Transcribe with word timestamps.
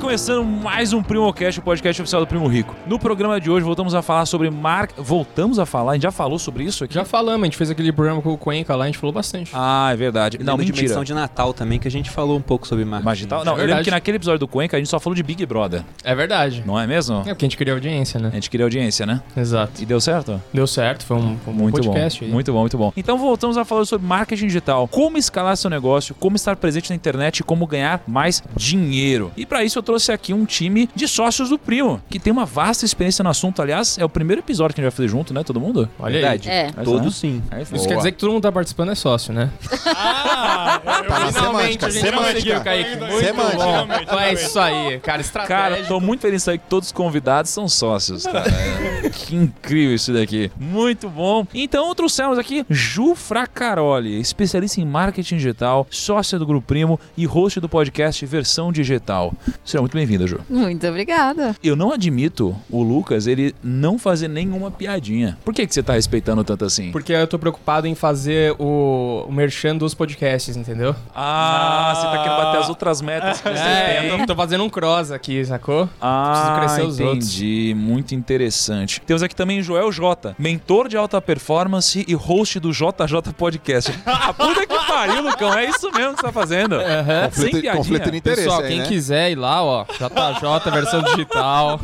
começando 0.00 0.44
mais 0.44 0.92
um 0.92 1.02
PrimoCast, 1.02 1.60
o 1.60 1.62
podcast 1.62 2.00
oficial 2.00 2.22
do 2.22 2.26
Primo 2.26 2.46
Rico. 2.48 2.74
No 2.86 2.98
programa 2.98 3.38
de 3.40 3.50
hoje 3.50 3.64
voltamos 3.64 3.94
a 3.94 4.00
falar 4.02 4.24
sobre 4.24 4.50
marca. 4.50 4.94
Voltamos 5.00 5.58
a 5.58 5.66
falar? 5.66 5.92
A 5.92 5.94
gente 5.94 6.02
já 6.04 6.10
falou 6.10 6.38
sobre 6.38 6.64
isso 6.64 6.82
aqui? 6.84 6.94
Já 6.94 7.04
falamos, 7.04 7.42
a 7.42 7.44
gente 7.44 7.56
fez 7.56 7.70
aquele 7.70 7.92
programa 7.92 8.22
com 8.22 8.32
o 8.32 8.36
Cuenca 8.38 8.74
lá, 8.74 8.84
a 8.84 8.86
gente 8.86 8.96
falou 8.98 9.12
bastante. 9.12 9.50
Ah, 9.54 9.90
é 9.92 9.96
verdade. 9.96 10.38
Não, 10.38 10.46
Não, 10.52 10.56
mentira. 10.58 10.76
dimensão 10.76 11.04
de 11.04 11.12
Natal 11.12 11.52
também, 11.52 11.78
que 11.78 11.86
a 11.86 11.90
gente 11.90 12.08
falou 12.10 12.36
um 12.36 12.40
pouco 12.40 12.66
sobre 12.66 12.84
marketing. 12.84 13.04
Magital? 13.04 13.44
Não, 13.44 13.58
eu 13.58 13.66
lembro 13.66 13.84
que 13.84 13.90
naquele 13.90 14.16
episódio 14.16 14.38
do 14.40 14.48
Cuenca 14.48 14.76
a 14.76 14.80
gente 14.80 14.88
só 14.88 14.98
falou 14.98 15.14
de 15.14 15.22
Big 15.22 15.44
Brother, 15.44 15.82
É 16.02 16.14
verdade. 16.14 16.62
não 16.66 16.80
é 16.80 16.86
mesmo? 16.86 17.20
É 17.20 17.24
porque 17.34 17.44
a 17.44 17.48
gente 17.48 17.56
queria 17.58 17.74
audiência, 17.74 18.18
A 18.18 18.22
né? 18.22 18.30
gente 18.32 18.48
queria 18.50 18.64
audiência, 18.64 19.04
né? 19.04 19.22
Exato. 19.36 19.82
E 19.82 19.86
deu 19.86 20.00
certo? 20.00 20.40
Deu 20.52 20.66
certo, 20.66 21.04
foi 21.04 21.16
um, 21.18 21.36
foi 21.44 21.52
um 21.52 21.56
Muito 21.56 21.74
podcast 21.82 22.20
bom. 22.20 22.26
aí. 22.26 22.32
Muito 22.32 22.52
bom, 22.52 22.60
muito 22.60 22.78
bom. 22.78 22.92
Então 22.96 23.18
voltamos 23.18 23.56
a 23.58 23.64
falar 23.66 23.84
sobre 23.84 24.06
marketing 24.06 24.46
digital, 24.46 24.88
como 24.88 25.18
escalar 25.18 25.56
seu 25.56 25.68
negócio, 25.70 26.14
como 26.14 26.36
estar 26.36 26.56
presente 26.56 26.88
na 26.90 26.96
internet 26.96 27.40
e 27.40 27.42
como 27.44 27.66
ganhar 27.66 28.02
mais 28.08 28.42
dinheiro. 28.56 29.30
E 29.36 29.44
para 29.44 29.62
isso 29.62 29.78
eu 29.78 29.82
trouxe 29.90 30.12
aqui 30.12 30.32
um 30.32 30.44
time 30.44 30.88
de 30.94 31.08
sócios 31.08 31.48
do 31.48 31.58
Primo, 31.58 32.00
que 32.08 32.20
tem 32.20 32.32
uma 32.32 32.46
vasta 32.46 32.84
experiência 32.84 33.24
no 33.24 33.30
assunto. 33.30 33.60
Aliás, 33.60 33.98
é 33.98 34.04
o 34.04 34.08
primeiro 34.08 34.40
episódio 34.40 34.72
que 34.72 34.80
a 34.80 34.84
gente 34.84 34.92
vai 34.92 34.96
fazer 34.96 35.08
junto, 35.08 35.34
né, 35.34 35.42
todo 35.42 35.58
mundo? 35.60 35.88
Olha 35.98 36.12
Verdade. 36.12 36.48
aí. 36.48 36.56
É. 36.56 36.72
Todos 36.84 37.16
sim. 37.16 37.42
É 37.50 37.62
Isso 37.62 37.88
quer 37.88 37.96
dizer 37.96 38.12
que 38.12 38.18
todo 38.18 38.30
mundo 38.32 38.42
tá 38.42 38.52
participando 38.52 38.92
é 38.92 38.94
sócio, 38.94 39.32
né? 39.32 39.50
Ah, 40.02 40.80
Tá 41.06 41.18
na 41.20 41.32
semântica, 41.32 41.86
a 41.86 41.90
gente 41.90 42.00
semântica. 42.02 42.32
conseguiu, 42.32 42.60
Kaique. 42.62 42.96
Muito 42.96 43.18
Semântica. 43.24 43.56
bom. 43.56 44.18
É 44.20 44.32
isso 44.32 44.60
aí, 44.60 45.00
cara. 45.00 45.20
Estratégia. 45.20 45.56
Cara, 45.56 45.84
tô 45.86 46.00
muito 46.00 46.20
feliz 46.20 46.36
de 46.40 46.44
saber 46.44 46.58
que 46.58 46.66
todos 46.68 46.88
os 46.88 46.92
convidados 46.92 47.50
são 47.50 47.68
sócios, 47.68 48.24
cara. 48.24 48.48
É, 48.48 49.08
que 49.10 49.34
incrível 49.34 49.94
isso 49.94 50.12
daqui. 50.12 50.50
Muito 50.58 51.08
bom. 51.08 51.46
Então, 51.52 51.92
trouxemos 51.94 52.38
aqui 52.38 52.64
Ju 52.70 53.14
Fracaroli, 53.14 54.20
especialista 54.20 54.80
em 54.80 54.84
marketing 54.86 55.36
digital, 55.36 55.86
sócia 55.90 56.38
do 56.38 56.46
Grupo 56.46 56.66
Primo 56.66 56.98
e 57.16 57.26
host 57.26 57.58
do 57.60 57.68
podcast 57.68 58.24
Versão 58.24 58.70
Digital. 58.72 59.32
Seja 59.80 59.82
muito 59.82 59.94
bem-vinda, 59.96 60.26
Ju. 60.26 60.40
Muito 60.48 60.86
obrigada. 60.86 61.56
Eu 61.62 61.74
não 61.74 61.90
admito 61.92 62.54
o 62.68 62.82
Lucas 62.82 63.26
ele 63.26 63.54
não 63.62 63.98
fazer 63.98 64.28
nenhuma 64.28 64.70
piadinha. 64.70 65.38
Por 65.44 65.54
que, 65.54 65.66
que 65.66 65.72
você 65.72 65.82
tá 65.82 65.94
respeitando 65.94 66.44
tanto 66.44 66.64
assim? 66.66 66.90
Porque 66.92 67.12
eu 67.12 67.26
tô 67.26 67.38
preocupado 67.38 67.86
em 67.86 67.94
fazer 67.94 68.54
o, 68.58 69.24
o 69.26 69.32
merchan 69.32 69.76
dos 69.76 69.94
podcasts, 69.94 70.54
entendeu? 70.56 70.94
Ah, 71.14 71.92
você 71.94 72.06
tá 72.06 72.22
querendo 72.22 72.36
bater 72.36 72.60
as 72.60 72.68
outras 72.68 73.00
metas 73.00 73.40
que 73.40 73.48
você 73.48 73.58
É, 73.58 74.00
tem. 74.00 74.10
eu 74.10 74.18
tô, 74.18 74.26
tô 74.26 74.36
fazendo 74.36 74.64
um 74.64 74.68
cross 74.68 75.10
aqui, 75.10 75.42
sacou? 75.44 75.88
Ah, 76.00 76.56
crescer 76.58 76.82
os 76.82 77.00
entendi. 77.00 77.74
Muito 77.76 78.14
interessante. 78.14 79.00
Temos 79.06 79.22
aqui 79.22 79.34
também 79.34 79.62
Joel 79.62 79.90
J, 79.90 80.34
mentor 80.38 80.88
de 80.88 80.96
alta 80.96 81.20
performance 81.22 82.04
e 82.06 82.14
host 82.14 82.60
do 82.60 82.70
JJ 82.72 83.32
Podcast. 83.36 83.92
ah, 84.04 84.32
puta 84.34 84.66
que 84.66 84.86
pariu, 84.86 85.22
Lucão. 85.22 85.54
É 85.54 85.64
isso 85.66 85.90
mesmo 85.92 86.14
que 86.14 86.20
você 86.20 86.26
tá 86.26 86.32
fazendo. 86.32 86.74
Aham. 86.74 87.30
Sem 87.32 87.50
piadinha. 87.50 87.76
conflito 87.76 88.10
de 88.10 88.16
interesse 88.18 88.42
Pessoal, 88.42 88.60
aí, 88.60 88.68
quem 88.68 88.78
né? 88.80 88.86
quiser 88.86 89.30
ir 89.30 89.36
lá, 89.36 89.62
ó, 89.62 89.69
JJ, 89.90 90.70
versão 90.72 91.02
digital. 91.02 91.80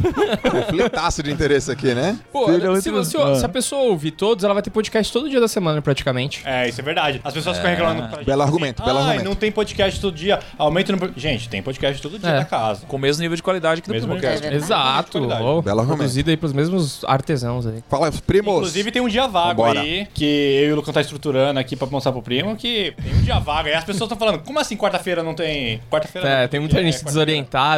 Conflitaço 0.50 1.22
de 1.22 1.30
interesse 1.32 1.70
aqui, 1.70 1.94
né? 1.94 2.18
Pô, 2.32 2.46
Filho, 2.46 2.76
é 2.76 2.80
se, 2.80 2.90
muito 2.90 3.04
se- 3.08 3.16
bom. 3.16 3.34
se 3.34 3.44
a 3.44 3.48
pessoa 3.48 3.82
ouvir 3.82 4.10
todos, 4.12 4.44
ela 4.44 4.54
vai 4.54 4.62
ter 4.62 4.70
podcast 4.70 5.12
todo 5.12 5.28
dia 5.28 5.40
da 5.40 5.48
semana, 5.48 5.80
praticamente. 5.82 6.42
É, 6.44 6.68
isso 6.68 6.80
é 6.80 6.84
verdade. 6.84 7.20
As 7.24 7.32
pessoas 7.34 7.56
ficam 7.56 7.70
reclamando 7.70 8.08
pra. 8.08 8.22
Belo 8.22 8.42
argumento, 8.42 8.82
belo 8.84 8.98
ah, 8.98 9.02
argumento. 9.02 9.24
não 9.24 9.34
tem 9.34 9.50
podcast 9.52 10.00
todo 10.00 10.14
dia. 10.14 10.40
Aumenta 10.58 10.92
o 10.92 10.96
número. 10.96 11.12
Gente, 11.16 11.48
tem 11.48 11.62
podcast 11.62 12.00
todo 12.02 12.18
dia 12.18 12.28
É. 12.30 12.38
na 12.38 12.44
casa. 12.44 12.86
Com 12.86 12.96
o 12.96 12.98
mesmo 12.98 13.22
nível 13.22 13.36
de 13.36 13.42
qualidade 13.42 13.80
que 13.82 13.88
do 13.88 13.94
Mesmo 13.94 14.14
nível. 14.14 14.28
É 14.30 14.54
Exato. 14.54 15.18
Ó, 15.18 15.62
Belo 15.62 15.80
argumento. 15.80 15.98
produzido 15.98 16.30
aí 16.30 16.36
pros 16.36 16.52
mesmos 16.52 17.04
artesãos 17.04 17.66
aí. 17.66 17.82
Fala, 17.88 18.10
primos. 18.26 18.56
Inclusive 18.56 18.90
tem 18.90 19.02
um 19.02 19.08
dia 19.08 19.26
vago 19.26 19.62
Vambora. 19.62 19.80
aí, 19.80 20.06
que 20.12 20.24
eu 20.24 20.70
e 20.70 20.72
o 20.72 20.76
Lucão 20.76 20.92
tá 20.92 21.00
estruturando 21.00 21.58
aqui 21.60 21.76
pra 21.76 21.86
mostrar 21.88 22.12
pro 22.12 22.22
primo, 22.22 22.56
que 22.56 22.94
tem 23.02 23.14
um 23.14 23.22
dia 23.22 23.38
vago. 23.38 23.68
Aí 23.68 23.74
as 23.74 23.84
pessoas 23.84 24.10
estão 24.10 24.18
falando, 24.18 24.42
como 24.42 24.58
assim 24.58 24.76
quarta-feira 24.76 25.22
não 25.22 25.34
tem... 25.34 25.80
Quarta-feira 25.90 26.28
É, 26.28 26.48
tem 26.48 26.60
muita 26.60 26.76
gente 26.82 26.94
quarta-feira. 26.94 27.14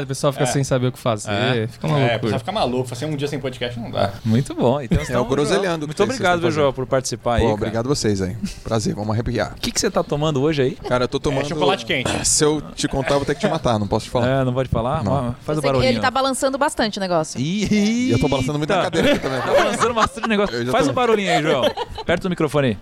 O 0.04 0.08
pessoal 0.08 0.32
fica 0.32 0.44
É. 0.44 0.46
sem 0.46 0.64
saber 0.64 0.88
o 0.88 0.92
que 0.92 0.98
fazer. 0.98 1.30
É. 1.30 1.66
Fica 1.66 1.86
uma 1.86 1.96
É, 1.98 2.00
loucura. 2.00 2.18
pessoa 2.20 2.38
fica 2.38 2.52
maluco. 2.52 2.89
Fazer 2.89 3.06
um 3.06 3.17
dia 3.17 3.28
sem 3.28 3.39
podcast 3.39 3.78
não 3.78 3.90
dá. 3.90 4.12
Muito 4.24 4.55
bom. 4.55 4.80
Então, 4.80 4.98
É 5.08 5.18
o 5.18 5.24
groselhando 5.24 5.86
Muito 5.86 6.02
obrigado, 6.02 6.40
viu, 6.40 6.50
Joel, 6.50 6.73
por 6.73 6.86
participar 6.86 7.34
aí. 7.36 7.40
Pô, 7.40 7.46
cara. 7.48 7.55
obrigado 7.55 7.86
vocês 7.89 8.20
aí. 8.23 8.36
Prazer, 8.64 8.95
vamos 8.95 9.11
arrepiar. 9.11 9.52
O 9.56 9.61
que, 9.61 9.70
que 9.73 9.80
você 9.80 9.90
tá 9.90 10.02
tomando 10.02 10.40
hoje 10.42 10.62
aí? 10.62 10.70
Cara, 10.89 11.05
eu 11.05 11.08
tô 11.08 11.18
tomando... 11.20 11.45
É 11.45 11.48
chocolate 11.48 11.84
quente. 11.86 12.11
Se 12.27 12.45
eu 12.45 12.61
te 12.74 12.86
contar, 12.89 13.14
eu 13.14 13.18
vou 13.18 13.27
ter 13.27 13.34
que 13.34 13.40
te 13.40 13.48
matar, 13.48 13.78
não 13.78 13.86
posso 13.86 14.06
te 14.06 14.11
falar. 14.11 14.28
É, 14.28 14.45
não 14.45 14.52
pode 14.52 14.68
falar? 14.68 15.02
Não. 15.05 15.34
Faz 15.45 15.58
o 15.58 15.62
barulhinho. 15.62 15.90
ele 15.92 16.00
tá 16.00 16.11
balançando 16.11 16.56
bastante 16.58 16.98
o 16.98 17.00
negócio. 17.00 17.40
Ih, 17.40 18.08
E 18.08 18.11
eu 18.12 18.18
tô 18.18 18.28
balançando 18.28 18.58
muito 18.58 18.70
na 18.73 18.83
cadeira 18.83 19.12
aqui 19.12 19.18
também. 19.20 19.40
Tá 19.40 19.52
balançando 19.52 19.94
bastante 19.94 20.28
negócio. 20.28 20.55
Eu 20.56 20.67
já 20.67 20.73
Faz 20.73 20.84
tô- 20.86 20.90
um 20.90 20.94
barulhinho 20.94 21.30
aí, 21.30 21.42
Joel. 21.42 21.62
Perto 22.05 22.23
do 22.24 22.30
microfone 22.30 22.68
aí. 22.68 22.78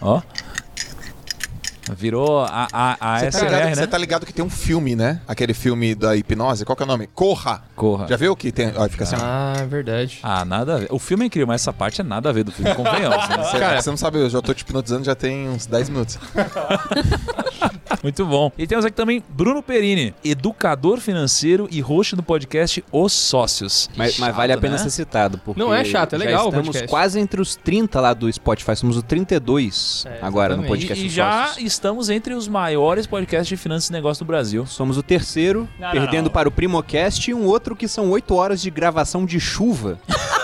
Ó. 0.00 0.20
Virou 1.96 2.40
a, 2.44 2.68
a, 2.72 3.14
a 3.16 3.18
Você 3.20 3.30
tá, 3.30 3.38
ligado, 3.44 3.60
SMR, 3.62 3.74
você 3.74 3.80
né? 3.80 3.86
tá 3.86 3.98
ligado 3.98 4.26
que 4.26 4.32
tem 4.32 4.44
um 4.44 4.50
filme, 4.50 4.94
né? 4.96 5.20
Aquele 5.26 5.54
filme 5.54 5.94
da 5.94 6.16
hipnose. 6.16 6.64
Qual 6.64 6.76
que 6.76 6.82
é 6.82 6.86
o 6.86 6.88
nome? 6.88 7.06
Corra. 7.14 7.62
Corra. 7.74 8.06
Já 8.08 8.16
viu 8.16 8.34
que 8.36 8.50
tem... 8.52 8.72
Ó, 8.76 8.88
fica 8.88 9.04
assim. 9.04 9.16
Ah, 9.18 9.54
é 9.58 9.66
verdade. 9.66 10.18
Ah, 10.22 10.44
nada 10.44 10.74
a 10.74 10.78
ver. 10.78 10.88
O 10.90 10.98
filme 10.98 11.24
é 11.24 11.26
incrível, 11.26 11.46
mas 11.46 11.62
essa 11.62 11.72
parte 11.72 12.00
é 12.00 12.04
nada 12.04 12.28
a 12.28 12.32
ver 12.32 12.44
do 12.44 12.52
filme, 12.52 12.74
convenhamos, 12.74 13.28
né? 13.28 13.36
Você, 13.38 13.58
Cara- 13.58 13.80
você 13.82 13.90
não 13.90 13.96
sabe, 13.96 14.18
eu 14.18 14.30
já 14.30 14.40
tô 14.40 14.52
te 14.54 14.62
hipnotizando 14.62 15.04
já 15.04 15.14
tem 15.14 15.48
uns 15.48 15.66
10 15.66 15.88
minutos. 15.88 16.18
Muito 18.02 18.24
bom. 18.26 18.52
E 18.56 18.66
temos 18.66 18.84
aqui 18.84 18.94
também 18.96 19.22
Bruno 19.28 19.62
Perini, 19.62 20.14
educador 20.24 21.00
financeiro 21.00 21.68
e 21.70 21.80
host 21.80 22.14
do 22.14 22.22
podcast 22.22 22.84
Os 22.92 23.12
Sócios. 23.12 23.88
Mas, 23.96 24.18
mas 24.18 24.28
Chato, 24.28 24.36
vale 24.36 24.52
a 24.52 24.58
pena 24.58 24.72
né? 24.76 24.78
ser 24.78 24.90
citado. 24.90 25.38
Porque 25.38 25.58
Não 25.60 25.74
é 25.74 25.84
chato, 25.84 26.14
é 26.14 26.18
já 26.18 26.24
legal 26.24 26.48
Estamos 26.48 26.82
quase 26.82 27.18
entre 27.18 27.40
os 27.40 27.56
30 27.56 28.00
lá 28.00 28.14
do 28.14 28.32
Spotify. 28.32 28.76
Somos 28.76 28.96
o 28.96 29.02
32 29.02 30.04
É, 30.06 30.18
agora 30.22 30.56
no 30.56 30.64
podcast 30.64 31.02
E, 31.02 31.06
e 31.06 31.08
dos 31.08 31.14
já 31.14 31.46
Sócios. 31.48 31.64
Estamos 31.78 32.10
entre 32.10 32.34
os 32.34 32.48
maiores 32.48 33.06
podcasts 33.06 33.46
de 33.46 33.56
finanças 33.56 33.88
e 33.88 33.92
negócios 33.92 34.18
do 34.18 34.24
Brasil. 34.24 34.66
Somos 34.66 34.98
o 34.98 35.02
terceiro, 35.02 35.68
Não, 35.78 35.86
não, 35.86 35.92
perdendo 35.92 36.24
não. 36.24 36.32
para 36.32 36.48
o 36.48 36.52
Primocast 36.52 37.30
e 37.30 37.34
um 37.34 37.44
outro 37.46 37.76
que 37.76 37.86
são 37.86 38.10
8 38.10 38.34
horas 38.34 38.60
de 38.60 38.68
gravação 38.70 39.24
de 39.24 39.38
chuva. 39.38 39.98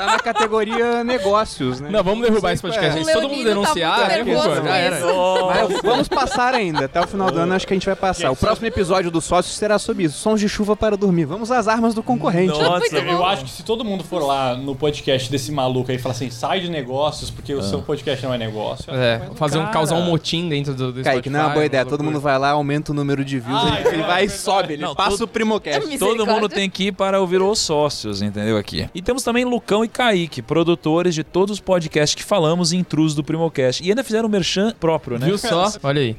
tá 0.00 0.06
na 0.12 0.18
categoria 0.18 1.02
negócios, 1.04 1.80
né? 1.80 1.90
Não, 1.90 2.02
vamos 2.02 2.26
derrubar 2.26 2.52
esse 2.52 2.62
podcast. 2.62 2.98
é. 2.98 3.04
Se 3.04 3.12
todo 3.12 3.28
mundo 3.28 3.38
tá 3.42 3.48
denunciar, 3.48 4.24
muito 4.24 4.38
né, 4.62 4.62
já 4.64 4.76
era. 4.76 5.00
Mas 5.46 5.80
vamos 5.82 6.08
passar 6.08 6.54
ainda. 6.54 6.84
Até 6.86 7.00
o 7.00 7.06
final 7.06 7.30
do 7.30 7.38
ano 7.38 7.54
acho 7.54 7.66
que 7.66 7.72
a 7.72 7.76
gente 7.76 7.86
vai 7.86 7.96
passar. 7.96 8.30
O 8.30 8.36
próximo 8.36 8.66
episódio 8.66 9.10
do 9.10 9.20
Sócio 9.20 9.52
será 9.52 9.78
sobre 9.78 10.04
isso. 10.04 10.18
Sons 10.18 10.40
de 10.40 10.48
chuva 10.48 10.76
para 10.76 10.96
dormir. 10.96 11.24
Vamos 11.24 11.50
às 11.50 11.68
armas 11.68 11.94
do 11.94 12.02
concorrente. 12.02 12.58
Nossa, 12.58 12.78
Muito 12.78 12.96
Eu 12.96 13.18
bom. 13.18 13.24
acho 13.24 13.44
que 13.44 13.50
se 13.50 13.62
todo 13.62 13.84
mundo 13.84 14.04
for 14.04 14.22
lá 14.24 14.54
no 14.56 14.74
podcast 14.74 15.30
desse 15.30 15.52
maluco 15.52 15.90
aí 15.90 15.96
e 15.96 16.00
falar 16.00 16.14
assim, 16.14 16.30
sai 16.30 16.60
de 16.60 16.70
negócios, 16.70 17.30
porque 17.30 17.54
o 17.54 17.62
seu 17.62 17.82
podcast 17.82 18.24
não 18.24 18.34
é 18.34 18.38
negócio. 18.38 18.92
É, 18.92 19.20
fazer 19.34 19.58
um, 19.58 19.66
causar 19.70 19.96
um 19.96 20.02
motim 20.02 20.48
dentro 20.48 20.74
do, 20.74 20.92
do 20.92 21.02
Kaique, 21.02 21.28
não 21.30 21.40
é 21.40 21.42
uma 21.44 21.52
boa 21.52 21.64
ideia. 21.64 21.84
Todo 21.84 22.02
mundo 22.02 22.20
vai 22.20 22.38
lá, 22.38 22.50
aumenta 22.50 22.92
o 22.92 22.94
número 22.94 23.24
de 23.24 23.38
views, 23.38 23.60
Ah, 23.62 23.80
ele, 23.84 24.02
é 24.02 24.06
vai 24.06 24.24
e 24.24 24.28
sobe, 24.28 24.74
ele 24.74 24.82
Não, 24.82 24.94
passa 24.94 25.10
todo- 25.10 25.22
o 25.22 25.28
Primocast. 25.28 25.94
É 25.94 25.98
Todo 26.00 26.26
mundo 26.26 26.48
tem 26.48 26.68
que 26.70 26.84
ir 26.88 26.92
para 26.92 27.20
ouvir 27.20 27.40
os 27.42 27.58
sócios, 27.58 28.22
entendeu? 28.22 28.56
Aqui. 28.56 28.88
E 28.94 29.02
temos 29.02 29.22
também 29.22 29.44
Lucão 29.44 29.84
e 29.84 29.88
Kaique, 29.90 30.40
produtores 30.40 31.14
de 31.14 31.22
todos 31.24 31.54
os 31.54 31.60
podcasts 31.60 32.14
que 32.14 32.22
falamos 32.24 32.72
e 32.72 32.76
intrusos 32.76 33.14
do 33.14 33.22
Primocast. 33.24 33.82
E 33.84 33.88
ainda 33.90 34.02
fizeram 34.04 34.28
um 34.28 34.30
merchan 34.32 34.72
próprio, 34.78 35.18
né? 35.18 35.26
Viu 35.26 35.36
só? 35.36 35.70
Olha 35.82 36.00
aí. 36.00 36.16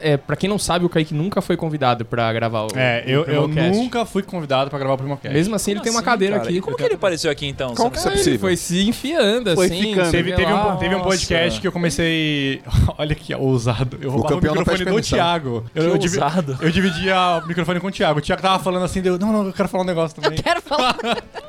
É, 0.00 0.12
é, 0.12 0.16
pra 0.16 0.36
quem 0.36 0.48
não 0.48 0.58
sabe, 0.58 0.84
o 0.84 0.88
Kaique 0.88 1.14
nunca 1.14 1.40
foi 1.40 1.56
convidado 1.56 2.04
pra 2.04 2.32
gravar 2.32 2.62
o 2.62 2.68
É, 2.76 3.02
o 3.06 3.10
eu, 3.10 3.24
eu 3.24 3.48
nunca 3.48 4.04
fui 4.04 4.22
convidado 4.22 4.70
pra 4.70 4.78
gravar 4.78 4.94
o 4.94 4.98
Primocast. 4.98 5.34
Mesmo 5.34 5.54
assim, 5.54 5.72
ele 5.72 5.80
tem 5.80 5.90
uma 5.90 6.00
Assim, 6.00 6.04
cadeira 6.04 6.36
cara. 6.36 6.48
aqui. 6.48 6.58
E 6.58 6.60
como 6.60 6.76
que 6.76 6.82
ele 6.82 6.94
apareceu 6.94 7.30
aqui 7.30 7.46
então? 7.46 7.74
Como 7.74 7.90
que 7.90 7.98
isso 7.98 8.06
é 8.08 8.10
Ah, 8.10 8.14
ele 8.14 8.18
possível? 8.20 8.40
foi 8.40 8.56
se 8.56 8.86
enfiando, 8.88 9.54
Foi 9.54 9.66
assim. 9.66 9.82
ficando. 9.82 10.10
Teve, 10.10 10.32
teve, 10.32 10.52
um, 10.52 10.76
teve 10.76 10.94
um 10.94 10.98
Nossa. 10.98 11.10
podcast 11.10 11.60
que 11.60 11.66
eu 11.66 11.72
comecei. 11.72 12.62
Olha 12.98 13.14
que 13.14 13.34
ousado. 13.34 13.98
Eu 14.00 14.10
roubava 14.10 14.34
o, 14.34 14.36
campeão 14.36 14.54
não 14.54 14.60
microfone 14.60 14.78
pede 14.78 14.84
do 14.84 14.94
permissão. 14.94 15.18
Thiago. 15.18 15.64
Eu, 15.74 15.82
Que 15.84 15.88
eu 15.90 15.98
divi- 15.98 16.18
ousado. 16.18 16.58
eu 16.60 16.70
dividia 16.70 17.16
o 17.42 17.46
microfone 17.48 17.80
com 17.80 17.86
o 17.86 17.90
Thiago. 17.90 18.18
O 18.18 18.22
Thiago 18.22 18.42
tava 18.42 18.62
falando 18.62 18.84
assim, 18.84 19.00
deu, 19.00 19.18
não, 19.18 19.32
não, 19.32 19.46
eu 19.46 19.52
quero 19.52 19.68
falar 19.68 19.82
um 19.82 19.86
negócio 19.86 20.20
também. 20.20 20.38
Quero 20.44 20.60
falar. 20.60 20.96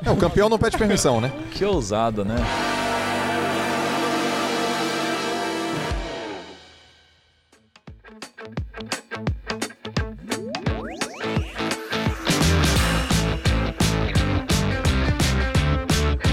É, 0.04 0.10
o 0.10 0.16
campeão 0.16 0.48
não 0.48 0.58
pede 0.58 0.76
permissão, 0.78 1.20
né? 1.20 1.30
Que 1.56 1.64
ousado, 1.64 2.22
né? 2.22 2.36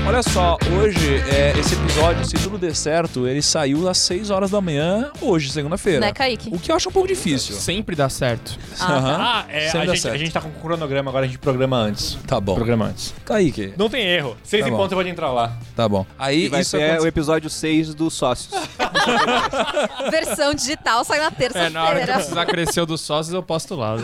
Olha 0.05 0.21
só, 0.21 0.57
hoje, 0.77 1.15
é, 1.33 1.57
esse 1.57 1.75
episódio, 1.75 2.25
se 2.25 2.35
tudo 2.35 2.57
der 2.57 2.75
certo, 2.75 3.25
ele 3.25 3.41
saiu 3.41 3.87
às 3.87 3.97
6 3.99 4.29
horas 4.31 4.51
da 4.51 4.59
manhã, 4.59 5.09
hoje, 5.21 5.49
segunda-feira. 5.49 6.01
Né, 6.01 6.11
Kaique? 6.11 6.49
O 6.53 6.59
que 6.59 6.71
eu 6.71 6.75
acho 6.75 6.89
um 6.89 6.91
pouco 6.91 7.07
difícil. 7.07 7.55
Sempre 7.55 7.95
dá 7.95 8.09
certo. 8.09 8.57
Ah, 8.79 8.93
Aham. 8.97 9.17
Ah, 9.19 9.45
é, 9.49 9.59
Sempre 9.67 9.77
a 9.79 9.85
dá 9.85 9.93
gente, 9.93 10.01
certo. 10.01 10.15
a 10.15 10.17
gente 10.17 10.31
tá 10.33 10.41
com 10.41 10.49
o 10.49 10.51
cronograma 10.51 11.09
agora, 11.09 11.23
a 11.25 11.27
gente 11.27 11.39
programa 11.39 11.77
antes. 11.77 12.17
Tá 12.27 12.37
bom. 12.39 12.53
Programa 12.53 12.85
antes. 12.87 13.13
Kaique, 13.25 13.73
Não 13.77 13.89
tem 13.89 14.05
erro. 14.05 14.35
Seis 14.43 14.61
Tá 14.63 14.67
em 14.67 14.71
bom. 14.71 14.77
ponto 14.77 14.89
você 14.89 14.95
pode 14.95 15.09
entrar 15.09 15.31
lá. 15.31 15.57
tá 15.73 15.87
bom. 15.87 16.05
Aí 16.19 16.45
E 16.45 16.49
vai 16.49 16.61
isso 16.61 16.71
ser 16.71 16.99
o 16.99 17.07
episódio 17.07 17.49
6 17.49 17.95
dos 17.95 18.13
Sócios. 18.13 18.53
Versão 20.11 20.53
digital 20.53 21.03
sai 21.05 21.19
na 21.19 21.31
É, 21.55 21.69
na 21.69 21.81
hora 21.83 21.95
que 21.95 22.01
eu 22.01 22.05
terça-feira. 22.05 22.13
precisar 22.15 22.45
crescer 22.45 22.81
o 22.81 22.85
dos 22.85 22.99
sócios, 23.01 23.33
eu 23.33 23.41
posto 23.41 23.73
lá. 23.75 23.95
né? 23.95 24.03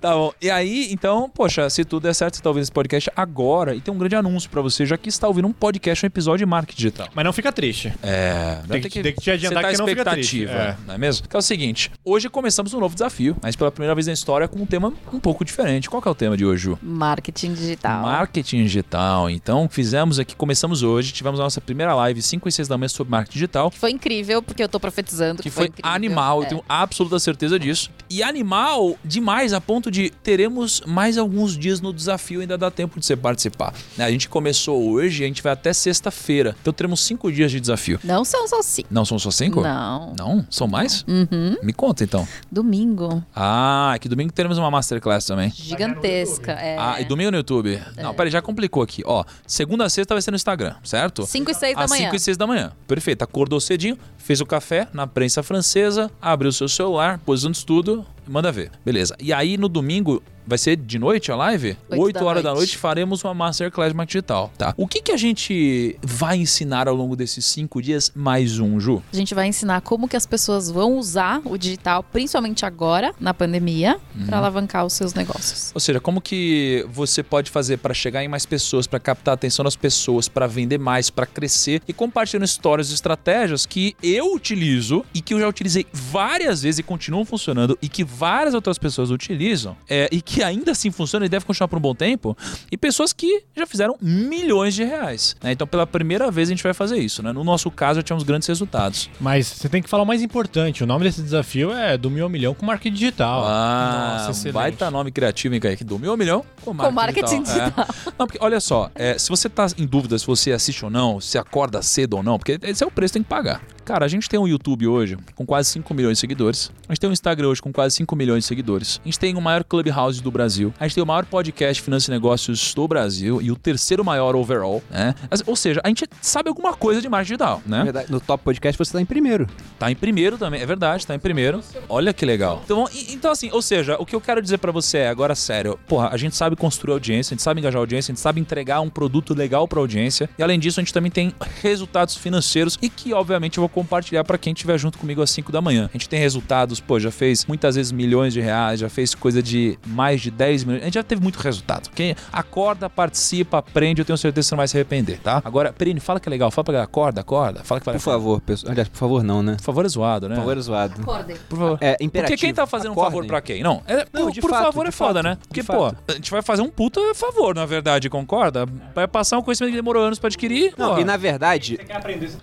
Tá 0.00 0.12
bom. 0.14 0.32
E 0.40 0.50
aí, 0.50 0.88
então, 0.92 1.30
poxa, 1.34 1.68
se 1.70 1.82
tudo 1.84 2.02
der 2.02 2.14
certo, 2.14 2.36
você 2.36 2.42
tá 2.42 2.50
ouvindo 2.50 2.62
esse 2.62 2.72
podcast 2.72 3.10
agora. 3.16 3.74
E 3.74 3.80
tem 3.80 3.92
um 3.92 3.96
grande 3.98 4.14
anúncio 4.16 4.50
pra 4.50 4.60
você. 4.60 4.81
Já 4.82 4.92
seja 4.92 4.98
que 4.98 5.08
está 5.08 5.28
ouvindo 5.28 5.46
um 5.48 5.52
podcast, 5.52 6.04
um 6.04 6.08
episódio 6.08 6.44
de 6.44 6.50
marketing 6.50 6.76
digital. 6.76 7.08
Mas 7.14 7.24
não 7.24 7.32
fica 7.32 7.50
triste. 7.52 7.92
É, 8.02 8.58
Tem 8.68 8.80
que- 8.82 9.02
tem 9.02 9.14
que 9.14 9.20
te 9.20 9.30
adiantar 9.30 9.70
que 9.70 9.78
não 9.78 9.86
fica 9.86 10.00
expectativa, 10.00 10.52
triste. 10.52 10.68
É. 10.70 10.76
não 10.86 10.94
é 10.94 10.98
mesmo? 10.98 11.28
Que 11.28 11.36
é 11.36 11.38
o 11.38 11.42
seguinte, 11.42 11.90
hoje 12.04 12.28
começamos 12.28 12.74
um 12.74 12.80
novo 12.80 12.94
desafio, 12.94 13.36
mas 13.42 13.54
pela 13.56 13.70
primeira 13.70 13.94
vez 13.94 14.06
na 14.06 14.12
história 14.12 14.46
com 14.48 14.58
um 14.60 14.66
tema 14.66 14.92
um 15.12 15.20
pouco 15.20 15.44
diferente. 15.44 15.88
Qual 15.88 16.02
que 16.02 16.08
é 16.08 16.10
o 16.10 16.14
tema 16.14 16.36
de 16.36 16.44
hoje, 16.44 16.62
Ju? 16.64 16.78
Marketing 16.82 17.54
digital. 17.54 18.02
Marketing 18.02 18.62
digital. 18.64 19.30
Então, 19.30 19.68
fizemos 19.70 20.18
aqui, 20.18 20.34
começamos 20.36 20.82
hoje, 20.82 21.12
tivemos 21.12 21.38
a 21.40 21.44
nossa 21.44 21.60
primeira 21.60 21.94
live 21.94 22.20
5 22.20 22.48
e 22.48 22.52
6 22.52 22.66
da 22.68 22.76
manhã 22.76 22.88
sobre 22.88 23.10
marketing 23.10 23.34
digital. 23.34 23.70
Que 23.70 23.78
foi 23.78 23.90
incrível, 23.90 24.42
porque 24.42 24.62
eu 24.62 24.68
tô 24.68 24.78
profetizando 24.80 25.36
que, 25.42 25.48
Que 25.48 25.50
foi 25.54 25.66
incrível. 25.66 25.90
animal, 25.90 26.40
eu 26.40 26.44
É. 26.44 26.48
tenho 26.48 26.64
absoluta 26.68 27.18
certeza 27.18 27.58
disso. 27.58 27.90
E 28.10 28.22
animal 28.22 28.96
demais 29.04 29.52
a 29.52 29.60
ponto 29.60 29.90
de 29.90 30.10
teremos 30.22 30.82
mais 30.86 31.16
alguns 31.16 31.56
dias 31.56 31.80
no 31.80 31.92
desafio, 31.92 32.40
ainda 32.40 32.58
dá 32.58 32.70
tempo 32.70 32.98
de 32.98 33.06
você 33.06 33.16
participar. 33.16 33.72
né? 33.96 34.04
A 34.04 34.10
gente 34.10 34.28
começou 34.28 34.71
hoje, 34.72 35.24
a 35.24 35.26
gente 35.26 35.42
vai 35.42 35.52
até 35.52 35.72
sexta-feira. 35.72 36.56
Então 36.60 36.72
teremos 36.72 37.00
cinco 37.00 37.30
dias 37.30 37.50
de 37.50 37.60
desafio. 37.60 38.00
Não 38.02 38.24
são 38.24 38.46
só 38.48 38.62
cinco. 38.62 38.88
Não 38.90 39.04
são 39.04 39.18
só 39.18 39.30
cinco? 39.30 39.60
Não. 39.60 40.14
Não? 40.18 40.46
São 40.50 40.66
mais? 40.66 41.04
Uhum. 41.06 41.56
Me 41.62 41.72
conta 41.72 42.04
então. 42.04 42.26
Domingo. 42.50 43.22
Ah, 43.34 43.96
que 44.00 44.08
domingo 44.08 44.32
teremos 44.32 44.58
uma 44.58 44.70
masterclass 44.70 45.24
também. 45.24 45.50
Gigantesca. 45.50 46.52
É. 46.52 46.76
Ah, 46.78 47.00
e 47.00 47.04
domingo 47.04 47.30
no 47.30 47.36
YouTube. 47.36 47.80
Não, 47.96 48.14
peraí, 48.14 48.30
já 48.30 48.42
complicou 48.42 48.82
aqui. 48.82 49.02
Ó, 49.04 49.24
segunda 49.46 49.84
a 49.84 49.88
sexta 49.88 50.14
vai 50.14 50.22
ser 50.22 50.30
no 50.30 50.36
Instagram, 50.36 50.74
certo? 50.82 51.26
5 51.26 51.50
e 51.50 51.54
6 51.54 51.76
da 51.76 51.84
Às 51.84 51.90
manhã. 51.90 52.04
5 52.04 52.16
e 52.16 52.20
6 52.20 52.36
da 52.36 52.46
manhã. 52.46 52.72
Perfeito. 52.86 53.22
Acordou 53.22 53.60
cedinho, 53.60 53.98
fez 54.16 54.40
o 54.40 54.46
café 54.46 54.88
na 54.92 55.06
prensa 55.06 55.42
francesa, 55.42 56.10
abriu 56.20 56.52
seu 56.52 56.68
celular, 56.68 57.18
pôs 57.24 57.44
no 57.44 57.50
estudo 57.52 58.04
manda 58.26 58.52
ver. 58.52 58.70
Beleza. 58.84 59.16
E 59.20 59.32
aí 59.32 59.56
no 59.56 59.68
domingo. 59.68 60.22
Vai 60.52 60.58
ser 60.58 60.76
de 60.76 60.98
noite 60.98 61.32
a 61.32 61.36
live? 61.36 61.78
Oito 61.88 62.02
8 62.02 62.14
da 62.18 62.24
horas 62.26 62.42
da 62.42 62.50
noite. 62.50 62.58
noite 62.58 62.76
faremos 62.76 63.24
uma 63.24 63.32
Masterclass 63.32 63.94
Marketing 63.94 64.18
Digital. 64.18 64.52
Tá. 64.58 64.74
O 64.76 64.86
que, 64.86 65.00
que 65.00 65.10
a 65.10 65.16
gente 65.16 65.96
vai 66.02 66.36
ensinar 66.36 66.88
ao 66.88 66.94
longo 66.94 67.16
desses 67.16 67.46
cinco 67.46 67.80
dias 67.80 68.12
mais 68.14 68.58
um, 68.58 68.78
Ju? 68.78 69.02
A 69.10 69.16
gente 69.16 69.34
vai 69.34 69.46
ensinar 69.46 69.80
como 69.80 70.06
que 70.06 70.14
as 70.14 70.26
pessoas 70.26 70.70
vão 70.70 70.98
usar 70.98 71.40
o 71.46 71.56
digital, 71.56 72.02
principalmente 72.02 72.66
agora, 72.66 73.14
na 73.18 73.32
pandemia, 73.32 73.98
Uhum. 74.14 74.26
pra 74.26 74.36
alavancar 74.36 74.84
os 74.84 74.92
seus 74.92 75.14
negócios. 75.14 75.70
Ou 75.74 75.80
seja, 75.80 75.98
como 75.98 76.20
que 76.20 76.86
você 76.90 77.22
pode 77.22 77.50
fazer 77.50 77.78
para 77.78 77.94
chegar 77.94 78.22
em 78.22 78.28
mais 78.28 78.44
pessoas, 78.44 78.86
para 78.86 79.00
captar 79.00 79.32
a 79.32 79.34
atenção 79.36 79.64
das 79.64 79.74
pessoas, 79.74 80.28
para 80.28 80.46
vender 80.46 80.78
mais, 80.78 81.08
para 81.08 81.24
crescer 81.24 81.80
e 81.88 81.94
compartilhando 81.94 82.44
histórias 82.44 82.90
e 82.90 82.94
estratégias 82.94 83.64
que 83.64 83.96
eu 84.02 84.34
utilizo 84.34 85.02
e 85.14 85.22
que 85.22 85.32
eu 85.32 85.40
já 85.40 85.48
utilizei 85.48 85.86
várias 85.90 86.60
vezes 86.62 86.80
e 86.80 86.82
continuam 86.82 87.24
funcionando 87.24 87.78
e 87.80 87.88
que 87.88 88.04
várias 88.04 88.52
outras 88.52 88.76
pessoas 88.76 89.10
utilizam 89.10 89.74
é, 89.88 90.10
e 90.12 90.20
que 90.20 90.41
ainda 90.42 90.72
assim 90.72 90.90
funcionam 90.90 91.26
e 91.26 91.28
deve 91.28 91.44
continuar 91.44 91.68
por 91.68 91.78
um 91.78 91.80
bom 91.80 91.94
tempo 91.94 92.36
e 92.70 92.76
pessoas 92.76 93.12
que 93.12 93.44
já 93.56 93.66
fizeram 93.66 93.96
milhões 94.00 94.74
de 94.74 94.84
reais. 94.84 95.36
né? 95.42 95.52
Então, 95.52 95.66
pela 95.66 95.86
primeira 95.86 96.30
vez 96.30 96.48
a 96.48 96.52
gente 96.52 96.62
vai 96.62 96.74
fazer 96.74 96.98
isso. 96.98 97.22
Né? 97.22 97.32
No 97.32 97.44
nosso 97.44 97.70
caso, 97.70 97.98
já 98.00 98.02
tivemos 98.02 98.24
grandes 98.24 98.48
resultados. 98.48 99.08
Mas 99.20 99.46
você 99.46 99.68
tem 99.68 99.82
que 99.82 99.88
falar 99.88 100.02
o 100.02 100.06
mais 100.06 100.22
importante. 100.22 100.82
O 100.82 100.86
nome 100.86 101.04
desse 101.04 101.22
desafio 101.22 101.72
é 101.72 101.96
do 101.96 102.10
mil 102.10 102.28
milhão 102.28 102.54
com 102.54 102.64
marketing 102.66 102.94
digital. 102.94 103.44
Ah, 103.46 104.16
Nossa, 104.18 104.30
excelente. 104.32 104.54
baita 104.54 104.90
nome 104.90 105.10
criativo, 105.10 105.54
hein, 105.54 105.60
Kaique? 105.60 105.84
Do 105.84 105.98
mil 105.98 106.16
milhão 106.16 106.44
com 106.64 106.72
marketing, 106.72 106.94
marketing 106.94 107.42
digital. 107.42 107.86
É. 107.88 108.12
Não, 108.18 108.26
porque 108.26 108.38
olha 108.40 108.60
só, 108.60 108.90
é, 108.94 109.18
se 109.18 109.28
você 109.28 109.48
tá 109.48 109.66
em 109.78 109.86
dúvida 109.86 110.18
se 110.18 110.26
você 110.26 110.52
assiste 110.52 110.84
ou 110.84 110.90
não, 110.90 111.20
se 111.20 111.38
acorda 111.38 111.82
cedo 111.82 112.14
ou 112.16 112.22
não, 112.22 112.38
porque 112.38 112.58
esse 112.62 112.82
é 112.82 112.86
o 112.86 112.90
preço 112.90 113.12
que 113.12 113.18
tem 113.18 113.22
que 113.22 113.28
pagar. 113.28 113.62
Cara, 113.84 114.04
a 114.04 114.08
gente 114.08 114.28
tem 114.28 114.38
um 114.38 114.46
YouTube 114.46 114.86
hoje 114.86 115.18
com 115.34 115.44
quase 115.44 115.70
5 115.70 115.92
milhões 115.92 116.16
de 116.16 116.20
seguidores. 116.20 116.70
A 116.88 116.92
gente 116.92 117.00
tem 117.00 117.10
um 117.10 117.12
Instagram 117.12 117.48
hoje 117.48 117.60
com 117.60 117.72
quase 117.72 117.96
5 117.96 118.14
milhões 118.14 118.44
de 118.44 118.48
seguidores. 118.48 119.00
A 119.02 119.08
gente 119.08 119.18
tem 119.18 119.36
o 119.36 119.40
maior 119.40 119.64
Clubhouse 119.64 120.21
do 120.22 120.30
Brasil. 120.30 120.72
A 120.78 120.86
gente 120.86 120.94
tem 120.94 121.02
o 121.02 121.06
maior 121.06 121.24
podcast 121.24 121.82
Finanças 121.82 122.08
e 122.08 122.10
Negócios 122.10 122.72
do 122.74 122.86
Brasil 122.86 123.42
e 123.42 123.50
o 123.50 123.56
terceiro 123.56 124.04
maior 124.04 124.36
overall, 124.36 124.82
né? 124.90 125.14
Ou 125.46 125.56
seja, 125.56 125.80
a 125.82 125.88
gente 125.88 126.06
sabe 126.20 126.48
alguma 126.48 126.74
coisa 126.74 127.00
de 127.00 127.08
marketing 127.08 127.32
digital, 127.32 127.62
né? 127.66 127.84
verdade, 127.84 128.12
no 128.12 128.20
Top 128.20 128.42
Podcast 128.44 128.76
você 128.76 128.92
tá 128.92 129.00
em 129.00 129.06
primeiro. 129.06 129.46
Tá 129.78 129.90
em 129.90 129.94
primeiro 129.94 130.36
também, 130.36 130.60
é 130.60 130.66
verdade, 130.66 131.06
tá 131.06 131.14
em 131.14 131.18
primeiro. 131.18 131.62
Olha 131.88 132.12
que 132.12 132.24
legal. 132.24 132.62
Então, 132.64 132.88
então 133.08 133.30
assim, 133.30 133.50
ou 133.52 133.62
seja, 133.62 133.96
o 133.98 134.06
que 134.06 134.14
eu 134.14 134.20
quero 134.20 134.42
dizer 134.42 134.58
pra 134.58 134.70
você 134.70 134.98
é, 134.98 135.08
agora 135.08 135.34
sério, 135.34 135.78
porra, 135.86 136.08
a 136.12 136.16
gente 136.16 136.36
sabe 136.36 136.56
construir 136.56 136.92
audiência, 136.92 137.32
a 137.32 137.34
gente 137.34 137.42
sabe 137.42 137.60
engajar 137.60 137.78
a 137.78 137.82
audiência, 137.82 138.12
a 138.12 138.14
gente 138.14 138.22
sabe 138.22 138.40
entregar 138.40 138.80
um 138.80 138.90
produto 138.90 139.34
legal 139.34 139.66
pra 139.66 139.80
audiência. 139.80 140.28
E 140.38 140.42
além 140.42 140.58
disso, 140.58 140.80
a 140.80 140.82
gente 140.82 140.92
também 140.92 141.10
tem 141.10 141.34
resultados 141.62 142.16
financeiros 142.16 142.78
e 142.82 142.88
que, 142.88 143.12
obviamente, 143.14 143.58
eu 143.58 143.62
vou 143.62 143.68
compartilhar 143.68 144.24
pra 144.24 144.36
quem 144.36 144.52
estiver 144.52 144.78
junto 144.78 144.98
comigo 144.98 145.22
às 145.22 145.30
5 145.30 145.50
da 145.50 145.60
manhã. 145.60 145.88
A 145.88 145.96
gente 145.96 146.08
tem 146.08 146.20
resultados, 146.20 146.80
pô, 146.80 147.00
já 147.00 147.10
fez 147.10 147.46
muitas 147.46 147.76
vezes 147.76 147.92
milhões 147.92 148.32
de 148.32 148.40
reais, 148.40 148.80
já 148.80 148.88
fez 148.88 149.14
coisa 149.14 149.42
de 149.42 149.78
mais 149.86 150.11
de 150.20 150.30
10 150.30 150.64
milhões. 150.64 150.82
A 150.82 150.84
gente 150.86 150.94
já 150.94 151.02
teve 151.02 151.22
muito 151.22 151.36
resultado. 151.38 151.90
Quem 151.94 152.14
acorda, 152.32 152.88
participa, 152.90 153.58
aprende, 153.58 154.00
eu 154.00 154.04
tenho 154.04 154.16
certeza 154.16 154.44
que 154.44 154.48
você 154.48 154.54
não 154.54 154.58
vai 154.58 154.68
se 154.68 154.76
arrepender, 154.76 155.18
tá? 155.20 155.40
Agora, 155.44 155.72
Perini, 155.72 156.00
fala 156.00 156.20
que 156.20 156.28
é 156.28 156.30
legal, 156.30 156.50
fala 156.50 156.64
pra 156.64 156.72
galera, 156.72 156.84
acorda, 156.90 157.20
acorda, 157.20 157.60
fala 157.64 157.80
que 157.80 157.86
vai 157.86 157.94
Por 157.94 158.00
favor, 158.00 158.40
pessoal. 158.40 158.70
Aliás, 158.72 158.88
por 158.88 158.98
favor, 158.98 159.22
não, 159.22 159.42
né? 159.42 159.54
Por 159.56 159.62
favor, 159.62 159.84
é 159.84 159.88
zoado, 159.88 160.28
né? 160.28 160.34
Por 160.34 160.40
favor, 160.42 160.56
é 160.56 160.60
zoado. 160.60 161.00
Acordem. 161.02 161.36
Por 161.48 161.58
favor. 161.58 161.78
É, 161.80 161.90
Porque 161.92 162.04
imperativo. 162.04 162.40
quem 162.40 162.54
tá 162.54 162.66
fazendo 162.66 162.92
um 162.92 162.94
favor 162.94 163.08
Acordem. 163.08 163.28
pra 163.28 163.40
quem? 163.40 163.62
Não, 163.62 163.82
é, 163.86 164.06
Não, 164.12 164.26
por, 164.32 164.40
por 164.40 164.50
fato, 164.50 164.64
favor 164.64 164.86
é 164.86 164.90
foda, 164.90 165.14
fato, 165.14 165.24
né? 165.24 165.38
Porque, 165.48 165.62
pô, 165.62 165.90
fato. 165.90 165.96
a 166.08 166.12
gente 166.12 166.30
vai 166.30 166.42
fazer 166.42 166.62
um 166.62 166.68
puta 166.68 167.00
favor, 167.14 167.54
na 167.54 167.64
verdade, 167.66 168.08
concorda? 168.10 168.66
Vai 168.94 169.06
passar 169.06 169.38
um 169.38 169.42
conhecimento 169.42 169.70
que 169.72 169.76
demorou 169.76 170.02
anos 170.04 170.18
pra 170.18 170.28
adquirir. 170.28 170.74
Não, 170.76 170.88
porra. 170.90 171.00
e 171.00 171.04
na 171.04 171.16
verdade, 171.16 171.78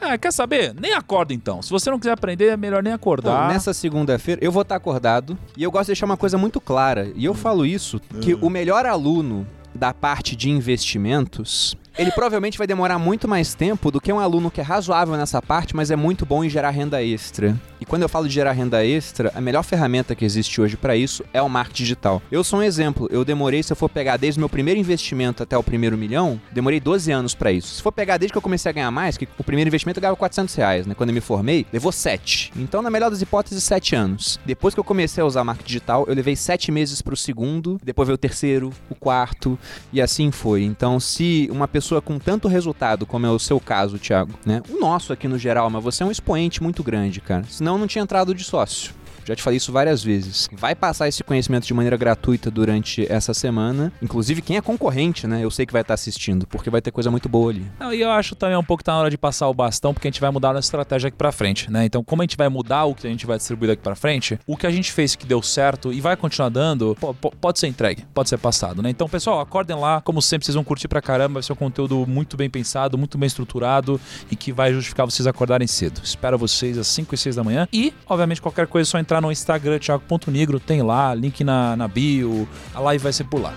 Ah, 0.01 0.17
quer 0.17 0.31
saber? 0.31 0.73
Nem 0.79 0.93
acorda 0.93 1.33
então. 1.33 1.61
Se 1.61 1.69
você 1.69 1.89
não 1.89 1.99
quiser 1.99 2.11
aprender, 2.13 2.47
é 2.47 2.57
melhor 2.57 2.81
nem 2.83 2.91
Não, 2.91 2.95
acordar. 2.95 3.49
nessa 3.49 3.73
segunda-feira 3.73 4.39
eu 4.43 4.51
vou 4.51 4.61
estar 4.61 4.75
acordado 4.75 5.37
e 5.57 5.63
eu 5.63 5.71
gosto 5.71 5.85
de 5.85 5.87
deixar 5.91 6.05
uma 6.05 6.17
coisa 6.17 6.37
muito 6.37 6.59
clara. 6.61 7.11
E 7.15 7.25
eu 7.25 7.33
falo 7.33 7.58
isso 7.65 7.99
que 8.21 8.33
o 8.35 8.49
melhor 8.49 8.85
aluno 8.85 9.47
da 9.73 9.93
parte 9.93 10.35
de 10.35 10.49
investimentos, 10.49 11.75
ele 11.97 12.11
provavelmente 12.11 12.57
vai 12.57 12.67
demorar 12.67 12.97
muito 12.97 13.27
mais 13.27 13.53
tempo 13.53 13.91
do 13.91 14.01
que 14.01 14.11
um 14.11 14.19
aluno 14.19 14.49
que 14.49 14.59
é 14.59 14.63
razoável 14.63 15.15
nessa 15.15 15.41
parte, 15.41 15.75
mas 15.75 15.91
é 15.91 15.95
muito 15.95 16.25
bom 16.25 16.43
em 16.43 16.49
gerar 16.49 16.71
renda 16.71 17.03
extra. 17.03 17.55
E 17.81 17.85
quando 17.85 18.01
eu 18.01 18.09
falo 18.09 18.27
de 18.27 18.33
gerar 18.33 18.51
renda 18.51 18.85
extra, 18.85 19.31
a 19.33 19.41
melhor 19.41 19.63
ferramenta 19.63 20.13
que 20.13 20.25
existe 20.25 20.59
hoje 20.59 20.75
para 20.75 20.95
isso 20.95 21.23
é 21.33 21.41
o 21.41 21.49
marketing 21.49 21.83
digital. 21.83 22.21
Eu 22.31 22.43
sou 22.43 22.59
um 22.59 22.63
exemplo. 22.63 23.07
Eu 23.09 23.23
demorei, 23.23 23.63
se 23.63 23.71
eu 23.71 23.75
for 23.75 23.89
pegar 23.89 24.17
desde 24.17 24.39
o 24.39 24.41
meu 24.41 24.49
primeiro 24.49 24.79
investimento 24.79 25.43
até 25.43 25.57
o 25.57 25.63
primeiro 25.63 25.97
milhão, 25.97 26.39
demorei 26.51 26.79
12 26.79 27.11
anos 27.11 27.33
para 27.33 27.51
isso. 27.51 27.75
Se 27.75 27.81
for 27.81 27.91
pegar 27.91 28.17
desde 28.17 28.33
que 28.33 28.37
eu 28.37 28.41
comecei 28.41 28.69
a 28.69 28.73
ganhar 28.73 28.91
mais, 28.91 29.17
que 29.17 29.27
o 29.37 29.43
primeiro 29.43 29.69
investimento 29.69 29.99
eu 29.99 30.01
ganhava 30.01 30.17
400 30.17 30.55
reais, 30.55 30.85
né? 30.85 30.93
Quando 30.93 31.09
eu 31.09 31.13
me 31.13 31.21
formei, 31.21 31.65
levou 31.71 31.91
7. 31.91 32.51
Então, 32.55 32.81
na 32.81 32.89
melhor 32.89 33.09
das 33.09 33.21
hipóteses, 33.21 33.63
7 33.63 33.95
anos. 33.95 34.39
Depois 34.45 34.73
que 34.73 34.79
eu 34.79 34.83
comecei 34.83 35.21
a 35.21 35.25
usar 35.25 35.43
marketing 35.43 35.67
digital, 35.67 36.05
eu 36.07 36.15
levei 36.15 36.35
7 36.35 36.71
meses 36.71 37.01
pro 37.01 37.15
segundo, 37.15 37.79
depois 37.83 38.07
veio 38.07 38.15
o 38.15 38.17
terceiro, 38.17 38.71
o 38.89 38.95
quarto, 38.95 39.57
e 39.93 40.01
assim 40.01 40.31
foi. 40.31 40.63
Então, 40.63 40.99
se 40.99 41.47
uma 41.51 41.67
pessoa 41.67 42.01
com 42.01 42.19
tanto 42.19 42.47
resultado, 42.47 43.05
como 43.05 43.25
é 43.25 43.29
o 43.29 43.39
seu 43.39 43.59
caso, 43.59 43.97
Thiago, 43.97 44.33
né? 44.45 44.61
O 44.69 44.79
nosso 44.79 45.13
aqui 45.13 45.27
no 45.27 45.37
geral, 45.37 45.69
mas 45.69 45.83
você 45.83 46.03
é 46.03 46.05
um 46.05 46.11
expoente 46.11 46.61
muito 46.61 46.83
grande, 46.83 47.21
cara. 47.21 47.43
Não 47.77 47.87
tinha 47.87 48.01
entrado 48.01 48.33
de 48.33 48.43
sócio. 48.43 48.93
Já 49.29 49.35
te 49.35 49.43
falei 49.43 49.57
isso 49.57 49.71
várias 49.71 50.03
vezes. 50.03 50.49
Vai 50.53 50.73
passar 50.75 51.07
esse 51.07 51.23
conhecimento 51.23 51.65
de 51.65 51.73
maneira 51.73 51.95
gratuita 51.95 52.49
durante 52.51 53.05
essa 53.11 53.33
semana. 53.33 53.91
Inclusive, 54.01 54.41
quem 54.41 54.57
é 54.57 54.61
concorrente, 54.61 55.27
né? 55.27 55.43
Eu 55.43 55.51
sei 55.51 55.65
que 55.65 55.71
vai 55.73 55.81
estar 55.83 55.93
assistindo, 55.93 56.47
porque 56.47 56.69
vai 56.69 56.81
ter 56.81 56.91
coisa 56.91 57.11
muito 57.11 57.29
boa 57.29 57.51
ali. 57.51 57.65
Não, 57.79 57.93
e 57.93 58.01
eu 58.01 58.09
acho 58.11 58.35
também 58.35 58.57
um 58.57 58.63
pouco 58.63 58.79
que 58.81 58.85
tá 58.85 58.93
na 58.93 58.99
hora 58.99 59.09
de 59.09 59.17
passar 59.17 59.47
o 59.47 59.53
bastão, 59.53 59.93
porque 59.93 60.07
a 60.07 60.11
gente 60.11 60.19
vai 60.21 60.31
mudar 60.31 60.49
a 60.49 60.53
nossa 60.53 60.65
estratégia 60.67 61.07
aqui 61.09 61.17
pra 61.17 61.31
frente, 61.31 61.71
né? 61.71 61.85
Então, 61.85 62.03
como 62.03 62.21
a 62.21 62.25
gente 62.25 62.35
vai 62.37 62.49
mudar 62.49 62.85
o 62.85 62.95
que 62.95 63.05
a 63.05 63.09
gente 63.09 63.25
vai 63.25 63.37
distribuir 63.37 63.69
daqui 63.69 63.81
pra 63.83 63.95
frente, 63.95 64.39
o 64.47 64.57
que 64.57 64.65
a 64.65 64.71
gente 64.71 64.91
fez 64.91 65.15
que 65.15 65.25
deu 65.25 65.41
certo 65.41 65.93
e 65.93 66.01
vai 66.01 66.15
continuar 66.17 66.49
dando, 66.49 66.95
po- 66.99 67.13
po- 67.13 67.31
pode 67.39 67.59
ser 67.59 67.67
entregue, 67.67 68.05
pode 68.13 68.29
ser 68.29 68.37
passado, 68.39 68.81
né? 68.81 68.89
Então, 68.89 69.07
pessoal, 69.07 69.39
acordem 69.39 69.75
lá, 69.77 70.01
como 70.01 70.21
sempre, 70.21 70.45
vocês 70.45 70.55
vão 70.55 70.63
curtir 70.63 70.87
pra 70.87 71.01
caramba, 71.01 71.35
vai 71.35 71.43
ser 71.43 71.53
um 71.53 71.55
conteúdo 71.55 72.05
muito 72.07 72.35
bem 72.35 72.49
pensado, 72.49 72.97
muito 72.97 73.17
bem 73.17 73.27
estruturado 73.27 73.99
e 74.31 74.35
que 74.35 74.51
vai 74.51 74.73
justificar 74.73 75.05
vocês 75.05 75.27
acordarem 75.27 75.67
cedo. 75.67 76.01
Espero 76.03 76.37
vocês 76.37 76.77
às 76.77 76.87
5 76.87 77.13
e 77.13 77.17
6 77.17 77.35
da 77.35 77.43
manhã 77.43 77.67
e, 77.71 77.93
obviamente, 78.07 78.41
qualquer 78.41 78.65
coisa 78.67 78.87
é 78.87 78.89
só 78.89 78.97
entrar 78.99 79.18
no 79.21 79.31
Instagram, 79.31 79.79
thiago.nigro, 79.79 80.59
tem 80.59 80.81
lá, 80.81 81.13
link 81.13 81.43
na, 81.43 81.75
na 81.75 81.87
bio, 81.87 82.47
a 82.73 82.79
live 82.79 83.03
vai 83.03 83.13
ser 83.13 83.25
por 83.25 83.41
lá. 83.41 83.53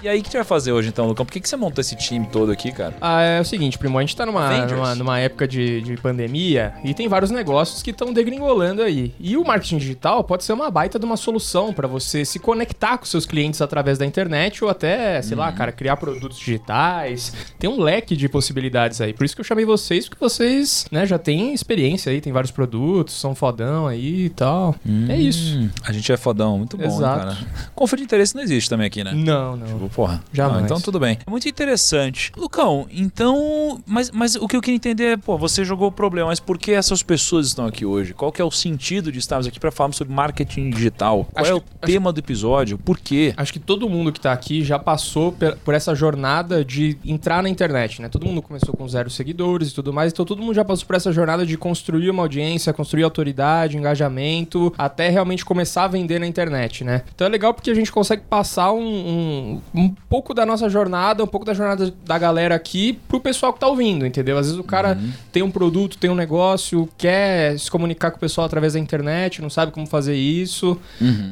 E 0.00 0.08
aí, 0.08 0.20
o 0.20 0.22
que 0.22 0.28
gente 0.28 0.36
vai 0.36 0.44
fazer 0.44 0.72
hoje 0.72 0.88
então, 0.88 1.06
Lucão? 1.06 1.26
Por 1.26 1.32
que, 1.32 1.40
que 1.40 1.48
você 1.48 1.56
montou 1.56 1.80
esse 1.80 1.96
time 1.96 2.26
todo 2.26 2.52
aqui, 2.52 2.70
cara? 2.70 2.94
Ah, 3.00 3.20
é 3.22 3.40
o 3.40 3.44
seguinte, 3.44 3.78
primo, 3.78 3.98
a 3.98 4.00
gente 4.00 4.14
tá 4.14 4.24
numa, 4.24 4.66
numa, 4.66 4.94
numa 4.94 5.18
época 5.18 5.48
de, 5.48 5.80
de 5.80 5.96
pandemia 5.96 6.74
e 6.84 6.94
tem 6.94 7.08
vários 7.08 7.30
negócios 7.30 7.82
que 7.82 7.90
estão 7.90 8.12
degringolando 8.12 8.82
aí. 8.82 9.12
E 9.18 9.36
o 9.36 9.44
marketing 9.44 9.78
digital 9.78 10.22
pode 10.22 10.44
ser 10.44 10.52
uma 10.52 10.70
baita 10.70 10.98
de 10.98 11.04
uma 11.04 11.16
solução 11.16 11.72
pra 11.72 11.88
você 11.88 12.24
se 12.24 12.38
conectar 12.38 12.96
com 12.98 13.04
seus 13.04 13.26
clientes 13.26 13.60
através 13.60 13.98
da 13.98 14.06
internet 14.06 14.62
ou 14.62 14.70
até, 14.70 15.20
sei 15.22 15.36
lá, 15.36 15.50
cara, 15.50 15.72
criar 15.72 15.96
produtos 15.96 16.38
digitais. 16.38 17.32
Tem 17.58 17.68
um 17.68 17.80
leque 17.80 18.16
de 18.16 18.28
possibilidades 18.28 19.00
aí. 19.00 19.12
Por 19.12 19.24
isso 19.24 19.34
que 19.34 19.40
eu 19.40 19.44
chamei 19.44 19.64
vocês, 19.64 20.08
porque 20.08 20.22
vocês, 20.22 20.86
né, 20.92 21.06
já 21.06 21.18
têm 21.18 21.52
experiência 21.52 22.12
aí, 22.12 22.20
tem 22.20 22.32
vários 22.32 22.52
produtos, 22.52 23.14
são 23.18 23.34
fodão 23.34 23.86
aí 23.88 24.26
e 24.26 24.30
tal. 24.30 24.76
É 25.08 25.16
isso. 25.16 25.58
Hum, 25.58 25.70
a 25.82 25.92
gente 25.92 26.12
é 26.12 26.16
fodão, 26.16 26.58
muito 26.58 26.76
bom, 26.76 26.84
Exato. 26.84 27.18
cara. 27.18 27.38
Conflito 27.74 28.00
de 28.00 28.04
interesse 28.04 28.34
não 28.34 28.42
existe 28.42 28.70
também 28.70 28.86
aqui, 28.86 29.02
né? 29.02 29.12
Não, 29.12 29.56
não. 29.56 29.66
Tipo, 29.66 29.88
porra. 29.98 30.22
Jamais. 30.32 30.62
Ah, 30.62 30.64
então 30.64 30.80
tudo 30.80 31.00
bem. 31.00 31.18
É 31.26 31.28
muito 31.30 31.48
interessante. 31.48 32.30
Lucão, 32.36 32.86
então. 32.88 33.80
Mas, 33.84 34.10
mas 34.12 34.36
o 34.36 34.46
que 34.46 34.54
eu 34.56 34.60
queria 34.60 34.76
entender 34.76 35.04
é, 35.04 35.16
pô, 35.16 35.36
você 35.36 35.64
jogou 35.64 35.88
o 35.88 35.92
problema, 35.92 36.28
mas 36.28 36.38
por 36.38 36.56
que 36.56 36.70
essas 36.70 37.02
pessoas 37.02 37.48
estão 37.48 37.66
aqui 37.66 37.84
hoje? 37.84 38.14
Qual 38.14 38.30
que 38.30 38.40
é 38.40 38.44
o 38.44 38.50
sentido 38.50 39.10
de 39.10 39.18
estarmos 39.18 39.46
aqui 39.48 39.58
para 39.58 39.72
falarmos 39.72 39.96
sobre 39.96 40.14
marketing 40.14 40.70
digital? 40.70 41.26
Qual 41.32 41.42
Acho 41.42 41.52
é 41.52 41.54
o 41.56 41.60
que- 41.60 41.66
tema 41.86 42.12
do 42.12 42.20
episódio? 42.20 42.78
Por 42.78 42.96
quê? 42.98 43.34
Acho 43.36 43.52
que 43.52 43.58
todo 43.58 43.88
mundo 43.88 44.12
que 44.12 44.20
tá 44.20 44.32
aqui 44.32 44.62
já 44.62 44.78
passou 44.78 45.32
per- 45.32 45.56
por 45.64 45.74
essa 45.74 45.94
jornada 45.96 46.64
de 46.64 46.96
entrar 47.04 47.42
na 47.42 47.48
internet, 47.48 48.00
né? 48.00 48.08
Todo 48.08 48.24
mundo 48.24 48.40
começou 48.40 48.72
com 48.76 48.86
zero 48.88 49.10
seguidores 49.10 49.70
e 49.70 49.74
tudo 49.74 49.92
mais, 49.92 50.12
então 50.12 50.24
todo 50.24 50.40
mundo 50.40 50.54
já 50.54 50.64
passou 50.64 50.86
por 50.86 50.94
essa 50.94 51.10
jornada 51.12 51.44
de 51.44 51.56
construir 51.58 52.08
uma 52.10 52.22
audiência, 52.22 52.72
construir 52.72 53.02
autoridade, 53.02 53.76
engajamento, 53.76 54.72
até 54.78 55.08
realmente 55.08 55.44
começar 55.44 55.84
a 55.84 55.88
vender 55.88 56.18
na 56.20 56.26
internet, 56.26 56.84
né? 56.84 57.02
Então 57.14 57.26
é 57.26 57.30
legal 57.30 57.52
porque 57.52 57.70
a 57.70 57.74
gente 57.74 57.90
consegue 57.90 58.22
passar 58.28 58.72
um, 58.72 58.80
um, 58.84 59.60
um 59.78 59.94
pouco 60.08 60.34
da 60.34 60.44
nossa 60.44 60.68
jornada, 60.68 61.22
um 61.22 61.26
pouco 61.26 61.46
da 61.46 61.54
jornada 61.54 61.94
da 62.04 62.18
galera 62.18 62.54
aqui 62.54 62.98
pro 63.06 63.20
pessoal 63.20 63.52
que 63.52 63.60
tá 63.60 63.68
ouvindo, 63.68 64.04
entendeu? 64.04 64.36
Às 64.36 64.46
vezes 64.46 64.58
o 64.58 64.64
cara 64.64 64.98
tem 65.30 65.42
um 65.42 65.50
produto, 65.50 65.96
tem 65.98 66.10
um 66.10 66.14
negócio, 66.14 66.88
quer 66.98 67.58
se 67.58 67.70
comunicar 67.70 68.10
com 68.10 68.16
o 68.16 68.20
pessoal 68.20 68.46
através 68.46 68.72
da 68.72 68.80
internet, 68.80 69.40
não 69.40 69.50
sabe 69.50 69.70
como 69.70 69.86
fazer 69.86 70.16
isso. 70.16 70.78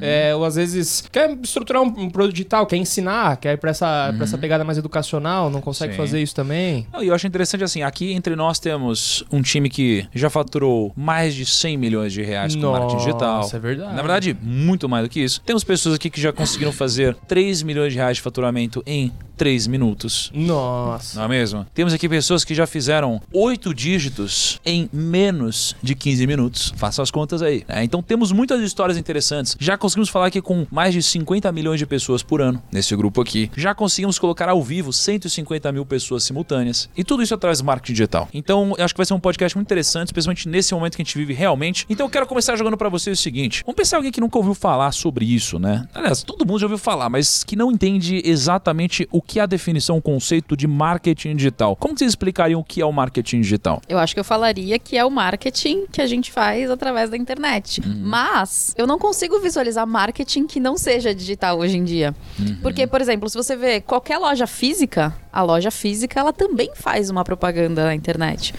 É, 0.01 0.35
ou 0.35 0.45
às 0.45 0.55
vezes 0.55 1.05
quer 1.11 1.37
estruturar 1.43 1.83
um, 1.83 1.87
um 1.87 2.11
produto 2.11 2.35
digital, 2.35 2.67
quer 2.67 2.77
ensinar, 2.77 3.37
quer 3.39 3.55
ir 3.55 3.57
pra 3.57 3.71
essa, 3.71 4.13
pra 4.15 4.25
essa 4.25 4.39
pegada 4.39 4.63
mais 4.65 4.79
educacional, 4.79 5.51
não 5.51 5.61
consegue 5.61 5.93
Sim. 5.93 5.99
fazer 5.99 6.23
isso 6.23 6.35
também. 6.35 6.87
E 7.01 7.09
eu 7.09 7.15
acho 7.15 7.27
interessante 7.27 7.65
assim, 7.65 7.83
aqui 7.83 8.13
entre 8.13 8.37
nós 8.37 8.59
temos 8.59 9.25
um 9.33 9.43
time 9.43 9.69
que 9.69 10.07
já 10.15 10.31
faturou 10.31 10.93
mais 10.97 11.35
de 11.35 11.45
100 11.45 11.77
milhões 11.77 12.13
de 12.13 12.23
reais 12.23 12.55
com 12.55 12.71
marketing 12.71 12.97
digital. 12.99 13.39
Nossa, 13.39 13.57
é 13.57 13.61
verdade. 13.61 13.95
Na 13.95 14.03
verdade, 14.03 14.37
muito 14.41 14.89
mais 14.89 15.05
do 15.05 15.11
que 15.11 15.21
isso. 15.21 15.41
Temos 15.43 15.65
pessoas 15.65 15.97
aqui 15.97 16.09
que 16.11 16.21
já 16.21 16.33
conseguiram 16.33 16.73
fazer 16.73 17.17
3 17.27 17.63
milhões 17.63 17.93
de 17.93 17.99
reais 17.99 18.17
de 18.17 18.23
faturamento 18.41 18.83
em 18.87 19.11
3 19.37 19.67
minutos. 19.67 20.31
Nossa. 20.35 21.19
Não 21.19 21.27
é 21.27 21.29
mesmo? 21.29 21.67
Temos 21.75 21.93
aqui 21.93 22.09
pessoas 22.09 22.43
que 22.45 22.55
já 22.55 22.67
fizeram 22.67 23.21
oito 23.33 23.75
dígitos 23.75 24.61
em 24.65 24.89
menos 24.93 25.77
de 25.83 25.95
15 25.95 26.27
minutos. 26.27 26.73
Faça 26.77 27.03
as 27.03 27.11
contas 27.11 27.43
aí. 27.43 27.65
né? 27.69 27.85
Então 27.85 28.03
temos 28.03 28.33
muitas 28.33 28.61
histórias 28.63 28.97
interessantes. 28.97 29.57
Já 29.59 29.77
conseguimos 29.77 30.09
falar 30.09 30.27
aqui 30.27 30.41
com 30.41 30.67
mais 30.71 30.95
de 30.95 31.03
50 31.03 31.51
milhões 31.53 31.79
de 31.79 31.87
pessoas 31.87 32.23
por 32.23 32.41
ano 32.41 32.63
nesse 32.73 32.95
grupo 32.97 33.21
aqui. 33.21 33.51
Já 33.57 33.75
conseguimos 33.75 34.19
colocar 34.19 34.49
ao 34.49 34.63
vivo 34.63 34.93
150 34.93 35.71
mil 35.73 35.85
pessoas 35.85 36.23
simultâneas. 36.25 36.89
E 36.97 37.05
tudo 37.05 37.23
isso 37.23 37.35
através 37.35 37.59
do 37.59 37.65
marketing 37.65 37.93
digital. 37.93 38.29
Então 38.33 38.75
eu 38.79 38.85
acho 38.85 38.95
que 38.95 38.99
vai 38.99 39.07
ser 39.07 39.15
um 39.15 39.21
podcast 39.21 39.57
muito 39.57 39.67
interessante, 39.69 40.09
especialmente 40.09 40.49
nesse 40.49 40.75
momento 40.75 40.97
que 40.97 41.03
a 41.03 41.05
gente 41.05 41.17
vive 41.17 41.35
realmente. 41.35 41.85
Então 41.91 42.07
eu 42.07 42.11
quero 42.11 42.27
começar 42.27 42.57
jogando 42.57 42.77
pra 42.77 42.89
vocês 42.89 43.19
o 43.19 43.23
seguinte. 43.23 43.63
Vamos 43.67 43.77
pensar 43.77 43.97
em 43.97 43.99
alguém 43.99 44.13
que 44.13 44.21
nunca 44.21 44.39
ouviu 44.39 44.55
falar 44.55 44.93
sobre 44.93 45.27
isso, 45.27 45.59
né? 45.59 45.87
Aliás, 45.95 46.23
todo 46.23 46.47
mundo 46.47 46.59
já 46.61 46.67
ouviu 46.67 46.79
falar, 46.79 47.11
mas 47.11 47.45
que 47.45 47.55
não 47.55 47.71
entende 47.71 48.23
exatamente 48.29 49.09
o 49.11 49.23
que 49.23 49.39
é 49.39 49.43
a 49.43 49.47
definição, 49.47 49.99
o 49.99 50.03
conceito 50.03 50.57
de 50.57 50.67
marketing 50.67 51.37
digital. 51.37 51.77
Como 51.77 51.97
vocês 51.97 52.11
explicariam 52.11 52.61
o 52.61 52.65
que 52.65 52.81
é 52.81 52.87
o 52.87 52.93
marketing 52.93 53.41
digital? 53.41 53.81
Eu 53.89 53.99
acho 53.99 54.15
que 54.15 54.21
eu 54.21 54.25
falaria 54.25 54.79
que 54.79 54.97
é 54.97 55.05
o 55.05 55.11
marketing 55.11 55.87
que 55.87 56.01
a 56.01 56.07
gente 56.07 56.31
faz 56.33 56.71
através 56.71 57.11
da 57.11 57.17
internet. 57.17 57.83
Mas 57.87 58.75
eu 58.77 58.87
não 58.87 58.99
consigo 58.99 59.41
visualizar 59.41 59.87
marketing 59.87 60.47
que 60.47 60.61
não 60.61 60.77
seja 60.77 61.15
digital 61.15 61.59
hoje 61.59 61.77
em 61.77 61.85
dia. 61.85 62.15
Porque, 62.63 62.87
por 62.87 63.01
exemplo, 63.01 63.29
se 63.29 63.37
você 63.37 63.57
vê 63.57 63.81
qualquer 63.81 64.19
loja 64.19 64.47
física, 64.47 65.15
a 65.33 65.43
loja 65.43 65.71
física 65.71 66.19
ela 66.19 66.33
também 66.33 66.71
faz 66.75 67.11
uma 67.11 67.23
propaganda 67.25 67.85
na 67.85 67.95
internet. 67.95 68.55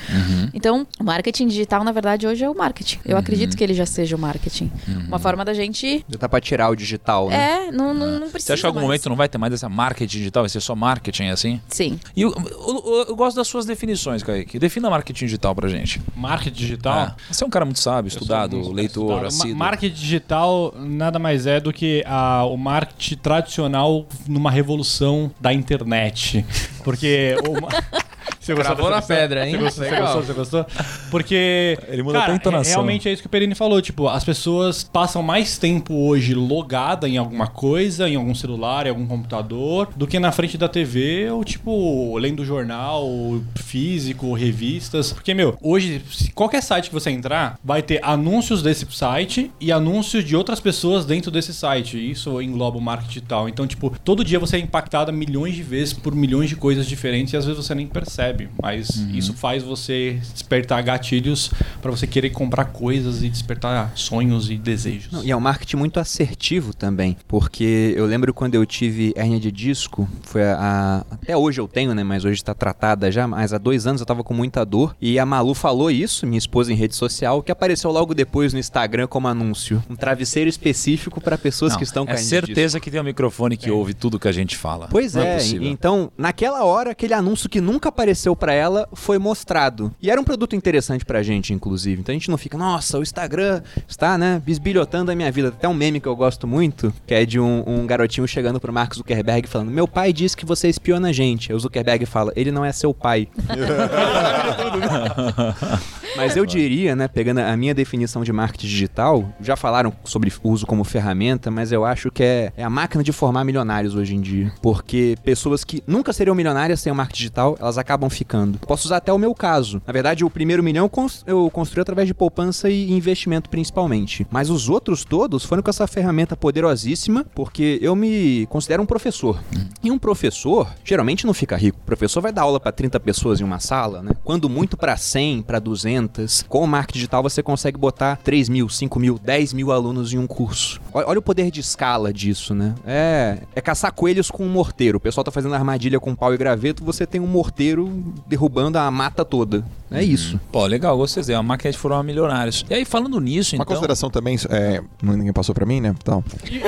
Então, 0.54 0.86
o 1.00 1.04
marketing 1.04 1.48
digital, 1.48 1.84
na 1.84 1.92
verdade, 1.92 2.28
hoje 2.28 2.44
é 2.44 2.50
o 2.50 2.56
marketing. 2.56 3.00
Eu 3.06 3.18
acredito 3.18 3.58
que 3.58 3.64
ele 3.64 3.74
já 3.74 3.86
seja 3.86 4.16
o 4.16 4.20
marketing. 4.20 4.72
Uma 5.08 5.20
forma 5.20 5.44
da 5.44 5.54
gente. 5.54 6.06
Já 6.08 6.18
tá 6.18 6.30
pra 6.30 6.40
tirar 6.40 6.70
o 6.70 6.76
digital, 6.76 7.30
né? 7.30 7.68
É, 7.68 7.72
não, 7.72 7.94
não, 7.94 8.20
não 8.20 8.30
precisa. 8.30 8.48
Você 8.48 8.54
acha 8.54 8.62
que 8.62 8.68
algum 8.68 8.80
mais. 8.80 8.88
momento 8.88 9.10
não 9.10 9.16
vai 9.16 9.28
ter 9.28 9.38
mais 9.38 9.52
essa 9.58 9.70
marketing 9.70 10.18
digital? 10.20 10.44
Vai 10.44 10.50
ser 10.50 10.62
só 10.62 10.76
marketing 10.76 11.28
assim? 11.28 11.62
Sim. 11.68 12.00
E 12.16 12.22
eu, 12.22 12.32
eu- 12.34 12.84
eu- 12.86 13.06
eu 13.10 13.16
gosto 13.16 13.36
das 13.38 13.48
suas 13.48 13.66
definições, 13.66 14.24
Kaique. 14.24 14.58
Defina 14.58 14.90
marketing 14.90 15.26
digital 15.26 15.54
pra 15.54 15.68
gente. 15.68 16.02
Marketing 16.16 16.58
digital. 16.58 16.94
Ah, 16.98 17.16
você 17.30 17.44
é 17.44 17.48
um 17.48 17.50
cara 17.50 17.66
muito 17.66 17.80
sábio, 17.80 18.08
estudado, 18.10 18.58
um- 18.58 18.72
leitor. 18.72 19.22
Ma- 19.22 19.28
assíduo. 19.28 19.56
Marketing 19.56 19.96
digital 19.96 20.74
nada 20.78 21.20
mais 21.20 21.46
é 21.46 21.60
do 21.60 21.74
que 21.74 22.04
a- 22.06 22.46
o 22.46 22.56
marketing 22.58 23.18
tradicional 23.18 24.06
numa 24.28 24.50
revolução 24.52 25.30
da 25.40 25.54
internet. 25.54 26.46
Porque 26.84 27.36
o. 27.48 27.58
Você 28.56 28.64
gostou 28.76 28.90
na 28.90 29.02
pedra, 29.02 29.48
hein? 29.48 29.58
Você 29.58 29.62
gostou, 29.62 29.84
você 29.86 30.00
gostou, 30.00 30.24
você 30.24 30.34
gostou? 30.34 30.66
Porque. 31.12 31.78
Ele 31.88 32.04
muda 32.04 32.20
cara, 32.20 32.26
até 32.26 32.32
a 32.34 32.36
entonação. 32.36 32.72
é- 32.72 32.76
Realmente 32.76 33.10
é 33.10 33.14
isso 33.14 33.22
que 33.22 33.28
o 33.28 33.30
Perini 33.30 33.56
falou. 33.56 33.82
Tipo, 33.82 34.08
as 34.08 34.24
pessoas 34.24 34.84
passam 34.84 35.22
mais 35.24 35.58
tempo 35.58 35.94
hoje 35.94 36.34
logada 36.34 37.08
em 37.08 37.18
alguma 37.18 37.48
coisa, 37.48 38.08
em 38.10 38.16
algum 38.16 38.34
celular, 38.36 38.86
em 38.86 38.90
algum 38.90 39.06
computador, 39.06 39.90
do 39.96 40.06
que 40.08 40.20
na 40.20 40.32
frente 40.32 40.58
da 40.58 40.68
TV 40.68 41.30
ou, 41.32 41.44
tipo, 41.44 42.18
lendo 42.18 42.44
jornal 42.46 43.08
físico, 43.56 44.34
revistas. 44.34 45.12
Porque, 45.12 45.34
meu, 45.34 45.58
hoje, 45.62 46.02
qualquer 46.34 46.62
site 46.62 46.88
que 46.90 46.94
você 46.94 47.10
entrar, 47.10 47.60
vai 47.64 47.82
ter 47.82 48.00
anúncios 48.04 48.62
desse 48.62 48.86
site 48.92 49.52
e 49.60 49.72
anúncios 49.72 50.24
de 50.24 50.36
outras 50.36 50.60
pessoas 50.60 51.06
dentro 51.06 51.30
desse 51.32 51.54
site. 51.54 51.98
Isso 52.12 52.42
engloba 52.42 52.78
o 52.78 52.82
marketing 52.82 53.08
digital. 53.10 53.50
Então, 53.50 53.66
tipo, 53.68 53.94
todo 54.04 54.24
dia 54.24 54.40
você 54.40 54.58
é 54.58 54.60
impactado 54.60 55.12
milhões 55.14 55.56
de 55.56 55.64
vezes 55.64 55.94
por 55.94 56.14
milhões 56.16 56.50
de 56.50 56.56
coisas 56.56 56.88
diferentes 56.88 57.34
e 57.34 57.38
às 57.38 57.46
vezes 57.46 57.64
você 57.66 57.74
nem 57.76 57.88
percebe. 57.88 58.37
Mas 58.62 58.90
isso 59.14 59.34
faz 59.34 59.64
você 59.64 60.20
despertar 60.34 60.82
gatilhos 60.84 61.52
pra 61.82 61.92
você 61.92 62.06
querer 62.06 62.30
comprar 62.32 62.66
coisas 62.66 63.24
e 63.24 63.30
despertar 63.30 63.92
sonhos 63.96 64.50
e 64.50 64.58
desejos. 64.58 65.12
Não, 65.12 65.24
e 65.24 65.32
é 65.32 65.36
um 65.36 65.40
marketing 65.40 65.78
muito 65.78 66.00
assertivo 66.00 66.74
também, 66.74 67.16
porque 67.28 67.94
eu 67.96 68.06
lembro 68.06 68.34
quando 68.34 68.56
eu 68.56 68.66
tive 68.66 69.14
hérnia 69.16 69.40
de 69.40 69.52
disco, 69.52 70.08
foi 70.24 70.44
a, 70.44 70.58
a- 70.60 71.14
até 71.16 71.36
hoje 71.38 71.60
eu 71.62 71.68
tenho, 71.68 71.94
né, 71.96 72.04
mas 72.04 72.26
hoje 72.26 72.36
está 72.36 72.54
tratada 72.54 73.12
já, 73.12 73.28
mas 73.28 73.54
há 73.54 73.58
dois 73.58 73.88
anos 73.88 74.02
eu 74.02 74.06
tava 74.08 74.24
com 74.24 74.34
muita 74.34 74.66
dor, 74.66 74.96
e 75.02 75.18
a 75.20 75.26
Malu 75.26 75.54
falou 75.54 75.90
isso, 75.90 76.26
minha 76.28 76.38
esposa 76.38 76.72
em 76.72 76.76
rede 76.76 76.96
social, 76.96 77.42
que 77.42 77.52
apareceu 77.52 77.92
logo 77.92 78.14
depois 78.14 78.54
no 78.54 78.60
Instagram 78.60 79.08
como 79.08 79.28
anúncio, 79.28 79.84
um 79.90 79.96
travesseiro 79.96 80.50
específico 80.50 81.22
para 81.22 81.38
pessoas 81.38 81.72
Não, 81.74 81.78
que 81.80 81.84
estão 81.84 82.06
com 82.06 82.12
é 82.12 82.16
hérnia 82.16 82.26
de 82.28 82.30
disco. 82.40 82.48
certeza 82.48 82.80
que 82.80 82.92
tem 82.92 83.00
um 83.00 83.04
microfone 83.04 83.56
que 83.58 83.72
ouve 83.72 83.94
tudo 83.94 84.20
que 84.20 84.28
a 84.28 84.32
gente 84.32 84.58
fala. 84.58 84.88
Pois 84.90 85.14
Não 85.14 85.22
é, 85.24 85.36
possível. 85.36 85.68
então, 85.68 86.12
naquela 86.18 86.64
hora, 86.64 86.92
aquele 86.92 87.14
anúncio 87.14 87.50
que 87.50 87.62
nunca 87.62 87.90
apareceu 87.90 88.27
pra 88.36 88.54
ela 88.54 88.88
foi 88.94 89.18
mostrado. 89.18 89.94
E 90.02 90.10
era 90.10 90.20
um 90.20 90.24
produto 90.24 90.56
interessante 90.56 91.06
pra 91.06 91.24
gente, 91.24 91.54
inclusive. 91.54 92.02
Então 92.02 92.14
a 92.14 92.18
gente 92.18 92.30
não 92.30 92.38
fica, 92.38 92.58
nossa, 92.58 93.00
o 93.00 93.04
Instagram 93.04 93.62
está, 93.88 94.18
né, 94.18 94.42
bisbilhotando 94.44 95.12
a 95.12 95.16
minha 95.16 95.32
vida. 95.32 95.50
Até 95.50 95.68
um 95.68 95.74
meme 95.74 96.00
que 96.00 96.08
eu 96.08 96.16
gosto 96.16 96.48
muito, 96.48 96.94
que 97.06 97.14
é 97.14 97.26
de 97.26 97.40
um, 97.40 97.64
um 97.66 97.86
garotinho 97.86 98.28
chegando 98.28 98.60
pro 98.60 98.74
Mark 98.74 98.96
Zuckerberg 98.96 99.48
falando: 99.48 99.72
Meu 99.72 99.88
pai 99.88 100.12
disse 100.12 100.36
que 100.36 100.46
você 100.46 100.70
espiona 100.70 101.10
a 101.10 101.14
gente. 101.14 101.52
Aí 101.52 101.56
o 101.56 101.60
Zuckerberg 101.60 102.06
fala: 102.06 102.32
Ele 102.36 102.52
não 102.52 102.66
é 102.66 102.72
seu 102.72 102.94
pai. 102.94 103.28
Mas 106.18 106.36
eu 106.36 106.46
diria, 106.46 106.96
né, 106.96 107.08
pegando 107.08 107.40
a 107.40 107.56
minha 107.56 107.74
definição 107.74 108.24
de 108.24 108.34
marketing 108.34 108.68
digital, 108.68 109.30
já 109.40 109.56
falaram 109.56 109.94
sobre 110.04 110.32
uso 110.44 110.66
como 110.66 110.84
ferramenta, 110.84 111.50
mas 111.52 111.72
eu 111.72 111.86
acho 111.86 112.10
que 112.12 112.24
é, 112.24 112.52
é 112.58 112.64
a 112.64 112.70
máquina 112.70 113.04
de 113.04 113.12
formar 113.12 113.44
milionários 113.44 113.96
hoje 113.96 114.16
em 114.16 114.22
dia. 114.22 114.52
Porque 114.62 115.16
pessoas 115.24 115.64
que 115.64 115.84
nunca 115.88 116.12
seriam 116.12 116.36
milionárias 116.36 116.80
sem 116.82 116.92
o 116.92 116.96
marketing 116.96 117.18
digital, 117.18 117.58
elas 117.60 117.78
acabam 117.78 118.10
ficando. 118.10 118.58
Posso 118.60 118.88
usar 118.88 118.98
até 118.98 119.14
o 119.14 119.18
meu 119.18 119.34
caso. 119.34 119.82
Na 119.86 119.94
verdade, 119.94 120.26
o 120.26 120.30
primeiro 120.30 120.64
milhão 120.64 120.86
eu 120.86 120.90
cons- 120.90 121.24
eu 121.28 121.50
construí 121.52 121.82
através 121.82 122.08
de 122.08 122.14
poupança 122.14 122.70
e 122.70 122.92
investimento 122.92 123.50
principalmente. 123.50 124.26
Mas 124.32 124.50
os 124.50 124.70
outros 124.70 125.06
todos 125.06 125.46
foram 125.46 125.62
com 125.62 125.70
essa 125.70 125.88
ferramenta 125.88 126.36
poderosíssima, 126.36 127.26
porque 127.36 127.78
eu 127.82 127.96
me 127.96 128.46
considero 128.48 128.82
um 128.82 128.86
professor. 128.86 129.40
E 129.84 129.92
um 129.92 129.98
professor 130.00 130.68
geralmente 130.84 131.26
não 131.26 131.34
fica 131.34 131.56
rico. 131.56 131.78
O 131.82 131.86
professor 131.86 132.22
vai 132.22 132.32
dar 132.32 132.42
aula 132.44 132.60
para 132.60 132.72
30 132.72 133.00
pessoas 133.00 133.40
em 133.40 133.44
uma 133.44 133.60
sala, 133.60 134.02
né? 134.02 134.12
Quando 134.24 134.50
muito 134.50 134.76
para 134.76 134.98
100, 134.98 135.44
para 135.44 135.60
200. 135.60 136.07
Com 136.48 136.64
o 136.64 136.68
marketing 136.68 136.98
digital 137.00 137.24
você 137.24 137.42
consegue 137.44 137.78
botar 137.78 138.18
3 138.24 138.50
mil, 138.50 138.70
5 138.70 139.00
mil, 139.00 139.20
10 139.20 139.54
mil 139.54 139.72
alunos 139.72 140.14
em 140.14 140.18
um 140.18 140.28
curso. 140.28 140.80
Olha, 140.94 141.08
olha 141.08 141.20
o 141.20 141.22
poder 141.22 141.50
de 141.52 141.60
escala 141.60 142.12
disso, 142.14 142.54
né? 142.56 142.74
É, 142.86 143.40
é 143.56 143.62
caçar 143.62 143.92
coelhos 143.92 144.30
com 144.32 144.44
um 144.46 144.50
morteiro. 144.50 144.98
O 144.98 145.02
pessoal 145.02 145.24
tá 145.24 145.32
fazendo 145.32 145.54
armadilha 145.56 146.00
com 146.00 146.16
pau 146.16 146.34
e 146.34 146.38
graveto, 146.38 146.84
você 146.84 147.06
tem 147.06 147.20
um 147.22 147.28
morteiro 147.28 148.04
derrubando 148.28 148.78
a 148.78 148.90
mata 148.92 149.24
toda. 149.26 149.64
É 149.90 150.04
isso. 150.04 150.40
Pô, 150.52 150.66
legal, 150.66 150.98
gostei. 150.98 151.24
É 151.34 151.38
uma 151.38 151.44
máquina 151.44 151.72
de 151.72 151.78
formar 151.78 152.04
milionários. 152.04 152.66
E 152.70 152.74
aí, 152.74 152.84
falando 152.86 153.20
nisso, 153.22 153.56
Uma 153.56 153.64
então... 153.64 153.74
consideração 153.76 154.10
também, 154.10 154.38
é, 154.50 154.82
ninguém 155.02 155.32
passou 155.32 155.56
pra 155.56 155.66
mim, 155.66 155.80
né? 155.80 155.96
Tal. 156.04 156.24
E 156.46 156.60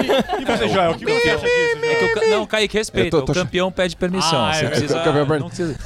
você, 0.46 0.69
Joel, 0.69 0.91
o 0.91 0.96
que 0.98 1.03
você 1.05 1.29
acha 1.29 1.46
disso, 1.46 1.79
Joel? 1.79 2.00
que 2.00 2.05
o, 2.05 2.13
ca- 2.13 2.27
não, 2.27 2.46
Kaique, 2.46 2.77
respeita. 2.77 3.10
Tô- 3.17 3.24
tô 3.24 3.31
o 3.34 3.36
campeão 3.36 3.72
pede 3.72 3.96
permissão. 3.96 4.46
Ah, 4.46 4.53
Você 4.53 4.65
é. 4.65 4.69
precisa, 4.69 4.98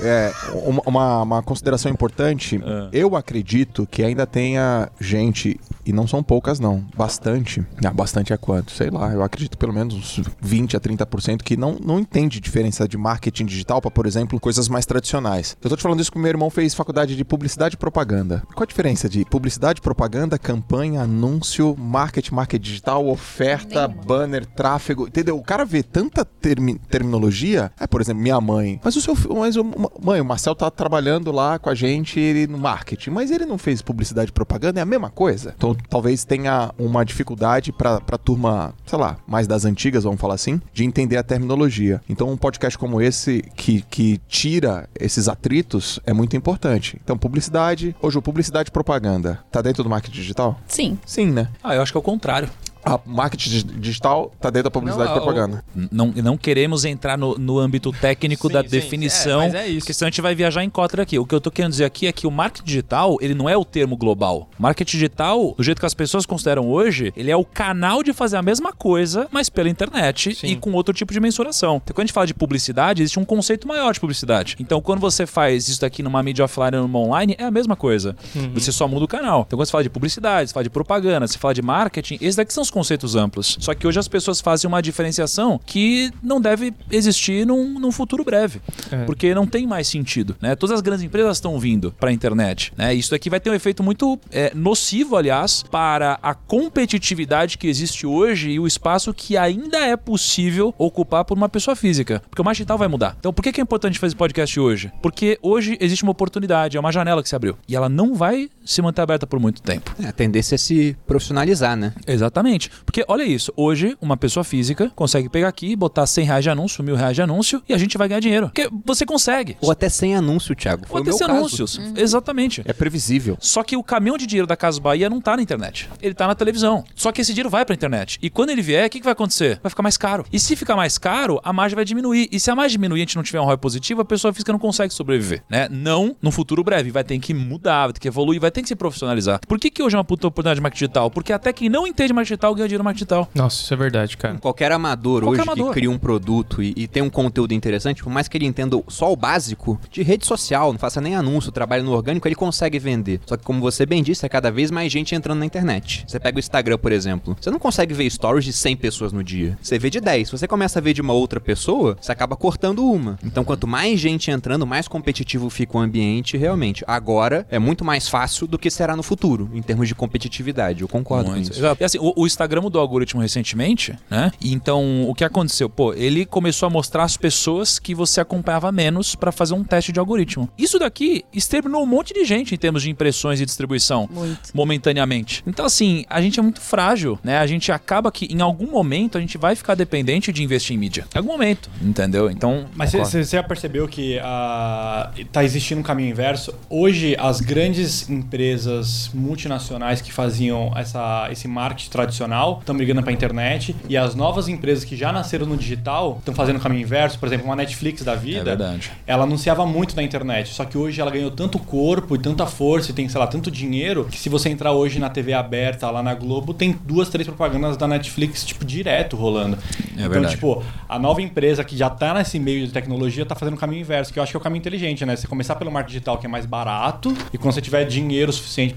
É, 0.01 0.31
uma, 0.53 0.81
uma, 0.85 1.21
uma 1.23 1.43
consideração 1.43 1.91
importante. 1.91 2.61
Ah. 2.63 2.89
Eu 2.91 3.15
acredito 3.47 3.85
que 3.91 4.01
ainda 4.01 4.25
tenha 4.25 4.89
gente, 4.99 5.59
e 5.85 5.91
não 5.91 6.07
são 6.07 6.23
poucas 6.23 6.59
não, 6.61 6.83
bastante. 6.95 7.61
Ah, 7.83 7.91
bastante 7.91 8.31
é 8.31 8.37
quanto? 8.37 8.71
Sei 8.71 8.89
lá, 8.89 9.11
eu 9.11 9.21
acredito 9.21 9.57
pelo 9.57 9.73
menos 9.73 9.93
uns 9.93 10.21
20 10.41 10.77
a 10.77 10.79
30% 10.79 11.43
que 11.43 11.57
não, 11.57 11.77
não 11.83 11.99
entende 11.99 12.39
diferença 12.39 12.87
de 12.87 12.97
marketing 12.97 13.45
digital 13.45 13.81
para, 13.81 13.91
por 13.91 14.05
exemplo, 14.05 14.39
coisas 14.39 14.69
mais 14.69 14.85
tradicionais. 14.85 15.57
Eu 15.61 15.69
tô 15.69 15.75
te 15.75 15.83
falando 15.83 15.99
isso 15.99 16.09
porque 16.09 16.21
meu 16.21 16.29
irmão 16.29 16.49
fez 16.49 16.73
faculdade 16.73 17.15
de 17.17 17.25
publicidade 17.25 17.75
e 17.75 17.77
propaganda. 17.77 18.41
Qual 18.55 18.63
a 18.63 18.65
diferença 18.65 19.09
de 19.09 19.25
publicidade, 19.25 19.81
propaganda, 19.81 20.39
campanha, 20.39 21.01
anúncio, 21.01 21.75
marketing, 21.77 22.33
marketing 22.35 22.63
digital, 22.63 23.05
oferta, 23.07 23.87
Nenhuma. 23.87 24.03
banner, 24.05 24.45
tráfego, 24.45 25.07
entendeu? 25.07 25.37
O 25.37 25.43
cara 25.43 25.65
vê 25.65 25.83
tanta 25.83 26.23
termi- 26.23 26.79
terminologia. 26.89 27.71
É, 27.77 27.85
por 27.85 27.99
exemplo, 27.99 28.21
minha 28.23 28.39
mãe. 28.39 28.79
Mas 28.83 28.95
o 28.95 29.01
seu 29.01 29.13
mas 29.35 29.57
o, 29.57 29.63
mãe, 30.01 30.21
o 30.21 30.25
Marcel 30.25 30.55
tá 30.55 30.71
trabalhando 30.71 31.31
lá 31.31 31.59
com 31.59 31.69
a 31.69 31.75
gente 31.75 32.47
no 32.49 32.57
marketing, 32.57 33.09
mas 33.09 33.22
ele 33.31 33.45
não 33.45 33.57
fez 33.57 33.81
publicidade 33.81 34.29
e 34.29 34.33
propaganda, 34.33 34.79
é 34.79 34.83
a 34.83 34.85
mesma 34.85 35.09
coisa. 35.09 35.53
Então, 35.55 35.75
talvez 35.89 36.23
tenha 36.23 36.71
uma 36.77 37.03
dificuldade 37.03 37.71
pra, 37.71 37.99
pra 38.01 38.17
turma, 38.17 38.73
sei 38.85 38.97
lá, 38.97 39.17
mais 39.27 39.47
das 39.47 39.65
antigas, 39.65 40.03
vamos 40.03 40.19
falar 40.19 40.35
assim, 40.35 40.61
de 40.73 40.83
entender 40.83 41.17
a 41.17 41.23
terminologia. 41.23 42.01
Então, 42.09 42.29
um 42.29 42.37
podcast 42.37 42.77
como 42.77 43.01
esse 43.01 43.43
que, 43.55 43.81
que 43.81 44.19
tira 44.27 44.89
esses 44.99 45.27
atritos 45.27 45.99
é 46.05 46.13
muito 46.13 46.35
importante. 46.35 46.99
Então, 47.03 47.17
publicidade, 47.17 47.95
hoje 48.01 48.17
o 48.17 48.21
publicidade 48.21 48.69
e 48.69 48.71
propaganda, 48.71 49.39
tá 49.51 49.61
dentro 49.61 49.83
do 49.83 49.89
marketing 49.89 50.15
digital? 50.15 50.59
Sim. 50.67 50.97
Sim, 51.05 51.27
né? 51.31 51.49
Ah, 51.63 51.75
eu 51.75 51.81
acho 51.81 51.91
que 51.91 51.97
é 51.97 51.99
o 51.99 52.03
contrário. 52.03 52.49
A 52.85 52.99
marketing 53.05 53.49
dig- 53.49 53.79
digital 53.79 54.31
tá 54.39 54.49
dentro 54.49 54.65
da 54.65 54.71
publicidade 54.71 55.09
Não, 55.09 55.17
e 55.17 55.19
propaganda. 55.21 55.63
Não, 55.91 56.07
não 56.07 56.37
queremos 56.37 56.83
entrar 56.85 57.17
no, 57.17 57.37
no 57.37 57.57
âmbito 57.59 57.91
técnico 57.93 58.47
Sim, 58.47 58.53
da 58.53 58.61
sim, 58.63 58.69
definição, 58.69 59.41
é, 59.41 59.45
mas 59.45 59.55
é 59.55 59.67
isso. 59.67 59.79
porque 59.79 59.93
senão 59.93 60.07
a 60.07 60.09
gente 60.11 60.21
vai 60.21 60.35
viajar 60.35 60.63
em 60.63 60.69
cota 60.69 61.01
aqui. 61.01 61.17
O 61.17 61.25
que 61.25 61.33
eu 61.33 61.39
tô 61.41 61.49
querendo 61.49 61.71
dizer 61.71 61.85
aqui 61.85 62.07
é 62.07 62.11
que 62.11 62.27
o 62.27 62.31
marketing 62.31 62.65
digital, 62.65 63.17
ele 63.21 63.33
não 63.33 63.47
é 63.49 63.55
o 63.55 63.63
termo 63.63 63.95
global. 63.95 64.49
Marketing 64.59 64.91
digital, 64.97 65.53
do 65.57 65.63
jeito 65.63 65.79
que 65.79 65.85
as 65.85 65.93
pessoas 65.93 66.25
consideram 66.25 66.69
hoje, 66.69 67.13
ele 67.15 67.31
é 67.31 67.35
o 67.37 67.45
canal 67.45 68.03
de 68.03 68.11
fazer 68.13 68.37
a 68.37 68.41
mesma 68.41 68.73
coisa, 68.73 69.27
mas 69.31 69.49
pela 69.49 69.69
internet 69.69 70.35
Sim. 70.35 70.47
e 70.47 70.55
com 70.55 70.71
outro 70.73 70.93
tipo 70.93 71.13
de 71.13 71.19
mensuração. 71.19 71.77
Então, 71.83 71.93
quando 71.95 72.03
a 72.03 72.05
gente 72.07 72.13
fala 72.13 72.27
de 72.27 72.33
publicidade, 72.33 73.01
existe 73.01 73.19
um 73.19 73.25
conceito 73.25 73.67
maior 73.67 73.93
de 73.93 73.99
publicidade. 73.99 74.55
Então, 74.59 74.81
quando 74.81 74.99
você 74.99 75.25
faz 75.25 75.67
isso 75.69 75.79
daqui 75.81 76.03
numa 76.03 76.21
mídia 76.21 76.43
offline 76.45 76.75
ou 76.77 76.83
numa 76.83 76.99
online, 76.99 77.35
é 77.37 77.45
a 77.45 77.51
mesma 77.51 77.75
coisa. 77.75 78.15
Você 78.53 78.71
só 78.71 78.87
muda 78.87 79.05
o 79.05 79.07
canal. 79.07 79.43
Então, 79.47 79.57
quando 79.57 79.65
você 79.67 79.71
fala 79.71 79.83
de 79.83 79.89
publicidade, 79.89 80.49
você 80.49 80.53
fala 80.53 80.63
de 80.65 80.69
propaganda, 80.69 81.25
você 81.27 81.37
fala 81.37 81.53
de 81.53 81.61
marketing, 81.61 82.15
esses 82.15 82.35
daqui 82.35 82.53
são 82.53 82.61
os 82.63 82.69
conceitos 82.73 83.15
amplos. 83.15 83.57
Só 83.59 83.73
que 83.73 83.87
hoje 83.87 83.99
as 83.99 84.07
pessoas 84.07 84.41
fazem 84.41 84.67
uma 84.67 84.81
diferenciação 84.81 85.59
que 85.65 86.11
não 86.21 86.41
deve 86.41 86.73
existir 86.91 87.45
num, 87.45 87.79
num 87.79 87.91
futuro 87.91 88.23
breve. 88.23 88.61
É. 88.91 89.05
Porque 89.05 89.33
não 89.35 89.45
tem 89.45 89.67
mais 89.67 89.87
sentido, 89.87 90.35
né? 90.41 90.55
Todas 90.55 90.75
as 90.75 90.81
grandes 90.81 91.05
empresas 91.05 91.37
estão 91.37 91.59
vindo 91.59 91.93
para 91.99 92.09
a 92.09 92.13
internet, 92.13 92.73
né? 92.75 92.93
Isso 92.93 93.11
daqui 93.11 93.29
vai 93.29 93.39
ter 93.39 93.51
um 93.51 93.53
efeito 93.53 93.83
muito 93.83 94.19
é, 94.31 94.51
nocivo, 94.55 95.15
aliás, 95.15 95.63
para 95.69 96.19
a 96.21 96.33
competitividade 96.33 97.57
que 97.57 97.67
existe 97.67 98.05
hoje 98.05 98.49
e 98.49 98.59
o 98.59 98.65
espaço 98.65 99.13
que 99.13 99.37
ainda 99.37 99.77
é 99.77 99.95
possível 99.95 100.73
ocupar 100.77 101.23
por 101.23 101.37
uma 101.37 101.47
pessoa 101.47 101.75
física. 101.75 102.21
Porque 102.29 102.41
o 102.41 102.45
marketing 102.45 102.63
digital 102.63 102.77
vai 102.77 102.87
mudar. 102.87 103.15
Então, 103.19 103.31
por 103.31 103.43
que 103.43 103.51
que 103.51 103.61
é 103.61 103.63
importante 103.63 103.99
fazer 103.99 104.15
podcast 104.15 104.59
hoje? 104.59 104.91
Porque 105.01 105.37
hoje 105.41 105.77
existe 105.79 106.03
uma 106.03 106.11
oportunidade, 106.11 106.77
é 106.77 106.79
uma 106.79 106.91
janela 106.91 107.21
que 107.21 107.29
se 107.29 107.35
abriu. 107.35 107.57
E 107.67 107.75
ela 107.75 107.89
não 107.89 108.15
vai 108.15 108.49
se 108.65 108.81
manter 108.81 109.01
aberta 109.01 109.27
por 109.27 109.39
muito 109.39 109.61
tempo. 109.61 109.93
É, 110.01 110.07
a 110.07 110.11
tendência 110.11 110.55
é 110.55 110.57
se 110.57 110.97
profissionalizar, 111.05 111.75
né? 111.75 111.93
Exatamente. 112.07 112.62
Porque 112.85 113.03
olha 113.07 113.23
isso, 113.23 113.51
hoje 113.55 113.97
uma 114.01 114.17
pessoa 114.17 114.43
física 114.43 114.91
consegue 114.95 115.29
pegar 115.29 115.47
aqui, 115.47 115.75
botar 115.75 116.05
100 116.05 116.25
reais 116.25 116.43
de 116.43 116.49
anúncio, 116.49 116.83
mil 116.83 116.95
reais 116.95 117.15
de 117.15 117.21
anúncio 117.21 117.61
e 117.67 117.73
a 117.73 117.77
gente 117.77 117.97
vai 117.97 118.07
ganhar 118.07 118.19
dinheiro. 118.19 118.47
Porque 118.47 118.69
você 118.85 119.05
consegue. 119.05 119.57
Ou 119.61 119.71
até 119.71 119.89
sem 119.89 120.15
anúncio, 120.15 120.55
Thiago. 120.55 120.85
Foi 120.87 121.01
Pode 121.01 121.03
o 121.03 121.05
meu 121.05 121.17
ser 121.17 121.27
caso. 121.27 121.37
anúncios. 121.37 121.79
Exatamente. 121.95 122.61
É 122.65 122.73
previsível. 122.73 123.37
Só 123.39 123.63
que 123.63 123.75
o 123.75 123.83
caminhão 123.83 124.17
de 124.17 124.25
dinheiro 124.25 124.47
da 124.47 124.55
Casa 124.55 124.79
Bahia 124.79 125.09
não 125.09 125.21
tá 125.21 125.35
na 125.35 125.41
internet. 125.43 125.89
Ele 126.01 126.13
tá 126.13 126.27
na 126.27 126.35
televisão. 126.35 126.83
Só 126.95 127.11
que 127.11 127.21
esse 127.21 127.33
dinheiro 127.33 127.49
vai 127.49 127.65
pra 127.65 127.73
internet. 127.75 128.19
E 128.21 128.29
quando 128.29 128.49
ele 128.49 128.61
vier, 128.61 128.87
o 128.87 128.89
que, 128.89 128.99
que 128.99 129.03
vai 129.03 129.13
acontecer? 129.13 129.59
Vai 129.61 129.69
ficar 129.69 129.83
mais 129.83 129.97
caro. 129.97 130.25
E 130.31 130.39
se 130.39 130.55
ficar 130.55 130.75
mais 130.75 130.97
caro, 130.97 131.39
a 131.43 131.51
margem 131.53 131.75
vai 131.75 131.85
diminuir. 131.85 132.27
E 132.31 132.39
se 132.39 132.49
a 132.51 132.55
margem 132.55 132.73
diminuir 132.77 132.99
e 132.99 133.01
a 133.01 133.05
gente 133.05 133.15
não 133.15 133.23
tiver 133.23 133.39
um 133.39 133.45
ROI 133.45 133.57
positivo, 133.57 134.01
a 134.01 134.05
pessoa 134.05 134.33
física 134.33 134.51
não 134.51 134.59
consegue 134.59 134.93
sobreviver, 134.93 135.43
né? 135.49 135.67
Não 135.69 136.15
no 136.21 136.31
futuro 136.31 136.63
breve. 136.63 136.91
Vai 136.91 137.03
ter 137.03 137.17
que 137.19 137.33
mudar, 137.33 137.87
vai 137.87 137.93
ter 137.93 137.99
que 137.99 138.07
evoluir, 138.07 138.39
vai 138.39 138.51
ter 138.51 138.61
que 138.61 138.67
se 138.67 138.75
profissionalizar. 138.75 139.39
Por 139.47 139.59
que, 139.59 139.69
que 139.69 139.81
hoje 139.81 139.95
é 139.95 139.97
uma 139.97 140.03
puta 140.03 140.27
oportunidade 140.27 140.57
de 140.57 140.61
marketing 140.61 140.85
digital? 140.85 141.11
Porque 141.11 141.33
até 141.33 141.51
quem 141.53 141.69
não 141.69 141.85
entende 141.87 142.13
marketing 142.13 142.33
digital 142.33 142.52
ganha 142.55 142.67
dinheiro 142.67 142.83
no 142.83 142.85
marketing 142.85 143.03
digital. 143.03 143.29
Nossa, 143.35 143.61
isso 143.61 143.73
é 143.73 143.77
verdade, 143.77 144.17
cara. 144.17 144.37
Qualquer 144.39 144.71
amador 144.71 145.23
Qualquer 145.23 145.41
hoje 145.41 145.49
amador. 145.49 145.67
que 145.67 145.73
cria 145.73 145.91
um 145.91 145.97
produto 145.97 146.61
e, 146.61 146.73
e 146.75 146.87
tem 146.87 147.03
um 147.03 147.09
conteúdo 147.09 147.53
interessante, 147.53 148.03
por 148.03 148.11
mais 148.11 148.27
que 148.27 148.37
ele 148.37 148.45
entenda 148.45 148.81
só 148.87 149.11
o 149.11 149.15
básico 149.15 149.79
de 149.91 150.01
rede 150.03 150.25
social, 150.25 150.71
não 150.71 150.79
faça 150.79 151.01
nem 151.01 151.15
anúncio, 151.15 151.51
trabalhe 151.51 151.83
no 151.83 151.91
orgânico, 151.91 152.27
ele 152.27 152.35
consegue 152.35 152.79
vender. 152.79 153.19
Só 153.25 153.37
que 153.37 153.43
como 153.43 153.59
você 153.59 153.85
bem 153.85 154.01
disse, 154.01 154.25
é 154.25 154.29
cada 154.29 154.51
vez 154.51 154.71
mais 154.71 154.91
gente 154.91 155.15
entrando 155.15 155.39
na 155.39 155.45
internet. 155.45 156.05
Você 156.07 156.19
pega 156.19 156.37
o 156.37 156.39
Instagram, 156.39 156.77
por 156.77 156.91
exemplo. 156.91 157.35
Você 157.39 157.51
não 157.51 157.59
consegue 157.59 157.93
ver 157.93 158.09
stories 158.09 158.45
de 158.45 158.53
100 158.53 158.77
pessoas 158.77 159.11
no 159.11 159.23
dia. 159.23 159.57
Você 159.61 159.77
vê 159.77 159.89
de 159.89 159.99
10. 159.99 160.27
Se 160.27 160.37
você 160.37 160.47
começa 160.47 160.79
a 160.79 160.81
ver 160.81 160.93
de 160.93 161.01
uma 161.01 161.13
outra 161.13 161.39
pessoa, 161.39 161.97
você 161.99 162.11
acaba 162.11 162.35
cortando 162.35 162.85
uma. 162.85 163.17
Então 163.23 163.43
quanto 163.43 163.67
mais 163.67 163.99
gente 163.99 164.31
entrando, 164.31 164.65
mais 164.65 164.87
competitivo 164.87 165.49
fica 165.49 165.77
o 165.77 165.81
ambiente, 165.81 166.37
realmente. 166.37 166.83
Agora 166.87 167.45
é 167.49 167.59
muito 167.59 167.83
mais 167.83 168.07
fácil 168.07 168.47
do 168.47 168.57
que 168.57 168.69
será 168.69 168.95
no 168.95 169.03
futuro, 169.03 169.49
em 169.53 169.61
termos 169.61 169.87
de 169.87 169.95
competitividade. 169.95 170.81
Eu 170.81 170.87
concordo 170.87 171.29
Muito. 171.31 171.45
com 171.45 171.51
isso. 171.51 171.59
Exato. 171.59 171.81
E 171.81 171.85
assim, 171.85 171.97
o, 171.99 172.13
o 172.15 172.25
Instagram 172.25 172.42
mudou 172.61 172.79
o 172.79 172.83
algoritmo 172.83 173.21
recentemente, 173.21 173.97
né? 174.09 174.31
E 174.39 174.53
então, 174.53 175.09
o 175.09 175.13
que 175.13 175.23
aconteceu? 175.23 175.69
Pô, 175.69 175.93
ele 175.93 176.25
começou 176.25 176.67
a 176.67 176.69
mostrar 176.69 177.03
as 177.03 177.17
pessoas 177.17 177.79
que 177.79 177.93
você 177.93 178.21
acompanhava 178.21 178.71
menos 178.71 179.15
pra 179.15 179.31
fazer 179.31 179.53
um 179.53 179.63
teste 179.63 179.91
de 179.91 179.99
algoritmo. 179.99 180.49
Isso 180.57 180.79
daqui 180.79 181.23
exterminou 181.33 181.83
um 181.83 181.85
monte 181.85 182.13
de 182.13 182.25
gente 182.25 182.53
em 182.53 182.57
termos 182.57 182.83
de 182.83 182.89
impressões 182.89 183.39
e 183.41 183.45
distribuição. 183.45 184.07
Muito. 184.11 184.39
Momentaneamente. 184.53 185.43
Então, 185.45 185.65
assim, 185.65 186.05
a 186.09 186.21
gente 186.21 186.39
é 186.39 186.43
muito 186.43 186.61
frágil, 186.61 187.19
né? 187.23 187.37
A 187.37 187.47
gente 187.47 187.71
acaba 187.71 188.11
que 188.11 188.25
em 188.25 188.41
algum 188.41 188.69
momento 188.69 189.17
a 189.17 189.21
gente 189.21 189.37
vai 189.37 189.55
ficar 189.55 189.75
dependente 189.75 190.31
de 190.31 190.43
investir 190.43 190.75
em 190.75 190.79
mídia. 190.79 191.05
Em 191.13 191.17
algum 191.17 191.31
momento, 191.31 191.69
entendeu? 191.81 192.29
Então. 192.29 192.65
Mas 192.75 192.91
você 192.91 193.23
já 193.23 193.43
percebeu 193.43 193.87
que 193.87 194.19
ah, 194.21 195.11
tá 195.31 195.43
existindo 195.43 195.81
um 195.81 195.83
caminho 195.83 196.09
inverso? 196.09 196.53
Hoje, 196.69 197.15
as 197.19 197.41
grandes 197.41 198.09
empresas 198.09 199.09
multinacionais 199.13 200.01
que 200.01 200.11
faziam 200.11 200.71
essa, 200.75 201.27
esse 201.31 201.47
marketing 201.47 201.89
tradicional 201.89 202.32
estão 202.59 202.73
migrando 202.75 203.01
para 203.01 203.11
a 203.11 203.13
internet 203.13 203.75
e 203.87 203.95
as 203.97 204.15
novas 204.15 204.47
empresas 204.47 204.83
que 204.83 204.95
já 204.95 205.11
nasceram 205.11 205.45
no 205.45 205.55
digital 205.57 206.15
estão 206.19 206.33
fazendo 206.33 206.57
o 206.57 206.59
caminho 206.59 206.81
inverso. 206.81 207.19
Por 207.19 207.27
exemplo, 207.27 207.45
uma 207.45 207.55
Netflix 207.55 208.03
da 208.03 208.15
vida, 208.15 208.39
É 208.41 208.43
verdade. 208.43 208.91
ela 209.05 209.23
anunciava 209.23 209.65
muito 209.65 209.95
na 209.95 210.03
internet, 210.03 210.53
só 210.53 210.65
que 210.65 210.77
hoje 210.77 210.99
ela 210.99 211.11
ganhou 211.11 211.31
tanto 211.31 211.59
corpo 211.59 212.15
e 212.15 212.19
tanta 212.19 212.45
força 212.45 212.91
e 212.91 212.93
tem, 212.93 213.07
sei 213.07 213.19
lá, 213.19 213.27
tanto 213.27 213.49
dinheiro 213.51 214.05
que 214.09 214.17
se 214.19 214.29
você 214.29 214.49
entrar 214.49 214.71
hoje 214.71 214.99
na 214.99 215.09
TV 215.09 215.33
aberta, 215.33 215.89
lá 215.89 216.01
na 216.03 216.13
Globo, 216.13 216.53
tem 216.53 216.77
duas, 216.85 217.09
três 217.09 217.27
propagandas 217.27 217.77
da 217.77 217.87
Netflix, 217.87 218.43
tipo, 218.45 218.65
direto 218.65 219.15
rolando. 219.15 219.57
É 219.95 219.99
então, 219.99 220.09
verdade. 220.09 220.35
tipo, 220.35 220.63
a 220.89 220.97
nova 220.99 221.21
empresa 221.21 221.63
que 221.63 221.75
já 221.77 221.89
tá 221.89 222.13
nesse 222.13 222.39
meio 222.39 222.65
de 222.65 222.71
tecnologia 222.73 223.25
tá 223.25 223.35
fazendo 223.35 223.55
o 223.55 223.57
caminho 223.57 223.81
inverso, 223.81 224.11
que 224.11 224.19
eu 224.19 224.23
acho 224.23 224.31
que 224.31 224.37
é 224.37 224.39
o 224.39 224.43
caminho 224.43 224.59
inteligente, 224.59 225.05
né? 225.05 225.15
Você 225.15 225.27
começar 225.27 225.55
pelo 225.55 225.71
marketing 225.71 225.93
digital, 225.93 226.17
que 226.17 226.25
é 226.25 226.29
mais 226.29 226.45
barato, 226.45 227.15
e 227.33 227.37
quando 227.37 227.53
você 227.53 227.61
tiver 227.61 227.83
dinheiro 227.85 228.31
suficiente 228.33 228.75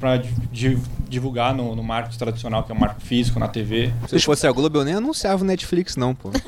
di- 0.52 0.78
divulgar 1.08 1.54
no, 1.54 1.74
no 1.74 1.82
marketing 1.82 2.18
tradicional, 2.18 2.62
que 2.64 2.72
é 2.72 2.74
o 2.74 2.78
marketing 2.78 3.06
físico, 3.06 3.38
na 3.38 3.45
TV. 3.48 3.92
Se 4.08 4.18
fosse 4.20 4.46
a 4.46 4.52
Globo, 4.52 4.78
eu 4.78 4.84
nem 4.84 4.94
anunciava 4.94 5.42
o 5.42 5.46
Netflix, 5.46 5.96
não, 5.96 6.14
pô. 6.14 6.30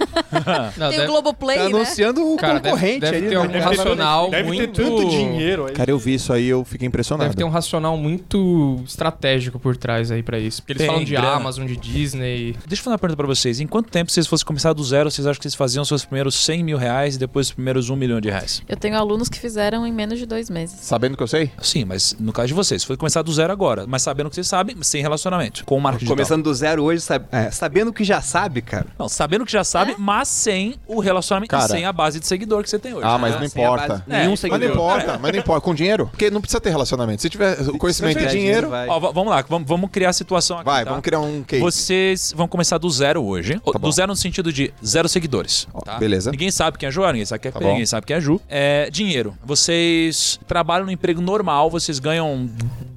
Não, 0.76 0.88
Tem 0.90 0.98
deve- 0.98 1.04
o 1.04 1.06
Globoplay, 1.06 1.56
Tá 1.56 1.62
né? 1.68 1.74
anunciando 1.74 2.20
o 2.32 2.36
Cara, 2.36 2.54
deve- 2.60 2.64
concorrente 2.68 3.00
deve 3.00 3.16
ali. 3.16 3.28
ter 3.28 3.34
né? 3.34 3.40
algum 3.42 3.58
racional 3.60 4.30
Deve 4.30 4.48
muito... 4.48 4.72
ter 4.72 4.82
tanto 4.84 5.08
dinheiro 5.08 5.66
aí. 5.66 5.72
Cara, 5.72 5.90
eu 5.90 5.98
vi 5.98 6.14
isso 6.14 6.32
aí 6.32 6.46
eu 6.48 6.64
fiquei 6.64 6.86
impressionado. 6.86 7.24
Deve 7.30 7.36
ter 7.36 7.44
um 7.44 7.48
racional 7.48 7.96
muito 7.96 8.78
estratégico 8.86 9.58
por 9.58 9.76
trás 9.76 10.10
aí 10.10 10.22
pra 10.22 10.38
isso. 10.38 10.60
Porque 10.62 10.72
eles 10.72 10.80
Tem 10.80 10.86
falam 10.88 11.04
de 11.04 11.12
grana. 11.12 11.28
Amazon, 11.30 11.66
de 11.66 11.76
Disney. 11.76 12.54
Deixa 12.66 12.80
eu 12.80 12.84
fazer 12.84 12.90
uma 12.90 12.98
pergunta 12.98 13.16
pra 13.16 13.26
vocês. 13.26 13.58
Em 13.60 13.66
quanto 13.66 13.90
tempo 13.90 14.10
vocês 14.10 14.26
fossem 14.26 14.46
começar 14.46 14.72
do 14.72 14.84
zero, 14.84 15.10
vocês 15.10 15.26
acham 15.26 15.38
que 15.38 15.44
vocês 15.44 15.54
faziam 15.54 15.84
seus 15.84 16.04
primeiros 16.04 16.34
100 16.34 16.62
mil 16.62 16.76
reais 16.76 17.16
e 17.16 17.18
depois 17.18 17.46
os 17.48 17.52
primeiros 17.54 17.88
1 17.88 17.96
milhão 17.96 18.20
de 18.20 18.28
reais? 18.28 18.62
Eu 18.68 18.76
tenho 18.76 18.96
alunos 18.96 19.28
que 19.28 19.38
fizeram 19.38 19.86
em 19.86 19.92
menos 19.92 20.18
de 20.18 20.26
dois 20.26 20.50
meses. 20.50 20.76
Sabendo 20.82 21.16
que 21.16 21.22
eu 21.22 21.26
sei? 21.28 21.50
Sim, 21.62 21.84
mas 21.86 22.14
no 22.20 22.32
caso 22.32 22.48
de 22.48 22.54
vocês, 22.54 22.84
foi 22.84 22.96
começar 22.96 23.22
do 23.22 23.32
zero 23.32 23.52
agora, 23.52 23.86
mas 23.86 24.02
sabendo 24.02 24.28
que 24.28 24.34
vocês 24.34 24.46
sabem, 24.46 24.76
sem 24.82 25.00
relacionamento, 25.00 25.64
com 25.64 25.76
o 25.76 25.80
marketing 25.80 26.04
digital. 26.04 26.16
Começando 26.16 26.44
do 26.44 26.54
zero 26.54 26.77
hoje, 26.78 27.00
sab- 27.02 27.26
é, 27.32 27.50
sabendo 27.50 27.92
que 27.92 28.04
já 28.04 28.20
sabe, 28.20 28.62
cara. 28.62 28.86
Não, 28.98 29.08
sabendo 29.08 29.44
que 29.44 29.52
já 29.52 29.64
sabe, 29.64 29.94
mas 29.98 30.28
sem 30.28 30.76
o 30.86 31.00
relacionamento, 31.00 31.50
Cara. 31.50 31.64
e 31.64 31.68
sem 31.68 31.84
a 31.84 31.92
base 31.92 32.20
de 32.20 32.26
seguidor 32.26 32.62
que 32.62 32.70
você 32.70 32.78
tem 32.78 32.94
hoje. 32.94 33.04
Ah, 33.06 33.18
mas 33.18 33.34
Ah, 33.34 33.38
não 33.38 33.44
importa. 33.46 33.88
base- 33.88 34.02
É, 34.08 34.18
Nenhum 34.18 34.30
mas 34.30 34.42
Mas 34.42 34.50
não 34.50 34.58
seguidor. 34.58 34.70
importa, 34.74 35.18
mas 35.20 35.32
não 35.32 35.38
importa. 35.40 35.60
Com 35.60 35.74
dinheiro? 35.74 36.06
Porque 36.08 36.30
não 36.30 36.40
precisa 36.40 36.60
ter 36.60 36.70
relacionamento. 36.70 37.20
Se 37.22 37.28
tiver 37.28 37.60
o 37.68 37.78
conhecimento 37.78 38.16
e 38.16 38.20
tiver 38.20 38.30
dinheiro, 38.30 38.70
vai. 38.70 38.88
Ó, 38.88 38.98
vamos 39.12 39.28
lá, 39.30 39.44
vamos, 39.48 39.68
vamos 39.68 39.90
criar 39.90 40.10
a 40.10 40.12
situação 40.12 40.56
aqui. 40.58 40.66
vai, 40.66 40.84
tá? 40.84 40.90
vamos 40.90 41.02
criar 41.04 41.20
um 41.20 41.42
case. 41.42 41.62
Vocês 41.62 42.32
vão 42.36 42.46
começar 42.48 42.78
do 42.78 42.88
zero 42.90 43.22
hoje. 43.24 43.54
Tá 43.60 43.72
bom. 43.78 43.88
do 43.88 43.92
zero 43.92 44.08
no 44.08 44.16
sentido 44.16 44.52
de 44.52 44.72
zero 44.84 45.08
seguidores. 45.08 45.66
Ó, 45.74 45.80
tá? 45.80 45.98
beleza. 45.98 46.30
Ninguém 46.30 46.50
sabe 46.50 46.78
quem 46.78 46.88
é 46.88 46.92
João, 46.92 47.10
ninguém 47.12 47.26
sabe 47.26 47.40
quem 47.40 47.48
é 47.48 47.52
Tá 47.52 47.58
Pedro, 47.58 47.72
ninguém 47.72 47.86
sabe 47.86 48.06
quem 48.06 48.16
é 48.16 48.20
Ju. 48.20 48.40
É, 48.48 48.88
dinheiro. 48.90 49.36
Vocês 49.44 50.38
trabalham 50.46 50.86
no 50.86 50.92
emprego 50.92 51.20
normal, 51.20 51.68
vocês 51.70 51.98
ganham 51.98 52.48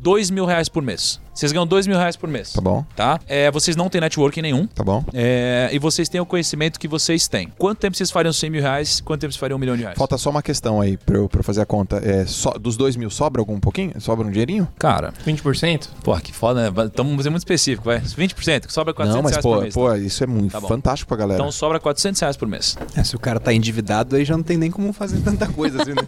dois 0.02 0.30
mil 0.30 0.46
reais 0.46 0.70
por 0.70 0.82
mês. 0.82 1.20
Vocês 1.34 1.52
ganham 1.52 1.65
dois 1.65 1.88
mil 1.88 1.98
reais 1.98 2.15
por 2.15 2.28
mês. 2.30 2.52
Tá 2.54 2.62
bom, 2.62 2.86
Tá? 2.96 3.20
É, 3.28 3.50
vocês 3.52 3.76
não 3.76 3.89
têm 3.89 4.02
networking 4.02 4.41
nenhum. 4.41 4.67
tá 4.67 4.84
bom. 4.84 5.04
É, 5.13 5.70
e 5.72 5.80
vocês 5.80 6.10
têm 6.10 6.20
o 6.20 6.26
conhecimento 6.26 6.80
que 6.80 6.88
vocês 6.88 7.28
têm. 7.28 7.48
Quanto 7.58 7.80
tempo 7.80 7.96
vocês 7.96 8.12
fariam 8.12 8.34
100 8.34 8.50
mil 8.50 8.62
reais? 8.62 9.00
Quanto 9.02 9.22
tempo 9.22 9.32
vocês 9.32 9.39
fariam 9.39 9.56
um 9.58 9.60
milhão 9.60 9.76
de 9.78 9.84
reais? 9.84 9.98
Falta 9.98 10.17
só 10.17 10.30
uma 10.30 10.41
questão 10.41 10.82
aí 10.82 10.98
pra 10.98 11.17
eu, 11.17 11.30
pra 11.30 11.39
eu 11.39 11.44
fazer 11.44 11.62
a 11.62 11.65
conta. 11.65 11.98
É, 12.04 12.26
só, 12.26 12.52
dos 12.52 12.76
dois 12.76 12.96
mil 12.96 13.10
sobra 13.10 13.41
algum 13.41 13.60
pouquinho? 13.60 13.94
Sobra 14.00 14.28
um 14.28 14.32
dinheirinho? 14.32 14.67
Cara, 14.78 15.13
20%? 15.26 15.88
porra, 16.04 16.20
que 16.22 16.34
foda, 16.34 16.70
né? 16.70 16.86
Estamos 16.86 17.13
muito 17.13 17.38
específico, 17.38 17.86
vai. 17.86 18.00
20%, 18.02 18.67
que 18.67 18.74
sobra 18.74 18.94
400 18.94 19.15
Não, 19.15 19.24
mas 19.24 19.32
reais 19.32 19.44
pô, 19.44 19.54
por 19.56 19.62
mês. 19.62 19.74
pô, 19.74 19.96
isso 19.96 20.24
é 20.24 20.28
muito 20.28 20.52
Tá 20.52 20.62
fantástico 20.62 21.08
pra 21.08 21.17
galera. 21.17 21.39
Então 21.39 21.52
sobra 21.52 21.80
400 21.80 22.20
reais 22.20 22.36
por 22.38 22.48
mês. 22.48 22.78
É, 22.96 23.04
se 23.04 23.15
o 23.15 23.20
cara 23.20 23.39
tá 23.39 23.54
endividado, 23.54 24.15
aí 24.15 24.26
já 24.26 24.36
não 24.36 24.44
tem 24.44 24.58
nem 24.58 24.70
como 24.70 24.91
fazer 24.91 25.20
tanta 25.22 25.48
coisa 25.48 25.82
assim, 25.82 25.91
né? 25.94 26.02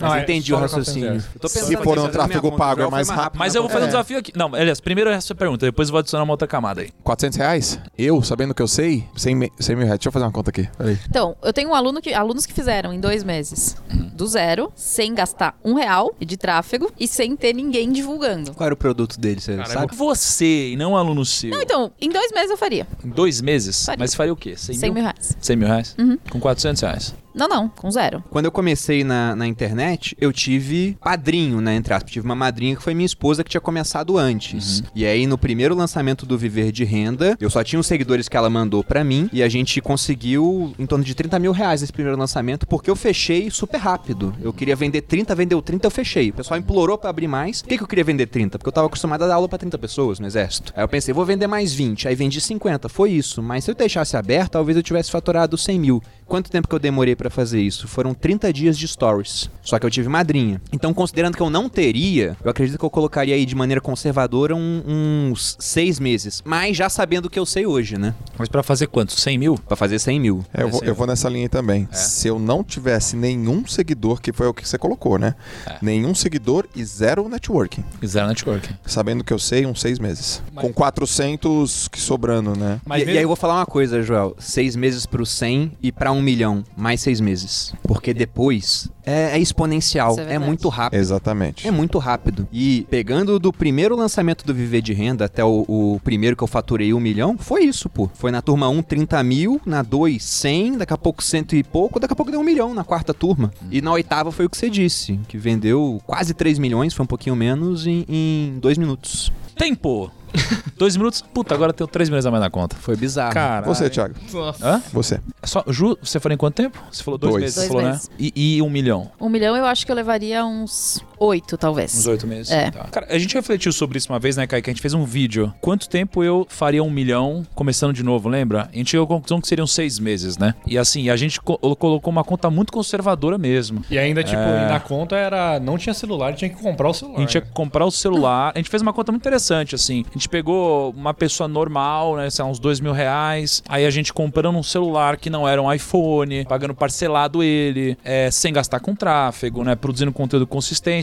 Mas 0.00 0.10
Não, 0.10 0.14
é, 0.14 0.22
entendi 0.22 0.54
o 0.54 0.56
raciocínio. 0.58 1.20
Se 1.46 1.76
for 1.76 1.98
um 1.98 2.02
fazendo 2.02 2.12
tráfego 2.12 2.52
pago, 2.52 2.82
é 2.82 2.88
mais 2.90 3.08
rápido. 3.08 3.38
Mas 3.38 3.54
eu 3.54 3.62
vou 3.62 3.70
fazer 3.70 3.84
um 3.84 3.88
É. 3.88 3.90
desafio 3.90 4.18
aqui. 4.18 4.32
Não, 4.36 4.53
aliás, 4.54 4.80
primeiro 4.80 5.10
essa 5.10 5.34
pergunta, 5.34 5.66
depois 5.66 5.88
eu 5.88 5.92
vou 5.92 5.98
adicionar 6.00 6.24
uma 6.24 6.32
outra 6.32 6.46
camada 6.48 6.80
aí. 6.80 6.90
400 7.02 7.38
reais? 7.38 7.78
Eu, 7.96 8.22
sabendo 8.22 8.54
que 8.54 8.62
eu 8.62 8.68
sei, 8.68 9.04
100, 9.16 9.34
mi- 9.34 9.52
100 9.58 9.76
mil 9.76 9.84
reais. 9.86 9.98
Deixa 9.98 10.08
eu 10.08 10.12
fazer 10.12 10.24
uma 10.24 10.32
conta 10.32 10.50
aqui. 10.50 10.68
Peraí. 10.76 10.98
Então, 11.08 11.36
eu 11.42 11.52
tenho 11.52 11.70
um 11.70 11.74
aluno 11.74 12.00
que, 12.00 12.12
alunos 12.14 12.46
que 12.46 12.52
fizeram 12.52 12.92
em 12.92 13.00
dois 13.00 13.22
meses, 13.24 13.76
do 14.14 14.26
zero, 14.26 14.72
sem 14.74 15.14
gastar 15.14 15.58
um 15.64 15.74
real 15.74 16.14
de 16.20 16.36
tráfego 16.36 16.90
e 16.98 17.06
sem 17.06 17.36
ter 17.36 17.52
ninguém 17.54 17.92
divulgando. 17.92 18.52
Qual 18.54 18.64
era 18.66 18.74
o 18.74 18.76
produto 18.76 19.18
dele, 19.18 19.40
você 19.40 19.56
Cara, 19.56 19.68
sabe? 19.68 19.94
Você 19.96 20.70
e 20.70 20.76
não 20.76 20.92
um 20.92 20.96
aluno 20.96 21.24
seu. 21.24 21.50
Não, 21.50 21.62
então, 21.62 21.92
em 22.00 22.08
dois 22.10 22.30
meses 22.32 22.50
eu 22.50 22.56
faria. 22.56 22.86
Em 23.04 23.08
dois 23.10 23.40
meses? 23.40 23.84
Faria. 23.84 23.98
Mas 23.98 24.14
faria 24.14 24.32
o 24.32 24.36
quê? 24.36 24.54
100, 24.56 24.76
100 24.76 24.90
mil 24.92 25.02
reais. 25.02 25.36
100 25.40 25.56
mil 25.56 25.68
reais? 25.68 25.94
Uhum. 25.98 26.18
Com 26.30 26.40
400 26.40 26.82
reais. 26.82 27.14
Não, 27.34 27.48
não, 27.48 27.68
com 27.68 27.90
zero. 27.90 28.22
Quando 28.30 28.44
eu 28.44 28.52
comecei 28.52 29.02
na, 29.02 29.34
na 29.34 29.46
internet, 29.46 30.16
eu 30.20 30.32
tive 30.32 30.96
padrinho, 31.02 31.60
né, 31.60 31.74
entre 31.74 31.92
aspas. 31.92 32.12
Tive 32.12 32.24
uma 32.24 32.34
madrinha 32.34 32.76
que 32.76 32.82
foi 32.82 32.94
minha 32.94 33.06
esposa 33.06 33.42
que 33.42 33.50
tinha 33.50 33.60
começado 33.60 34.16
antes. 34.16 34.82
E 34.94 35.04
aí, 35.04 35.26
no 35.26 35.36
primeiro 35.36 35.74
lançamento 35.74 36.24
do 36.24 36.38
Viver 36.38 36.70
de 36.70 36.84
Renda, 36.84 37.36
eu 37.40 37.50
só 37.50 37.64
tinha 37.64 37.80
os 37.80 37.86
seguidores 37.86 38.28
que 38.28 38.36
ela 38.36 38.48
mandou 38.48 38.84
pra 38.84 39.02
mim 39.02 39.28
e 39.32 39.42
a 39.42 39.48
gente 39.48 39.80
conseguiu 39.80 40.72
em 40.78 40.86
torno 40.86 41.04
de 41.04 41.14
30 41.14 41.38
mil 41.38 41.52
reais 41.52 41.82
esse 41.82 41.92
primeiro 41.92 42.18
lançamento 42.18 42.66
porque 42.66 42.90
eu 42.90 42.96
fechei 42.96 43.50
super 43.50 43.78
rápido. 43.78 44.34
Eu 44.40 44.52
queria 44.52 44.76
vender 44.76 45.02
30, 45.02 45.34
vendeu 45.34 45.60
30, 45.60 45.86
eu 45.86 45.90
fechei. 45.90 46.30
O 46.30 46.34
pessoal 46.34 46.58
implorou 46.58 46.96
pra 46.96 47.10
abrir 47.10 47.26
mais. 47.26 47.62
Por 47.62 47.68
que, 47.68 47.78
que 47.78 47.82
eu 47.82 47.88
queria 47.88 48.04
vender 48.04 48.26
30? 48.26 48.58
Porque 48.58 48.68
eu 48.68 48.72
tava 48.72 48.86
acostumado 48.86 49.24
a 49.24 49.26
dar 49.26 49.34
aula 49.34 49.48
pra 49.48 49.58
30 49.58 49.76
pessoas 49.78 50.20
no 50.20 50.26
exército. 50.26 50.72
Aí 50.76 50.84
eu 50.84 50.88
pensei, 50.88 51.12
vou 51.12 51.24
vender 51.24 51.46
mais 51.46 51.72
20. 51.72 52.06
Aí 52.06 52.14
vendi 52.14 52.40
50. 52.40 52.88
Foi 52.88 53.10
isso. 53.10 53.42
Mas 53.42 53.64
se 53.64 53.70
eu 53.70 53.74
deixasse 53.74 54.16
aberto, 54.16 54.52
talvez 54.52 54.76
eu 54.76 54.82
tivesse 54.82 55.10
faturado 55.10 55.58
100 55.58 55.80
mil. 55.80 56.02
Quanto 56.26 56.50
tempo 56.50 56.66
que 56.68 56.74
eu 56.74 56.78
demorei 56.78 57.14
pra 57.14 57.28
fazer 57.30 57.60
isso? 57.60 57.86
Foram 57.86 58.14
30 58.14 58.52
dias 58.52 58.76
de 58.78 58.88
stories. 58.88 59.48
Só 59.62 59.78
que 59.78 59.86
eu 59.86 59.90
tive 59.90 60.08
madrinha. 60.08 60.60
Então, 60.72 60.92
considerando 60.94 61.36
que 61.36 61.42
eu 61.42 61.50
não 61.50 61.68
teria, 61.68 62.36
eu 62.42 62.50
acredito 62.50 62.78
que 62.78 62.84
eu 62.84 62.90
colocaria 62.90 63.34
aí 63.34 63.44
de 63.46 63.54
maneira 63.54 63.80
conservadora 63.80 64.54
um- 64.54 64.82
uns 65.30 65.56
seis 65.60 66.00
meses. 66.00 66.42
Mas 66.44 66.76
já 66.76 66.88
sabendo 66.88 67.26
o 67.26 67.30
que 67.30 67.38
eu 67.38 67.46
sei 67.46 67.66
hoje, 67.66 67.96
né? 67.98 68.14
Mas 68.38 68.48
pra 68.48 68.62
fazer 68.62 68.86
quanto? 68.86 69.12
100 69.18 69.38
mil? 69.38 69.54
Pra 69.58 69.76
fazer 69.76 69.98
100 69.98 70.18
mil. 70.20 70.44
É, 70.52 70.62
eu, 70.62 70.68
vou, 70.70 70.80
eu 70.84 70.94
vou 70.94 71.06
nessa 71.06 71.28
linha 71.28 71.44
aí 71.44 71.48
também. 71.48 71.88
Se 71.92 72.28
eu 72.28 72.38
não 72.38 72.64
tivesse 72.64 73.16
nenhum 73.16 73.66
seguidor, 73.66 74.20
que 74.20 74.32
foi 74.32 74.46
o 74.46 74.54
que 74.54 74.66
você 74.66 74.78
colocou, 74.78 75.18
né? 75.18 75.34
É. 75.66 75.76
Nenhum 75.82 76.14
seguidor 76.14 76.66
e 76.74 76.84
zero 76.84 77.28
networking. 77.28 77.84
Zero 78.04 78.28
networking. 78.28 78.74
Sabendo 78.86 79.22
que 79.22 79.32
eu 79.32 79.38
sei, 79.38 79.66
uns 79.66 79.80
seis 79.80 79.98
meses. 79.98 80.42
Com 80.54 80.72
400 80.72 81.88
que 81.88 82.00
sobrando, 82.00 82.56
né? 82.58 82.80
Mas 82.84 83.02
e, 83.02 83.04
mesmo- 83.06 83.14
e 83.14 83.18
aí 83.18 83.24
eu 83.24 83.28
vou 83.28 83.36
falar 83.36 83.54
uma 83.56 83.66
coisa, 83.66 84.02
Joel. 84.02 84.34
Seis 84.38 84.74
meses 84.76 85.06
pro 85.06 85.24
100 85.24 85.72
e 85.82 85.92
pra 85.92 86.12
um 86.14 86.22
milhão. 86.22 86.64
Mais 86.76 87.00
seis 87.00 87.20
meses. 87.20 87.74
Porque 87.82 88.14
depois 88.14 88.88
é, 89.04 89.36
é 89.36 89.38
exponencial. 89.38 90.18
É 90.18 90.34
é, 90.34 90.38
muito 90.38 90.68
rápido. 90.68 90.98
Exatamente. 90.98 91.66
É 91.66 91.70
muito 91.70 91.98
rápido. 91.98 92.48
E 92.52 92.86
pegando 92.90 93.38
do 93.38 93.52
primeiro 93.52 93.94
lançamento 93.96 94.44
do 94.44 94.54
Viver 94.54 94.80
de 94.80 94.92
Renda 94.92 95.26
até 95.26 95.44
o, 95.44 95.64
o 95.68 96.00
primeiro 96.02 96.36
que 96.36 96.42
eu 96.42 96.48
faturei 96.48 96.92
um 96.94 97.00
milhão, 97.00 97.36
foi 97.38 97.64
isso, 97.64 97.88
pô. 97.88 98.10
Foi 98.14 98.30
na 98.30 98.40
turma 98.40 98.68
1, 98.68 98.82
30 98.82 99.22
mil, 99.22 99.60
na 99.64 99.82
2, 99.82 100.22
100, 100.22 100.78
daqui 100.78 100.92
a 100.92 100.98
pouco 100.98 101.22
cento 101.22 101.54
e 101.54 101.62
pouco, 101.62 102.00
daqui 102.00 102.12
a 102.12 102.16
pouco 102.16 102.30
deu 102.30 102.40
um 102.40 102.44
milhão 102.44 102.74
na 102.74 102.84
quarta 102.84 103.12
turma. 103.12 103.52
E 103.70 103.80
na 103.80 103.92
oitava 103.92 104.32
foi 104.32 104.46
o 104.46 104.50
que 104.50 104.56
você 104.56 104.70
disse, 104.70 105.18
que 105.28 105.36
vendeu 105.36 106.00
quase 106.06 106.34
3 106.34 106.58
milhões, 106.58 106.94
foi 106.94 107.04
um 107.04 107.06
pouquinho 107.06 107.36
menos, 107.36 107.86
em, 107.86 108.04
em 108.08 108.58
dois 108.58 108.78
minutos. 108.78 109.32
Tempo. 109.56 110.10
Dois 110.76 110.96
minutos. 110.96 111.22
Puta, 111.22 111.54
agora 111.54 111.72
tenho 111.72 111.86
três 111.88 112.08
milhões 112.08 112.26
a 112.26 112.30
mais 112.30 112.42
na 112.42 112.50
conta. 112.50 112.76
Foi 112.76 112.96
bizarro. 112.96 113.32
Cara. 113.32 113.64
Você, 113.66 113.88
Thiago. 113.88 114.14
Hã? 114.62 114.82
Você. 114.92 115.20
Só, 115.44 115.64
Ju, 115.68 115.96
você 116.02 116.18
falou 116.18 116.34
em 116.34 116.38
quanto 116.38 116.54
tempo? 116.56 116.78
Você 116.90 117.02
falou 117.02 117.16
dois, 117.18 117.32
Dois. 117.32 117.42
meses, 117.42 117.54
Dois 117.56 117.66
você 117.66 117.72
falou, 117.72 117.90
meses. 117.90 118.08
né? 118.08 118.14
E, 118.18 118.56
e 118.56 118.62
um 118.62 118.68
milhão. 118.70 119.10
Um 119.20 119.28
milhão 119.28 119.56
eu 119.56 119.64
acho 119.66 119.86
que 119.86 119.92
eu 119.92 119.96
levaria 119.96 120.44
uns 120.44 121.02
oito, 121.18 121.56
talvez. 121.56 121.94
Uns 121.96 122.06
oito 122.06 122.26
meses. 122.26 122.50
É. 122.52 122.70
Tá. 122.70 122.84
Cara, 122.90 123.06
a 123.10 123.18
gente 123.18 123.34
refletiu 123.34 123.72
sobre 123.72 123.98
isso 123.98 124.12
uma 124.12 124.18
vez, 124.18 124.36
né, 124.36 124.46
Kaique? 124.46 124.70
A 124.70 124.72
gente 124.72 124.82
fez 124.82 124.94
um 124.94 125.04
vídeo. 125.04 125.52
Quanto 125.60 125.88
tempo 125.88 126.22
eu 126.22 126.46
faria 126.48 126.82
um 126.82 126.90
milhão 126.90 127.44
começando 127.54 127.92
de 127.92 128.02
novo, 128.02 128.28
lembra? 128.28 128.68
A 128.72 128.76
gente 128.76 128.90
chegou 128.90 129.04
à 129.04 129.08
conclusão 129.08 129.40
que 129.40 129.48
seriam 129.48 129.66
seis 129.66 129.98
meses, 129.98 130.36
né? 130.38 130.54
E 130.66 130.76
assim, 130.78 131.08
a 131.10 131.16
gente 131.16 131.40
co- 131.40 131.58
colocou 131.76 132.10
uma 132.10 132.24
conta 132.24 132.50
muito 132.50 132.72
conservadora 132.72 133.38
mesmo. 133.38 133.84
E 133.90 133.98
ainda, 133.98 134.22
tipo, 134.22 134.36
É. 134.40 134.68
na 134.68 134.80
conta 134.80 135.16
era. 135.16 135.58
Não 135.60 135.78
tinha 135.78 135.94
celular, 135.94 136.34
tinha 136.34 136.48
que 136.50 136.60
comprar 136.60 136.88
o 136.88 136.94
celular. 136.94 137.16
A 137.16 137.20
gente 137.20 137.30
tinha 137.30 137.40
que 137.42 137.50
comprar 137.52 137.84
o 137.86 137.90
celular. 137.90 138.52
A 138.54 138.58
gente 138.58 138.70
fez 138.70 138.82
uma 138.82 138.92
conta 138.92 139.12
muito 139.12 139.22
interessante, 139.22 139.74
assim. 139.74 140.04
A 140.10 140.12
gente 140.14 140.28
pegou 140.28 140.90
uma 140.96 141.14
pessoa 141.14 141.48
normal, 141.48 142.16
né? 142.16 142.30
Sei 142.30 142.44
lá, 142.44 142.50
uns 142.50 142.58
dois 142.58 142.80
mil 142.80 142.92
reais. 142.92 143.62
Aí 143.68 143.86
a 143.86 143.90
gente 143.90 144.12
comprando 144.12 144.56
um 144.56 144.62
celular 144.62 145.16
que 145.16 145.30
não 145.30 145.46
era 145.48 145.60
um 145.62 145.72
iPhone, 145.72 146.44
pagando 146.44 146.74
parcelado 146.74 147.42
ele, 147.42 147.96
é, 148.04 148.30
sem 148.30 148.52
gastar 148.52 148.80
com 148.80 148.94
tráfego, 148.94 149.62
né? 149.64 149.74
Produzindo 149.74 150.12
conteúdo 150.12 150.46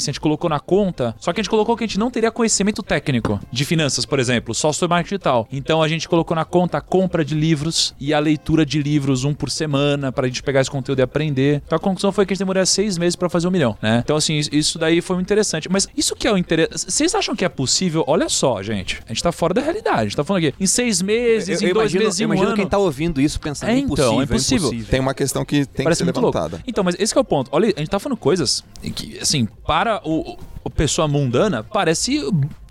A 0.10 0.14
gente 0.14 0.20
colocou 0.22 0.50
na 0.50 0.60
conta. 0.60 1.16
Só 1.20 1.32
que 1.34 1.40
a 1.40 1.44
gente 1.44 1.50
colocou 1.50 1.76
que 1.78 1.84
a 1.84 1.88
gente 1.88 2.00
não 2.00 2.10
teria 2.10 2.32
conhecimento 2.32 2.82
técnico 2.82 3.40
de 3.52 3.66
finanças, 3.66 4.06
por 4.06 4.20
exemplo, 4.20 4.54
só 4.54 4.72
sobre 4.72 4.96
marketing 4.96 5.16
digital. 5.16 5.48
Então 5.52 5.82
a 5.84 5.88
gente 5.88 6.08
colocou 6.08 6.36
na 6.36 6.46
conta 6.46 6.78
a 6.78 6.82
compra 6.82 7.24
de 7.24 7.36
livros 7.36 7.94
e 8.00 8.14
a 8.14 8.20
leitura 8.20 8.66
de 8.66 8.82
livros 8.82 9.24
um 9.24 9.34
por 9.34 9.50
semana 9.50 10.12
pra 10.12 10.28
gente 10.28 10.42
pegar 10.44 10.62
esse 10.62 10.72
conteúdo 10.72 11.00
e 11.00 11.02
aprender. 11.02 11.62
Então 11.66 11.76
a 11.76 11.80
conclusão 11.80 12.12
foi 12.12 12.26
que 12.26 12.32
a 12.32 12.36
gente 12.36 12.40
demoraria 12.40 12.66
seis 12.66 12.98
meses 12.98 13.16
pra 13.16 13.30
fazer 13.30 13.48
um 13.48 13.52
milhão, 13.52 13.78
né? 13.82 14.02
Então, 14.04 14.16
assim, 14.16 14.40
isso- 14.52 14.78
daí 14.80 15.02
foi 15.02 15.16
muito 15.16 15.28
interessante. 15.28 15.70
Mas 15.70 15.88
isso 15.96 16.16
que 16.16 16.28
é 16.28 16.32
o 16.32 16.38
interessante. 16.38 16.92
Vocês 16.92 17.14
acham 17.16 17.36
que 17.36 17.46
é 17.46 17.50
possível? 17.50 18.04
Olha 18.08 18.30
só, 18.30 18.62
gente. 18.64 19.00
A 19.06 19.10
gente 19.14 19.22
tá 19.24 19.32
fora 19.32 19.54
da 19.54 19.62
realidade. 19.62 20.00
A 20.00 20.04
gente 20.04 20.16
tá 20.16 20.24
falando 20.24 20.46
aqui. 20.46 20.56
Em 20.60 20.66
seis 20.68 21.02
meses, 21.02 21.62
Eu, 21.62 21.68
em 21.68 21.70
eu 21.70 21.74
dois 21.76 21.92
imagino, 21.92 22.04
meses, 22.06 22.20
em 22.20 22.24
eu 22.24 22.30
um 22.30 22.32
imagino 22.32 22.48
ano. 22.50 22.58
quem 22.58 22.68
tá 22.68 22.78
ouvindo 22.78 23.20
isso 23.22 23.40
pensando 23.40 23.70
É, 23.70 23.78
então, 23.78 23.86
impossível, 23.88 24.20
é 24.20 24.24
impossível. 24.24 24.68
impossível. 24.68 24.88
Tem 24.92 25.00
uma 25.00 25.14
questão 25.14 25.44
que 25.46 25.66
tem 25.66 25.84
Parece 25.84 26.00
que 26.00 26.06
ser 26.06 26.06
muito 26.06 26.22
louco. 26.22 26.38
levantada. 26.38 26.64
Então, 26.68 26.84
mas 26.84 26.96
esse 27.00 27.14
que 27.14 27.18
é 27.18 27.22
o 27.22 27.26
ponto. 27.26 27.50
Olha, 27.52 27.74
a 27.76 27.80
gente 27.80 27.90
tá 27.90 28.00
falando 28.00 28.18
coisas 28.18 28.64
que, 28.96 29.18
assim, 29.20 29.48
para 29.66 29.91
o, 30.04 30.38
o 30.61 30.61
pessoa 30.70 31.08
mundana, 31.08 31.64
parece 31.64 32.22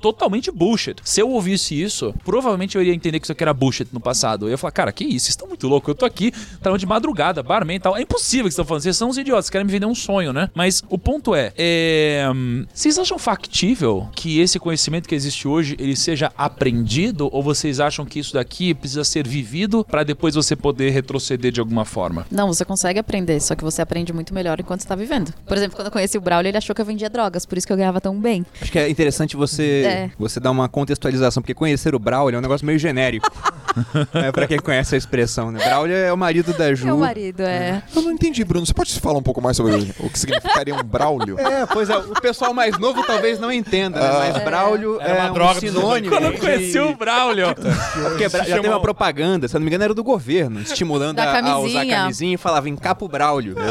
totalmente 0.01 0.51
bullshit. 0.51 0.97
Se 1.05 1.21
eu 1.21 1.31
ouvisse 1.31 1.81
isso, 1.81 2.15
provavelmente 2.25 2.77
eu 2.77 2.83
iria 2.83 2.95
entender 2.95 3.21
que 3.21 3.27
isso 3.27 3.33
aqui 3.33 3.45
era 3.45 3.53
bullshit 3.53 3.89
no 3.93 4.01
passado. 4.01 4.47
Eu 4.47 4.51
ia 4.51 4.59
falar, 4.59 4.73
cara, 4.73 4.93
que 4.93 5.05
isso? 5.05 5.27
Vocês 5.27 5.29
estão 5.31 5.47
muito 5.47 5.69
loucos. 5.69 5.89
Eu 5.89 5.95
tô 5.95 6.07
aqui, 6.07 6.33
trabalhando 6.61 6.81
de 6.81 6.87
madrugada, 6.87 7.43
barman 7.43 7.77
e 7.77 7.81
tal. 7.81 7.97
É 7.97 8.03
impossível 8.03 8.47
que 8.47 8.51
vocês 8.51 8.55
estão 8.55 8.65
falando. 8.65 8.83
Vocês 8.83 8.97
são 8.97 9.11
uns 9.11 9.19
idiotas, 9.19 9.45
vocês 9.45 9.51
querem 9.51 9.67
me 9.67 9.73
vender 9.73 9.87
um 9.87 9.95
sonho, 9.95 10.33
né? 10.33 10.49
Mas 10.55 10.83
o 10.89 10.99
ponto 10.99 11.35
é, 11.35 11.53
é, 11.57 12.27
vocês 12.73 12.99
acham 12.99 13.19
factível 13.19 14.09
que 14.15 14.41
esse 14.41 14.59
conhecimento 14.59 15.09
que 15.09 15.15
existe 15.15 15.47
hoje, 15.47 15.77
ele 15.79 15.95
seja 15.95 16.33
aprendido? 16.37 17.29
Ou 17.33 17.43
vocês 17.43 17.79
acham 17.79 18.07
que 18.07 18.19
isso 18.19 18.35
daqui 18.35 18.73
precisa 18.75 19.05
ser 19.05 19.29
vivido 19.29 19.85
para 19.85 20.03
depois 20.03 20.35
você 20.35 20.57
poder 20.57 20.91
retroceder 20.91 21.53
de 21.53 21.61
alguma 21.61 21.85
forma? 21.85 22.27
Não, 22.31 22.47
você 22.47 22.65
consegue 22.65 22.99
aprender, 22.99 23.41
só 23.41 23.55
que 23.55 23.63
você 23.63 23.83
aprende 23.83 24.13
muito 24.13 24.33
melhor 24.33 24.59
enquanto 24.59 24.81
está 24.81 24.95
vivendo. 24.95 25.33
Por 25.47 25.57
exemplo, 25.57 25.77
quando 25.77 25.87
eu 25.87 25.93
conheci 25.93 26.17
o 26.17 26.21
Braulio, 26.21 26.49
ele 26.49 26.57
achou 26.57 26.75
que 26.75 26.81
eu 26.81 26.87
vendia 26.87 27.11
drogas, 27.11 27.45
por 27.45 27.59
isso 27.59 27.67
que 27.67 27.73
eu 27.73 27.77
ganhava 27.81 28.01
tão 28.01 28.19
bem. 28.19 28.45
Acho 28.61 28.71
que 28.71 28.79
é 28.79 28.89
interessante 28.89 29.37
você, 29.37 29.83
É. 29.87 30.11
você 30.19 30.39
dar 30.39 30.51
uma 30.51 30.69
contextualização, 30.69 31.43
porque 31.43 31.55
conhecer 31.55 31.95
o 31.95 31.99
Braulio 31.99 32.37
é 32.37 32.39
um 32.39 32.43
negócio 32.43 32.67
meio 32.67 32.79
genérico. 32.79 33.31
é, 34.15 34.31
pra 34.33 34.47
quem 34.47 34.59
conhece 34.59 34.95
a 34.95 34.99
expressão, 34.99 35.51
né? 35.51 35.65
Braulio 35.65 35.95
é 35.97 36.13
o 36.13 36.17
marido 36.17 36.53
da 36.53 36.75
Ju. 36.75 36.87
Meu 36.87 36.99
marido, 36.99 37.41
é. 37.43 37.83
Eu 37.95 38.03
não 38.03 38.11
entendi, 38.13 38.45
Bruno. 38.45 38.67
Você 38.67 38.75
pode 38.75 38.99
falar 39.01 39.19
um 39.19 39.23
pouco 39.23 39.41
mais 39.41 39.57
sobre 39.57 39.75
o 39.99 40.11
que 40.11 40.19
significaria 40.19 40.75
um 40.75 40.83
Braulio? 40.83 41.39
É, 41.39 41.67
pois 41.67 41.89
é, 41.89 41.97
o 41.97 42.21
pessoal 42.21 42.53
mais 42.53 42.79
novo 42.79 43.03
talvez 43.05 43.39
não 43.39 43.53
entenda, 43.53 44.01
né? 44.01 44.33
Mas 44.33 44.45
Braulio 44.45 45.01
Era 45.01 45.27
é 45.27 45.31
uma 45.31 45.51
um 45.53 45.55
sinônimo. 45.55 46.15
Quando 46.15 46.25
eu 46.25 46.39
conheci 46.39 46.79
o 46.79 46.95
Braulio. 46.97 47.47
Porque 48.11 48.29
Bra- 48.29 48.45
já 48.45 48.57
teve 48.57 48.69
uma 48.69 48.81
propaganda, 48.81 49.47
se 49.49 49.57
eu 49.57 49.61
não 49.61 49.65
me 49.65 49.71
engano, 49.71 49.85
era 49.85 49.95
do 49.95 50.03
governo, 50.05 50.61
estimulando 50.61 51.19
a, 51.19 51.23
a 51.23 51.29
usar 51.29 51.43
camisinha. 51.43 51.97
camisinha 51.97 52.35
e 52.35 52.37
falava 52.37 52.69
encapo 52.69 53.09
Braulio. 53.09 53.55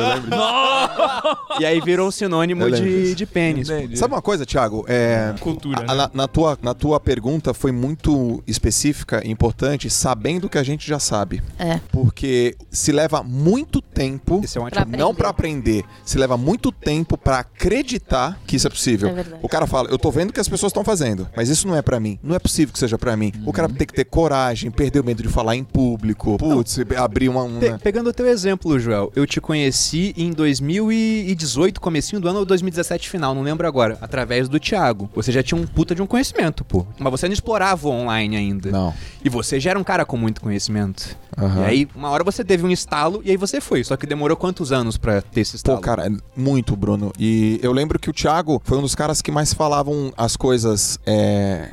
E 1.59 1.65
aí 1.65 1.81
virou 1.81 2.07
um 2.07 2.11
sinônimo 2.11 2.63
Eu 2.63 2.69
lembro 2.69 2.87
de, 2.89 3.15
de 3.15 3.25
pênis. 3.25 3.67
Sabe 3.99 4.13
uma 4.13 4.21
coisa, 4.21 4.45
Thiago? 4.45 4.85
É, 4.87 5.33
Cultura, 5.39 5.79
a- 5.81 5.85
né? 5.85 5.93
na, 5.95 6.11
na 6.13 6.27
tua, 6.27 6.57
na 6.61 6.73
tua 6.73 6.99
pergunta 6.99 7.53
foi 7.53 7.71
muito 7.71 8.41
específica 8.47 9.21
e 9.25 9.29
importante, 9.29 9.89
sabendo 9.89 10.45
o 10.45 10.49
que 10.49 10.57
a 10.57 10.63
gente 10.63 10.87
já 10.87 10.99
sabe. 10.99 11.41
É. 11.57 11.79
Porque 11.91 12.55
se 12.71 12.91
leva 12.91 13.21
muito 13.23 13.81
tempo, 13.81 14.41
Esse 14.43 14.57
é 14.57 14.61
um 14.61 14.69
Pra 14.69 14.85
não 14.85 15.13
pra 15.13 15.29
aprender, 15.29 15.83
se 16.05 16.17
leva 16.17 16.37
muito 16.37 16.71
tempo 16.71 17.17
pra 17.17 17.39
acreditar 17.39 18.39
que 18.47 18.55
isso 18.55 18.67
é 18.67 18.69
possível. 18.69 19.09
É 19.09 19.13
verdade. 19.13 19.39
o 19.43 19.49
cara 19.49 19.65
fala, 19.67 19.89
eu 19.89 19.97
tô 19.97 20.11
vendo 20.11 20.29
o 20.29 20.33
que 20.33 20.39
as 20.39 20.47
pessoas 20.47 20.69
estão 20.69 20.83
fazendo, 20.83 21.27
mas 21.35 21.49
isso 21.49 21.67
não 21.67 21.75
é 21.75 21.81
pra 21.81 21.99
mim. 21.99 22.19
Não 22.23 22.35
é 22.35 22.39
possível 22.39 22.71
que 22.71 22.79
seja 22.79 22.97
pra 22.97 23.15
mim. 23.17 23.33
O 23.45 23.51
cara 23.53 23.67
tem 23.67 23.85
que 23.87 23.93
ter 23.93 24.05
coragem, 24.05 24.69
perder 24.71 24.99
o 24.99 25.03
medo 25.03 25.21
de 25.23 25.29
falar 25.29 25.55
em 25.55 25.63
público, 25.63 25.88
público. 25.99 26.37
Putz, 26.37 26.79
abrir 26.97 27.29
uma. 27.29 27.43
um, 27.43 27.59
Pe- 27.59 27.77
pegando 27.77 28.09
o 28.09 28.13
teu 28.13 28.25
exemplo, 28.27 28.79
Joel, 28.79 29.11
eu 29.15 29.25
te 29.27 29.41
conheci 29.41 30.13
em 30.17 30.31
2018, 30.31 31.79
comecinho 31.81 32.21
do 32.21 32.27
ano 32.29 32.39
ou 32.39 32.45
2017 32.45 33.09
final, 33.09 33.35
não 33.35 33.41
lembro 33.41 33.67
agora, 33.67 33.97
através 34.01 34.47
do 34.47 34.59
Thiago. 34.59 35.09
Você 35.15 35.31
já 35.31 35.43
tinha 35.43 35.59
um 35.59 35.65
puta 35.67 35.93
de 35.93 36.01
um 36.01 36.07
conhecimento, 36.07 36.63
pô. 36.63 36.85
Mas 36.97 37.11
você 37.11 37.27
não 37.27 37.33
explorava 37.33 37.87
o 37.87 37.91
online 37.91 38.35
ainda. 38.37 38.71
Não. 38.71 38.93
E 39.23 39.29
você 39.29 39.59
já 39.59 39.71
era 39.71 39.79
um 39.79 39.83
cara 39.83 40.05
com 40.05 40.17
muito 40.17 40.41
conhecimento. 40.41 41.17
Aham. 41.37 41.61
E 41.61 41.65
aí, 41.65 41.87
uma 41.95 42.09
hora 42.09 42.23
você 42.23 42.43
teve 42.43 42.65
um 42.65 42.71
estalo 42.71 43.21
e 43.23 43.31
aí 43.31 43.37
você 43.37 43.59
foi. 43.61 43.83
Só 43.83 43.95
que 43.97 44.05
demorou 44.07 44.35
quantos 44.37 44.71
anos 44.71 44.97
pra 44.97 45.21
ter 45.21 45.41
esse 45.41 45.55
estalo? 45.55 45.77
Pô, 45.77 45.83
cara, 45.83 46.07
é 46.07 46.11
muito, 46.35 46.75
Bruno. 46.75 47.11
E 47.19 47.59
eu 47.61 47.71
lembro 47.71 47.99
que 47.99 48.09
o 48.09 48.13
Thiago 48.13 48.61
foi 48.63 48.77
um 48.77 48.81
dos 48.81 48.95
caras 48.95 49.21
que 49.21 49.31
mais 49.31 49.53
falavam 49.53 50.13
as 50.17 50.35
coisas 50.35 50.99
é, 51.05 51.69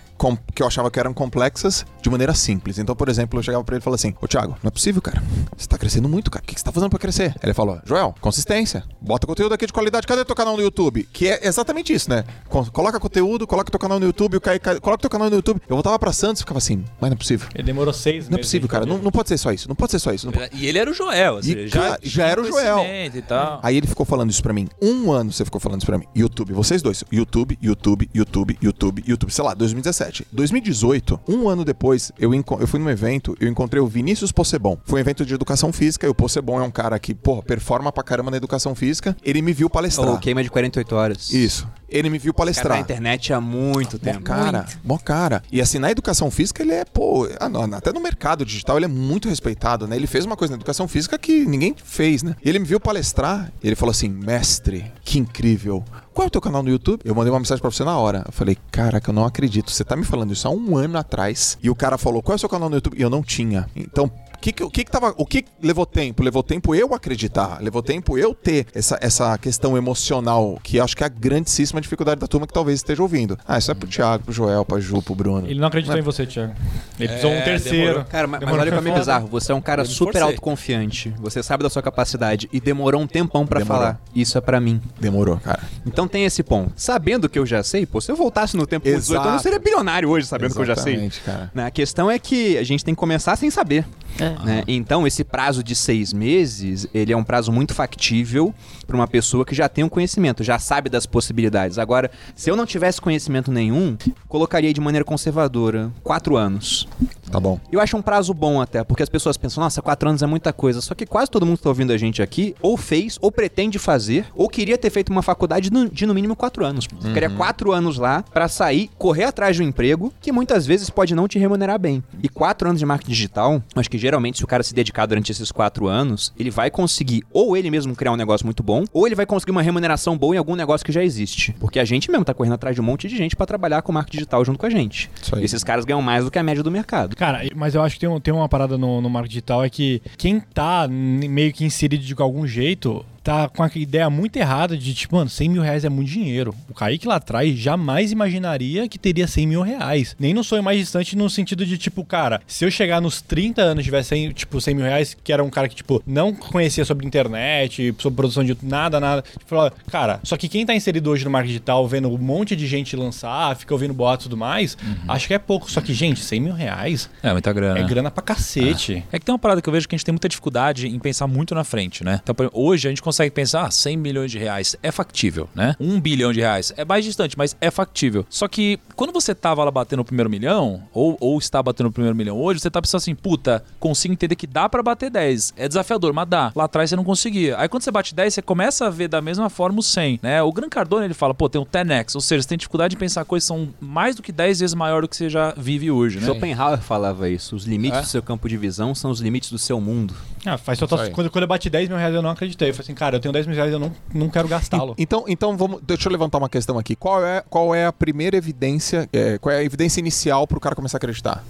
que 0.55 0.62
eu 0.62 0.66
achava 0.66 0.90
que 0.90 0.98
eram 0.98 1.12
complexas 1.12 1.85
de 2.00 2.09
maneira 2.11 2.35
simples. 2.35 2.79
Então, 2.79 2.94
por 2.96 3.09
exemplo, 3.09 3.38
eu 3.38 3.42
chegava 3.42 3.62
pra 3.64 3.74
ele 3.76 3.81
e 3.81 3.85
falava 3.85 3.96
assim: 3.96 4.14
Ô 4.20 4.26
Thiago, 4.26 4.57
não 4.62 4.68
é 4.68 4.70
possível, 4.70 5.00
cara. 5.02 5.22
Você 5.57 5.66
tá 5.66 5.76
crescendo 5.79 6.09
muito, 6.09 6.31
cara. 6.31 6.42
O 6.42 6.46
que 6.46 6.55
que 6.55 6.61
você 6.61 6.64
tá 6.64 6.72
fazendo 6.72 6.90
pra 6.90 6.98
crescer? 6.98 7.35
Ele 7.42 7.52
falou: 7.55 7.79
Joel, 7.85 8.14
consistência. 8.20 8.85
Bota 9.00 9.26
conteúdo 9.26 9.52
aqui 9.52 9.66
de 9.66 9.72
qualidade. 9.72 10.07
Cadê 10.07 10.24
teu 10.24 10.35
canal 10.35 10.57
no 10.57 10.62
YouTube? 10.62 11.09
Que 11.12 11.29
é 11.29 11.46
exatamente 11.46 11.92
isso, 11.92 12.09
né? 12.11 12.24
Co- 12.48 12.70
Coloca 12.70 12.98
conteúdo, 12.98 13.46
coloca 13.46 13.70
teu 13.70 13.79
canal 13.81 13.98
no 14.00 14.07
YouTube, 14.07 14.37
o 14.37 14.40
Kai- 14.40 14.59
Kai- 14.59 14.81
coloca 14.81 15.00
teu 15.00 15.11
canal 15.11 15.29
no 15.31 15.37
YouTube. 15.37 15.61
Eu 15.68 15.76
voltava 15.76 15.98
pra 15.98 16.12
Santos 16.12 16.40
e 16.40 16.42
ficava 16.44 16.59
assim: 16.59 16.85
Mas 17.00 17.11
não 17.11 17.14
é 17.14 17.18
possível. 17.18 17.48
Ele 17.55 17.62
demorou 17.64 17.92
seis 17.92 18.24
Não 18.29 18.35
é 18.35 18.37
meses 18.37 18.46
possível, 18.46 18.68
cara. 18.68 18.87
Não, 18.87 18.98
não 18.98 19.11
pode 19.11 19.29
ser 19.29 19.38
só 19.38 19.52
isso. 19.52 19.68
Não 19.68 19.76
pode 19.76 19.92
ser 19.92 19.98
só 19.98 20.12
isso. 20.12 20.29
E 20.52 20.66
ele 20.66 20.79
era 20.79 20.90
o 20.90 20.94
Joel, 20.94 21.35
ou 21.35 21.40
E, 21.40 21.68
cara, 21.70 21.98
já 22.02 22.26
era 22.26 22.40
o 22.40 22.44
Joel. 22.44 22.79
E. 22.79 23.61
Aí 23.62 23.76
ele 23.76 23.87
ficou 23.87 24.07
falando 24.07 24.31
isso 24.31 24.42
pra 24.42 24.52
mim. 24.52 24.68
Um 24.81 25.11
ano 25.12 25.33
você 25.33 25.44
ficou 25.44 25.61
falando 25.61 25.81
isso 25.81 25.87
pra 25.87 25.98
mim. 25.98 26.07
YouTube, 26.14 26.52
vocês 26.52 26.81
dois. 26.83 27.05
YouTube, 27.12 27.59
YouTube, 27.62 28.09
YouTube, 28.14 28.59
YouTube, 28.62 29.05
YouTube. 29.07 29.31
Sei 29.33 29.44
lá, 29.44 29.55
2017. 29.55 30.06
2018, 30.33 31.21
um 31.29 31.49
ano 31.49 31.64
depois, 31.64 32.12
eu, 32.19 32.33
eu 32.35 32.66
fui 32.66 32.79
num 32.81 32.90
evento, 32.90 33.37
eu 33.40 33.49
encontrei 33.49 33.81
o 33.81 33.87
Vinícius 33.87 34.33
Possebon. 34.33 34.79
Foi 34.85 34.99
um 34.99 35.01
evento 35.01 35.25
de 35.25 35.35
educação 35.35 35.73
física 35.73 36.07
e 36.07 36.11
o 36.11 36.14
Possebon 36.14 36.61
é 36.61 36.62
um 36.62 36.71
cara 36.71 36.99
que, 36.99 37.14
porra, 37.14 37.42
performa 37.42 37.90
pra 37.92 38.03
caramba 38.03 38.31
na 38.31 38.37
educação 38.37 38.75
física. 38.75 39.16
Ele 39.23 39.42
me 39.42 39.53
viu 39.53 39.69
palestrar. 39.71 40.09
Ou 40.09 40.19
queima 40.19 40.42
de 40.42 40.51
48 40.51 40.95
horas. 40.95 41.31
Isso. 41.31 41.69
Ele 41.88 42.11
me 42.11 42.19
viu 42.19 42.35
Cara, 42.35 42.51
na 42.51 42.53
palestrar. 42.53 42.81
internet 42.81 43.33
há 43.33 43.40
muito 43.40 43.97
Mó 43.97 44.12
tempo. 44.12 44.23
cara, 44.25 44.66
mó 44.83 44.99
cara. 44.99 45.42
E 45.53 45.61
assim, 45.61 45.79
na 45.79 45.90
educação 45.90 46.31
física, 46.33 46.62
ele 46.62 46.73
é, 46.73 46.85
pô, 46.85 47.29
ah, 47.38 47.49
não, 47.49 47.62
até 47.77 47.92
no 47.92 48.01
mercado 48.01 48.45
digital 48.45 48.77
ele 48.77 48.87
é 48.87 48.88
muito 48.88 49.29
respeitado, 49.29 49.87
né? 49.87 49.95
Ele 49.95 50.09
fez 50.09 50.25
uma 50.25 50.37
coisa 50.37 50.51
na 50.53 50.57
educação 50.57 50.88
física 50.88 51.16
que 51.16 51.45
ninguém 51.47 51.75
fez, 51.85 52.25
né? 52.25 52.35
E 52.45 52.49
ele 52.49 52.59
me 52.59 52.64
viu 52.64 52.81
palestrar, 52.81 53.53
e 53.62 53.69
ele 53.69 53.77
falou 53.77 53.92
assim: 53.92 54.09
mestre, 54.09 54.90
que 55.05 55.19
incrível. 55.21 55.85
Qual 56.16 56.24
é 56.24 56.29
o 56.29 56.31
teu 56.31 56.40
canal 56.40 56.62
no 56.62 56.70
YouTube? 56.70 57.02
Eu 57.05 57.14
mandei 57.14 57.31
uma 57.31 57.38
mensagem 57.38 57.61
pra 57.61 57.70
você 57.70 57.85
na 57.85 57.98
hora. 57.98 58.22
Eu 58.24 58.33
falei, 58.33 58.57
caraca, 58.72 59.11
eu 59.11 59.14
não 59.14 59.26
acredito. 59.26 59.70
Você 59.70 59.85
tá 59.85 59.94
me 59.94 60.02
falando 60.02 60.33
isso 60.33 60.48
há 60.48 60.50
um 60.50 60.74
ano 60.74 60.96
atrás. 60.96 61.59
E 61.62 61.68
o 61.68 61.74
cara 61.74 61.98
falou, 61.98 62.22
qual 62.22 62.33
é 62.33 62.37
o 62.37 62.38
seu 62.38 62.48
canal 62.48 62.70
no 62.70 62.76
YouTube? 62.76 62.96
E 62.98 63.02
eu 63.02 63.11
não 63.11 63.22
tinha. 63.22 63.68
Então, 63.76 64.11
que, 64.46 64.52
que, 64.52 64.62
o 64.62 64.70
que, 64.70 64.85
que 64.85 64.90
tava. 64.90 65.12
O 65.16 65.26
que 65.26 65.44
levou 65.62 65.85
tempo? 65.85 66.22
Levou 66.22 66.42
tempo 66.42 66.74
eu 66.74 66.94
acreditar. 66.94 67.59
Levou 67.61 67.82
tempo 67.82 68.16
eu 68.16 68.32
ter 68.35 68.66
essa, 68.74 68.98
essa 69.00 69.37
questão 69.38 69.76
emocional, 69.76 70.59
que 70.62 70.78
acho 70.78 70.96
que 70.96 71.02
é 71.02 71.06
a 71.06 71.09
grandíssima 71.09 71.80
dificuldade 71.80 72.20
da 72.20 72.26
turma 72.26 72.46
que 72.46 72.52
talvez 72.52 72.78
esteja 72.78 73.02
ouvindo. 73.02 73.37
Ah, 73.46 73.59
isso 73.59 73.70
é 73.70 73.74
pro 73.74 73.88
Thiago, 73.88 74.24
pro 74.24 74.32
Joel, 74.32 74.64
pra 74.64 74.78
Ju, 74.78 75.02
pro 75.02 75.14
Bruno. 75.14 75.46
Ele 75.48 75.59
não 75.59 75.66
acreditou 75.68 75.98
em 75.98 76.02
você, 76.02 76.26
Thiago. 76.26 76.54
Ele 76.98 77.09
precisou 77.09 77.32
É, 77.32 77.40
um 77.40 77.44
terceiro. 77.44 77.78
demorou. 77.87 78.04
Cara, 78.04 78.26
mas, 78.26 78.30
mas 78.32 78.40
Demorou 78.40 78.61
olha 78.62 78.70
pra 78.70 78.78
como 78.78 78.88
é 78.88 78.90
foda. 78.92 79.00
bizarro. 79.00 79.26
Você 79.28 79.52
é 79.52 79.54
um 79.54 79.61
cara 79.61 79.85
super 79.85 80.22
autoconfiante. 80.22 81.12
Você 81.18 81.42
sabe 81.42 81.62
da 81.62 81.70
sua 81.70 81.82
capacidade 81.82 82.48
e 82.52 82.61
demorou 82.61 83.00
um 83.00 83.06
tempão 83.06 83.46
pra 83.46 83.59
Demorou. 83.61 83.82
falar. 83.82 84.00
Isso 84.14 84.38
é 84.38 84.40
pra 84.40 84.61
mim. 84.61 84.80
Demorou, 85.00 85.38
cara. 85.38 85.62
Então 85.85 86.06
tem 86.06 86.24
esse 86.24 86.42
ponto. 86.42 86.72
Sabendo 86.76 87.28
que 87.28 87.38
eu 87.38 87.44
já 87.46 87.62
sei, 87.62 87.85
pô, 87.85 88.00
se 88.00 88.11
eu 88.12 88.16
voltasse 88.16 88.56
no 88.56 88.66
tempo 88.66 88.85
com 88.88 88.94
18 88.94 89.12
Exato. 89.12 89.28
anos, 89.28 89.40
eu 89.40 89.42
seria 89.42 89.59
bilionário 89.59 90.09
hoje, 90.09 90.26
sabendo 90.26 90.54
que 90.54 90.61
eu 90.61 90.64
já 90.64 90.76
sei. 90.76 90.92
Exatamente, 90.94 91.20
cara. 91.22 91.50
Né, 91.54 91.66
A 91.66 91.70
questão 91.70 92.11
é 92.11 92.18
que 92.18 92.56
a 92.59 92.62
gente 92.62 92.85
tem 92.85 92.94
que 92.94 92.98
começar 93.00 93.35
sem 93.37 93.50
saber. 93.50 93.85
É. 94.18 94.36
né? 94.44 94.64
Então, 94.66 95.07
esse 95.07 95.25
prazo 95.25 95.62
de 95.62 95.75
seis 95.75 96.12
meses, 96.12 96.87
ele 96.92 97.12
é 97.12 97.16
um 97.16 97.25
prazo 97.25 97.53
muito 97.53 97.75
factível 97.75 98.55
para 98.87 98.96
uma 98.96 99.09
pessoa 99.09 99.44
que 99.44 99.55
já 99.55 99.68
tem 99.68 99.85
um 99.85 99.88
conhecimento, 99.88 100.44
já 100.44 100.59
sabe 100.59 100.88
das 100.88 101.07
possibilidades. 101.07 101.79
Agora, 101.79 102.11
se 102.35 102.51
eu 102.51 102.57
não 102.57 102.66
tivesse 102.66 103.01
conhecimento 103.01 103.51
nenhum, 103.51 103.96
colocaria 104.29 104.72
de 104.72 104.81
maneira 104.81 105.05
conservadora 105.05 105.90
quatro 106.03 106.37
anos. 106.37 106.87
Tá 107.31 107.40
bom. 107.40 107.59
Eu 107.72 107.81
acho 107.81 107.96
um 107.96 108.03
prazo 108.03 108.33
bom 108.33 108.61
até, 108.61 108.85
porque 108.85 109.03
as 109.03 109.09
pessoas 109.09 109.37
pensam, 109.37 109.62
nossa, 109.62 109.83
quatro 109.83 110.09
anos 110.09 110.22
é 110.22 110.27
muita 110.27 110.53
coisa. 110.53 110.81
Só 110.81 110.94
que 110.94 111.05
quase 111.05 111.31
todo 111.31 111.44
mundo 111.44 111.57
que 111.57 111.62
tá 111.64 111.68
ouvindo 111.68 111.92
a 111.92 111.96
gente 111.96 112.22
aqui, 112.22 112.55
ou 112.62 112.77
fez, 112.77 113.18
ou 113.20 113.33
pretende 113.33 113.79
fazer, 113.79 114.27
ou 114.35 114.49
queria 114.49 114.79
ter 114.79 114.90
feito 114.90 115.11
uma 115.11 115.22
faculdade 115.22 115.70
de 115.70 116.07
no 116.07 116.14
mínimo 116.14 116.37
quatro 116.37 116.64
anos. 116.64 116.87
Você 117.01 117.12
Queria 117.12 117.31
quatro 117.31 117.72
anos 117.72 117.99
lá 117.99 118.22
pra 118.22 118.49
sair, 118.49 118.90
correr 118.99 119.25
atrás 119.25 119.57
de 119.57 119.62
um 119.62 119.66
emprego 119.66 120.12
que 120.20 120.31
muitas 120.31 120.66
vezes 120.66 120.88
pode 120.88 121.14
não 121.14 121.27
te 121.27 121.38
remunerar 121.38 121.79
bem. 121.79 122.03
E 122.22 122.29
quatro 122.29 122.68
anos 122.68 122.79
de 122.79 122.87
marketing 122.87 123.11
digital, 123.11 123.62
acho 123.75 123.90
que 123.90 123.99
geralmente 123.99 124.15
se 124.38 124.44
o 124.44 124.46
cara 124.46 124.62
se 124.62 124.74
dedicar 124.74 125.07
durante 125.07 125.31
esses 125.33 125.50
quatro 125.52 125.87
anos, 125.87 126.33
ele 126.38 126.50
vai 126.50 126.70
conseguir 126.70 127.22
ou 127.33 127.57
ele 127.57 127.70
mesmo 127.70 127.94
criar 127.94 128.12
um 128.12 128.16
negócio 128.16 128.46
muito 128.46 128.62
bom, 128.62 128.85
ou 128.92 129.07
ele 129.07 129.14
vai 129.14 129.26
conseguir 129.26 129.52
uma 129.52 129.62
remuneração 129.62 130.16
boa 130.16 130.35
em 130.35 130.38
algum 130.38 130.55
negócio 130.57 130.85
que 130.85 130.92
já 130.92 131.02
existe. 131.02 131.52
Porque 131.61 131.79
a 131.79 131.85
gente 131.85 132.11
mesmo 132.11 132.24
tá 132.24 132.35
correndo 132.35 132.55
atrás 132.55 132.74
de 132.74 132.81
um 132.81 132.85
monte 132.85 133.09
de 133.09 133.16
gente 133.16 133.35
pra 133.37 133.46
trabalhar 133.46 133.83
com 133.83 133.92
marketing 133.92 134.18
digital 134.18 134.44
junto 134.44 134.59
com 134.59 134.66
a 134.66 134.70
gente. 134.70 135.11
Isso 135.20 135.35
aí. 135.37 135.44
Esses 135.44 135.62
caras 135.64 135.85
ganham 135.85 136.02
mais 136.02 136.24
do 136.24 136.31
que 136.31 136.38
a 136.38 136.42
média 136.42 136.62
do 136.62 136.70
mercado. 136.70 137.14
Cara, 137.16 137.42
mas 137.55 137.74
eu 137.74 137.83
acho 137.83 137.94
que 137.96 138.00
tem, 138.00 138.09
um- 138.09 138.20
tem 138.20 138.33
uma 138.35 138.48
parada 138.48 138.76
no, 138.79 139.00
no 139.00 139.09
marketing 139.11 139.33
digital 139.33 139.64
é 139.64 139.70
que 139.70 140.00
quem 140.16 140.40
tá 140.40 140.87
meio 140.88 141.52
que 141.52 141.64
inserido 141.64 142.05
de 142.05 142.14
algum 142.18 142.46
jeito 142.46 143.05
tá 143.27 143.49
com 143.49 143.61
a 143.65 143.71
ideia 143.75 144.09
muito 144.09 144.37
errada 144.37 144.77
de 144.79 144.95
tipo, 144.95 145.17
mano, 145.17 145.29
100 145.29 145.49
mil 145.49 145.61
reais 145.62 145.85
é 145.85 145.89
muito 145.89 146.09
dinheiro. 146.12 146.55
O 146.71 146.75
Kaique 146.75 147.09
lá 147.09 147.17
atrás 147.17 147.59
jamais 147.59 148.12
imaginaria 148.12 148.89
que 148.89 148.97
teria 149.01 149.27
100 149.27 149.47
mil 149.49 149.62
reais. 149.62 150.15
Nem 150.17 150.33
no 150.33 150.45
sonho 150.45 150.62
mais 150.62 150.79
distante 150.79 151.17
no 151.17 151.29
sentido 151.29 151.67
de 151.67 151.77
tipo, 151.77 152.05
cara, 152.05 152.41
se 152.47 152.65
eu 152.65 152.71
chegar 152.71 153.01
nos 153.01 153.21
30 153.21 153.61
anos 153.62 153.83
e 153.83 153.85
tivesse 153.85 154.11
100, 154.11 154.31
tipo, 154.31 154.61
100 154.61 154.75
mil 154.77 154.85
reais, 154.85 155.17
que 155.25 155.33
era 155.33 155.43
um 155.43 155.51
cara 155.51 155.69
que, 155.69 155.75
tipo, 155.75 156.01
não 156.07 156.33
conhecia 156.33 156.85
sobre 156.85 157.05
internet, 157.05 157.93
sobre 157.99 158.17
produção 158.17 158.45
de 158.45 158.57
nada, 158.62 159.01
nada. 159.01 159.23
Tipo, 159.23 159.45
falava, 159.47 159.75
cara, 159.91 160.21
só 160.23 160.37
que 160.37 160.49
quem 160.49 160.65
tá 160.65 160.73
inserido 160.73 161.11
hoje 161.11 161.25
no 161.25 161.31
marketing 161.33 161.55
digital, 161.55 161.89
vendo 161.89 162.09
um 162.09 162.19
monte 162.19 162.55
de 162.55 162.65
gente 162.69 162.95
lançar, 162.95 163.57
fica 163.57 163.75
ouvindo 163.75 163.93
boatos 163.93 164.27
e 164.27 164.29
tudo 164.29 164.37
mais, 164.39 164.79
acho 165.09 165.27
que 165.27 165.35
é 165.35 165.39
pouco. 165.39 165.69
Só 165.69 165.81
que, 165.81 165.93
gente, 165.93 166.21
100 166.21 166.41
mil 166.41 166.53
reais 166.55 167.11
É, 167.25 167.33
muita 167.33 167.53
grana. 167.53 167.81
é 167.81 167.83
grana 167.83 168.09
pra 168.09 168.23
cacete. 168.23 169.03
É 169.11 169.19
que 169.19 169.25
tem 169.25 169.33
uma 169.33 169.39
parada 169.39 169.61
que 169.61 169.69
eu 169.69 169.73
vejo 169.73 169.89
que 169.89 169.97
a 169.97 169.99
gente 169.99 170.05
tem 170.05 170.12
muita 170.12 170.29
dificuldade 170.29 170.87
em 170.87 170.99
pensar 171.01 171.27
muito 171.27 171.57
na 171.57 171.65
frente, 171.65 172.05
né? 172.05 172.21
Então, 172.23 172.35
hoje 172.53 172.87
a 172.87 172.91
gente 172.91 173.03
consegue 173.03 173.15
pensar, 173.31 173.66
ah, 173.66 173.70
100 173.70 173.96
milhões 173.96 174.31
de 174.31 174.38
reais 174.38 174.76
é 174.83 174.90
factível, 174.90 175.48
né? 175.55 175.74
Um 175.81 176.00
bilhão 176.00 176.33
de 176.33 176.40
reais 176.40 176.72
é 176.76 176.85
mais 176.85 177.05
distante, 177.05 177.37
mas 177.37 177.57
é 177.61 177.70
factível. 177.70 178.26
Só 178.29 178.46
que 178.48 178.79
quando 178.94 179.12
você 179.12 179.35
tava 179.35 179.62
lá 179.64 179.70
batendo 179.70 180.00
o 180.00 180.05
primeiro 180.05 180.29
milhão, 180.31 180.83
ou, 180.92 181.16
ou 181.20 181.38
está 181.38 181.62
batendo 181.62 181.87
o 181.88 181.92
primeiro 181.92 182.16
milhão 182.16 182.38
hoje, 182.40 182.61
você 182.61 182.70
tá 182.70 182.81
pensando 182.81 182.98
assim, 183.00 183.14
puta, 183.14 183.64
consigo 183.81 184.12
entender 184.12 184.35
que 184.37 184.46
dá 184.46 184.68
pra 184.68 184.83
bater 184.83 185.11
10. 185.11 185.55
É 185.57 185.66
desafiador, 185.68 186.12
mas 186.12 186.29
dá. 186.29 186.52
Lá 186.55 186.64
atrás 186.64 186.90
você 186.90 186.96
não 186.96 187.05
conseguia. 187.05 187.59
Aí 187.59 187.68
quando 187.68 187.83
você 187.83 187.90
bate 187.90 188.14
10, 188.14 188.35
você 188.35 188.42
começa 188.42 188.87
a 188.87 188.90
ver 188.90 189.09
da 189.09 189.20
mesma 189.20 189.48
forma 189.48 189.81
o 189.81 189.83
100, 189.83 190.20
né? 190.22 190.42
O 190.42 190.52
Gran 190.52 190.68
Cardone, 190.68 191.05
ele 191.07 191.14
fala, 191.14 191.35
pô, 191.35 191.48
tem 191.48 191.61
um 191.61 191.64
10x, 191.64 192.14
ou 192.14 192.20
seja, 192.20 192.42
você 192.42 192.48
tem 192.48 192.59
dificuldade 192.59 192.90
de 192.92 192.96
pensar 192.98 193.24
coisas 193.24 193.48
que 193.48 193.55
são 193.55 193.68
mais 193.81 194.16
do 194.16 194.22
que 194.22 194.33
10 194.33 194.61
vezes 194.61 194.74
maior 194.74 195.02
do 195.02 195.09
que 195.09 195.16
você 195.16 195.29
já 195.29 195.52
vive 195.57 195.90
hoje, 195.90 196.18
né? 196.20 196.26
Schopenhauer 196.26 196.79
falava 196.81 197.29
isso. 197.29 197.55
Os 197.55 197.64
limites 197.64 197.98
É? 197.98 198.02
do 198.02 198.07
seu 198.07 198.22
campo 198.22 198.48
de 198.48 198.57
visão 198.57 198.94
são 198.94 199.11
os 199.11 199.20
limites 199.20 199.50
do 199.50 199.59
seu 199.59 199.81
mundo. 199.81 200.14
Ah, 200.44 200.57
faz 200.59 200.79
total. 200.79 201.11
Quando, 201.11 201.31
quando 201.31 201.42
eu 201.42 201.48
bati 201.48 201.68
10 201.70 201.88
mil 201.88 201.98
reais, 201.98 202.14
eu 202.14 202.22
não 202.22 202.31
acreditei. 202.31 202.70
Eu 202.70 202.74
falei 202.74 202.85
assim, 202.85 202.94
cara, 202.94 203.06
eu 203.14 203.21
tenho 203.21 203.33
10 203.33 203.47
mil 203.47 203.55
reais, 203.55 203.73
eu 203.73 203.79
não, 203.79 203.92
não 204.12 204.29
quero 204.29 204.49
gastá-lo. 204.49 204.95
Então, 204.99 205.25
então 205.29 205.57
vamos, 205.57 205.81
deixa 205.87 206.09
eu 206.09 206.12
levantar 206.12 206.38
uma 206.38 206.49
questão 206.49 206.79
aqui. 206.79 206.97
Qual 206.97 207.25
é, 207.25 207.45
qual 207.49 207.75
é 207.75 207.87
a 207.87 207.92
primeira 207.92 208.37
evidência, 208.37 209.09
é, 209.12 209.38
qual 209.38 209.55
é 209.55 209.59
a 209.59 209.64
evidência 209.64 210.01
inicial 210.01 210.47
pro 210.47 210.59
cara 210.59 210.75
começar 210.75 210.97
a 210.97 210.99
acreditar? 210.99 211.45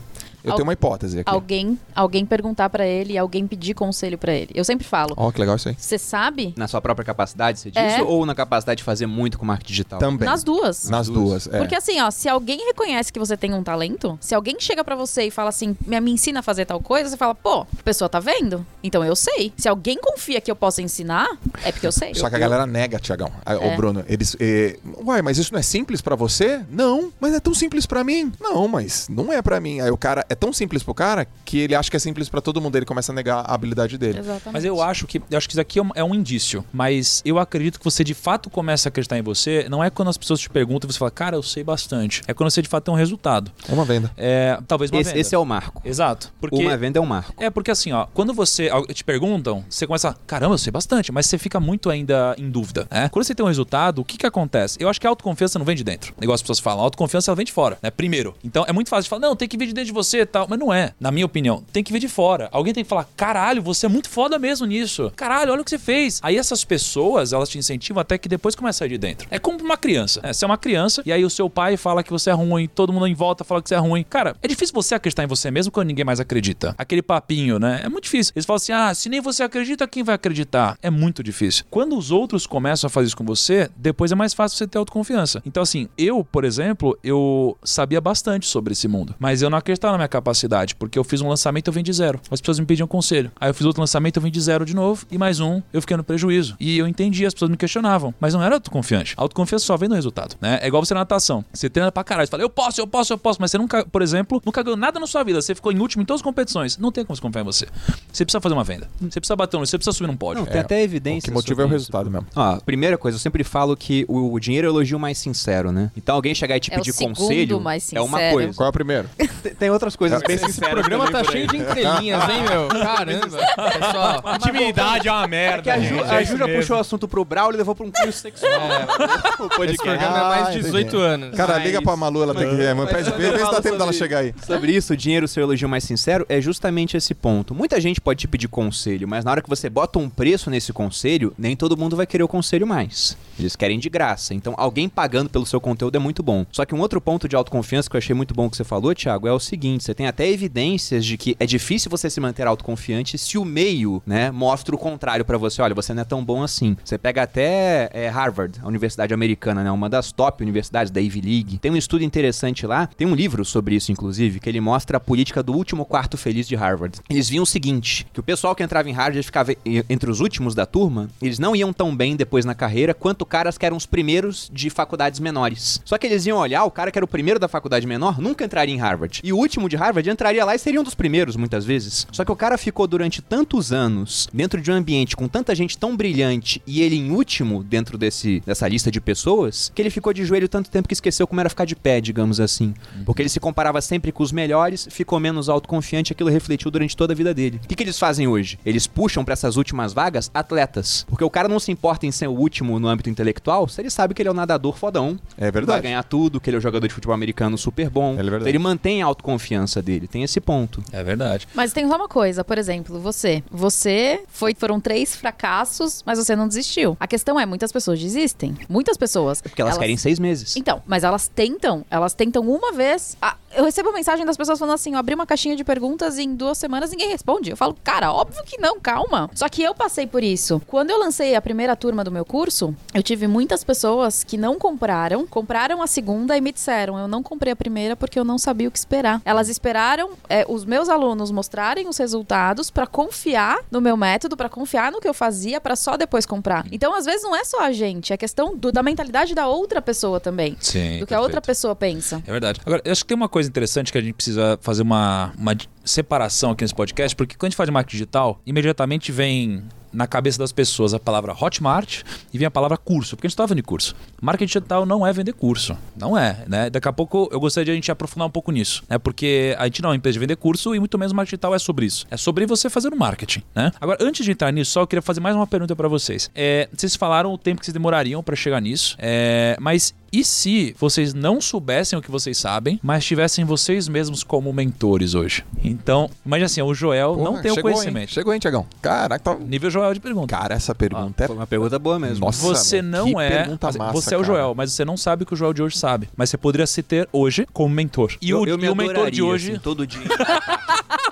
Eu 0.46 0.52
Al- 0.52 0.56
tenho 0.56 0.66
uma 0.66 0.72
hipótese 0.72 1.18
aqui. 1.20 1.30
Alguém, 1.30 1.78
alguém 1.94 2.24
perguntar 2.24 2.70
pra 2.70 2.86
ele 2.86 3.14
e 3.14 3.18
alguém 3.18 3.46
pedir 3.46 3.74
conselho 3.74 4.16
pra 4.16 4.32
ele. 4.32 4.50
Eu 4.54 4.64
sempre 4.64 4.86
falo, 4.86 5.12
Ó, 5.16 5.30
que 5.32 5.40
legal 5.40 5.56
isso 5.56 5.68
aí. 5.68 5.76
você 5.78 5.98
sabe? 5.98 6.54
Na 6.56 6.68
sua 6.68 6.80
própria 6.80 7.04
capacidade, 7.04 7.58
você 7.60 7.70
diz? 7.70 7.82
É. 7.82 8.02
Ou 8.02 8.24
na 8.24 8.34
capacidade 8.34 8.78
de 8.78 8.84
fazer 8.84 9.06
muito 9.06 9.38
com 9.38 9.44
marketing 9.44 9.68
digital? 9.72 9.98
Também. 9.98 10.26
Nas 10.28 10.42
duas. 10.44 10.88
Nas 10.88 11.08
duas, 11.08 11.46
é. 11.48 11.58
Porque 11.58 11.74
assim, 11.74 12.00
ó, 12.00 12.10
se 12.10 12.28
alguém 12.28 12.64
reconhece 12.66 13.12
que 13.12 13.18
você 13.18 13.36
tem 13.36 13.52
um 13.52 13.62
talento, 13.62 14.16
se 14.20 14.34
alguém 14.34 14.56
chega 14.60 14.84
pra 14.84 14.94
você 14.94 15.24
e 15.24 15.30
fala 15.30 15.48
assim, 15.48 15.76
me, 15.86 16.00
me 16.00 16.10
ensina 16.12 16.40
a 16.40 16.42
fazer 16.42 16.64
tal 16.64 16.80
coisa, 16.80 17.10
você 17.10 17.16
fala, 17.16 17.34
pô, 17.34 17.62
a 17.62 17.82
pessoa 17.84 18.08
tá 18.08 18.20
vendo? 18.20 18.64
Então 18.82 19.04
eu 19.04 19.16
sei. 19.16 19.52
Se 19.56 19.68
alguém 19.68 19.98
confia 20.00 20.40
que 20.40 20.50
eu 20.50 20.56
posso 20.56 20.80
ensinar, 20.80 21.26
é 21.64 21.72
porque 21.72 21.86
eu 21.86 21.92
sei. 21.92 22.14
Só 22.14 22.28
que 22.30 22.36
a 22.36 22.38
galera 22.38 22.66
nega, 22.66 22.98
Tiagão. 23.00 23.32
Ô, 23.44 23.50
É. 23.50 23.76
Bruno, 23.76 24.04
eles. 24.08 24.36
eh, 24.38 24.78
Uai, 25.04 25.22
mas 25.22 25.38
isso 25.38 25.52
não 25.52 25.58
é 25.58 25.62
simples 25.62 26.00
pra 26.00 26.14
você? 26.14 26.60
Não, 26.70 27.12
mas 27.20 27.34
é 27.34 27.40
tão 27.40 27.52
simples 27.54 27.84
pra 27.86 28.04
mim. 28.04 28.32
Não, 28.40 28.68
mas 28.68 29.08
não 29.08 29.32
é 29.32 29.42
pra 29.42 29.58
mim. 29.58 29.80
Aí 29.80 29.90
o 29.90 29.96
cara 29.96 30.24
é 30.28 30.34
tão 30.36 30.52
simples 30.52 30.82
pro 30.82 30.94
cara 30.94 31.26
que 31.44 31.58
ele 31.58 31.74
acha 31.74 31.90
que 31.90 31.96
é 31.96 32.00
simples 32.00 32.28
pra 32.28 32.40
todo 32.40 32.60
mundo. 32.60 32.76
Ele 32.76 32.86
começa 32.86 33.10
a 33.10 33.14
negar 33.14 33.38
a 33.40 33.54
habilidade 33.54 33.98
dele. 33.98 34.18
Exatamente. 34.20 34.52
Mas 34.52 34.64
eu 34.64 34.80
acho 34.80 35.06
que 35.06 35.20
eu 35.30 35.36
acho 35.38 35.48
que 35.48 35.54
isso 35.54 35.60
aqui 35.60 35.78
é 35.78 35.82
um, 35.82 35.90
é 35.94 36.04
um 36.04 36.14
indício. 36.14 36.64
Mas 36.72 37.22
eu 37.24 37.38
acredito 37.38 37.78
que 37.78 37.84
você 37.84 38.04
de 38.04 38.14
fato 38.14 38.48
começa 38.50 38.88
a 38.88 38.90
acreditar 38.90 39.18
em 39.18 39.22
você. 39.22 39.66
Não 39.68 39.82
é 39.82 39.90
quando 39.90 40.08
as 40.08 40.16
pessoas 40.16 40.40
te 40.40 40.48
perguntam 40.50 40.88
e 40.88 40.92
você 40.92 40.98
fala, 40.98 41.10
cara, 41.10 41.36
eu 41.36 41.42
sei 41.42 41.64
bastante. 41.64 42.22
É 42.28 42.34
quando 42.34 42.50
você 42.50 42.62
de 42.62 42.68
fato 42.68 42.84
tem 42.84 42.94
um 42.94 42.96
resultado. 42.96 43.50
É 43.68 43.72
uma 43.72 43.84
venda. 43.84 44.10
É, 44.16 44.58
talvez 44.68 44.90
uma 44.90 45.00
Esse, 45.00 45.10
venda. 45.10 45.20
esse 45.20 45.34
é 45.34 45.38
o 45.38 45.44
marco. 45.44 45.82
Exato. 45.84 46.32
Porque 46.40 46.56
Uma 46.62 46.76
venda 46.76 46.98
é 46.98 47.02
um 47.02 47.06
marco. 47.06 47.32
é 47.38 47.48
porque 47.50 47.70
assim, 47.70 47.92
ó, 47.92 48.06
quando 48.12 48.32
você 48.34 48.70
te 48.92 49.02
perguntam, 49.04 49.64
você 49.68 49.86
começa, 49.86 50.10
a, 50.10 50.14
caramba, 50.26 50.54
eu 50.54 50.58
sei 50.58 50.70
bastante, 50.70 51.10
mas 51.12 51.26
você 51.26 51.38
fica 51.38 51.58
muito 51.58 51.88
ainda 51.90 52.34
em 52.38 52.50
dúvida, 52.50 52.86
né? 52.90 53.08
Quando 53.08 53.24
você 53.24 53.34
tem 53.34 53.44
um 53.44 53.48
resultado, 53.48 54.00
o 54.00 54.04
que 54.04 54.16
que 54.18 54.26
acontece? 54.26 54.76
Eu 54.80 54.88
acho 54.88 55.00
que 55.00 55.06
a 55.06 55.10
autoconfiança 55.10 55.58
não 55.58 55.64
vem 55.66 55.76
de 55.76 55.84
dentro. 55.84 56.12
Negócio 56.20 56.36
as 56.36 56.42
pessoas 56.42 56.58
falam, 56.60 56.80
a 56.80 56.84
autoconfiança 56.84 57.30
ela 57.30 57.36
vem 57.36 57.44
de 57.46 57.52
fora, 57.52 57.78
né? 57.82 57.90
Primeiro. 57.90 58.34
Então 58.44 58.64
é 58.68 58.72
muito 58.72 58.88
fácil 58.90 59.04
de 59.04 59.08
falar, 59.08 59.20
não, 59.22 59.34
tem 59.36 59.48
que 59.48 59.56
vir 59.56 59.66
de 59.68 59.72
dentro 59.72 59.86
de 59.86 59.92
você, 59.92 60.25
tal. 60.26 60.46
Mas 60.48 60.58
não 60.58 60.72
é, 60.72 60.92
na 61.00 61.10
minha 61.10 61.26
opinião. 61.26 61.62
Tem 61.72 61.82
que 61.82 61.92
vir 61.92 61.98
de 62.00 62.08
fora. 62.08 62.48
Alguém 62.52 62.72
tem 62.74 62.84
que 62.84 62.88
falar: 62.90 63.08
caralho, 63.16 63.62
você 63.62 63.86
é 63.86 63.88
muito 63.88 64.08
foda 64.08 64.38
mesmo 64.38 64.66
nisso. 64.66 65.12
Caralho, 65.16 65.52
olha 65.52 65.62
o 65.62 65.64
que 65.64 65.70
você 65.70 65.78
fez. 65.78 66.20
Aí 66.22 66.36
essas 66.36 66.64
pessoas, 66.64 67.32
elas 67.32 67.48
te 67.48 67.58
incentivam 67.58 68.00
até 68.00 68.18
que 68.18 68.28
depois 68.28 68.54
começa 68.54 68.76
a 68.76 68.80
sair 68.80 68.90
de 68.90 68.98
dentro. 68.98 69.28
É 69.30 69.38
como 69.38 69.58
uma 69.60 69.76
criança. 69.76 70.20
né? 70.22 70.32
Você 70.32 70.44
é 70.44 70.48
uma 70.48 70.58
criança 70.58 71.02
e 71.06 71.12
aí 71.12 71.24
o 71.24 71.30
seu 71.30 71.48
pai 71.48 71.76
fala 71.76 72.02
que 72.02 72.10
você 72.10 72.30
é 72.30 72.32
ruim, 72.32 72.68
todo 72.68 72.92
mundo 72.92 73.06
em 73.06 73.14
volta 73.14 73.44
fala 73.44 73.62
que 73.62 73.68
você 73.68 73.74
é 73.74 73.78
ruim. 73.78 74.04
Cara, 74.08 74.36
é 74.42 74.48
difícil 74.48 74.74
você 74.74 74.94
acreditar 74.94 75.24
em 75.24 75.26
você 75.26 75.50
mesmo 75.50 75.72
quando 75.72 75.88
ninguém 75.88 76.04
mais 76.04 76.20
acredita. 76.20 76.74
Aquele 76.78 77.02
papinho, 77.02 77.58
né? 77.58 77.80
É 77.84 77.88
muito 77.88 78.04
difícil. 78.04 78.32
Eles 78.36 78.44
falam 78.46 78.56
assim: 78.56 78.72
ah, 78.72 78.92
se 78.94 79.08
nem 79.08 79.20
você 79.20 79.42
acredita, 79.42 79.86
quem 79.86 80.02
vai 80.02 80.14
acreditar? 80.14 80.78
É 80.82 80.90
muito 80.90 81.22
difícil. 81.22 81.64
Quando 81.70 81.96
os 81.96 82.10
outros 82.10 82.46
começam 82.46 82.88
a 82.88 82.90
fazer 82.90 83.06
isso 83.08 83.16
com 83.16 83.24
você, 83.24 83.70
depois 83.76 84.12
é 84.12 84.14
mais 84.14 84.34
fácil 84.34 84.58
você 84.58 84.66
ter 84.66 84.78
autoconfiança. 84.78 85.42
Então, 85.46 85.62
assim, 85.62 85.88
eu, 85.96 86.24
por 86.24 86.44
exemplo, 86.44 86.98
eu 87.02 87.56
sabia 87.64 88.00
bastante 88.00 88.46
sobre 88.46 88.72
esse 88.72 88.88
mundo, 88.88 89.14
mas 89.18 89.42
eu 89.42 89.50
não 89.50 89.58
acreditava 89.58 89.92
na 89.92 89.98
minha 89.98 90.08
capacidade, 90.16 90.74
porque 90.74 90.98
eu 90.98 91.04
fiz 91.04 91.20
um 91.20 91.28
lançamento 91.28 91.66
e 91.66 91.70
eu 91.70 91.72
vim 91.72 91.82
de 91.82 91.92
zero. 91.92 92.20
As 92.30 92.40
pessoas 92.40 92.58
me 92.58 92.66
pediam 92.66 92.86
conselho. 92.86 93.30
Aí 93.40 93.50
eu 93.50 93.54
fiz 93.54 93.66
outro 93.66 93.80
lançamento, 93.80 94.16
eu 94.16 94.22
vim 94.22 94.30
de 94.30 94.40
zero 94.40 94.64
de 94.64 94.74
novo, 94.74 95.06
e 95.10 95.18
mais 95.18 95.40
um, 95.40 95.62
eu 95.72 95.80
fiquei 95.80 95.96
no 95.96 96.04
prejuízo. 96.04 96.56
E 96.58 96.78
eu 96.78 96.86
entendi, 96.86 97.24
as 97.26 97.32
pessoas 97.34 97.50
me 97.50 97.56
questionavam, 97.56 98.14
mas 98.20 98.34
não 98.34 98.42
era 98.42 98.54
autoconfiante. 98.56 99.14
A 99.16 99.22
autoconfiança 99.22 99.64
só 99.64 99.76
vem 99.76 99.88
no 99.88 99.94
resultado, 99.94 100.36
né? 100.40 100.58
É 100.62 100.66
igual 100.66 100.84
você 100.84 100.94
na 100.94 101.00
natação. 101.00 101.44
Você 101.52 101.68
treina 101.68 101.90
pra 101.92 102.02
caralho, 102.04 102.26
você 102.26 102.30
fala, 102.30 102.42
eu 102.42 102.50
posso, 102.50 102.80
eu 102.80 102.86
posso, 102.86 103.12
eu 103.12 103.18
posso, 103.18 103.40
mas 103.40 103.50
você 103.50 103.58
nunca, 103.58 103.84
por 103.86 104.02
exemplo, 104.02 104.42
nunca 104.44 104.62
ganhou 104.62 104.76
nada 104.76 104.98
na 104.98 105.06
sua 105.06 105.22
vida, 105.22 105.40
você 105.40 105.54
ficou 105.54 105.72
em 105.72 105.78
último 105.78 106.02
em 106.02 106.06
todas 106.06 106.20
as 106.20 106.24
competições. 106.24 106.78
Não 106.78 106.90
tem 106.92 107.04
como 107.04 107.16
você 107.16 107.22
confiar 107.22 107.42
em 107.42 107.44
você. 107.44 107.66
Você 108.12 108.24
precisa 108.24 108.40
fazer 108.40 108.54
uma 108.54 108.64
venda. 108.64 108.88
Você 109.00 109.20
precisa 109.20 109.36
bater 109.36 109.56
um, 109.56 109.60
você 109.60 109.76
precisa 109.78 109.96
subir 109.96 110.06
num 110.08 110.16
pódio. 110.16 110.42
Não, 110.44 110.50
tem 110.50 110.60
até 110.60 110.76
O 110.76 110.80
evidência. 110.80 111.28
que 111.28 111.34
motiva 111.34 111.62
é 111.62 111.64
o 111.64 111.68
resultado 111.68 112.10
mesmo. 112.10 112.26
Ó, 112.34 112.58
primeira 112.60 112.96
coisa, 112.98 113.16
eu 113.16 113.20
sempre 113.20 113.44
falo 113.44 113.76
que 113.76 114.04
o, 114.08 114.32
o 114.32 114.40
dinheiro 114.40 114.66
é 114.66 114.70
o 114.70 114.72
elogio 114.72 114.98
mais 114.98 115.18
sincero, 115.18 115.72
né? 115.72 115.90
Então 115.96 116.14
alguém 116.14 116.34
chegar 116.34 116.56
e 116.56 116.60
te 116.60 116.72
É 116.72 116.74
o 116.74 116.78
pedir 116.78 116.92
conselho 116.92 117.60
mais 117.60 117.92
é 117.92 118.00
uma 118.00 118.18
coisa. 118.30 118.52
Qual 118.54 118.66
é 118.66 118.70
o 118.70 118.72
primeiro? 118.72 119.08
Tem, 119.16 119.28
tem 119.54 119.70
outras 119.70 119.95
coisas 119.96 120.22
bem 120.22 120.36
Esse 120.36 120.46
sinceras. 120.46 120.74
programa 120.74 121.06
também 121.06 121.24
tá 121.24 121.30
cheio 121.32 121.46
de 121.46 121.56
entrelinhas, 121.56 122.28
hein, 122.28 122.42
meu? 122.48 122.68
Caramba. 122.80 123.38
Pessoal, 123.72 124.22
Intimidade 124.36 125.08
é 125.08 125.12
uma 125.12 125.26
merda. 125.26 125.58
É 125.58 125.62
que 125.62 125.70
a 125.70 125.78
Ju, 125.80 125.96
gente, 125.96 126.04
a 126.04 126.14
é 126.14 126.16
Ju 126.18 126.22
isso 126.24 126.36
já 126.36 126.46
mesmo. 126.46 126.60
puxou 126.60 126.76
o 126.76 126.80
assunto 126.80 127.08
pro 127.08 127.24
Braulio 127.24 127.56
e 127.56 127.58
levou 127.58 127.74
pra 127.74 127.86
um 127.86 127.90
cunho 127.90 128.12
sexual. 128.12 128.50
o 129.40 129.44
esse 129.46 129.56
podcast. 129.56 129.82
programa 129.82 130.16
é 130.18 130.20
mais 130.28 130.46
Ah, 130.48 130.50
18 130.52 130.86
entendi. 130.88 131.02
anos. 131.02 131.36
Cara, 131.36 131.54
Mas- 131.54 131.64
liga 131.64 131.82
pra 131.82 131.96
Malu, 131.96 132.22
ela 132.22 132.34
tem 132.34 132.48
que 132.48 132.54
ver. 132.56 132.74
Mas 132.74 132.90
pede, 132.90 133.10
vê, 133.12 133.30
vê 133.32 133.38
se 133.44 133.50
dá 133.50 133.60
tempo 133.62 133.78
dela 133.78 133.92
chegar 133.92 134.18
aí. 134.20 134.34
Sobre 134.46 134.72
isso, 134.72 134.92
o 134.92 134.96
dinheiro 134.96 135.26
ser 135.26 135.40
o 135.40 135.42
elogio 135.44 135.68
mais 135.68 135.84
sincero 135.84 136.24
é 136.28 136.40
justamente 136.40 136.96
esse 136.96 137.14
ponto. 137.14 137.54
Muita 137.54 137.80
gente 137.80 138.00
pode 138.00 138.20
te 138.20 138.28
pedir 138.28 138.48
conselho, 138.48 139.06
mas 139.08 139.24
na 139.24 139.30
hora 139.30 139.42
que 139.42 139.48
você 139.48 139.68
bota 139.70 139.98
um 139.98 140.08
preço 140.08 140.50
nesse 140.50 140.72
conselho, 140.72 141.32
nem 141.38 141.56
todo 141.56 141.76
mundo 141.76 141.96
vai 141.96 142.06
querer 142.06 142.22
o 142.22 142.28
conselho 142.28 142.66
mais. 142.66 143.16
Eles 143.38 143.54
querem 143.56 143.78
de 143.78 143.88
graça. 143.88 144.34
Então, 144.34 144.54
alguém 144.56 144.88
pagando 144.88 145.28
pelo 145.28 145.44
seu 145.46 145.60
conteúdo 145.60 145.96
é 145.96 145.98
muito 145.98 146.22
bom. 146.22 146.44
Só 146.50 146.64
que 146.64 146.74
um 146.74 146.80
outro 146.80 147.00
ponto 147.00 147.28
de 147.28 147.36
autoconfiança 147.36 147.88
que 147.90 147.96
eu 147.96 147.98
achei 147.98 148.14
muito 148.14 148.34
bom 148.34 148.48
que 148.48 148.56
você 148.56 148.64
falou, 148.64 148.94
Thiago, 148.94 149.28
é 149.28 149.32
o 149.32 149.38
seguinte: 149.38 149.84
você 149.86 149.94
tem 149.94 150.08
até 150.08 150.28
evidências 150.28 151.04
de 151.04 151.16
que 151.16 151.36
é 151.38 151.46
difícil 151.46 151.88
você 151.88 152.10
se 152.10 152.20
manter 152.20 152.46
autoconfiante 152.46 153.16
se 153.16 153.38
o 153.38 153.44
meio, 153.44 154.02
né, 154.04 154.32
mostra 154.32 154.74
o 154.74 154.78
contrário 154.78 155.24
pra 155.24 155.38
você. 155.38 155.62
Olha, 155.62 155.74
você 155.74 155.94
não 155.94 156.02
é 156.02 156.04
tão 156.04 156.24
bom 156.24 156.42
assim. 156.42 156.76
Você 156.84 156.98
pega 156.98 157.22
até 157.22 157.88
é, 157.92 158.08
Harvard, 158.08 158.58
a 158.60 158.66
universidade 158.66 159.14
americana, 159.14 159.62
né, 159.62 159.70
uma 159.70 159.88
das 159.88 160.10
top 160.10 160.42
universidades 160.42 160.90
da 160.90 161.00
Ivy 161.00 161.20
League. 161.20 161.58
Tem 161.58 161.70
um 161.70 161.76
estudo 161.76 162.02
interessante 162.02 162.66
lá, 162.66 162.88
tem 162.88 163.06
um 163.06 163.14
livro 163.14 163.44
sobre 163.44 163.76
isso, 163.76 163.92
inclusive, 163.92 164.40
que 164.40 164.48
ele 164.48 164.60
mostra 164.60 164.96
a 164.96 165.00
política 165.00 165.40
do 165.40 165.52
último 165.52 165.84
quarto 165.84 166.16
feliz 166.16 166.48
de 166.48 166.56
Harvard. 166.56 166.98
Eles 167.08 167.28
viam 167.28 167.44
o 167.44 167.46
seguinte: 167.46 168.06
que 168.12 168.18
o 168.18 168.24
pessoal 168.24 168.56
que 168.56 168.64
entrava 168.64 168.90
em 168.90 168.92
Harvard 168.92 169.22
ficava 169.22 169.54
entre 169.64 170.10
os 170.10 170.18
últimos 170.18 170.54
da 170.54 170.66
turma, 170.66 171.08
eles 171.22 171.38
não 171.38 171.54
iam 171.54 171.72
tão 171.72 171.94
bem 171.94 172.16
depois 172.16 172.44
na 172.44 172.54
carreira 172.56 172.92
quanto 172.92 173.24
caras 173.24 173.56
que 173.56 173.64
eram 173.64 173.76
os 173.76 173.86
primeiros 173.86 174.50
de 174.52 174.68
faculdades 174.68 175.20
menores. 175.20 175.80
Só 175.84 175.96
que 175.96 176.06
eles 176.06 176.26
iam 176.26 176.38
olhar, 176.38 176.64
o 176.64 176.70
cara 176.72 176.90
que 176.90 176.98
era 176.98 177.04
o 177.04 177.08
primeiro 177.08 177.38
da 177.38 177.46
faculdade 177.46 177.86
menor 177.86 178.20
nunca 178.20 178.44
entraria 178.44 178.74
em 178.74 178.78
Harvard. 178.78 179.20
E 179.22 179.32
o 179.32 179.36
último 179.36 179.68
de 179.68 179.75
Harvard 179.76 180.08
entraria 180.08 180.44
lá 180.44 180.54
e 180.54 180.58
seria 180.58 180.80
um 180.80 180.84
dos 180.84 180.94
primeiros, 180.94 181.36
muitas 181.36 181.64
vezes. 181.64 182.06
Só 182.10 182.24
que 182.24 182.32
o 182.32 182.36
cara 182.36 182.58
ficou 182.58 182.86
durante 182.86 183.22
tantos 183.22 183.72
anos 183.72 184.28
dentro 184.32 184.60
de 184.60 184.70
um 184.70 184.74
ambiente 184.74 185.16
com 185.16 185.28
tanta 185.28 185.54
gente 185.54 185.78
tão 185.78 185.96
brilhante 185.96 186.62
e 186.66 186.82
ele 186.82 186.96
em 186.96 187.10
último 187.10 187.62
dentro 187.62 187.96
desse, 187.98 188.42
dessa 188.44 188.66
lista 188.68 188.90
de 188.90 189.00
pessoas, 189.00 189.70
que 189.74 189.82
ele 189.82 189.90
ficou 189.90 190.12
de 190.12 190.24
joelho 190.24 190.48
tanto 190.48 190.70
tempo 190.70 190.88
que 190.88 190.94
esqueceu 190.94 191.26
como 191.26 191.40
era 191.40 191.48
ficar 191.48 191.64
de 191.64 191.76
pé, 191.76 192.00
digamos 192.00 192.40
assim. 192.40 192.74
Porque 193.04 193.22
ele 193.22 193.28
se 193.28 193.40
comparava 193.40 193.80
sempre 193.80 194.12
com 194.12 194.22
os 194.22 194.32
melhores, 194.32 194.88
ficou 194.90 195.20
menos 195.20 195.48
autoconfiante, 195.48 196.12
aquilo 196.12 196.30
refletiu 196.30 196.70
durante 196.70 196.96
toda 196.96 197.12
a 197.12 197.16
vida 197.16 197.32
dele. 197.34 197.60
O 197.64 197.68
que, 197.68 197.74
que 197.74 197.82
eles 197.82 197.98
fazem 197.98 198.26
hoje? 198.26 198.58
Eles 198.64 198.86
puxam 198.86 199.24
pra 199.24 199.32
essas 199.32 199.56
últimas 199.56 199.92
vagas 199.92 200.30
atletas. 200.32 201.04
Porque 201.08 201.24
o 201.24 201.30
cara 201.30 201.48
não 201.48 201.58
se 201.58 201.70
importa 201.70 202.06
em 202.06 202.12
ser 202.12 202.28
o 202.28 202.32
último 202.32 202.78
no 202.78 202.88
âmbito 202.88 203.10
intelectual 203.10 203.68
se 203.68 203.80
ele 203.80 203.90
sabe 203.90 204.14
que 204.14 204.22
ele 204.22 204.28
é 204.28 204.32
um 204.32 204.34
nadador 204.34 204.76
fodão. 204.76 205.18
É 205.36 205.42
Vai 205.42 205.50
verdade. 205.52 205.82
ganhar 205.82 206.02
tudo, 206.04 206.40
que 206.40 206.48
ele 206.48 206.56
é 206.56 206.58
um 206.58 206.62
jogador 206.62 206.86
de 206.86 206.94
futebol 206.94 207.14
americano 207.14 207.56
super 207.58 207.90
bom. 207.90 208.12
É 208.12 208.16
verdade. 208.16 208.36
Então 208.36 208.48
ele 208.48 208.58
mantém 208.58 209.02
a 209.02 209.06
autoconfiança 209.06 209.65
dele. 209.82 210.06
Tem 210.06 210.22
esse 210.22 210.40
ponto. 210.40 210.82
É 210.92 211.02
verdade. 211.02 211.48
Mas 211.54 211.72
tem 211.72 211.88
só 211.88 211.96
uma 211.96 212.08
coisa, 212.08 212.44
por 212.44 212.58
exemplo, 212.58 212.98
você. 213.00 213.42
Você 213.50 214.22
foi, 214.28 214.54
foram 214.54 214.80
três 214.80 215.14
fracassos, 215.16 216.02
mas 216.06 216.18
você 216.18 216.34
não 216.36 216.48
desistiu. 216.48 216.96
A 217.00 217.06
questão 217.06 217.38
é, 217.38 217.46
muitas 217.46 217.72
pessoas 217.72 218.00
desistem. 218.00 218.56
Muitas 218.68 218.96
pessoas. 218.96 219.40
Porque 219.40 219.60
elas, 219.60 219.78
querem 219.78 219.96
seis 219.96 220.18
meses. 220.18 220.56
Então, 220.56 220.82
mas 220.86 221.04
elas 221.04 221.28
tentam, 221.28 221.84
elas 221.90 222.14
tentam 222.14 222.48
uma 222.48 222.72
vez. 222.72 223.16
Ah, 223.20 223.36
eu 223.54 223.64
recebo 223.64 223.92
mensagem 223.92 224.24
das 224.24 224.36
pessoas 224.36 224.58
falando 224.58 224.74
assim: 224.74 224.92
eu 224.92 224.98
abri 224.98 225.14
uma 225.14 225.26
caixinha 225.26 225.56
de 225.56 225.64
perguntas 225.64 226.18
e 226.18 226.22
em 226.22 226.34
duas 226.34 226.58
semanas 226.58 226.90
ninguém 226.90 227.08
responde. 227.08 227.50
Eu 227.50 227.56
falo, 227.56 227.76
cara, 227.82 228.12
óbvio 228.12 228.42
que 228.44 228.58
não, 228.60 228.78
calma. 228.78 229.30
Só 229.34 229.48
que 229.48 229.62
eu 229.62 229.74
passei 229.74 230.06
por 230.06 230.22
isso. 230.22 230.60
Quando 230.66 230.90
eu 230.90 230.98
lancei 230.98 231.34
a 231.34 231.42
primeira 231.42 231.74
turma 231.74 232.04
do 232.04 232.10
meu 232.10 232.24
curso, 232.24 232.74
eu 232.92 233.02
tive 233.02 233.26
muitas 233.26 233.64
pessoas 233.64 234.22
que 234.22 234.36
não 234.36 234.58
compraram, 234.58 235.26
compraram 235.26 235.82
a 235.82 235.86
segunda 235.86 236.36
e 236.36 236.40
me 236.40 236.52
disseram: 236.52 236.98
eu 236.98 237.08
não 237.08 237.22
comprei 237.22 237.52
a 237.52 237.56
primeira 237.56 237.96
porque 237.96 238.18
eu 238.18 238.24
não 238.24 238.38
sabia 238.38 238.68
o 238.68 238.70
que 238.70 238.78
esperar. 238.78 239.20
Elas 239.24 239.48
esperaram 239.56 240.10
é, 240.28 240.44
os 240.48 240.64
meus 240.64 240.88
alunos 240.88 241.30
mostrarem 241.30 241.88
os 241.88 241.96
resultados 241.98 242.70
pra 242.70 242.86
confiar 242.86 243.58
no 243.70 243.80
meu 243.80 243.96
método, 243.96 244.36
pra 244.36 244.48
confiar 244.48 244.92
no 244.92 245.00
que 245.00 245.08
eu 245.08 245.14
fazia, 245.14 245.60
pra 245.60 245.74
só 245.74 245.96
depois 245.96 246.24
comprar. 246.26 246.64
Então, 246.70 246.94
às 246.94 247.04
vezes, 247.04 247.22
não 247.22 247.34
é 247.34 247.44
só 247.44 247.62
a 247.62 247.72
gente, 247.72 248.12
é 248.12 248.16
questão 248.16 248.56
do- 248.56 248.70
da 248.70 248.82
mentalidade 248.82 249.34
da 249.34 249.46
outra 249.48 249.80
pessoa 249.82 250.20
também 250.20 250.56
Sim. 250.60 250.98
do 251.00 251.06
que 251.06 251.14
a 251.14 251.18
outra 251.20 251.40
perfeito. 251.40 251.46
pessoa 251.46 251.74
pensa. 251.74 252.22
É 252.26 252.30
verdade. 252.30 252.60
Agora, 252.64 252.82
eu 252.84 252.92
acho 252.92 253.02
que 253.02 253.08
tem 253.08 253.16
uma 253.16 253.28
coisa 253.28 253.48
interessante 253.48 253.90
que 253.90 253.98
a 253.98 254.00
gente 254.00 254.14
precisa 254.14 254.58
fazer 254.60 254.82
uma, 254.82 255.32
uma 255.38 255.56
separação 255.84 256.50
aqui 256.50 256.62
nesse 256.64 256.74
podcast, 256.74 257.14
porque 257.16 257.34
quando 257.36 257.46
a 257.46 257.50
gente 257.50 257.56
de 257.66 257.72
marketing 257.72 257.96
digital, 257.96 258.40
imediatamente 258.46 259.10
vem 259.10 259.64
na 259.96 260.06
cabeça 260.06 260.38
das 260.38 260.52
pessoas 260.52 260.92
a 260.92 261.00
palavra 261.00 261.32
Hotmart 261.32 262.02
e 262.32 262.38
vem 262.38 262.46
a 262.46 262.50
palavra 262.50 262.76
curso, 262.76 263.16
porque 263.16 263.26
a 263.26 263.28
gente 263.28 263.34
estava 263.34 263.54
de 263.54 263.62
curso. 263.62 263.96
Marketing 264.20 264.46
digital 264.46 264.84
não 264.84 265.06
é 265.06 265.12
vender 265.12 265.32
curso. 265.32 265.76
Não 265.96 266.16
é, 266.16 266.44
né? 266.46 266.68
Daqui 266.68 266.86
a 266.86 266.92
pouco 266.92 267.28
eu 267.32 267.40
gostaria 267.40 267.64
de 267.64 267.70
a 267.70 267.74
gente 267.74 267.90
aprofundar 267.90 268.28
um 268.28 268.30
pouco 268.30 268.52
nisso, 268.52 268.84
né? 268.88 268.98
Porque 268.98 269.56
a 269.58 269.64
gente 269.64 269.80
não 269.80 269.88
é 269.88 269.92
uma 269.92 269.96
empresa 269.96 270.12
de 270.12 270.18
vender 270.18 270.36
curso 270.36 270.74
e 270.74 270.78
muito 270.78 270.98
menos 270.98 271.12
marketing 271.12 271.36
digital 271.36 271.54
é 271.54 271.58
sobre 271.58 271.86
isso. 271.86 272.06
É 272.10 272.16
sobre 272.16 272.44
você 272.44 272.68
fazer 272.68 272.92
o 272.92 272.96
marketing, 272.96 273.42
né? 273.54 273.72
Agora, 273.80 273.98
antes 274.02 274.24
de 274.24 274.30
entrar 274.30 274.52
nisso, 274.52 274.72
só 274.72 274.82
eu 274.82 274.86
queria 274.86 275.02
fazer 275.02 275.20
mais 275.20 275.34
uma 275.34 275.46
pergunta 275.46 275.74
para 275.74 275.88
vocês. 275.88 276.30
É, 276.34 276.68
vocês 276.72 276.94
falaram 276.94 277.32
o 277.32 277.38
tempo 277.38 277.60
que 277.60 277.66
vocês 277.66 277.72
demorariam 277.72 278.22
para 278.22 278.36
chegar 278.36 278.60
nisso, 278.60 278.96
é, 278.98 279.56
mas 279.58 279.94
e 280.16 280.24
se 280.24 280.74
vocês 280.78 281.12
não 281.12 281.42
soubessem 281.42 281.98
o 281.98 282.00
que 282.00 282.10
vocês 282.10 282.38
sabem, 282.38 282.80
mas 282.82 283.04
tivessem 283.04 283.44
vocês 283.44 283.86
mesmos 283.86 284.24
como 284.24 284.50
mentores 284.50 285.14
hoje? 285.14 285.44
Então, 285.62 286.08
imagina 286.24 286.46
assim, 286.46 286.62
o 286.62 286.72
Joel 286.72 287.16
não 287.18 287.32
Porra, 287.32 287.42
tem 287.42 287.50
o 287.50 287.54
chegou, 287.54 287.70
conhecimento. 287.70 288.08
Hein? 288.08 288.14
Chegou, 288.14 288.32
hein, 288.32 288.40
Tiagão? 288.40 288.66
Caraca, 288.80 289.22
tá... 289.22 289.34
Nível 289.38 289.68
Joel 289.70 289.92
de 289.92 290.00
pergunta. 290.00 290.34
Cara, 290.34 290.54
essa 290.54 290.74
pergunta 290.74 291.24
é... 291.24 291.26
Foi 291.26 291.36
uma 291.36 291.46
pergunta 291.46 291.78
boa 291.78 291.98
mesmo. 291.98 292.24
Nossa, 292.24 292.40
Você 292.46 292.80
mano, 292.80 292.96
não 292.96 293.12
que 293.12 293.20
é. 293.20 293.28
pergunta 293.28 293.68
assim, 293.68 293.78
massa, 293.78 293.92
você 293.92 294.14
é 294.14 294.16
o 294.16 294.22
cara. 294.22 294.32
Joel, 294.32 294.54
mas 294.54 294.72
você 294.72 294.86
não 294.86 294.96
sabe 294.96 295.24
o 295.24 295.26
que 295.26 295.34
o 295.34 295.36
Joel 295.36 295.52
de 295.52 295.62
hoje 295.62 295.76
sabe. 295.76 296.08
Mas 296.16 296.30
você 296.30 296.38
poderia 296.38 296.66
se 296.66 296.82
ter 296.82 297.06
hoje 297.12 297.46
como 297.52 297.74
mentor. 297.74 298.16
E 298.22 298.32
o, 298.32 298.46
eu 298.46 298.56
me 298.56 298.64
e 298.64 298.70
o 298.70 298.74
mentor 298.74 299.10
de 299.10 299.20
hoje. 299.20 299.50
assim, 299.50 299.60
todo 299.60 299.86
dia. 299.86 300.00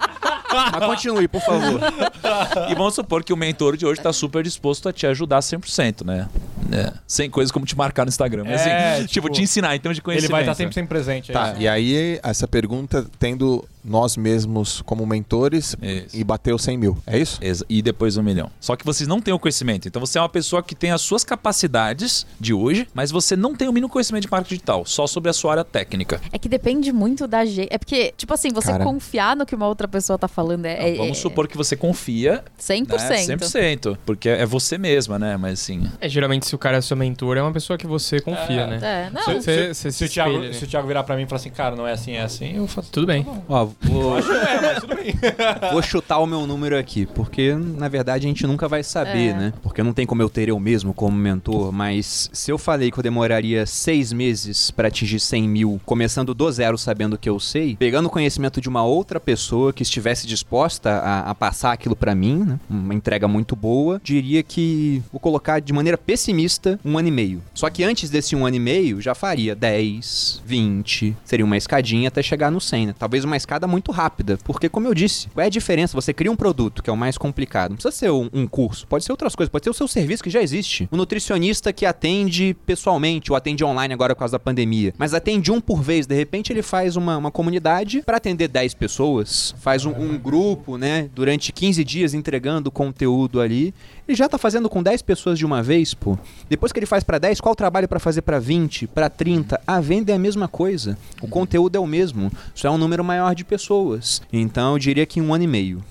Mas 0.73 0.85
continue, 0.87 1.29
por 1.29 1.41
favor. 1.41 1.81
E 2.71 2.75
vamos 2.75 2.95
supor 2.95 3.23
que 3.23 3.33
o 3.33 3.37
mentor 3.37 3.77
de 3.77 3.85
hoje 3.85 4.01
tá 4.01 4.13
super 4.13 4.43
disposto 4.43 4.89
a 4.89 4.93
te 4.93 5.07
ajudar 5.07 5.41
100%, 5.41 6.05
né? 6.05 6.29
É, 6.73 6.93
Sem 7.07 7.29
coisas 7.29 7.53
como 7.53 7.67
te 7.67 7.77
marcar 7.77 8.05
no 8.05 8.09
Instagram. 8.09 8.45
Mas, 8.45 8.67
É, 8.67 8.95
assim, 8.95 9.01
tipo, 9.07 9.27
tipo, 9.27 9.31
te 9.31 9.43
ensinar 9.43 9.77
em 9.77 9.81
termos 9.81 9.97
de 9.97 10.01
Ele 10.01 10.05
conhecimento. 10.05 10.31
vai 10.33 10.43
estar 10.43 10.55
sempre 10.55 10.75
sempre 10.75 10.89
presente. 10.89 11.31
é 11.31 11.35
Tá, 11.35 11.53
isso. 11.53 11.61
e 11.61 11.69
aí 11.69 12.21
essa 12.23 12.49
pergunta 12.49 13.07
tendo 13.19 13.65
nós 13.85 14.17
mesmos 14.17 14.81
como 14.81 15.05
mentores 15.07 15.77
Isso. 15.83 16.17
e 16.17 16.25
bateu 16.25 16.57
100 16.57 16.79
mil, 16.79 16.97
é 17.07 17.19
isso? 17.19 17.39
Exa- 17.43 17.67
E 17.69 17.83
depois 17.83 18.17
um 18.17 18.23
milhão. 18.23 18.51
Só 18.59 18.77
que 18.77 18.85
vocês 18.85 19.07
não 19.07 19.21
têm 19.21 19.35
o 19.35 19.39
conhecimento. 19.39 19.87
Então 19.87 20.01
você 20.01 20.17
é 20.17 20.23
uma 20.23 20.29
pessoa 20.29 20.63
que 20.63 20.75
tem 20.75 20.91
as 20.91 21.03
suas 21.03 21.23
capacidades 21.23 22.27
de 22.41 22.55
hoje, 22.55 22.89
mas 22.95 23.11
você 23.11 23.37
não 23.37 23.55
tem 23.55 23.69
o 23.69 23.73
mínimo 23.73 23.91
conhecimento 23.93 24.23
de 24.23 24.31
marketing 24.31 24.55
digital, 24.55 24.87
só 24.87 25.07
sobre 25.07 25.29
a 25.29 25.35
sua 25.35 25.51
área 25.53 25.65
técnica. 25.65 26.19
É 26.33 26.39
que 26.39 26.49
depende 26.49 26.93
muito 26.93 27.27
da 27.29 27.45
gente. 27.45 27.69
É 27.71 27.77
porque, 27.77 28.15
tipo 28.17 28.33
assim, 28.33 28.49
você 28.53 28.73
Cara. 28.73 28.85
confiar 28.85 29.37
no 29.37 29.45
que 29.45 29.55
uma 29.55 29.67
outra 29.69 29.87
pessoa 29.87 30.19
tá 30.19 30.29
falando 30.29 30.44
é, 30.53 30.91
Então, 30.93 31.05
vamos 31.05 31.19
é- 31.19 31.21
supor 31.21 31.47
que 31.49 31.57
você 31.57 31.77
confia 31.77 32.43
100%. 32.59 33.29
Né? 33.29 33.37
100%. 33.37 33.99
Porque 34.07 34.29
é 34.29 34.47
você 34.47 34.79
mesma, 34.79 35.19
né? 35.19 35.37
Mas 35.37 35.55
assim. 35.61 35.83
É, 36.01 36.09
geralmente, 36.09 36.47
se 36.47 36.55
se 36.55 36.57
o 36.57 36.59
cara 36.59 36.77
é 36.77 36.81
seu 36.81 36.97
mentor, 36.97 37.37
é 37.37 37.43
uma 37.43 37.51
pessoa 37.53 37.77
que 37.77 37.85
você 37.87 38.21
confia, 38.21 38.61
É. 38.61 38.67
né? 38.69 38.79
É, 38.83 39.11
não. 39.11 39.23
Você, 39.41 39.75
você 39.75 39.91
Se 39.91 39.93
se 39.93 40.05
o, 40.05 40.09
Thiago, 40.09 40.39
né? 40.39 40.53
se 40.53 40.63
o 40.65 40.67
Thiago 40.69 40.87
virar 40.87 41.03
pra 41.03 41.17
mim 41.17 41.25
e 41.25 41.27
falar 41.27 41.41
assim, 41.41 41.51
cara, 41.51 41.75
não 41.75 41.85
é 41.85 41.91
assim, 41.93 42.13
é 42.13 42.23
assim, 42.23 42.57
eu 42.57 42.67
faço. 42.69 42.93
Tudo 42.93 43.09
bem. 43.09 43.27
Ó, 43.49 43.67
vou, 43.83 44.19
É, 44.19 44.61
mas 44.61 44.81
tudo 44.81 44.95
bem. 44.95 45.15
vou 45.73 45.83
chutar 45.83 46.19
o 46.21 46.27
meu 46.27 46.47
número 46.47 46.79
aqui, 46.79 47.07
porque 47.07 47.55
na 47.55 47.89
verdade 47.89 48.25
a 48.25 48.29
gente 48.29 48.47
nunca 48.47 48.69
vai 48.69 48.85
saber, 48.85 49.31
É. 49.31 49.35
né? 49.35 49.53
Porque 49.65 49.83
não 49.83 49.93
tem 49.93 50.07
como 50.07 50.23
eu 50.23 50.29
ter 50.31 50.49
eu 50.49 50.61
mesmo 50.61 50.95
como 50.95 51.17
mentor, 51.17 51.73
mas 51.73 52.31
se 52.33 52.53
eu 52.53 52.59
falei 52.59 52.93
que 52.93 52.99
eu 52.99 53.03
demoraria 53.03 53.67
seis 53.67 54.13
meses 54.13 54.71
pra 54.71 54.87
atingir 54.87 55.19
100 55.19 55.49
mil, 55.49 55.81
começando 55.85 56.33
do 56.35 56.53
zero 56.53 56.79
sabendo 56.79 57.19
que 57.19 57.29
eu 57.29 57.41
sei, 57.41 57.75
pegando 57.75 58.07
o 58.07 58.11
conhecimento 58.11 58.61
de 58.61 58.69
uma 58.69 58.85
outra 58.85 59.19
pessoa 59.19 59.73
que 59.73 59.83
estivesse 59.83 60.25
disposta 60.35 60.91
a, 60.91 61.31
a 61.31 61.35
passar 61.35 61.73
aquilo 61.73 61.95
pra 61.95 62.15
mim, 62.15 62.45
né? 62.45 62.61
uma 62.69 62.93
entrega 62.93 63.29
muito 63.29 63.55
boa, 63.55 64.01
diria 64.03 64.43
que 64.43 65.03
vou 65.13 65.21
colocar 65.21 65.61
de 65.61 65.73
maneira 65.73 65.97
pessimista 65.97 66.79
um 66.85 66.99
ano 66.99 67.09
e 67.09 67.11
meio. 67.11 67.43
Só 67.55 67.71
que 67.71 67.85
antes 67.85 68.11
desse 68.11 68.35
um 68.35 68.45
ano 68.45 68.57
e 68.57 68.61
meio, 68.61 69.01
já 69.01 69.15
faria 69.15 69.55
10, 69.55 70.43
20, 70.45 71.17
seria 71.25 71.45
uma 71.45 71.57
escadinha 71.57 72.09
até 72.09 72.23
chegar 72.23 72.51
no 72.51 72.61
100, 72.61 72.87
né? 72.89 72.95
Talvez 72.99 73.25
uma 73.25 73.37
escada 73.37 73.67
muito 73.67 73.93
rápida, 73.93 74.39
porque 74.45 74.69
como 74.69 74.89
eu 74.89 74.95
disse, 74.95 75.29
qual 75.29 75.45
é 75.45 75.47
a 75.47 75.51
diferença? 75.51 75.95
Você 75.95 76.13
cria 76.13 76.33
um 76.33 76.37
produto, 76.37 76.83
que 76.83 76.91
é 76.91 76.93
o 76.93 76.97
mais 76.97 77.17
complicado. 77.17 77.71
Não 77.71 77.77
precisa 77.77 77.95
ser 77.95 78.11
um, 78.11 78.29
um 78.33 78.47
curso, 78.47 78.87
pode 78.87 79.05
ser 79.05 79.13
outras 79.13 79.35
coisas, 79.37 79.51
pode 79.51 79.65
ser 79.65 79.71
o 79.71 79.75
seu 79.75 79.87
serviço 79.87 80.23
que 80.23 80.31
já 80.31 80.43
existe. 80.43 80.89
Um 80.91 80.97
nutricionista 80.97 81.73
que 81.73 81.87
atende 81.87 82.57
pessoalmente, 82.67 83.31
ou 83.31 83.37
atende 83.37 83.65
online 83.65 83.95
agora 83.95 84.15
por 84.15 84.21
causa 84.21 84.33
da 84.33 84.39
pandemia, 84.39 84.93
mas 84.99 85.15
atende 85.15 85.53
um 85.53 85.61
por 85.61 85.81
vez, 85.81 86.07
de 86.07 86.15
repente 86.15 86.53
ele 86.53 86.63
faz 86.63 86.97
uma, 86.97 87.17
uma 87.17 87.31
comunidade 87.31 88.03
para 88.03 88.17
atender 88.17 88.49
10 88.49 88.75
pessoas, 88.75 89.55
faz 89.61 89.85
um, 89.85 89.91
um 89.91 90.19
grupo, 90.25 90.79
né, 90.79 91.11
durante 91.15 91.53
15 91.53 91.85
dias 91.85 92.15
entregando 92.15 92.71
conteúdo 92.71 93.41
ali. 93.41 93.75
Ele 94.09 94.17
já 94.17 94.29
tá 94.29 94.39
fazendo 94.39 94.69
com 94.69 94.83
10 94.83 95.03
pessoas 95.03 95.39
de 95.39 95.45
uma 95.45 95.63
vez, 95.63 95.93
pô. 95.93 96.19
Depois 96.49 96.73
que 96.73 96.79
ele 96.79 96.87
faz 96.87 97.05
para 97.05 97.19
10, 97.19 97.41
qual 97.41 97.53
o 97.53 97.57
trabalho 97.57 97.87
para 97.87 98.01
fazer 98.01 98.23
para 98.23 98.39
20, 98.39 98.87
para 98.87 99.11
30? 99.11 99.61
A 99.67 99.81
venda 99.81 100.13
é 100.13 100.15
a 100.15 100.19
mesma 100.19 100.49
coisa. 100.49 100.97
O 101.21 101.29
conteúdo 101.29 101.77
é 101.77 101.81
o 101.81 101.87
mesmo. 101.87 102.33
Só 102.55 102.69
é 102.69 102.71
um 102.71 102.79
número 102.79 103.05
maior 103.05 103.35
de 103.35 103.45
pessoas. 103.45 104.23
Então 104.33 104.73
eu 104.73 104.79
diria 104.79 105.07
que 105.07 105.21
um 105.21 105.35
ano 105.35 105.45
e 105.45 105.49
meio. 105.49 105.85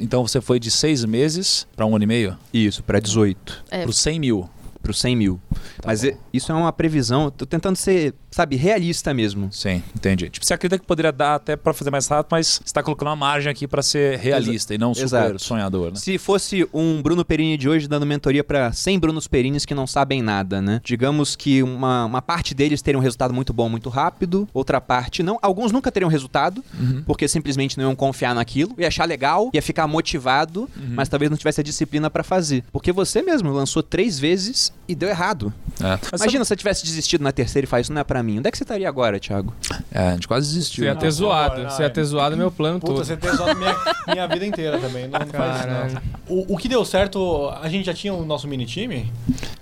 Então 0.00 0.26
você 0.26 0.40
foi 0.40 0.58
de 0.58 0.70
seis 0.70 1.04
meses 1.04 1.66
pra 1.76 1.86
um 1.86 1.94
ano 1.94 2.04
e 2.04 2.06
meio? 2.06 2.36
Isso, 2.52 2.82
para 2.82 2.98
18. 2.98 3.64
É. 3.70 3.82
Pro 3.82 3.92
100 3.92 4.18
mil. 4.18 4.50
Pro 4.82 4.94
100 4.94 5.16
mil. 5.16 5.40
Mas 5.84 6.02
bom. 6.02 6.08
é- 6.08 6.16
isso 6.32 6.50
é 6.52 6.54
uma 6.54 6.72
previsão. 6.72 7.30
Tô 7.30 7.44
tentando 7.44 7.76
ser, 7.76 8.14
sabe, 8.30 8.56
realista 8.56 9.12
mesmo. 9.12 9.48
Sim, 9.52 9.82
entendi. 9.94 10.30
Tipo, 10.30 10.44
você 10.46 10.54
acredita 10.54 10.78
que 10.78 10.86
poderia 10.86 11.12
dar 11.12 11.34
até 11.34 11.56
pra 11.56 11.72
fazer 11.74 11.90
mais 11.90 12.06
rápido, 12.06 12.28
mas 12.32 12.60
você 12.64 12.72
tá 12.72 12.82
colocando 12.82 13.08
uma 13.08 13.16
margem 13.16 13.50
aqui 13.50 13.66
pra 13.66 13.82
ser 13.82 14.18
realista 14.18 14.74
e 14.74 14.78
não 14.78 14.94
super 14.94 15.04
Exato. 15.06 15.38
sonhador, 15.38 15.90
né? 15.92 15.96
Se 15.96 16.16
fosse 16.18 16.66
um 16.72 17.02
Bruno 17.02 17.24
Perini 17.24 17.56
de 17.56 17.68
hoje 17.68 17.86
dando 17.88 18.06
mentoria 18.06 18.42
para 18.42 18.72
100 18.72 18.98
Brunos 18.98 19.26
Perines 19.26 19.64
que 19.64 19.74
não 19.74 19.86
sabem 19.86 20.22
nada, 20.22 20.62
né? 20.62 20.80
Digamos 20.84 21.36
que 21.36 21.62
uma, 21.62 22.04
uma 22.04 22.22
parte 22.22 22.54
deles 22.54 22.80
teria 22.80 22.98
um 22.98 23.02
resultado 23.02 23.34
muito 23.34 23.52
bom 23.52 23.68
muito 23.68 23.88
rápido, 23.88 24.48
outra 24.54 24.80
parte 24.80 25.22
não. 25.22 25.38
Alguns 25.42 25.70
nunca 25.72 25.90
teriam 25.92 26.08
resultado, 26.08 26.64
porque 27.04 27.28
simplesmente 27.28 27.76
não 27.76 27.84
iam 27.84 27.96
confiar 27.96 28.34
naquilo, 28.34 28.74
ia 28.78 28.88
achar 28.88 29.04
legal, 29.04 29.50
ia 29.52 29.60
ficar 29.62 29.86
motivado, 29.86 30.68
mas 30.76 31.08
talvez 31.08 31.30
não 31.30 31.36
tivesse 31.36 31.60
a 31.60 31.64
disciplina 31.64 32.08
para 32.10 32.22
fazer. 32.22 32.64
Porque 32.72 32.92
você 32.92 33.22
mesmo 33.22 33.50
lançou 33.52 33.82
três 33.82 34.18
vezes 34.18 34.67
e 34.86 34.94
deu 34.94 35.08
errado. 35.08 35.52
É. 35.80 35.98
Mas 36.10 36.20
Imagina 36.22 36.44
se 36.44 36.48
você 36.48 36.56
tivesse 36.56 36.84
desistido 36.84 37.22
na 37.22 37.30
terceira 37.32 37.64
e 37.64 37.68
faz 37.68 37.86
isso 37.86 37.92
não 37.92 38.00
é 38.00 38.04
para 38.04 38.22
mim. 38.22 38.38
Onde 38.38 38.48
é 38.48 38.50
que 38.50 38.56
você 38.58 38.64
estaria 38.64 38.88
agora, 38.88 39.20
Thiago? 39.20 39.52
É, 39.92 40.08
a 40.08 40.12
gente 40.12 40.26
quase 40.26 40.48
desistiu. 40.48 40.82
Você 40.84 40.88
ia 40.88 40.94
né? 40.94 41.00
ter 41.00 41.10
zoado. 41.10 41.62
não, 41.62 41.70
Você 41.70 41.82
ia 41.82 41.90
ter 41.90 42.04
zoado 42.04 42.36
meu 42.36 42.50
plano 42.50 42.80
Puta, 42.80 42.92
todo. 42.94 43.04
você 43.04 43.16
tem 43.16 43.30
zoado 43.34 43.56
minha, 43.58 43.76
minha 44.08 44.26
vida 44.26 44.46
inteira 44.46 44.78
também. 44.78 45.06
Não, 45.08 45.18
não 45.20 45.26
faz 45.26 45.56
isso, 45.58 45.68
não. 45.68 46.02
O, 46.36 46.54
o 46.54 46.56
que 46.56 46.68
deu 46.68 46.84
certo, 46.84 47.48
a 47.62 47.68
gente 47.68 47.84
já 47.86 47.94
tinha 47.94 48.12
o 48.14 48.24
nosso 48.24 48.48
mini 48.48 48.66
time? 48.66 49.12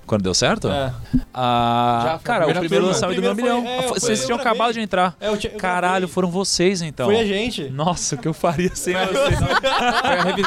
Quando 0.06 0.22
deu 0.22 0.34
certo? 0.34 0.68
É. 0.68 0.92
Ah, 1.34 2.02
Já 2.04 2.18
cara, 2.20 2.46
o 2.48 2.54
primeiro 2.54 2.86
lançamento 2.86 3.16
do 3.16 3.22
meu 3.22 3.34
milhão. 3.34 3.66
é, 3.66 3.82
Vocês 3.88 4.20
eu 4.20 4.26
tinham 4.26 4.38
acabado 4.38 4.72
de 4.72 4.80
entrar. 4.80 5.16
É, 5.20 5.28
eu 5.28 5.36
tinha- 5.36 5.52
eu 5.52 5.58
Caralho, 5.58 6.06
foram 6.06 6.30
vocês 6.30 6.80
então. 6.80 7.06
Foi 7.06 7.18
a 7.20 7.26
gente. 7.26 7.68
Nossa, 7.70 8.14
o 8.14 8.18
que 8.18 8.28
eu 8.28 8.32
faria 8.32 8.70
sem 8.74 8.94
vocês? 8.94 9.38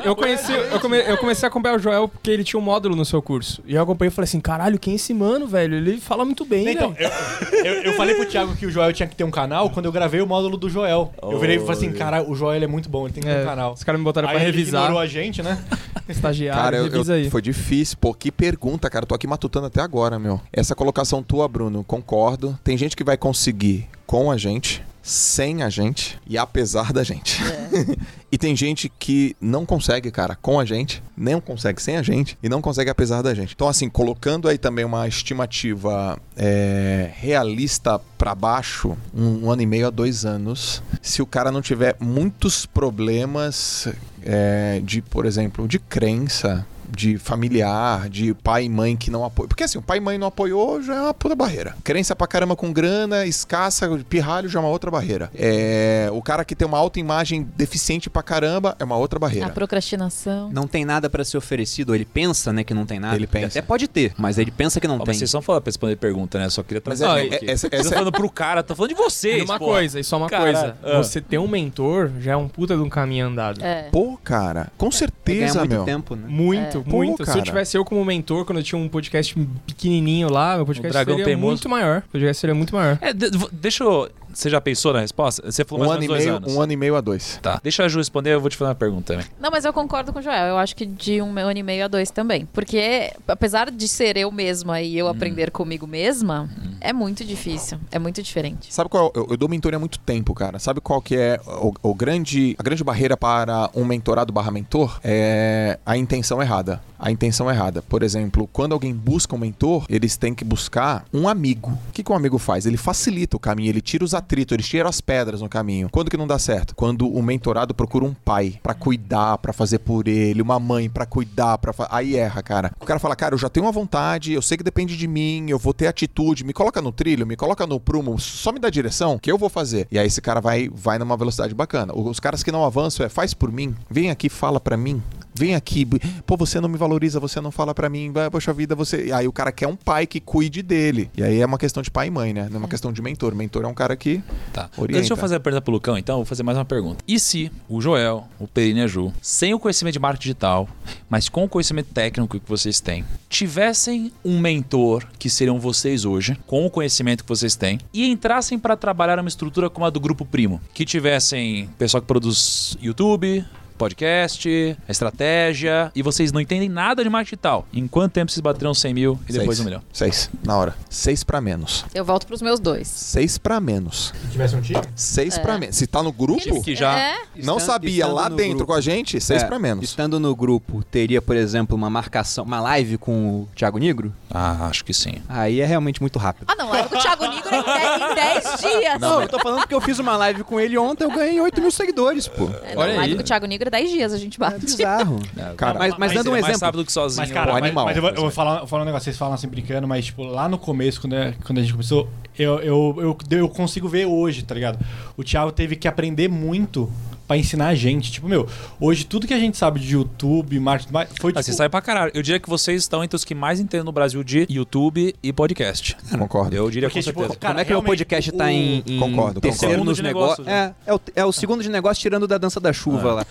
Eu, 0.06 0.16
conheci, 0.16 0.52
eu, 0.54 0.80
come- 0.80 0.98
eu 1.02 1.18
comecei 1.18 1.46
a 1.46 1.50
acompanhar 1.50 1.76
o 1.76 1.80
Joel 1.80 2.08
porque 2.08 2.32
ele 2.32 2.44
tinha 2.44 2.60
um 2.60 2.64
módulo 2.64 2.96
no 2.96 3.04
seu 3.06 3.22
curso. 3.22 3.62
E 3.68 3.76
eu 3.76 3.84
acompanhei 3.84 4.08
e 4.10 4.12
falei 4.12 4.26
assim: 4.26 4.40
caralho, 4.50 4.80
quem 4.80 4.94
é 4.94 4.96
esse 4.96 5.14
mano, 5.14 5.46
velho? 5.46 5.76
Ele 5.76 6.00
fala 6.00 6.26
muito 6.26 6.44
bem, 6.44 6.70
Então, 6.70 6.92
velho. 6.92 7.12
eu, 7.52 7.66
eu, 7.66 7.74
eu 7.84 7.94
falei 7.94 8.16
pro 8.16 8.26
Thiago 8.26 8.56
que 8.56 8.66
o 8.66 8.72
Joel 8.72 8.92
tinha 8.92 9.08
que 9.08 9.16
ter 9.16 9.24
um 9.24 9.30
canal 9.30 9.70
quando 9.70 9.86
eu 9.86 9.92
gravei 9.92 10.22
o 10.22 10.26
módulo 10.26 10.58
do 10.58 10.68
Joel. 10.70 11.14
Eu 11.22 11.40
virei 11.40 11.58
e 11.58 11.60
falei 11.60 11.74
assim, 11.76 11.92
cara, 11.92 12.24
o 12.28 12.34
Joel 12.34 12.56
ele 12.56 12.66
é 12.66 12.68
muito 12.68 12.90
bom, 12.90 13.06
ele 13.06 13.14
tem 13.14 13.22
que 13.22 13.30
ter 13.30 13.36
É, 13.36 13.42
um 13.44 13.46
canal. 13.46 13.74
Os 13.74 13.84
caras 13.84 14.00
me 14.00 14.04
botaram 14.06 14.28
Aí 14.28 14.34
pra 14.36 14.44
ele 14.44 14.58
revisar. 14.58 14.82
ignorou 14.82 15.00
a 15.00 15.06
gente, 15.06 15.44
né? 15.44 15.64
Estagiário, 16.10 16.62
Cara, 16.64 16.78
eu, 16.78 16.84
revisa 16.86 17.14
eu- 17.14 17.18
aí. 17.26 17.30
foi 17.30 17.42
difícil. 17.44 17.96
Pô, 18.02 18.12
que 18.14 18.32
pergunta, 18.32 18.90
cara. 18.90 19.04
Eu 19.04 19.08
tô 19.08 19.14
aqui 19.14 19.28
matutando 19.28 19.68
até 19.68 19.82
agora, 19.82 20.18
meu. 20.18 20.42
Essa 20.52 20.74
colocação 20.74 21.22
tua, 21.22 21.48
Bruno, 21.48 21.84
concordo. 21.84 22.58
Tem 22.64 22.76
gente 22.76 22.96
que 22.96 23.04
vai 23.04 23.16
conseguir 23.18 23.88
com 24.08 24.32
a 24.32 24.38
gente, 24.38 24.84
sem 25.10 25.64
a 25.64 25.70
gente 25.70 26.20
e 26.28 26.38
apesar 26.38 26.94
da 26.94 27.04
gente. 27.04 27.42
e 28.32 28.38
tem 28.38 28.56
gente 28.56 28.92
que 29.00 29.36
não 29.42 29.66
consegue, 29.66 30.12
cara, 30.12 30.36
com 30.36 30.60
a 30.60 30.66
gente, 30.66 31.02
nem 31.18 31.40
consegue 31.42 31.82
sem 31.82 31.98
a 31.98 32.04
gente 32.04 32.38
e 32.44 32.48
não 32.48 32.62
consegue 32.62 32.92
apesar 32.92 33.24
da 33.24 33.34
gente. 33.34 33.54
Então, 33.56 33.68
assim, 33.68 33.90
colocando 33.90 34.48
aí 34.48 34.58
também 34.58 34.86
uma 34.86 35.08
estimativa 35.08 36.20
é, 36.38 37.10
realista 37.16 38.00
pra 38.20 38.36
baixo, 38.36 38.96
um, 39.12 39.46
um 39.46 39.52
ano 39.52 39.64
e 39.64 39.66
meio 39.66 39.88
a 39.88 39.90
dois 39.90 40.26
anos, 40.26 40.84
se 41.02 41.24
o 41.24 41.26
cara 41.26 41.52
não 41.52 41.62
tiver 41.62 41.96
muitos 42.00 42.68
problemas 42.68 43.88
é, 44.24 44.80
de, 44.84 45.02
por 45.02 45.26
exemplo, 45.26 45.68
de 45.68 45.80
crença, 45.80 46.68
de 46.90 47.18
familiar, 47.18 48.10
de 48.10 48.34
pai 48.34 48.66
e 48.66 48.70
mãe 48.70 48.96
que 48.96 49.10
não 49.10 49.24
apoiam. 49.24 49.48
Porque 49.48 49.64
assim, 49.64 49.78
o 49.78 49.82
pai 49.82 49.98
e 49.98 50.02
mãe 50.02 50.18
não 50.18 50.28
apoiou 50.28 50.82
já 50.82 50.96
é 50.96 51.02
uma 51.02 51.14
puta 51.14 51.36
barreira. 51.36 51.76
Crença 51.84 52.16
pra 52.16 52.28
caramba 52.28 52.56
com 52.56 52.72
grana, 52.72 53.26
escassa, 53.26 53.88
pirralho 54.10 54.50
já 54.50 54.60
é 54.60 54.62
uma 54.62 54.70
outra 54.70 54.90
barreira. 54.92 55.30
É, 55.36 56.10
o 56.12 56.22
cara 56.22 56.44
que 56.46 56.56
tem 56.56 56.68
uma 56.68 56.78
autoimagem 56.78 57.48
deficiente 57.56 58.10
pra 58.10 58.22
caramba 58.24 58.76
é 58.80 58.84
uma 58.84 58.98
outra 58.98 59.20
barreira. 59.20 59.48
A 59.48 59.50
procrastinação. 59.50 60.50
Não 60.52 60.68
tem 60.68 60.86
nada 60.86 61.10
pra 61.10 61.24
ser 61.24 61.38
oferecido, 61.38 61.90
ou 61.90 61.96
ele 61.96 62.06
pensa, 62.06 62.52
né, 62.54 62.64
que 62.64 62.74
não 62.74 62.86
tem 62.86 63.00
nada. 63.00 63.16
Ele 63.16 63.28
pensa. 63.28 63.48
Até 63.60 63.62
pode 63.62 63.88
ter, 63.88 64.14
mas 64.18 64.38
ele 64.38 64.52
pensa 64.52 64.80
que 64.80 64.88
não 64.88 64.96
Ó, 64.96 64.98
tem. 65.00 65.08
mas 65.08 65.18
vocês 65.18 65.30
são 65.30 65.42
falando 65.42 65.62
pra 65.64 65.70
responder 65.70 65.96
pergunta, 65.96 66.38
né? 66.40 66.50
Só 66.50 66.64
queria 66.64 66.82
Mas 66.86 67.00
trazer 67.00 67.20
é- 67.32 67.36
aqui. 67.36 67.46
é- 67.50 67.52
essa- 67.52 67.68
Eu 67.68 67.72
tô 67.72 67.76
essa- 67.78 67.90
falando 67.90 68.12
pro 68.12 68.30
cara, 68.30 68.64
tô 68.64 68.76
falando 68.76 68.90
de 68.90 68.96
vocês. 68.96 69.40
E 69.42 69.46
uma 69.46 69.58
pô. 69.60 69.66
coisa, 69.66 70.00
e 70.00 70.04
só 70.04 70.18
uma 70.18 70.30
Caralho, 70.30 70.54
coisa. 70.58 70.78
ah. 70.84 70.98
Você 71.04 71.22
ter 71.22 71.38
um 71.38 71.48
mentor 71.48 72.12
já 72.20 72.34
é 72.34 72.36
um 72.36 72.48
puta 72.48 72.76
de 72.76 72.82
um 72.82 72.90
caminho 72.90 73.28
andado. 73.28 73.64
É. 73.64 73.90
Pô, 73.92 74.18
cara, 74.24 74.72
com 74.78 74.90
ganhar 74.90 74.98
certeza, 74.98 75.60
muito 75.60 75.72
meu. 75.72 75.84
tempo, 75.86 76.16
né? 76.16 76.24
Muito, 76.28 76.79
Pô, 76.84 76.98
muito. 76.98 77.24
Se 77.24 77.26
cara. 77.26 77.40
eu 77.40 77.44
tivesse 77.44 77.78
eu 77.78 77.86
como 77.86 78.04
mentor, 78.04 78.46
quando 78.46 78.60
eu 78.60 78.64
tinha 78.64 78.80
um 78.80 78.88
podcast 78.88 79.36
pequenininho 79.66 80.32
lá, 80.32 80.56
meu 80.56 80.66
podcast 80.66 80.98
seria 81.06 81.24
Teimoso. 81.24 81.48
muito 81.48 81.70
maior. 81.70 82.04
O 82.08 82.12
podcast 82.12 82.40
seria 82.42 82.56
muito 82.56 82.76
maior. 82.76 82.98
É, 83.02 83.14
deixa 83.14 83.84
eu. 83.84 84.10
Você 84.40 84.50
já 84.50 84.62
pensou 84.62 84.94
na 84.94 85.02
resposta? 85.02 85.52
Você 85.52 85.66
falou 85.66 85.84
Um 85.84 85.90
mais 85.90 86.02
ano, 86.02 86.14
e 86.14 86.18
meio, 86.18 86.36
anos. 86.38 86.56
um 86.56 86.62
ano 86.62 86.72
e 86.72 86.78
meio 86.78 86.96
a 86.96 87.02
dois. 87.02 87.38
Tá. 87.42 87.60
Deixa 87.62 87.84
a 87.84 87.90
Ju 87.90 87.98
responder, 87.98 88.34
eu 88.34 88.40
vou 88.40 88.50
te 88.50 88.56
fazer 88.56 88.70
uma 88.70 88.76
pergunta 88.76 89.12
também. 89.14 89.26
Não, 89.38 89.52
mas 89.52 89.66
eu 89.66 89.74
concordo 89.74 90.14
com 90.14 90.20
o 90.20 90.22
Joel. 90.22 90.46
Eu 90.48 90.58
acho 90.58 90.78
que 90.78 90.86
de 90.86 91.22
um 91.22 91.38
ano 91.38 91.60
e 91.60 91.62
meio 91.62 91.84
a 91.84 91.88
dois 91.90 92.10
também. 92.10 92.46
Porque, 92.54 93.12
apesar 93.28 93.70
de 93.70 93.86
ser 93.86 94.16
eu 94.16 94.32
mesma 94.32 94.80
e 94.80 94.98
eu 94.98 95.10
aprender 95.10 95.52
comigo 95.52 95.86
mesma, 95.86 96.50
é 96.80 96.94
muito 96.94 97.26
difícil. 97.26 97.80
É 97.92 98.00
muito 98.00 98.24
diferente. 98.24 98.74
Sabe 98.74 98.90
qual? 98.90 99.12
Eu, 99.14 99.28
eu 99.32 99.36
dou 99.36 99.50
mentoria 99.50 99.76
há 99.76 99.80
muito 99.80 100.00
tempo, 100.00 100.34
cara. 100.34 100.58
Sabe 100.58 100.80
qual 100.80 101.02
que 101.02 101.18
é 101.18 101.38
o, 101.46 101.74
o 101.90 101.94
grande, 101.94 102.56
a 102.58 102.64
grande 102.64 102.82
barreira 102.82 103.18
para 103.18 103.70
um 103.76 103.84
mentorado 103.84 104.32
barra 104.32 104.52
mentor? 104.52 105.02
É 105.04 105.78
a 105.86 105.98
intenção 105.98 106.42
errada. 106.42 106.82
A 106.98 107.12
intenção 107.12 107.50
errada. 107.50 107.82
Por 107.82 108.04
exemplo, 108.04 108.48
quando 108.54 108.72
alguém 108.72 108.94
busca 108.94 109.36
um 109.36 109.40
mentor, 109.40 109.86
eles 109.90 110.16
têm 110.16 110.34
que 110.34 110.46
buscar 110.46 111.04
um 111.14 111.28
amigo. 111.28 111.72
O 111.90 111.92
que, 111.92 112.04
que 112.04 112.12
um 112.12 112.16
amigo 112.16 112.38
faz? 112.38 112.66
Ele 112.66 112.78
facilita 112.78 113.36
o 113.36 113.40
caminho, 113.40 113.70
ele 113.70 113.82
tira 113.82 114.04
os 114.04 114.14
atritos, 114.30 114.54
ele 114.54 114.62
tira 114.62 114.88
as 114.88 115.02
pedras 115.02 115.42
no 115.42 115.50
caminho. 115.50 115.90
Quando 115.90 116.12
que 116.12 116.18
não 116.18 116.28
dá 116.28 116.38
certo? 116.38 116.76
Quando 116.76 117.10
o 117.10 117.24
mentorado 117.24 117.74
procura 117.74 118.06
um 118.06 118.14
pai 118.14 118.60
pra 118.62 118.76
cuidar, 118.76 119.40
pra 119.40 119.52
fazer 119.52 119.80
por 119.80 120.08
ele, 120.08 120.42
uma 120.42 120.60
mãe 120.60 120.88
pra 120.88 121.06
cuidar, 121.06 121.58
para 121.58 121.74
aí 121.90 122.16
erra, 122.16 122.44
cara. 122.44 122.72
O 122.80 122.86
cara 122.86 123.00
fala: 123.00 123.16
"Cara, 123.16 123.34
eu 123.34 123.40
já 123.40 123.50
tenho 123.50 123.66
uma 123.66 123.72
vontade, 123.72 124.34
eu 124.34 124.42
sei 124.42 124.58
que 124.58 124.64
depende 124.64 124.96
de 124.96 125.08
mim, 125.08 125.50
eu 125.50 125.58
vou 125.58 125.74
ter 125.74 125.88
atitude, 125.88 126.44
me 126.44 126.54
coloca 126.54 126.80
no 126.82 126.92
trilho, 126.92 127.26
me 127.26 127.36
coloca 127.36 127.66
no 127.66 127.80
prumo, 127.80 128.20
só 128.20 128.52
me 128.52 128.60
dá 128.60 128.70
direção 128.70 129.18
que 129.18 129.32
eu 129.32 129.38
vou 129.38 129.50
fazer". 129.50 129.88
E 129.92 129.98
aí 129.98 130.06
esse 130.06 130.22
cara 130.22 130.40
vai 130.40 130.70
vai 130.72 131.00
numa 131.00 131.18
velocidade 131.18 131.56
bacana. 131.56 131.94
Os 131.96 132.20
caras 132.20 132.44
que 132.44 132.52
não 132.52 132.64
avançam 132.64 133.04
é: 133.06 133.10
"Faz 133.10 133.34
por 133.34 133.52
mim, 133.52 133.76
vem 133.90 134.12
aqui, 134.12 134.30
fala 134.30 134.60
pra 134.60 134.78
mim". 134.78 135.02
Vem 135.40 135.56
aqui, 135.56 135.88
pô, 136.26 136.36
você 136.36 136.60
não 136.60 136.68
me 136.68 136.78
valoriza, 136.78 137.18
você 137.18 137.40
não 137.40 137.50
fala 137.50 137.74
pra 137.74 137.88
mim, 137.88 138.12
vai, 138.12 138.30
poxa 138.30 138.52
vida, 138.52 138.76
você. 138.76 139.10
Aí 139.14 139.26
o 139.26 139.32
cara 139.32 139.54
quer 139.54 139.68
um 139.68 139.76
pai 139.78 140.06
que 140.06 140.20
cuide 140.20 140.62
dele. 140.62 141.10
E 141.16 141.24
aí 141.24 141.40
é 141.40 141.46
uma 141.46 141.58
questão 141.58 141.82
de 141.82 141.90
pai 141.90 142.08
e 142.08 142.12
mãe, 142.12 142.34
né? 142.34 142.48
Não 142.50 142.58
é 142.58 142.60
uma 142.60 142.68
questão 142.68 142.92
de 142.92 143.02
mentor. 143.02 143.34
Mentor 143.34 143.64
é 143.64 143.68
um 143.68 143.74
cara 143.74 143.96
que 143.96 144.22
Tá. 144.52 144.70
Orienta. 144.78 145.00
Deixa 145.00 145.14
eu 145.14 145.18
fazer 145.18 145.36
a 145.36 145.40
pergunta 145.40 145.62
pro 145.62 145.72
Lucão, 145.72 145.98
então. 145.98 146.18
Vou 146.18 146.26
fazer 146.26 146.44
mais 146.44 146.58
uma 146.58 146.66
pergunta. 146.66 147.02
E 147.08 147.18
se 147.18 147.50
o 147.70 147.80
Joel, 147.80 148.28
o 148.38 148.48
Perini 148.48 148.82
e 148.82 148.84
a 148.84 148.88
Ju, 148.88 149.14
sem 149.22 149.54
o 149.54 149.60
conhecimento 149.60 149.94
de 149.94 150.00
marketing 150.00 150.24
digital, 150.24 150.68
mas 151.10 151.30
com 151.30 151.46
o 151.46 151.48
conhecimento 151.48 151.94
técnico 151.94 152.38
que 152.38 152.50
vocês 152.50 152.82
têm, 152.82 153.06
tivessem 153.30 154.12
um 154.26 154.40
mentor, 154.40 155.06
que 155.18 155.30
seriam 155.30 155.58
vocês 155.58 156.04
hoje, 156.04 156.38
com 156.46 156.66
o 156.66 156.70
conhecimento 156.70 157.24
que 157.24 157.30
vocês 157.30 157.56
têm, 157.56 157.80
e 157.94 158.10
entrassem 158.10 158.60
para 158.60 158.76
trabalhar 158.76 159.18
uma 159.20 159.30
estrutura 159.30 159.70
como 159.70 159.86
a 159.86 159.90
do 159.90 160.02
Grupo 160.02 160.26
Primo, 160.26 160.60
que 160.74 160.84
tivessem 160.84 161.70
pessoal 161.78 162.02
que 162.02 162.08
produz 162.08 162.78
YouTube, 162.82 163.46
podcast, 163.80 164.78
a 164.88 164.92
estratégia, 164.92 165.92
e 165.96 166.04
vocês 166.04 166.32
não 166.32 166.40
entendem 166.42 166.70
nada 166.70 167.04
de 167.04 167.10
marketing 167.10 167.30
digital. 167.30 167.66
Em 167.74 167.88
quanto 167.88 168.14
tempo 168.14 168.32
vocês 168.32 168.42
baterão 168.42 168.74
100 168.74 168.94
mil 168.94 169.20
e 169.28 169.34
depois 169.34 169.58
Seis. 169.58 169.60
um 169.60 169.64
milhão? 169.66 169.82
Seis, 169.94 170.30
na 170.44 170.58
hora. 170.58 170.76
Seis 170.90 171.24
pra 171.24 171.40
menos. 171.42 171.86
Eu 171.94 172.04
volto 172.06 172.26
pros 172.28 172.42
meus 172.42 172.60
dois. 172.60 172.88
Seis 172.88 173.38
pra 173.38 173.60
menos. 173.60 174.14
Se 174.26 174.32
tivesse 174.32 174.56
um 174.56 174.62
time? 174.62 174.82
Seis 174.96 175.38
É. 175.38 175.42
pra 175.42 175.58
menos. 175.58 175.76
Se 175.76 175.86
tá 175.88 176.02
no 176.04 176.12
grupo, 176.12 176.62
Que 176.64 176.76
já- 176.76 176.98
É, 176.98 177.14
não 177.36 177.58
Estando- 177.58 177.60
sabia 177.62 177.92
estando 178.04 178.16
lá 178.16 178.30
no 178.30 178.36
dentro 178.36 178.58
grupo. 178.58 178.72
com 178.74 178.78
a 178.78 178.82
gente, 178.82 179.20
seis 179.22 179.44
É, 179.44 179.46
pra 179.46 179.58
menos. 179.60 179.84
Estando 179.84 180.20
no 180.20 180.36
grupo, 180.36 180.84
teria, 180.84 181.22
por 181.22 181.36
exemplo, 181.36 181.76
uma 181.76 181.90
marcação, 181.90 182.44
uma 182.44 182.60
live 182.60 182.98
com 182.98 183.42
o 183.42 183.50
Thiago 183.56 183.78
Negro? 183.78 184.14
Ah, 184.30 184.68
acho 184.70 184.84
que 184.84 184.94
sim. 184.94 185.16
Aí 185.30 185.62
é 185.62 185.66
realmente 185.66 186.02
muito 186.02 186.18
rápido. 186.20 186.46
Ah, 186.48 186.56
não, 186.56 186.70
live 186.70 186.90
com 186.90 186.96
o 186.98 187.00
Thiago 187.02 187.26
Nigro 187.28 187.50
em 187.56 187.64
10, 187.64 188.02
em 188.12 188.16
10 188.16 188.60
dias. 188.60 189.00
Não, 189.00 189.22
eu 189.22 189.28
tô 189.28 189.40
falando 189.40 189.60
porque 189.60 189.74
eu 189.76 189.82
fiz 189.82 190.00
uma 190.00 190.18
live 190.18 190.44
com 190.44 190.60
ele 190.60 190.78
ontem, 190.78 191.04
eu 191.04 191.12
ganhei 191.12 191.40
8 191.40 191.62
mil 191.62 191.72
seguidores, 191.72 192.28
pô. 192.28 192.50
É, 192.64 192.76
não, 192.76 192.82
Olha 192.82 192.96
live 192.96 193.12
aí. 193.12 193.16
com 193.16 193.22
o 193.22 193.24
Thiago 193.26 193.46
Nigro 193.46 193.69
é 193.70 193.80
10 193.82 193.90
dias 193.92 194.14
a 194.14 194.18
gente 194.18 194.36
É 194.36 194.40
bate. 194.40 194.60
bizarro. 194.66 195.20
Cara, 195.58 195.80
mas, 195.80 195.92
mas 195.92 196.00
mas 196.00 196.14
dando 196.14 196.32
um 196.32 196.36
é 196.36 196.42
mais 196.42 196.50
exemplo. 196.56 196.66
rápido 196.66 196.86
que 196.86 196.92
sozinho. 196.92 197.22
Mas, 197.22 197.32
cara, 197.32 197.52
o 197.52 197.54
mas, 197.54 197.64
animal. 197.64 197.86
mas 197.86 197.96
eu, 197.96 198.02
vou- 198.02 198.12
eu 198.12 198.22
vou 198.22 198.32
falar, 198.32 198.66
falar 198.68 198.84
um 198.84 198.86
negócio, 198.86 199.06
vocês 199.06 199.18
falam 199.18 199.34
assim 199.36 199.48
brincando, 199.48 199.88
mas, 199.88 200.06
tipo, 200.06 200.24
lá 200.24 200.50
no 200.50 200.58
começo, 200.58 201.00
quando, 201.02 201.16
é- 201.16 201.34
quando 201.46 201.60
a 201.60 201.62
gente 201.62 201.72
começou, 201.72 202.10
eu, 202.38 202.60
eu, 202.60 202.96
eu, 203.00 203.18
eu 203.38 203.50
consigo 203.50 203.88
ver 203.88 204.06
hoje, 204.06 204.44
tá 204.44 204.54
ligado? 204.56 204.80
O 205.18 205.24
Thiago 205.24 205.52
teve 205.52 205.76
que 205.76 205.88
aprender 205.88 206.28
muito 206.30 206.90
pra 207.30 207.38
ensinar 207.38 207.68
a 207.68 207.76
gente. 207.76 208.12
Tipo, 208.12 208.28
meu, 208.28 208.48
hoje 208.82 209.06
tudo 209.06 209.28
que 209.28 209.34
a 209.36 209.40
gente 209.40 209.56
sabe 209.56 209.80
de 209.80 209.94
YouTube, 209.94 210.60
marketing, 210.60 210.92
foi 210.92 211.04
Ah, 211.04 211.06
tipo... 211.36 211.44
você 211.44 211.54
sai 211.54 211.70
pra 211.70 211.80
caralho. 211.80 212.12
Eu 212.16 212.24
diria 212.24 212.40
que 212.40 212.50
vocês 212.50 212.82
estão 212.82 213.04
entre 213.04 213.16
os 213.16 213.24
que 213.24 213.36
mais 213.36 213.60
entendem 213.60 213.86
no 213.86 213.92
Brasil 213.92 214.24
de 214.24 214.48
YouTube 214.50 215.14
e 215.22 215.32
podcast. 215.32 215.96
Concordo. 216.18 216.56
Eu 216.56 216.70
diria 216.72 216.90
Porque, 216.90 217.02
com 217.02 217.04
tipo, 217.08 217.20
certeza. 217.20 217.40
cara, 217.40 217.54
Como 217.54 217.62
é 217.62 217.66
que 217.66 217.72
o 217.72 217.74
realmente, 217.76 217.90
podcast 217.90 218.30
o- 218.32 218.34
tá 218.34 218.52
em, 218.52 218.84
em 218.86 219.00
Concordo, 219.00 219.40
terceiro 219.40 219.76
concordo. 219.76 219.92
nos 219.92 220.00
negócios? 220.00 220.48
negócios, 220.48 220.76
É, 220.88 220.92
é 220.92 220.94
o, 220.96 221.00
é 221.18 221.26
o 221.26 221.32
segundo 221.32 221.62
de 221.62 221.70
negócio 221.70 222.02
tirando 222.02 222.28
da 222.28 222.40
dança 222.40 222.60
da 222.60 222.74
chuva 222.74 223.14
lá. 223.14 223.26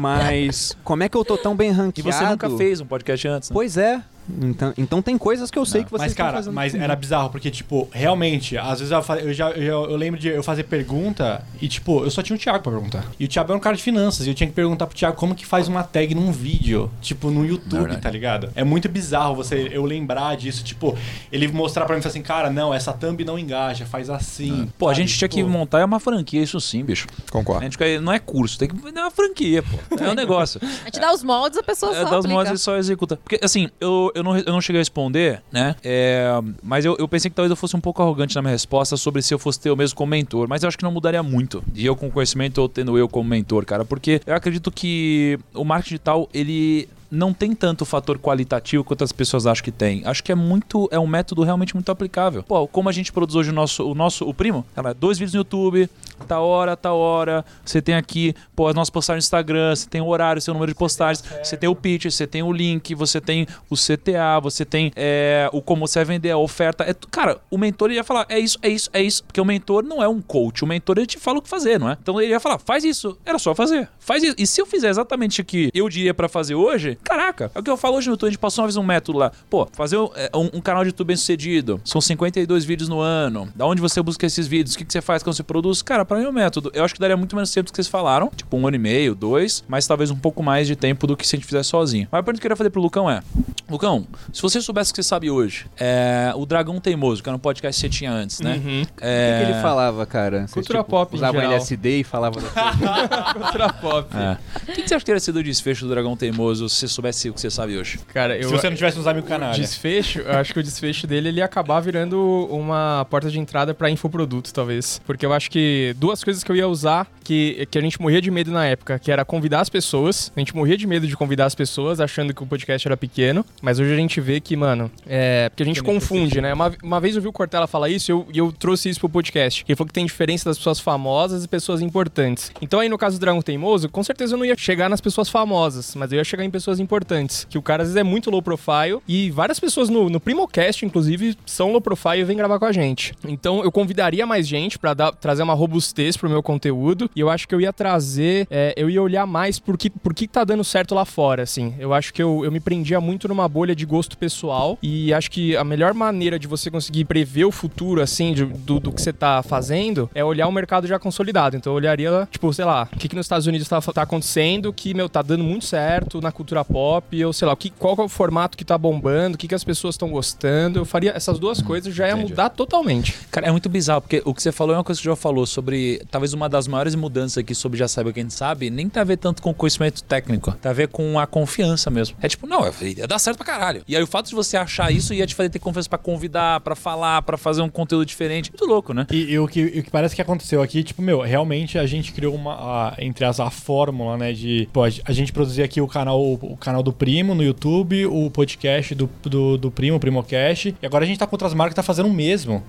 Mas 0.00 0.74
como 0.82 1.02
é 1.02 1.08
que 1.08 1.16
eu 1.16 1.24
tô 1.24 1.36
tão 1.36 1.54
bem 1.54 1.68
E 1.68 1.72
ranqueado? 1.72 2.10
você 2.12 2.24
nunca 2.24 2.50
fez 2.56 2.80
um 2.80 2.86
podcast 2.86 3.28
antes, 3.28 3.50
né? 3.50 3.54
Pois 3.54 3.76
é. 3.76 4.00
Então, 4.42 4.74
então 4.76 5.02
tem 5.02 5.16
coisas 5.16 5.50
que 5.50 5.58
eu 5.58 5.64
sei 5.64 5.84
que 5.84 5.90
vocês 5.90 6.02
Mas, 6.02 6.12
estão 6.12 6.26
cara, 6.26 6.36
fazendo 6.38 6.54
mas 6.54 6.72
comigo. 6.72 6.84
era 6.84 6.94
bizarro, 6.96 7.30
porque, 7.30 7.50
tipo, 7.50 7.88
realmente, 7.92 8.56
às 8.58 8.80
vezes 8.80 8.90
eu, 8.90 9.02
eu 9.20 9.32
já, 9.32 9.50
eu, 9.52 9.90
eu 9.90 9.96
lembro 9.96 10.20
de 10.20 10.28
eu 10.28 10.42
fazer 10.42 10.64
pergunta 10.64 11.44
e, 11.60 11.68
tipo, 11.68 12.04
eu 12.04 12.10
só 12.10 12.22
tinha 12.22 12.36
o 12.36 12.38
Thiago 12.38 12.62
pra 12.62 12.72
perguntar. 12.72 13.04
E 13.18 13.24
o 13.24 13.28
Thiago 13.28 13.52
é 13.52 13.56
um 13.56 13.60
cara 13.60 13.76
de 13.76 13.82
finanças, 13.82 14.26
e 14.26 14.30
eu 14.30 14.34
tinha 14.34 14.46
que 14.48 14.52
perguntar 14.54 14.86
pro 14.86 14.96
Thiago 14.96 15.16
como 15.16 15.34
que 15.34 15.46
faz 15.46 15.68
uma 15.68 15.82
tag 15.82 16.14
num 16.14 16.30
vídeo, 16.32 16.90
tipo, 17.00 17.30
no 17.30 17.44
YouTube, 17.46 17.80
Verdade. 17.80 18.02
tá 18.02 18.10
ligado? 18.10 18.50
É 18.54 18.64
muito 18.64 18.88
bizarro 18.88 19.34
você 19.34 19.68
eu 19.72 19.84
lembrar 19.84 20.36
disso, 20.36 20.62
tipo, 20.64 20.96
ele 21.32 21.48
mostrar 21.48 21.84
pra 21.86 21.94
mim 21.94 22.00
e 22.00 22.02
falar 22.02 22.10
assim, 22.10 22.22
cara, 22.22 22.50
não, 22.50 22.72
essa 22.72 22.92
thumb 22.92 23.24
não 23.24 23.38
engaja, 23.38 23.86
faz 23.86 24.10
assim. 24.10 24.68
Pô, 24.78 24.88
a 24.88 24.94
gente 24.94 25.16
tinha 25.16 25.28
que 25.28 25.38
Tipo, 25.38 25.48
montar 25.48 25.84
uma 25.84 26.00
franquia, 26.00 26.42
isso 26.42 26.60
sim, 26.60 26.82
bicho. 26.84 27.06
A 27.28 27.30
Concordo. 27.32 27.62
gente 27.62 27.78
quer- 27.78 28.00
não 28.00 28.12
é 28.12 28.18
curso, 28.18 28.58
tem 28.58 28.68
que 28.68 28.74
vender 28.74 29.00
uma 29.00 29.10
franquia, 29.10 29.62
pô. 29.62 29.96
É 30.02 30.10
um 30.10 30.14
negócio. 30.14 30.60
A 30.62 30.84
gente 30.86 30.98
dá 31.00 31.12
os 31.14 31.22
moldes, 31.22 31.58
a 31.58 31.62
pessoa 31.62 31.92
É, 31.92 32.02
só 32.02 32.10
dá 32.10 32.18
os 32.18 32.24
aplica. 32.24 32.34
modos 32.34 32.60
e 32.60 32.62
só 32.62 32.76
executa. 32.76 33.16
Porque, 33.16 33.38
assim, 33.42 33.68
eu, 33.80 34.10
eu, 34.18 34.22
não, 34.22 34.36
eu 34.36 34.52
não 34.52 34.60
cheguei 34.60 34.80
a 34.80 34.82
responder, 34.82 35.42
né? 35.50 35.74
É, 35.82 36.28
mas 36.62 36.84
eu, 36.84 36.96
eu 36.98 37.08
pensei 37.08 37.30
que 37.30 37.36
talvez 37.36 37.50
eu 37.50 37.56
fosse 37.56 37.76
um 37.76 37.80
pouco 37.80 38.02
arrogante 38.02 38.34
na 38.34 38.42
minha 38.42 38.52
resposta 38.52 38.96
sobre 38.96 39.22
se 39.22 39.32
eu 39.32 39.38
fosse 39.38 39.60
ter 39.60 39.70
o 39.70 39.76
mesmo 39.76 39.96
como 39.96 40.10
mentor. 40.10 40.48
Mas 40.48 40.62
eu 40.62 40.68
acho 40.68 40.76
que 40.76 40.84
não 40.84 40.92
mudaria 40.92 41.22
muito. 41.22 41.62
E 41.74 41.86
eu 41.86 41.96
com 41.96 42.10
conhecimento 42.10 42.58
ou 42.58 42.68
tendo 42.68 42.98
eu 42.98 43.08
como 43.08 43.28
mentor, 43.28 43.64
cara. 43.64 43.84
Porque 43.84 44.20
eu 44.26 44.34
acredito 44.34 44.70
que 44.70 45.38
o 45.54 45.64
marketing 45.64 45.88
digital, 45.88 46.28
ele 46.34 46.88
não 47.10 47.32
tem 47.32 47.54
tanto 47.54 47.84
fator 47.84 48.18
qualitativo 48.18 48.84
quanto 48.84 49.04
as 49.04 49.12
pessoas 49.12 49.46
acham 49.46 49.64
que 49.64 49.72
tem. 49.72 50.02
Acho 50.04 50.22
que 50.22 50.32
é 50.32 50.34
muito 50.34 50.88
é 50.90 50.98
um 50.98 51.06
método 51.06 51.42
realmente 51.42 51.74
muito 51.74 51.90
aplicável. 51.90 52.42
Pô, 52.42 52.66
como 52.66 52.88
a 52.88 52.92
gente 52.92 53.12
produz 53.12 53.34
hoje 53.34 53.50
o 53.50 53.52
nosso 53.52 53.88
o 53.88 53.94
nosso 53.94 54.28
o 54.28 54.34
primo, 54.34 54.64
cara, 54.74 54.92
dois 54.92 55.18
vídeos 55.18 55.34
no 55.34 55.40
YouTube, 55.40 55.88
tá 56.26 56.40
hora, 56.40 56.76
tá 56.76 56.92
hora. 56.92 57.44
Você 57.64 57.80
tem 57.80 57.94
aqui, 57.94 58.34
pô, 58.54 58.68
as 58.68 58.74
nossas 58.74 58.90
postagens 58.90 59.24
no 59.24 59.26
Instagram, 59.26 59.74
você 59.74 59.88
tem 59.88 60.00
o 60.00 60.06
horário, 60.06 60.40
seu 60.42 60.54
número 60.54 60.72
de 60.72 60.78
postagens, 60.78 61.24
você 61.42 61.56
tem 61.56 61.68
o 61.68 61.74
pitch, 61.74 62.06
você 62.06 62.26
tem 62.26 62.42
o 62.42 62.52
link, 62.52 62.94
você 62.94 63.20
tem 63.20 63.46
o 63.70 63.76
CTA, 63.76 64.40
você 64.42 64.64
tem 64.64 64.92
é, 64.96 65.48
o 65.52 65.62
como 65.62 65.86
você 65.86 66.00
vai 66.00 66.16
vender 66.16 66.30
a 66.30 66.38
oferta. 66.38 66.84
É, 66.84 66.94
cara, 67.10 67.38
o 67.50 67.58
mentor 67.58 67.90
ia 67.90 68.04
falar, 68.04 68.26
é 68.28 68.38
isso, 68.38 68.58
é 68.62 68.68
isso, 68.68 68.90
é 68.92 69.02
isso, 69.02 69.24
porque 69.24 69.40
o 69.40 69.44
mentor 69.44 69.82
não 69.82 70.02
é 70.02 70.08
um 70.08 70.20
coach, 70.20 70.64
o 70.64 70.66
mentor 70.66 70.98
ele 70.98 71.06
te 71.06 71.18
fala 71.18 71.38
o 71.38 71.42
que 71.42 71.48
fazer, 71.48 71.78
não 71.78 71.90
é? 71.90 71.96
Então 72.00 72.20
ele 72.20 72.32
ia 72.32 72.40
falar, 72.40 72.58
faz 72.58 72.84
isso, 72.84 73.16
era 73.24 73.38
só 73.38 73.54
fazer, 73.54 73.88
faz 73.98 74.22
isso. 74.22 74.34
E 74.38 74.46
se 74.46 74.60
eu 74.60 74.66
fizer 74.66 74.88
exatamente 74.88 75.40
o 75.40 75.44
que 75.44 75.70
eu 75.74 75.88
diria 75.88 76.12
pra 76.12 76.28
fazer 76.28 76.54
hoje, 76.54 76.97
caraca, 77.04 77.50
é 77.54 77.58
o 77.58 77.62
que 77.62 77.70
eu 77.70 77.76
falo 77.76 77.96
hoje 77.96 78.08
no 78.08 78.14
YouTube, 78.14 78.28
a 78.28 78.30
gente 78.30 78.38
passou 78.38 78.62
uma 78.62 78.68
vez 78.68 78.76
um 78.76 78.82
método 78.82 79.18
lá, 79.18 79.32
pô, 79.48 79.66
fazer 79.72 79.96
um, 79.96 80.08
é, 80.14 80.30
um- 80.34 80.50
um 80.54 80.60
canal 80.60 80.82
de 80.84 80.90
YouTube 80.90 81.06
bem 81.08 81.16
sucedido, 81.16 81.80
são 81.84 82.00
52 82.00 82.64
vídeos 82.64 82.88
no 82.88 83.00
ano, 83.00 83.48
da 83.54 83.66
onde 83.66 83.80
você 83.80 84.02
busca 84.02 84.26
esses 84.26 84.46
vídeos, 84.46 84.74
o 84.74 84.78
que, 84.78 84.84
que 84.84 84.92
você 84.92 85.00
faz 85.00 85.22
quando 85.22 85.36
você 85.36 85.42
produz, 85.42 85.80
cara, 85.82 86.04
pra 86.04 86.18
mim 86.18 86.24
é 86.24 86.28
um 86.28 86.32
método. 86.32 86.70
Eu 86.74 86.84
acho 86.84 86.94
que 86.94 87.00
daria 87.00 87.16
muito 87.16 87.34
menos 87.34 87.50
tempo 87.50 87.66
do 87.66 87.72
que 87.72 87.76
vocês 87.76 87.88
falaram, 87.88 88.30
tipo 88.34 88.56
um 88.56 88.66
ano 88.66 88.76
e 88.76 88.78
meio, 88.78 89.14
dois, 89.14 89.64
mas 89.68 89.86
talvez 89.86 90.10
um 90.10 90.16
pouco 90.16 90.42
mais 90.42 90.66
de 90.66 90.76
tempo 90.76 91.06
do 91.06 91.16
que 91.16 91.26
se 91.26 91.36
a 91.36 91.38
gente 91.38 91.46
fizesse 91.46 91.68
sozinho. 91.70 92.06
Mas 92.10 92.20
a 92.20 92.22
pergunta 92.22 92.40
que 92.40 92.46
eu 92.46 92.50
queria 92.50 92.56
fazer 92.56 92.70
pro 92.70 92.80
Lucão 92.80 93.08
é, 93.10 93.22
Lucão, 93.68 94.06
se 94.32 94.40
você 94.42 94.60
soubesse 94.60 94.90
o 94.90 94.94
que 94.94 95.02
você 95.02 95.08
sabe 95.08 95.30
hoje, 95.30 95.66
é, 95.78 96.32
o 96.34 96.46
Dragão 96.46 96.80
Teimoso, 96.80 97.22
que 97.22 97.28
era 97.28 97.36
um 97.36 97.40
podcast 97.40 97.80
que 97.80 97.86
você 97.88 97.94
tinha 97.98 98.10
antes, 98.12 98.40
né? 98.40 98.60
Uhum. 98.64 98.82
O 98.82 98.86
É, 99.00 99.38
que, 99.40 99.46
que 99.46 99.52
ele 99.52 99.62
falava, 99.62 100.06
cara? 100.06 100.40
Vocês, 100.40 100.52
Cultura 100.52 100.82
pop 100.84 101.12
em 101.12 101.16
Usava 101.16 101.38
geral. 101.38 101.52
LSD 101.52 102.00
e 102.00 102.04
falava... 102.04 102.40
Cultura 103.34 103.72
pop. 103.74 104.08
É. 104.16 104.38
O 104.62 104.66
que, 104.74 104.82
que 104.82 104.88
você 104.88 104.94
acha 104.94 105.00
que 105.00 105.06
teria 105.06 105.20
sido 105.20 105.38
o 105.38 105.42
desfecho 105.42 105.84
do 105.84 105.90
Dragão 105.90 106.16
Teimoso 106.16 106.68
se 106.68 106.76
você 106.76 106.88
soubesse 106.88 107.28
o 107.30 107.34
que 107.34 107.40
você 107.40 107.50
sabe 107.50 107.76
hoje? 107.76 107.98
Cara, 108.12 108.36
eu. 108.36 108.48
Se 108.48 108.54
você 108.54 108.68
não 108.70 108.76
tivesse 108.76 108.98
uns 108.98 109.06
amigos 109.06 109.28
canalha. 109.28 109.54
Desfecho, 109.58 110.20
eu 110.20 110.32
acho 110.32 110.52
que 110.52 110.60
o 110.60 110.62
desfecho 110.62 111.06
dele 111.06 111.28
ele 111.28 111.38
ia 111.38 111.44
acabar 111.44 111.80
virando 111.80 112.48
uma 112.50 113.06
porta 113.10 113.30
de 113.30 113.38
entrada 113.38 113.74
pra 113.74 113.90
infoproduto, 113.90 114.52
talvez. 114.52 115.00
Porque 115.06 115.24
eu 115.26 115.32
acho 115.32 115.50
que 115.50 115.94
duas 115.98 116.22
coisas 116.24 116.42
que 116.42 116.50
eu 116.50 116.56
ia 116.56 116.66
usar 116.68 117.06
que, 117.22 117.66
que 117.70 117.78
a 117.78 117.80
gente 117.82 118.00
morria 118.00 118.20
de 118.22 118.30
medo 118.30 118.50
na 118.50 118.64
época, 118.66 118.98
que 118.98 119.10
era 119.12 119.24
convidar 119.24 119.60
as 119.60 119.68
pessoas. 119.68 120.32
A 120.34 120.40
gente 120.40 120.54
morria 120.56 120.76
de 120.76 120.86
medo 120.86 121.06
de 121.06 121.16
convidar 121.16 121.46
as 121.46 121.54
pessoas, 121.54 122.00
achando 122.00 122.32
que 122.32 122.42
o 122.42 122.46
podcast 122.46 122.86
era 122.88 122.96
pequeno. 122.96 123.44
Mas 123.62 123.78
hoje 123.78 123.92
a 123.92 123.96
gente 123.96 124.20
vê 124.20 124.40
que, 124.40 124.56
mano, 124.56 124.90
é. 125.06 125.48
Porque 125.48 125.62
a 125.62 125.66
gente 125.66 125.82
confunde, 125.82 126.40
né? 126.40 126.52
Uma, 126.54 126.72
uma 126.82 127.00
vez 127.00 127.16
eu 127.16 127.22
vi 127.22 127.28
o 127.28 127.32
Cortella 127.32 127.66
falar 127.66 127.88
isso 127.88 128.10
e 128.10 128.12
eu, 128.12 128.26
eu 128.34 128.52
trouxe 128.52 128.88
isso 128.88 129.00
pro 129.00 129.08
podcast. 129.08 129.64
Ele 129.68 129.76
falou 129.76 129.88
que 129.88 129.92
tem 129.94 130.06
diferença 130.06 130.48
das 130.48 130.56
pessoas 130.58 130.78
famosas 130.80 131.44
e 131.44 131.48
pessoas 131.48 131.80
importantes. 131.80 132.52
Então 132.62 132.80
aí 132.80 132.88
no 132.88 132.96
caso 132.98 133.16
do 133.18 133.20
Dragão 133.20 133.42
Teimoso, 133.42 133.88
com 133.88 134.02
certeza 134.02 134.34
eu 134.34 134.38
não 134.38 134.44
ia 134.44 134.56
chegar 134.56 134.88
nas 134.88 135.00
pessoas 135.00 135.28
famosas, 135.28 135.94
mas 135.94 136.12
eu 136.12 136.18
ia 136.18 136.24
chegar 136.24 136.44
em 136.44 136.50
pessoas 136.50 136.78
importantes. 136.80 137.46
Que 137.48 137.58
o 137.58 137.62
cara 137.62 137.82
às 137.82 137.88
vezes 137.88 138.00
é 138.00 138.04
muito 138.04 138.30
low 138.30 138.42
profile 138.42 138.98
e 139.08 139.30
várias 139.30 139.58
pessoas 139.58 139.88
no, 139.88 140.08
no 140.08 140.20
Primocast, 140.20 140.84
inclusive, 140.84 141.36
são 141.46 141.72
low 141.72 141.80
profile 141.80 142.20
e 142.20 142.24
vêm 142.24 142.36
gravar 142.36 142.58
com 142.58 142.64
a 142.66 142.72
gente. 142.72 143.12
Então 143.26 143.62
eu 143.62 143.72
convidaria 143.72 144.26
mais 144.26 144.46
gente 144.46 144.78
pra 144.78 144.94
dar- 144.94 145.12
trazer 145.12 145.42
uma 145.42 145.54
robustez 145.54 146.16
pro 146.16 146.28
meu 146.30 146.42
conteúdo 146.42 147.10
e 147.14 147.20
eu 147.20 147.28
acho 147.30 147.48
que 147.48 147.54
eu 147.54 147.60
ia 147.60 147.72
trazer, 147.72 148.46
é, 148.50 148.74
eu 148.76 148.88
ia 148.90 149.02
olhar 149.02 149.26
mais 149.26 149.58
por 149.58 149.76
que, 149.76 149.90
por 149.90 150.14
que 150.14 150.28
tá 150.28 150.44
dando 150.44 150.62
certo 150.64 150.94
lá 150.94 151.04
fora, 151.04 151.42
assim. 151.42 151.74
Eu 151.78 151.92
acho 151.94 152.12
que 152.12 152.22
eu, 152.22 152.44
eu 152.44 152.52
me 152.52 152.60
prendia 152.60 153.00
muito 153.00 153.26
numa 153.28 153.47
bolha 153.48 153.74
de 153.74 153.84
gosto 153.86 154.16
pessoal 154.18 154.78
e 154.82 155.12
acho 155.12 155.30
que 155.30 155.56
a 155.56 155.64
melhor 155.64 155.94
maneira 155.94 156.38
de 156.38 156.46
você 156.46 156.70
conseguir 156.70 157.04
prever 157.04 157.44
o 157.44 157.50
futuro, 157.52 158.00
assim, 158.00 158.32
de- 158.34 158.44
do, 158.44 158.78
do 158.80 158.92
que 158.92 159.00
você 159.00 159.12
tá 159.12 159.42
fazendo 159.42 160.10
é 160.14 160.24
olhar 160.24 160.46
o 160.48 160.52
mercado 160.52 160.86
já 160.86 160.98
consolidado. 160.98 161.56
Então 161.56 161.72
eu 161.72 161.76
olharia, 161.76 162.28
tipo, 162.30 162.52
sei 162.52 162.64
lá, 162.64 162.88
o 162.92 162.96
que, 162.96 163.08
que 163.08 163.16
nos 163.16 163.26
Estados 163.26 163.46
Unidos 163.46 163.68
tá, 163.68 163.80
tá 163.80 164.02
acontecendo 164.02 164.72
que, 164.72 164.94
meu, 164.94 165.08
tá 165.08 165.22
dando 165.22 165.42
muito 165.44 165.64
certo 165.64 166.20
na 166.20 166.30
cultura 166.32 166.64
pop, 166.64 167.24
ou 167.24 167.32
sei 167.32 167.46
lá, 167.46 167.54
o 167.54 167.56
que, 167.56 167.70
qual 167.70 167.96
é 167.98 168.02
o 168.02 168.08
formato 168.08 168.56
que 168.56 168.64
tá 168.64 168.76
bombando, 168.76 169.34
o 169.34 169.38
que, 169.38 169.48
que 169.48 169.54
as 169.54 169.64
pessoas 169.64 169.94
estão 169.94 170.08
gostando. 170.10 170.78
Eu 170.80 170.84
faria 170.84 171.12
essas 171.12 171.38
duas 171.38 171.62
coisas, 171.62 171.94
já 171.94 172.06
ia 172.06 172.12
entendi. 172.14 172.30
mudar 172.30 172.50
totalmente. 172.50 173.14
Cara, 173.30 173.46
é 173.46 173.50
muito 173.50 173.68
bizarro, 173.68 174.02
porque 174.02 174.22
o 174.24 174.34
que 174.34 174.42
você 174.42 174.52
falou 174.52 174.74
é 174.74 174.78
uma 174.78 174.84
coisa 174.84 175.00
que 175.00 175.04
João 175.04 175.16
falou 175.16 175.46
sobre. 175.46 176.02
Talvez 176.10 176.32
uma 176.32 176.48
das 176.48 176.66
maiores 176.68 176.94
mudanças 176.94 177.38
aqui 177.38 177.54
sobre 177.54 177.78
já 177.78 177.88
sabe 177.88 178.10
o 178.10 178.12
que 178.12 178.20
a 178.20 178.22
gente 178.22 178.34
sabe, 178.34 178.70
nem 178.70 178.88
tá 178.88 179.00
a 179.00 179.04
ver 179.04 179.16
tanto 179.16 179.42
com 179.42 179.52
conhecimento 179.54 180.02
técnico, 180.02 180.52
tá 180.52 180.70
a 180.70 180.72
ver 180.72 180.88
com 180.88 181.18
a 181.18 181.26
confiança 181.26 181.90
mesmo. 181.90 182.16
É 182.20 182.28
tipo, 182.28 182.46
não, 182.46 182.60
ia 182.82 183.06
dar 183.06 183.18
certo 183.18 183.37
pra 183.38 183.46
caralho. 183.46 183.82
E 183.88 183.96
aí 183.96 184.02
o 184.02 184.06
fato 184.06 184.28
de 184.28 184.34
você 184.34 184.56
achar 184.56 184.92
isso 184.92 185.14
ia 185.14 185.26
te 185.26 185.34
fazer 185.34 185.48
ter 185.48 185.58
confiança 185.58 185.88
pra 185.88 185.98
convidar, 185.98 186.60
pra 186.60 186.74
falar, 186.74 187.22
pra 187.22 187.36
fazer 187.38 187.62
um 187.62 187.68
conteúdo 187.68 188.04
diferente. 188.04 188.50
Muito 188.50 188.66
louco, 188.66 188.92
né? 188.92 189.06
E, 189.10 189.32
e 189.32 189.38
o, 189.38 189.46
que, 189.48 189.64
o 189.64 189.82
que 189.82 189.90
parece 189.90 190.14
que 190.14 190.20
aconteceu 190.22 190.60
aqui, 190.62 190.82
tipo, 190.82 191.00
meu, 191.00 191.20
realmente 191.20 191.78
a 191.78 191.86
gente 191.86 192.12
criou 192.12 192.34
uma, 192.34 192.54
a- 192.54 192.94
entre 192.98 193.24
as, 193.24 193.40
a 193.40 193.50
fórmula, 193.50 194.16
né, 194.16 194.32
de, 194.32 194.68
pô, 194.72 194.82
a, 194.84 195.12
gente 195.12 195.32
produzir 195.32 195.62
aqui 195.62 195.80
o 195.80 195.86
canal, 195.86 196.20
o, 196.20 196.56
canal 196.56 196.82
do 196.82 196.92
Primo 196.92 197.34
no 197.34 197.42
YouTube, 197.42 198.06
o 198.06 198.30
podcast 198.30 198.94
do, 198.94 199.08
do, 199.22 199.56
do 199.56 199.70
Primo, 199.70 199.96
o 199.96 200.00
Primocast, 200.00 200.74
e 200.82 200.86
agora 200.86 201.04
a 201.04 201.06
gente 201.06 201.18
tá 201.18 201.26
com 201.26 201.34
outras 201.34 201.54
marcas 201.54 201.72
que 201.72 201.76
tá 201.76 201.82
fazendo 201.82 202.08
o 202.08 202.12
mesmo. 202.12 202.62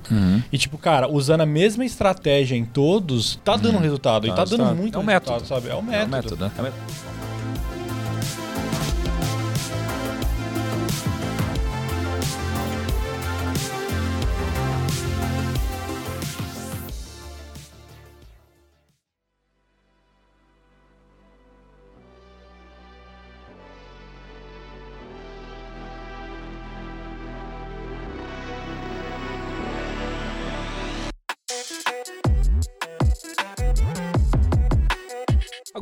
E, 0.52 0.58
tipo, 0.58 0.78
cara, 0.78 1.08
usando 1.12 1.42
a 1.42 1.46
mesma 1.46 1.84
estratégia 1.86 2.56
em 2.56 2.66
todos, 2.66 3.38
tá 3.44 3.56
dando 3.58 3.78
resultado, 3.80 4.28
e 4.28 4.30
Tá 4.30 4.36
tá 4.38 4.44
dando 4.46 4.50
resultado. 4.64 4.78
muito 4.78 4.96
É 4.98 5.02
um 5.02 5.06
resultado, 5.06 5.42
método. 5.42 5.48
sabe? 5.48 5.70
É 5.70 5.76
um 5.76 5.80
É 5.80 6.06
método. 6.06 6.08
o 6.08 6.12
método, 6.12 6.46
né? 6.46 6.52
É 6.58 6.62
o 6.62 6.64
método. 6.64 7.19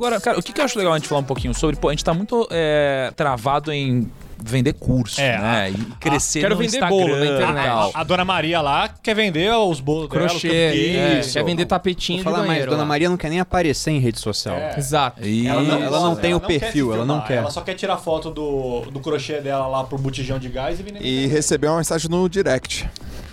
Agora, 0.07 0.21
cara, 0.21 0.39
o 0.39 0.43
que, 0.43 0.53
que 0.53 0.61
eu 0.61 0.65
acho 0.65 0.77
legal 0.77 0.93
a 0.93 0.97
gente 0.97 1.07
falar 1.07 1.21
um 1.21 1.25
pouquinho 1.25 1.53
sobre, 1.53 1.75
pô, 1.75 1.89
a 1.89 1.91
gente 1.91 2.03
tá 2.03 2.13
muito 2.13 2.47
é, 2.49 3.11
travado 3.15 3.71
em 3.73 4.09
vender 4.39 4.73
curso, 4.73 5.19
É, 5.19 5.37
né? 5.37 5.71
E 5.71 5.75
crescer 5.99 6.41
quero 6.41 6.53
no 6.55 6.61
vender 6.61 6.77
Instagram 6.77 6.89
bolo 6.97 7.15
na 7.17 7.25
internet. 7.25 7.65
tal. 7.65 7.91
A 7.93 8.03
dona 8.03 8.23
Maria 8.23 8.61
lá 8.61 8.87
quer 9.01 9.15
vender 9.15 9.51
os 9.51 9.79
bolos 9.79 10.07
dela, 10.07 10.25
os 10.25 10.31
Crochê, 10.31 10.47
cupcakes. 10.47 11.29
é, 11.29 11.39
quer 11.39 11.43
vender 11.45 11.65
tapetinho 11.65 12.23
Vou 12.23 12.31
de 12.31 12.37
falar 12.37 12.47
mais. 12.47 12.65
Dona. 12.65 12.85
Maria 12.85 13.09
não 13.09 13.17
quer 13.17 13.29
nem 13.29 13.39
aparecer 13.39 13.91
em 13.91 13.99
rede 13.99 14.19
social. 14.19 14.55
É. 14.55 14.77
Exato. 14.77 15.21
E... 15.25 15.47
Ela 15.47 15.61
não- 15.63 15.83
ela 15.83 15.99
não 16.01 16.15
tem 16.15 16.33
o 16.35 16.39
quer 16.39 16.47
perfil, 16.59 16.93
ela 16.93 17.03
não 17.05 17.19
quer. 17.21 17.37
Ela 17.37 17.49
só 17.49 17.61
quer 17.61 17.73
tirar 17.73 17.97
foto 17.97 18.29
do, 18.29 18.81
do 18.91 18.99
crochê 18.99 19.41
dela 19.41 19.65
lá 19.67 19.83
pro 19.83 19.97
botijão 19.97 20.37
de 20.39 20.47
gás 20.49 20.79
e 20.79 20.83
vender. 20.83 21.01
E 21.01 21.25
receber 21.27 21.67
uma 21.67 21.77
mensagem 21.77 22.09
no 22.09 22.29
direct. 22.29 22.87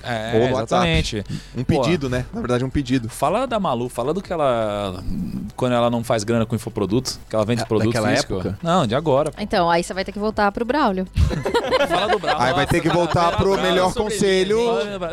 É, 0.06 0.32
Ou 0.34 0.48
no 0.48 0.54
WhatsApp. 0.56 0.62
exatamente. 0.88 1.24
Um 1.56 1.64
Pô, 1.64 1.80
pedido, 1.82 2.08
né? 2.10 2.24
Na 2.32 2.40
verdade, 2.40 2.64
um 2.64 2.70
pedido. 2.70 3.08
Fala 3.08 3.46
da 3.46 3.58
Malu, 3.58 3.88
fala 3.88 4.12
do 4.14 4.20
que 4.22 4.32
ela. 4.32 5.02
Quando 5.56 5.72
ela 5.72 5.90
não 5.90 6.02
faz 6.04 6.24
grana 6.24 6.44
com 6.46 6.54
infoproduto, 6.54 7.18
que 7.28 7.34
ela 7.36 7.44
vende 7.44 7.60
Da- 7.60 7.66
produto 7.66 7.86
daquela 7.86 8.08
físico. 8.10 8.34
época? 8.34 8.58
Não, 8.62 8.86
de 8.86 8.94
agora. 8.94 9.30
Então, 9.38 9.70
aí 9.70 9.82
você 9.82 9.94
vai 9.94 10.04
ter 10.04 10.12
que 10.12 10.18
voltar 10.18 10.50
pro 10.52 10.64
Braulio. 10.64 11.06
Fala 11.88 12.08
do 12.08 12.18
Brau. 12.18 12.36
Aí 12.40 12.52
vai 12.52 12.66
ter 12.66 12.80
que 12.80 12.88
voltar 12.88 13.36
pro 13.36 13.56
melhor 13.60 13.92
conselho. 13.94 14.58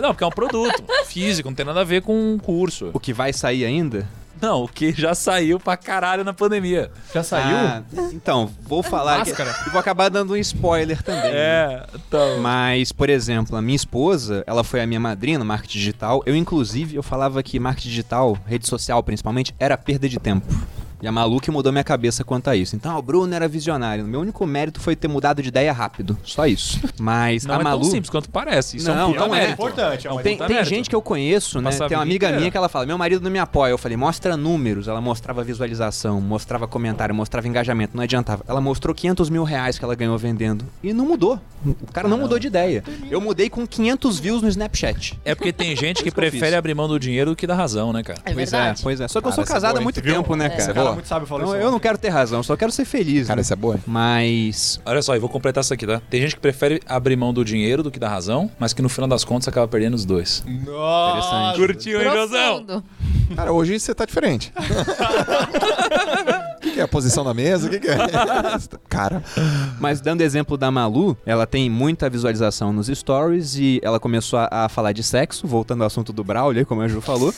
Não, 0.02 0.10
porque 0.10 0.24
é 0.24 0.28
um 0.28 0.32
produto 0.32 0.84
físico, 1.06 1.50
não 1.50 1.56
tem 1.56 1.66
nada 1.66 1.82
a 1.82 1.84
ver 1.86 2.02
com 2.02 2.14
um 2.34 2.38
curso. 2.38 2.90
O 2.94 3.00
que 3.00 3.14
vai 3.14 3.32
sair 3.34 3.66
ainda? 3.66 4.08
Não, 4.42 4.64
o 4.64 4.68
que 4.68 4.92
já 4.92 5.14
saiu 5.14 5.60
pra 5.60 5.78
caralho 5.78 6.24
na 6.24 6.34
pandemia. 6.34 6.92
Já 7.14 7.24
saiu? 7.24 7.56
Ah, 7.56 7.84
então, 8.12 8.52
vou 8.64 8.82
falar 8.82 9.24
que, 9.24 9.30
Máscara. 9.30 9.56
e 9.68 9.70
vou 9.70 9.80
acabar 9.80 10.10
dando 10.10 10.34
um 10.34 10.38
spoiler 10.38 11.02
também. 11.04 11.22
né? 11.22 11.30
É, 11.32 11.86
então. 11.94 12.40
Mas, 12.40 12.92
por 12.92 13.10
exemplo, 13.10 13.56
a 13.56 13.62
minha 13.62 13.76
esposa, 13.76 14.44
ela 14.48 14.64
foi 14.64 14.82
a 14.82 14.88
minha 14.88 15.00
madrinha 15.00 15.38
no 15.38 15.46
marketing 15.46 15.78
digital. 15.78 16.24
Eu, 16.26 16.36
inclusive, 16.36 16.96
eu 16.96 17.04
falava 17.04 17.42
que 17.44 17.60
marketing 17.60 17.90
digital, 17.90 18.38
rede 18.48 18.68
social 18.68 19.04
principalmente, 19.04 19.54
era 19.60 19.78
perda 19.78 20.10
de 20.10 20.20
tempo. 20.20 20.48
E 21.02 21.08
a 21.08 21.12
Malu 21.12 21.40
que 21.40 21.50
mudou 21.50 21.72
minha 21.72 21.84
cabeça 21.84 22.24
quanto 22.24 22.50
a 22.50 22.56
isso. 22.56 22.76
Então, 22.76 22.98
o 22.98 23.02
Bruno 23.02 23.34
era 23.34 23.48
visionário. 23.48 24.06
Meu 24.06 24.20
único 24.20 24.46
mérito 24.46 24.80
foi 24.80 24.96
ter 24.96 25.08
mudado 25.08 25.42
de 25.42 25.50
ideia 25.50 25.74
rápido. 25.74 26.18
Só 26.24 26.46
isso. 26.46 26.80
Mas 27.00 27.46
Não 27.46 27.56
a 27.56 27.60
é 27.60 27.64
Malu. 27.64 27.82
tão 27.82 27.90
simples 27.92 28.10
quanto 28.10 28.30
parece. 28.30 28.78
Isso 28.78 28.90
é 28.90 28.94
Não, 28.96 29.10
um 29.10 29.14
puta 29.14 29.28
não 29.28 29.36
é. 29.36 29.46
É 29.46 29.50
importante. 29.52 30.08
É 30.08 30.12
um 30.12 30.18
Tem, 30.18 30.38
tem 30.38 30.64
gente 30.66 30.90
que 30.90 30.96
eu 30.96 31.02
conheço, 31.02 31.60
né? 31.60 31.72
Passar 31.72 31.88
Tem 31.88 31.98
uma 31.98 32.04
amiga 32.04 32.28
inteira. 32.28 32.38
minha 32.40 32.52
que 32.52 32.58
ela 32.58 32.70
fala: 32.70 32.86
Meu 32.86 32.98
marido 32.98 33.22
não 33.24 33.32
me 33.32 33.40
apoia. 33.40 33.72
Eu 33.72 33.78
falei: 33.78 33.98
Mostra 33.98 34.38
números. 34.38 34.88
Ela 34.88 35.02
mostrava 35.02 35.44
visualização, 35.44 36.22
mostrava 36.22 36.68
comentário, 36.68 37.14
mostrava 37.16 37.48
engajamento. 37.48 37.96
Não 37.98 38.04
adiantava. 38.04 38.44
Ela 38.48 38.62
mostrou 38.62 38.94
500 38.94 39.30
mil 39.30 39.44
reais 39.44 39.80
que 39.80 39.86
ela 39.86 39.96
ganhou 39.96 40.18
vendendo. 40.18 40.66
E 40.84 40.94
não 40.94 41.06
mudou. 41.06 41.40
O 41.66 41.92
cara 41.94 42.08
não 42.08 42.18
mudou 42.18 42.38
de 42.40 42.48
ideia. 42.48 42.84
Eu 43.10 43.22
mudei 43.22 43.50
com 43.50 43.66
500 43.68 44.20
views 44.20 44.42
no 44.42 44.50
Snapchat. 44.50 45.20
É 45.24 45.36
porque 45.36 45.52
tem 45.54 45.70
gente 45.76 46.02
que 46.02 46.02
Isso 46.02 46.04
que 46.04 46.10
eu 46.10 46.14
prefere 46.14 46.56
abrir 46.56 46.74
mão 46.74 46.88
do 46.88 47.00
dinheiro 47.00 47.32
do 47.32 47.36
que 47.36 47.46
da 47.46 47.56
razão, 47.56 47.94
né, 47.94 48.02
cara? 48.04 48.20
É 48.26 48.34
pois 48.34 48.52
verdade. 48.52 48.80
é, 48.80 48.84
pois 48.84 49.02
é. 49.02 49.08
Só 49.08 49.20
que 49.22 49.28
eu 49.28 49.32
Cara, 49.32 49.36
sou 49.36 49.44
é 49.44 49.48
casado 49.48 49.72
boa, 49.74 49.82
há 49.82 49.84
muito 49.84 50.02
viu? 50.02 50.16
tempo, 50.16 50.36
né, 50.36 50.50
cara? 50.50 50.91
Muito 50.94 51.08
sabe 51.08 51.26
falar 51.26 51.44
Então, 51.44 51.56
isso. 51.56 51.64
eu 51.66 51.72
não 51.72 51.80
quero 51.80 51.98
ter 51.98 52.10
razão, 52.10 52.42
só 52.44 52.56
quero 52.56 52.72
ser 52.72 52.86
feliz. 52.86 53.28
Cara, 53.28 53.38
né? 53.38 53.42
isso 53.42 53.54
é 53.54 53.56
boa. 53.56 53.80
Mas. 53.86 54.80
Olha 54.86 55.02
só, 55.02 55.16
eu 55.16 55.22
vou 55.22 55.30
completar 55.30 55.64
isso 55.64 55.74
aqui, 55.74 55.86
tá? 55.88 56.02
Tem 56.10 56.22
gente 56.22 56.36
que 56.36 56.42
prefere 56.42 56.82
abrir 56.86 57.16
mão 57.16 57.34
do 57.34 57.44
dinheiro 57.46 57.84
do 57.84 57.92
que 57.92 58.00
da 58.00 58.10
razão, 58.10 58.50
mas 58.60 58.74
que 58.74 58.82
no 58.82 58.90
final 58.90 59.08
das 59.08 59.24
contas 59.24 59.48
acaba 59.48 59.68
perdendo 59.68 59.94
os 59.96 60.06
dois. 60.06 60.44
Nossa. 60.66 61.58
Curtiu, 61.58 62.02
hein? 62.02 62.10
Profundo. 62.12 62.84
Cara, 63.36 63.52
hoje 63.54 63.80
você 63.80 63.94
tá 63.96 64.06
diferente. 64.06 64.52
Que, 66.82 66.84
é 66.84 66.86
a 66.86 66.88
posição 66.88 67.24
da 67.24 67.34
mesa? 67.34 67.68
O 67.68 67.70
que, 67.70 67.80
que 67.80 67.88
é? 67.88 67.98
Cara, 68.90 69.24
Mas 69.80 70.02
dando 70.02 70.22
exemplo 70.22 70.58
da 70.58 70.72
Malu, 70.72 71.18
ela 71.26 71.46
tem 71.46 71.70
muita 71.70 72.10
visualização 72.10 72.74
nos 72.74 72.88
stories 72.88 73.56
e 73.56 73.80
ela 73.84 74.00
começou 74.00 74.40
a, 74.40 74.48
a 74.52 74.70
falar 74.70 74.92
de 74.92 75.04
sexo, 75.04 75.46
voltando 75.46 75.82
ao 75.82 75.88
assunto 75.88 76.12
do 76.12 76.24
Braulio, 76.24 76.66
como 76.66 76.82
a 76.82 76.88
Ju 76.88 77.02
falou. 77.02 77.34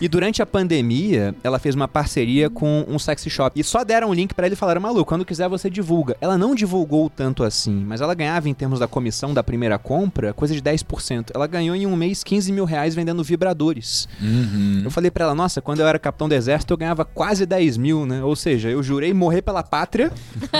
E 0.00 0.08
durante 0.08 0.40
a 0.40 0.46
pandemia, 0.46 1.34
ela 1.42 1.58
fez 1.58 1.74
uma 1.74 1.88
parceria 1.88 2.48
com 2.48 2.84
um 2.88 2.98
sexy 2.98 3.28
shop. 3.28 3.58
E 3.58 3.64
só 3.64 3.84
deram 3.84 4.10
um 4.10 4.14
link 4.14 4.34
pra 4.34 4.46
ele 4.46 4.54
e 4.54 4.56
falaram: 4.56 4.80
Malu, 4.80 5.04
quando 5.04 5.24
quiser 5.24 5.48
você 5.48 5.68
divulga. 5.68 6.16
Ela 6.20 6.38
não 6.38 6.54
divulgou 6.54 7.10
tanto 7.10 7.42
assim, 7.44 7.84
mas 7.86 8.00
ela 8.00 8.14
ganhava 8.14 8.48
em 8.48 8.54
termos 8.54 8.78
da 8.78 8.86
comissão 8.86 9.34
da 9.34 9.42
primeira 9.42 9.78
compra 9.78 10.32
coisa 10.32 10.54
de 10.54 10.62
10%. 10.62 11.30
Ela 11.34 11.46
ganhou 11.46 11.74
em 11.74 11.86
um 11.86 11.96
mês 11.96 12.22
15 12.22 12.52
mil 12.52 12.64
reais 12.64 12.94
vendendo 12.94 13.22
vibradores. 13.22 14.08
Uhum. 14.20 14.82
Eu 14.84 14.90
falei 14.90 15.10
pra 15.10 15.24
ela, 15.24 15.34
nossa, 15.34 15.60
quando 15.60 15.80
eu 15.80 15.86
era 15.86 15.98
capitão 15.98 16.28
do 16.28 16.34
exército 16.34 16.72
eu 16.72 16.76
ganhava 16.76 17.04
quase 17.04 17.44
10 17.44 17.76
mil, 17.76 18.06
né? 18.06 18.22
Ou 18.22 18.36
seja, 18.36 18.70
eu 18.70 18.77
jurei 18.82 19.12
morrer 19.12 19.42
pela 19.42 19.62
pátria 19.62 20.12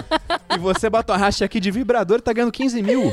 e 0.54 0.58
você 0.58 0.88
bota 0.88 1.12
uma 1.12 1.18
racha 1.18 1.44
aqui 1.44 1.60
de 1.60 1.70
vibrador 1.70 2.18
e 2.18 2.22
tá 2.22 2.32
ganhando 2.32 2.52
15 2.52 2.82
mil. 2.82 3.12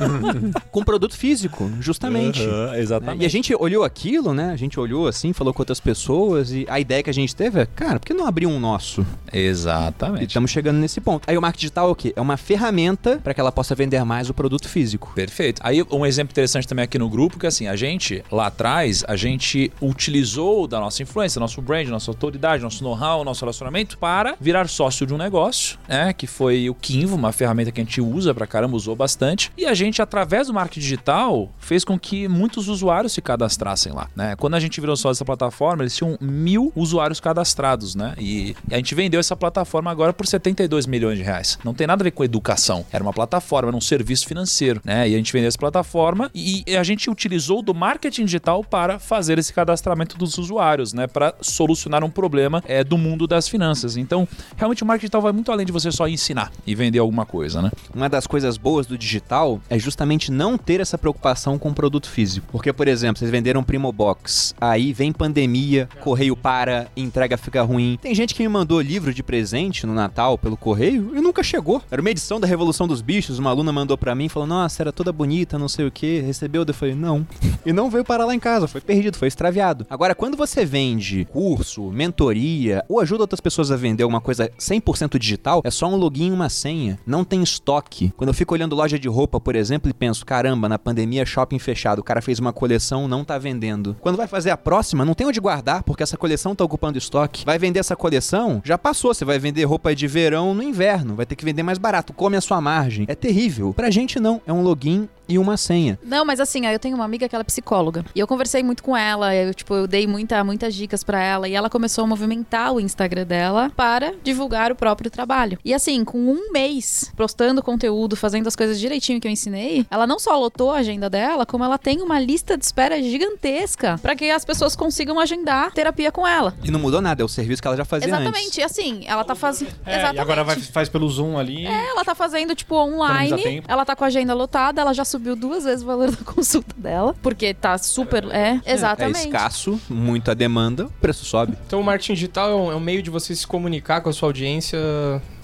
Com 0.70 0.82
produto 0.82 1.16
físico, 1.16 1.70
justamente. 1.80 2.42
Uhum, 2.42 2.74
exatamente. 2.74 3.22
E 3.22 3.26
a 3.26 3.28
gente 3.28 3.54
olhou 3.54 3.84
aquilo, 3.84 4.32
né? 4.32 4.50
A 4.50 4.56
gente 4.56 4.80
olhou 4.80 5.06
assim, 5.06 5.32
falou 5.32 5.52
com 5.52 5.60
outras 5.60 5.80
pessoas 5.80 6.50
e 6.52 6.66
a 6.68 6.80
ideia 6.80 7.02
que 7.02 7.10
a 7.10 7.14
gente 7.14 7.36
teve 7.36 7.60
é, 7.60 7.66
cara, 7.66 7.98
por 7.98 8.06
que 8.06 8.14
não 8.14 8.26
abrir 8.26 8.46
um 8.46 8.58
nosso? 8.58 9.04
E 9.32 9.38
Exatamente. 9.38 10.28
estamos 10.28 10.50
chegando 10.50 10.78
nesse 10.78 11.00
ponto. 11.00 11.28
Aí 11.28 11.36
o 11.36 11.42
marketing 11.42 11.60
digital 11.60 11.88
é 11.88 11.92
o 11.92 11.94
quê? 11.94 12.12
É 12.16 12.20
uma 12.20 12.36
ferramenta 12.36 13.18
para 13.22 13.34
que 13.34 13.40
ela 13.40 13.52
possa 13.52 13.74
vender 13.74 14.02
mais 14.04 14.30
o 14.30 14.34
produto 14.34 14.68
físico. 14.68 15.12
Perfeito. 15.14 15.60
Aí 15.64 15.84
um 15.90 16.06
exemplo 16.06 16.32
interessante 16.32 16.66
também 16.66 16.84
aqui 16.84 16.98
no 16.98 17.08
grupo, 17.08 17.38
que 17.38 17.46
assim, 17.46 17.66
a 17.66 17.76
gente, 17.76 18.24
lá 18.30 18.46
atrás, 18.46 19.04
a 19.06 19.16
gente 19.16 19.70
utilizou 19.80 20.66
da 20.66 20.80
nossa 20.80 21.02
influência, 21.02 21.38
nosso 21.38 21.60
brand, 21.60 21.88
nossa 21.88 22.10
autoridade, 22.10 22.62
nosso 22.62 22.82
know-how, 22.82 23.24
nosso 23.24 23.44
relacionamento 23.44 23.98
para 23.98 24.19
virar 24.40 24.68
sócio 24.68 25.06
de 25.06 25.14
um 25.14 25.18
negócio, 25.18 25.78
né? 25.88 26.12
Que 26.12 26.26
foi 26.26 26.68
o 26.68 26.74
Kinvo, 26.74 27.16
uma 27.16 27.32
ferramenta 27.32 27.72
que 27.72 27.80
a 27.80 27.84
gente 27.84 28.00
usa 28.00 28.34
pra 28.34 28.46
caramba, 28.46 28.76
usou 28.76 28.94
bastante. 28.94 29.50
E 29.56 29.66
a 29.66 29.74
gente, 29.74 30.00
através 30.02 30.46
do 30.46 30.54
marketing 30.54 30.80
digital, 30.80 31.50
fez 31.58 31.84
com 31.84 31.98
que 31.98 32.28
muitos 32.28 32.68
usuários 32.68 33.12
se 33.12 33.22
cadastrassem 33.22 33.92
lá, 33.92 34.08
né? 34.14 34.34
Quando 34.36 34.54
a 34.54 34.60
gente 34.60 34.80
virou 34.80 34.96
sócio 34.96 35.14
dessa 35.14 35.24
plataforma, 35.24 35.82
eles 35.82 35.96
tinham 35.96 36.16
mil 36.20 36.72
usuários 36.74 37.20
cadastrados, 37.20 37.94
né? 37.94 38.14
E 38.18 38.54
a 38.70 38.76
gente 38.76 38.94
vendeu 38.94 39.20
essa 39.20 39.36
plataforma 39.36 39.90
agora 39.90 40.12
por 40.12 40.26
72 40.26 40.86
milhões 40.86 41.18
de 41.18 41.24
reais. 41.24 41.58
Não 41.64 41.74
tem 41.74 41.86
nada 41.86 42.02
a 42.02 42.04
ver 42.04 42.10
com 42.10 42.24
educação. 42.24 42.84
Era 42.92 43.02
uma 43.02 43.12
plataforma, 43.12 43.68
era 43.68 43.76
um 43.76 43.80
serviço 43.80 44.26
financeiro, 44.26 44.80
né? 44.84 45.08
E 45.08 45.14
a 45.14 45.16
gente 45.16 45.32
vendeu 45.32 45.48
essa 45.48 45.58
plataforma 45.58 46.30
e 46.34 46.64
a 46.76 46.82
gente 46.82 47.10
utilizou 47.10 47.62
do 47.62 47.74
marketing 47.74 48.24
digital 48.24 48.62
para 48.64 48.98
fazer 48.98 49.38
esse 49.38 49.52
cadastramento 49.52 50.16
dos 50.16 50.38
usuários, 50.38 50.92
né? 50.92 51.06
Para 51.06 51.34
solucionar 51.40 52.04
um 52.04 52.10
problema 52.10 52.62
é, 52.66 52.84
do 52.84 52.98
mundo 52.98 53.26
das 53.26 53.48
finanças. 53.48 53.96
Então, 54.10 54.26
realmente 54.56 54.82
o 54.82 54.86
marketing 54.86 55.02
digital 55.02 55.22
vai 55.22 55.30
muito 55.30 55.52
além 55.52 55.64
de 55.64 55.70
você 55.70 55.92
só 55.92 56.08
ensinar 56.08 56.50
e 56.66 56.74
vender 56.74 56.98
alguma 56.98 57.24
coisa, 57.24 57.62
né? 57.62 57.70
Uma 57.94 58.08
das 58.08 58.26
coisas 58.26 58.56
boas 58.56 58.84
do 58.84 58.98
digital 58.98 59.60
é 59.70 59.78
justamente 59.78 60.32
não 60.32 60.58
ter 60.58 60.80
essa 60.80 60.98
preocupação 60.98 61.56
com 61.56 61.70
o 61.70 61.74
produto 61.74 62.10
físico. 62.10 62.48
Porque, 62.50 62.72
por 62.72 62.88
exemplo, 62.88 63.20
vocês 63.20 63.30
venderam 63.30 63.62
Primo 63.62 63.92
Box, 63.92 64.52
aí 64.60 64.92
vem 64.92 65.12
pandemia, 65.12 65.88
correio 66.00 66.36
para, 66.36 66.88
entrega 66.96 67.36
fica 67.36 67.62
ruim. 67.62 67.96
Tem 68.02 68.12
gente 68.12 68.34
que 68.34 68.42
me 68.42 68.48
mandou 68.48 68.80
livro 68.80 69.14
de 69.14 69.22
presente 69.22 69.86
no 69.86 69.94
Natal 69.94 70.36
pelo 70.36 70.56
correio 70.56 71.12
e 71.14 71.20
nunca 71.20 71.44
chegou. 71.44 71.80
Era 71.88 72.00
uma 72.00 72.10
edição 72.10 72.40
da 72.40 72.48
Revolução 72.48 72.88
dos 72.88 73.00
Bichos, 73.00 73.38
uma 73.38 73.50
aluna 73.50 73.70
mandou 73.70 73.96
pra 73.96 74.12
mim 74.16 74.28
falou: 74.28 74.48
Nossa, 74.48 74.82
era 74.82 74.90
toda 74.90 75.12
bonita, 75.12 75.56
não 75.56 75.68
sei 75.68 75.86
o 75.86 75.90
que. 75.90 76.18
Recebeu? 76.18 76.64
Eu 76.66 76.74
falei: 76.74 76.96
Não. 76.96 77.24
E 77.66 77.74
não 77.74 77.90
veio 77.90 78.02
parar 78.02 78.24
lá 78.24 78.34
em 78.34 78.38
casa, 78.40 78.66
foi 78.66 78.80
perdido, 78.80 79.18
foi 79.18 79.28
extraviado. 79.28 79.86
Agora, 79.90 80.14
quando 80.14 80.34
você 80.34 80.64
vende 80.64 81.26
curso, 81.26 81.90
mentoria 81.90 82.82
ou 82.88 83.00
ajuda 83.00 83.24
outras 83.24 83.38
pessoas 83.38 83.70
a 83.70 83.76
vender 83.76 83.99
alguma 84.02 84.20
coisa 84.20 84.50
100% 84.58 85.18
digital, 85.18 85.60
é 85.64 85.70
só 85.70 85.86
um 85.86 85.96
login 85.96 86.28
e 86.28 86.32
uma 86.32 86.48
senha. 86.48 86.98
Não 87.06 87.24
tem 87.24 87.42
estoque. 87.42 88.12
Quando 88.16 88.28
eu 88.28 88.34
fico 88.34 88.54
olhando 88.54 88.76
loja 88.76 88.98
de 88.98 89.08
roupa, 89.08 89.40
por 89.40 89.54
exemplo, 89.56 89.90
e 89.90 89.94
penso, 89.94 90.24
caramba, 90.24 90.68
na 90.68 90.78
pandemia 90.78 91.26
shopping 91.26 91.58
fechado, 91.58 92.00
o 92.00 92.04
cara 92.04 92.22
fez 92.22 92.38
uma 92.38 92.52
coleção, 92.52 93.08
não 93.08 93.24
tá 93.24 93.38
vendendo. 93.38 93.96
Quando 94.00 94.16
vai 94.16 94.26
fazer 94.26 94.50
a 94.50 94.56
próxima, 94.56 95.04
não 95.04 95.14
tem 95.14 95.26
onde 95.26 95.40
guardar, 95.40 95.82
porque 95.82 96.02
essa 96.02 96.16
coleção 96.16 96.54
tá 96.54 96.64
ocupando 96.64 96.98
estoque. 96.98 97.44
Vai 97.44 97.58
vender 97.58 97.80
essa 97.80 97.96
coleção? 97.96 98.60
Já 98.64 98.76
passou, 98.76 99.14
você 99.14 99.24
vai 99.24 99.38
vender 99.38 99.64
roupa 99.64 99.94
de 99.94 100.06
verão 100.06 100.54
no 100.54 100.62
inverno, 100.62 101.14
vai 101.14 101.26
ter 101.26 101.36
que 101.36 101.44
vender 101.44 101.62
mais 101.62 101.78
barato, 101.78 102.12
come 102.12 102.36
a 102.36 102.40
sua 102.40 102.60
margem. 102.60 103.04
É 103.08 103.14
terrível. 103.14 103.72
Pra 103.74 103.90
gente 103.90 104.18
não, 104.18 104.40
é 104.46 104.52
um 104.52 104.62
login 104.62 105.08
e 105.30 105.38
uma 105.38 105.56
senha. 105.56 105.98
Não, 106.02 106.24
mas 106.24 106.40
assim, 106.40 106.66
eu 106.66 106.78
tenho 106.78 106.96
uma 106.96 107.04
amiga 107.04 107.28
que 107.28 107.34
ela 107.34 107.42
é 107.42 107.44
psicóloga. 107.44 108.04
E 108.14 108.20
eu 108.20 108.26
conversei 108.26 108.62
muito 108.62 108.82
com 108.82 108.96
ela, 108.96 109.34
eu, 109.34 109.54
tipo, 109.54 109.74
eu 109.74 109.86
dei 109.86 110.06
muita, 110.06 110.42
muitas 110.44 110.74
dicas 110.74 111.04
pra 111.04 111.22
ela. 111.22 111.48
E 111.48 111.54
ela 111.54 111.70
começou 111.70 112.04
a 112.04 112.06
movimentar 112.06 112.72
o 112.72 112.80
Instagram 112.80 113.24
dela 113.26 113.70
para 113.76 114.14
divulgar 114.22 114.72
o 114.72 114.74
próprio 114.74 115.10
trabalho. 115.10 115.58
E 115.64 115.72
assim, 115.72 116.04
com 116.04 116.18
um 116.18 116.52
mês 116.52 117.12
postando 117.16 117.62
conteúdo, 117.62 118.16
fazendo 118.16 118.46
as 118.46 118.56
coisas 118.56 118.78
direitinho 118.78 119.20
que 119.20 119.28
eu 119.28 119.32
ensinei, 119.32 119.86
ela 119.90 120.06
não 120.06 120.18
só 120.18 120.36
lotou 120.38 120.70
a 120.72 120.78
agenda 120.78 121.08
dela, 121.08 121.46
como 121.46 121.64
ela 121.64 121.78
tem 121.78 122.00
uma 122.00 122.18
lista 122.20 122.56
de 122.56 122.64
espera 122.64 123.00
gigantesca 123.02 123.98
para 124.02 124.14
que 124.16 124.30
as 124.30 124.44
pessoas 124.44 124.74
consigam 124.74 125.18
agendar 125.18 125.72
terapia 125.72 126.10
com 126.10 126.26
ela. 126.26 126.54
E 126.62 126.70
não 126.70 126.80
mudou 126.80 127.00
nada, 127.00 127.22
é 127.22 127.24
o 127.24 127.28
serviço 127.28 127.62
que 127.62 127.68
ela 127.68 127.76
já 127.76 127.84
fazia 127.84 128.08
Exatamente, 128.08 128.46
antes. 128.46 128.58
e 128.58 128.62
assim, 128.62 129.02
ela 129.06 129.24
tá 129.24 129.34
fazendo. 129.34 129.70
É, 129.86 129.92
Exatamente. 129.94 130.16
e 130.16 130.20
agora 130.20 130.44
vai, 130.44 130.56
faz 130.56 130.88
pelo 130.88 131.08
Zoom 131.08 131.38
ali. 131.38 131.66
Ela 131.66 132.04
tá 132.04 132.14
fazendo, 132.14 132.54
tipo, 132.54 132.74
online. 132.74 133.62
Ela 133.66 133.84
tá 133.84 133.94
com 133.94 134.04
a 134.04 134.06
agenda 134.06 134.34
lotada, 134.34 134.80
ela 134.80 134.92
já 134.92 135.04
subiu 135.04 135.19
subiu 135.20 135.36
duas 135.36 135.64
vezes 135.64 135.82
o 135.82 135.86
valor 135.86 136.10
da 136.16 136.24
consulta 136.24 136.74
dela, 136.76 137.14
porque 137.22 137.52
tá 137.52 137.76
super. 137.76 138.24
É, 138.30 138.60
É 138.64 138.72
exatamente. 138.72 139.26
escasso, 139.26 139.78
muita 139.88 140.34
demanda, 140.34 140.86
o 140.86 140.90
preço 141.00 141.24
sobe. 141.24 141.56
Então 141.66 141.80
o 141.80 141.84
marketing 141.84 142.14
digital 142.14 142.50
é 142.50 142.54
um, 142.54 142.72
é 142.72 142.76
um 142.76 142.80
meio 142.80 143.02
de 143.02 143.10
você 143.10 143.34
se 143.36 143.46
comunicar 143.46 144.00
com 144.00 144.08
a 144.08 144.12
sua 144.12 144.28
audiência 144.28 144.78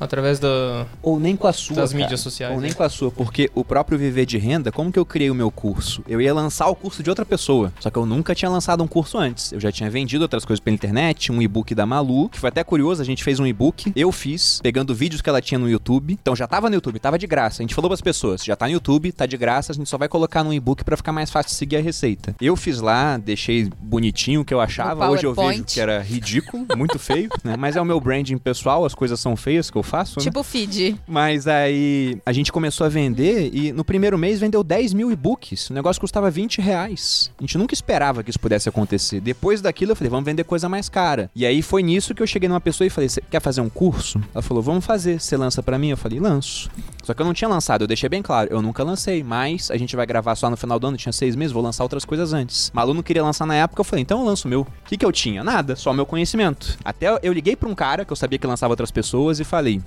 através 0.00 0.38
da, 0.38 0.86
Ou 1.02 1.18
nem 1.18 1.36
com 1.36 1.46
a 1.46 1.52
sua. 1.52 1.76
das 1.76 1.92
cara. 1.92 2.02
mídias 2.02 2.20
sociais. 2.20 2.54
Ou 2.54 2.60
nem 2.60 2.70
né? 2.70 2.76
com 2.76 2.82
a 2.82 2.88
sua, 2.88 3.10
porque 3.10 3.50
o 3.54 3.64
próprio 3.64 3.98
Viver 3.98 4.26
de 4.26 4.38
Renda, 4.38 4.72
como 4.72 4.90
que 4.90 4.98
eu 4.98 5.04
criei 5.04 5.30
o 5.30 5.34
meu 5.34 5.50
curso? 5.50 6.02
Eu 6.08 6.20
ia 6.20 6.32
lançar 6.32 6.68
o 6.68 6.74
curso 6.74 7.02
de 7.02 7.10
outra 7.10 7.24
pessoa, 7.24 7.72
só 7.80 7.90
que 7.90 7.98
eu 7.98 8.06
nunca 8.06 8.34
tinha 8.34 8.50
lançado 8.50 8.82
um 8.82 8.86
curso 8.86 9.18
antes. 9.18 9.52
Eu 9.52 9.60
já 9.60 9.70
tinha 9.70 9.90
vendido 9.90 10.22
outras 10.22 10.44
coisas 10.44 10.60
pela 10.60 10.74
internet, 10.74 11.30
um 11.30 11.42
e-book 11.42 11.74
da 11.74 11.84
Malu, 11.84 12.28
que 12.28 12.38
foi 12.38 12.48
até 12.48 12.64
curioso, 12.64 13.02
a 13.02 13.04
gente 13.04 13.22
fez 13.22 13.38
um 13.38 13.46
e-book, 13.46 13.92
eu 13.94 14.10
fiz, 14.12 14.60
pegando 14.62 14.94
vídeos 14.94 15.20
que 15.20 15.28
ela 15.28 15.40
tinha 15.40 15.58
no 15.58 15.68
YouTube. 15.68 16.12
Então 16.20 16.34
já 16.34 16.46
tava 16.46 16.68
no 16.68 16.74
YouTube, 16.74 16.98
tava 16.98 17.18
de 17.18 17.26
graça. 17.26 17.62
A 17.62 17.64
gente 17.64 17.74
falou 17.74 17.90
pras 17.90 18.00
pessoas, 18.00 18.44
já 18.44 18.56
tá 18.56 18.66
no 18.66 18.72
YouTube, 18.72 19.12
tá 19.12 19.26
de 19.26 19.36
graça, 19.36 19.65
a 19.72 19.74
gente 19.74 19.88
só 19.88 19.98
vai 19.98 20.08
colocar 20.08 20.42
no 20.42 20.52
e-book 20.52 20.84
pra 20.84 20.96
ficar 20.96 21.12
mais 21.12 21.30
fácil 21.30 21.50
de 21.50 21.56
seguir 21.56 21.76
a 21.76 21.80
receita. 21.80 22.34
Eu 22.40 22.56
fiz 22.56 22.80
lá, 22.80 23.16
deixei 23.16 23.70
bonitinho 23.80 24.40
o 24.40 24.44
que 24.44 24.54
eu 24.54 24.60
achava, 24.60 25.08
hoje 25.08 25.24
eu 25.24 25.34
vejo 25.34 25.64
que 25.64 25.80
era 25.80 26.00
ridículo, 26.00 26.66
muito 26.76 26.98
feio, 26.98 27.28
né? 27.42 27.56
Mas 27.56 27.76
é 27.76 27.80
o 27.80 27.84
meu 27.84 28.00
branding 28.00 28.38
pessoal, 28.38 28.84
as 28.84 28.94
coisas 28.94 29.18
são 29.20 29.36
feias 29.36 29.70
que 29.70 29.76
eu 29.76 29.82
faço, 29.82 30.18
né? 30.18 30.24
Tipo 30.24 30.42
feed. 30.42 30.96
Mas 31.06 31.46
aí 31.46 32.18
a 32.24 32.32
gente 32.32 32.52
começou 32.52 32.86
a 32.86 32.88
vender 32.88 33.50
e 33.52 33.72
no 33.72 33.84
primeiro 33.84 34.18
mês 34.18 34.40
vendeu 34.40 34.62
10 34.62 34.92
mil 34.92 35.10
e-books. 35.10 35.70
O 35.70 35.74
negócio 35.74 36.00
custava 36.00 36.30
20 36.30 36.60
reais. 36.60 37.30
A 37.38 37.42
gente 37.42 37.58
nunca 37.58 37.74
esperava 37.74 38.22
que 38.22 38.30
isso 38.30 38.40
pudesse 38.40 38.68
acontecer. 38.68 39.20
Depois 39.20 39.60
daquilo 39.60 39.92
eu 39.92 39.96
falei, 39.96 40.10
vamos 40.10 40.24
vender 40.24 40.44
coisa 40.44 40.68
mais 40.68 40.88
cara. 40.88 41.30
E 41.34 41.44
aí 41.44 41.62
foi 41.62 41.82
nisso 41.82 42.14
que 42.14 42.22
eu 42.22 42.26
cheguei 42.26 42.48
numa 42.48 42.60
pessoa 42.60 42.86
e 42.86 42.90
falei, 42.90 43.08
você 43.08 43.20
quer 43.20 43.40
fazer 43.40 43.60
um 43.60 43.68
curso? 43.68 44.20
Ela 44.34 44.42
falou, 44.42 44.62
vamos 44.62 44.84
fazer. 44.84 45.20
Você 45.20 45.36
lança 45.36 45.62
pra 45.62 45.78
mim? 45.78 45.90
Eu 45.90 45.96
falei, 45.96 46.18
lanço. 46.18 46.70
Só 47.02 47.14
que 47.14 47.22
eu 47.22 47.26
não 47.26 47.32
tinha 47.32 47.48
lançado, 47.48 47.82
eu 47.82 47.86
deixei 47.86 48.08
bem 48.08 48.20
claro, 48.20 48.48
eu 48.50 48.60
nunca 48.60 48.82
lancei, 48.82 49.22
mas 49.22 49.55
a 49.70 49.76
gente 49.76 49.96
vai 49.96 50.06
gravar 50.06 50.34
só 50.34 50.48
no 50.50 50.56
final 50.56 50.78
do 50.78 50.86
ano, 50.86 50.96
tinha 50.96 51.12
seis 51.12 51.36
meses, 51.36 51.52
vou 51.52 51.62
lançar 51.62 51.82
outras 51.82 52.04
coisas 52.04 52.32
antes. 52.32 52.70
Malu 52.74 52.94
não 52.94 53.02
queria 53.02 53.22
lançar 53.22 53.46
na 53.46 53.54
época, 53.54 53.80
eu 53.80 53.84
falei, 53.84 54.02
então 54.02 54.20
eu 54.20 54.24
lanço 54.24 54.46
o 54.46 54.50
meu. 54.50 54.62
O 54.62 54.66
que, 54.86 54.96
que 54.96 55.04
eu 55.04 55.12
tinha? 55.12 55.42
Nada, 55.42 55.76
só 55.76 55.92
meu 55.92 56.06
conhecimento. 56.06 56.78
Até 56.84 57.18
eu 57.22 57.32
liguei 57.32 57.56
pra 57.56 57.68
um 57.68 57.74
cara 57.74 58.04
que 58.04 58.12
eu 58.12 58.16
sabia 58.16 58.38
que 58.38 58.46
lançava 58.46 58.72
outras 58.72 58.90
pessoas 58.90 59.40
e 59.40 59.44
falei, 59.44 59.80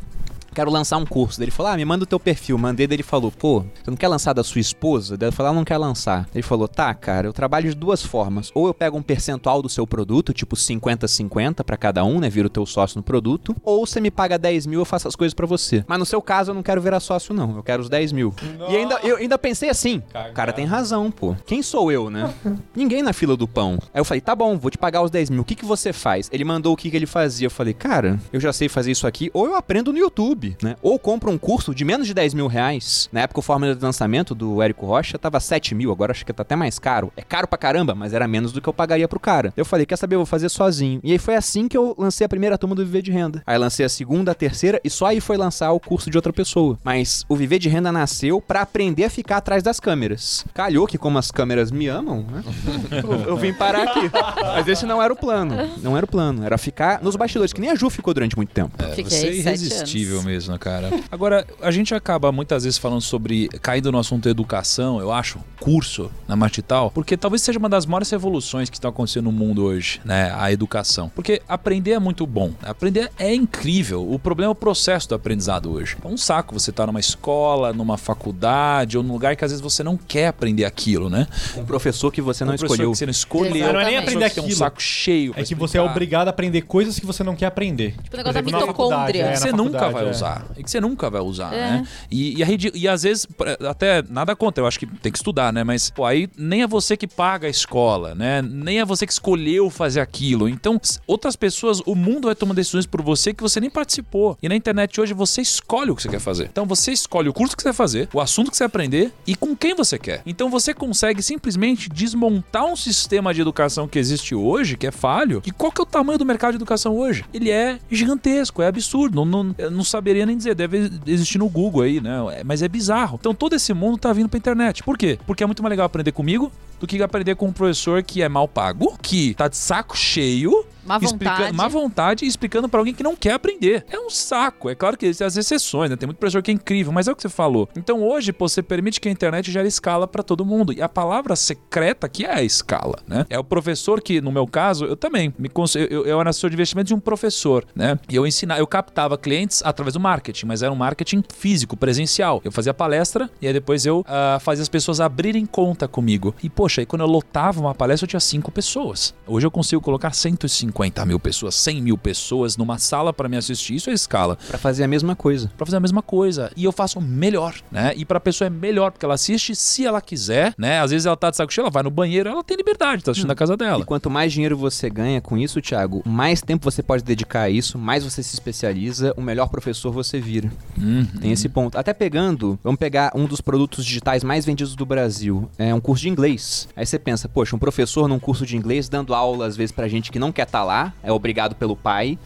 quero 0.54 0.72
lançar 0.72 0.98
um 0.98 1.06
curso. 1.06 1.38
Daí 1.40 1.46
ele 1.46 1.52
falou, 1.52 1.72
ah, 1.72 1.78
me 1.78 1.86
manda 1.86 2.04
o 2.04 2.08
teu 2.08 2.20
perfil. 2.20 2.58
Mandei, 2.58 2.88
daí 2.88 2.96
ele 2.96 3.04
falou, 3.04 3.32
pô, 3.32 3.62
você 3.62 3.90
não 3.90 3.98
quer 3.98 4.08
lançar 4.08 4.34
da 4.34 4.44
sua 4.44 4.62
esposa? 4.62 5.18
Daí 5.18 5.30
eu 5.30 5.34
falei, 5.34 5.50
ela 5.50 5.58
não 5.58 5.66
quer 5.66 5.78
lançar. 5.78 6.28
Ele 6.34 6.44
falou, 6.44 6.68
tá, 6.68 6.94
cara, 6.94 7.28
eu 7.28 7.34
trabalho 7.34 7.70
de 7.70 7.76
duas 7.76 8.04
formas. 8.04 8.52
Ou 8.54 8.68
eu 8.68 8.74
pego 8.74 8.98
um 8.98 9.02
percentual 9.02 9.62
do 9.62 9.70
seu 9.70 9.86
produto, 9.86 10.34
tipo 10.34 10.56
50-50 10.56 11.64
pra 11.64 11.78
cada 11.78 12.04
um, 12.04 12.20
né, 12.20 12.30
vira 12.30 12.48
o 12.48 12.50
teu 12.50 12.66
sócio 12.66 12.98
no 12.98 13.04
produto. 13.04 13.56
Ou 13.64 13.86
você 13.86 14.00
me 14.02 14.12
paga 14.12 14.38
10 14.38 14.66
mil, 14.68 14.80
eu 14.80 14.86
faço 14.86 15.08
as 15.08 15.16
coisas 15.16 15.34
pra 15.34 15.46
você. 15.46 15.84
Mas 15.88 16.00
no 16.00 16.06
seu 16.06 16.22
caso, 16.22 16.52
eu 16.52 16.56
não 16.56 16.64
quero 16.64 16.82
virar 16.82 17.00
sócio, 17.00 17.34
não. 17.34 17.56
Eu 17.56 17.64
quero 17.64 17.82
os 17.82 17.90
10 17.90 18.12
mil. 18.12 18.34
E 18.70 18.76
ainda, 18.76 19.00
eu 19.04 19.18
ainda 19.18 19.38
pensei 19.38 19.70
assim, 19.70 20.02
o 20.30 20.34
cara 20.34 20.54
tem 20.54 20.66
razão, 20.66 21.12
pô. 21.12 21.36
Quem 21.46 21.62
sou 21.62 21.92
eu, 21.92 22.10
né? 22.10 22.34
Ninguém 22.76 23.02
na 23.02 23.14
fila 23.14 23.36
do 23.36 23.48
pão. 23.48 23.80
Aí 23.94 24.00
eu 24.00 24.06
falei, 24.06 24.22
tá 24.22 24.36
bom, 24.36 24.58
vou 24.58 24.72
te 24.72 24.78
pagar 24.78 25.02
os 25.02 25.12
10 25.12 25.30
mil. 25.30 25.42
O 25.42 25.46
que, 25.46 25.56
que 25.56 25.66
você 25.66 25.94
faz? 25.94 26.30
Ele 26.32 26.44
mandou 26.44 26.74
o 26.74 26.78
que, 26.78 26.90
que 26.90 26.96
ele 26.96 27.06
fazia. 27.06 27.48
Eu 27.48 27.52
falei, 27.52 27.74
cara, 27.74 28.20
eu 28.32 28.40
já 28.40 28.54
sei 28.54 28.70
fazer 28.70 28.92
isso 28.92 29.08
aqui, 29.08 29.30
ou 29.34 29.46
eu 29.46 29.56
aprendo 29.56 29.92
no 29.92 29.98
YouTube, 29.98 30.39
né? 30.62 30.76
Ou 30.82 30.98
compro 30.98 31.32
um 31.32 31.38
curso 31.38 31.74
de 31.74 31.84
menos 31.84 32.08
de 32.08 32.14
10 32.14 32.34
mil 32.34 32.48
reais. 32.48 33.10
Na 33.12 33.22
época, 33.22 33.40
o 33.40 33.44
fórmula 33.44 33.76
de 33.76 33.84
lançamento 33.84 34.34
do 34.34 34.62
Érico 34.62 34.86
Rocha 34.86 35.18
tava 35.18 35.40
7 35.40 35.76
mil, 35.76 35.92
agora 35.92 36.12
acho 36.12 36.26
que 36.26 36.34
tá 36.34 36.42
até 36.42 36.56
mais 36.56 36.80
caro. 36.80 37.12
É 37.16 37.22
caro 37.22 37.48
pra 37.48 37.58
caramba, 37.58 37.94
mas 37.94 38.14
era 38.14 38.28
menos 38.28 38.52
do 38.52 38.62
que 38.62 38.70
eu 38.70 38.74
pagaria 38.74 39.08
pro 39.08 39.20
cara. 39.20 39.54
Eu 39.56 39.66
falei, 39.66 39.86
quer 39.86 39.98
saber, 39.98 40.16
eu 40.16 40.20
vou 40.20 40.26
fazer 40.26 40.50
sozinho. 40.50 41.00
E 41.04 41.12
aí 41.12 41.18
foi 41.18 41.36
assim 41.36 41.68
que 41.68 41.78
eu 41.78 41.96
lancei 41.98 42.26
a 42.26 42.30
primeira 42.30 42.58
turma 42.58 42.76
do 42.76 42.86
Viver 42.86 43.02
de 43.02 43.12
Renda. 43.12 43.44
Aí 43.46 43.58
lancei 43.58 43.86
a 43.86 43.90
segunda, 43.90 44.32
a 44.32 44.36
terceira, 44.36 44.80
e 44.84 44.90
só 44.90 45.08
aí 45.08 45.20
foi 45.20 45.38
lançar 45.38 45.72
o 45.72 45.80
curso 45.80 46.10
de 46.10 46.18
outra 46.18 46.32
pessoa. 46.32 46.78
Mas 46.84 47.26
o 47.28 47.36
Viver 47.36 47.60
de 47.60 47.70
Renda 47.70 47.92
nasceu 47.92 48.42
pra 48.42 48.62
aprender 48.62 49.06
a 49.06 49.10
ficar 49.10 49.38
atrás 49.38 49.64
das 49.64 49.80
câmeras. 49.80 50.46
Calhou 50.54 50.88
que 50.88 50.98
como 50.98 51.18
as 51.18 51.32
câmeras 51.32 51.72
me 51.72 51.88
amam, 51.88 52.26
né? 52.30 52.44
eu, 53.28 53.38
vim 53.38 53.54
parar 53.54 53.84
aqui. 53.84 54.10
Mas 54.56 54.68
esse 54.68 54.86
não 54.86 55.02
era 55.02 55.12
o 55.12 55.16
plano. 55.16 55.56
Não 55.82 55.98
era 55.98 56.06
o 56.06 56.10
plano. 56.10 56.46
Era 56.46 56.58
ficar 56.58 57.02
nos 57.02 57.16
bastidores, 57.16 57.54
que 57.54 57.62
nem 57.62 57.70
a 57.70 57.76
Ju 57.76 57.90
ficou 57.90 58.14
durante 58.14 58.36
muito 58.36 58.52
tempo. 58.52 58.72
Fiquei 58.96 59.04
Você 59.06 59.28
é 59.28 59.36
irresistível. 59.36 60.22
Mesmo, 60.30 60.54
né, 60.54 60.60
cara. 60.60 60.90
Agora, 61.12 61.46
a 61.62 61.72
gente 61.72 61.94
acaba 61.94 62.32
muitas 62.32 62.64
vezes 62.64 62.78
falando 62.78 63.02
sobre, 63.02 63.50
caindo 63.62 63.92
no 63.92 63.98
assunto 63.98 64.30
educação, 64.30 65.00
eu 65.00 65.12
acho, 65.12 65.40
curso 65.60 66.12
na 66.28 66.36
Martital, 66.36 66.92
porque 66.92 67.18
talvez 67.18 67.42
seja 67.42 67.60
uma 67.60 67.70
das 67.70 67.86
maiores 67.86 68.10
revoluções 68.10 68.70
que 68.70 68.76
estão 68.78 68.90
acontecendo 68.90 69.26
no 69.26 69.32
mundo 69.32 69.64
hoje, 69.64 70.00
né, 70.06 70.34
a 70.36 70.52
educação. 70.52 71.12
Porque 71.14 71.42
aprender 71.48 71.92
é 71.92 72.00
muito 72.00 72.26
bom, 72.26 72.54
aprender 72.64 73.12
é 73.18 73.34
incrível. 73.34 74.10
O 74.10 74.20
problema 74.20 74.50
é 74.50 74.54
o 74.54 74.56
processo 74.56 75.10
do 75.10 75.16
aprendizado 75.16 75.72
hoje. 75.72 75.98
É 76.04 76.08
um 76.08 76.18
saco 76.18 76.54
você 76.54 76.70
estar 76.70 76.86
numa 76.88 77.00
escola, 77.00 77.74
numa 77.74 77.98
faculdade 77.98 78.98
ou 78.98 79.04
num 79.04 79.14
lugar 79.14 79.36
que 79.36 79.44
às 79.44 79.52
vezes 79.52 79.62
você 79.62 79.84
não 79.84 79.98
quer 79.98 80.28
aprender 80.28 80.66
aquilo, 80.66 81.10
né? 81.10 81.28
Um 81.58 81.66
professor 81.66 82.12
que 82.12 82.22
você 82.22 82.46
não 82.46 82.54
Um 82.54 82.58
professor 82.58 82.76
escolheu. 82.76 82.92
que 82.92 82.98
você 82.98 83.06
não 83.06 83.12
escolheu. 83.12 83.56
Exatamente. 83.56 83.74
Não 83.74 83.82
é 83.82 83.86
nem 83.86 83.98
aprender 83.98 84.30
que 84.30 84.36
tem 84.36 84.44
um 84.44 84.46
aquilo. 84.46 84.60
saco 84.60 84.82
cheio. 84.82 85.34
É 85.36 85.44
que 85.44 85.56
você 85.56 85.78
é 85.78 85.82
explicar. 85.82 85.92
obrigado 85.92 86.28
a 86.28 86.30
aprender 86.30 86.62
coisas 86.62 87.00
que 87.00 87.06
você 87.06 87.24
não 87.24 87.36
quer 87.36 87.48
aprender. 87.48 87.96
Tipo, 88.04 88.16
o 88.16 88.18
negócio 88.18 88.42
da 88.42 88.50
faculdade, 88.50 88.62
mitocôndria. 88.68 89.24
é, 89.24 89.36
você 89.36 89.52
nunca 89.52 89.90
vai 89.90 90.06
é. 90.06 90.10
usar. 90.10 90.19
E 90.58 90.64
que 90.64 90.70
você 90.72 90.80
nunca 90.82 91.10
vai 91.10 91.22
usar, 91.22 91.54
É. 91.54 91.72
né? 91.72 91.88
E, 92.12 92.38
e, 92.38 92.44
a 92.44 92.46
redi- 92.46 92.72
e 92.74 92.88
às 92.88 93.04
vezes, 93.04 93.28
até 93.70 94.04
nada 94.10 94.36
contra, 94.36 94.62
eu 94.64 94.68
acho 94.68 94.80
que 94.80 94.86
tem 94.86 95.12
que 95.12 95.18
estudar, 95.18 95.52
né? 95.54 95.64
Mas, 95.64 95.90
pô, 95.90 96.06
aí 96.06 96.30
nem 96.38 96.62
é 96.62 96.68
você 96.68 96.96
que 96.98 97.08
paga 97.08 97.48
a 97.48 97.50
escola, 97.50 98.16
né? 98.16 98.42
Nem 98.42 98.80
é 98.80 98.86
você 98.86 99.06
que 99.06 99.14
escolheu 99.14 99.70
fazer 99.70 100.00
aquilo. 100.02 100.48
Então, 100.50 100.80
outras 101.08 101.36
pessoas, 101.36 101.82
o 101.86 101.96
mundo 101.96 102.26
vai 102.28 102.36
tomar 102.36 102.54
decisões 102.54 102.86
por 102.86 103.02
você 103.02 103.34
que 103.34 103.42
você 103.44 103.60
nem 103.60 103.70
participou. 103.70 104.38
E 104.42 104.50
na 104.50 104.56
internet 104.56 105.00
hoje 105.00 105.14
você 105.14 105.42
escolhe 105.42 105.92
o 105.92 105.96
que 105.96 106.02
você 106.02 106.10
quer 106.10 106.20
fazer. 106.20 106.46
Então 106.52 106.66
você 106.66 106.92
escolhe 106.92 107.30
o 107.30 107.34
curso 107.34 107.56
que 107.56 107.62
você 107.64 107.70
vai 107.70 107.74
fazer, 107.76 108.10
o 108.14 108.20
assunto 108.20 108.52
que 108.52 108.58
você 108.58 108.64
vai 108.64 108.68
aprender 108.68 109.14
e 109.28 109.36
com 109.36 109.56
quem 109.56 109.74
você 109.76 109.98
quer. 109.98 110.22
Então 110.26 110.50
você 110.50 110.74
consegue 110.74 111.22
simplesmente 111.22 111.90
desmontar 111.90 112.66
um 112.66 112.76
sistema 112.76 113.34
de 113.34 113.42
educação 113.42 113.88
que 113.88 114.00
existe 114.00 114.34
hoje, 114.36 114.78
que 114.78 114.88
é 114.88 114.92
falho. 114.92 115.42
E 115.46 115.52
qual 115.52 115.72
que 115.72 115.80
é 115.82 115.84
o 115.84 115.86
tamanho 115.86 116.18
do 116.20 116.26
mercado 116.26 116.52
de 116.52 116.58
educação 116.58 116.98
hoje? 116.98 117.24
Ele 117.34 117.50
é 117.50 117.80
gigantesco, 117.90 118.62
é 118.62 118.68
absurdo. 118.68 119.16
Não, 119.16 119.26
não, 119.26 119.56
não 119.72 119.84
saberia 120.10 120.26
nem 120.26 120.36
dizer, 120.36 120.56
deve 120.56 120.92
existir 121.06 121.38
no 121.38 121.48
Google 121.48 121.84
aí, 121.84 122.02
né? 122.02 122.18
É, 122.40 122.44
Mas 122.44 122.62
é 122.62 122.68
bizarro. 122.68 123.18
Então 123.20 123.34
todo 123.34 123.56
esse 123.56 123.74
mundo 123.74 123.98
tá 123.98 124.12
vindo 124.12 124.28
pra 124.28 124.38
internet. 124.38 124.84
Por 124.84 124.98
quê? 124.98 125.20
Porque 125.26 125.44
é 125.44 125.46
muito 125.46 125.62
mais 125.62 125.70
legal 125.70 125.86
aprender 125.86 126.12
comigo 126.12 126.52
do 126.80 126.88
que 126.88 127.02
aprender 127.02 127.36
com 127.36 127.48
um 127.48 127.52
professor 127.54 128.02
que 128.02 128.22
é 128.22 128.30
mal 128.30 128.48
pago, 128.48 128.98
que 129.02 129.34
tá 129.36 129.48
de 129.48 129.58
saco 129.58 129.98
cheio, 129.98 130.66
Má 130.90 130.98
vontade. 130.98 131.54
má 131.56 131.68
vontade 131.68 132.26
explicando 132.26 132.68
pra 132.68 132.80
alguém 132.80 132.94
que 132.94 133.04
não 133.04 133.16
quer 133.16 133.34
aprender. 133.34 133.86
É 133.92 134.00
um 134.00 134.10
saco. 134.10 134.70
É 134.70 134.76
claro 134.76 134.98
que 134.98 135.06
existem 135.06 135.26
as 135.28 135.38
exceções, 135.38 135.90
né? 135.90 135.96
Tem 135.96 136.08
muito 136.08 136.18
professor 136.18 136.42
que 136.42 136.52
é 136.52 136.54
incrível, 136.54 136.92
mas 136.92 137.08
é 137.08 137.12
o 137.12 137.16
que 137.16 137.22
você 137.22 137.30
falou. 137.30 137.70
Então 137.76 138.02
hoje, 138.04 138.34
pô, 138.34 138.48
você 138.50 138.62
permite 138.64 139.00
que 139.00 139.08
a 139.08 139.12
internet 139.12 139.52
gere 139.52 139.68
escala 139.68 140.08
pra 140.08 140.24
todo 140.24 140.44
mundo. 140.46 140.74
E 140.74 140.82
a 140.82 140.90
palavra 140.90 141.36
secreta 141.36 142.08
aqui 142.08 142.26
é 142.26 142.34
a 142.34 142.44
escala, 142.44 142.98
né? 143.08 143.26
É 143.30 143.38
o 143.38 143.44
professor 143.44 144.02
que, 144.02 144.20
no 144.22 144.32
meu 144.32 144.48
caso, 144.48 144.86
eu 144.86 144.96
também 144.96 145.34
me 145.38 145.50
cons- 145.50 145.76
eu, 145.76 146.06
eu, 146.06 146.20
era 146.20 146.30
assessor 146.30 146.50
de 146.50 146.56
investimento 146.56 146.88
de 146.88 146.94
um 146.94 147.00
professor, 147.00 147.66
né? 147.76 148.00
E 148.10 148.16
eu 148.16 148.26
ensinava, 148.26 148.60
eu 148.60 148.68
captava 148.68 149.18
clientes 149.18 149.62
através 149.64 149.94
do 149.94 150.00
marketing, 150.00 150.46
mas 150.46 150.64
era 150.64 150.72
um 150.72 150.76
marketing 150.76 151.24
físico, 151.34 151.78
presencial. 151.78 152.42
Eu 152.44 152.52
fazia 152.52 152.74
palestra 152.74 153.30
e 153.42 153.48
aí 153.48 153.54
depois 153.54 153.86
eu 153.86 154.04
ah, 154.08 154.38
fazia 154.42 154.62
as 154.64 154.70
pessoas 154.70 155.00
abrirem 155.00 155.46
conta 155.46 155.88
comigo. 155.88 156.34
E 156.42 156.50
poxa, 156.50 156.82
aí 156.82 156.86
quando 156.86 157.02
eu 157.02 157.08
lotava 157.08 157.60
uma 157.60 157.76
palestra 157.76 158.06
eu 158.06 158.10
tinha 158.10 158.20
cinco 158.20 158.52
pessoas. 158.52 159.14
Hoje 159.28 159.46
eu 159.46 159.52
consigo 159.52 159.82
colocar 159.82 160.14
150 160.14 160.79
mil 161.06 161.20
pessoas, 161.20 161.56
100 161.56 161.82
mil 161.82 161.98
pessoas 161.98 162.58
numa 162.58 162.78
sala 162.78 163.12
para 163.14 163.28
me 163.30 163.38
assistir. 163.38 163.76
Isso 163.76 163.90
é 163.90 163.94
escala. 163.94 164.38
Pra 164.48 164.58
fazer 164.58 164.84
a 164.84 164.88
mesma 164.88 165.16
coisa. 165.16 165.52
Pra 165.58 165.66
fazer 165.66 165.78
a 165.78 165.80
mesma 165.80 166.02
coisa. 166.02 166.52
E 166.56 166.64
eu 166.64 166.72
faço 166.72 167.00
melhor, 167.02 167.56
né? 167.72 167.94
E 167.96 168.06
pra 168.06 168.20
pessoa 168.20 168.48
é 168.48 168.50
melhor, 168.50 168.92
porque 168.92 169.06
ela 169.06 169.16
assiste 169.16 169.56
se 169.56 169.86
ela 169.86 170.02
quiser, 170.02 170.54
né? 170.58 170.80
Às 170.80 170.92
vezes 170.92 171.06
ela 171.06 171.18
tá 171.18 171.30
de 171.30 171.38
saco 171.38 171.52
cheio, 171.54 171.64
ela 171.64 171.72
vai 171.72 171.84
no 171.84 171.90
banheiro, 171.92 172.30
ela 172.30 172.44
tem 172.44 172.56
liberdade, 172.58 173.04
tá 173.04 173.12
assistindo 173.12 173.28
na 173.30 173.36
casa 173.36 173.54
E 173.54 173.58
dela. 173.58 173.86
quanto 173.86 174.10
mais 174.10 174.32
dinheiro 174.32 174.58
você 174.58 174.90
ganha 174.90 175.22
com 175.22 175.38
isso, 175.38 175.62
Thiago, 175.62 176.02
mais 176.06 176.42
tempo 176.42 176.70
você 176.70 176.82
pode 176.84 177.04
dedicar 177.04 177.42
a 177.44 177.50
isso, 177.50 177.78
mais 177.78 178.04
você 178.04 178.22
se 178.24 178.34
especializa, 178.34 179.14
o 179.18 179.22
melhor 179.22 179.50
professor 179.50 179.92
você 179.92 180.20
vira. 180.20 180.52
Uhum. 180.78 181.06
Tem 181.20 181.32
esse 181.32 181.50
ponto. 181.50 181.78
Até 181.78 181.94
pegando, 181.94 182.58
vamos 182.64 182.80
pegar 182.80 183.12
um 183.16 183.26
dos 183.26 183.42
produtos 183.42 183.86
digitais 183.86 184.24
mais 184.24 184.46
vendidos 184.46 184.76
do 184.76 184.86
Brasil. 184.86 185.50
É 185.58 185.74
um 185.74 185.80
curso 185.80 186.04
de 186.04 186.10
inglês. 186.10 186.68
Aí 186.76 186.86
você 186.86 186.98
pensa, 187.00 187.28
poxa, 187.28 187.56
um 187.56 187.60
professor 187.60 188.08
num 188.08 188.20
curso 188.20 188.46
de 188.46 188.56
inglês 188.56 188.88
dando 188.90 189.14
aula 189.14 189.46
às 189.48 189.56
vezes 189.58 189.72
pra 189.72 189.88
gente 189.88 190.12
que 190.12 190.20
não 190.20 190.32
quer 190.32 190.44
estar 190.44 190.64
lá, 190.64 190.69
é 191.04 191.12
obrigado 191.12 191.56
pelo 191.56 191.76
pai. 191.76 192.18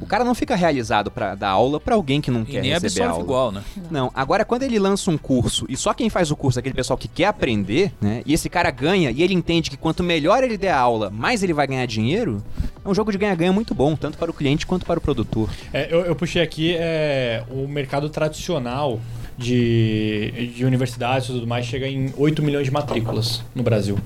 O 0.00 0.06
cara 0.06 0.24
não 0.24 0.34
fica 0.34 0.54
realizado 0.54 1.10
pra 1.10 1.34
dar 1.34 1.50
aula 1.50 1.80
pra 1.80 1.94
alguém 1.94 2.20
que 2.20 2.30
não. 2.30 2.42
E 2.42 2.46
quer 2.46 2.62
nem 2.62 2.72
receber 2.72 3.02
absorve 3.02 3.12
aula. 3.12 3.24
igual, 3.24 3.52
né? 3.52 3.62
Não, 3.90 4.10
agora 4.14 4.44
quando 4.44 4.62
ele 4.62 4.78
lança 4.78 5.10
um 5.10 5.18
curso 5.18 5.66
e 5.68 5.76
só 5.76 5.92
quem 5.92 6.08
faz 6.08 6.30
o 6.30 6.36
curso 6.36 6.58
é 6.58 6.60
aquele 6.60 6.74
pessoal 6.74 6.96
que 6.96 7.08
quer 7.08 7.26
aprender, 7.26 7.92
né? 8.00 8.22
E 8.24 8.32
esse 8.32 8.48
cara 8.48 8.70
ganha 8.70 9.10
e 9.10 9.22
ele 9.22 9.34
entende 9.34 9.70
que 9.70 9.76
quanto 9.76 10.02
melhor 10.02 10.42
ele 10.42 10.56
der 10.56 10.72
a 10.72 10.78
aula, 10.78 11.10
mais 11.10 11.42
ele 11.42 11.52
vai 11.52 11.66
ganhar 11.66 11.86
dinheiro. 11.86 12.42
É 12.84 12.88
um 12.88 12.94
jogo 12.94 13.12
de 13.12 13.18
ganha-ganha 13.18 13.52
muito 13.52 13.74
bom, 13.74 13.94
tanto 13.96 14.16
para 14.16 14.30
o 14.30 14.34
cliente 14.34 14.66
quanto 14.66 14.86
para 14.86 14.98
o 14.98 15.02
produtor. 15.02 15.50
É, 15.72 15.92
eu, 15.92 16.00
eu 16.06 16.16
puxei 16.16 16.40
aqui 16.40 16.74
é, 16.78 17.42
o 17.50 17.68
mercado 17.68 18.08
tradicional 18.08 19.00
de, 19.36 20.52
de 20.54 20.64
universidades 20.64 21.28
e 21.28 21.32
tudo 21.32 21.46
mais 21.46 21.64
chega 21.64 21.86
em 21.86 22.12
8 22.16 22.42
milhões 22.42 22.64
de 22.64 22.72
matrículas 22.72 23.42
no 23.54 23.62
Brasil. 23.62 23.98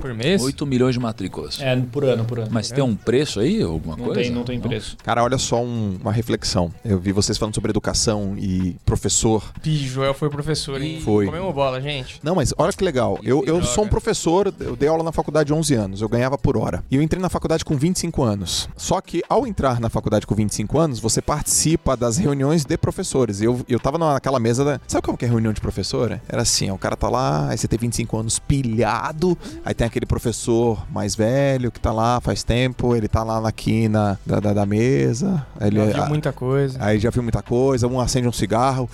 Por 0.00 0.14
mês? 0.14 0.42
8 0.42 0.66
milhões 0.66 0.94
de 0.94 1.00
matrículas. 1.00 1.60
É, 1.60 1.76
por 1.76 2.04
ano, 2.04 2.24
por 2.24 2.38
ano. 2.38 2.48
Mas 2.50 2.70
tem 2.70 2.82
um 2.82 2.96
preço 2.96 3.40
aí, 3.40 3.62
alguma 3.62 3.96
não 3.96 4.06
coisa? 4.06 4.20
tem, 4.22 4.30
não 4.30 4.42
tem 4.44 4.58
preço. 4.60 4.96
Cara, 5.04 5.22
olha 5.22 5.38
só 5.38 5.62
um- 5.62 5.98
uma 6.00 6.12
reflexão. 6.12 6.72
Eu 6.84 6.98
vi 6.98 7.12
vocês 7.12 7.36
falando 7.38 7.54
sobre 7.54 7.70
educação 7.70 8.34
e 8.38 8.76
professor. 8.84 9.42
Pi, 9.62 9.76
Joel 9.86 10.14
foi 10.14 10.30
professor 10.30 10.80
e 10.82 11.00
Foi. 11.00 11.26
comemos 11.26 11.54
bola, 11.54 11.80
gente. 11.80 12.18
Não, 12.22 12.34
mas 12.34 12.52
olha 12.56 12.72
que 12.72 12.84
legal. 12.84 13.18
Eu, 13.22 13.44
eu 13.44 13.62
sou 13.62 13.84
um 13.84 13.88
professor, 13.88 14.52
eu 14.60 14.74
dei 14.76 14.88
aula 14.88 15.02
na 15.02 15.12
faculdade 15.12 15.52
há 15.52 15.56
11 15.56 15.74
anos, 15.74 16.00
eu 16.02 16.08
ganhava 16.08 16.36
por 16.38 16.56
hora. 16.56 16.82
E 16.90 16.96
eu 16.96 17.02
entrei 17.02 17.20
na 17.20 17.28
faculdade 17.28 17.64
com 17.64 17.76
25 17.76 18.22
anos. 18.22 18.68
Só 18.76 19.00
que 19.00 19.22
ao 19.28 19.46
entrar 19.46 19.80
na 19.80 19.88
faculdade 19.90 20.26
com 20.26 20.34
25 20.34 20.78
anos, 20.78 20.98
você 20.98 21.20
participa 21.20 21.96
das 21.96 22.16
reuniões 22.16 22.64
de 22.64 22.76
professores. 22.76 23.40
Eu, 23.42 23.60
eu 23.68 23.78
tava 23.78 23.98
naquela 23.98 24.38
mesa 24.40 24.64
da. 24.64 24.80
Sabe 24.86 25.02
como 25.04 25.18
que 25.18 25.24
é 25.24 25.28
reunião 25.28 25.52
de 25.52 25.60
professora? 25.60 26.22
Era 26.28 26.42
assim: 26.42 26.70
ó, 26.70 26.74
o 26.74 26.78
cara 26.78 26.96
tá 26.96 27.08
lá, 27.08 27.48
aí 27.50 27.58
você 27.58 27.68
tem 27.68 27.78
25 27.78 28.16
anos 28.16 28.38
pilhado, 28.38 29.36
aí 29.64 29.74
tem 29.74 29.86
aquele 29.90 30.06
professor 30.06 30.86
mais 30.90 31.14
velho 31.14 31.70
que 31.70 31.78
tá 31.80 31.92
lá 31.92 32.20
faz 32.20 32.42
tempo, 32.42 32.96
ele 32.96 33.08
tá 33.08 33.22
lá 33.22 33.40
na 33.40 33.52
quina 33.52 34.18
da, 34.24 34.40
da, 34.40 34.52
da 34.52 34.66
mesa. 34.66 35.46
Ele, 35.60 35.76
Já 35.78 35.84
viu 35.86 36.02
a- 36.04 36.08
muita 36.08 36.32
coisa. 36.32 36.78
Aí 36.80 36.98
já 36.98 37.10
viu 37.10 37.22
muita 37.22 37.42
coisa, 37.42 37.86
um 37.86 38.00
acende 38.00 38.26
um 38.26 38.32
cigarro. 38.32 38.88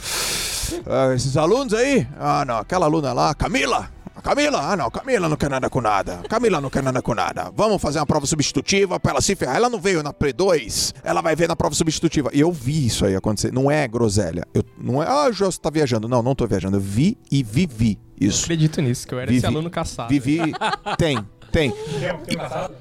Ah, 0.87 1.15
esses 1.15 1.37
alunos 1.37 1.73
aí? 1.75 2.07
Ah, 2.19 2.45
não, 2.45 2.59
aquela 2.59 2.87
aluna 2.87 3.13
lá, 3.13 3.35
Camila! 3.35 3.95
Camila? 4.23 4.73
Ah, 4.73 4.77
não, 4.77 4.91
Camila 4.91 5.29
não 5.29 5.37
quer 5.37 5.49
nada 5.49 5.71
com 5.71 5.81
nada. 5.81 6.19
Camila 6.29 6.61
não 6.61 6.69
quer 6.69 6.83
nada 6.83 7.01
com 7.01 7.15
nada. 7.15 7.53
Vamos 7.55 7.81
fazer 7.81 8.01
uma 8.01 8.07
prova 8.07 8.27
substitutiva 8.27 8.99
pra 8.99 9.13
ela 9.13 9.21
se 9.21 9.37
ferrar. 9.37 9.55
Ela 9.55 9.69
não 9.71 9.79
veio 9.79 10.03
na 10.03 10.13
Pre2, 10.13 10.95
ela 11.05 11.21
vai 11.21 11.37
ver 11.37 11.47
na 11.47 11.55
prova 11.55 11.77
substitutiva. 11.77 12.31
E 12.33 12.41
eu 12.41 12.51
vi 12.51 12.87
isso 12.87 13.05
aí 13.07 13.15
acontecer. 13.15 13.53
Não 13.53 13.71
é 13.71 13.87
groselha. 13.87 14.45
Eu, 14.53 14.65
não 14.81 15.01
é, 15.01 15.07
ah, 15.07 15.31
Jô, 15.31 15.49
você 15.49 15.61
tá 15.61 15.71
viajando. 15.71 16.09
Não, 16.09 16.23
não 16.25 16.35
tô 16.35 16.45
viajando. 16.45 16.79
Eu 16.79 16.81
vi 16.81 17.17
e 17.31 17.45
vivi 17.45 18.01
Eu 18.21 18.29
isso. 18.29 18.45
acredito 18.45 18.81
nisso, 18.81 19.07
que 19.07 19.15
eu 19.15 19.19
era 19.19 19.31
esse 19.31 19.41
Vivi- 19.41 19.47
aluno 19.55 19.71
caçado. 19.71 20.09
Vivi. 20.09 20.39
Tem, 20.99 21.19
tem. 21.53 21.73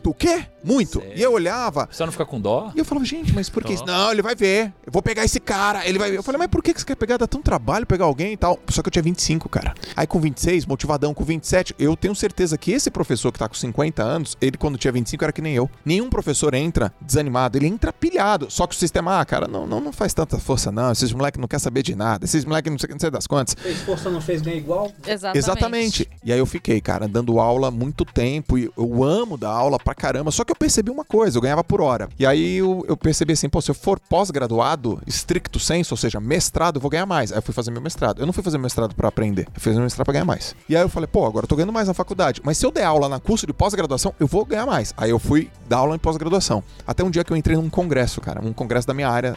O 0.04 0.14
quê? 0.14 0.46
Muito. 0.64 1.02
E 1.16 1.22
eu 1.22 1.32
olhava, 1.34 1.88
Você 1.92 2.04
não 2.04 2.12
fica 2.12 2.26
com 2.26 2.40
dó? 2.42 2.72
e 2.76 2.80
eu 2.80 2.86
falava, 2.86 3.06
gente, 3.06 3.34
mas 3.34 3.50
por 3.50 3.64
que 3.64 3.74
isso? 3.74 3.86
Não, 3.86 4.12
ele 4.12 4.22
vai 4.22 4.36
ver. 4.36 4.74
Eu 4.86 4.92
vou 4.92 5.02
pegar 5.02 5.24
esse 5.24 5.40
cara, 5.40 5.88
ele 5.88 6.00
vai 6.00 6.10
ver. 6.10 6.18
Eu 6.18 6.24
falei, 6.24 6.40
mas 6.40 6.48
por 6.48 6.64
que 6.64 6.74
você 6.74 6.86
quer 6.86 6.96
pegar? 6.96 7.18
Dá 7.18 7.28
tão 7.28 7.42
trabalho 7.42 7.86
pegar 7.86 8.06
alguém 8.06 8.34
e 8.34 8.38
tal. 8.38 8.60
Só 8.70 8.82
que 8.82 8.88
eu 8.88 8.92
tinha 8.92 9.04
25, 9.04 9.48
cara. 9.48 9.76
Aí 9.96 10.08
com 10.08 10.20
26, 10.20 10.66
motivadão, 10.66 11.14
com 11.14 11.24
27, 11.24 11.76
eu 11.78 11.96
tenho 11.96 12.16
certeza 12.16 12.58
que 12.58 12.72
esse 12.72 12.90
professor 12.90 13.32
que 13.32 13.38
tá 13.40 13.48
com 13.48 13.54
50 13.56 14.02
anos, 14.02 14.36
ele 14.42 14.58
quando 14.58 14.78
tinha 14.78 14.92
25 14.92 15.24
era 15.24 15.32
que 15.32 15.42
nem 15.42 15.54
eu. 15.54 15.70
Nenhum 15.84 16.10
professor 16.10 16.54
entra 16.56 16.92
desanimado, 17.00 17.58
ele 17.58 17.68
entra 17.68 17.94
pilhado. 17.94 18.48
Só 18.50 18.66
que 18.66 18.76
o 18.76 18.78
sistema, 18.78 19.20
ah, 19.20 19.26
cara, 19.26 19.48
não, 19.48 19.68
não, 19.68 19.80
não 19.80 19.94
faz 19.94 20.14
tanta 20.14 20.40
força, 20.40 20.72
não. 20.72 20.92
Esses 20.92 21.12
moleques 21.14 21.40
não 21.40 21.48
quer 21.48 21.60
saber 21.60 21.84
de 21.84 21.96
nada. 21.96 22.26
Esses 22.26 22.44
moleques 22.44 22.72
não 22.72 22.80
sei, 22.80 22.90
não 22.90 23.00
sei 23.00 23.12
das 23.12 23.28
quantas. 23.28 23.56
Fez 23.62 23.80
força, 23.82 24.10
não 24.10 24.22
fez 24.22 24.42
ganha 24.42 24.58
igual? 24.58 24.92
Exatamente. 25.06 25.38
Exatamente. 25.38 26.10
E 26.24 26.34
aí 26.34 26.40
eu 26.40 26.46
fiquei, 26.46 26.82
cara, 26.82 27.08
dando 27.08 27.40
aula 27.40 27.70
muito 27.70 28.04
tempo 28.04 28.55
e 28.58 28.72
eu 28.78 29.04
amo 29.04 29.38
dar 29.38 29.50
aula 29.52 29.78
pra 29.78 29.94
caramba. 29.96 30.32
Só 30.32 30.44
que 30.44 30.52
eu 30.52 30.56
percebi 30.56 30.92
uma 30.92 31.04
coisa, 31.06 31.38
eu 31.38 31.42
ganhava 31.42 31.64
por 31.64 31.82
hora. 31.82 32.10
E 32.20 32.26
aí 32.26 32.58
eu, 32.58 32.84
eu 32.88 32.96
percebi 32.98 33.34
assim, 33.34 33.50
pô, 33.50 33.62
se 33.62 33.72
eu 33.72 33.76
for 33.76 34.00
pós-graduado, 34.00 35.00
estricto 35.08 35.60
senso, 35.60 35.94
ou 35.94 35.98
seja, 35.98 36.20
mestrado, 36.20 36.78
eu 36.78 36.82
vou 36.82 36.90
ganhar 36.92 37.06
mais. 37.06 37.32
Aí 37.32 37.38
eu 37.38 37.42
fui 37.42 37.54
fazer 37.54 37.72
meu 37.72 37.82
mestrado. 37.82 38.20
Eu 38.22 38.26
não 38.26 38.34
fui 38.34 38.44
fazer 38.44 38.58
meu 38.58 38.64
mestrado 38.64 38.94
pra 38.96 39.08
aprender, 39.08 39.48
eu 39.54 39.62
fiz 39.62 39.74
meu 39.74 39.84
mestrado 39.84 40.06
pra 40.06 40.14
ganhar 40.14 40.26
mais. 40.26 40.56
E 40.68 40.76
aí 40.76 40.82
eu 40.82 40.90
falei, 40.90 41.08
pô, 41.08 41.26
agora 41.26 41.44
eu 41.46 41.48
tô 41.48 41.56
ganhando 41.56 41.74
mais 41.74 41.88
na 41.88 41.94
faculdade. 41.94 42.42
Mas 42.44 42.58
se 42.58 42.66
eu 42.66 42.72
der 42.72 42.84
aula 42.86 43.08
na 43.10 43.20
curso 43.20 43.46
de 43.48 43.54
pós-graduação, 43.54 44.14
eu 44.20 44.28
vou 44.28 44.46
ganhar 44.46 44.66
mais. 44.66 44.94
Aí 44.98 45.10
eu 45.10 45.20
fui 45.20 45.50
dar 45.70 45.78
aula 45.78 45.96
em 45.96 46.00
pós-graduação. 46.00 46.64
Até 46.86 47.04
um 47.04 47.10
dia 47.10 47.24
que 47.24 47.32
eu 47.32 47.38
entrei 47.38 47.56
num 47.56 47.70
congresso, 47.70 48.20
cara, 48.22 48.42
um 48.46 48.54
congresso 48.54 48.88
da 48.88 48.94
minha 48.94 49.10
área 49.10 49.36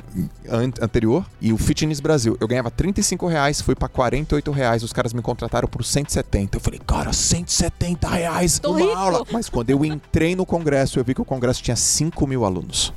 an- 0.48 0.72
anterior, 0.82 1.24
e 1.40 1.52
o 1.52 1.58
Fitness 1.58 2.00
Brasil. 2.00 2.36
Eu 2.40 2.48
ganhava 2.48 2.70
35 2.70 3.26
reais, 3.26 3.60
fui 3.60 3.74
pra 3.74 3.88
48 3.88 4.50
reais, 4.50 4.82
os 4.82 4.92
caras 4.92 5.12
me 5.12 5.22
contrataram 5.22 5.68
por 5.68 5.84
170. 5.84 6.56
Eu 6.56 6.60
falei, 6.60 6.80
cara, 6.86 7.12
170 7.12 8.08
reais 8.08 8.58
Tô 8.58 8.70
uma 8.72 8.80
rico. 8.80 8.92
Aula. 9.16 9.26
Mas 9.32 9.48
quando 9.48 9.70
eu 9.70 9.84
entrei 9.84 10.36
no 10.36 10.46
congresso, 10.46 10.98
eu 10.98 11.04
vi 11.04 11.14
que 11.14 11.20
o 11.20 11.24
congresso 11.24 11.62
tinha 11.62 11.76
5 11.76 12.26
mil 12.26 12.44
alunos. 12.44 12.92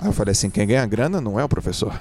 Aí 0.00 0.06
eu 0.06 0.12
falei 0.12 0.32
assim, 0.32 0.50
quem 0.50 0.66
ganha 0.66 0.86
grana 0.86 1.20
não 1.20 1.38
é 1.38 1.44
o 1.44 1.48
professor. 1.48 2.00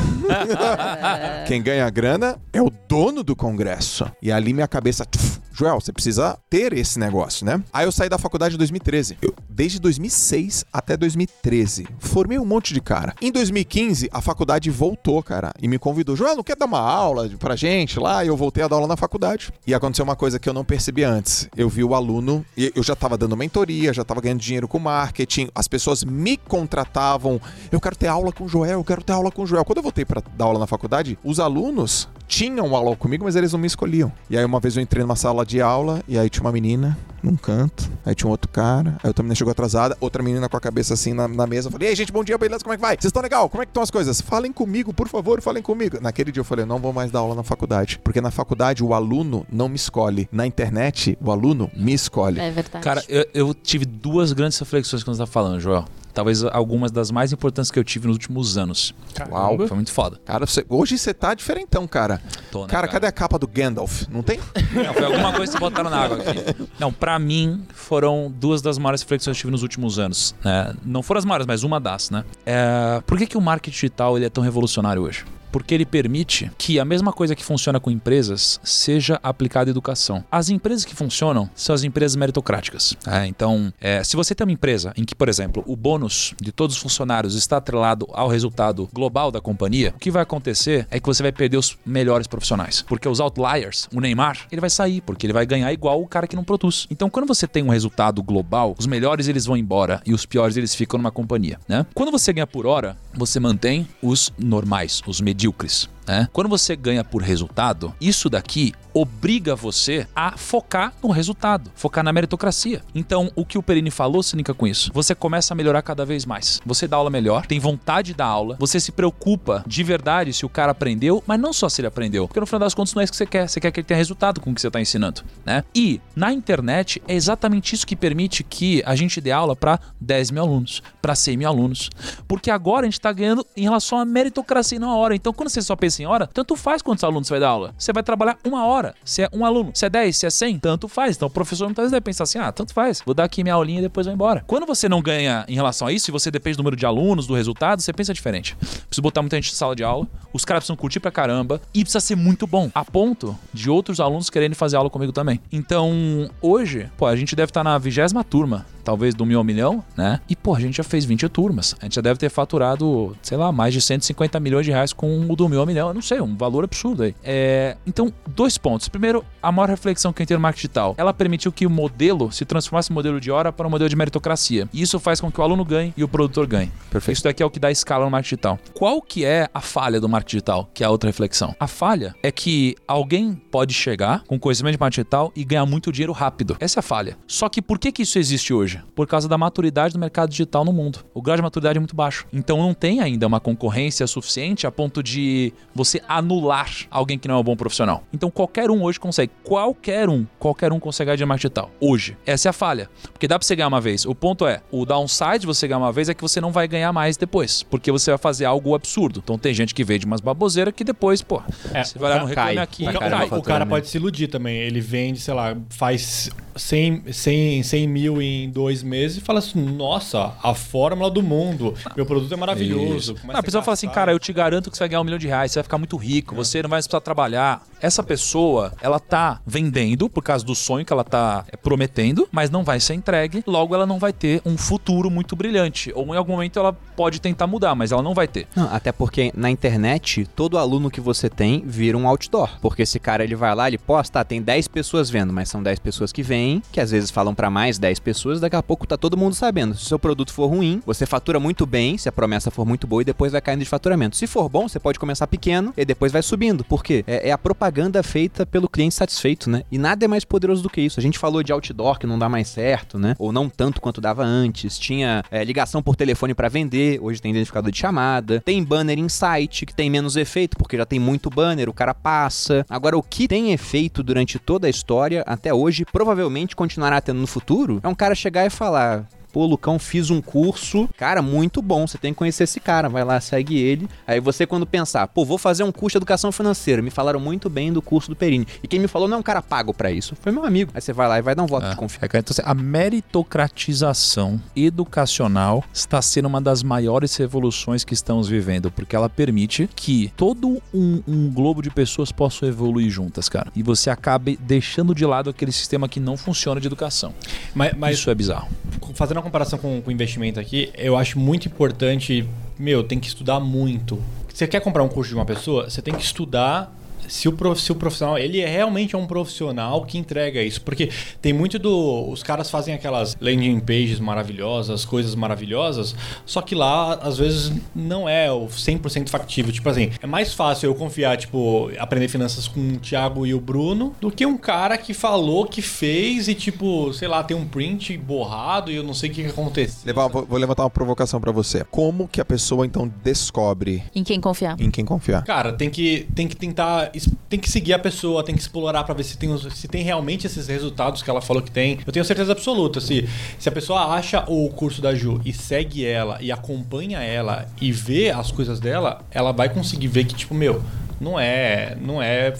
Quem 1.46 1.62
ganha 1.62 1.88
grana 1.90 2.38
é 2.52 2.62
o 2.62 2.70
dono 2.88 3.22
do 3.22 3.36
congresso. 3.36 4.10
E 4.22 4.32
ali 4.32 4.54
minha 4.54 4.68
cabeça. 4.68 5.04
tuf, 5.04 5.40
Joel, 5.60 5.78
você 5.78 5.92
precisa 5.92 6.38
ter 6.48 6.72
esse 6.72 6.98
negócio, 6.98 7.44
né? 7.44 7.62
Aí 7.70 7.84
eu 7.84 7.92
saí 7.92 8.08
da 8.08 8.16
faculdade 8.16 8.54
em 8.54 8.56
2013. 8.56 9.18
Eu, 9.20 9.34
desde 9.46 9.78
2006 9.78 10.64
até 10.72 10.96
2013. 10.96 11.86
Formei 11.98 12.38
um 12.38 12.46
monte 12.46 12.72
de 12.72 12.80
cara. 12.80 13.14
Em 13.20 13.30
2015, 13.30 14.08
a 14.10 14.22
faculdade 14.22 14.70
voltou, 14.70 15.22
cara, 15.22 15.52
e 15.60 15.68
me 15.68 15.78
convidou. 15.78 16.16
Joel, 16.16 16.34
não 16.34 16.42
quer 16.42 16.56
dar 16.56 16.64
uma 16.64 16.80
aula 16.80 17.28
pra 17.38 17.56
gente 17.56 18.00
lá? 18.00 18.24
E 18.24 18.28
eu 18.28 18.38
voltei 18.38 18.64
a 18.64 18.68
dar 18.68 18.76
aula 18.76 18.88
na 18.88 18.96
faculdade. 18.96 19.52
E 19.66 19.74
aconteceu 19.74 20.02
uma 20.02 20.16
coisa 20.16 20.38
que 20.38 20.48
eu 20.48 20.54
não 20.54 20.64
percebi 20.64 21.04
antes. 21.04 21.46
Eu 21.54 21.68
vi 21.68 21.84
o 21.84 21.94
aluno, 21.94 22.42
e 22.56 22.72
eu 22.74 22.82
já 22.82 22.96
tava 22.96 23.18
dando 23.18 23.36
mentoria, 23.36 23.92
já 23.92 24.02
tava 24.02 24.22
ganhando 24.22 24.40
dinheiro 24.40 24.66
com 24.66 24.78
marketing. 24.78 25.50
As 25.54 25.68
pessoas 25.68 26.02
me 26.04 26.38
contratavam. 26.38 27.38
Eu 27.70 27.82
quero 27.82 27.96
ter 27.96 28.06
aula 28.06 28.32
com 28.32 28.44
o 28.44 28.48
Joel, 28.48 28.78
eu 28.78 28.84
quero 28.84 29.04
ter 29.04 29.12
aula 29.12 29.30
com 29.30 29.42
o 29.42 29.46
Joel. 29.46 29.66
Quando 29.66 29.76
eu 29.76 29.82
voltei 29.82 30.06
pra 30.06 30.22
dar 30.38 30.46
aula 30.46 30.58
na 30.58 30.66
faculdade, 30.66 31.18
os 31.22 31.38
alunos 31.38 32.08
tinham 32.26 32.74
aula 32.74 32.96
comigo, 32.96 33.24
mas 33.24 33.36
eles 33.36 33.52
não 33.52 33.58
me 33.58 33.66
escolhiam. 33.66 34.10
E 34.30 34.38
aí 34.38 34.44
uma 34.44 34.60
vez 34.60 34.76
eu 34.76 34.82
entrei 34.82 35.02
numa 35.02 35.16
sala 35.16 35.44
de 35.50 35.60
aula 35.60 36.02
e 36.06 36.16
aí 36.16 36.30
tinha 36.30 36.44
uma 36.44 36.52
menina 36.52 36.96
num 37.22 37.36
canto, 37.36 37.90
aí 38.06 38.14
tinha 38.14 38.28
um 38.28 38.30
outro 38.30 38.50
cara, 38.50 38.96
aí 39.02 39.08
outra 39.08 39.22
menina 39.22 39.34
chegou 39.34 39.50
atrasada, 39.50 39.96
outra 40.00 40.22
menina 40.22 40.48
com 40.48 40.56
a 40.56 40.60
cabeça 40.60 40.94
assim 40.94 41.12
na, 41.12 41.28
na 41.28 41.46
mesa. 41.46 41.68
Eu 41.68 41.72
falei, 41.72 41.88
ei 41.88 41.96
gente, 41.96 42.12
bom 42.12 42.24
dia, 42.24 42.38
beleza, 42.38 42.64
como 42.64 42.72
é 42.72 42.76
que 42.76 42.80
vai? 42.80 42.94
Vocês 42.94 43.06
estão 43.06 43.20
legal? 43.20 43.48
Como 43.50 43.62
é 43.62 43.66
que 43.66 43.70
estão 43.70 43.82
as 43.82 43.90
coisas? 43.90 44.20
Falem 44.20 44.52
comigo, 44.52 44.94
por 44.94 45.08
favor, 45.08 45.42
falem 45.42 45.62
comigo. 45.62 45.98
Naquele 46.00 46.32
dia 46.32 46.40
eu 46.40 46.44
falei, 46.44 46.62
eu 46.62 46.68
não 46.68 46.78
vou 46.78 46.92
mais 46.92 47.10
dar 47.10 47.18
aula 47.18 47.34
na 47.34 47.42
faculdade, 47.42 48.00
porque 48.02 48.20
na 48.20 48.30
faculdade 48.30 48.82
o 48.82 48.94
aluno 48.94 49.44
não 49.52 49.68
me 49.68 49.76
escolhe. 49.76 50.28
Na 50.32 50.46
internet, 50.46 51.18
o 51.20 51.30
aluno 51.30 51.70
me 51.76 51.92
escolhe. 51.92 52.40
É 52.40 52.50
verdade. 52.50 52.84
Cara, 52.84 53.04
eu, 53.08 53.26
eu 53.34 53.52
tive 53.52 53.84
duas 53.84 54.32
grandes 54.32 54.58
reflexões 54.58 55.02
quando 55.02 55.16
você 55.16 55.22
tá 55.22 55.26
falando, 55.26 55.60
Joel. 55.60 55.84
Talvez 56.12 56.42
algumas 56.44 56.90
das 56.90 57.10
mais 57.10 57.32
importantes 57.32 57.70
que 57.70 57.78
eu 57.78 57.84
tive 57.84 58.06
nos 58.06 58.16
últimos 58.16 58.58
anos. 58.58 58.94
Uau. 59.30 59.66
Foi 59.66 59.74
muito 59.76 59.92
foda. 59.92 60.18
Cara, 60.24 60.46
você- 60.46 60.64
hoje 60.68 60.98
você 60.98 61.12
tá 61.14 61.34
diferentão, 61.34 61.86
cara. 61.86 62.20
Tô, 62.50 62.62
né, 62.62 62.68
cara, 62.68 62.88
cadê 62.88 63.06
a 63.06 63.12
capa 63.12 63.38
do 63.38 63.46
Gandalf? 63.46 64.02
Não 64.10 64.22
tem? 64.22 64.38
Não, 64.72 64.94
foi 64.94 65.04
alguma 65.04 65.32
coisa 65.32 65.52
que 65.52 65.58
botaram 65.58 65.90
na 65.90 65.98
água 65.98 66.18
aqui. 66.18 66.68
Não, 66.78 66.92
pra 66.92 67.18
mim, 67.18 67.64
foram 67.74 68.32
duas 68.34 68.60
das 68.62 68.78
maiores 68.78 69.02
reflexões 69.02 69.36
que 69.36 69.38
eu 69.38 69.40
tive 69.42 69.50
nos 69.52 69.62
últimos 69.62 69.98
anos. 69.98 70.34
Né? 70.44 70.74
Não 70.84 71.02
foram 71.02 71.18
as 71.18 71.24
maiores, 71.24 71.46
mas 71.46 71.62
uma 71.62 71.78
das, 71.80 72.10
né? 72.10 72.24
É, 72.44 73.02
por 73.06 73.16
que, 73.18 73.26
que 73.26 73.36
o 73.36 73.40
marketing 73.40 73.74
digital 73.74 74.16
ele 74.16 74.26
é 74.26 74.30
tão 74.30 74.42
revolucionário 74.42 75.02
hoje? 75.02 75.24
Porque 75.50 75.74
ele 75.74 75.84
permite 75.84 76.50
que 76.56 76.78
a 76.78 76.84
mesma 76.84 77.12
coisa 77.12 77.34
que 77.34 77.44
funciona 77.44 77.80
com 77.80 77.90
empresas 77.90 78.60
seja 78.62 79.18
aplicada 79.22 79.70
à 79.70 79.72
educação. 79.72 80.24
As 80.30 80.48
empresas 80.48 80.84
que 80.84 80.94
funcionam 80.94 81.48
são 81.54 81.74
as 81.74 81.84
empresas 81.84 82.16
meritocráticas. 82.16 82.96
né? 83.06 83.26
então, 83.26 83.72
é, 83.80 84.02
se 84.04 84.16
você 84.16 84.34
tem 84.34 84.44
uma 84.44 84.52
empresa 84.52 84.92
em 84.96 85.04
que, 85.04 85.14
por 85.14 85.28
exemplo, 85.28 85.62
o 85.66 85.76
bônus 85.76 86.34
de 86.40 86.52
todos 86.52 86.76
os 86.76 86.82
funcionários 86.82 87.34
está 87.34 87.56
atrelado 87.56 88.06
ao 88.12 88.28
resultado 88.28 88.88
global 88.92 89.30
da 89.30 89.40
companhia, 89.40 89.92
o 89.96 89.98
que 89.98 90.10
vai 90.10 90.22
acontecer 90.22 90.86
é 90.90 91.00
que 91.00 91.06
você 91.06 91.22
vai 91.22 91.32
perder 91.32 91.56
os 91.56 91.76
melhores 91.84 92.26
profissionais. 92.26 92.82
Porque 92.82 93.08
os 93.08 93.20
outliers, 93.20 93.88
o 93.94 94.00
Neymar, 94.00 94.46
ele 94.50 94.60
vai 94.60 94.70
sair, 94.70 95.00
porque 95.00 95.26
ele 95.26 95.32
vai 95.32 95.46
ganhar 95.46 95.72
igual 95.72 96.02
o 96.02 96.06
cara 96.06 96.26
que 96.26 96.36
não 96.36 96.44
produz. 96.44 96.86
Então, 96.90 97.10
quando 97.10 97.26
você 97.26 97.46
tem 97.46 97.62
um 97.62 97.70
resultado 97.70 98.22
global, 98.22 98.74
os 98.78 98.86
melhores 98.86 99.28
eles 99.28 99.46
vão 99.46 99.56
embora 99.56 100.02
e 100.04 100.12
os 100.14 100.26
piores 100.26 100.56
eles 100.56 100.74
ficam 100.74 100.98
numa 100.98 101.10
companhia, 101.10 101.58
né? 101.68 101.86
Quando 101.94 102.10
você 102.10 102.32
ganha 102.32 102.46
por 102.46 102.66
hora, 102.66 102.96
você 103.14 103.40
mantém 103.40 103.86
os 104.02 104.32
normais, 104.38 105.02
os 105.06 105.20
medíocres. 105.40 105.88
né? 106.06 106.28
Quando 106.32 106.48
você 106.48 106.76
ganha 106.76 107.02
por 107.02 107.22
resultado, 107.22 107.94
isso 108.00 108.28
daqui 108.28 108.74
obriga 108.94 109.54
você 109.54 110.06
a 110.14 110.36
focar 110.36 110.92
no 111.02 111.10
resultado, 111.10 111.70
focar 111.74 112.04
na 112.04 112.12
meritocracia. 112.12 112.82
Então, 112.94 113.30
o 113.34 113.44
que 113.44 113.58
o 113.58 113.62
Perini 113.62 113.90
falou 113.90 114.22
se 114.22 114.36
liga 114.36 114.54
com 114.54 114.66
isso. 114.66 114.90
Você 114.92 115.14
começa 115.14 115.54
a 115.54 115.56
melhorar 115.56 115.82
cada 115.82 116.04
vez 116.04 116.24
mais. 116.24 116.60
Você 116.64 116.86
dá 116.86 116.96
aula 116.96 117.10
melhor, 117.10 117.46
tem 117.46 117.58
vontade 117.58 118.14
da 118.14 118.26
aula, 118.26 118.56
você 118.58 118.80
se 118.80 118.92
preocupa 118.92 119.64
de 119.66 119.82
verdade 119.82 120.32
se 120.32 120.44
o 120.44 120.48
cara 120.48 120.72
aprendeu, 120.72 121.22
mas 121.26 121.40
não 121.40 121.52
só 121.52 121.68
se 121.68 121.80
ele 121.80 121.88
aprendeu, 121.88 122.26
porque 122.26 122.40
no 122.40 122.46
final 122.46 122.60
das 122.60 122.74
contas 122.74 122.94
não 122.94 123.00
é 123.00 123.04
isso 123.04 123.12
que 123.12 123.16
você 123.16 123.26
quer, 123.26 123.48
você 123.48 123.60
quer 123.60 123.70
que 123.70 123.80
ele 123.80 123.86
tenha 123.86 123.98
resultado 123.98 124.40
com 124.40 124.50
o 124.50 124.54
que 124.54 124.60
você 124.60 124.68
está 124.68 124.80
ensinando, 124.80 125.22
né? 125.44 125.64
E 125.74 126.00
na 126.14 126.32
internet 126.32 127.02
é 127.06 127.14
exatamente 127.14 127.74
isso 127.74 127.86
que 127.86 127.96
permite 127.96 128.42
que 128.42 128.82
a 128.84 128.94
gente 128.94 129.20
dê 129.20 129.30
aula 129.30 129.54
para 129.54 129.78
10 130.00 130.30
mil 130.30 130.42
alunos, 130.42 130.82
para 131.00 131.14
100 131.14 131.36
mil 131.36 131.48
alunos, 131.48 131.90
porque 132.26 132.50
agora 132.50 132.86
a 132.86 132.86
gente 132.86 132.98
está 132.98 133.12
ganhando 133.12 133.46
em 133.56 133.62
relação 133.62 133.98
à 133.98 134.04
meritocracia 134.04 134.78
na 134.78 134.94
hora. 134.94 135.14
Então, 135.14 135.32
quando 135.32 135.48
você 135.48 135.62
só 135.62 135.76
pensa 135.76 136.02
em 136.02 136.06
hora, 136.06 136.26
tanto 136.26 136.56
faz 136.56 136.82
quantos 136.82 137.04
alunos 137.04 137.28
você 137.28 137.34
vai 137.34 137.40
dar 137.40 137.48
aula. 137.48 137.74
Você 137.78 137.92
vai 137.92 138.02
trabalhar 138.02 138.38
uma 138.44 138.64
hora. 138.64 138.79
Se 139.04 139.22
é 139.22 139.28
um 139.32 139.44
aluno, 139.44 139.70
se 139.74 139.84
é 139.86 139.90
10, 139.90 140.16
se 140.16 140.26
é 140.26 140.30
100, 140.30 140.58
tanto 140.58 140.88
faz. 140.88 141.16
Então, 141.16 141.28
o 141.28 141.30
professor 141.30 141.66
muitas 141.66 141.84
vezes 141.84 141.92
vai 141.92 142.00
pensar 142.00 142.24
assim: 142.24 142.38
ah, 142.38 142.50
tanto 142.52 142.72
faz, 142.72 143.02
vou 143.04 143.14
dar 143.14 143.24
aqui 143.24 143.42
minha 143.42 143.54
aulinha 143.54 143.80
e 143.80 143.82
depois 143.82 144.06
vou 144.06 144.14
embora. 144.14 144.44
Quando 144.46 144.66
você 144.66 144.88
não 144.88 145.02
ganha 145.02 145.44
em 145.48 145.54
relação 145.54 145.88
a 145.88 145.92
isso, 145.92 146.10
e 146.10 146.12
você 146.12 146.30
depende 146.30 146.56
do 146.56 146.60
número 146.60 146.76
de 146.76 146.86
alunos, 146.86 147.26
do 147.26 147.34
resultado, 147.34 147.80
você 147.80 147.92
pensa 147.92 148.12
diferente. 148.12 148.56
Preciso 148.56 149.02
botar 149.02 149.22
muita 149.22 149.36
gente 149.36 149.52
em 149.52 149.54
sala 149.54 149.76
de 149.76 149.84
aula, 149.84 150.06
os 150.32 150.44
caras 150.44 150.62
precisam 150.62 150.76
curtir 150.76 151.00
pra 151.00 151.10
caramba 151.10 151.60
e 151.74 151.82
precisa 151.82 152.00
ser 152.00 152.16
muito 152.16 152.46
bom, 152.46 152.70
a 152.74 152.84
ponto 152.84 153.36
de 153.52 153.70
outros 153.70 154.00
alunos 154.00 154.30
quererem 154.30 154.54
fazer 154.54 154.76
aula 154.76 154.90
comigo 154.90 155.12
também. 155.12 155.40
Então, 155.52 156.30
hoje, 156.40 156.88
pô, 156.96 157.06
a 157.06 157.16
gente 157.16 157.36
deve 157.36 157.50
estar 157.50 157.64
na 157.64 157.76
vigésima 157.78 158.24
turma 158.24 158.66
talvez 158.90 159.14
do 159.14 159.24
mil 159.24 159.42
milhão, 159.44 159.84
né? 159.96 160.20
E, 160.28 160.34
pô, 160.34 160.54
a 160.54 160.60
gente 160.60 160.76
já 160.76 160.82
fez 160.82 161.04
20 161.04 161.28
turmas. 161.28 161.76
A 161.80 161.84
gente 161.84 161.94
já 161.94 162.00
deve 162.00 162.18
ter 162.18 162.28
faturado, 162.28 163.16
sei 163.22 163.36
lá, 163.36 163.52
mais 163.52 163.72
de 163.72 163.80
150 163.80 164.40
milhões 164.40 164.64
de 164.64 164.72
reais 164.72 164.92
com 164.92 165.30
o 165.30 165.36
do 165.36 165.48
mil 165.48 165.64
milhão. 165.64 165.88
eu 165.88 165.94
não 165.94 166.02
sei, 166.02 166.20
um 166.20 166.36
valor 166.36 166.64
absurdo 166.64 167.04
aí. 167.04 167.14
É, 167.22 167.76
então, 167.86 168.12
dois 168.26 168.58
pontos. 168.58 168.69
Primeiro, 168.78 169.24
a 169.42 169.50
maior 169.50 169.68
reflexão 169.68 170.12
que 170.12 170.22
eu 170.22 170.26
tenho 170.26 170.38
no 170.38 170.42
marketing 170.42 170.60
digital, 170.60 170.94
ela 170.96 171.12
permitiu 171.12 171.52
que 171.52 171.66
o 171.66 171.70
modelo 171.70 172.30
se 172.30 172.44
transformasse 172.44 172.92
em 172.92 172.94
modelo 172.94 173.20
de 173.20 173.30
hora 173.30 173.52
para 173.52 173.66
um 173.66 173.70
modelo 173.70 173.88
de 173.88 173.96
meritocracia. 173.96 174.68
E 174.72 174.82
isso 174.82 174.98
faz 174.98 175.20
com 175.20 175.30
que 175.30 175.40
o 175.40 175.42
aluno 175.42 175.64
ganhe 175.64 175.92
e 175.96 176.04
o 176.04 176.08
produtor 176.08 176.46
ganhe. 176.46 176.70
Perfeito. 176.90 177.16
Isso 177.16 177.24
daqui 177.24 177.42
é 177.42 177.46
o 177.46 177.50
que 177.50 177.58
dá 177.58 177.70
escala 177.70 178.04
no 178.04 178.10
marketing 178.10 178.36
digital. 178.36 178.58
Qual 178.74 179.02
que 179.02 179.24
é 179.24 179.48
a 179.52 179.60
falha 179.60 180.00
do 180.00 180.08
marketing 180.08 180.36
digital? 180.36 180.70
Que 180.72 180.82
é 180.84 180.86
a 180.86 180.90
outra 180.90 181.08
reflexão. 181.08 181.54
A 181.58 181.66
falha 181.66 182.14
é 182.22 182.30
que 182.30 182.74
alguém 182.86 183.34
pode 183.34 183.74
chegar 183.74 184.24
com 184.24 184.38
conhecimento 184.38 184.74
de 184.74 184.80
marketing 184.80 185.00
digital 185.02 185.32
e 185.34 185.44
ganhar 185.44 185.66
muito 185.66 185.92
dinheiro 185.92 186.12
rápido. 186.12 186.56
Essa 186.60 186.78
é 186.78 186.80
a 186.80 186.82
falha. 186.82 187.16
Só 187.26 187.48
que 187.48 187.62
por 187.62 187.78
que, 187.78 187.92
que 187.92 188.02
isso 188.02 188.18
existe 188.18 188.52
hoje? 188.52 188.82
Por 188.94 189.06
causa 189.06 189.28
da 189.28 189.38
maturidade 189.38 189.94
do 189.94 190.00
mercado 190.00 190.30
digital 190.30 190.64
no 190.64 190.72
mundo. 190.72 191.00
O 191.14 191.22
grau 191.22 191.36
de 191.36 191.42
maturidade 191.42 191.76
é 191.76 191.80
muito 191.80 191.96
baixo. 191.96 192.26
Então 192.32 192.58
não 192.58 192.74
tem 192.74 193.00
ainda 193.00 193.26
uma 193.26 193.40
concorrência 193.40 194.06
suficiente 194.06 194.66
a 194.66 194.70
ponto 194.70 195.02
de 195.02 195.52
você 195.74 196.00
anular 196.08 196.70
alguém 196.90 197.18
que 197.18 197.28
não 197.28 197.36
é 197.36 197.38
um 197.38 197.44
bom 197.44 197.56
profissional. 197.56 198.04
Então 198.12 198.30
qualquer 198.30 198.59
um 198.68 198.82
hoje 198.82 198.98
consegue. 198.98 199.30
Qualquer 199.44 200.08
um, 200.08 200.26
qualquer 200.40 200.72
um 200.72 200.80
consegue 200.80 201.06
ganhar 201.06 201.16
de 201.16 201.24
marketing 201.24 201.40
digital. 201.46 201.70
Hoje. 201.80 202.16
Essa 202.26 202.48
é 202.48 202.50
a 202.50 202.52
falha. 202.52 202.90
Porque 203.12 203.28
dá 203.28 203.38
pra 203.38 203.46
você 203.46 203.54
ganhar 203.54 203.68
uma 203.68 203.80
vez. 203.80 204.04
O 204.04 204.12
ponto 204.16 204.44
é, 204.44 204.60
o 204.72 204.84
downside 204.84 205.38
de 205.40 205.46
você 205.46 205.68
ganhar 205.68 205.78
uma 205.78 205.92
vez 205.92 206.08
é 206.08 206.14
que 206.14 206.20
você 206.22 206.40
não 206.40 206.50
vai 206.50 206.66
ganhar 206.66 206.92
mais 206.92 207.16
depois. 207.16 207.62
Porque 207.62 207.92
você 207.92 208.10
vai 208.10 208.18
fazer 208.18 208.46
algo 208.46 208.74
absurdo. 208.74 209.20
Então 209.22 209.38
tem 209.38 209.54
gente 209.54 209.72
que 209.72 209.84
vende 209.84 210.04
umas 210.04 210.20
baboseiras 210.20 210.74
que 210.74 210.82
depois, 210.82 211.22
pô, 211.22 211.40
É, 211.72 211.84
você 211.84 211.96
vai 211.98 212.10
lá 212.10 212.24
no 212.26 212.34
cai. 212.34 212.54
reclame 212.54 212.58
aqui. 212.58 212.82
O, 212.82 212.84
Pra 212.86 212.92
ca- 212.94 212.98
caralho, 212.98 213.26
o 213.26 213.28
cara 213.30 213.40
faturamento. 213.40 213.70
pode 213.70 213.88
se 213.88 213.96
iludir 213.98 214.26
também. 214.26 214.56
Ele 214.58 214.80
vende, 214.80 215.20
sei 215.20 215.32
lá, 215.34 215.56
faz 215.70 216.28
100, 216.56 217.04
100, 217.12 217.62
100 217.62 217.86
mil 217.88 218.20
em 218.20 218.50
dois 218.50 218.82
meses 218.82 219.18
e 219.18 219.20
fala 219.20 219.38
assim: 219.38 219.60
nossa, 219.60 220.34
a 220.42 220.54
fórmula 220.54 221.10
do 221.10 221.22
mundo. 221.22 221.74
Meu 221.96 222.04
produto 222.04 222.32
é 222.32 222.36
maravilhoso. 222.36 223.14
Não, 223.24 223.36
a 223.36 223.42
pessoa 223.42 223.62
fala 223.62 223.74
assim, 223.74 223.88
cara, 223.88 224.12
eu 224.12 224.18
te 224.18 224.32
garanto 224.32 224.70
que 224.70 224.76
você 224.76 224.82
vai 224.82 224.88
ganhar 224.88 225.00
um 225.00 225.04
milhão 225.04 225.18
de 225.18 225.26
reais, 225.28 225.52
você 225.52 225.58
vai 225.58 225.64
ficar 225.64 225.78
muito 225.78 225.96
rico, 225.96 226.34
você 226.34 226.62
não 226.62 226.68
vai 226.70 226.78
precisar 226.80 227.00
trabalhar. 227.00 227.62
Essa 227.80 228.02
pessoa, 228.02 228.49
ela 228.80 228.98
tá 228.98 229.40
vendendo 229.46 230.08
por 230.08 230.22
causa 230.22 230.44
do 230.44 230.54
sonho 230.54 230.84
que 230.84 230.92
ela 230.92 231.04
tá 231.04 231.44
é, 231.48 231.56
prometendo, 231.56 232.28
mas 232.30 232.50
não 232.50 232.64
vai 232.64 232.80
ser 232.80 232.94
entregue, 232.94 233.42
logo 233.46 233.74
ela 233.74 233.86
não 233.86 233.98
vai 233.98 234.12
ter 234.12 234.40
um 234.44 234.56
futuro 234.56 235.10
muito 235.10 235.36
brilhante. 235.36 235.92
Ou 235.94 236.14
em 236.14 236.16
algum 236.16 236.32
momento 236.32 236.58
ela 236.58 236.72
pode 236.72 237.20
tentar 237.20 237.46
mudar, 237.46 237.74
mas 237.74 237.92
ela 237.92 238.02
não 238.02 238.14
vai 238.14 238.28
ter. 238.28 238.46
Não, 238.54 238.72
até 238.72 238.92
porque 238.92 239.32
na 239.34 239.50
internet, 239.50 240.28
todo 240.34 240.58
aluno 240.58 240.90
que 240.90 241.00
você 241.00 241.28
tem 241.28 241.62
vira 241.66 241.96
um 241.96 242.06
outdoor. 242.06 242.58
Porque 242.60 242.82
esse 242.82 242.98
cara, 242.98 243.24
ele 243.24 243.34
vai 243.34 243.54
lá, 243.54 243.68
ele 243.68 243.78
posta, 243.78 244.20
tá, 244.20 244.24
tem 244.24 244.42
10 244.42 244.68
pessoas 244.68 245.08
vendo, 245.08 245.32
mas 245.32 245.48
são 245.48 245.62
10 245.62 245.78
pessoas 245.78 246.12
que 246.12 246.22
vêm, 246.22 246.62
que 246.72 246.80
às 246.80 246.90
vezes 246.90 247.10
falam 247.10 247.34
pra 247.34 247.50
mais 247.50 247.78
10 247.78 247.98
pessoas, 248.00 248.40
daqui 248.40 248.56
a 248.56 248.62
pouco 248.62 248.86
tá 248.86 248.96
todo 248.96 249.16
mundo 249.16 249.34
sabendo. 249.34 249.74
Se 249.74 249.84
o 249.84 249.88
seu 249.88 249.98
produto 249.98 250.32
for 250.32 250.46
ruim, 250.46 250.82
você 250.84 251.06
fatura 251.06 251.38
muito 251.38 251.66
bem, 251.66 251.96
se 251.96 252.08
a 252.08 252.12
promessa 252.12 252.50
for 252.50 252.66
muito 252.66 252.86
boa, 252.86 253.02
e 253.02 253.04
depois 253.04 253.32
vai 253.32 253.40
caindo 253.40 253.60
de 253.60 253.66
faturamento. 253.66 254.16
Se 254.16 254.26
for 254.26 254.48
bom, 254.48 254.68
você 254.68 254.78
pode 254.78 254.98
começar 254.98 255.26
pequeno 255.26 255.72
e 255.76 255.84
depois 255.84 256.12
vai 256.12 256.22
subindo. 256.22 256.64
Por 256.64 256.82
quê? 256.82 257.04
É, 257.06 257.28
é 257.28 257.32
a 257.32 257.38
propaganda 257.38 258.02
feita 258.02 258.39
pelo 258.46 258.68
cliente 258.68 258.94
satisfeito, 258.94 259.48
né? 259.48 259.62
E 259.70 259.78
nada 259.78 260.04
é 260.04 260.08
mais 260.08 260.24
poderoso 260.24 260.62
do 260.62 260.70
que 260.70 260.80
isso. 260.80 260.98
A 260.98 261.02
gente 261.02 261.18
falou 261.18 261.42
de 261.42 261.52
outdoor 261.52 261.98
que 261.98 262.06
não 262.06 262.18
dá 262.18 262.28
mais 262.28 262.48
certo, 262.48 262.98
né? 262.98 263.14
Ou 263.18 263.32
não 263.32 263.48
tanto 263.48 263.80
quanto 263.80 264.00
dava 264.00 264.24
antes. 264.24 264.78
Tinha 264.78 265.22
é, 265.30 265.44
ligação 265.44 265.82
por 265.82 265.96
telefone 265.96 266.34
pra 266.34 266.48
vender, 266.48 266.98
hoje 267.02 267.20
tem 267.20 267.30
identificador 267.30 267.70
de 267.70 267.78
chamada. 267.78 268.40
Tem 268.40 268.62
banner 268.62 268.98
em 268.98 269.08
site, 269.08 269.66
que 269.66 269.74
tem 269.74 269.90
menos 269.90 270.16
efeito, 270.16 270.56
porque 270.56 270.76
já 270.76 270.86
tem 270.86 270.98
muito 270.98 271.30
banner, 271.30 271.68
o 271.68 271.74
cara 271.74 271.94
passa. 271.94 272.64
Agora, 272.68 272.96
o 272.96 273.02
que 273.02 273.28
tem 273.28 273.52
efeito 273.52 274.02
durante 274.02 274.38
toda 274.38 274.66
a 274.66 274.70
história, 274.70 275.22
até 275.26 275.52
hoje, 275.52 275.84
provavelmente 275.84 276.56
continuará 276.56 277.00
tendo 277.00 277.20
no 277.20 277.26
futuro, 277.26 277.80
é 277.82 277.88
um 277.88 277.94
cara 277.94 278.14
chegar 278.14 278.46
e 278.46 278.50
falar. 278.50 279.06
Pô, 279.32 279.46
Lucão, 279.46 279.78
fiz 279.78 280.10
um 280.10 280.20
curso, 280.20 280.88
cara, 280.96 281.22
muito 281.22 281.62
bom. 281.62 281.86
Você 281.86 281.98
tem 281.98 282.12
que 282.12 282.18
conhecer 282.18 282.44
esse 282.44 282.60
cara, 282.60 282.88
vai 282.88 283.04
lá, 283.04 283.20
segue 283.20 283.58
ele. 283.58 283.88
Aí 284.06 284.20
você, 284.20 284.46
quando 284.46 284.66
pensar, 284.66 285.06
pô, 285.08 285.24
vou 285.24 285.38
fazer 285.38 285.62
um 285.62 285.72
curso 285.72 285.94
de 285.94 285.98
educação 285.98 286.32
financeira, 286.32 286.82
me 286.82 286.90
falaram 286.90 287.20
muito 287.20 287.48
bem 287.48 287.72
do 287.72 287.80
curso 287.80 288.08
do 288.10 288.16
Perini. 288.16 288.46
E 288.62 288.68
quem 288.68 288.80
me 288.80 288.88
falou 288.88 289.08
não 289.08 289.16
é 289.16 289.20
um 289.20 289.22
cara 289.22 289.40
pago 289.40 289.72
pra 289.72 289.90
isso, 289.90 290.16
foi 290.20 290.32
meu 290.32 290.44
amigo. 290.44 290.70
Aí 290.74 290.80
você 290.80 290.92
vai 290.92 291.08
lá 291.08 291.18
e 291.18 291.22
vai 291.22 291.34
dar 291.34 291.42
um 291.42 291.46
voto 291.46 291.68
de 291.68 291.76
confiança. 291.76 292.06
É, 292.06 292.18
então, 292.18 292.32
assim, 292.32 292.42
a 292.44 292.54
meritocratização 292.54 294.40
educacional 294.54 295.64
está 295.72 296.02
sendo 296.02 296.26
uma 296.26 296.40
das 296.40 296.62
maiores 296.62 297.14
revoluções 297.16 297.84
que 297.84 297.94
estamos 297.94 298.28
vivendo, 298.28 298.70
porque 298.70 298.96
ela 298.96 299.08
permite 299.08 299.68
que 299.74 300.12
todo 300.16 300.60
um, 300.72 301.02
um 301.06 301.30
globo 301.30 301.62
de 301.62 301.70
pessoas 301.70 302.10
possam 302.10 302.48
evoluir 302.48 302.90
juntas, 302.90 303.28
cara. 303.28 303.50
E 303.54 303.62
você 303.62 303.90
acabe 303.90 304.38
deixando 304.40 304.94
de 304.94 305.04
lado 305.04 305.30
aquele 305.30 305.52
sistema 305.52 305.88
que 305.88 306.00
não 306.00 306.16
funciona 306.16 306.60
de 306.60 306.66
educação. 306.66 307.14
Mas, 307.54 307.74
mas 307.76 307.98
Isso 307.98 308.10
é 308.10 308.14
bizarro. 308.14 308.48
fazendo 308.94 309.19
uma 309.20 309.22
comparação 309.22 309.58
com 309.58 309.82
o 309.86 309.90
investimento 309.90 310.40
aqui, 310.40 310.70
eu 310.76 310.96
acho 310.96 311.18
muito 311.18 311.46
importante. 311.46 312.26
Meu, 312.58 312.82
tem 312.82 312.98
que 312.98 313.06
estudar 313.06 313.38
muito. 313.38 314.02
Você 314.32 314.46
quer 314.46 314.60
comprar 314.60 314.82
um 314.82 314.88
curso 314.88 315.10
de 315.10 315.14
uma 315.14 315.24
pessoa, 315.24 315.68
você 315.68 315.82
tem 315.82 315.94
que 315.94 316.02
estudar. 316.02 316.74
Se 317.10 317.28
o, 317.28 317.32
prof- 317.32 317.60
se 317.60 317.72
o 317.72 317.74
profissional, 317.74 318.16
ele 318.18 318.40
é 318.40 318.48
realmente 318.48 318.94
é 318.94 318.98
um 318.98 319.06
profissional 319.06 319.84
que 319.84 319.98
entrega 319.98 320.42
isso. 320.42 320.60
Porque 320.62 320.90
tem 321.20 321.32
muito 321.32 321.58
do. 321.58 322.08
Os 322.10 322.22
caras 322.22 322.50
fazem 322.50 322.72
aquelas 322.74 323.16
landing 323.20 323.58
pages 323.60 323.98
maravilhosas, 324.00 324.84
coisas 324.84 325.14
maravilhosas, 325.14 325.94
só 326.24 326.40
que 326.40 326.54
lá, 326.54 326.94
às 326.94 327.18
vezes, 327.18 327.52
não 327.74 328.08
é 328.08 328.30
o 328.30 328.46
100% 328.46 329.08
factível. 329.08 329.52
Tipo 329.52 329.68
assim, 329.68 329.90
é 330.00 330.06
mais 330.06 330.32
fácil 330.34 330.66
eu 330.70 330.74
confiar, 330.74 331.16
tipo, 331.16 331.70
aprender 331.78 332.08
finanças 332.08 332.46
com 332.46 332.60
o 332.74 332.78
Thiago 332.78 333.26
e 333.26 333.34
o 333.34 333.40
Bruno 333.40 333.94
do 334.00 334.10
que 334.10 334.24
um 334.24 334.36
cara 334.36 334.78
que 334.78 334.94
falou, 334.94 335.46
que 335.46 335.60
fez 335.62 336.28
e, 336.28 336.34
tipo, 336.34 336.92
sei 336.92 337.08
lá, 337.08 337.22
tem 337.24 337.36
um 337.36 337.46
print 337.46 337.96
borrado 337.98 338.70
e 338.70 338.76
eu 338.76 338.82
não 338.82 338.94
sei 338.94 339.10
o 339.10 339.12
que, 339.12 339.22
que 339.24 339.30
aconteceu. 339.30 339.80
Levar- 339.84 340.08
vou 340.08 340.24
vou 340.24 340.38
levantar 340.38 340.62
uma 340.62 340.70
provocação 340.70 341.20
pra 341.20 341.32
você. 341.32 341.64
Como 341.70 342.06
que 342.06 342.20
a 342.20 342.24
pessoa 342.24 342.64
então 342.64 342.90
descobre 343.02 343.82
Em 343.94 344.04
quem 344.04 344.20
confiar. 344.20 344.56
em 344.60 344.70
quem 344.70 344.84
confiar? 344.84 345.24
Cara, 345.24 345.52
tem 345.52 345.68
que, 345.70 346.06
tem 346.14 346.28
que 346.28 346.36
tentar. 346.36 346.90
Tem 347.28 347.38
que 347.38 347.48
seguir 347.48 347.72
a 347.72 347.78
pessoa, 347.78 348.24
tem 348.24 348.34
que 348.34 348.40
explorar 348.40 348.84
pra 348.84 348.94
ver 348.94 349.04
se 349.04 349.16
tem, 349.16 349.36
se 349.50 349.68
tem 349.68 349.82
realmente 349.82 350.26
esses 350.26 350.48
resultados 350.48 351.02
que 351.02 351.10
ela 351.10 351.20
falou 351.20 351.42
que 351.42 351.50
tem. 351.50 351.78
Eu 351.86 351.92
tenho 351.92 352.04
certeza 352.04 352.32
absoluta. 352.32 352.80
Se, 352.80 353.08
se 353.38 353.48
a 353.48 353.52
pessoa 353.52 353.94
acha 353.94 354.24
o 354.28 354.48
curso 354.50 354.82
da 354.82 354.94
Ju 354.94 355.20
e 355.24 355.32
segue 355.32 355.84
ela 355.84 356.18
e 356.20 356.32
acompanha 356.32 357.00
ela 357.00 357.46
e 357.60 357.70
vê 357.72 358.10
as 358.10 358.30
coisas 358.30 358.58
dela, 358.58 359.04
ela 359.10 359.32
vai 359.32 359.48
conseguir 359.48 359.88
ver 359.88 360.04
que, 360.04 360.14
tipo, 360.14 360.34
meu, 360.34 360.62
não 361.00 361.18
é. 361.18 361.76
Não 361.80 362.02
é. 362.02 362.34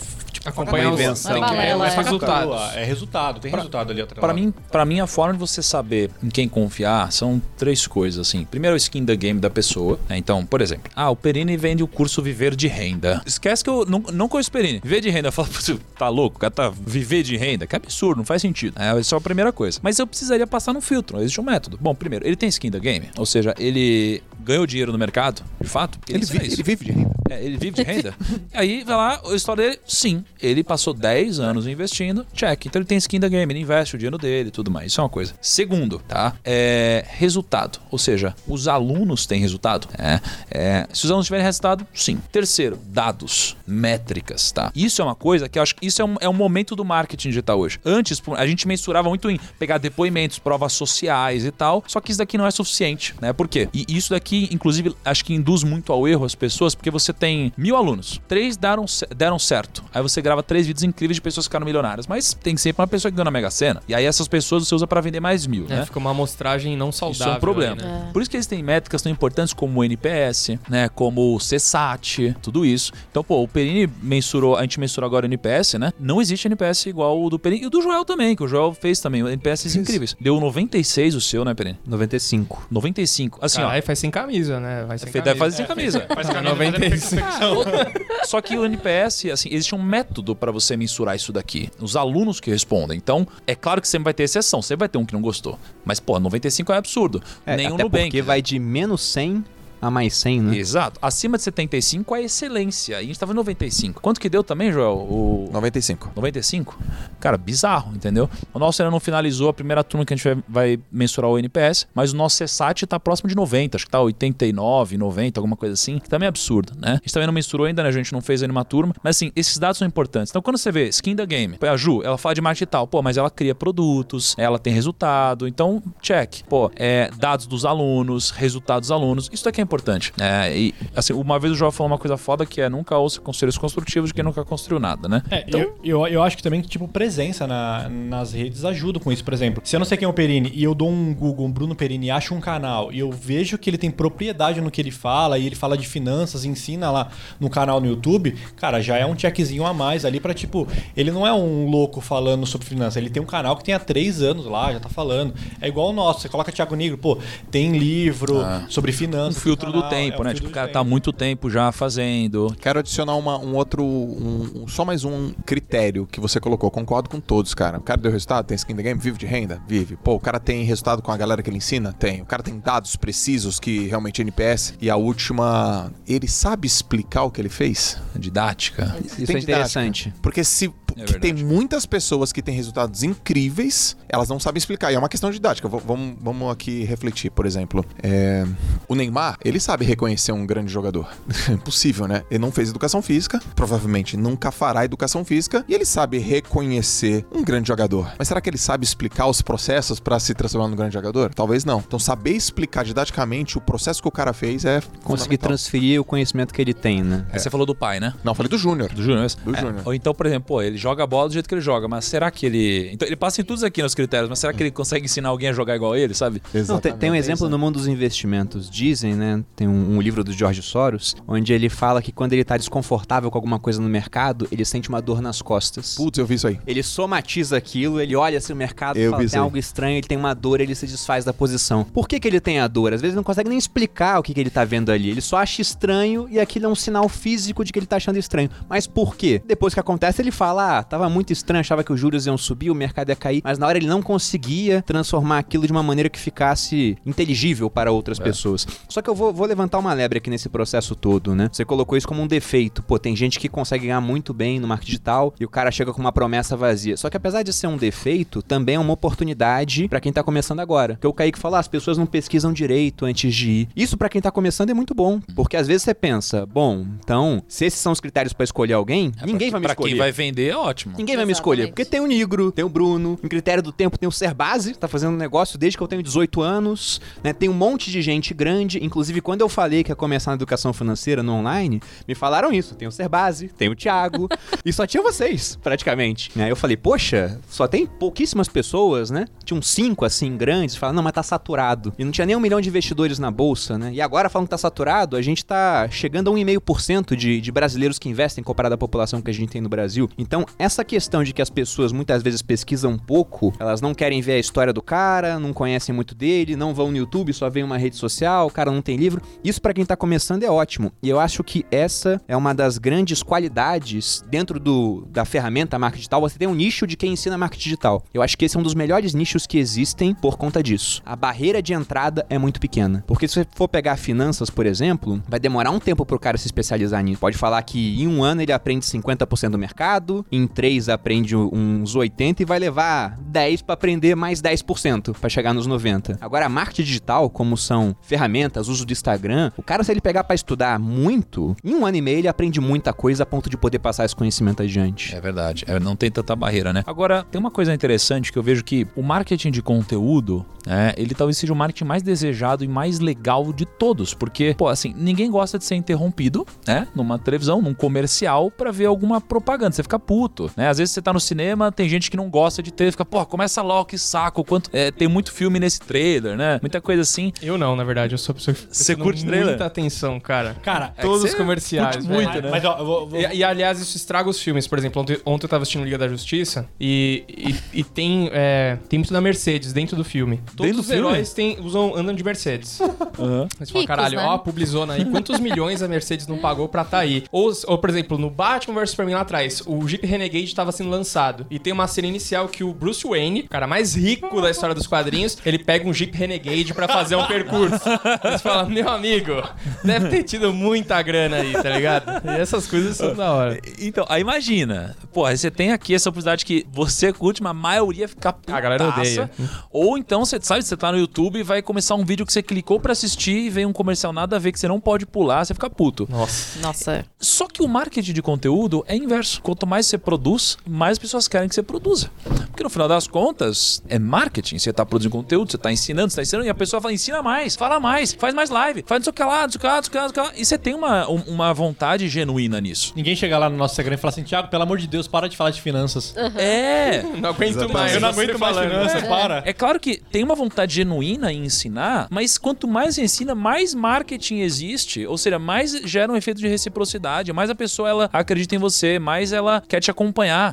Acompanhar 0.44 0.86
uma 0.86 0.94
os, 0.94 1.00
invenção. 1.00 1.40
os 1.40 1.52
é. 1.52 1.96
resultados. 1.96 2.76
É 2.76 2.84
resultado, 2.84 3.40
tem 3.40 3.50
resultado 3.52 3.90
ali 3.90 4.00
atrás. 4.00 4.20
Para 4.20 4.32
mim, 4.32 4.52
para 4.70 4.84
mim, 4.84 5.00
a 5.00 5.06
forma 5.06 5.34
de 5.34 5.38
você 5.38 5.62
saber 5.62 6.10
em 6.22 6.28
quem 6.28 6.48
confiar 6.48 7.12
são 7.12 7.40
três 7.56 7.86
coisas, 7.86 8.26
assim. 8.26 8.44
Primeiro, 8.44 8.74
é 8.74 8.76
o 8.76 8.78
skin 8.78 9.04
da 9.04 9.14
game 9.14 9.38
da 9.38 9.50
pessoa. 9.50 9.98
né? 10.08 10.16
Então, 10.16 10.44
por 10.46 10.60
exemplo, 10.60 10.90
ah, 10.96 11.10
o 11.10 11.16
Perini 11.16 11.56
vende 11.56 11.82
o 11.82 11.86
curso 11.88 12.22
Viver 12.22 12.54
de 12.56 12.68
Renda. 12.68 13.20
Esquece 13.26 13.62
que 13.62 13.70
eu 13.70 13.84
não, 13.86 14.00
não 14.12 14.28
conheço 14.28 14.48
o 14.48 14.52
Perini. 14.52 14.80
Viver 14.82 15.00
de 15.00 15.10
renda, 15.10 15.28
eu 15.28 15.32
falo, 15.32 15.48
"Putz, 15.48 15.74
tá 15.98 16.08
louco? 16.08 16.36
O 16.36 16.40
cara 16.40 16.50
tá 16.50 16.70
viver 16.70 17.22
de 17.22 17.36
renda? 17.36 17.66
Que 17.66 17.76
absurdo, 17.76 18.18
não 18.18 18.24
faz 18.24 18.40
sentido. 18.42 18.74
É, 18.80 18.98
essa 18.98 19.14
é 19.14 19.18
a 19.18 19.20
primeira 19.20 19.52
coisa. 19.52 19.78
Mas 19.82 19.98
eu 19.98 20.06
precisaria 20.06 20.46
passar 20.46 20.72
no 20.72 20.80
filtro, 20.80 21.18
existe 21.20 21.40
um 21.40 21.44
método. 21.44 21.78
Bom, 21.80 21.94
primeiro, 21.94 22.26
ele 22.26 22.36
tem 22.36 22.48
skin 22.48 22.70
da 22.70 22.78
game, 22.78 23.10
ou 23.18 23.26
seja, 23.26 23.54
ele 23.58 24.22
ganhou 24.40 24.66
dinheiro 24.66 24.90
no 24.92 24.98
mercado, 24.98 25.42
de 25.60 25.68
fato. 25.68 25.98
Porque 25.98 26.12
Ele, 26.12 26.24
isso 26.24 26.32
vi- 26.32 26.38
é 26.38 26.46
isso. 26.46 26.56
ele 26.56 26.62
vive 26.62 26.84
de 26.86 26.92
renda. 26.92 27.10
É, 27.30 27.44
ele 27.44 27.56
vive 27.56 27.76
de 27.76 27.82
renda? 27.82 28.14
Aí, 28.52 28.84
vai 28.84 28.96
lá, 28.96 29.20
a 29.24 29.34
história 29.34 29.64
dele, 29.64 29.80
sim, 29.86 30.24
ele 30.42 30.64
passou 30.64 30.92
10 30.92 31.40
anos 31.40 31.66
investindo, 31.66 32.26
check. 32.34 32.66
Então 32.66 32.80
ele 32.80 32.86
tem 32.86 32.98
skin 32.98 33.20
da 33.20 33.28
game, 33.28 33.52
ele 33.52 33.60
investe 33.60 33.94
o 33.94 33.98
dinheiro 33.98 34.18
dele 34.18 34.48
e 34.48 34.52
tudo 34.52 34.70
mais. 34.70 34.92
Isso 34.92 35.00
é 35.00 35.04
uma 35.04 35.10
coisa. 35.10 35.34
Segundo, 35.40 36.00
tá? 36.00 36.34
É 36.44 37.04
resultado. 37.08 37.78
Ou 37.90 37.98
seja, 37.98 38.34
os 38.46 38.68
alunos 38.68 39.26
têm 39.26 39.40
resultado. 39.40 39.88
É, 39.98 40.20
é, 40.50 40.86
se 40.92 41.04
os 41.04 41.10
alunos 41.10 41.26
tiverem 41.26 41.44
resultado, 41.44 41.86
sim. 41.94 42.18
Terceiro, 42.32 42.78
dados, 42.86 43.56
métricas, 43.66 44.50
tá? 44.50 44.72
Isso 44.74 45.00
é 45.00 45.04
uma 45.04 45.14
coisa 45.14 45.48
que 45.48 45.58
eu 45.58 45.62
acho 45.62 45.76
que 45.76 45.86
isso 45.86 46.02
é 46.02 46.04
um, 46.04 46.16
é 46.20 46.28
um 46.28 46.32
momento 46.32 46.74
do 46.74 46.84
marketing 46.84 47.28
digital 47.28 47.58
hoje. 47.58 47.78
Antes, 47.84 48.20
a 48.36 48.46
gente 48.46 48.66
mensurava 48.66 49.08
muito 49.08 49.30
em 49.30 49.38
pegar 49.58 49.78
depoimentos, 49.78 50.38
provas 50.38 50.72
sociais 50.72 51.44
e 51.44 51.50
tal, 51.50 51.84
só 51.86 52.00
que 52.00 52.10
isso 52.10 52.18
daqui 52.18 52.36
não 52.36 52.46
é 52.46 52.50
suficiente, 52.50 53.14
né? 53.20 53.32
Por 53.32 53.48
quê? 53.48 53.68
E 53.72 53.84
isso 53.88 54.10
daqui, 54.10 54.48
inclusive, 54.50 54.94
acho 55.04 55.24
que 55.24 55.34
induz 55.34 55.62
muito 55.62 55.92
ao 55.92 56.06
erro 56.08 56.24
as 56.24 56.34
pessoas, 56.34 56.74
porque 56.74 56.90
você 56.90 57.12
tem 57.20 57.52
mil 57.56 57.76
alunos, 57.76 58.20
três 58.26 58.56
deram, 58.56 58.84
deram 59.14 59.38
certo. 59.38 59.84
Aí 59.94 60.02
você 60.02 60.20
grava 60.22 60.42
três 60.42 60.66
vídeos 60.66 60.82
incríveis 60.82 61.16
de 61.16 61.20
pessoas 61.20 61.46
que 61.46 61.50
ficaram 61.50 61.66
milionárias, 61.66 62.06
mas 62.06 62.32
tem 62.34 62.56
sempre 62.56 62.80
uma 62.82 62.88
pessoa 62.88 63.12
que 63.12 63.16
ganhou 63.16 63.26
na 63.26 63.30
Mega 63.30 63.50
Sena. 63.50 63.82
E 63.86 63.94
aí 63.94 64.04
essas 64.04 64.26
pessoas 64.26 64.66
você 64.66 64.74
usa 64.74 64.86
pra 64.86 65.00
vender 65.00 65.20
mais 65.20 65.46
mil, 65.46 65.66
É, 65.68 65.76
né? 65.76 65.84
Fica 65.84 65.98
uma 65.98 66.10
amostragem 66.10 66.76
não 66.76 66.90
saudável. 66.90 67.26
Isso 67.26 67.34
é 67.34 67.36
um 67.36 67.40
problema. 67.40 67.76
aí, 67.80 67.86
né? 67.86 68.10
Por 68.12 68.22
isso 68.22 68.30
que 68.30 68.36
eles 68.36 68.46
têm 68.46 68.62
métricas 68.62 69.02
tão 69.02 69.12
importantes 69.12 69.52
como 69.52 69.80
o 69.80 69.84
NPS, 69.84 70.58
né? 70.68 70.88
Como 70.88 71.34
o 71.34 71.38
CSAT, 71.38 72.34
tudo 72.42 72.64
isso. 72.64 72.92
Então, 73.10 73.22
pô, 73.22 73.42
o 73.42 73.48
Perini 73.48 73.88
mensurou, 74.02 74.56
a 74.56 74.62
gente 74.62 74.80
mensurou 74.80 75.06
agora 75.06 75.26
o 75.26 75.28
NPS, 75.28 75.74
né? 75.74 75.92
Não 76.00 76.20
existe 76.20 76.46
NPS 76.48 76.86
igual 76.86 77.22
o 77.22 77.28
do 77.28 77.38
Perini 77.38 77.64
e 77.64 77.66
o 77.66 77.70
do 77.70 77.82
Joel 77.82 78.04
também, 78.04 78.34
que 78.34 78.42
o 78.42 78.48
Joel 78.48 78.72
fez 78.72 78.98
também. 79.00 79.20
NPS 79.20 79.76
incríveis. 79.76 80.16
Deu 80.20 80.40
96 80.40 81.14
o 81.14 81.20
seu, 81.20 81.44
né, 81.44 81.52
Perini? 81.54 81.78
95. 81.86 82.66
95. 82.70 83.38
Assim, 83.42 83.58
Caralho, 83.60 83.82
faz 83.82 83.98
sem 83.98 84.10
camisa, 84.10 84.58
né? 84.58 84.84
Vai 84.86 84.98
sem 84.98 85.08
ó. 85.08 85.22
Deve 85.22 85.38
fazer 85.38 85.56
sem 85.56 85.66
camisa. 85.66 86.00
camisa. 86.00 86.14
Faz 86.14 86.28
É, 86.28 86.32
camisa, 86.32 86.54
95. 86.54 87.09
Só 88.24 88.40
que 88.40 88.56
o 88.56 88.64
NPS, 88.64 89.26
assim, 89.26 89.48
existe 89.50 89.74
um 89.74 89.82
método 89.82 90.34
pra 90.34 90.50
você 90.52 90.76
mensurar 90.76 91.16
isso 91.16 91.32
daqui. 91.32 91.70
Os 91.80 91.96
alunos 91.96 92.40
que 92.40 92.50
respondem. 92.50 92.96
Então, 92.96 93.26
é 93.46 93.54
claro 93.54 93.80
que 93.80 93.88
sempre 93.88 94.04
vai 94.04 94.14
ter 94.14 94.24
exceção, 94.24 94.62
sempre 94.62 94.80
vai 94.80 94.88
ter 94.88 94.98
um 94.98 95.04
que 95.04 95.14
não 95.14 95.22
gostou. 95.22 95.58
Mas, 95.84 95.98
pô, 96.00 96.18
95 96.18 96.72
é 96.72 96.76
absurdo. 96.76 97.22
É, 97.46 97.52
o 97.52 97.74
até 97.74 97.82
Nubank. 97.82 98.04
porque 98.04 98.22
vai 98.22 98.40
de 98.42 98.58
menos 98.58 99.00
100 99.02 99.44
a 99.80 99.90
mais 99.90 100.16
100, 100.16 100.40
né? 100.40 100.56
Exato. 100.56 100.98
Acima 101.00 101.36
de 101.36 101.42
75 101.44 102.14
é 102.16 102.22
excelência. 102.22 102.94
E 102.94 102.96
a 102.96 103.02
gente 103.02 103.18
tava 103.18 103.32
em 103.32 103.36
95. 103.36 104.00
Quanto 104.00 104.20
que 104.20 104.28
deu 104.28 104.44
também, 104.44 104.72
Joel? 104.72 104.96
O 104.96 105.48
95. 105.52 106.12
95? 106.14 106.78
Cara, 107.18 107.36
bizarro, 107.36 107.94
entendeu? 107.94 108.28
O 108.52 108.58
nosso 108.58 108.82
ainda 108.82 108.90
não 108.90 109.00
finalizou 109.00 109.48
a 109.48 109.52
primeira 109.52 109.82
turma 109.82 110.04
que 110.04 110.14
a 110.14 110.16
gente 110.16 110.42
vai, 110.48 110.78
mensurar 110.90 111.30
o 111.30 111.38
NPS, 111.38 111.86
mas 111.94 112.12
o 112.12 112.16
nosso 112.16 112.42
CSAT 112.42 112.86
tá 112.86 112.98
próximo 112.98 113.28
de 113.28 113.34
90, 113.34 113.76
acho 113.76 113.84
que 113.84 113.90
tá 113.90 114.00
89, 114.00 114.96
90, 114.96 115.40
alguma 115.40 115.56
coisa 115.56 115.74
assim, 115.74 115.98
que 115.98 116.08
também 116.08 116.26
é 116.26 116.28
absurdo, 116.28 116.72
né? 116.78 116.92
A 116.92 116.94
gente 116.96 117.12
também 117.12 117.26
não 117.26 117.34
mensurou 117.34 117.66
ainda, 117.66 117.82
né? 117.82 117.88
A 117.88 117.92
gente 117.92 118.12
não 118.12 118.20
fez 118.20 118.42
ainda 118.42 118.52
uma 118.52 118.64
turma, 118.64 118.94
mas 119.02 119.16
assim, 119.16 119.32
esses 119.34 119.58
dados 119.58 119.78
são 119.78 119.86
importantes. 119.86 120.30
Então, 120.30 120.42
quando 120.42 120.58
você 120.58 120.70
vê 120.70 120.88
skin 120.88 121.14
da 121.14 121.24
game, 121.24 121.56
pô, 121.58 121.66
a 121.66 121.76
Ju, 121.76 122.02
ela 122.02 122.18
fala 122.18 122.34
de 122.34 122.40
marketing 122.40 122.64
e 122.64 122.66
tal, 122.66 122.86
pô, 122.86 123.02
mas 123.02 123.16
ela 123.16 123.30
cria 123.30 123.54
produtos, 123.54 124.34
ela 124.38 124.58
tem 124.58 124.72
resultado, 124.72 125.46
então, 125.46 125.82
check. 126.00 126.42
Pô, 126.48 126.70
é, 126.76 127.10
dados 127.16 127.46
dos 127.46 127.64
alunos, 127.64 128.30
resultados 128.30 128.88
dos 128.88 128.92
alunos, 128.92 129.30
isso 129.32 129.44
daqui 129.44 129.60
é 129.60 129.64
importante. 129.70 130.12
É, 130.20 130.56
e, 130.56 130.74
assim, 130.96 131.12
uma 131.12 131.38
vez 131.38 131.52
o 131.52 131.56
Joel 131.56 131.70
falou 131.70 131.92
uma 131.92 131.98
coisa 131.98 132.16
foda 132.16 132.44
que 132.44 132.60
é 132.60 132.68
nunca 132.68 132.96
ouça 132.98 133.20
conselhos 133.20 133.56
construtivos 133.56 134.10
de 134.10 134.14
quem 134.14 134.24
nunca 134.24 134.44
construiu 134.44 134.80
nada, 134.80 135.08
né? 135.08 135.22
É, 135.30 135.44
eu, 135.48 135.78
eu, 135.84 136.06
eu 136.08 136.22
acho 136.22 136.36
que 136.36 136.42
também 136.42 136.60
que, 136.60 136.68
tipo, 136.68 136.88
presença 136.88 137.46
na- 137.46 137.88
nas 137.88 138.32
redes 138.32 138.64
ajuda 138.64 138.98
com 138.98 139.12
isso. 139.12 139.22
Por 139.24 139.32
exemplo, 139.32 139.62
se 139.64 139.76
eu 139.76 139.78
não 139.80 139.84
sei 139.86 139.96
quem 139.96 140.06
é 140.06 140.08
o 140.08 140.12
Perini 140.12 140.50
e 140.54 140.62
eu 140.64 140.74
dou 140.74 140.90
um 140.90 141.14
Google, 141.14 141.46
um 141.46 141.50
Bruno 141.52 141.74
Perini, 141.74 142.06
e 142.06 142.10
acho 142.10 142.34
um 142.34 142.40
canal 142.40 142.92
e 142.92 142.98
eu 142.98 143.10
vejo 143.12 143.56
que 143.56 143.70
ele 143.70 143.78
tem 143.78 143.90
propriedade 143.90 144.60
no 144.60 144.70
que 144.70 144.80
ele 144.80 144.90
fala 144.90 145.38
e 145.38 145.46
ele 145.46 145.54
fala 145.54 145.76
de 145.78 145.86
finanças, 145.86 146.44
ensina 146.44 146.90
lá 146.90 147.08
no 147.38 147.48
canal 147.48 147.80
no 147.80 147.86
YouTube, 147.86 148.36
cara, 148.56 148.80
já 148.82 148.96
é 148.96 149.06
um 149.06 149.16
checkzinho 149.18 149.64
a 149.64 149.72
mais 149.72 150.04
ali 150.04 150.18
pra, 150.18 150.34
tipo, 150.34 150.66
ele 150.96 151.10
não 151.10 151.26
é 151.26 151.32
um 151.32 151.68
louco 151.68 152.00
falando 152.00 152.44
sobre 152.46 152.66
finanças, 152.66 152.96
ele 152.96 153.10
tem 153.10 153.22
um 153.22 153.26
canal 153.26 153.56
que 153.56 153.62
tem 153.64 153.74
há 153.74 153.78
três 153.78 154.20
anos 154.22 154.46
lá, 154.46 154.72
já 154.72 154.80
tá 154.80 154.88
falando. 154.88 155.34
É 155.60 155.68
igual 155.68 155.90
o 155.90 155.92
nosso, 155.92 156.20
você 156.20 156.28
coloca 156.28 156.50
Thiago 156.50 156.74
Negro, 156.74 156.98
pô, 156.98 157.18
tem 157.50 157.76
livro 157.76 158.40
sobre 158.68 158.90
Um 158.90 158.94
finanças. 158.94 159.42
Filtro 159.60 159.72
do 159.72 159.82
canal, 159.82 159.90
tempo, 159.90 160.16
é 160.16 160.20
um 160.20 160.24
né? 160.24 160.34
Tipo, 160.34 160.48
o 160.48 160.50
cara 160.50 160.66
tempo. 160.66 160.72
tá 160.74 160.80
há 160.80 160.84
muito 160.84 161.12
tempo 161.12 161.50
já 161.50 161.70
fazendo. 161.72 162.54
Quero 162.60 162.78
adicionar 162.78 163.14
uma- 163.16 163.38
um 163.38 163.54
outro, 163.54 163.84
um- 163.84 164.62
um- 164.62 164.68
só 164.68 164.84
mais 164.84 165.04
um 165.04 165.32
critério 165.44 166.06
que 166.06 166.20
você 166.20 166.40
colocou. 166.40 166.70
Concordo 166.70 167.08
com 167.08 167.20
todos, 167.20 167.54
cara. 167.54 167.78
O 167.78 167.82
cara 167.82 168.00
deu 168.00 168.10
resultado, 168.10 168.46
tem 168.46 168.54
skin 168.56 168.74
the 168.74 168.82
game, 168.82 169.00
vive 169.00 169.18
de 169.18 169.26
renda? 169.26 169.60
Vive. 169.68 169.96
Pô, 169.96 170.14
o 170.14 170.20
cara 170.20 170.38
tem 170.40 170.62
resultado 170.64 171.02
com 171.02 171.10
a 171.12 171.16
galera 171.16 171.42
que 171.42 171.50
ele 171.50 171.58
ensina? 171.58 171.92
Tem. 171.92 172.22
O 172.22 172.26
cara 172.26 172.42
tem 172.42 172.58
dados 172.58 172.96
precisos 172.96 173.58
que 173.60 173.86
realmente 173.86 174.20
é 174.20 174.22
NPS. 174.22 174.74
E 174.80 174.88
a 174.90 174.96
última, 174.96 175.92
ele 176.06 176.28
sabe 176.28 176.66
explicar 176.66 177.24
o 177.24 177.30
que 177.30 177.40
ele 177.40 177.48
fez? 177.48 177.96
Didática. 178.16 178.96
Isso 179.04 179.16
Tem 179.16 179.22
é 179.22 179.26
didática. 179.26 179.42
interessante. 179.42 180.14
Porque 180.22 180.44
se 180.44 180.72
É 180.96 181.04
que 181.04 181.18
tem 181.18 181.32
muitas 181.34 181.86
pessoas 181.86 182.32
que 182.32 182.42
têm 182.42 182.54
resultados 182.54 183.02
incríveis, 183.02 183.96
elas 184.08 184.28
não 184.28 184.38
sabem 184.40 184.58
explicar. 184.58 184.92
E 184.92 184.94
é 184.94 184.98
uma 184.98 185.08
questão 185.08 185.30
didática. 185.30 185.68
V- 185.68 185.82
vamos, 185.86 186.16
vamos 186.20 186.50
aqui 186.52 186.84
refletir, 186.84 187.30
por 187.30 187.46
exemplo. 187.46 187.84
É, 188.02 188.44
o 188.88 188.94
Neymar, 188.94 189.36
ele 189.44 189.60
sabe 189.60 189.84
reconhecer 189.84 190.32
um 190.32 190.44
grande 190.46 190.72
jogador. 190.72 191.08
Impossível, 191.50 192.06
né? 192.06 192.22
Ele 192.30 192.38
não 192.40 192.50
fez 192.52 192.70
educação 192.70 193.00
física, 193.02 193.40
provavelmente 193.54 194.16
nunca 194.16 194.50
fará 194.50 194.84
educação 194.84 195.24
física, 195.24 195.64
e 195.68 195.74
ele 195.74 195.84
sabe 195.84 196.18
reconhecer 196.18 197.24
um 197.32 197.42
grande 197.42 197.68
jogador. 197.68 198.12
Mas 198.18 198.28
será 198.28 198.40
que 198.40 198.50
ele 198.50 198.58
sabe 198.58 198.84
explicar 198.84 199.26
os 199.26 199.40
processos 199.42 200.00
para 200.00 200.18
se 200.18 200.34
transformar 200.34 200.68
num 200.68 200.76
grande 200.76 200.94
jogador? 200.94 201.32
Talvez 201.34 201.64
não. 201.64 201.78
Então, 201.86 201.98
saber 201.98 202.32
explicar 202.32 202.84
didaticamente 202.84 203.56
o 203.56 203.60
processo 203.60 204.02
que 204.02 204.08
o 204.08 204.10
cara 204.10 204.32
fez 204.32 204.64
é 204.64 204.82
Conseguir 205.04 205.38
transferir 205.38 206.00
o 206.00 206.04
conhecimento 206.04 206.52
que 206.52 206.60
ele 206.60 206.74
tem, 206.74 207.02
né? 207.02 207.26
Aí 207.32 207.38
você 207.38 207.48
falou 207.50 207.66
do 207.66 207.74
pai, 207.74 208.00
né? 208.00 208.14
Não, 208.24 208.34
falei 208.34 208.48
do 208.50 208.58
Júnior. 208.58 208.92
Do 208.92 209.02
Júnior. 209.02 209.30
Do 209.44 209.54
É, 209.56 209.60
Júnior. 209.60 209.82
Ou 209.84 209.94
então, 209.94 210.14
por 210.14 210.26
exemplo, 210.26 210.48
pô, 210.48 210.62
ele 210.62 210.76
joga 210.80 211.04
a 211.04 211.06
bola 211.06 211.28
do 211.28 211.34
jeito 211.34 211.48
que 211.48 211.54
ele 211.54 211.60
joga, 211.60 211.86
mas 211.86 212.04
será 212.06 212.30
que 212.30 212.46
ele. 212.46 212.90
Então, 212.92 213.06
ele 213.06 213.16
passa 213.16 213.40
em 213.40 213.44
todos 213.44 213.62
aqui 213.62 213.82
nos 213.82 213.94
critérios, 213.94 214.28
mas 214.28 214.38
será 214.38 214.52
que 214.52 214.62
ele 214.62 214.70
consegue 214.70 215.04
ensinar 215.04 215.28
alguém 215.28 215.50
a 215.50 215.52
jogar 215.52 215.76
igual 215.76 215.94
ele, 215.94 216.14
sabe? 216.14 216.42
Não, 216.66 216.80
tem, 216.80 216.92
tem 216.96 217.10
um 217.10 217.14
exemplo 217.14 217.48
no 217.48 217.58
mundo 217.58 217.74
dos 217.74 217.86
investimentos. 217.86 218.68
Dizem, 218.70 219.14
né? 219.14 219.44
Tem 219.54 219.68
um, 219.68 219.96
um 219.96 220.00
livro 220.00 220.24
do 220.24 220.32
George 220.32 220.62
Soros, 220.62 221.14
onde 221.28 221.52
ele 221.52 221.68
fala 221.68 222.00
que 222.00 222.10
quando 222.10 222.32
ele 222.32 222.44
tá 222.44 222.56
desconfortável 222.56 223.30
com 223.30 223.36
alguma 223.36 223.58
coisa 223.58 223.80
no 223.80 223.88
mercado, 223.88 224.48
ele 224.50 224.64
sente 224.64 224.88
uma 224.88 225.00
dor 225.02 225.20
nas 225.20 225.42
costas. 225.42 225.94
Putz, 225.94 226.18
eu 226.18 226.26
vi 226.26 226.34
isso 226.34 226.46
aí. 226.46 226.58
Ele 226.66 226.82
somatiza 226.82 227.56
aquilo, 227.56 228.00
ele 228.00 228.16
olha 228.16 228.38
assim 228.38 228.52
o 228.52 228.56
mercado, 228.56 228.96
Eu 228.96 229.10
fala, 229.10 229.28
tem 229.28 229.38
algo 229.38 229.58
estranho, 229.58 229.98
ele 229.98 230.06
tem 230.06 230.16
uma 230.16 230.34
dor, 230.34 230.60
ele 230.60 230.74
se 230.74 230.86
desfaz 230.86 231.24
da 231.24 231.32
posição. 231.32 231.84
Por 231.84 232.08
que, 232.08 232.18
que 232.18 232.26
ele 232.26 232.40
tem 232.40 232.58
a 232.60 232.66
dor? 232.66 232.94
Às 232.94 233.00
vezes 233.00 233.14
não 233.14 233.22
consegue 233.22 233.48
nem 233.48 233.58
explicar 233.58 234.18
o 234.18 234.22
que, 234.22 234.32
que 234.32 234.40
ele 234.40 234.50
tá 234.50 234.64
vendo 234.64 234.90
ali. 234.90 235.10
Ele 235.10 235.20
só 235.20 235.36
acha 235.36 235.60
estranho 235.60 236.26
e 236.30 236.40
aquilo 236.40 236.66
é 236.66 236.68
um 236.68 236.74
sinal 236.74 237.08
físico 237.08 237.64
de 237.64 237.72
que 237.72 237.78
ele 237.78 237.86
tá 237.86 237.96
achando 237.96 238.18
estranho. 238.18 238.50
Mas 238.68 238.86
por 238.86 239.16
quê? 239.16 239.42
Depois 239.46 239.74
que 239.74 239.80
acontece, 239.80 240.22
ele 240.22 240.30
fala: 240.30 240.69
Tava 240.88 241.08
muito 241.08 241.32
estranho, 241.32 241.60
achava 241.60 241.84
que 241.84 241.92
os 241.92 242.00
juros 242.00 242.26
iam 242.26 242.38
subir, 242.38 242.70
o 242.70 242.74
mercado 242.74 243.08
ia 243.10 243.16
cair, 243.16 243.40
mas 243.44 243.58
na 243.58 243.66
hora 243.66 243.78
ele 243.78 243.86
não 243.86 244.02
conseguia 244.02 244.82
transformar 244.82 245.38
aquilo 245.38 245.66
de 245.66 245.72
uma 245.72 245.82
maneira 245.82 246.08
que 246.08 246.18
ficasse 246.18 246.96
inteligível 247.04 247.68
para 247.68 247.92
outras 247.92 248.18
pessoas. 248.18 248.66
Só 248.88 249.02
que 249.02 249.10
eu 249.10 249.14
vou, 249.14 249.32
vou 249.32 249.46
levantar 249.46 249.78
uma 249.78 249.92
lebre 249.92 250.18
aqui 250.18 250.30
nesse 250.30 250.48
processo 250.48 250.94
todo, 250.94 251.34
né? 251.34 251.48
Você 251.52 251.64
colocou 251.64 251.96
isso 251.96 252.08
como 252.08 252.22
um 252.22 252.26
defeito. 252.26 252.82
Pô, 252.82 252.98
tem 252.98 253.14
gente 253.14 253.38
que 253.38 253.48
consegue 253.48 253.86
ganhar 253.86 254.00
muito 254.00 254.32
bem 254.32 254.60
no 254.60 254.66
marketing 254.66 254.90
digital 254.90 255.34
e 255.38 255.44
o 255.44 255.48
cara 255.48 255.70
chega 255.70 255.92
com 255.92 256.00
uma 256.00 256.12
promessa 256.12 256.56
vazia. 256.56 256.96
Só 256.96 257.10
que 257.10 257.16
apesar 257.16 257.42
de 257.42 257.52
ser 257.52 257.66
um 257.66 257.76
defeito, 257.76 258.42
também 258.42 258.76
é 258.76 258.78
uma 258.78 258.92
oportunidade 258.92 259.88
pra 259.88 260.00
quem 260.00 260.12
tá 260.12 260.22
começando 260.22 260.60
agora. 260.60 260.94
Porque 260.94 261.06
o 261.06 261.12
Kaique 261.12 261.38
fala, 261.38 261.58
ah, 261.58 261.60
as 261.60 261.68
pessoas 261.68 261.98
não 261.98 262.06
pesquisam 262.06 262.52
direito 262.52 263.04
antes 263.04 263.34
de 263.34 263.50
ir. 263.50 263.68
Isso 263.74 263.96
pra 263.96 264.08
quem 264.08 264.20
tá 264.20 264.30
começando 264.30 264.70
é 264.70 264.74
muito 264.74 264.94
bom, 264.94 265.20
porque 265.34 265.56
às 265.56 265.66
vezes 265.66 265.82
você 265.82 265.94
pensa, 265.94 266.46
bom, 266.46 266.84
então, 267.02 267.42
se 267.48 267.64
esses 267.64 267.80
são 267.80 267.92
os 267.92 268.00
critérios 268.00 268.32
pra 268.32 268.44
escolher 268.44 268.74
alguém, 268.74 269.12
ninguém 269.24 269.50
vai 269.50 269.60
me 269.60 269.64
pra 269.64 269.72
escolher. 269.72 269.90
quem 269.90 269.98
vai 269.98 270.12
vender 270.12 270.48
é 270.48 270.56
ótimo. 270.60 270.94
Ninguém 270.96 271.16
vai 271.16 271.24
me 271.24 271.32
escolher, 271.32 271.62
Exatamente. 271.62 271.74
porque 271.74 271.90
tem 271.90 272.00
o 272.00 272.06
Nigro, 272.06 272.52
tem 272.52 272.64
o 272.64 272.68
Bruno, 272.68 273.18
em 273.22 273.28
critério 273.28 273.62
do 273.62 273.72
tempo 273.72 273.98
tem 273.98 274.08
o 274.08 274.12
Serbase, 274.12 274.74
tá 274.74 274.88
fazendo 274.88 275.14
um 275.14 275.16
negócio 275.16 275.58
desde 275.58 275.76
que 275.76 275.82
eu 275.82 275.88
tenho 275.88 276.02
18 276.02 276.40
anos, 276.40 277.00
né? 277.22 277.32
Tem 277.32 277.48
um 277.48 277.54
monte 277.54 277.90
de 277.90 278.02
gente 278.02 278.32
grande, 278.34 278.82
inclusive 278.84 279.20
quando 279.20 279.40
eu 279.40 279.48
falei 279.48 279.82
que 279.84 279.90
ia 279.90 279.96
começar 279.96 280.30
na 280.30 280.36
educação 280.36 280.72
financeira 280.72 281.22
no 281.22 281.32
online, 281.32 281.80
me 282.06 282.14
falaram 282.14 282.52
isso, 282.52 282.74
tem 282.74 282.86
o 282.86 282.92
Serbase, 282.92 283.48
tem 283.48 283.68
o 283.68 283.74
Thiago, 283.74 284.28
e 284.64 284.72
só 284.72 284.86
tinha 284.86 285.02
vocês, 285.02 285.58
praticamente. 285.62 286.30
Aí 286.40 286.48
eu 286.48 286.56
falei, 286.56 286.76
poxa, 286.76 287.38
só 287.48 287.66
tem 287.66 287.86
pouquíssimas 287.86 288.48
pessoas, 288.48 289.10
né? 289.10 289.26
Tinha 289.44 289.58
uns 289.58 289.68
cinco 289.68 290.04
assim 290.04 290.36
grandes, 290.36 290.76
falaram, 290.76 290.96
não, 290.96 291.02
mas 291.02 291.12
tá 291.12 291.22
saturado. 291.22 291.92
E 291.98 292.04
não 292.04 292.12
tinha 292.12 292.26
nem 292.26 292.36
um 292.36 292.40
milhão 292.40 292.60
de 292.60 292.68
investidores 292.68 293.18
na 293.18 293.30
bolsa, 293.30 293.78
né? 293.78 293.90
E 293.92 294.00
agora 294.00 294.28
falando 294.28 294.46
que 294.46 294.50
tá 294.50 294.58
saturado, 294.58 295.16
a 295.16 295.22
gente 295.22 295.44
tá 295.44 295.88
chegando 295.90 296.30
a 296.30 296.34
1,5% 296.34 297.16
de, 297.16 297.40
de 297.40 297.52
brasileiros 297.52 297.98
que 297.98 298.08
investem 298.08 298.42
comparado 298.42 298.74
à 298.74 298.78
população 298.78 299.20
que 299.20 299.30
a 299.30 299.34
gente 299.34 299.50
tem 299.50 299.60
no 299.60 299.68
Brasil. 299.68 300.08
Então, 300.16 300.44
essa 300.58 300.84
questão 300.84 301.22
de 301.22 301.32
que 301.32 301.42
as 301.42 301.50
pessoas 301.50 301.92
muitas 301.92 302.22
vezes 302.22 302.42
pesquisam 302.42 302.98
pouco, 302.98 303.52
elas 303.58 303.80
não 303.80 303.94
querem 303.94 304.20
ver 304.20 304.32
a 304.32 304.38
história 304.38 304.72
do 304.72 304.82
cara, 304.82 305.38
não 305.38 305.52
conhecem 305.52 305.94
muito 305.94 306.14
dele, 306.14 306.56
não 306.56 306.74
vão 306.74 306.90
no 306.90 306.96
YouTube, 306.96 307.32
só 307.32 307.48
vem 307.48 307.62
uma 307.62 307.78
rede 307.78 307.96
social, 307.96 308.46
o 308.46 308.50
cara 308.50 308.70
não 308.70 308.82
tem 308.82 308.96
livro. 308.96 309.22
Isso 309.42 309.60
pra 309.60 309.72
quem 309.72 309.84
tá 309.84 309.96
começando 309.96 310.42
é 310.42 310.50
ótimo. 310.50 310.92
E 311.02 311.08
eu 311.08 311.18
acho 311.18 311.42
que 311.42 311.64
essa 311.70 312.20
é 312.28 312.36
uma 312.36 312.54
das 312.54 312.78
grandes 312.78 313.22
qualidades 313.22 314.24
dentro 314.28 314.58
do, 314.58 315.06
da 315.10 315.24
ferramenta 315.24 315.78
marketing 315.78 316.00
digital. 316.00 316.20
Você 316.20 316.38
tem 316.38 316.48
um 316.48 316.54
nicho 316.54 316.86
de 316.86 316.96
quem 316.96 317.12
ensina 317.12 317.38
marketing 317.38 317.64
digital. 317.64 318.04
Eu 318.12 318.22
acho 318.22 318.36
que 318.36 318.44
esse 318.44 318.56
é 318.56 318.60
um 318.60 318.62
dos 318.62 318.74
melhores 318.74 319.14
nichos 319.14 319.46
que 319.46 319.58
existem 319.58 320.14
por 320.14 320.36
conta 320.36 320.62
disso. 320.62 321.02
A 321.04 321.16
barreira 321.16 321.62
de 321.62 321.72
entrada 321.72 322.26
é 322.28 322.38
muito 322.38 322.60
pequena. 322.60 323.04
Porque 323.06 323.26
se 323.26 323.34
você 323.34 323.46
for 323.54 323.68
pegar 323.68 323.96
finanças, 323.96 324.50
por 324.50 324.66
exemplo, 324.66 325.22
vai 325.28 325.38
demorar 325.38 325.70
um 325.70 325.78
tempo 325.78 326.04
pro 326.04 326.18
cara 326.18 326.36
se 326.38 326.46
especializar 326.46 327.02
nisso. 327.02 327.20
Pode 327.20 327.36
falar 327.36 327.62
que 327.62 328.00
em 328.02 328.06
um 328.06 328.22
ano 328.22 328.42
ele 328.42 328.52
aprende 328.52 328.84
50% 328.84 329.50
do 329.50 329.58
mercado, 329.58 330.24
em 330.30 330.39
três 330.46 330.88
aprende 330.88 331.36
uns 331.36 331.94
80 331.94 332.42
e 332.42 332.44
vai 332.44 332.58
levar 332.58 333.18
10 333.20 333.62
para 333.62 333.74
aprender 333.74 334.14
mais 334.14 334.40
10% 334.40 335.14
para 335.18 335.28
chegar 335.28 335.54
nos 335.54 335.66
90. 335.66 336.18
Agora, 336.20 336.46
a 336.46 336.48
marketing 336.48 336.82
digital, 336.82 337.30
como 337.30 337.56
são 337.56 337.94
ferramentas, 338.02 338.68
uso 338.68 338.84
do 338.84 338.92
Instagram, 338.92 339.50
o 339.56 339.62
cara, 339.62 339.84
se 339.84 339.90
ele 339.90 340.00
pegar 340.00 340.24
para 340.24 340.34
estudar 340.34 340.78
muito, 340.78 341.56
em 341.64 341.74
um 341.74 341.86
ano 341.86 341.96
e 341.96 342.00
meio 342.00 342.18
ele 342.18 342.28
aprende 342.28 342.60
muita 342.60 342.92
coisa 342.92 343.22
a 343.22 343.26
ponto 343.26 343.48
de 343.48 343.56
poder 343.56 343.78
passar 343.78 344.04
esse 344.04 344.16
conhecimento 344.16 344.62
adiante. 344.62 345.14
É 345.14 345.20
verdade, 345.20 345.64
é, 345.66 345.78
não 345.78 345.96
tem 345.96 346.10
tanta 346.10 346.34
barreira, 346.34 346.72
né? 346.72 346.82
Agora, 346.86 347.24
tem 347.30 347.38
uma 347.38 347.50
coisa 347.50 347.72
interessante 347.74 348.32
que 348.32 348.38
eu 348.38 348.42
vejo 348.42 348.64
que 348.64 348.86
o 348.96 349.02
marketing 349.02 349.50
de 349.50 349.62
conteúdo, 349.62 350.44
né, 350.66 350.92
ele 350.96 351.14
talvez 351.14 351.36
seja 351.38 351.52
o 351.52 351.56
marketing 351.56 351.84
mais 351.84 352.02
desejado 352.02 352.64
e 352.64 352.68
mais 352.68 352.98
legal 353.00 353.52
de 353.52 353.64
todos, 353.64 354.14
porque, 354.14 354.54
pô, 354.56 354.68
assim, 354.68 354.94
ninguém 354.96 355.30
gosta 355.30 355.58
de 355.58 355.64
ser 355.64 355.74
interrompido, 355.74 356.46
né, 356.66 356.86
numa 356.94 357.18
televisão, 357.18 357.62
num 357.62 357.74
comercial, 357.74 358.50
pra 358.50 358.70
ver 358.70 358.86
alguma 358.86 359.20
propaganda, 359.20 359.72
você 359.72 359.82
fica 359.82 359.98
puto, 359.98 360.29
né? 360.56 360.68
Às 360.68 360.78
vezes 360.78 360.92
você 360.94 361.02
tá 361.02 361.12
no 361.12 361.20
cinema, 361.20 361.70
tem 361.72 361.88
gente 361.88 362.10
que 362.10 362.16
não 362.16 362.28
gosta 362.30 362.62
de 362.62 362.72
ter, 362.72 362.90
fica, 362.90 363.04
pô, 363.04 363.24
começa 363.26 363.62
logo, 363.62 363.86
que 363.86 363.98
saco, 363.98 364.44
quanto... 364.44 364.70
é, 364.72 364.90
tem 364.90 365.08
muito 365.08 365.32
filme 365.32 365.58
nesse 365.58 365.80
trailer, 365.80 366.36
né? 366.36 366.58
Muita 366.62 366.80
coisa 366.80 367.02
assim. 367.02 367.32
Eu 367.42 367.56
não, 367.58 367.74
na 367.76 367.84
verdade, 367.84 368.14
eu 368.14 368.18
sou 368.18 368.32
a 368.32 368.34
pessoa 368.36 368.54
que 368.54 368.66
Você 368.70 368.94
curte 368.96 369.24
trailer? 369.24 369.48
muita 369.48 369.66
atenção, 369.66 370.18
cara. 370.20 370.54
Cara, 370.62 370.92
É 370.96 371.02
Todos 371.02 371.24
os 371.24 371.34
comerciais, 371.34 371.96
curte 371.96 372.08
velho. 372.08 372.22
muito, 372.22 372.42
né? 372.42 372.50
mas 372.50 372.64
ó, 372.64 372.78
eu 372.78 372.84
vou, 372.86 373.08
vou- 373.08 373.20
E, 373.20 373.36
e, 373.36 373.44
aliás, 373.44 373.80
isso 373.80 373.96
estraga 373.96 374.28
os 374.28 374.40
filmes. 374.40 374.66
Por 374.66 374.78
exemplo, 374.78 375.02
ontem, 375.02 375.18
ontem 375.24 375.44
eu 375.46 375.48
tava 375.48 375.62
assistindo 375.62 375.84
Liga 375.84 375.98
da 375.98 376.08
Justiça 376.08 376.68
e, 376.78 377.24
e, 377.28 377.80
e 377.80 377.84
tem, 377.84 378.28
é, 378.32 378.78
tem 378.88 378.98
muito 378.98 379.12
da 379.12 379.20
Mercedes 379.20 379.72
dentro 379.72 379.96
do 379.96 380.04
filme. 380.04 380.38
Todos 380.56 380.66
Dentro 380.66 380.76
do 380.76 380.80
os 380.80 380.86
filme? 380.86 381.08
heróis 381.08 381.32
têm, 381.32 381.58
usam, 381.60 381.94
andam 381.96 382.14
de 382.14 382.22
Mercedes. 382.24 382.80
Aí 382.80 383.66
Você 383.66 383.72
fala, 383.72 383.86
caralho, 383.86 384.16
né? 384.18 384.24
ó, 384.24 384.32
a 384.34 384.38
publizona 384.38 384.94
aí. 384.94 385.04
Quantos 385.04 385.38
milhões 385.40 385.82
a 385.82 385.88
Mercedes 385.88 386.26
não 386.26 386.38
pagou 386.38 386.68
pra 386.68 386.84
tá 386.84 386.98
aí? 386.98 387.24
Ou, 387.30 387.52
ou 387.66 387.78
por 387.78 387.90
exemplo, 387.90 388.18
no 388.18 388.30
Batman 388.30 388.80
vs 388.80 388.90
Superman 388.90 389.14
lá 389.16 389.20
atrás, 389.22 389.62
o 389.66 389.86
Jeep 389.88 390.06
Renegade 390.20 390.44
estava 390.44 390.70
sendo 390.70 390.90
lançado. 390.90 391.46
E 391.50 391.58
tem 391.58 391.72
uma 391.72 391.86
cena 391.86 392.06
inicial 392.06 392.48
que 392.48 392.62
o 392.62 392.72
Bruce 392.74 393.06
Wayne, 393.06 393.42
o 393.42 393.48
cara 393.48 393.66
mais 393.66 393.94
rico 393.94 394.40
da 394.40 394.50
história 394.50 394.74
dos 394.74 394.86
quadrinhos, 394.86 395.38
ele 395.44 395.58
pega 395.58 395.88
um 395.88 395.92
Jeep 395.92 396.16
Renegade 396.16 396.74
pra 396.74 396.86
fazer 396.86 397.16
um 397.16 397.26
percurso. 397.26 397.78
Você 397.78 398.38
fala, 398.38 398.64
meu 398.64 398.88
amigo, 398.88 399.42
deve 399.82 400.08
ter 400.08 400.22
tido 400.22 400.52
muita 400.52 401.00
grana 401.02 401.38
aí, 401.38 401.52
tá 401.52 401.70
ligado? 401.70 402.26
E 402.26 402.40
essas 402.40 402.66
coisas 402.66 402.96
são 402.96 403.14
da 403.14 403.32
hora. 403.32 403.60
Então, 403.80 404.04
aí 404.08 404.20
imagina. 404.20 404.96
Pô, 405.12 405.24
aí 405.24 405.36
você 405.36 405.50
tem 405.50 405.72
aqui 405.72 405.94
essa 405.94 406.10
oportunidade 406.10 406.44
que 406.44 406.66
você 406.70 407.12
curte, 407.12 407.42
mas 407.42 407.50
a 407.50 407.54
maioria 407.54 408.06
fica 408.06 408.32
putaça. 408.32 408.58
A 408.58 408.60
galera 408.60 408.88
odeia. 408.88 409.30
Ou 409.70 409.96
então, 409.96 410.24
você 410.24 410.38
sabe, 410.40 410.62
você 410.62 410.76
tá 410.76 410.92
no 410.92 410.98
YouTube 410.98 411.38
e 411.38 411.42
vai 411.42 411.62
começar 411.62 411.94
um 411.94 412.04
vídeo 412.04 412.26
que 412.26 412.32
você 412.32 412.42
clicou 412.42 412.78
pra 412.78 412.92
assistir 412.92 413.46
e 413.46 413.50
vem 413.50 413.66
um 413.66 413.72
comercial 413.72 414.12
nada 414.12 414.36
a 414.36 414.38
ver 414.38 414.52
que 414.52 414.60
você 414.60 414.68
não 414.68 414.80
pode 414.80 415.06
pular, 415.06 415.44
você 415.44 415.54
fica 415.54 415.70
puto. 415.70 416.06
Nossa. 416.10 416.60
Nossa, 416.60 417.04
Só 417.18 417.46
que 417.46 417.62
o 417.62 417.68
marketing 417.68 418.12
de 418.12 418.22
conteúdo 418.22 418.84
é 418.86 418.96
inverso. 418.96 419.40
Quanto 419.42 419.66
mais 419.66 419.86
você 419.86 419.96
produz, 420.10 420.58
mais 420.68 420.98
pessoas 420.98 421.28
querem 421.28 421.48
que 421.48 421.54
você 421.54 421.62
produza. 421.62 422.10
Porque 422.50 422.64
no 422.64 422.68
final 422.70 422.88
das 422.88 423.06
contas, 423.06 423.80
é 423.88 423.96
marketing. 423.96 424.58
Você 424.58 424.72
tá 424.72 424.84
produzindo 424.84 425.14
conteúdo, 425.14 425.52
você 425.52 425.56
tá 425.58 425.70
ensinando, 425.70 426.10
você 426.10 426.16
tá 426.16 426.22
ensinando, 426.22 426.46
e 426.46 426.50
a 426.50 426.54
pessoa 426.54 426.80
fala, 426.80 426.92
ensina 426.92 427.22
mais, 427.22 427.54
fala 427.54 427.78
mais, 427.78 428.12
faz 428.12 428.34
mais 428.34 428.50
live, 428.50 428.82
faz 428.86 428.98
não 429.00 429.04
sei 429.04 429.10
o 429.10 429.14
que 429.14 429.22
lá, 429.22 429.42
não 429.44 429.50
sei 429.50 429.56
o 429.56 429.60
que 429.60 429.66
lá, 429.68 429.76
não 429.76 429.82
sei 429.82 429.88
o 429.88 429.90
que 429.92 429.96
lá, 429.98 430.02
não 430.02 430.08
sei 430.14 430.22
o 430.22 430.24
que 430.26 430.30
lá. 430.34 430.40
E 430.42 430.44
você 430.44 430.58
tem 430.58 430.74
uma, 430.74 431.08
um- 431.08 431.22
uma 431.28 431.54
vontade 431.54 432.08
genuína 432.08 432.60
nisso. 432.60 432.92
Ninguém 432.96 433.14
chega 433.14 433.38
lá 433.38 433.48
no 433.48 433.56
nosso 433.56 433.74
Instagram 433.74 433.94
e 433.94 433.98
fala 433.98 434.10
assim, 434.10 434.24
Thiago, 434.24 434.48
pelo 434.48 434.64
amor 434.64 434.78
de 434.78 434.88
Deus, 434.88 435.06
para 435.06 435.28
de 435.28 435.36
falar 435.36 435.50
de 435.50 435.60
finanças. 435.62 436.12
É. 436.36 437.02
Não 437.02 437.30
aguento 437.30 437.50
Exatamente. 437.50 437.72
mais. 437.72 437.94
Eu 437.94 438.00
não 438.00 438.08
aguento 438.08 438.38
mais 438.38 438.56
falando. 438.56 438.70
finanças, 438.70 439.02
para. 439.08 439.42
É 439.46 439.52
claro 439.52 439.78
que 439.78 440.02
tem 440.10 440.24
uma 440.24 440.34
vontade 440.34 440.74
genuína 440.74 441.32
em 441.32 441.44
ensinar, 441.44 442.08
mas 442.10 442.36
quanto 442.36 442.66
mais 442.66 442.96
você 442.96 443.02
ensina, 443.02 443.32
mais 443.34 443.74
marketing 443.74 444.40
existe. 444.40 445.06
Ou 445.06 445.16
seja, 445.16 445.38
mais 445.38 445.70
gera 445.84 446.10
um 446.12 446.16
efeito 446.16 446.38
de 446.40 446.48
reciprocidade, 446.48 447.32
mais 447.32 447.48
a 447.48 447.54
pessoa 447.54 447.88
ela 447.88 448.10
acredita 448.12 448.56
em 448.56 448.58
você, 448.58 448.98
mais 448.98 449.32
ela 449.32 449.62
quer 449.68 449.80
te 449.80 449.90
acompanhar, 449.90 449.99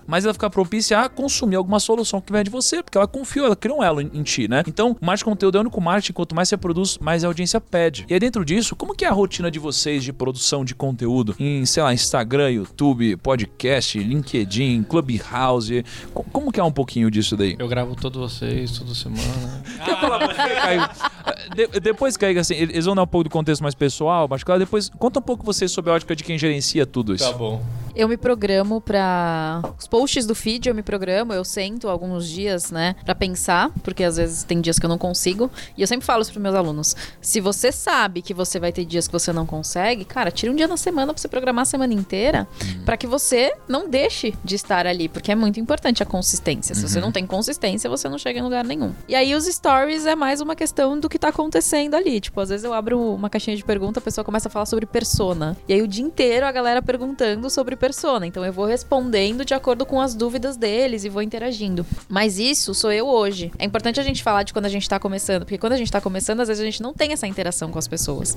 mais 0.05 0.25
ela 0.25 0.33
fica 0.33 0.49
propícia 0.49 0.99
a 0.99 1.09
consumir 1.09 1.55
alguma 1.55 1.79
solução 1.79 2.19
que 2.19 2.31
vem 2.31 2.43
de 2.43 2.49
você, 2.49 2.83
porque 2.83 2.97
ela 2.97 3.07
confiou, 3.07 3.45
ela 3.45 3.55
criou 3.55 3.79
um 3.79 3.83
elo 3.83 4.01
em, 4.01 4.09
em 4.13 4.23
ti, 4.23 4.47
né? 4.47 4.63
Então, 4.67 4.95
o 4.99 5.05
marketing 5.05 5.17
de 5.17 5.25
conteúdo 5.25 5.55
é 5.57 5.59
o 5.59 5.61
único 5.61 5.79
marketing, 5.81 6.13
quanto 6.13 6.35
mais 6.35 6.49
você 6.49 6.57
produz, 6.57 6.97
mais 6.99 7.23
a 7.23 7.27
audiência 7.27 7.59
pede. 7.61 8.05
E 8.09 8.13
aí 8.13 8.19
dentro 8.19 8.43
disso, 8.43 8.75
como 8.75 8.93
que 8.95 9.05
é 9.05 9.07
a 9.07 9.11
rotina 9.13 9.49
de 9.49 9.59
vocês 9.59 10.03
de 10.03 10.11
produção 10.11 10.65
de 10.65 10.75
conteúdo 10.75 11.35
em, 11.39 11.65
sei 11.65 11.81
lá, 11.83 11.93
Instagram, 11.93 12.49
YouTube, 12.51 13.15
podcast, 13.17 13.97
LinkedIn, 13.99 14.83
Clubhouse? 14.83 15.83
Co- 16.13 16.25
Como 16.31 16.51
que 16.51 16.59
é 16.59 16.63
um 16.63 16.71
pouquinho 16.71 17.09
disso 17.09 17.35
daí? 17.37 17.55
Eu 17.57 17.67
gravo 17.67 17.95
todos 17.95 18.33
vocês, 18.33 18.71
toda 18.77 18.93
semana. 18.93 19.63
Quer 19.83 19.99
falar 19.99 20.27
Caio? 20.35 20.89
De- 21.55 21.79
depois, 21.79 22.17
Caio, 22.17 22.39
assim, 22.39 22.55
eles 22.55 22.85
vão 22.85 22.95
dar 22.95 23.03
um 23.03 23.07
pouco 23.07 23.25
do 23.25 23.29
contexto 23.29 23.61
mais 23.61 23.75
pessoal, 23.75 24.27
mas 24.29 24.43
claro, 24.43 24.59
depois 24.59 24.89
conta 24.97 25.19
um 25.19 25.21
pouco 25.21 25.45
você 25.45 25.67
sobre 25.67 25.91
a 25.91 25.95
ótica 25.95 26.15
de 26.15 26.23
quem 26.23 26.37
gerencia 26.37 26.85
tudo 26.85 27.13
isso. 27.13 27.23
Tá 27.29 27.37
bom. 27.37 27.61
Eu 27.97 28.07
me 28.07 28.15
programo 28.15 28.79
pra. 28.79 29.61
Os 29.77 29.87
posts 29.87 30.25
do 30.27 30.35
feed 30.35 30.69
eu 30.69 30.75
me 30.75 30.83
programo, 30.83 31.33
eu 31.33 31.43
sento 31.43 31.89
alguns 31.89 32.29
dias, 32.29 32.69
né, 32.69 32.95
pra 33.03 33.15
pensar, 33.15 33.71
porque 33.83 34.03
às 34.03 34.17
vezes 34.17 34.43
tem 34.43 34.61
dias 34.61 34.77
que 34.77 34.85
eu 34.85 34.89
não 34.89 34.99
consigo. 34.99 35.49
E 35.75 35.81
eu 35.81 35.87
sempre 35.87 36.05
falo 36.05 36.21
isso 36.21 36.31
pros 36.31 36.41
meus 36.41 36.53
alunos: 36.53 36.95
se 37.19 37.41
você 37.41 37.71
sabe 37.71 38.21
que 38.21 38.33
você 38.33 38.59
vai 38.59 38.71
ter 38.71 38.85
dias 38.85 39.07
que 39.07 39.13
você 39.13 39.33
não 39.33 39.47
consegue, 39.47 40.05
cara, 40.05 40.29
tira 40.29 40.51
um 40.51 40.55
dia 40.55 40.67
na 40.67 40.77
semana 40.77 41.11
pra 41.11 41.19
você 41.19 41.27
programar 41.27 41.63
a 41.63 41.65
semana 41.65 41.93
inteira, 41.93 42.47
pra 42.85 42.95
que 42.95 43.07
você 43.07 43.53
não 43.67 43.89
deixe 43.89 44.35
de 44.43 44.55
estar 44.55 44.85
ali, 44.85 45.09
porque 45.09 45.31
é 45.31 45.35
muito 45.35 45.59
importante 45.59 46.03
a 46.03 46.05
consistência. 46.05 46.75
Se 46.75 46.87
você 46.87 47.01
não 47.01 47.11
tem 47.11 47.25
consistência, 47.25 47.89
você 47.89 48.07
não 48.07 48.19
chega 48.19 48.39
em 48.39 48.43
lugar 48.43 48.63
nenhum. 48.63 48.93
E 49.07 49.15
aí 49.15 49.33
os 49.33 49.45
stories 49.45 50.05
é 50.05 50.15
mais 50.15 50.39
uma 50.39 50.55
questão 50.55 50.99
do 50.99 51.09
que 51.09 51.17
tá 51.17 51.29
acontecendo 51.29 51.95
ali. 51.95 52.21
Tipo, 52.21 52.41
às 52.41 52.49
vezes 52.49 52.63
eu 52.63 52.73
abro 52.73 52.99
uma 52.99 53.29
caixinha 53.29 53.57
de 53.57 53.63
pergunta, 53.63 53.99
a 53.99 54.03
pessoa 54.03 54.23
começa 54.23 54.47
a 54.47 54.51
falar 54.51 54.67
sobre 54.67 54.85
persona. 54.85 55.57
E 55.67 55.73
aí 55.73 55.81
o 55.81 55.87
dia 55.87 56.05
inteiro 56.05 56.45
a 56.45 56.51
galera 56.51 56.81
perguntando 56.81 57.49
sobre 57.49 57.75
persona. 57.75 57.86
Então 58.25 58.45
eu 58.45 58.53
vou 58.53 58.65
respondendo 58.65 59.45
de 59.45 59.53
acordo 59.53 59.85
com 59.85 59.99
as 59.99 60.15
dúvidas 60.15 60.57
deles 60.57 61.03
e 61.03 61.09
vou 61.09 61.21
interagindo. 61.21 61.85
Mas 62.07 62.39
isso 62.39 62.73
sou 62.73 62.91
eu 62.91 63.07
hoje. 63.07 63.51
É 63.57 63.65
importante 63.65 63.99
a 63.99 64.03
gente 64.03 64.23
falar 64.23 64.43
de 64.43 64.53
quando 64.53 64.65
a 64.65 64.69
gente 64.69 64.87
tá 64.87 64.99
começando, 64.99 65.43
porque 65.43 65.57
quando 65.57 65.73
a 65.73 65.77
gente 65.77 65.91
tá 65.91 66.01
começando, 66.01 66.41
às 66.41 66.47
vezes 66.47 66.61
a 66.61 66.65
gente 66.65 66.81
não 66.81 66.93
tem 66.93 67.13
essa 67.13 67.27
interação 67.27 67.71
com 67.71 67.79
as 67.79 67.87
pessoas. 67.87 68.35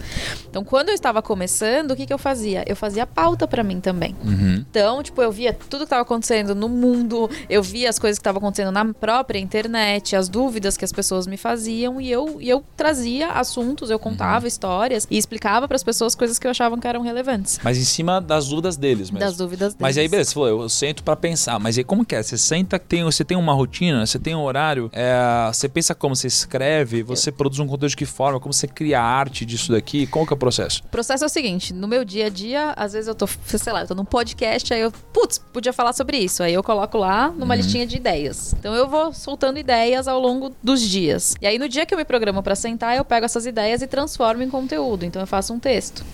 Então, 0.49 0.65
quando 0.65 0.89
eu 0.89 0.95
estava 0.95 1.23
começando, 1.23 1.93
o 1.93 1.97
que, 1.97 2.07
que 2.07 2.13
eu 2.13 2.19
fazia? 2.19 2.65
Eu 2.67 2.77
fazia 2.77 3.07
pauta 3.07 3.47
pra 3.47 3.63
mim 3.63 3.81
também. 3.81 4.15
Uhum. 4.25 4.65
Então, 4.71 5.03
tipo, 5.03 5.21
eu 5.23 5.33
via 5.33 5.53
tudo 5.53 5.81
que 5.81 5.85
estava 5.85 6.03
acontecendo 6.03 6.55
no 6.55 6.69
mundo, 6.69 7.31
eu 7.49 7.63
via 7.63 7.89
as 7.89 7.99
coisas 7.99 8.19
que 8.19 8.23
estavam 8.23 8.39
acontecendo 8.39 8.73
na 8.73 8.85
própria 8.93 9.39
internet, 9.39 10.17
as 10.17 10.29
dúvidas 10.29 10.77
que 10.77 10.85
as 10.85 10.93
pessoas 10.93 11.27
me 11.27 11.37
faziam 11.37 12.01
e 12.01 12.11
eu, 12.11 12.41
e 12.41 12.49
eu 12.49 12.65
trazia 12.77 13.33
assuntos, 13.33 13.91
eu 13.91 13.99
contava 13.99 14.47
histórias 14.47 15.07
e 15.11 15.17
explicava 15.17 15.67
para 15.67 15.77
as 15.77 15.83
pessoas 15.83 16.15
coisas 16.15 16.39
que 16.39 16.47
eu 16.47 16.51
achava 16.51 16.77
que 16.79 16.87
eram 16.87 17.03
relevantes. 17.03 17.59
Mas 17.63 17.79
em 17.79 17.85
cima 17.85 18.21
das 18.21 18.49
dúvidas 18.49 18.77
deles 18.77 19.11
mesmo. 19.11 19.19
Das 19.19 19.37
dúvidas 19.41 19.75
deles. 19.75 19.81
Mas 19.81 19.99
aí, 19.99 20.07
beleza, 20.07 20.31
você 20.31 20.35
falou, 20.35 20.49
eu, 20.49 20.61
eu 20.63 20.69
sento 20.69 21.03
pra 21.03 21.17
pensar. 21.17 21.59
Mas 21.59 21.77
aí, 21.77 21.83
como 21.83 22.05
que 22.05 22.15
é? 22.15 22.23
Você 22.23 22.39
senta, 22.39 22.79
tem, 22.79 23.03
você 23.03 23.25
tem 23.25 23.37
uma 23.37 23.53
rotina, 23.53 24.07
você 24.07 24.19
tem 24.19 24.35
um 24.35 24.43
horário, 24.43 24.89
é, 24.93 25.51
você 25.53 25.69
pensa 25.69 25.95
como 25.95 26.15
você 26.15 26.29
escreve, 26.29 27.03
você 27.03 27.33
produz 27.33 27.59
um 27.59 27.67
conteúdo 27.67 27.91
de 27.91 27.97
que 27.97 28.07
forma, 28.07 28.39
como 28.39 28.53
você 28.53 28.69
cria 28.69 29.01
arte 29.01 29.45
disso 29.45 29.73
daqui, 29.73 30.07
qual 30.07 30.27
que 30.27 30.33
é 30.33 30.37
o 30.37 30.39
processo? 30.39 30.83
O 30.85 30.89
processo 30.89 31.25
é 31.25 31.27
o 31.27 31.31
seguinte, 31.31 31.73
no 31.75 31.89
meu 31.89 32.05
dia 32.05 32.27
a 32.27 32.29
dia, 32.29 32.73
às 32.77 32.93
vezes 32.93 33.09
eu 33.09 33.15
tô, 33.15 33.27
sei 33.27 33.73
lá, 33.73 33.83
eu 33.83 33.89
tô 33.89 33.95
num 33.95 34.05
podcast, 34.05 34.73
aí 34.73 34.81
eu, 34.81 34.93
putz, 35.13 35.39
podia 35.39 35.73
falar 35.73 35.93
sobre 35.93 36.19
isso. 36.19 36.43
Aí 36.43 36.55
eu 36.55 36.63
coloco 36.63 36.99
lá 36.99 37.31
numa 37.31 37.55
listinha 37.55 37.87
de 37.87 37.97
ideias. 37.97 38.55
Então 38.59 38.75
eu 38.75 38.89
vou 38.89 39.13
soltando 39.13 39.59
ideias 39.59 40.07
ao 40.07 40.21
longo 40.21 40.53
dos 40.63 40.81
dias. 40.81 41.35
E 41.41 41.47
aí 41.47 41.59
no 41.59 41.69
dia 41.69 41.87
que 41.87 41.95
eu 41.95 41.99
me 41.99 42.05
programo 42.05 42.43
pra 42.43 42.55
sentar, 42.55 42.97
eu 42.97 43.05
pego 43.05 43.25
essas 43.25 43.47
ideias 43.47 43.83
e 43.83 43.87
transformo 43.87 44.43
em 44.43 44.51
conteúdo. 44.51 45.05
Então 45.05 45.23
eu 45.23 45.27
faço 45.27 45.53
um 45.53 45.59
texto. 45.59 46.05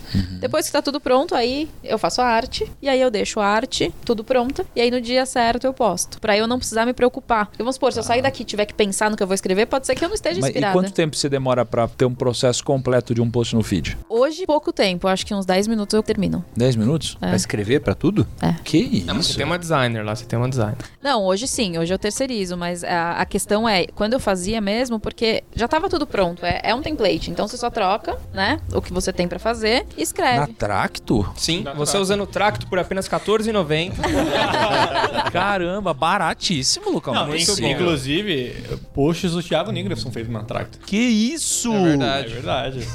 Depois 0.40 0.66
que 0.66 0.73
tá 0.73 0.82
tudo 0.82 1.01
pronto, 1.01 1.35
aí 1.35 1.69
eu 1.82 1.98
faço 1.98 2.20
a 2.20 2.27
arte, 2.27 2.70
e 2.81 2.89
aí 2.89 3.01
eu 3.01 3.11
deixo 3.17 3.41
a 3.41 3.47
arte 3.47 3.93
tudo 4.05 4.23
pronta, 4.23 4.65
e 4.75 4.81
aí 4.81 4.91
no 4.91 5.01
dia 5.01 5.25
certo 5.27 5.65
eu 5.67 5.73
posto. 5.73 6.21
Pra 6.21 6.37
eu 6.37 6.47
não 6.47 6.59
precisar 6.59 6.85
me 6.87 6.93
preocupar. 6.93 7.47
Porque 7.47 7.63
vamos 7.63 7.77
supor, 7.77 7.93
se 7.93 7.99
eu 7.99 8.03
sair 8.03 8.23
daqui 8.23 8.43
e 8.43 8.45
tiver 8.45 8.67
que 8.67 8.75
pensar 8.75 9.11
no 9.11 9.17
que 9.17 9.23
eu 9.23 9.27
vou 9.27 9.35
escrever, 9.35 9.67
pode 9.67 9.87
ser 9.87 9.95
que 9.95 10.05
eu 10.05 10.09
não 10.09 10.15
esteja 10.15 10.37
Mas, 10.41 10.49
e 10.49 10.51
inspirada. 10.51 10.73
quanto 10.73 10.93
tempo 10.93 11.17
você 11.17 11.29
demora 11.29 11.65
pra 11.65 11.89
ter 11.89 12.05
um 12.05 12.15
processo 12.15 12.63
completo 12.63 13.15
de 13.15 13.21
um 13.21 13.31
post 13.31 13.55
no 13.55 13.63
feed? 13.63 13.97
Hoje, 14.09 14.45
pouco 14.47 14.73
tempo, 14.73 15.09
acho 15.09 15.25
que 15.27 15.35
uns 15.35 15.47
10 15.47 15.67
minutos 15.67 15.95
eu 15.95 16.03
termino. 16.03 16.45
10 16.57 16.77
minutos? 16.77 17.17
É. 17.21 17.29
Pra 17.29 17.37
escrever 17.37 17.81
pra 17.81 17.95
tudo? 17.95 18.27
Que 18.65 18.79
isso? 18.79 19.07
Não, 19.07 19.23
você 19.23 19.35
tem 19.35 19.45
uma 19.47 19.59
designer 19.59 20.05
lá, 20.05 20.15
você 20.15 20.25
tem 20.25 20.39
uma 20.39 20.49
designer. 20.49 20.77
Não, 21.03 21.25
hoje 21.25 21.47
sim, 21.49 21.79
hoje 21.79 21.93
eu 21.93 21.99
terceirizo, 21.99 22.57
mas 22.57 22.83
a, 22.85 23.13
a 23.13 23.25
questão 23.27 23.69
é, 23.69 23.87
quando 23.87 24.13
eu 24.15 24.21
fazia 24.21 24.61
mesmo, 24.61 24.99
porque 24.99 25.43
já 25.55 25.67
tava 25.69 25.89
tudo 25.89 26.07
pronto, 26.07 26.45
é, 26.45 26.61
é 26.63 26.75
um 26.75 26.83
template, 26.83 27.31
então 27.31 27.47
você 27.47 27.57
só 27.57 27.71
troca, 27.71 28.19
né, 28.33 28.61
o 28.73 28.81
que 28.83 28.93
você 28.93 29.13
tem 29.13 29.29
pra 29.29 29.39
fazer 29.39 29.87
e 29.93 29.97
Na 29.97 30.03
escreve. 30.03 30.53
Tracto? 30.55 31.29
Sim, 31.37 31.65
você 31.77 31.97
usando 31.99 32.23
o 32.23 32.27
Tracto 32.27 32.67
por 32.67 32.79
apenas 32.79 32.95
R$14,90. 33.01 33.93
Caramba, 35.32 35.93
baratíssimo, 35.94 36.90
Lucão. 36.90 37.14
Não, 37.14 37.27
Muito 37.27 37.43
inclu- 37.43 37.56
bom. 37.60 37.66
inclusive, 37.68 38.55
posts 38.94 39.32
do 39.32 39.43
Thiago 39.43 39.70
Nigro 39.73 39.97
são 39.97 40.10
feitos 40.12 40.32
na 40.32 40.43
Tracto. 40.43 40.78
Que 40.86 40.97
isso? 40.97 41.73
É 41.73 41.82
verdade. 41.82 42.27
É 42.27 42.35
verdade. 42.35 42.89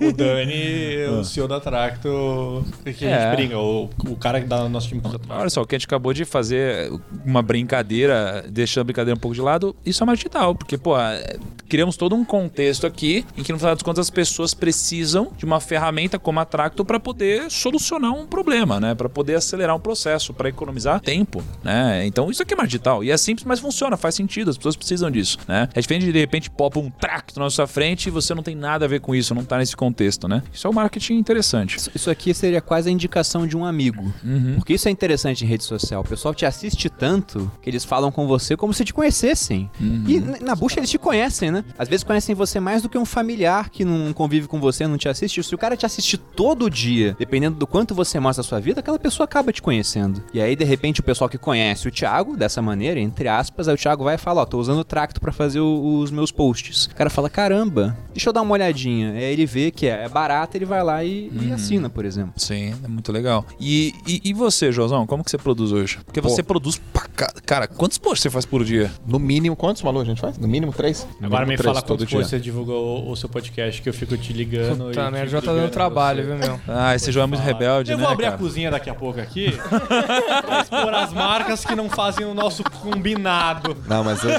O 0.00 0.12
Dani, 0.12 1.06
o 1.20 1.24
CEO 1.24 1.48
da 1.48 1.58
Tracto, 1.60 2.64
que 2.84 2.90
a 2.90 2.92
gente 2.92 3.04
É. 3.04 3.34
brinca, 3.36 3.58
o, 3.58 3.90
o 4.08 4.16
cara 4.16 4.40
da 4.40 4.68
nosso 4.68 4.88
time 4.88 5.00
que 5.00 5.08
usa 5.08 5.18
Tracto. 5.18 5.40
Olha 5.40 5.50
só, 5.50 5.62
o 5.62 5.66
que 5.66 5.74
a 5.74 5.78
gente 5.78 5.86
acabou 5.86 6.12
de 6.12 6.24
fazer 6.24 6.92
uma 7.24 7.42
brincadeira, 7.42 8.44
deixando 8.48 8.82
a 8.82 8.84
brincadeira 8.84 9.16
um 9.16 9.20
pouco 9.20 9.34
de 9.34 9.40
lado, 9.40 9.74
isso 9.84 10.02
é 10.02 10.06
marketing 10.06 10.22
digital, 10.28 10.54
porque, 10.54 10.78
pô, 10.78 10.98
é, 10.98 11.36
criamos 11.68 11.96
todo 11.96 12.14
um 12.14 12.24
contexto 12.24 12.86
aqui 12.86 13.24
em 13.36 13.42
que, 13.42 13.52
no 13.52 13.58
final 13.58 13.74
das 13.74 13.82
contas, 13.82 14.06
as 14.06 14.10
pessoas 14.10 14.54
precisam 14.54 15.32
de 15.36 15.44
uma 15.44 15.58
ferramenta 15.60 16.18
como 16.18 16.38
a 16.38 16.44
Tracto 16.44 16.84
para 16.84 17.00
poder 17.00 17.50
solucionar 17.50 18.12
um 18.12 18.26
problema, 18.26 18.78
né? 18.78 18.94
Para 18.94 19.08
poder 19.08 19.34
acelerar 19.36 19.74
um 19.74 19.80
processo, 19.80 20.32
para 20.32 20.48
economizar 20.48 21.00
tempo, 21.00 21.42
né? 21.64 22.06
Então, 22.06 22.30
isso 22.30 22.42
aqui 22.42 22.54
é 22.54 22.56
marketing 22.56 22.72
digital. 22.72 23.04
E 23.04 23.10
é 23.10 23.16
simples, 23.16 23.44
mas 23.44 23.58
funciona, 23.60 23.96
faz 23.96 24.14
sentido, 24.14 24.50
as 24.50 24.56
pessoas 24.56 24.76
precisam 24.76 25.10
disso, 25.10 25.38
né? 25.48 25.68
É 25.74 25.80
diferente 25.80 26.04
de, 26.06 26.12
de 26.12 26.18
repente, 26.18 26.50
pop 26.50 26.78
um 26.78 26.90
Tracto 26.90 27.40
na 27.40 27.50
sua 27.50 27.66
frente 27.66 28.06
e 28.06 28.10
você 28.10 28.34
não 28.34 28.42
tem 28.42 28.54
nada 28.54 28.84
a 28.84 28.88
ver 28.88 29.00
com 29.00 29.14
isso, 29.14 29.34
não 29.34 29.44
tá 29.44 29.58
nesse 29.58 29.71
contexto, 29.76 30.26
né? 30.28 30.42
Isso 30.52 30.66
é 30.66 30.70
um 30.70 30.72
marketing 30.72 31.14
interessante. 31.14 31.76
Isso- 31.76 31.90
Isso 31.94 32.10
aqui 32.10 32.32
seria 32.34 32.60
quase 32.60 32.88
a 32.88 32.92
indicação 32.92 33.46
de 33.46 33.56
um 33.56 33.64
amigo. 33.64 34.12
Uhum. 34.24 34.54
Porque 34.56 34.74
isso 34.74 34.88
é 34.88 34.90
interessante 34.90 35.44
em 35.44 35.46
rede 35.48 35.64
social. 35.64 36.00
O 36.02 36.08
pessoal 36.08 36.34
te 36.34 36.44
assiste 36.46 36.88
tanto 36.88 37.50
que 37.62 37.68
eles 37.70 37.84
falam 37.84 38.10
com 38.10 38.26
você 38.26 38.56
como 38.56 38.72
se 38.74 38.84
te 38.84 38.92
conhecessem. 38.94 39.70
Uhum. 39.80 40.04
E 40.06 40.20
na 40.42 40.54
bucha 40.54 40.78
eles 40.80 40.90
te 40.90 40.98
conhecem, 40.98 41.50
né? 41.50 41.64
Às 41.78 41.88
vezes 41.88 42.02
conhecem 42.04 42.34
você 42.34 42.58
mais 42.60 42.82
do 42.82 42.88
que 42.88 42.98
um 42.98 43.04
familiar 43.04 43.70
que 43.70 43.84
não 43.84 44.12
convive 44.12 44.46
com 44.48 44.60
você, 44.60 44.86
não 44.86 44.96
te 44.98 45.08
assiste. 45.08 45.42
Se 45.42 45.54
o 45.54 45.58
cara 45.58 45.76
te 45.76 45.86
assiste 45.86 46.16
todo 46.16 46.68
dia, 46.70 47.14
dependendo 47.18 47.56
do 47.56 47.66
quanto 47.66 47.94
você 47.94 48.18
mostra 48.18 48.40
a 48.40 48.44
sua 48.44 48.60
vida, 48.60 48.80
aquela 48.80 48.98
pessoa 48.98 49.24
acaba 49.24 49.52
te 49.52 49.62
conhecendo. 49.62 50.22
E 50.32 50.40
aí, 50.40 50.56
de 50.56 50.64
repente, 50.64 51.00
o 51.00 51.02
pessoal 51.02 51.28
que 51.28 51.38
conhece 51.38 51.86
o 51.88 51.90
Thiago, 51.90 52.36
dessa 52.36 52.60
maneira, 52.62 52.98
entre 53.00 53.28
aspas, 53.28 53.68
aí 53.68 53.74
o 53.74 53.78
Thiago 53.78 54.04
vai 54.04 54.14
e 54.14 54.18
fala: 54.18 54.42
Ó, 54.42 54.44
tô 54.44 54.58
usando 54.58 54.80
o 54.80 54.84
Tracto 54.84 55.20
pra 55.20 55.32
fazer 55.32 55.60
o- 55.60 55.98
os 56.00 56.10
meus 56.10 56.30
posts. 56.32 56.86
O 56.86 56.94
cara 56.94 57.10
fala: 57.10 57.28
caramba, 57.30 57.96
deixa 58.14 58.28
eu 58.28 58.32
dar 58.32 58.42
uma 58.42 58.52
olhadinha. 58.54 59.12
Aí 59.12 59.22
ele 59.24 59.46
vê 59.46 59.61
vê 59.64 59.70
que 59.70 59.86
é 59.86 60.08
barato, 60.08 60.56
ele 60.56 60.64
vai 60.64 60.82
lá 60.82 61.04
e, 61.04 61.30
e 61.32 61.52
assina, 61.52 61.88
por 61.90 62.04
exemplo. 62.04 62.32
Sim, 62.36 62.74
é 62.84 62.88
muito 62.88 63.12
legal. 63.12 63.44
E, 63.60 63.94
e, 64.06 64.20
e 64.24 64.32
você, 64.34 64.72
Josão, 64.72 65.06
como 65.06 65.22
que 65.24 65.30
você 65.30 65.38
produz 65.38 65.72
hoje? 65.72 65.98
Porque 66.04 66.20
Pô. 66.20 66.28
você 66.28 66.42
produz 66.42 66.80
pra 66.92 67.02
ca- 67.14 67.32
Cara, 67.46 67.66
quantos 67.66 67.98
posts 67.98 68.22
você 68.22 68.30
faz 68.30 68.44
por 68.44 68.64
dia? 68.64 68.90
No 69.06 69.18
mínimo, 69.18 69.54
quantos, 69.56 69.82
Malu, 69.82 70.00
a 70.00 70.04
gente 70.04 70.20
faz? 70.20 70.38
No 70.38 70.48
mínimo 70.48 70.72
três? 70.72 71.06
No 71.20 71.26
Agora 71.26 71.42
me 71.44 71.50
mínimo 71.50 71.62
fala 71.64 71.74
três 71.74 71.84
todo 71.86 71.98
quantos 71.98 72.08
dia. 72.08 72.18
posts 72.18 72.30
você 72.30 72.40
divulgou 72.40 73.06
o, 73.06 73.10
o 73.10 73.16
seu 73.16 73.28
podcast 73.28 73.80
que 73.82 73.88
eu 73.88 73.94
fico 73.94 74.16
te 74.16 74.32
ligando. 74.32 74.86
Puta 74.86 75.02
merda, 75.10 75.18
fico 75.26 75.30
já 75.30 75.42
tá 75.42 75.52
dando 75.52 75.70
trabalho, 75.70 76.24
viu, 76.24 76.36
meu? 76.36 76.60
Ah, 76.68 76.94
esse 76.94 77.12
João 77.12 77.24
é 77.24 77.26
muito 77.26 77.40
Fala. 77.42 77.52
rebelde, 77.52 77.92
Eu 77.92 77.98
né, 77.98 78.04
vou 78.04 78.12
abrir 78.12 78.24
cara? 78.24 78.36
a 78.36 78.38
cozinha 78.38 78.70
daqui 78.70 78.90
a 78.90 78.94
pouco 78.94 79.20
aqui 79.20 79.52
pra 80.46 80.60
expor 80.62 80.94
as 80.94 81.12
marcas 81.12 81.64
que 81.64 81.74
não 81.74 81.88
fazem 81.88 82.24
o 82.26 82.34
nosso 82.34 82.62
combinado. 82.64 83.76
Não, 83.88 84.02
mas 84.04 84.22
hoje, 84.24 84.38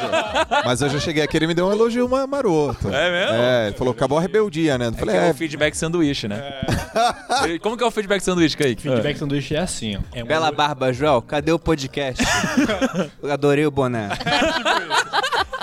mas 0.66 0.82
hoje 0.82 0.96
eu 0.96 1.02
cheguei 1.02 1.24
aqui 1.24 1.38
ele 1.38 1.48
me 1.48 1.54
deu 1.54 1.68
um 1.68 1.72
elogio 1.72 2.08
ma- 2.10 2.28
maroto. 2.28 2.88
É 2.90 3.12
mesmo? 3.12 3.36
É, 3.36 3.68
ele 3.68 3.76
falou, 3.78 3.92
acabou 3.94 4.18
a 4.18 4.22
rebeldia, 4.22 4.78
né? 4.78 4.86
Eu 4.88 4.90
É, 4.90 4.94
falei, 4.94 5.13
que 5.14 5.18
é 5.26 5.28
é, 5.28 5.32
o 5.32 5.34
feedback 5.34 5.76
sanduíche, 5.76 6.28
né? 6.28 6.42
Como 7.62 7.78
que 7.78 7.84
é 7.84 7.88
o 7.88 7.92
feedback 7.92 8.22
sanduíche, 8.22 8.58
Kaique? 8.58 8.84
Feedback 8.84 9.18
sanduíche 9.18 9.56
é 9.56 9.60
assim, 9.60 9.98
ó. 9.98 10.00
É 10.12 10.24
Bela 10.24 10.52
barba, 10.52 10.92
Joel, 10.92 11.22
cadê 11.22 11.52
o 11.52 11.60
podcast? 11.60 12.24
Eu 13.22 13.32
adorei 13.32 13.66
o 13.66 13.72
boné. 13.72 14.10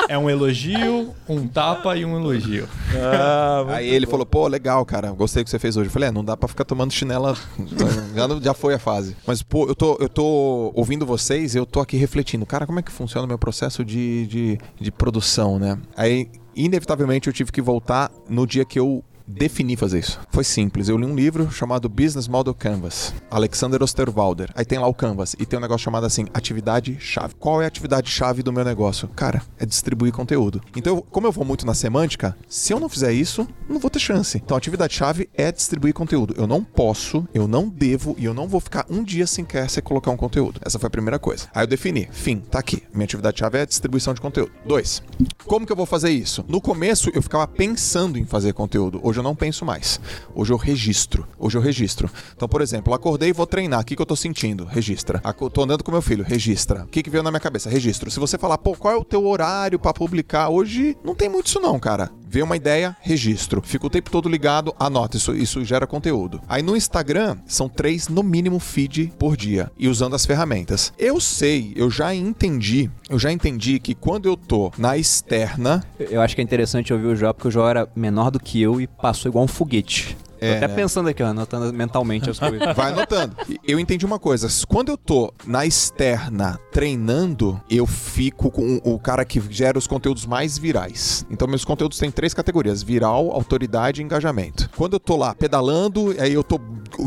É 0.09 0.19
um 0.19 0.29
elogio, 0.29 1.15
um 1.29 1.47
tapa 1.47 1.97
e 1.97 2.05
um 2.05 2.19
elogio. 2.19 2.69
Ah, 2.97 3.65
Aí 3.77 3.89
ele 3.89 4.07
falou, 4.07 4.27
pô, 4.27 4.49
legal, 4.49 4.85
cara, 4.85 5.13
gostei 5.13 5.43
do 5.43 5.45
que 5.45 5.51
você 5.51 5.59
fez 5.59 5.77
hoje. 5.77 5.87
Eu 5.89 5.93
falei, 5.93 6.09
é, 6.09 6.13
não 6.13 6.25
dá 6.25 6.37
pra 6.37 6.49
ficar 6.49 6.65
tomando 6.65 6.93
chinela, 6.93 7.37
já, 8.43 8.53
foi 8.53 8.75
a 8.75 8.79
fase. 8.81 9.17
Mas, 9.25 9.41
pô, 9.41 9.69
eu 9.69 9.75
tô, 9.77 9.97
eu 10.01 10.09
tô 10.09 10.73
ouvindo 10.75 11.07
vocês 11.07 11.55
e 11.55 11.59
eu 11.59 11.65
tô 11.65 11.79
aqui 11.79 11.97
refletindo, 11.97 12.45
cara, 12.45 12.67
como 12.67 12.81
é 12.81 12.83
que 12.83 12.91
funciona 12.91 13.25
o 13.25 13.29
meu 13.29 13.39
processo 13.39 13.85
de, 13.85 14.27
de, 14.27 14.59
de 14.81 14.91
produção, 14.91 15.61
né? 15.61 15.79
Aí, 15.97 16.29
inevitavelmente, 16.57 17.29
eu 17.29 17.33
tive 17.33 17.53
que 17.53 17.63
voltar 17.63 18.11
no 18.29 18.49
dia 18.49 18.65
que 18.65 18.81
eu 18.81 19.05
defini 19.31 19.77
fazer 19.77 20.01
isso. 20.01 20.21
Foi 20.31 20.45
simples. 20.45 20.89
Eu 20.89 20.99
li 20.99 21.07
um 21.07 21.15
livro 21.15 21.51
chamado 21.51 21.89
Business 21.89 22.29
Model 22.29 22.53
Canvas, 22.53 23.15
Alexander 23.31 23.83
Osterwalder. 23.83 24.51
Aí 24.55 24.65
tem 24.65 24.79
lá 24.79 24.87
o 24.87 24.95
Canvas 24.95 25.35
e 25.39 25.47
tem 25.47 25.59
um 25.59 25.63
negócio 25.63 25.85
chamado 25.85 26.05
assim, 26.05 26.27
atividade 26.35 26.97
chave. 27.01 27.35
Qual 27.39 27.63
é 27.63 27.65
a 27.65 27.69
atividade 27.69 28.11
chave 28.11 28.43
do 28.43 28.53
meu 28.53 28.65
negócio? 28.65 29.09
Cara, 29.09 29.43
é 29.59 29.65
distribuir 29.65 30.13
conteúdo. 30.13 30.61
Então, 30.77 31.03
como 31.11 31.27
eu 31.27 31.33
vou 31.33 31.45
muito 31.45 31.65
na 31.65 31.75
semântica, 31.75 32.37
se 32.49 32.73
eu 32.73 32.81
não 32.81 32.89
fizer 32.89 33.13
isso, 33.13 33.49
não 33.69 33.79
vou 33.79 33.91
ter 33.91 34.01
chance. 34.01 34.37
Então, 34.39 34.57
atividade 34.57 34.95
chave 34.95 35.31
é 35.35 35.53
distribuir 35.53 35.95
conteúdo. 35.95 36.35
Eu 36.37 36.47
não 36.47 36.63
posso, 36.65 37.27
eu 37.33 37.47
não 37.47 37.69
devo 37.69 38.17
e 38.19 38.25
eu 38.25 38.35
não 38.35 38.49
vou 38.49 38.61
ficar 38.61 38.85
um 38.91 39.03
dia 39.03 39.27
sem 39.27 39.47
colocar 39.83 40.11
um 40.11 40.17
conteúdo. 40.17 40.61
Essa 40.65 40.79
foi 40.79 40.89
a 40.89 40.91
primeira 40.91 41.19
coisa. 41.19 41.49
Aí 41.55 41.63
eu 41.63 41.67
defini, 41.69 42.09
fim, 42.11 42.39
tá 42.39 42.59
aqui. 42.59 42.83
Minha 42.93 43.05
atividade 43.05 43.39
chave 43.39 43.59
é 43.59 43.67
distribuição 43.67 44.13
de 44.13 44.21
conteúdo. 44.21 44.53
Dois, 44.65 45.03
como 45.47 45.67
que 45.67 45.73
eu 45.73 45.77
vou 45.77 45.87
fazer 45.87 46.11
isso? 46.11 46.45
No 46.49 46.61
começo 46.61 47.11
eu 47.15 47.23
ficava 47.23 47.47
pensando 47.47 48.19
em 48.19 48.25
fazer 48.25 48.53
conteúdo. 48.53 49.01
Hoje 49.03 49.20
eu 49.21 49.25
não 49.25 49.35
penso 49.35 49.65
mais. 49.65 50.01
Hoje 50.35 50.53
eu 50.53 50.57
registro. 50.57 51.27
Hoje 51.39 51.57
eu 51.57 51.63
registro. 51.63 52.11
Então, 52.35 52.49
por 52.49 52.61
exemplo, 52.61 52.93
acordei 52.93 53.31
e 53.31 53.33
vou 53.33 53.47
treinar. 53.47 53.81
O 53.81 53.85
que, 53.85 53.95
que 53.95 54.03
eu 54.03 54.07
tô 54.07 54.17
sentindo? 54.17 54.65
Registra. 54.65 55.23
Tô 55.53 55.63
andando 55.63 55.85
com 55.85 55.93
meu 55.93 56.03
filho. 56.03 56.25
Registra. 56.25 56.85
O 56.85 56.87
que, 56.87 57.03
que 57.03 57.11
veio 57.11 57.23
na 57.23 57.31
minha 57.31 57.41
cabeça? 57.41 57.71
Registro. 57.71 58.11
Se 58.11 58.19
você 58.19 58.37
falar, 58.37 58.59
pô, 58.59 58.75
qual 58.75 58.95
é 58.95 58.97
o 58.97 59.05
teu 59.05 59.27
horário 59.27 59.79
pra 59.79 59.93
publicar? 59.93 60.49
Hoje 60.49 60.97
não 61.05 61.15
tem 61.15 61.29
muito 61.29 61.47
isso 61.47 61.61
não, 61.61 61.79
cara. 61.79 62.11
Vê 62.33 62.43
uma 62.43 62.55
ideia, 62.55 62.97
registro. 63.01 63.61
Fica 63.61 63.89
o 63.89 63.91
tempo 63.91 64.09
todo 64.09 64.29
ligado, 64.29 64.73
anota. 64.79 65.17
Isso, 65.17 65.35
isso 65.35 65.65
gera 65.65 65.85
conteúdo. 65.85 66.41
Aí 66.49 66.63
no 66.63 66.77
Instagram, 66.77 67.37
são 67.45 67.69
três, 67.69 68.07
no 68.07 68.23
mínimo, 68.23 68.61
feed 68.61 69.13
por 69.19 69.37
dia. 69.37 69.69
E 69.77 69.89
usando 69.89 70.15
as 70.15 70.25
ferramentas. 70.25 70.93
Eu 70.97 71.19
sei, 71.19 71.73
eu 71.75 71.91
já 71.91 72.15
entendi, 72.15 72.89
eu 73.09 73.19
já 73.19 73.33
entendi 73.33 73.81
que 73.81 73.97
quando 73.97 74.27
eu 74.27 74.37
tô 74.37 74.71
na 74.79 74.97
externa, 74.97 75.83
Eu 75.99 76.21
acho 76.21 76.37
que 76.37 76.41
é 76.41 76.45
interessante 76.45 76.93
ouvir 76.93 77.07
o 77.07 77.17
Joel, 77.17 77.35
porque 77.35 77.49
o 77.49 77.51
Joel 77.51 77.69
era 77.69 77.89
menor 77.97 78.31
do 78.31 78.39
que 78.39 78.63
eu 78.63 78.81
e 78.81 78.87
passou 78.87 79.29
igual 79.29 79.45
um 79.45 79.49
foguete. 79.49 80.17
Tô 80.41 80.47
É, 80.47 80.57
até 80.57 80.69
né? 80.69 80.75
pensando 80.75 81.09
aqui, 81.09 81.23
ó, 81.23 81.27
anotando 81.29 81.73
mentalmente 81.73 82.31
as 82.31 82.39
coisas. 82.39 82.59
Vai 82.75 82.93
anotando. 82.93 83.37
Eu 83.67 83.79
entendi 83.79 84.05
uma 84.07 84.19
coisa. 84.19 84.49
Quando 84.67 84.89
eu 84.91 84.97
tô 84.97 85.33
na 85.47 85.67
externa 85.67 86.59
treinando, 86.73 87.61
eu 87.71 87.87
fico 87.87 88.51
com 88.51 88.81
o 88.85 88.99
cara 88.99 89.25
que 89.25 89.41
gera 89.51 89.79
os 89.79 89.87
conteúdos 89.87 90.27
mais 90.27 90.57
virais. 90.59 91.27
Então, 91.31 91.47
meus 91.47 91.65
conteúdos 91.65 91.99
têm 91.99 92.11
três 92.11 92.33
categorias: 92.35 92.83
viral, 92.83 93.31
autoridade 93.33 94.01
e 94.01 94.05
engajamento. 94.05 94.71
Quando 94.77 94.95
eu 94.95 95.01
tô 95.01 95.17
lá 95.17 95.35
pedalando, 95.35 96.15
aí 96.19 96.33
eu 96.33 96.43
tô 96.43 96.59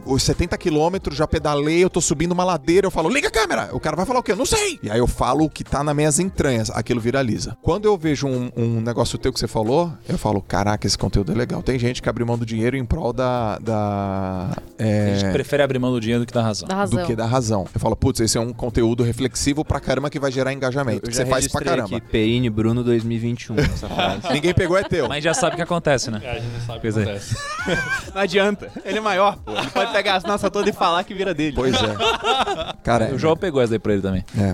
os 0.06 0.24
70 0.24 0.58
quilômetros, 0.58 1.18
já 1.18 1.28
pedalei, 1.28 1.84
eu 1.84 1.90
tô 1.90 2.00
subindo 2.02 2.32
uma 2.32 2.44
ladeira, 2.44 2.88
eu 2.88 2.92
falo, 2.92 3.10
liga 3.10 3.28
a 3.28 3.32
câmera. 3.32 3.70
O 3.74 3.80
cara 3.80 3.96
vai 3.96 4.06
falar 4.06 4.20
o 4.20 4.24
quê? 4.24 4.32
Eu 4.32 4.38
não 4.38 4.46
sei. 4.46 4.80
E 4.82 4.90
aí 4.90 5.00
eu 5.00 5.08
falo 5.08 5.46
o 5.46 5.50
que 5.50 5.64
tá 5.64 5.84
nas 5.84 5.96
minhas 5.96 6.20
entranhas, 6.20 6.70
aquilo 6.70 7.00
viraliza. 7.02 7.58
Quando 7.62 7.86
eu 7.86 7.98
vejo 7.98 8.28
um, 8.28 8.52
um 8.56 8.82
negócio 8.82 9.18
teu 9.18 9.32
que 9.34 9.40
você 9.40 9.48
falou, 9.48 9.92
eu 10.08 10.18
falo, 10.18 10.42
caraca, 10.42 10.86
esse 10.88 10.98
conteúdo 10.98 11.32
é 11.32 11.36
legal. 11.36 11.62
Tem 11.62 11.78
gente 11.80 12.02
que 12.02 12.10
abre 12.10 12.24
mão 12.24 12.38
do 12.38 12.46
dinheiro 12.46 12.78
em 12.78 12.86
prol 12.86 13.12
da. 13.14 13.23
Da 13.62 14.50
é, 14.78 15.14
A 15.14 15.18
gente 15.18 15.32
prefere 15.32 15.64
abrir 15.64 15.80
mão 15.80 15.92
do 15.92 16.00
dinheiro 16.00 16.24
do 16.24 16.28
que 16.28 16.34
da 16.34 16.42
razão. 16.42 16.68
Da 16.68 16.76
razão. 16.76 17.02
do 17.02 17.06
que 17.06 17.16
da 17.16 17.26
razão. 17.26 17.68
Eu 17.74 17.80
falo, 17.80 17.96
putz, 17.96 18.20
esse 18.20 18.38
é 18.38 18.42
um 18.42 18.52
conteúdo 18.52 19.04
reflexivo 19.04 19.64
pra 19.64 19.80
caramba 19.80 20.10
que 20.10 20.20
vai 20.20 20.32
gerar 20.32 20.52
engajamento. 20.52 21.10
Que 21.10 21.16
você 21.16 21.26
faz 21.26 21.48
pra 21.48 21.62
caramba. 21.62 21.98
aqui, 21.98 22.02
Peine 22.02 22.50
Bruno 22.50 22.84
2021, 22.84 23.56
essa 23.60 23.88
frase. 23.88 24.34
Ninguém 24.34 24.54
pegou, 24.54 24.78
é 24.78 24.84
teu. 24.84 25.08
Mas 25.08 25.24
já 25.24 25.34
sabe 25.34 25.54
o 25.54 25.56
que 25.58 25.62
acontece, 25.62 26.12
né? 26.12 26.22
É, 26.24 26.32
a 26.32 26.34
gente 26.36 26.54
não 26.54 26.62
sabe 26.62 26.78
o 26.78 26.82
que 26.82 26.88
é. 26.88 27.02
acontece. 27.02 27.38
Não 28.14 28.22
adianta, 28.22 28.70
ele 28.84 28.98
é 28.98 29.02
maior, 29.02 29.38
pô. 29.38 29.54
Ele 29.54 29.70
pode 29.70 29.92
pegar 29.92 30.16
as 30.16 30.24
nossas 30.24 30.50
todas 30.50 30.70
e 30.70 30.78
falar 30.78 31.04
que 31.04 31.14
vira 31.14 31.34
dele. 31.34 31.56
Pois 31.56 31.74
é. 31.74 31.96
Cara, 32.84 33.14
O 33.14 33.18
João 33.18 33.38
pegou 33.38 33.62
essa 33.62 33.72
daí 33.72 33.80
pra 33.80 33.94
ele 33.94 34.02
também. 34.02 34.24
É. 34.38 34.54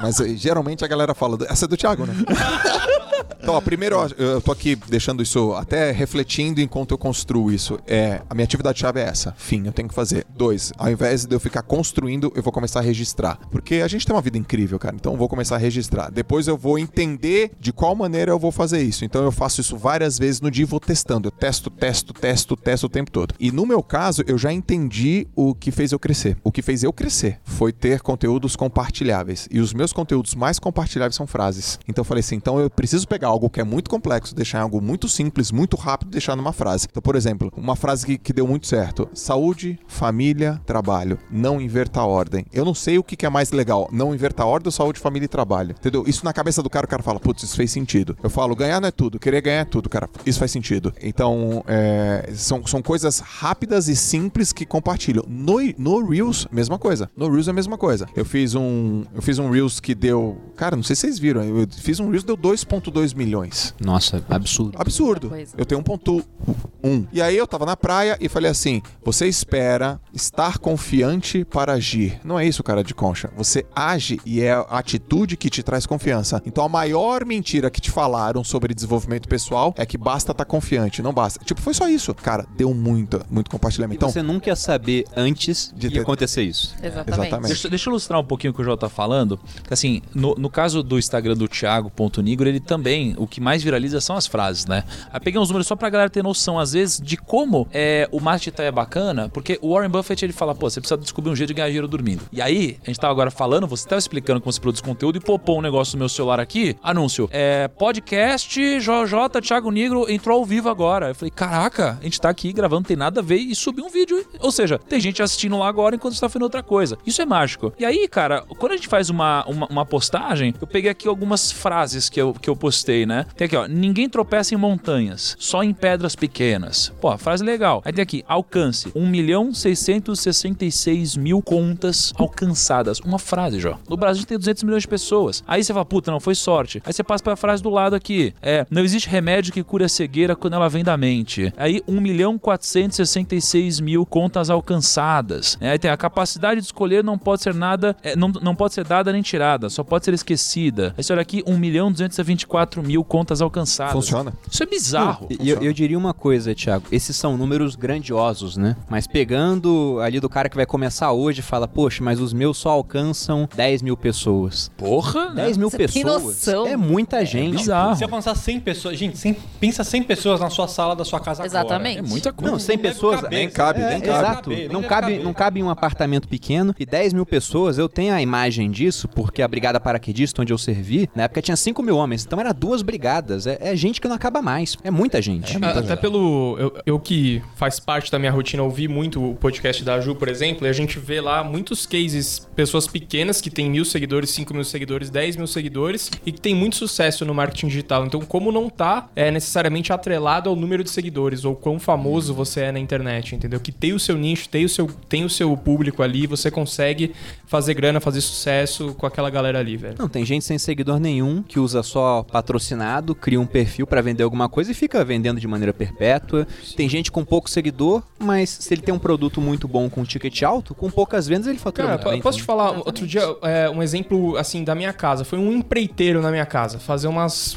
Mas 0.00 0.20
eh, 0.20 0.34
geralmente 0.36 0.84
a 0.84 0.88
galera 0.88 1.14
fala, 1.14 1.38
essa 1.48 1.64
é 1.64 1.68
do 1.68 1.76
Thiago, 1.76 2.04
né? 2.06 2.14
Então, 3.42 3.54
ó, 3.54 3.60
primeiro, 3.60 3.96
ó, 3.98 4.08
eu 4.16 4.40
tô 4.40 4.52
aqui 4.52 4.76
deixando 4.76 5.20
isso, 5.20 5.52
até 5.54 5.90
refletindo 5.90 6.60
enquanto 6.60 6.92
eu 6.92 6.98
construo 6.98 7.50
isso. 7.50 7.76
É, 7.88 8.22
a 8.30 8.34
minha 8.34 8.44
atividade-chave 8.44 9.00
é 9.00 9.02
essa. 9.02 9.34
Fim, 9.36 9.66
eu 9.66 9.72
tenho 9.72 9.88
que 9.88 9.94
fazer. 9.94 10.24
Dois, 10.36 10.72
ao 10.78 10.88
invés 10.88 11.24
de 11.24 11.34
eu 11.34 11.40
ficar 11.40 11.62
construindo, 11.62 12.32
eu 12.36 12.42
vou 12.42 12.52
começar 12.52 12.78
a 12.78 12.82
registrar. 12.82 13.38
Porque 13.50 13.76
a 13.76 13.88
gente 13.88 14.06
tem 14.06 14.14
uma 14.14 14.22
vida 14.22 14.38
incrível, 14.38 14.78
cara. 14.78 14.94
Então 14.94 15.12
eu 15.12 15.18
vou 15.18 15.28
começar 15.28 15.56
a 15.56 15.58
registrar. 15.58 16.10
Depois 16.10 16.46
eu 16.46 16.56
vou 16.56 16.78
entender 16.78 17.50
de 17.58 17.72
qual 17.72 17.96
maneira 17.96 18.30
eu 18.30 18.38
vou 18.38 18.52
fazer 18.52 18.80
isso. 18.80 19.04
Então 19.04 19.24
eu 19.24 19.32
faço 19.32 19.60
isso 19.60 19.76
várias 19.76 20.18
vezes 20.18 20.40
no 20.40 20.50
dia 20.50 20.62
e 20.62 20.66
vou 20.66 20.78
testando. 20.78 21.26
Eu 21.26 21.32
testo, 21.32 21.68
testo, 21.68 22.12
testo, 22.12 22.56
testo 22.56 22.86
o 22.86 22.88
tempo 22.88 23.10
todo. 23.10 23.34
E 23.40 23.50
no 23.50 23.66
meu 23.66 23.82
caso, 23.82 24.22
eu 24.26 24.38
já 24.38 24.52
entendi 24.52 25.26
o 25.34 25.52
que 25.52 25.72
fez 25.72 25.90
eu 25.90 25.98
crescer. 25.98 26.36
O 26.44 26.52
que 26.52 26.62
fez 26.62 26.84
eu 26.84 26.92
crescer 26.92 27.40
foi 27.44 27.72
ter 27.72 28.00
conteúdos 28.00 28.54
compartilháveis. 28.54 29.48
E 29.50 29.58
os 29.58 29.74
meus 29.74 29.92
conteúdos 29.92 30.34
mais 30.36 30.58
compartilháveis 30.58 31.16
são 31.16 31.26
frases. 31.26 31.78
Então 31.88 32.02
eu 32.02 32.06
falei 32.06 32.20
assim, 32.20 32.36
então 32.36 32.60
eu 32.60 32.70
preciso 32.70 33.06
pegar 33.12 33.28
algo 33.28 33.50
que 33.50 33.60
é 33.60 33.64
muito 33.64 33.90
complexo, 33.90 34.34
deixar 34.34 34.58
em 34.58 34.62
algo 34.62 34.80
muito 34.80 35.06
simples, 35.06 35.52
muito 35.52 35.76
rápido, 35.76 36.10
deixar 36.10 36.34
numa 36.34 36.52
frase. 36.52 36.86
Então, 36.90 37.02
por 37.02 37.14
exemplo, 37.14 37.52
uma 37.54 37.76
frase 37.76 38.06
que, 38.06 38.16
que 38.16 38.32
deu 38.32 38.46
muito 38.46 38.66
certo: 38.66 39.06
saúde, 39.12 39.78
família, 39.86 40.58
trabalho. 40.64 41.18
Não 41.30 41.60
inverta 41.60 42.00
a 42.00 42.06
ordem. 42.06 42.46
Eu 42.50 42.64
não 42.64 42.72
sei 42.72 42.96
o 42.96 43.04
que, 43.04 43.14
que 43.14 43.26
é 43.26 43.28
mais 43.28 43.52
legal, 43.52 43.86
não 43.92 44.14
inverta 44.14 44.44
a 44.44 44.46
ordem 44.46 44.68
ou 44.68 44.72
saúde, 44.72 44.98
família 44.98 45.26
e 45.26 45.28
trabalho. 45.28 45.74
Entendeu? 45.78 46.04
Isso 46.06 46.24
na 46.24 46.32
cabeça 46.32 46.62
do 46.62 46.70
cara, 46.70 46.86
o 46.86 46.88
cara 46.88 47.02
fala, 47.02 47.20
putz, 47.20 47.42
isso 47.42 47.54
fez 47.54 47.70
sentido. 47.70 48.16
Eu 48.22 48.30
falo, 48.30 48.56
ganhar 48.56 48.80
não 48.80 48.88
é 48.88 48.90
tudo, 48.90 49.18
querer 49.18 49.42
ganhar 49.42 49.60
é 49.60 49.64
tudo, 49.66 49.90
cara. 49.90 50.08
Isso 50.24 50.38
faz 50.38 50.50
sentido. 50.50 50.94
Então, 51.02 51.62
é, 51.66 52.30
são, 52.34 52.66
são 52.66 52.80
coisas 52.80 53.18
rápidas 53.18 53.88
e 53.88 53.96
simples 53.96 54.54
que 54.54 54.64
compartilham. 54.64 55.24
No, 55.28 55.58
no 55.76 56.08
Reels, 56.08 56.48
mesma 56.50 56.78
coisa. 56.78 57.10
No 57.14 57.30
Reels 57.30 57.48
é 57.48 57.50
a 57.50 57.54
mesma 57.54 57.76
coisa. 57.76 58.08
Eu 58.16 58.24
fiz 58.24 58.54
um, 58.54 59.04
eu 59.14 59.20
fiz 59.20 59.38
um 59.38 59.50
Reels 59.50 59.80
que 59.80 59.94
deu, 59.94 60.38
cara, 60.56 60.76
não 60.76 60.82
sei 60.82 60.96
se 60.96 61.02
vocês 61.02 61.18
viram, 61.18 61.42
eu 61.42 61.66
fiz 61.68 62.00
um 62.00 62.08
Reels 62.08 62.22
que 62.22 62.28
deu 62.28 62.38
2.2 62.38 63.01
milhões. 63.12 63.74
Nossa, 63.80 64.22
absurdo. 64.30 64.76
Absurdo. 64.78 65.32
Eu 65.58 65.64
tenho 65.64 65.82
1.1. 65.82 67.06
E 67.12 67.22
aí 67.22 67.36
eu 67.36 67.46
tava 67.46 67.64
na 67.64 67.76
praia 67.76 68.16
e 68.20 68.28
falei 68.28 68.50
assim: 68.50 68.82
você 69.04 69.26
espera 69.26 70.00
estar 70.12 70.58
confiante 70.58 71.44
para 71.44 71.72
agir. 71.74 72.20
Não 72.24 72.38
é 72.38 72.46
isso, 72.46 72.62
cara 72.62 72.82
de 72.84 72.94
concha. 72.94 73.30
Você 73.36 73.64
age 73.74 74.20
e 74.26 74.40
é 74.40 74.52
a 74.52 74.60
atitude 74.78 75.36
que 75.36 75.48
te 75.48 75.62
traz 75.62 75.86
confiança. 75.86 76.42
Então 76.44 76.64
a 76.64 76.68
maior 76.68 77.24
mentira 77.24 77.70
que 77.70 77.80
te 77.80 77.90
falaram 77.90 78.42
sobre 78.44 78.74
desenvolvimento 78.74 79.28
pessoal 79.28 79.74
é 79.76 79.86
que 79.86 79.96
basta 79.96 80.32
estar 80.32 80.44
confiante. 80.44 81.00
Não 81.02 81.12
basta. 81.12 81.42
Tipo, 81.44 81.60
foi 81.60 81.72
só 81.74 81.88
isso. 81.88 82.12
Cara, 82.14 82.46
deu 82.56 82.74
muito, 82.74 83.20
muito 83.30 83.50
compartilhamento. 83.50 83.96
Então, 83.98 84.10
Você 84.10 84.22
nunca 84.22 84.50
ia 84.50 84.56
saber 84.56 85.04
antes 85.16 85.72
de 85.74 85.88
De 85.88 85.94
ter- 85.94 86.00
acontecer 86.00 86.42
isso. 86.42 86.74
Exatamente. 86.82 87.20
Exatamente. 87.20 87.48
Deixa, 87.48 87.68
deixa 87.68 87.88
eu 87.88 87.92
ilustrar 87.92 88.20
um 88.20 88.24
pouquinho 88.24 88.50
o 88.52 88.54
que 88.54 88.60
o 88.60 88.64
João 88.64 88.76
tá 88.76 88.88
falando. 88.88 89.38
Assim, 89.70 90.02
no, 90.14 90.34
no 90.34 90.50
caso 90.50 90.82
do 90.82 90.98
Instagram 90.98 91.36
do 91.36 91.46
Thiago.nigro, 91.48 92.48
ele 92.48 92.60
também, 92.60 92.91
o 93.16 93.26
que 93.26 93.40
mais 93.40 93.62
viraliza 93.62 94.00
são 94.00 94.16
as 94.16 94.26
frases, 94.26 94.66
né? 94.66 94.84
Aí 95.12 95.20
peguei 95.20 95.40
uns 95.40 95.48
números 95.48 95.66
só 95.66 95.76
pra 95.76 95.90
galera 95.90 96.10
ter 96.10 96.22
noção, 96.22 96.58
às 96.58 96.72
vezes, 96.72 97.00
de 97.00 97.16
como 97.16 97.66
é, 97.72 98.08
o 98.10 98.20
marketing 98.20 98.62
é 98.62 98.70
bacana, 98.70 99.28
porque 99.28 99.58
o 99.62 99.74
Warren 99.74 99.90
Buffett 99.90 100.24
ele 100.24 100.32
fala, 100.32 100.54
pô, 100.54 100.68
você 100.68 100.80
precisa 100.80 100.98
descobrir 100.98 101.30
um 101.30 101.36
jeito 101.36 101.48
de 101.48 101.54
ganhar 101.54 101.68
dinheiro 101.68 101.88
dormindo. 101.88 102.22
E 102.32 102.40
aí, 102.40 102.78
a 102.82 102.86
gente 102.86 102.98
tava 102.98 103.12
agora 103.12 103.30
falando, 103.30 103.66
você 103.66 103.88
tava 103.88 103.98
explicando 103.98 104.40
como 104.40 104.52
se 104.52 104.60
produz 104.60 104.80
conteúdo 104.80 105.16
e 105.16 105.20
popou 105.20 105.58
um 105.58 105.62
negócio 105.62 105.96
no 105.96 106.00
meu 106.00 106.08
celular 106.08 106.40
aqui, 106.40 106.76
anúncio, 106.82 107.28
é, 107.32 107.68
podcast 107.68 108.60
JJ 108.80 109.40
Thiago 109.42 109.70
Negro 109.70 110.10
entrou 110.10 110.38
ao 110.38 110.44
vivo 110.44 110.68
agora. 110.68 111.08
Eu 111.08 111.14
falei, 111.14 111.30
caraca, 111.30 111.98
a 112.00 112.04
gente 112.04 112.20
tá 112.20 112.28
aqui 112.28 112.52
gravando, 112.52 112.88
tem 112.88 112.96
nada 112.96 113.20
a 113.20 113.22
ver 113.22 113.36
e 113.36 113.54
subiu 113.54 113.84
um 113.84 113.90
vídeo. 113.90 114.24
Ou 114.40 114.52
seja, 114.52 114.78
tem 114.78 115.00
gente 115.00 115.22
assistindo 115.22 115.58
lá 115.58 115.68
agora 115.68 115.94
enquanto 115.94 116.14
está 116.14 116.28
fazendo 116.28 116.42
outra 116.42 116.62
coisa. 116.62 116.98
Isso 117.06 117.20
é 117.22 117.26
mágico. 117.26 117.72
E 117.78 117.84
aí, 117.84 118.08
cara, 118.08 118.42
quando 118.58 118.72
a 118.72 118.76
gente 118.76 118.88
faz 118.88 119.10
uma, 119.10 119.44
uma, 119.46 119.66
uma 119.66 119.86
postagem, 119.86 120.54
eu 120.60 120.66
peguei 120.66 120.90
aqui 120.90 121.08
algumas 121.08 121.50
frases 121.50 122.08
que 122.08 122.20
eu, 122.20 122.32
que 122.34 122.48
eu 122.48 122.56
postei, 122.56 122.71
né? 123.06 123.26
Tem 123.36 123.46
aqui, 123.46 123.56
ó, 123.56 123.66
ninguém 123.66 124.08
tropeça 124.08 124.54
em 124.54 124.56
montanhas, 124.56 125.36
só 125.38 125.62
em 125.62 125.72
pedras 125.72 126.16
pequenas. 126.16 126.92
Pô, 127.00 127.16
frase 127.18 127.44
legal. 127.44 127.82
Aí 127.84 127.92
tem 127.92 128.02
aqui, 128.02 128.24
alcance, 128.26 128.90
1 128.94 129.06
milhão 129.06 129.52
666 129.52 131.16
mil 131.16 131.42
contas 131.42 132.12
alcançadas. 132.16 133.00
Uma 133.00 133.18
frase, 133.18 133.60
Jó. 133.60 133.78
No 133.88 133.96
Brasil 133.96 134.24
tem 134.24 134.38
200 134.38 134.62
milhões 134.62 134.82
de 134.82 134.88
pessoas. 134.88 135.42
Aí 135.46 135.62
você 135.62 135.72
fala, 135.72 135.84
puta, 135.84 136.10
não, 136.10 136.20
foi 136.20 136.34
sorte. 136.34 136.82
Aí 136.84 136.92
você 136.92 137.02
passa 137.02 137.22
pra 137.22 137.36
frase 137.36 137.62
do 137.62 137.70
lado 137.70 137.94
aqui, 137.94 138.34
é, 138.40 138.66
não 138.70 138.82
existe 138.82 139.08
remédio 139.08 139.52
que 139.52 139.62
cure 139.62 139.84
a 139.84 139.88
cegueira 139.88 140.34
quando 140.34 140.54
ela 140.54 140.68
vem 140.68 140.84
da 140.84 140.96
mente. 140.96 141.52
Aí 141.56 141.82
1 141.86 142.00
milhão 142.00 142.38
466 142.38 143.80
mil 143.80 144.06
contas 144.06 144.50
alcançadas. 144.50 145.58
É, 145.60 145.70
aí 145.70 145.78
tem 145.78 145.90
a 145.90 145.96
capacidade 145.96 146.60
de 146.60 146.66
escolher 146.66 147.02
não 147.02 147.18
pode 147.18 147.42
ser 147.42 147.54
nada, 147.54 147.96
é, 148.02 148.16
não, 148.16 148.28
não 148.28 148.54
pode 148.54 148.74
ser 148.74 148.84
dada 148.84 149.12
nem 149.12 149.22
tirada, 149.22 149.68
só 149.68 149.82
pode 149.82 150.04
ser 150.04 150.14
esquecida. 150.14 150.94
Aí 150.96 151.02
você 151.02 151.12
olha 151.12 151.22
aqui, 151.22 151.42
1 151.46 151.58
milhão 151.58 151.90
224 151.90 152.61
mil 152.82 153.04
contas 153.04 153.40
alcançadas. 153.40 153.92
Funciona. 153.92 154.32
Isso 154.50 154.62
é 154.62 154.66
bizarro. 154.66 155.26
E 155.40 155.48
eu, 155.48 155.60
eu 155.62 155.72
diria 155.72 155.98
uma 155.98 156.14
coisa, 156.14 156.54
Thiago. 156.54 156.84
Esses 156.92 157.16
são 157.16 157.36
números 157.36 157.74
grandiosos, 157.76 158.56
né? 158.56 158.76
Mas 158.88 159.06
pegando 159.06 159.98
ali 160.00 160.20
do 160.20 160.28
cara 160.28 160.48
que 160.48 160.56
vai 160.56 160.66
começar 160.66 161.12
hoje 161.12 161.40
e 161.40 161.42
fala, 161.42 161.66
poxa, 161.66 162.02
mas 162.02 162.20
os 162.20 162.32
meus 162.32 162.56
só 162.58 162.70
alcançam 162.70 163.48
10 163.54 163.82
mil 163.82 163.96
pessoas. 163.96 164.70
Porra, 164.76 165.30
né? 165.30 165.44
10 165.44 165.56
mil 165.56 165.70
Você 165.70 165.76
tem 165.78 165.86
pessoas 165.86 166.22
noção? 166.22 166.66
é 166.66 166.76
muita 166.76 167.24
gente. 167.24 167.56
bizarro. 167.56 167.96
Se 167.96 168.04
alcançar 168.04 168.34
100 168.34 168.60
pessoas... 168.60 168.98
Gente, 168.98 169.18
100 169.18 169.36
pensa 169.60 169.84
100 169.84 170.02
pessoas 170.04 170.40
na 170.40 170.50
sua 170.50 170.68
sala 170.68 170.94
da 170.94 171.04
sua 171.04 171.20
casa 171.20 171.44
Exatamente. 171.44 171.98
É 171.98 172.02
muita 172.02 172.32
coisa. 172.32 172.52
Não, 172.52 172.58
100 172.58 172.76
deve 172.76 172.88
pessoas. 172.88 173.22
Nem 173.30 173.48
cabe, 173.48 173.80
É, 173.80 173.90
nem 173.90 174.00
cabe. 174.00 174.18
Exato. 174.18 174.50
Nem 174.50 174.68
não 174.68 174.82
cabe, 174.82 175.18
não 175.18 175.32
cabe 175.32 175.60
em 175.60 175.62
um 175.62 175.70
apartamento 175.70 176.28
pequeno. 176.28 176.74
E 176.78 176.86
10 176.86 177.12
mil 177.12 177.26
pessoas, 177.26 177.78
eu 177.78 177.88
tenho 177.88 178.14
a 178.14 178.20
imagem 178.22 178.70
disso, 178.70 179.08
porque 179.08 179.42
a 179.42 179.48
Brigada 179.48 179.80
Paraquedista, 179.80 180.42
onde 180.42 180.52
eu 180.52 180.58
servi, 180.58 181.08
na 181.14 181.24
época 181.24 181.42
tinha 181.42 181.56
5 181.56 181.82
mil 181.82 181.96
homens. 181.96 182.24
Então 182.24 182.38
era 182.40 182.51
duas 182.52 182.82
brigadas. 182.82 183.46
É, 183.46 183.58
é 183.60 183.76
gente 183.76 184.00
que 184.00 184.08
não 184.08 184.16
acaba 184.16 184.42
mais. 184.42 184.76
É 184.82 184.90
muita 184.90 185.20
gente. 185.20 185.58
Ah, 185.62 185.78
Até 185.78 185.96
pelo. 185.96 186.56
Eu, 186.58 186.78
eu 186.86 187.00
que 187.00 187.42
faz 187.56 187.78
parte 187.80 188.10
da 188.10 188.18
minha 188.18 188.30
rotina 188.32 188.62
ouvir 188.62 188.88
muito 188.88 189.30
o 189.30 189.34
podcast 189.34 189.82
da 189.84 190.00
Ju, 190.00 190.14
por 190.14 190.28
exemplo, 190.28 190.66
e 190.66 190.70
a 190.70 190.72
gente 190.72 190.98
vê 190.98 191.20
lá 191.20 191.42
muitos 191.44 191.86
cases, 191.86 192.48
pessoas 192.54 192.86
pequenas 192.86 193.40
que 193.40 193.50
têm 193.50 193.70
mil 193.70 193.84
seguidores, 193.84 194.30
cinco 194.30 194.54
mil 194.54 194.64
seguidores, 194.64 195.10
10 195.10 195.36
mil 195.36 195.46
seguidores 195.46 196.10
e 196.24 196.32
que 196.32 196.40
tem 196.40 196.54
muito 196.54 196.76
sucesso 196.76 197.24
no 197.24 197.34
marketing 197.34 197.68
digital. 197.68 198.06
Então, 198.06 198.20
como 198.20 198.50
não 198.52 198.68
tá 198.68 199.08
é, 199.14 199.30
necessariamente 199.30 199.92
atrelado 199.92 200.48
ao 200.48 200.56
número 200.56 200.82
de 200.82 200.90
seguidores 200.90 201.44
ou 201.44 201.54
quão 201.54 201.78
famoso 201.78 202.34
você 202.34 202.62
é 202.62 202.72
na 202.72 202.78
internet, 202.78 203.34
entendeu? 203.34 203.60
Que 203.60 203.72
tem 203.72 203.92
o 203.92 203.98
seu 203.98 204.16
nicho, 204.16 204.48
tem 204.48 204.64
o 204.64 204.68
seu, 204.68 204.88
tem 205.08 205.24
o 205.24 205.30
seu 205.30 205.56
público 205.56 206.02
ali, 206.02 206.26
você 206.26 206.50
consegue 206.50 207.12
fazer 207.46 207.74
grana, 207.74 208.00
fazer 208.00 208.20
sucesso 208.20 208.94
com 208.94 209.06
aquela 209.06 209.30
galera 209.30 209.58
ali, 209.58 209.76
velho. 209.76 209.96
Não, 209.98 210.08
tem 210.08 210.24
gente 210.24 210.44
sem 210.44 210.58
seguidor 210.58 210.98
nenhum 210.98 211.42
que 211.42 211.58
usa 211.58 211.82
só 211.82 212.24
patrocinado, 212.42 213.14
cria 213.14 213.40
um 213.40 213.46
perfil 213.46 213.86
pra 213.86 214.02
vender 214.02 214.24
alguma 214.24 214.48
coisa 214.48 214.72
e 214.72 214.74
fica 214.74 215.04
vendendo 215.04 215.40
de 215.40 215.46
maneira 215.46 215.72
perpétua. 215.72 216.46
Tem 216.76 216.88
gente 216.88 217.10
com 217.10 217.24
pouco 217.24 217.48
seguidor, 217.48 218.02
mas 218.18 218.50
se 218.50 218.74
ele 218.74 218.82
tem 218.82 218.92
um 218.92 218.98
produto 218.98 219.40
muito 219.40 219.68
bom 219.68 219.88
com 219.88 220.04
ticket 220.04 220.42
alto, 220.42 220.74
com 220.74 220.90
poucas 220.90 221.28
vendas 221.28 221.46
ele 221.46 221.58
fatura 221.58 221.86
Cara, 221.86 221.98
muito 221.98 222.10
bem. 222.10 222.20
posso 222.20 222.38
te 222.38 222.44
falar, 222.44 222.72
outro 222.78 223.06
dia, 223.06 223.22
é, 223.42 223.70
um 223.70 223.82
exemplo, 223.82 224.36
assim, 224.36 224.64
da 224.64 224.74
minha 224.74 224.92
casa. 224.92 225.24
Foi 225.24 225.38
um 225.38 225.52
empreiteiro 225.52 226.20
na 226.20 226.30
minha 226.30 226.44
casa, 226.44 226.78
fazer 226.78 227.06
umas... 227.06 227.56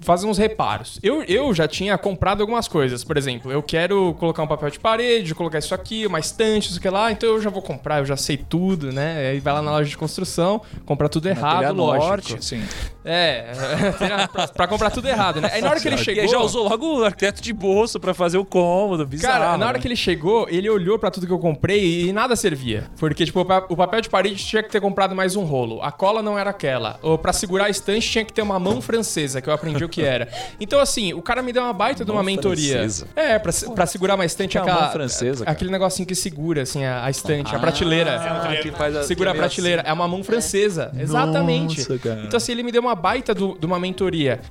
fazer 0.00 0.26
uns 0.26 0.38
reparos. 0.38 0.98
Eu, 1.02 1.22
eu 1.24 1.54
já 1.54 1.68
tinha 1.68 1.96
comprado 1.98 2.40
algumas 2.40 2.66
coisas. 2.66 3.04
Por 3.04 3.16
exemplo, 3.16 3.52
eu 3.52 3.62
quero 3.62 4.14
colocar 4.18 4.42
um 4.42 4.46
papel 4.46 4.70
de 4.70 4.80
parede, 4.80 5.34
colocar 5.34 5.58
isso 5.58 5.74
aqui, 5.74 6.06
uma 6.06 6.18
estante, 6.18 6.70
isso 6.70 6.80
que 6.80 6.88
lá. 6.88 7.12
Então 7.12 7.28
eu 7.28 7.42
já 7.42 7.50
vou 7.50 7.62
comprar, 7.62 7.98
eu 7.98 8.06
já 8.06 8.16
sei 8.16 8.36
tudo, 8.36 8.90
né? 8.90 9.30
Aí 9.30 9.40
vai 9.40 9.52
lá 9.52 9.62
na 9.62 9.70
loja 9.72 9.90
de 9.90 9.98
construção, 9.98 10.62
compra 10.86 11.08
tudo 11.08 11.28
errado, 11.28 11.74
lógico. 11.74 12.06
norte, 12.06 12.44
sim. 12.44 12.62
É, 13.04 13.52
pra, 14.32 14.48
pra 14.48 14.66
comprar 14.66 14.90
tudo 14.90 15.08
errado, 15.08 15.40
né? 15.40 15.50
Aí 15.52 15.60
na 15.62 15.70
hora 15.70 15.80
que 15.80 15.88
ele 15.88 15.96
E 15.96 15.98
chegou... 16.04 16.28
já 16.28 16.38
usou 16.40 16.68
logo 16.68 17.00
o 17.00 17.04
arquiteto 17.04 17.42
de 17.42 17.52
bolso 17.52 17.98
pra 18.00 18.14
fazer 18.14 18.38
o 18.38 18.44
cômodo, 18.44 19.06
bizarro. 19.06 19.32
Cara, 19.44 19.58
na 19.58 19.66
hora 19.66 19.78
né? 19.78 19.82
que 19.82 19.88
ele 19.88 19.96
chegou, 19.96 20.46
ele 20.48 20.68
olhou 20.70 20.98
pra 20.98 21.10
tudo 21.10 21.26
que 21.26 21.32
eu 21.32 21.38
comprei 21.38 22.08
e 22.08 22.12
nada 22.12 22.34
servia. 22.36 22.90
Porque, 22.98 23.24
tipo, 23.24 23.40
o 23.40 23.44
pa- 23.44 23.66
o 23.68 23.76
papel 23.76 24.00
de 24.00 24.08
parede 24.08 24.36
tinha 24.44 24.62
que 24.62 24.70
ter 24.70 24.80
comprado 24.80 25.14
mais 25.14 25.36
um 25.36 25.44
rolo. 25.44 25.82
A 25.82 25.90
cola 25.92 26.22
não 26.22 26.38
era 26.38 26.50
aquela. 26.50 26.98
Ou 27.02 27.16
pra 27.18 27.32
segurar 27.32 27.66
a 27.66 27.70
estante 27.70 28.08
tinha 28.10 28.24
que 28.24 28.32
ter 28.32 28.42
uma 28.42 28.58
mão 28.58 28.80
francesa, 28.80 29.40
que 29.40 29.48
eu 29.48 29.52
aprendi 29.54 29.84
o 29.84 29.88
que 29.88 30.02
era. 30.02 30.28
Então, 30.60 30.80
assim, 30.80 31.12
o 31.14 31.22
cara 31.22 31.42
me 31.42 31.52
deu 31.52 31.62
uma 31.62 31.72
baita 31.72 32.04
de 32.04 32.10
uma 32.10 32.16
Mão 32.22 32.24
mentoria. 32.24 32.74
francesa? 32.78 33.08
É, 33.16 33.38
pra, 33.38 33.52
pra 33.74 33.86
segurar 33.86 34.14
uma 34.14 34.24
estante, 34.24 34.56
é 34.56 34.60
aquela. 34.60 34.82
mão 34.82 34.90
francesa, 34.92 35.44
cara? 35.44 35.54
Aquele 35.54 35.70
negocinho 35.70 36.06
que 36.06 36.14
segura, 36.14 36.62
assim, 36.62 36.84
a, 36.84 37.04
a 37.04 37.10
estante, 37.10 37.54
a 37.54 37.58
prateleira. 37.58 38.16
Ah, 38.20 38.56
que 38.62 38.70
faz 38.72 38.96
a- 38.96 39.02
Segura 39.04 39.30
a 39.30 39.32
que 39.32 39.38
é 39.38 39.40
meio 39.40 39.50
prateleira. 39.50 39.82
É 39.86 39.92
uma 39.92 40.06
mão 40.08 40.22
francesa. 40.24 40.90
Exatamente. 40.98 41.78
Nossa. 41.88 42.20
Então, 42.26 42.36
assim, 42.36 42.52
ele 42.52 42.62
me 42.62 42.72
deu 42.72 42.82
uma 42.82 42.94
baita 42.94 43.34
do- 43.34 43.56
de 43.58 43.66
uma 43.66 43.78
mentoria. 43.78 44.03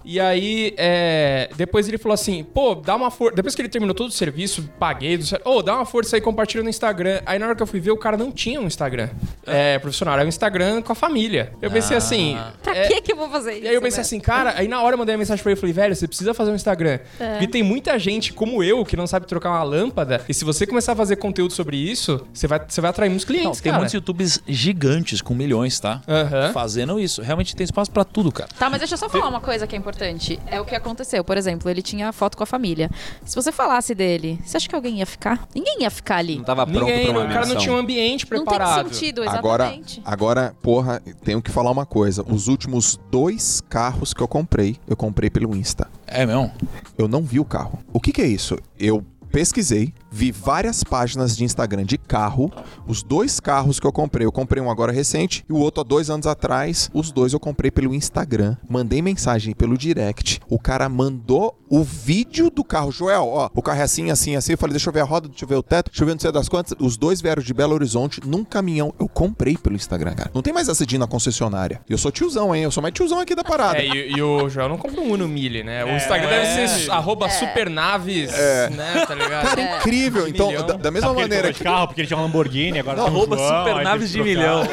E 0.04 0.20
aí, 0.20 0.74
é, 0.78 1.50
depois 1.56 1.88
ele 1.88 1.98
falou 1.98 2.14
assim: 2.14 2.44
pô, 2.44 2.76
dá 2.76 2.96
uma 2.96 3.12
força. 3.12 3.36
Depois 3.36 3.56
que 3.56 3.62
ele 3.62 3.70
terminou 3.70 3.94
todo 3.94 4.10
o 4.10 4.14
serviço, 4.14 4.70
paguei, 4.80 5.20
ô, 5.46 5.62
dá 5.62 5.76
uma 5.76 5.86
força 5.86 6.16
aí, 6.16 6.22
compartilha 6.22 6.64
no 6.64 6.70
Instagram. 6.70 7.22
Aí 7.26 7.38
na 7.40 7.48
hora 7.48 7.56
que 7.56 7.64
eu 7.64 7.68
fui 7.68 7.80
ver, 7.80 7.92
o 7.92 7.98
cara 7.98 8.18
não 8.18 8.32
tinha 8.32 8.60
um 8.60 8.68
Instagram 8.68 9.10
é, 9.46 9.80
profissional, 9.80 10.16
era 10.16 10.26
um 10.26 10.30
Instagram 10.30 10.82
com 10.82 10.92
a 10.92 10.96
família. 10.96 11.54
Eu 11.62 11.72
pensei 11.72 11.96
assim. 11.96 12.38
Pra 12.62 12.76
é, 12.76 12.88
que 12.88 13.02
que 13.02 13.12
eu 13.12 13.18
vou 13.18 13.30
fazer 13.30 13.54
isso? 13.54 13.66
e 13.66 13.68
aí 13.68 13.76
eu 13.76 13.82
pensei 13.82 13.98
né? 13.98 14.02
assim, 14.02 14.20
cara, 14.20 14.54
aí 14.58 14.68
na 14.68 14.82
hora 14.82 14.94
eu 14.94 14.98
mandei 14.98 15.14
uma 15.16 15.20
mensagem 15.20 15.42
pra 15.42 15.52
ele 15.52 15.58
e 15.58 15.62
falei, 15.62 15.74
velho, 15.74 15.96
você 15.96 16.08
precisa 16.08 16.34
fazer 16.34 16.52
um 16.52 16.56
Instagram. 16.56 17.00
É. 17.20 17.32
Porque 17.32 17.48
tem 17.48 17.64
muita 17.64 17.98
gente 18.00 18.34
como 18.34 18.64
eu 18.64 18.84
que 18.86 18.96
não 18.96 19.08
sabe 19.08 19.28
trocar 19.28 19.50
uma 19.50 19.64
lâmpada. 19.64 20.22
E 20.28 20.34
se 20.34 20.46
você 20.46 20.66
começar 20.66 20.94
a 20.94 20.96
fazer 20.96 21.16
conteúdo 21.18 21.54
sobre 21.54 21.78
isso, 21.78 22.26
você 22.34 22.48
vai, 22.48 22.62
você 22.68 22.82
vai 22.82 22.90
atrair 22.90 23.10
muitos 23.10 23.28
Não, 23.28 23.36
clientes, 23.36 23.62
tem 23.62 23.72
cara. 23.72 23.80
muitos 23.80 23.94
youtubers 23.94 24.42
gigantes 24.48 25.22
com 25.22 25.34
milhões, 25.34 25.80
tá? 25.80 26.02
Aham. 26.08 26.52
Fazendo 26.54 27.00
isso. 27.00 27.22
Realmente 27.22 27.56
tem 27.56 27.64
espaço 27.64 27.92
pra 27.92 28.04
tudo, 28.04 28.32
cara. 28.32 28.50
Tá, 28.58 28.70
mas 28.70 28.80
deixa 28.80 28.94
eu 28.94 28.98
só 28.98 29.10
falar 29.10 29.28
uma 29.28 29.42
coisa 29.44 29.68
que 29.68 29.76
é 29.76 29.78
importante. 29.80 30.40
É 30.48 30.60
o 30.60 30.66
que 30.66 30.74
aconteceu. 30.74 31.24
Por 31.24 31.38
exemplo, 31.38 31.70
ele 31.70 31.82
tinha 31.82 32.12
foto 32.12 32.36
com 32.38 32.44
a 32.44 32.46
família. 32.48 32.90
Se 33.26 33.36
você 33.36 33.52
falasse 33.52 33.94
dele, 33.94 34.40
você 34.44 34.58
acha 34.58 34.68
que 34.68 34.74
alguém 34.74 35.00
ia 35.00 35.06
ficar? 35.06 35.48
Ninguém 35.54 35.82
ia 35.82 35.92
ficar 35.92 36.18
ali. 36.18 36.38
Não 36.38 36.44
tava 36.44 36.66
pronto 36.66 36.80
Ninguém, 36.86 37.04
pra 37.08 37.12
uma 37.20 37.26
o 37.26 37.34
cara 37.34 37.46
não 37.46 37.56
tinha 37.58 37.74
um 37.74 37.78
ambiente 37.78 38.24
Não 38.24 38.30
preparado. 38.30 38.86
tem 38.86 38.94
sentido, 38.94 39.22
Agora, 39.30 39.66
exatamente. 39.66 40.02
agora, 40.06 40.56
porra, 40.64 41.02
tenho 41.24 41.42
que 41.42 41.52
falar 41.52 41.70
uma 41.70 41.86
coisa. 41.86 42.24
Os 42.28 42.48
últimos 42.48 43.00
dois 43.12 43.62
carros 43.70 44.14
que 44.14 44.22
eu 44.22 44.28
comprei, 44.28 44.78
eu 44.88 44.96
comprei 44.96 45.30
pelo 45.30 45.56
Insta. 45.56 45.88
É 46.08 46.26
mesmo? 46.26 46.52
Eu 46.98 47.08
não 47.08 47.22
vi 47.22 47.40
o 47.40 47.46
carro. 47.46 47.80
O 47.92 48.00
que, 48.00 48.12
que 48.12 48.22
é 48.22 48.28
isso? 48.28 48.58
Eu 48.80 49.04
pesquisei, 49.32 49.94
vi 50.14 50.32
várias 50.32 50.84
páginas 50.84 51.36
de 51.36 51.44
Instagram 51.44 51.84
de 51.84 51.98
carro. 51.98 52.52
Os 52.88 53.02
dois 53.02 53.40
carros 53.40 53.80
que 53.80 53.88
eu 53.88 53.92
comprei, 53.92 54.28
eu 54.28 54.32
comprei 54.32 54.62
um 54.62 54.70
agora 54.70 54.92
recente 54.92 55.44
e 55.50 55.52
o 55.52 55.58
outro 55.58 55.82
há 55.82 55.84
dois 55.84 56.10
anos 56.10 56.28
atrás. 56.28 56.90
Os 56.94 57.12
dois 57.12 57.34
eu 57.34 57.40
comprei 57.40 57.72
pelo 57.72 57.96
Instagram. 57.96 58.56
Mandei 58.70 59.02
mensagem 59.02 59.56
pelo 59.56 59.76
direct. 59.76 60.40
O 60.48 60.60
cara 60.60 60.88
mandou 60.88 61.58
o 61.68 61.84
vídeo 61.84 62.52
do 62.52 62.64
carro. 62.64 62.92
Joel, 62.92 63.28
ó, 63.28 63.50
o 63.56 63.62
carro 63.62 63.80
é 63.80 63.84
assim, 63.84 64.12
assim, 64.12 64.36
assim. 64.36 64.52
Eu 64.52 64.58
falei, 64.58 64.74
deixa 64.74 64.88
eu 64.88 64.94
ver 64.94 65.00
a 65.00 65.04
roda, 65.04 65.28
deixa 65.28 65.44
eu 65.46 65.50
ver 65.50 65.56
o 65.56 65.64
teto, 65.64 65.90
deixa 65.90 66.04
eu 66.04 66.08
ver 66.08 66.14
não 66.14 66.20
sei 66.20 66.32
das 66.32 66.48
quantas. 66.48 66.78
Os 66.80 66.96
dois 66.96 67.20
vieram 67.20 67.42
de 67.42 67.52
Belo 67.52 67.74
Horizonte 67.74 68.22
num 68.24 68.44
caminhão. 68.44 68.94
Eu 69.00 69.08
comprei 69.08 69.58
pelo 69.58 69.76
Instagram, 69.76 70.14
cara. 70.14 70.30
Não 70.34 70.44
tem 70.44 70.54
mais 70.54 70.70
essa 70.70 70.86
de 70.86 70.96
ir 70.96 71.00
na 71.00 71.08
concessionária. 71.08 71.82
Eu 71.90 71.98
sou 71.98 72.12
tiozão, 72.12 72.56
hein? 72.56 72.64
Eu 72.64 72.72
sou 72.72 72.84
mais 72.84 72.94
tiozão 72.94 73.20
aqui 73.20 73.34
da 73.34 73.44
parada. 73.44 73.80
É, 73.80 73.88
e, 73.88 74.12
e 74.12 74.22
o 74.22 74.48
Joel 74.48 74.70
não 74.70 74.78
compra 74.78 75.02
um 75.02 75.12
Uno 75.12 75.28
Mille, 75.28 75.64
né? 75.64 75.84
O 75.84 75.96
Instagram 75.96 76.30
deve 76.30 76.68
ser 76.68 76.92
arroba 76.92 77.28
supernaves, 77.30 78.32
né? 78.70 79.06
Tá 79.08 79.16
ligado? 79.16 79.44
Cara, 79.48 79.62
É. 79.62 79.80
incrível. 80.08 80.28
Então, 80.28 80.68
da, 80.68 80.74
da 80.74 80.92
mesma 80.92 81.14
maneira 81.14 81.52
que 81.52 81.58
de 81.60 81.64
carro, 81.64 81.88
porque 81.88 82.02
ele 82.02 82.08
tinha 82.08 82.18
um 82.20 82.24
Lamborghini, 82.24 82.80
agora 82.80 82.98
Não, 82.98 83.08
arroba 83.08 83.38
João, 83.38 83.52
aí 83.52 83.60
supernaves 83.70 84.12
teve 84.12 84.24
de 84.24 84.30
milhão. 84.30 84.64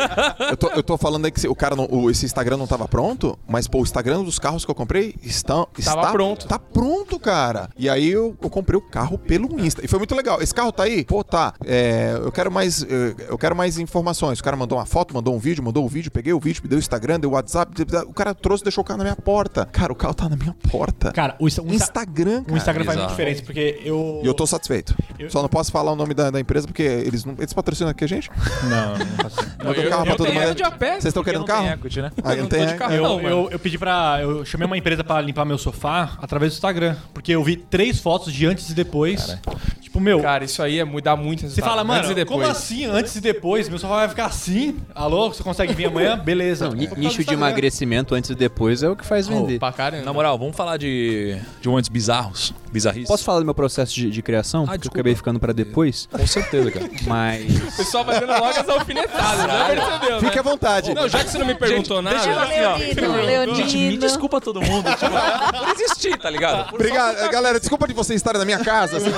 eu 0.50 0.56
tô, 0.56 0.68
eu 0.68 0.82
tô 0.82 0.98
falando 0.98 1.24
aí 1.24 1.30
que 1.30 1.46
o 1.48 1.54
cara 1.54 1.74
não, 1.76 1.86
o- 1.90 2.10
esse 2.10 2.24
Instagram 2.26 2.56
não 2.56 2.66
tava 2.66 2.86
pronto, 2.88 3.38
mas 3.48 3.66
pô, 3.66 3.78
o 3.78 3.82
Instagram 3.82 4.22
dos 4.22 4.38
carros 4.38 4.64
que 4.64 4.70
eu 4.70 4.74
comprei 4.74 5.14
estão 5.22 5.66
está 5.78 6.10
pronto. 6.12 6.46
Tá 6.46 6.58
pronto, 6.58 7.18
cara. 7.18 7.68
E 7.76 7.88
aí 7.88 8.10
eu, 8.10 8.36
eu 8.42 8.50
comprei 8.50 8.76
o 8.78 8.80
carro 8.82 9.18
pelo 9.18 9.60
Insta. 9.60 9.84
E 9.84 9.88
foi 9.88 9.98
muito 9.98 10.14
legal. 10.14 10.40
Esse 10.42 10.54
carro 10.54 10.72
tá 10.72 10.84
aí? 10.84 11.04
Pô, 11.04 11.22
tá. 11.24 11.52
É, 11.64 12.18
eu 12.22 12.32
quero 12.32 12.50
mais 12.50 12.82
eh, 12.82 13.14
eu 13.28 13.38
quero 13.38 13.54
mais 13.54 13.78
informações. 13.78 14.38
O 14.38 14.42
cara 14.44 14.56
mandou 14.56 14.78
uma 14.78 14.86
foto, 14.86 15.14
mandou 15.14 15.34
um 15.34 15.38
vídeo, 15.38 15.62
mandou 15.62 15.84
um 15.84 15.88
vídeo, 15.88 16.10
peguei 16.10 16.32
o 16.32 16.40
vídeo, 16.40 16.62
me 16.62 16.68
deu 16.68 16.76
o 16.76 16.80
Instagram, 16.80 17.20
deu 17.20 17.30
o 17.30 17.32
WhatsApp, 17.34 17.72
o 18.06 18.12
cara 18.12 18.34
trouxe, 18.34 18.62
deixou 18.64 18.82
o 18.82 18.84
carro 18.84 18.98
na 18.98 19.04
minha 19.04 19.16
porta. 19.16 19.66
Cara, 19.66 19.92
o 19.92 19.96
carro 19.96 20.14
tá 20.14 20.28
na 20.28 20.36
minha 20.36 20.54
porta. 20.70 21.12
Cara, 21.12 21.36
o, 21.38 21.46
Insta- 21.46 21.62
o 21.62 21.66
Insta- 21.66 21.84
Instagram, 21.84 22.40
o 22.40 22.44
cara. 22.44 22.58
Instagram 22.58 22.84
faz 22.84 22.96
muita 22.98 23.10
diferença, 23.10 23.42
porque 23.42 23.80
eu... 23.84 24.20
E 24.22 24.26
eu 24.26 24.34
tô 24.34 24.46
satisfeito. 24.46 24.79
Eu- 25.18 25.30
Só 25.30 25.42
não 25.42 25.48
posso 25.48 25.70
falar 25.70 25.92
o 25.92 25.96
nome 25.96 26.14
da, 26.14 26.30
da 26.30 26.40
empresa 26.40 26.66
porque 26.66 26.82
eles 26.82 27.24
não. 27.24 27.34
Eles 27.38 27.52
patrocinam 27.52 27.90
aqui 27.90 28.04
a 28.04 28.08
gente? 28.08 28.30
Não, 28.64 28.98
não 28.98 29.06
faço 29.16 29.36
Mandou 29.64 29.74
eu- 29.84 29.90
carro 29.90 30.02
pra 30.04 30.12
eu 30.12 30.16
todo 30.16 30.26
tenho 30.26 30.40
mundo. 30.48 30.62
a 30.64 30.70
pé. 30.70 30.92
Vocês 30.92 31.04
estão 31.06 31.22
querendo 31.24 31.40
não 31.40 31.46
carro? 31.46 31.66
equity, 31.68 32.02
né? 32.02 32.10
Ah, 32.24 32.34
não 32.36 32.46
tem 32.46 32.62
é? 32.62 32.72
carro. 32.74 32.94
Eu, 32.94 33.02
Não, 33.02 33.16
mano. 33.16 33.28
eu, 33.28 33.48
eu 33.52 33.58
pedi 33.58 33.78
pra. 33.78 34.18
Eu 34.20 34.44
chamei 34.44 34.66
uma 34.66 34.76
empresa 34.78 35.02
pra 35.04 35.20
limpar 35.20 35.44
meu 35.44 35.58
sofá 35.58 36.18
através 36.20 36.52
do 36.52 36.54
Instagram. 36.56 36.96
Porque 37.12 37.32
eu 37.32 37.42
vi 37.44 37.56
três 37.56 37.98
fotos 38.00 38.32
de 38.32 38.46
antes 38.46 38.68
e 38.70 38.74
depois. 38.74 39.24
Tipo, 39.26 39.60
tipo, 39.80 40.00
meu. 40.00 40.20
Cara, 40.20 40.44
isso 40.44 40.62
aí 40.62 40.78
é 40.78 40.84
mudar 40.84 41.16
muito 41.16 41.48
Você 41.48 41.60
fala, 41.60 41.82
mano, 41.84 42.00
antes 42.00 42.10
e 42.10 42.14
depois. 42.14 42.40
como 42.40 42.50
assim? 42.50 42.84
Antes 42.86 43.14
e 43.16 43.20
depois? 43.20 43.68
Meu 43.68 43.78
sofá 43.78 43.96
vai 43.96 44.08
ficar 44.08 44.26
assim? 44.26 44.76
Alô, 44.94 45.28
você 45.32 45.42
consegue 45.42 45.72
vir 45.74 45.86
amanhã? 45.86 46.16
Beleza. 46.22 46.66
Não, 46.68 46.74
nicho 46.74 47.24
de 47.24 47.34
emagrecimento 47.34 48.14
antes 48.14 48.30
e 48.30 48.34
depois 48.34 48.82
é 48.82 48.88
o 48.88 48.96
que 48.96 49.04
faz 49.04 49.26
vender. 49.28 49.58
Pra 49.58 49.72
caramba. 49.72 50.04
Na 50.04 50.12
moral, 50.12 50.38
vamos 50.38 50.56
falar 50.56 50.76
de, 50.76 51.36
de 51.60 51.68
momentos 51.68 51.88
bizarros, 51.88 52.54
bizarrices. 52.72 53.08
Posso 53.08 53.24
falar 53.24 53.40
do 53.40 53.44
meu 53.44 53.54
processo 53.54 53.94
de, 53.94 54.10
de 54.10 54.22
criação? 54.22 54.64
Porque 54.78 54.88
eu 54.88 55.00
acabei 55.00 55.14
ficando 55.14 55.40
pra 55.40 55.52
depois. 55.52 56.08
Com 56.10 56.26
certeza, 56.26 56.70
cara. 56.70 56.90
Mas. 57.06 57.56
O 57.72 57.76
pessoal 57.76 58.04
vai 58.04 58.20
dando 58.20 58.30
logo 58.32 58.46
as 58.46 58.68
alfinetadas, 58.68 59.40
já 59.46 59.64
percebeu, 59.66 60.20
né? 60.20 60.28
Fique 60.28 60.38
à 60.38 60.42
vontade. 60.42 60.94
Não, 60.94 61.08
já 61.08 61.24
que 61.24 61.30
você 61.30 61.38
não 61.38 61.46
me 61.46 61.54
perguntou 61.54 62.02
nada... 62.02 62.16
deixa 62.16 62.30
eu- 62.30 62.38
assim, 62.40 62.60
ó. 62.62 62.76
Leonino, 62.76 63.22
Leonino. 63.26 63.56
Gente, 63.56 63.76
me 63.76 63.96
desculpa 63.98 64.40
todo 64.40 64.60
mundo, 64.60 64.90
tipo, 64.90 65.10
por 65.58 65.68
existir, 65.80 66.18
tá 66.18 66.30
ligado? 66.30 66.68
Por 66.70 66.80
Obrigado, 66.80 67.30
galera. 67.30 67.58
Desculpa 67.60 67.86
de 67.86 67.94
vocês 67.94 68.16
estarem 68.16 68.38
na 68.38 68.44
minha 68.44 68.58
casa. 68.60 68.96
Assim. 68.98 69.10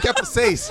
que 0.00 0.08
é 0.08 0.12
pra 0.12 0.24
vocês. 0.24 0.68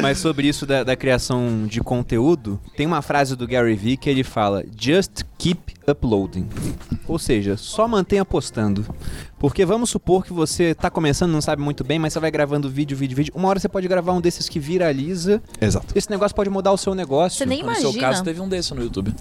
Mas 0.00 0.18
sobre 0.18 0.46
isso 0.46 0.64
da, 0.64 0.84
da 0.84 0.96
criação 0.96 1.66
de 1.66 1.80
conteúdo, 1.80 2.60
tem 2.76 2.86
uma 2.86 3.02
frase 3.02 3.34
do 3.36 3.46
Gary 3.46 3.74
Vee 3.74 3.96
que 3.96 4.08
ele 4.08 4.22
fala: 4.24 4.62
Just 4.78 5.22
keep 5.38 5.74
uploading. 5.86 6.48
Ou 7.08 7.18
seja, 7.18 7.56
só 7.56 7.86
mantenha 7.88 8.24
postando. 8.24 8.84
Porque 9.38 9.64
vamos 9.66 9.90
supor 9.90 10.24
que 10.24 10.32
você 10.32 10.72
tá 10.72 10.88
começando, 10.88 11.32
não 11.32 11.40
sabe 11.40 11.60
muito 11.62 11.82
bem, 11.82 11.98
mas 11.98 12.12
você 12.12 12.20
vai 12.20 12.30
gravando 12.30 12.70
vídeo, 12.70 12.96
vídeo, 12.96 13.16
vídeo. 13.16 13.32
Uma 13.36 13.48
hora 13.48 13.58
você 13.58 13.68
pode 13.68 13.88
gravar 13.88 14.12
um 14.12 14.20
desses 14.20 14.48
que 14.48 14.60
viraliza. 14.60 15.42
Exato. 15.60 15.86
Esse 15.96 16.08
negócio 16.10 16.34
pode 16.34 16.48
mudar 16.48 16.70
o 16.70 16.76
seu 16.76 16.94
negócio. 16.94 17.38
Você 17.38 17.46
nem 17.46 17.58
No 17.58 17.64
imagina. 17.70 17.90
seu 17.92 18.00
caso, 18.00 18.22
teve 18.22 18.40
um 18.40 18.48
desse 18.48 18.72
no 18.72 18.82
YouTube. 18.82 19.12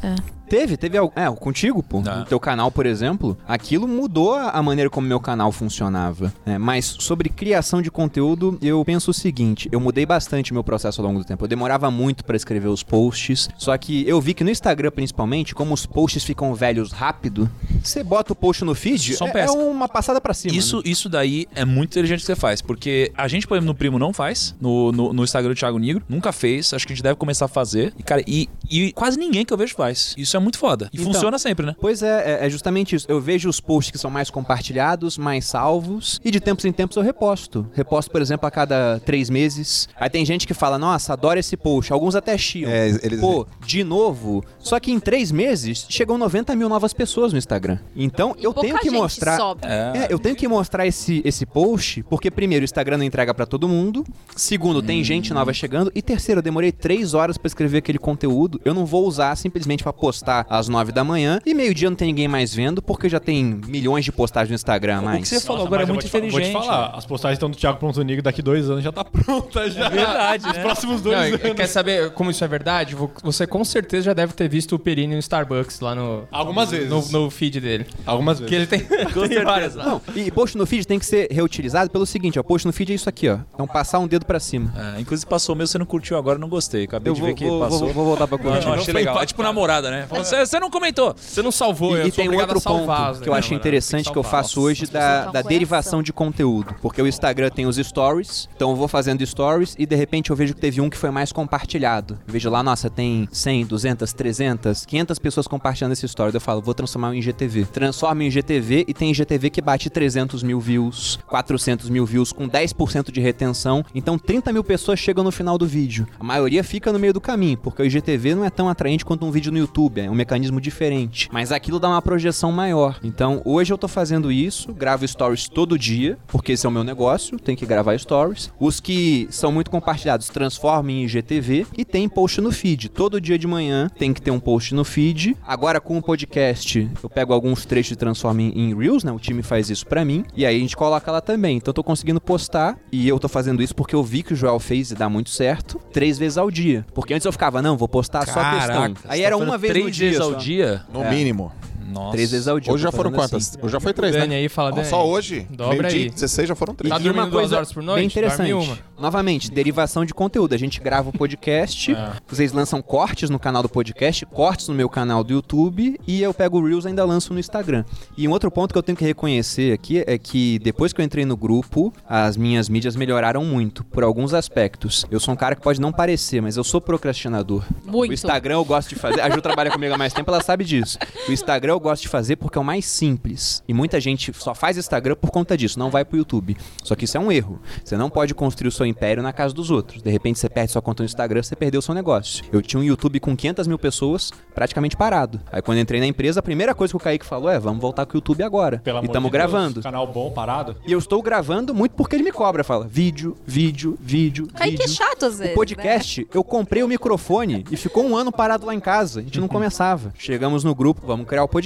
Teve, 0.47 0.77
teve 0.77 0.97
algo. 0.97 1.11
É, 1.15 1.27
contigo, 1.31 1.81
pô. 1.81 2.01
Tá. 2.01 2.17
No 2.17 2.25
teu 2.25 2.39
canal, 2.39 2.69
por 2.71 2.85
exemplo. 2.85 3.35
Aquilo 3.47 3.88
mudou 3.88 4.35
a 4.35 4.61
maneira 4.61 4.89
como 4.91 5.07
meu 5.07 5.19
canal 5.19 5.51
funcionava. 5.51 6.31
né? 6.45 6.57
Mas 6.59 6.85
sobre 6.99 7.29
criação 7.29 7.81
de 7.81 7.89
conteúdo, 7.89 8.59
eu 8.61 8.83
penso 8.85 9.09
o 9.09 9.13
seguinte: 9.13 9.67
eu 9.71 9.79
mudei 9.79 10.05
bastante 10.05 10.53
meu 10.53 10.63
processo 10.63 11.01
ao 11.01 11.07
longo 11.07 11.19
do 11.19 11.25
tempo. 11.25 11.43
Eu 11.43 11.47
demorava 11.47 11.89
muito 11.89 12.23
pra 12.23 12.35
escrever 12.35 12.67
os 12.67 12.83
posts. 12.83 13.49
Só 13.57 13.75
que 13.77 14.07
eu 14.07 14.21
vi 14.21 14.35
que 14.35 14.43
no 14.43 14.51
Instagram, 14.51 14.91
principalmente, 14.91 15.55
como 15.55 15.73
os 15.73 15.85
posts 15.88 16.23
ficam 16.23 16.51
velhos 16.56 16.91
rápido, 16.91 17.49
você 17.84 18.03
bota 18.03 18.34
o 18.34 18.36
post 18.36 18.64
no 18.64 18.76
feed, 18.76 19.15
Só 19.15 19.26
um 19.26 19.28
é, 19.28 19.32
é 19.32 19.34
pesca. 19.34 19.52
uma 19.57 19.88
passada 19.88 20.19
pra 20.22 20.34
cima. 20.34 20.56
Isso, 20.56 20.78
né? 20.78 20.84
isso 20.86 21.10
daí 21.10 21.48
é 21.56 21.65
muito 21.65 21.91
inteligente 21.91 22.19
que 22.22 22.26
você 22.26 22.36
faz, 22.36 22.61
porque 22.61 23.11
a 23.18 23.28
gente, 23.28 23.48
por 23.48 23.56
exemplo, 23.56 23.68
no 23.73 23.76
Primo 23.78 23.98
não 23.99 24.14
faz, 24.14 24.56
no, 24.60 24.91
no, 24.91 25.14
no 25.14 25.23
Instagram 25.23 25.53
do 25.53 25.57
Thiago 25.57 25.80
Negro, 25.80 26.03
nunca 26.07 26.32
fez, 26.32 26.73
acho 26.73 26.86
que 26.86 26.94
a 26.94 26.95
gente 26.95 27.03
deve 27.03 27.15
começar 27.15 27.45
a 27.45 27.48
fazer. 27.48 27.94
E, 27.98 28.03
cara, 28.03 28.23
e, 28.28 28.49
e 28.69 28.91
quase 28.94 29.18
ninguém 29.18 29.45
que 29.45 29.53
eu 29.53 29.57
vejo 29.57 29.73
faz. 29.76 30.14
Isso 30.18 30.36
é 30.36 30.40
muito 30.40 30.57
foda. 30.57 30.90
E 30.94 30.98
Então, 30.99 31.11
funciona 31.14 31.38
sempre, 31.40 31.65
né? 31.65 31.76
Pois 31.80 32.02
é, 32.03 32.40
é, 32.41 32.45
é 32.45 32.49
justamente 32.49 32.95
isso. 32.95 33.06
Eu 33.10 33.19
vejo 33.22 33.49
os 33.49 33.60
posts 33.60 33.91
que 33.91 33.98
são 33.98 34.10
mais 34.11 34.30
compartilhados, 34.30 35.18
mais 35.18 35.45
salvos, 35.45 36.19
e 36.23 36.30
de 36.32 36.40
tempos 36.40 36.65
em 36.65 36.72
tempos 36.72 36.98
eu 36.98 37.03
reposto. 37.03 37.65
Reposto, 37.73 38.11
por 38.11 38.22
exemplo, 38.22 38.48
a 38.48 38.52
cada 38.52 38.99
três 39.06 39.30
meses. 39.30 39.88
Aí 39.99 40.10
tem 40.10 40.26
gente 40.26 40.45
que 40.48 40.53
fala, 40.53 40.78
nossa, 40.78 41.14
adoro 41.14 41.40
esse 41.40 41.56
post. 41.57 41.91
Alguns 41.94 42.15
até 42.15 42.38
chiam. 42.38 42.69
É, 42.69 42.90
eles- 43.02 43.19
Pô, 43.19 43.48
de 43.65 43.84
novo. 43.84 44.44
Só 44.60 44.80
que 44.80 44.91
em 44.91 44.99
três 44.99 45.32
meses 45.32 45.86
chegam 45.90 46.18
90 46.18 46.40
mil 46.55 46.68
novas 46.69 46.93
pessoas 46.93 47.31
no 47.31 47.38
Instagram. 47.38 47.77
Então 47.95 48.35
E 48.38 48.43
eu 48.43 48.53
pouca 48.53 48.68
tenho 48.69 48.80
que 48.80 48.89
gente 48.89 48.97
mostrar. 48.99 49.38
sobe. 49.38 49.61
É, 49.65 50.07
eu 50.09 50.19
tenho 50.19 50.35
que 50.35 50.47
mostrar 50.47 50.85
esse, 50.88 51.22
esse 51.26 51.45
post, 51.45 52.03
porque 52.03 52.30
primeiro, 52.31 52.63
o 52.63 52.65
Instagram 52.65 52.97
não 52.97 53.05
entrega 53.05 53.34
pra 53.34 53.45
todo 53.45 53.68
mundo. 53.68 54.03
Segundo, 54.35 54.81
tem 54.81 55.03
gente 55.03 55.34
nova 55.34 55.53
chegando. 55.53 55.91
E 55.93 56.01
terceiro, 56.01 56.39
eu 56.39 56.43
demorei 56.43 56.72
três 56.72 57.13
horas 57.13 57.38
pra 57.38 57.47
escrever 57.47 57.80
aquele 57.80 57.97
conteúdo. 57.99 58.59
Eu 58.65 58.73
não 58.73 58.85
vou 58.85 59.05
usar 59.07 59.35
simplesmente 59.35 59.84
pra 59.84 59.93
postar 59.93 60.45
às 60.49 60.68
nove 60.68 60.91
da 60.91 61.03
manhã. 61.03 61.39
E 61.45 61.53
meio-dia 61.53 61.89
não 61.89 61.95
tem 61.97 62.07
ninguém 62.07 62.27
mais 62.27 62.53
vendo, 62.53 62.81
porque 62.81 63.07
já 63.09 63.19
tem 63.19 63.43
milhões 63.68 64.05
de 64.05 64.11
postagens 64.11 64.49
no 64.51 64.55
Instagram 64.55 65.01
a 65.09 65.15
O 65.15 65.22
que 65.22 65.27
você 65.27 65.39
falou 65.39 65.57
Nossa, 65.59 65.68
agora 65.68 65.84
é 65.84 65.85
mas 65.85 65.93
muito 65.93 66.07
inteligente. 66.07 66.51
Vou 66.51 66.61
te 66.61 66.68
falar, 66.68 66.91
as 66.95 67.05
postagens 67.05 67.35
estão 67.38 67.49
do 67.49 67.57
Thiago 67.57 67.77
Pronto 67.80 68.03
Negro 68.03 68.23
daqui 68.23 68.41
dois 68.41 68.69
anos 68.69 68.84
já 68.84 68.91
tá 68.91 69.03
pronta 69.03 69.69
já. 69.69 69.89
verdade, 69.89 70.47
Os 70.47 70.53
né? 70.53 70.61
próximos 70.61 71.01
dois 71.01 71.18
Não, 71.18 71.23
anos. 71.23 71.55
quer 71.55 71.68
saber 71.68 72.11
como 72.11 72.31
isso 72.31 72.43
é 72.43 72.47
verdade? 72.47 72.95
Vo- 72.95 73.11
Você 73.23 73.45
com 73.47 73.63
certeza 73.63 74.05
já 74.05 74.13
deve 74.13 74.34
ter 74.34 74.47
visto 74.49 74.76
o 74.76 74.80
Perini 74.80 75.13
no 75.13 75.19
Starbucks 75.19 75.80
lá 75.80 75.93
no... 75.95 76.23
Algumas 76.32 76.72
vezes. 76.72 76.90
No, 76.90 77.02
no 77.24 77.30
feed 77.30 77.60
dele. 77.60 77.86
Algumas 78.06 78.40
vezes. 78.40 78.49
Que 78.49 78.56
ele 78.56 78.68
tem, 78.68 78.80
tem 79.28 79.44
várias. 79.44 79.76
Não, 79.76 80.02
e 80.16 80.32
post 80.32 80.58
no 80.58 80.66
feed 80.66 80.86
tem 80.88 80.98
que 80.99 81.06
ser 81.06 81.28
reutilizado 81.32 81.90
pelo 81.90 82.06
seguinte, 82.06 82.40
ó. 82.40 82.44
Post 82.44 82.66
no 82.66 82.74
feed 82.74 82.91
é 82.91 82.95
isso 82.95 83.10
aqui, 83.10 83.28
ó. 83.30 83.40
Então 83.53 83.68
passar 83.68 83.99
um 83.99 84.08
dedo 84.08 84.26
pra 84.26 84.40
cima. 84.40 84.74
É, 84.98 85.02
inclusive 85.02 85.28
passou 85.30 85.53
o 85.53 85.58
meu, 85.58 85.68
você 85.68 85.78
não 85.78 85.86
curtiu 85.86 86.18
agora, 86.18 86.40
não 86.40 86.48
gostei. 86.49 86.86
Acabei 86.86 87.12
Eu 87.12 87.16
de 87.16 87.22
vou, 87.22 87.30
ver 87.30 87.36
que 87.36 87.45
vou- 87.45 87.60
passou. 87.60 87.80
vou- 87.80 87.94
vou 87.94 88.06
voltar 88.06 88.28
pra 88.28 88.38
Não, 88.38 88.44
curtir. 88.44 88.66
não, 88.66 88.74
achei 88.74 88.94
legal. 88.94 89.22
É 89.22 89.26
tipo 89.26 89.44
namorada, 89.44 89.91
né? 89.91 90.08
Você 90.10 90.45
você 90.45 90.60
não 90.60 90.70
comentou. 90.70 91.14
Você 91.18 91.41
não 91.41 91.52
salvou, 91.52 91.98
eu 91.98 92.06
E, 92.06 92.10
e 92.10 92.12
sou 92.12 92.24
tem 92.26 92.34
outro 92.36 92.60
salvar, 92.60 93.12
ponto 93.14 93.22
que 93.24 93.30
eu 93.30 93.34
achei 93.34 93.52
mano? 93.52 93.62
interessante 93.62 94.03
Tem 94.06 94.14
que 94.14 94.20
eu 94.20 94.24
faço 94.24 94.62
hoje 94.62 94.86
da, 94.88 95.26
da 95.32 95.41
derivação 95.41 96.02
de 96.02 96.14
conteúdo. 96.14 96.76
Porque 96.82 97.02
o 97.02 97.08
Instagram 97.08 97.49
tem 97.49 97.66
os 97.66 97.76
stories, 97.78 98.48
então 98.56 98.70
eu 98.72 98.76
vou 98.76 98.88
fazendo 98.88 99.26
stories 99.26 99.76
e 99.78 99.86
de 99.86 99.95
repente 99.95 100.30
eu 100.30 100.36
vejo 100.36 100.53
que 100.53 100.62
teve 100.62 100.80
um 100.82 100.90
que 100.90 100.98
foi 100.98 101.12
mais 101.12 101.32
compartilhado. 101.32 102.18
Eu 102.28 102.34
vejo 102.34 102.49
lá, 102.49 102.64
nossa, 102.64 102.90
tem 102.90 103.28
100, 103.32 103.66
200, 103.66 104.14
300, 104.14 104.86
500 104.86 105.20
pessoas 105.20 105.48
compartilhando 105.48 105.91
esse 105.94 106.06
story. 106.06 106.20
Eu 106.30 106.41
falo, 106.41 106.61
vou 106.61 106.73
transformar 106.73 107.15
em 107.15 107.19
IGTV. 107.19 107.65
Transforma 107.65 108.23
em 108.23 108.27
IGTV 108.27 108.85
e 108.88 108.93
tem 108.93 109.11
IGTV 109.11 109.49
que 109.49 109.61
bate 109.61 109.89
300 109.89 110.43
mil 110.43 110.60
views, 110.60 111.19
400 111.27 111.89
mil 111.89 112.06
views 112.06 112.31
com 112.31 112.48
10% 112.48 113.11
de 113.11 113.19
retenção. 113.19 113.84
Então 113.93 114.18
30 114.18 114.53
mil 114.53 114.64
pessoas 114.64 114.99
chegam 114.99 115.23
no 115.23 115.31
final 115.31 115.57
do 115.57 115.65
vídeo. 115.65 116.07
A 116.19 116.23
maioria 116.23 116.64
fica 116.64 116.91
no 116.91 116.99
meio 116.99 117.14
do 117.14 117.22
caminho, 117.22 117.57
porque 117.57 117.81
o 117.81 117.85
IGTV 117.85 118.35
não 118.35 118.45
é 118.45 118.49
tão 118.49 118.69
atraente 118.69 119.06
quanto 119.06 119.26
um 119.26 119.31
vídeo 119.31 119.52
no 119.52 119.57
YouTube, 119.57 120.02
é 120.02 120.10
um 120.10 120.15
mecanismo 120.15 120.61
diferente. 120.61 121.30
Mas 121.31 121.52
aquilo 121.52 121.80
dá 121.80 121.89
uma 121.89 122.02
projeção 122.02 122.52
maior. 122.52 122.99
Então 123.03 123.41
hoje 123.45 123.73
eu 123.73 123.77
tô 123.77 123.88
fazendo 123.88 124.31
isso, 124.31 124.73
gravo 124.73 125.07
stories 125.07 125.48
todo 125.48 125.77
dia, 125.77 126.18
porque 126.27 126.53
esse 126.53 126.65
é 126.65 126.69
o 126.69 126.72
meu 126.72 126.84
negócio, 126.84 127.39
tem 127.39 127.56
que 127.56 127.65
gravar 127.65 127.98
stories. 127.98 128.52
Os 128.60 128.80
que 128.80 129.27
são 129.31 129.52
muito 129.52 129.72
compartilhados 129.72 130.30
transformam 130.30 130.91
em 130.91 131.06
IGTV 131.06 131.68
e 131.77 131.85
tem 131.85 132.07
post 132.07 132.41
no 132.41 132.52
feed. 132.52 132.89
Todo 132.89 133.22
dia 133.22 133.38
de 133.38 133.48
manhã 133.48 133.89
tem 133.98 134.14
que 134.14 134.22
ter 134.22 134.31
um 134.31 134.39
post 134.39 134.73
no 134.73 134.84
feed. 134.84 135.38
Agora 135.45 135.80
com 135.80 135.98
o 135.98 136.02
podcast, 136.11 136.89
eu 137.01 137.09
pego 137.09 137.31
alguns 137.33 137.65
trechos 137.65 137.91
e 137.93 137.95
transformo 137.95 138.41
em, 138.41 138.49
em 138.53 138.75
Reels, 138.77 139.03
né? 139.03 139.11
O 139.13 139.19
time 139.19 139.41
faz 139.41 139.69
isso 139.69 139.88
pra 139.88 140.03
mim. 140.03 140.25
E 140.35 140.45
aí 140.45 140.57
a 140.57 140.59
gente 140.59 140.75
coloca 140.75 141.09
lá 141.11 141.21
também. 141.21 141.57
Então 141.57 141.69
eu 141.69 141.73
tô 141.73 141.83
conseguindo 141.83 142.19
postar 142.19 142.77
e 142.91 143.07
eu 143.07 143.17
tô 143.17 143.29
fazendo 143.29 143.63
isso 143.63 143.73
porque 143.73 143.95
eu 143.95 144.03
vi 144.03 144.21
que 144.23 144.33
o 144.33 144.35
Joel 144.35 144.59
fez 144.59 144.91
e 144.91 144.95
dá 144.95 145.07
muito 145.09 145.29
certo, 145.29 145.79
três 145.93 146.17
vezes 146.17 146.38
ao 146.38 146.51
dia. 146.51 146.85
Porque 146.93 147.13
antes 147.13 147.25
eu 147.25 147.31
ficava, 147.31 147.61
não, 147.61 147.77
vou 147.77 147.88
postar 147.88 148.27
só 148.27 148.39
a 148.41 148.51
questão. 148.55 148.75
Caraca, 148.81 149.01
Aí 149.07 149.19
você 149.19 149.25
era 149.25 149.38
tá 149.38 149.43
uma 149.43 149.57
vez 149.57 149.71
três 149.71 149.85
no 149.85 149.91
dia. 149.91 150.05
vezes 150.09 150.21
ao 150.21 150.31
só. 150.33 150.38
dia? 150.38 150.83
No 150.93 151.03
É. 151.03 151.09
mínimo. 151.09 151.51
Nossa. 151.91 152.11
Três 152.11 152.31
vezes 152.31 152.47
ao 152.47 152.59
dia. 152.59 152.72
Hoje 152.73 152.84
já 152.84 152.91
foram 152.91 153.11
quantas? 153.11 153.49
assim. 153.49 153.57
Hoje 153.61 153.72
já 153.72 153.80
foi 153.80 153.93
três, 153.93 154.13
Dani 154.15 154.27
né? 154.27 154.35
aí, 154.38 154.49
fala, 154.49 154.72
Dani. 154.72 154.88
Só 154.88 155.05
hoje, 155.07 155.45
Dobra 155.49 155.88
aí. 155.88 156.07
e 156.07 156.09
16 156.09 156.47
já 156.49 156.55
foram 156.55 156.73
três. 156.73 156.89
Tá 156.91 156.97
dormindo 156.97 157.22
uma 157.22 157.30
duas 157.30 157.41
coisa 157.41 157.55
horas 157.57 157.73
por 157.73 157.84
noite? 157.84 157.97
bem 157.99 158.07
interessante. 158.07 158.53
uma. 158.53 158.77
Novamente, 158.99 159.49
derivação 159.51 160.05
de 160.05 160.13
conteúdo. 160.13 160.53
A 160.53 160.57
gente 160.57 160.80
grava 160.80 161.09
o 161.09 161.13
podcast, 161.13 161.91
É. 162.01 162.11
vocês 162.27 162.51
lançam 162.53 162.81
cortes 162.81 163.30
no 163.30 163.39
canal 163.39 163.61
do 163.63 163.69
podcast, 163.69 164.26
cortes 164.27 164.68
no 164.68 164.73
meu 164.76 164.88
canal 164.88 165.23
do 165.23 165.34
YouTube 165.34 165.99
e 166.07 166.22
eu 166.22 166.34
pego 166.34 166.59
o 166.59 166.65
Reels 166.65 166.85
e 166.85 166.89
ainda 166.89 167.03
lanço 167.03 167.34
no 167.34 167.39
Instagram. 167.39 167.84
E 168.18 168.27
um 168.27 168.31
outro 168.31 168.49
ponto 168.51 168.72
que 168.72 168.77
eu 168.77 168.84
tenho 168.84 168.97
que 168.97 169.03
reconhecer 169.05 169.73
aqui 169.73 170.03
é 170.05 170.18
que 170.18 170.59
depois 170.59 170.93
que 170.93 171.01
eu 171.01 171.05
entrei 171.05 171.26
no 171.26 171.35
grupo, 171.35 171.91
as 172.07 172.38
minhas 172.38 172.69
mídias 172.69 172.95
melhoraram 172.95 173.43
muito, 173.43 173.84
por 173.84 174.03
alguns 174.03 174.34
aspectos. 174.34 175.05
Eu 175.11 175.19
sou 175.19 175.34
um 175.34 175.38
cara 175.38 175.55
que 175.55 175.61
pode 175.61 175.81
não 175.81 175.91
parecer, 175.91 176.41
mas 176.41 176.55
eu 176.55 176.63
sou 176.63 176.80
procrastinador. 176.80 177.63
Muito. 177.85 178.11
O 178.11 178.13
Instagram 178.13 178.53
eu 178.55 178.65
gosto 178.65 178.89
de 178.89 178.95
fazer. 178.95 179.22
A 179.22 179.30
Ju 179.30 179.41
trabalha 179.41 179.72
comigo 179.72 179.93
há 179.93 179.97
mais 179.97 180.13
tempo, 180.13 180.30
ela 180.31 180.41
sabe 180.43 180.63
disso. 180.63 180.97
O 181.27 181.31
Instagram 181.31 181.73
eu 181.73 181.80
gosto 181.82 182.03
de 182.03 182.08
fazer 182.08 182.36
porque 182.36 182.58
é 182.58 182.62
o 182.62 182.64
mais 182.64 182.86
simples. 182.86 183.64
E 183.68 183.74
muita 183.74 183.99
gente 183.99 184.32
só 184.34 184.53
faz 184.53 184.78
Instagram 184.78 185.16
por 185.16 185.32
conta 185.32 185.58
disso, 185.58 185.78
não 185.80 185.90
vai 185.90 186.06
pro 186.06 186.18
YouTube. 186.18 186.56
Só 186.84 186.95
que 186.95 187.06
isso 187.06 187.18
é 187.18 187.20
um 187.20 187.32
erro. 187.32 187.60
Você 187.84 187.98
não 187.98 188.10
pode 188.10 188.34
construir 188.34 188.70
o 188.70 188.72
seu 188.72 188.86
império 188.86 189.22
na 189.24 189.34
casa 189.34 189.53
dos 189.53 189.70
outros. 189.72 190.02
De 190.02 190.10
repente 190.10 190.40
você 190.40 190.49
perde 190.49 190.72
sua 190.72 190.82
conta 190.82 191.03
no 191.03 191.06
Instagram, 191.06 191.44
você 191.44 191.56
perdeu 191.56 191.80
o 191.80 191.82
seu 191.82 191.94
negócio. 191.94 192.44
Eu 192.52 192.62
tinha 192.62 192.80
um 192.80 192.84
YouTube 192.84 193.20
com 193.20 193.36
500 193.36 193.68
mil 193.68 193.80
pessoas 193.80 194.32
praticamente 194.53 194.95
parado. 194.95 195.41
Aí 195.52 195.62
quando 195.62 195.78
eu 195.78 195.82
entrei 195.82 195.99
na 195.99 196.08
empresa, 196.08 196.40
a 196.40 196.44
primeira 196.44 196.76
coisa 196.76 196.91
que 196.91 196.98
o 196.98 196.99
Kaique 196.99 197.26
falou 197.26 197.49
é: 197.49 197.60
vamos 197.60 197.82
voltar 197.82 198.06
com 198.06 198.14
o 198.14 198.18
YouTube 198.18 198.44
agora. 198.44 198.80
Pelo 198.80 198.99
e 199.02 199.06
estamos 199.06 199.32
de 199.32 199.38
Deus, 199.38 199.52
gravando. 199.52 199.82
Canal 199.82 200.08
bom, 200.08 200.32
parado. 200.32 200.76
E 200.86 200.91
eu 200.91 200.99
estou 200.99 201.22
gravando 201.22 201.74
muito 201.74 201.94
porque 201.95 202.16
ele 202.16 202.24
me 202.24 202.32
cobra. 202.32 202.64
Fala: 202.64 202.86
vídeo, 202.88 203.36
vídeo, 203.45 203.98
vídeo. 203.99 204.48
Kaique 204.53 204.82
é 204.82 204.86
vídeo. 204.86 204.95
chato 204.95 205.26
às 205.26 205.40
vezes. 205.40 205.53
O 205.53 205.56
podcast, 205.56 206.28
eu 206.34 206.44
comprei 206.44 206.84
o 206.84 206.88
microfone 206.88 207.66
e 207.72 207.78
ficou 207.78 208.03
um 208.06 208.16
ano 208.16 208.32
parado 208.32 208.66
lá 208.66 208.76
em 208.76 208.80
casa. 208.80 209.20
A 209.22 209.24
gente 209.24 209.40
não 209.40 209.48
começava. 209.49 210.14
Chegamos 210.18 210.64
no 210.64 210.76
grupo, 210.76 211.06
vamos 211.06 211.26
criar 211.26 211.44
o 211.44 211.48
podcast. 211.48 211.60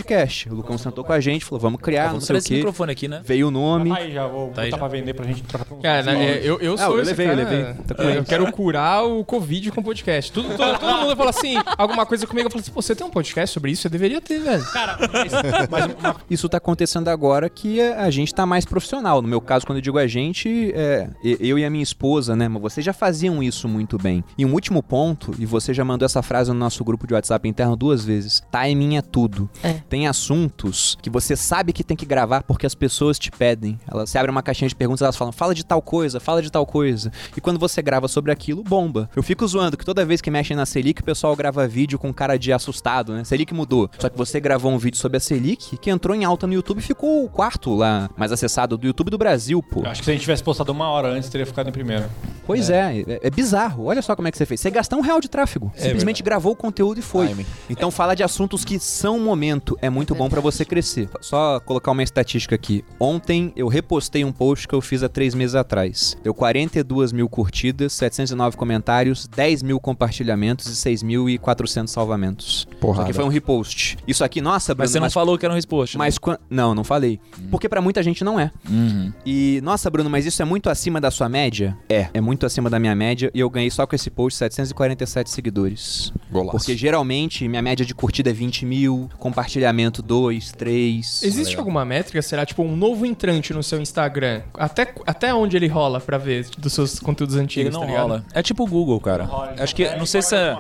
O 0.49 0.55
Lucão 0.55 0.77
sentou 0.77 1.03
com 1.03 1.11
a 1.13 1.19
gente, 1.19 1.43
falou, 1.45 1.59
vamos 1.59 1.81
criar, 1.81 2.03
não 2.05 2.09
Vamos 2.11 2.25
sei 2.25 2.33
trazer 2.35 2.37
o 2.37 2.45
esse 2.45 2.49
quê. 2.49 2.55
microfone 2.57 2.91
aqui, 2.91 3.07
né? 3.07 3.21
Veio 3.23 3.47
o 3.47 3.51
nome. 3.51 3.89
Tá 3.89 3.97
aí, 3.97 4.11
já 4.13 4.27
vou 4.27 4.49
Tá 4.49 4.61
aí 4.61 4.69
botar 4.71 4.77
já. 4.77 4.87
pra 4.89 4.97
vender 4.97 5.13
pra 5.13 5.25
gente 5.25 5.43
pra 5.43 5.65
Cara, 5.81 6.03
né, 6.03 6.39
eu, 6.43 6.59
eu 6.59 6.73
Ah, 6.75 6.77
sou 6.77 6.95
eu 6.95 7.01
esse 7.01 7.11
levei, 7.11 7.25
eu 7.25 7.35
cara, 7.35 7.49
levei. 7.49 7.73
Tá 7.85 7.95
com 7.95 8.03
eu 8.03 8.23
quero 8.23 8.51
curar 8.51 9.03
o 9.05 9.23
Covid 9.25 9.71
com 9.71 9.83
podcast. 9.83 10.31
Tudo, 10.31 10.55
todo, 10.55 10.79
todo 10.79 10.97
mundo 11.01 11.15
fala 11.15 11.29
assim, 11.31 11.55
alguma 11.77 12.05
coisa 12.05 12.25
comigo, 12.25 12.47
eu 12.47 12.51
falo 12.51 12.61
assim, 12.61 12.71
pô, 12.71 12.81
você 12.81 12.95
tem 12.95 13.05
um 13.05 13.09
podcast 13.09 13.53
sobre 13.53 13.71
isso? 13.71 13.81
Você 13.83 13.89
deveria 13.89 14.21
ter, 14.21 14.39
velho. 14.39 14.63
Cara, 14.71 14.97
mas, 15.11 15.31
mas 15.69 16.15
Isso 16.29 16.47
tá 16.49 16.57
acontecendo 16.57 17.07
agora 17.09 17.49
que 17.49 17.81
a 17.81 18.05
a 18.05 18.09
gente 18.11 18.33
tá 18.35 18.45
mais 18.45 18.65
profissional. 18.65 19.19
No 19.19 19.27
meu 19.27 19.41
caso, 19.41 19.65
quando 19.65 19.77
eu 19.79 19.81
digo 19.81 19.97
a 19.97 20.05
gente, 20.05 20.71
é 20.75 21.09
eu 21.23 21.57
e 21.57 21.65
a 21.65 21.69
minha 21.71 21.81
esposa, 21.81 22.35
né? 22.35 22.47
Mas 22.47 22.61
vocês 22.61 22.85
já 22.85 22.93
faziam 22.93 23.41
isso 23.41 23.67
muito 23.67 23.97
bem. 23.97 24.23
E 24.37 24.45
um 24.45 24.53
último 24.53 24.83
ponto, 24.83 25.33
e 25.39 25.45
você 25.45 25.73
já 25.73 25.83
mandou 25.83 26.05
essa 26.05 26.21
frase 26.21 26.51
no 26.51 26.57
nosso 26.59 26.83
grupo 26.83 27.07
de 27.07 27.13
WhatsApp 27.15 27.49
interno 27.49 27.75
duas 27.75 28.05
vezes: 28.05 28.43
timing 28.51 28.97
é 28.97 29.01
tudo. 29.01 29.49
É. 29.63 29.77
Tem 29.89 30.07
assuntos 30.07 30.97
que 31.01 31.09
você 31.09 31.35
sabe 31.35 31.73
que 31.73 31.83
tem 31.83 31.95
que 31.95 32.05
gravar 32.05 32.43
porque 32.43 32.65
as 32.65 32.75
pessoas 32.75 33.19
te 33.19 33.31
pedem. 33.31 33.79
Elas 33.87 34.09
se 34.09 34.17
abrem 34.17 34.31
uma 34.31 34.41
caixinha 34.43 34.67
de 34.67 34.75
perguntas, 34.75 35.01
elas 35.01 35.15
falam, 35.15 35.31
fala 35.31 35.53
de 35.53 35.65
tal 35.65 35.81
coisa, 35.81 36.19
fala 36.19 36.41
de 36.41 36.51
tal 36.51 36.65
coisa. 36.65 37.11
E 37.35 37.41
quando 37.41 37.59
você 37.59 37.81
grava 37.81 38.07
sobre 38.07 38.31
aquilo, 38.31 38.63
bomba. 38.63 39.09
Eu 39.15 39.23
fico 39.23 39.47
zoando 39.47 39.77
que 39.77 39.85
toda 39.85 40.05
vez 40.05 40.21
que 40.21 40.31
mexem 40.31 40.55
na 40.55 40.65
Selic, 40.65 41.01
o 41.01 41.05
pessoal 41.05 41.35
grava 41.35 41.67
vídeo 41.67 41.99
com 41.99 42.13
cara 42.13 42.37
de 42.37 42.51
assustado, 42.51 43.13
né? 43.13 43.23
Selic 43.23 43.53
mudou. 43.53 43.89
Só 43.99 44.09
que 44.09 44.17
você 44.17 44.39
gravou 44.39 44.71
um 44.71 44.77
vídeo 44.77 44.97
sobre 44.97 45.17
a 45.17 45.19
Selic 45.19 45.77
que 45.77 45.89
entrou 45.89 46.15
em 46.15 46.23
alta 46.23 46.47
no 46.47 46.53
YouTube 46.53 46.79
e 46.79 46.81
ficou 46.81 47.23
o 47.23 47.29
quarto 47.29 47.75
lá 47.75 48.09
mais 48.17 48.31
acessado 48.31 48.77
do 48.77 48.87
YouTube 48.87 49.09
do 49.09 49.17
Brasil, 49.17 49.61
pô. 49.61 49.81
Eu 49.81 49.89
acho 49.89 50.01
que 50.01 50.05
se 50.05 50.11
a 50.11 50.13
gente 50.13 50.21
tivesse 50.21 50.43
postado 50.43 50.71
uma 50.71 50.89
hora 50.89 51.09
antes, 51.09 51.29
teria 51.29 51.45
ficado 51.45 51.69
em 51.69 51.71
primeiro. 51.71 52.05
Pois 52.45 52.69
é. 52.69 52.99
é, 53.07 53.19
é 53.23 53.29
bizarro. 53.29 53.85
Olha 53.85 54.01
só 54.01 54.15
como 54.15 54.27
é 54.27 54.31
que 54.31 54.37
você 54.37 54.45
fez. 54.45 54.59
Você 54.61 54.69
gastou 54.69 54.99
um 54.99 55.01
real 55.01 55.19
de 55.19 55.29
tráfego. 55.29 55.71
Simplesmente 55.75 56.21
gravou 56.21 56.53
o 56.53 56.55
conteúdo 56.55 56.99
e 56.99 57.01
foi. 57.01 57.27
Timing. 57.27 57.45
Então 57.69 57.89
falar 57.91 58.15
de 58.15 58.23
assuntos 58.23 58.63
que 58.63 58.79
são 58.79 59.19
momento 59.19 59.74
é 59.81 59.89
muito 59.89 60.13
bom 60.15 60.29
pra 60.29 60.41
você 60.41 60.63
crescer. 60.65 61.09
Só 61.21 61.59
colocar 61.59 61.91
uma 61.91 62.03
estatística 62.03 62.55
aqui. 62.55 62.83
Ontem 62.99 63.51
eu 63.55 63.67
repostei 63.67 64.23
um 64.23 64.31
post 64.31 64.67
que 64.67 64.75
eu 64.75 64.81
fiz 64.81 65.03
há 65.03 65.09
três 65.09 65.33
meses 65.33 65.55
atrás. 65.55 66.17
Deu 66.23 66.33
42 66.33 67.11
mil 67.11 67.27
curtidas, 67.29 67.93
709 67.93 68.57
comentários, 68.57 69.27
10 69.27 69.63
mil 69.63 69.79
compartilhamentos 69.79 70.67
e 70.67 70.75
6.400 70.89 71.87
salvamentos. 71.87 72.67
Só 72.71 72.77
Porrada. 72.79 73.07
que 73.07 73.13
foi 73.13 73.23
um 73.25 73.29
repost. 73.29 73.97
Isso 74.07 74.23
aqui, 74.23 74.41
nossa, 74.41 74.73
Bruno, 74.73 74.83
Mas 74.85 74.91
você 74.91 74.99
não 74.99 75.09
falou 75.09 75.37
que 75.37 75.45
era 75.45 75.53
um 75.53 75.55
resposta. 75.55 75.97
mas 75.97 76.17
quan- 76.17 76.37
não, 76.49 76.73
não 76.75 76.83
falei. 76.83 77.19
Porque 77.49 77.67
pra 77.69 77.81
muita 77.81 78.01
gente 78.03 78.23
não 78.23 78.39
é. 78.39 78.51
Uhum. 78.69 79.11
E, 79.25 79.59
nossa, 79.63 79.89
Bruno, 79.89 80.09
mas 80.09 80.25
isso 80.25 80.41
é 80.41 80.45
muito 80.45 80.69
acima 80.69 80.99
da 81.01 81.09
sua 81.11 81.27
média? 81.29 81.77
É, 81.89 82.09
é 82.13 82.21
muito 82.21 82.45
acima 82.45 82.69
da 82.69 82.79
minha 82.79 82.95
média 82.95 83.31
e 83.33 83.39
eu 83.39 83.49
ganhei 83.49 83.69
só 83.71 83.85
com 83.87 83.95
esse 83.95 84.09
post 84.09 84.37
747 84.37 85.29
seguidores. 85.29 86.11
Golaço. 86.31 86.51
Porque 86.57 86.75
geralmente 86.77 87.47
minha 87.47 87.61
média 87.61 87.85
de 87.85 87.93
curtida 87.93 88.29
é 88.29 88.33
20 88.33 88.65
mil, 88.65 89.09
compartilhamento 89.17 89.64
2, 89.71 90.51
3. 90.53 91.23
Existe 91.23 91.57
alguma 91.57 91.83
métrica? 91.85 92.21
Será 92.21 92.45
tipo 92.45 92.63
um 92.63 92.75
novo 92.75 93.05
entrante 93.05 93.53
no 93.53 93.63
seu 93.63 93.81
Instagram? 93.81 94.41
Até, 94.53 94.93
até 95.05 95.33
onde 95.33 95.55
ele 95.57 95.67
rola 95.67 95.99
pra 95.99 96.17
ver 96.17 96.47
dos 96.57 96.73
seus 96.73 96.99
conteúdos 96.99 97.35
Ele 97.35 97.43
antigos, 97.43 97.73
não 97.73 97.81
tá 97.81 97.85
ligado? 97.87 98.01
rola. 98.07 98.25
É 98.33 98.41
tipo 98.41 98.63
o 98.63 98.67
Google, 98.67 98.99
cara. 98.99 99.29
Acho 99.59 99.75
que 99.75 99.87
não 99.97 100.05
sei 100.05 100.21
se 100.21 100.35
é 100.35 100.57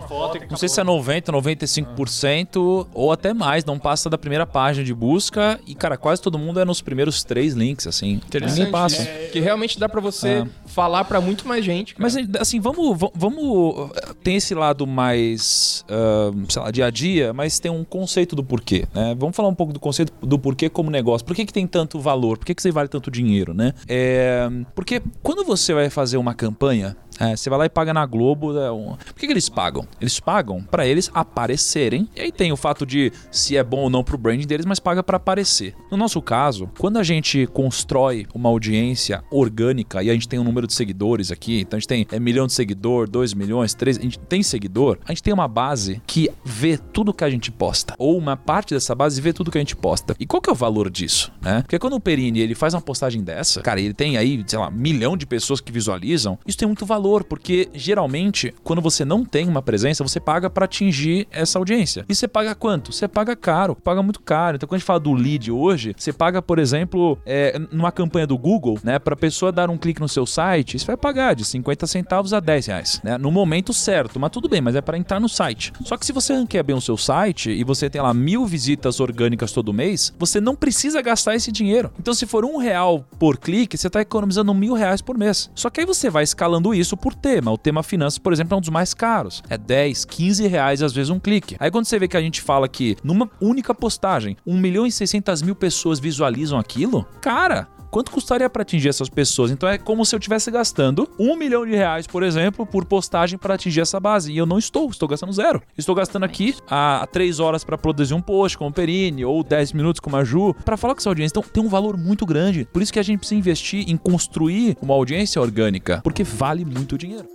não 0.49 0.57
sei 0.57 0.69
se 0.69 0.79
é 0.79 0.83
90, 0.83 1.31
95% 1.31 2.87
ou 2.93 3.11
até 3.11 3.33
mais, 3.33 3.63
não 3.65 3.77
passa 3.79 4.09
da 4.09 4.17
primeira 4.17 4.45
página 4.45 4.83
de 4.85 4.93
busca 4.93 5.59
e 5.67 5.75
cara, 5.75 5.97
quase 5.97 6.21
todo 6.21 6.37
mundo 6.37 6.59
é 6.59 6.65
nos 6.65 6.81
primeiros 6.81 7.23
três 7.23 7.53
links 7.53 7.87
assim. 7.87 8.13
Interessante. 8.13 8.57
Ninguém 8.57 8.71
passa. 8.71 9.01
né? 9.03 9.27
Que 9.31 9.39
realmente 9.39 9.79
dá 9.79 9.87
pra 9.89 10.01
você 10.01 10.45
falar 10.65 11.03
pra 11.05 11.19
muito 11.21 11.47
mais 11.47 11.63
gente. 11.63 11.95
cara. 11.95 12.03
Mas 12.03 12.15
assim, 12.39 12.59
vamos, 12.59 12.97
va- 12.99 13.09
vamos. 13.13 13.91
Tem 14.23 14.35
esse 14.37 14.53
lado 14.53 14.85
mais, 14.87 15.83
ah, 15.89 16.31
sei 16.49 16.61
lá, 16.61 16.71
dia 16.71 16.85
a 16.85 16.89
dia, 16.89 17.33
mas 17.33 17.59
tem 17.59 17.71
um 17.71 17.83
conceito 17.83 18.35
do 18.35 18.43
porquê, 18.43 18.85
né? 18.95 19.13
Vamos 19.17 19.35
falar 19.35 19.49
um 19.49 19.55
pouco 19.55 19.73
do 19.73 19.79
conceito 19.79 20.13
do 20.25 20.39
porquê 20.39 20.69
como 20.69 20.89
negócio. 20.89 21.27
Por 21.27 21.35
que, 21.35 21.45
que 21.45 21.53
tem 21.53 21.67
tanto 21.67 21.99
valor? 21.99 22.37
Por 22.37 22.45
que, 22.45 22.55
que 22.55 22.61
você 22.61 22.71
vale 22.71 22.87
tanto 22.87 23.11
dinheiro, 23.11 23.53
né? 23.53 23.73
É, 23.87 24.47
porque 24.73 25.01
quando 25.21 25.43
você 25.43 25.73
vai 25.73 25.89
fazer 25.89 26.17
uma 26.17 26.33
campanha, 26.33 26.95
é, 27.19 27.35
você 27.35 27.49
vai 27.49 27.59
lá 27.59 27.65
e 27.65 27.69
paga 27.69 27.93
na 27.93 28.05
Globo. 28.05 28.57
é, 28.59 28.71
um- 28.71 28.95
Por 28.95 29.15
que, 29.15 29.25
que 29.27 29.33
eles 29.33 29.49
pagam? 29.49 29.87
Eles 29.99 30.19
pagam 30.19 30.61
pra 30.63 30.85
eles 30.85 31.09
aparecerem. 31.13 32.09
E 32.15 32.21
aí 32.21 32.31
tem 32.31 32.51
o 32.51 32.57
fato 32.57 32.85
de 32.85 33.11
se 33.31 33.55
é 33.57 33.63
bom 33.63 33.81
ou 33.81 33.89
não 33.89 34.03
pro 34.03 34.17
branding 34.17 34.47
deles, 34.47 34.65
mas 34.65 34.79
paga 34.79 35.03
pra 35.03 35.17
aparecer. 35.17 35.75
No 35.91 35.97
nosso 35.97 36.21
caso, 36.21 36.69
quando 36.79 36.97
a 36.97 37.03
gente 37.03 37.45
constrói 37.47 38.25
uma 38.33 38.49
audiência 38.49 39.23
orgânica 39.31 40.01
e 40.03 40.09
a 40.09 40.13
gente 40.13 40.27
tem 40.27 40.39
um 40.39 40.43
número 40.43 40.65
de 40.67 40.73
seguidores 40.73 41.31
aqui, 41.31 41.61
então 41.61 41.77
a 41.77 41.79
gente 41.79 41.87
tem 41.87 42.07
é, 42.11 42.19
milhão 42.19 42.47
de 42.47 42.53
seguidor, 42.53 43.07
2 43.09 43.33
milhões, 43.33 43.73
3, 43.73 43.97
a 43.97 44.01
gente 44.01 44.19
tem 44.19 44.41
seguidor, 44.43 44.97
a 45.05 45.11
gente 45.11 45.23
tem 45.23 45.33
uma 45.33 45.47
base 45.47 46.01
que 46.07 46.29
vê 46.43 46.77
tudo 46.77 47.13
que 47.13 47.23
a 47.23 47.29
gente 47.29 47.51
posta. 47.51 47.93
Ou 47.97 48.17
uma 48.17 48.35
parte 48.35 48.73
dessa 48.73 48.95
base 48.95 49.21
vê 49.21 49.31
tudo 49.33 49.51
que 49.51 49.57
a 49.57 49.61
gente 49.61 49.75
posta. 49.75 50.15
E 50.19 50.25
qual 50.25 50.41
que 50.41 50.49
é 50.49 50.53
o 50.53 50.55
valor 50.55 50.89
disso? 50.89 51.31
Né? 51.41 51.61
Porque 51.61 51.77
quando 51.79 51.93
o 51.95 51.99
Perini 51.99 52.39
ele 52.39 52.55
faz 52.55 52.73
uma 52.73 52.81
postagem 52.81 53.23
dessa, 53.23 53.61
cara, 53.61 53.79
ele 53.79 53.93
tem 53.93 54.17
aí, 54.17 54.43
sei 54.47 54.59
lá, 54.59 54.69
milhão 54.71 55.15
de 55.17 55.25
pessoas 55.25 55.61
que 55.61 55.71
visualizam, 55.71 56.37
isso 56.45 56.57
tem 56.57 56.67
muito 56.67 56.85
valor, 56.85 57.04
porque 57.23 57.69
geralmente, 57.73 58.53
quando 58.63 58.81
você 58.81 59.05
não 59.05 59.23
tem 59.23 59.47
uma 59.47 59.61
presença, 59.61 60.03
você 60.03 60.19
paga 60.19 60.49
pra 60.49 60.65
atingir 60.65 61.27
essa 61.31 61.59
audiência. 61.59 62.05
E 62.07 62.15
você 62.15 62.27
paga 62.27 62.55
quanto? 62.55 62.91
Você 62.91 63.07
paga 63.07 63.35
caro, 63.35 63.75
paga 63.75 64.01
muito 64.01 64.19
caro. 64.21 64.55
Então, 64.55 64.67
quando 64.67 64.75
a 64.75 64.79
gente 64.79 64.85
fala 64.85 64.99
do 64.99 65.13
lead 65.13 65.51
hoje, 65.51 65.93
você 65.97 66.11
paga, 66.11 66.41
por 66.41 66.59
exemplo, 66.59 67.17
é, 67.25 67.59
numa 67.71 67.91
campanha 67.91 68.27
do 68.27 68.37
Google, 68.37 68.79
né, 68.83 68.99
pra 68.99 69.15
pessoa 69.15 69.51
dar 69.51 69.69
um 69.69 69.77
clique 69.77 70.01
no 70.01 70.09
seu 70.09 70.25
site, 70.25 70.79
você 70.79 70.85
vai 70.85 70.97
pagar 70.97 71.35
de 71.35 71.45
50 71.45 71.87
centavos 71.87 72.33
a 72.33 72.39
10 72.39 72.67
reais, 72.67 73.01
né, 73.03 73.17
no 73.17 73.31
momento 73.31 73.73
certo. 73.73 74.19
Mas 74.19 74.31
tudo 74.31 74.49
bem, 74.49 74.61
mas 74.61 74.75
é 74.75 74.81
pra 74.81 74.97
entrar 74.97 75.19
no 75.19 75.29
site. 75.29 75.71
Só 75.83 75.97
que 75.97 76.05
se 76.05 76.11
você 76.11 76.33
ranqueia 76.33 76.63
bem 76.63 76.75
o 76.75 76.81
seu 76.81 76.97
site 76.97 77.51
e 77.51 77.63
você 77.63 77.89
tem 77.89 78.01
lá 78.01 78.13
mil 78.13 78.45
visitas 78.45 78.99
orgânicas 78.99 79.51
todo 79.51 79.73
mês, 79.73 80.13
você 80.17 80.41
não 80.41 80.55
precisa 80.55 81.01
gastar 81.01 81.35
esse 81.35 81.51
dinheiro. 81.51 81.91
Então, 81.99 82.13
se 82.13 82.25
for 82.25 82.45
um 82.45 82.57
real 82.57 83.05
por 83.19 83.37
clique, 83.37 83.77
você 83.77 83.89
tá 83.89 84.01
economizando 84.01 84.53
mil 84.53 84.73
reais 84.73 85.01
por 85.01 85.17
mês. 85.17 85.49
Só 85.55 85.69
que 85.69 85.79
aí 85.79 85.85
você 85.85 86.09
vai 86.09 86.23
escalando 86.23 86.73
isso 86.73 86.94
por 86.97 87.13
tema. 87.13 87.51
O 87.51 87.57
tema 87.57 87.83
finanças, 87.83 88.17
por 88.17 88.33
exemplo, 88.33 88.53
é 88.53 88.57
um 88.57 88.61
dos 88.61 88.69
mais 88.69 88.93
caros. 88.93 89.43
É 89.49 89.57
10, 89.57 90.05
15 90.05 90.47
reais 90.47 90.81
às 90.81 90.93
vezes 90.93 91.09
um 91.09 91.19
clique. 91.19 91.55
Aí 91.59 91.71
quando 91.71 91.85
você 91.85 91.99
vê 91.99 92.07
que 92.07 92.17
a 92.17 92.21
gente 92.21 92.41
fala 92.41 92.67
que 92.67 92.97
numa 93.03 93.29
única 93.41 93.73
postagem, 93.73 94.37
1 94.45 94.57
milhão 94.57 94.85
e 94.85 94.91
600 94.91 95.41
mil 95.41 95.55
pessoas 95.55 95.99
visualizam 95.99 96.57
aquilo, 96.59 97.05
cara, 97.21 97.67
quanto 97.95 98.11
custaria 98.11 98.49
para 98.49 98.61
atingir 98.61 98.89
essas 98.89 99.07
pessoas? 99.07 99.51
Então 99.51 99.69
é 99.69 99.77
como 99.77 100.05
se 100.05 100.13
eu 100.13 100.19
estivesse 100.19 100.51
gastando 100.51 101.09
um 101.17 101.33
milhão 101.37 101.65
de 101.65 101.73
reais, 101.73 102.05
por 102.05 102.23
exemplo, 102.23 102.65
por 102.65 102.83
postagem 102.83 103.39
para 103.39 103.53
atingir 103.53 103.79
essa 103.79 104.01
base. 104.01 104.33
E 104.33 104.37
eu 104.37 104.45
não 104.45 104.59
estou, 104.59 104.89
estou 104.89 105.07
gastando 105.07 105.31
zero. 105.31 105.61
Estou 105.77 105.95
gastando 105.95 106.25
aqui 106.25 106.53
a 106.69 107.07
três 107.09 107.39
horas 107.39 107.63
para 107.63 107.77
produzir 107.77 108.13
um 108.13 108.19
post 108.19 108.57
com 108.57 108.67
o 108.67 108.73
Perini 108.73 109.23
ou 109.23 109.41
10 109.41 109.71
minutos 109.71 110.01
com 110.01 110.13
a 110.13 110.25
Ju 110.25 110.53
para 110.65 110.75
falar 110.75 110.93
com 110.93 110.99
essa 110.99 111.09
audiência. 111.09 111.39
Então 111.39 111.49
tem 111.49 111.63
um 111.63 111.69
valor 111.69 111.95
muito 111.95 112.25
grande. 112.25 112.67
Por 112.73 112.81
isso 112.81 112.91
que 112.91 112.99
a 112.99 113.03
gente 113.03 113.19
precisa 113.19 113.39
investir 113.39 113.89
em 113.89 113.95
construir 113.95 114.75
uma 114.81 114.93
audiência 114.93 115.41
orgânica, 115.41 116.01
porque 116.03 116.25
vale 116.25 116.65
muito 116.65 116.97
dinheiro. 116.97 117.29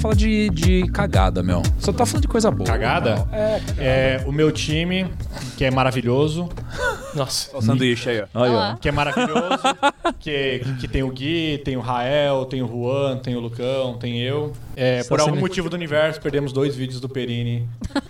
Quero 0.00 0.02
falar 0.02 0.14
de, 0.14 0.50
de 0.50 0.88
cagada, 0.90 1.42
meu. 1.42 1.62
Só 1.78 1.92
tá 1.92 2.06
falando 2.06 2.22
de 2.22 2.28
coisa 2.28 2.50
boa. 2.50 2.66
Cagada? 2.66 3.26
É, 3.78 4.22
o 4.26 4.32
meu 4.32 4.50
time, 4.50 5.06
que 5.60 5.64
é 5.66 5.70
maravilhoso. 5.70 6.48
Nossa. 7.14 7.54
O 7.54 7.60
sanduíche 7.60 8.08
aí, 8.08 8.22
ó. 8.32 8.76
Que 8.76 8.88
é 8.88 8.92
maravilhoso. 8.92 9.58
que, 10.18 10.62
que 10.80 10.88
tem 10.88 11.02
o 11.02 11.10
Gui, 11.10 11.60
tem 11.62 11.76
o 11.76 11.80
Rael, 11.80 12.46
tem 12.46 12.62
o 12.62 12.66
Juan, 12.66 13.18
tem 13.18 13.36
o 13.36 13.40
Lucão, 13.40 13.98
tem 13.98 14.22
eu. 14.22 14.54
É, 14.74 15.04
por 15.04 15.20
algum 15.20 15.36
motivo 15.38 15.68
do 15.68 15.74
universo, 15.76 16.18
perdemos 16.18 16.50
dois 16.50 16.74
vídeos 16.74 16.98
do 16.98 17.10
Perini. 17.10 17.68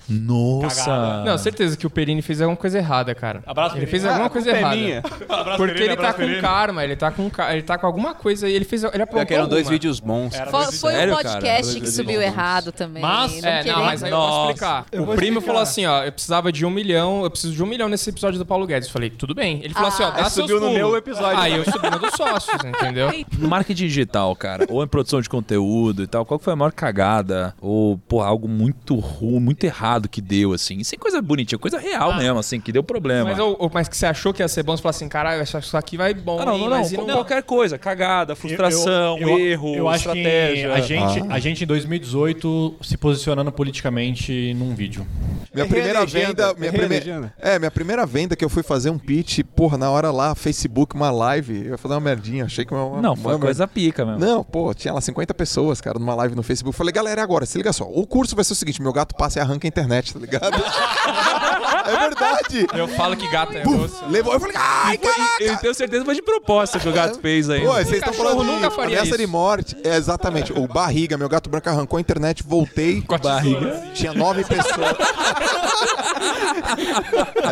Nossa. 0.08 0.84
Cagada. 0.84 1.24
Não, 1.24 1.38
certeza 1.38 1.76
que 1.76 1.86
o 1.86 1.90
Perini 1.90 2.22
fez 2.22 2.40
alguma 2.40 2.56
coisa 2.56 2.78
errada, 2.78 3.12
cara. 3.16 3.42
Abraço, 3.44 3.74
Ele 3.76 3.86
Perini. 3.86 3.90
fez 3.90 4.04
Ah, 4.04 4.08
alguma 4.10 4.26
a 4.26 4.30
coisa 4.30 4.50
é 4.52 4.58
errada. 4.58 4.76
minha. 4.76 4.98
Abraço, 4.98 5.56
Porque 5.56 5.72
Perini, 5.72 5.84
ele 5.86 5.96
tá 5.96 6.00
abraço, 6.02 6.14
com 6.14 6.22
Perini. 6.22 6.40
karma, 6.40 6.84
ele 6.84 6.96
tá 6.96 7.10
com, 7.10 7.30
ele 7.50 7.62
tá 7.62 7.78
com 7.78 7.86
alguma 7.86 8.14
coisa 8.14 8.48
e 8.48 8.52
ele 8.54 8.64
fez. 8.64 8.84
Ele 8.84 9.02
aprontou 9.02 9.20
Porque 9.20 9.34
eram 9.34 9.48
dois 9.48 9.68
vídeos 9.68 9.98
bons. 9.98 10.34
Era 10.34 10.50
Foi, 10.52 10.64
foi 10.66 10.92
Sério, 10.92 11.14
um 11.14 11.16
cara? 11.16 11.28
podcast 11.30 11.72
Dois 11.72 11.82
que 11.84 11.90
subiu 11.90 12.22
errado 12.22 12.70
também. 12.70 13.02
Mas- 13.02 13.42
É, 13.42 13.64
não, 13.64 13.84
mas 13.84 14.04
aí 14.04 14.10
eu 14.10 14.16
posso 14.16 14.40
explicar. 14.50 14.86
Eu 14.92 15.02
o 15.02 15.06
primo 15.06 15.20
explicar. 15.38 15.40
falou 15.46 15.62
assim, 15.62 15.86
ó, 15.86 16.04
eu 16.04 16.12
precisava 16.12 16.52
de 16.52 16.64
um 16.64 16.70
milhão, 16.70 17.24
eu 17.24 17.30
preciso 17.40 17.54
de 17.54 17.62
um 17.62 17.66
milhão 17.66 17.88
nesse 17.88 18.08
episódio 18.10 18.38
do 18.38 18.44
Paulo 18.46 18.66
Guedes. 18.66 18.88
Eu 18.88 18.92
falei, 18.92 19.10
tudo 19.10 19.34
bem. 19.34 19.60
Ele 19.62 19.72
falou 19.74 19.88
assim, 19.88 20.02
ó, 20.02 20.10
dá 20.10 20.16
Aí 20.24 20.30
seus 20.30 20.34
subiu 20.50 20.56
no 20.56 20.60
pulos. 20.66 20.74
meu 20.76 20.96
episódio. 20.96 21.38
Aí 21.38 21.54
eu 21.56 21.64
subi 21.64 21.90
no 21.90 21.98
dos 21.98 22.10
sócios, 22.12 22.56
entendeu? 22.64 23.10
No 23.38 23.48
marketing 23.48 23.86
digital, 23.86 24.34
cara, 24.36 24.66
ou 24.68 24.82
em 24.84 24.86
produção 24.86 25.20
de 25.20 25.28
conteúdo 25.28 26.02
e 26.02 26.06
tal, 26.06 26.24
qual 26.26 26.38
que 26.38 26.44
foi 26.44 26.52
a 26.52 26.56
maior 26.56 26.72
cagada? 26.72 27.54
Ou, 27.60 27.98
pô, 27.98 28.20
algo 28.20 28.46
muito 28.48 28.94
ruim, 28.96 29.40
muito 29.40 29.64
errado 29.64 30.08
que 30.08 30.20
deu, 30.20 30.52
assim? 30.52 30.82
Sem 30.84 30.98
coisa 30.98 31.20
bonitinha, 31.22 31.58
coisa 31.58 31.78
real 31.78 32.16
mesmo, 32.16 32.38
assim, 32.38 32.60
que 32.60 32.70
deu 32.72 32.82
problema. 32.82 33.30
Mas, 33.30 33.38
ou- 33.38 33.70
mas 33.72 33.88
que 33.88 33.96
você 33.96 34.06
achou 34.06 34.32
que 34.32 34.42
ia 34.42 34.48
ser 34.48 34.62
bom, 34.62 34.76
você 34.76 34.82
falou 34.82 34.90
assim, 34.90 35.08
caralho, 35.08 35.42
acho 35.42 35.58
que 35.58 35.64
isso 35.64 35.76
aqui 35.76 35.96
vai 35.96 36.12
bom, 36.14 36.40
Ah, 36.40 36.44
não, 36.44 36.54
hein, 36.54 36.60
não, 36.60 36.70
não, 36.70 36.78
mas 36.78 36.92
e 36.92 36.96
qual- 36.96 37.06
qualquer 37.08 37.42
coisa, 37.42 37.78
cagada, 37.78 38.34
frustração, 38.36 39.18
Eu- 39.18 39.28
eu- 39.28 39.38
erro, 39.38 39.74
eu 39.76 39.88
acho 39.88 40.08
estratégia. 40.08 40.68
Que 40.68 40.74
a 40.74 40.80
gente, 40.80 41.32
a 41.32 41.38
gente 41.38 41.64
em 41.64 41.66
2018 41.66 42.74
se 42.82 42.96
posicionando 42.96 43.50
politicamente 43.52 44.54
num 44.54 44.74
vídeo. 44.74 45.06
Minha 45.54 45.66
primeira 45.66 46.04
venda. 46.06 46.54
Minha 46.54 46.72
primeira, 46.72 47.29
relegenda. 47.38 47.56
é, 47.56 47.58
minha 47.58 47.70
primeira 47.70 48.04
venda 48.06 48.34
que 48.36 48.44
eu 48.44 48.48
fui 48.48 48.62
fazer 48.62 48.90
um 48.90 48.98
pitch, 48.98 49.40
porra, 49.56 49.76
na 49.78 49.90
hora 49.90 50.10
lá, 50.10 50.34
Facebook, 50.34 50.94
uma 50.94 51.10
live, 51.10 51.64
eu 51.66 51.70
ia 51.72 51.78
fazer 51.78 51.94
uma 51.94 52.00
merdinha, 52.00 52.44
achei 52.44 52.64
que 52.64 52.72
uma. 52.74 53.00
Não, 53.00 53.14
foi 53.16 53.32
uma- 53.34 53.38
coisa 53.40 53.66
pica 53.66 54.04
mesmo. 54.04 54.20
Não, 54.20 54.42
pô, 54.44 54.72
tinha 54.74 54.92
lá 54.94 55.00
50 55.00 55.32
pessoas, 55.34 55.80
cara, 55.80 55.98
numa 55.98 56.14
live 56.14 56.34
no 56.34 56.42
Facebook. 56.42 56.76
Falei, 56.76 56.92
galera, 56.92 57.20
é 57.20 57.24
agora, 57.24 57.46
se 57.46 57.56
liga 57.58 57.72
só. 57.72 57.84
O 57.84 58.06
curso 58.06 58.34
vai 58.34 58.44
ser 58.44 58.52
o 58.52 58.56
seguinte: 58.56 58.80
meu 58.82 58.92
gato 58.92 59.14
passa 59.14 59.38
e 59.38 59.42
arranca 59.42 59.66
a 59.66 59.68
internet, 59.68 60.12
tá 60.12 60.18
ligado? 60.20 60.50
É 61.82 61.96
verdade. 61.96 62.66
Eu 62.74 62.86
falo 62.88 63.16
que 63.16 63.26
gato 63.30 63.56
é 63.56 63.62
doce. 63.62 64.04
Levou, 64.08 64.34
eu 64.34 64.38
falei, 64.40 64.54
ai, 64.58 64.98
caraca. 64.98 65.42
Eu 65.42 65.56
tenho 65.56 65.74
certeza 65.74 66.00
que 66.02 66.06
foi 66.06 66.14
de 66.14 66.22
proposta 66.22 66.78
que 66.78 66.88
o 66.88 66.92
gato 66.92 67.18
fez 67.20 67.48
aí. 67.48 67.62
Pô, 67.64 67.72
vocês 67.72 67.92
estão 67.92 68.12
falando 68.12 68.44
de 68.44 68.50
nunca 68.50 68.70
faria 68.70 68.98
ameaça 68.98 69.08
isso. 69.08 69.18
de 69.18 69.26
morte. 69.26 69.76
É, 69.82 69.96
exatamente. 69.96 70.52
O 70.52 70.68
barriga, 70.68 71.16
meu 71.16 71.28
gato 71.28 71.48
branco 71.48 71.68
arrancou 71.70 71.96
a 71.96 72.00
internet, 72.00 72.44
voltei. 72.46 73.00
Com 73.02 73.14
a 73.14 73.18
barriga. 73.18 73.82
Tinha 73.94 74.12
nove 74.12 74.44
pessoas. 74.44 74.94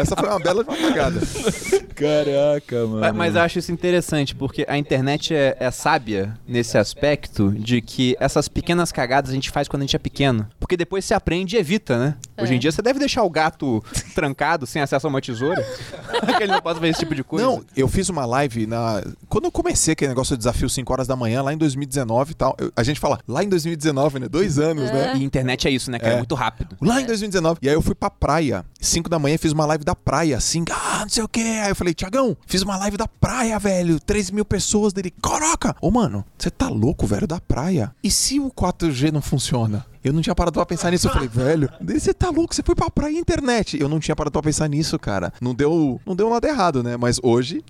Essa 0.00 0.16
foi 0.16 0.28
uma 0.28 0.38
bela 0.38 0.64
cagada. 0.64 1.20
Caraca, 1.94 2.86
mano. 2.86 3.00
Mas- 3.00 3.14
Mas 3.14 3.34
eu 3.34 3.40
acho 3.42 3.58
isso 3.58 3.72
interessante, 3.72 4.34
porque 4.34 4.64
a 4.68 4.78
internet 4.78 5.34
é, 5.34 5.56
é 5.58 5.70
sábia 5.70 6.34
nesse 6.46 6.78
aspecto 6.78 7.50
de 7.52 7.80
que 7.80 8.16
essas 8.20 8.48
pequenas 8.48 8.92
cagadas 8.92 9.30
a 9.30 9.34
gente 9.34 9.50
faz 9.50 9.68
quando 9.68 9.82
a 9.82 9.84
gente 9.86 9.96
é 9.96 9.98
pequeno. 9.98 10.46
Porque 10.60 10.76
depois 10.76 11.04
você 11.04 11.14
aprende 11.14 11.56
e 11.56 11.58
evita, 11.58 11.98
né? 11.98 12.14
Hoje 12.40 12.54
em 12.54 12.58
dia 12.58 12.70
você 12.72 12.82
deve 12.82 12.98
deixar 12.98 13.22
o 13.22 13.30
gato 13.30 13.82
trancado, 14.14 14.66
sem 14.66 14.80
acesso 14.82 15.06
a 15.06 15.10
uma 15.10 15.20
tesoura. 15.20 15.62
que 16.36 16.42
ele 16.42 16.52
não 16.52 16.60
possa 16.60 16.76
fazer 16.76 16.88
esse 16.88 17.00
tipo 17.00 17.14
de 17.14 17.24
coisa. 17.24 17.44
Não, 17.44 17.64
eu 17.76 17.88
fiz 17.88 18.08
uma 18.08 18.24
live 18.26 18.66
na. 18.66 19.02
Quando 19.28 19.44
eu 19.44 19.52
comecei 19.52 19.92
aquele 19.92 20.08
negócio 20.10 20.36
de 20.36 20.38
desafio 20.38 20.68
5 20.68 20.92
horas 20.92 21.06
da 21.06 21.16
manhã, 21.16 21.42
lá 21.42 21.52
em 21.52 21.56
2019 21.58 22.32
e 22.32 22.34
tal. 22.34 22.54
eu- 22.58 22.72
a 22.76 22.82
gente 22.82 23.00
fala, 23.00 23.18
lá 23.26 23.42
em 23.42 23.48
2019, 23.48 24.18
né? 24.20 24.28
Dois 24.28 24.58
anos, 24.58 24.84
né? 24.90 25.14
E 25.16 25.24
internet 25.24 25.66
é 25.66 25.70
isso, 25.70 25.90
né, 25.90 25.98
cara? 25.98 26.12
É 26.12 26.14
É. 26.14 26.18
muito 26.18 26.34
rápido. 26.34 26.76
Lá 26.80 27.00
em 27.00 27.06
2019. 27.06 27.58
E 27.62 27.68
aí 27.68 27.74
eu 27.74 27.82
fui 27.82 27.94
pra 27.94 28.10
praia. 28.10 28.64
5 28.80 29.08
da 29.08 29.18
manhã 29.18 29.36
fiz 29.38 29.52
uma 29.52 29.66
live 29.66 29.84
da 29.84 29.94
praia, 29.94 30.36
assim, 30.36 30.64
ah, 30.70 31.00
não 31.02 31.08
sei 31.08 31.22
o 31.22 31.28
quê. 31.28 31.40
Aí 31.62 31.70
eu 31.70 31.76
falei, 31.76 31.92
Tiagão, 31.94 32.36
fiz 32.46 32.62
uma 32.62 32.76
live 32.76 32.96
da 32.96 33.08
praia, 33.08 33.58
velho. 33.58 33.98
3 34.00 34.30
mil 34.30 34.44
pessoas 34.44 34.92
dele. 34.92 35.12
Caraca! 35.22 35.74
Ô, 35.80 35.90
mano, 35.90 36.24
você 36.36 36.50
tá 36.50 36.68
louco, 36.68 37.06
velho, 37.06 37.26
da 37.26 37.40
praia? 37.40 37.92
E 38.02 38.10
se 38.10 38.38
o 38.40 38.50
4G 38.50 39.10
não 39.12 39.20
funciona? 39.22 39.84
Eu 40.02 40.12
não 40.12 40.20
tinha 40.22 40.34
parado 40.34 40.54
pra 40.54 40.66
pensar 40.66 40.90
nisso. 40.90 41.08
Eu 41.08 41.12
falei, 41.12 41.28
velho, 41.28 41.68
você 41.80 42.14
tá 42.14 42.30
louco? 42.30 42.54
Você 42.54 42.62
foi 42.62 42.74
pra 42.74 42.90
praia 42.90 43.18
internet. 43.18 43.80
Eu 43.80 43.88
não 43.88 43.98
tinha 43.98 44.14
parado 44.14 44.32
pra 44.32 44.42
pensar 44.42 44.68
nisso, 44.68 44.98
cara. 44.98 45.32
Não 45.40 45.54
deu, 45.54 46.00
não 46.06 46.14
deu 46.14 46.30
nada 46.30 46.48
errado, 46.48 46.82
né? 46.82 46.96
Mas 46.96 47.18
hoje. 47.22 47.62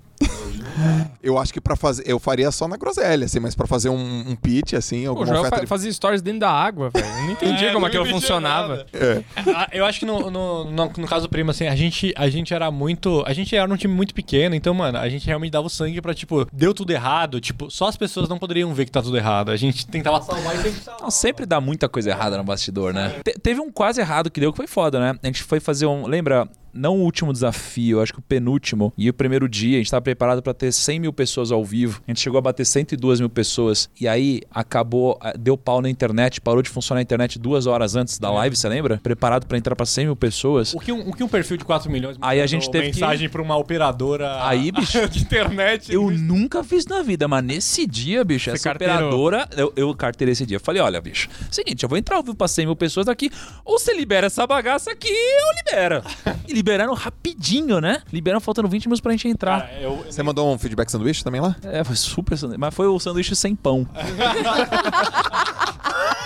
Eu 1.23 1.39
acho 1.39 1.53
que 1.53 1.61
pra 1.61 1.77
fazer. 1.77 2.05
Eu 2.07 2.19
faria 2.19 2.51
só 2.51 2.69
na 2.69 2.77
groselha, 2.77 3.25
assim, 3.27 3.41
mas 3.41 3.55
pra 3.55 3.67
fazer 3.67 3.89
um, 3.89 4.25
um 4.31 4.37
pitch, 4.37 4.75
assim, 4.75 5.07
alguma 5.07 5.39
oferta. 5.41 5.59
fa- 5.61 5.67
fazia 5.67 5.93
stories 5.93 6.23
dentro 6.23 6.41
da 6.41 6.51
água, 6.51 6.91
velho. 6.91 7.05
Eu 7.07 7.23
não 7.25 7.31
entendia 7.33 7.69
É, 7.69 7.73
como 7.73 7.81
não 7.81 7.89
aquilo 7.89 8.07
funcionava. 8.07 8.87
É. 8.93 9.23
Ah, 9.55 9.69
Eu 9.73 9.85
acho 9.85 10.01
que 10.01 10.07
no, 10.07 10.31
no, 10.31 10.65
no, 10.71 10.93
no 10.97 11.07
caso 11.09 11.27
do 11.27 11.31
primo, 11.31 11.51
assim, 11.51 11.67
a 11.67 11.75
gente, 11.75 12.13
a 12.17 12.29
gente 12.29 12.55
era 12.55 12.71
muito. 12.71 13.23
A 13.27 13.33
gente 13.33 13.55
era 13.57 13.71
um 13.73 13.77
time 13.77 13.93
muito 13.95 14.15
pequeno, 14.15 14.55
então, 14.55 14.73
mano, 14.75 14.99
a 14.99 15.09
gente 15.09 15.27
realmente 15.27 15.51
dava 15.53 15.67
o 15.67 15.71
sangue 15.71 16.01
pra, 16.01 16.15
tipo, 16.15 16.47
deu 16.53 16.73
tudo 16.73 16.91
errado. 16.93 17.41
Tipo, 17.41 17.71
só 17.71 17.89
as 17.89 17.97
pessoas 17.97 18.29
não 18.29 18.39
poderiam 18.39 18.73
ver 18.73 18.85
que 18.85 18.91
tá 18.93 19.03
tudo 19.03 19.17
errado. 19.17 19.51
A 19.51 19.57
gente 19.57 19.87
tentava 19.87 20.23
salvar 20.23 20.55
e 20.55 20.63
sempre 20.63 20.81
salvar. 20.81 21.03
Não, 21.03 21.11
sempre 21.11 21.47
dá 21.47 21.61
muita 21.61 21.89
coisa 21.89 22.11
errada 22.11 22.37
no 22.37 22.45
bastidor, 22.45 22.93
né? 22.93 23.17
Te- 23.25 23.35
teve 23.41 23.61
um 23.61 23.71
quase 23.71 24.01
errado 24.01 24.31
que 24.31 24.41
deu 24.41 24.53
que 24.53 24.57
foi 24.57 24.67
foda, 24.67 24.99
né? 25.01 25.19
A 25.23 25.27
gente 25.27 25.43
foi 25.43 25.61
fazer 25.61 25.87
um. 25.87 26.07
Lembra? 26.07 26.49
Não 26.79 26.97
o 26.97 27.03
último 27.03 27.33
desafio, 27.33 28.01
acho 28.01 28.13
que 28.13 28.19
o 28.21 28.23
penúltimo. 28.23 28.93
E 28.97 29.09
o 29.11 29.13
primeiro 29.15 29.49
dia, 29.49 29.77
a 29.77 29.79
gente 29.79 29.91
tava 29.91 30.03
preparado 30.03 30.41
pra 30.43 30.55
ter 30.55 30.71
100 30.73 31.01
mil 31.01 31.13
pessoas 31.13 31.51
ao 31.51 31.65
vivo. 31.65 32.01
A 32.07 32.11
gente 32.11 32.21
chegou 32.21 32.39
a 32.39 32.41
bater 32.41 32.65
102 32.65 33.19
mil 33.21 33.29
pessoas. 33.29 33.91
E 34.01 34.07
aí 34.07 34.41
acabou, 34.51 35.19
deu 35.39 35.57
pau 35.57 35.81
na 35.83 35.91
internet, 35.91 36.41
parou 36.41 36.63
de 36.63 36.71
funcionar 36.71 37.01
a 37.01 37.03
internet 37.03 37.39
duas 37.39 37.67
horas 37.67 37.97
antes 37.97 38.19
da 38.19 38.31
live, 38.31 38.55
você 38.57 38.69
lembra? 38.69 38.99
Preparado 39.03 39.47
pra 39.47 39.59
entrar 39.59 39.75
pra 39.75 39.85
100 39.87 40.07
mil 40.07 40.17
pessoas. 40.17 40.73
O 40.75 40.79
que, 40.81 40.93
um, 40.93 41.09
o 41.09 41.13
que 41.13 41.25
um 41.25 41.29
perfil 41.29 41.57
de 41.57 41.65
4 41.65 41.91
milhões 41.91 42.17
Aí 42.21 42.41
a 42.41 42.47
gente 42.47 42.71
teve 42.71 42.91
que- 42.91 42.95
mensagem 43.01 43.29
pra 43.29 43.43
uma 43.43 43.57
operadora 43.57 44.45
Aí, 44.47 44.71
bicho, 44.71 45.07
de 45.09 45.21
internet. 45.21 45.93
Eu 45.93 46.11
nunca 46.11 46.63
fiz 46.63 46.87
na 46.87 47.03
vida, 47.03 47.27
mas 47.27 47.43
nesse 47.45 47.87
dia, 47.87 48.25
bicho, 48.25 48.51
Você 48.51 48.57
essa 48.57 48.65
carteirou. 48.69 48.97
operadora. 48.97 49.49
Eu, 49.57 49.73
eu 49.77 49.95
carteirei 49.95 50.33
esse 50.33 50.47
dia. 50.47 50.57
Eu 50.57 50.61
falei: 50.61 50.81
olha, 50.81 51.01
bicho, 51.01 51.29
seguinte, 51.51 51.83
eu 51.83 51.89
vou 51.89 51.99
entrar 51.99 52.17
ao 52.17 52.23
vivo 52.23 52.37
pra 52.37 52.47
100 52.49 52.67
mil 52.67 52.77
pessoas 52.77 53.09
aqui, 53.09 53.31
ou 53.65 53.79
você 53.79 53.95
libera 53.95 54.27
essa 54.27 54.47
bagaça 54.47 54.91
aqui, 54.93 55.09
ou 55.09 55.57
libera. 55.57 56.03
E 56.47 56.55
liberaram 56.69 56.93
rapidinho, 56.93 57.81
né? 57.81 58.03
Liberaram 58.13 58.41
faltando 58.41 58.69
20 58.69 58.85
minutos 58.85 59.01
pra 59.01 59.13
gente 59.13 59.27
entrar. 59.27 59.63
Cara, 59.63 59.81
eu, 59.81 60.05
Você 60.09 60.23
mandou 60.23 60.53
um 60.53 60.59
feedback 60.59 60.91
sanduíche 60.91 61.25
também 61.25 61.41
lá? 61.41 61.57
É, 61.63 61.83
foi 61.83 61.97
super 61.97 62.37
sanduíche. 62.37 62.61
Mas 62.61 62.75
foi 62.75 62.87
o 62.87 62.99
sanduíche 63.01 63.35
sem 63.35 63.57
pão. 63.57 63.89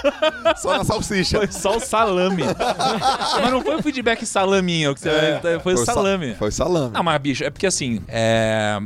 Só 0.57 0.77
na 0.79 0.85
salsicha. 0.85 1.39
Foi 1.39 1.47
só 1.53 1.77
o 1.77 1.81
salame. 1.81 2.43
mas 3.43 3.51
não 3.51 3.61
foi 3.63 3.77
o 3.77 3.83
feedback 3.83 4.25
salaminho, 4.27 4.95
que 4.95 5.01
você 5.01 5.61
foi, 5.63 5.75
o 5.75 5.79
sa- 5.79 5.95
salame. 5.95 6.35
Foi 6.35 6.49
o 6.49 6.53
salame. 6.53 6.93
Não, 6.95 7.03
mas 7.03 7.21
bicho, 7.21 7.45
é 7.45 7.51
porque 7.51 7.67
assim, 7.67 8.01
é... 8.09 8.79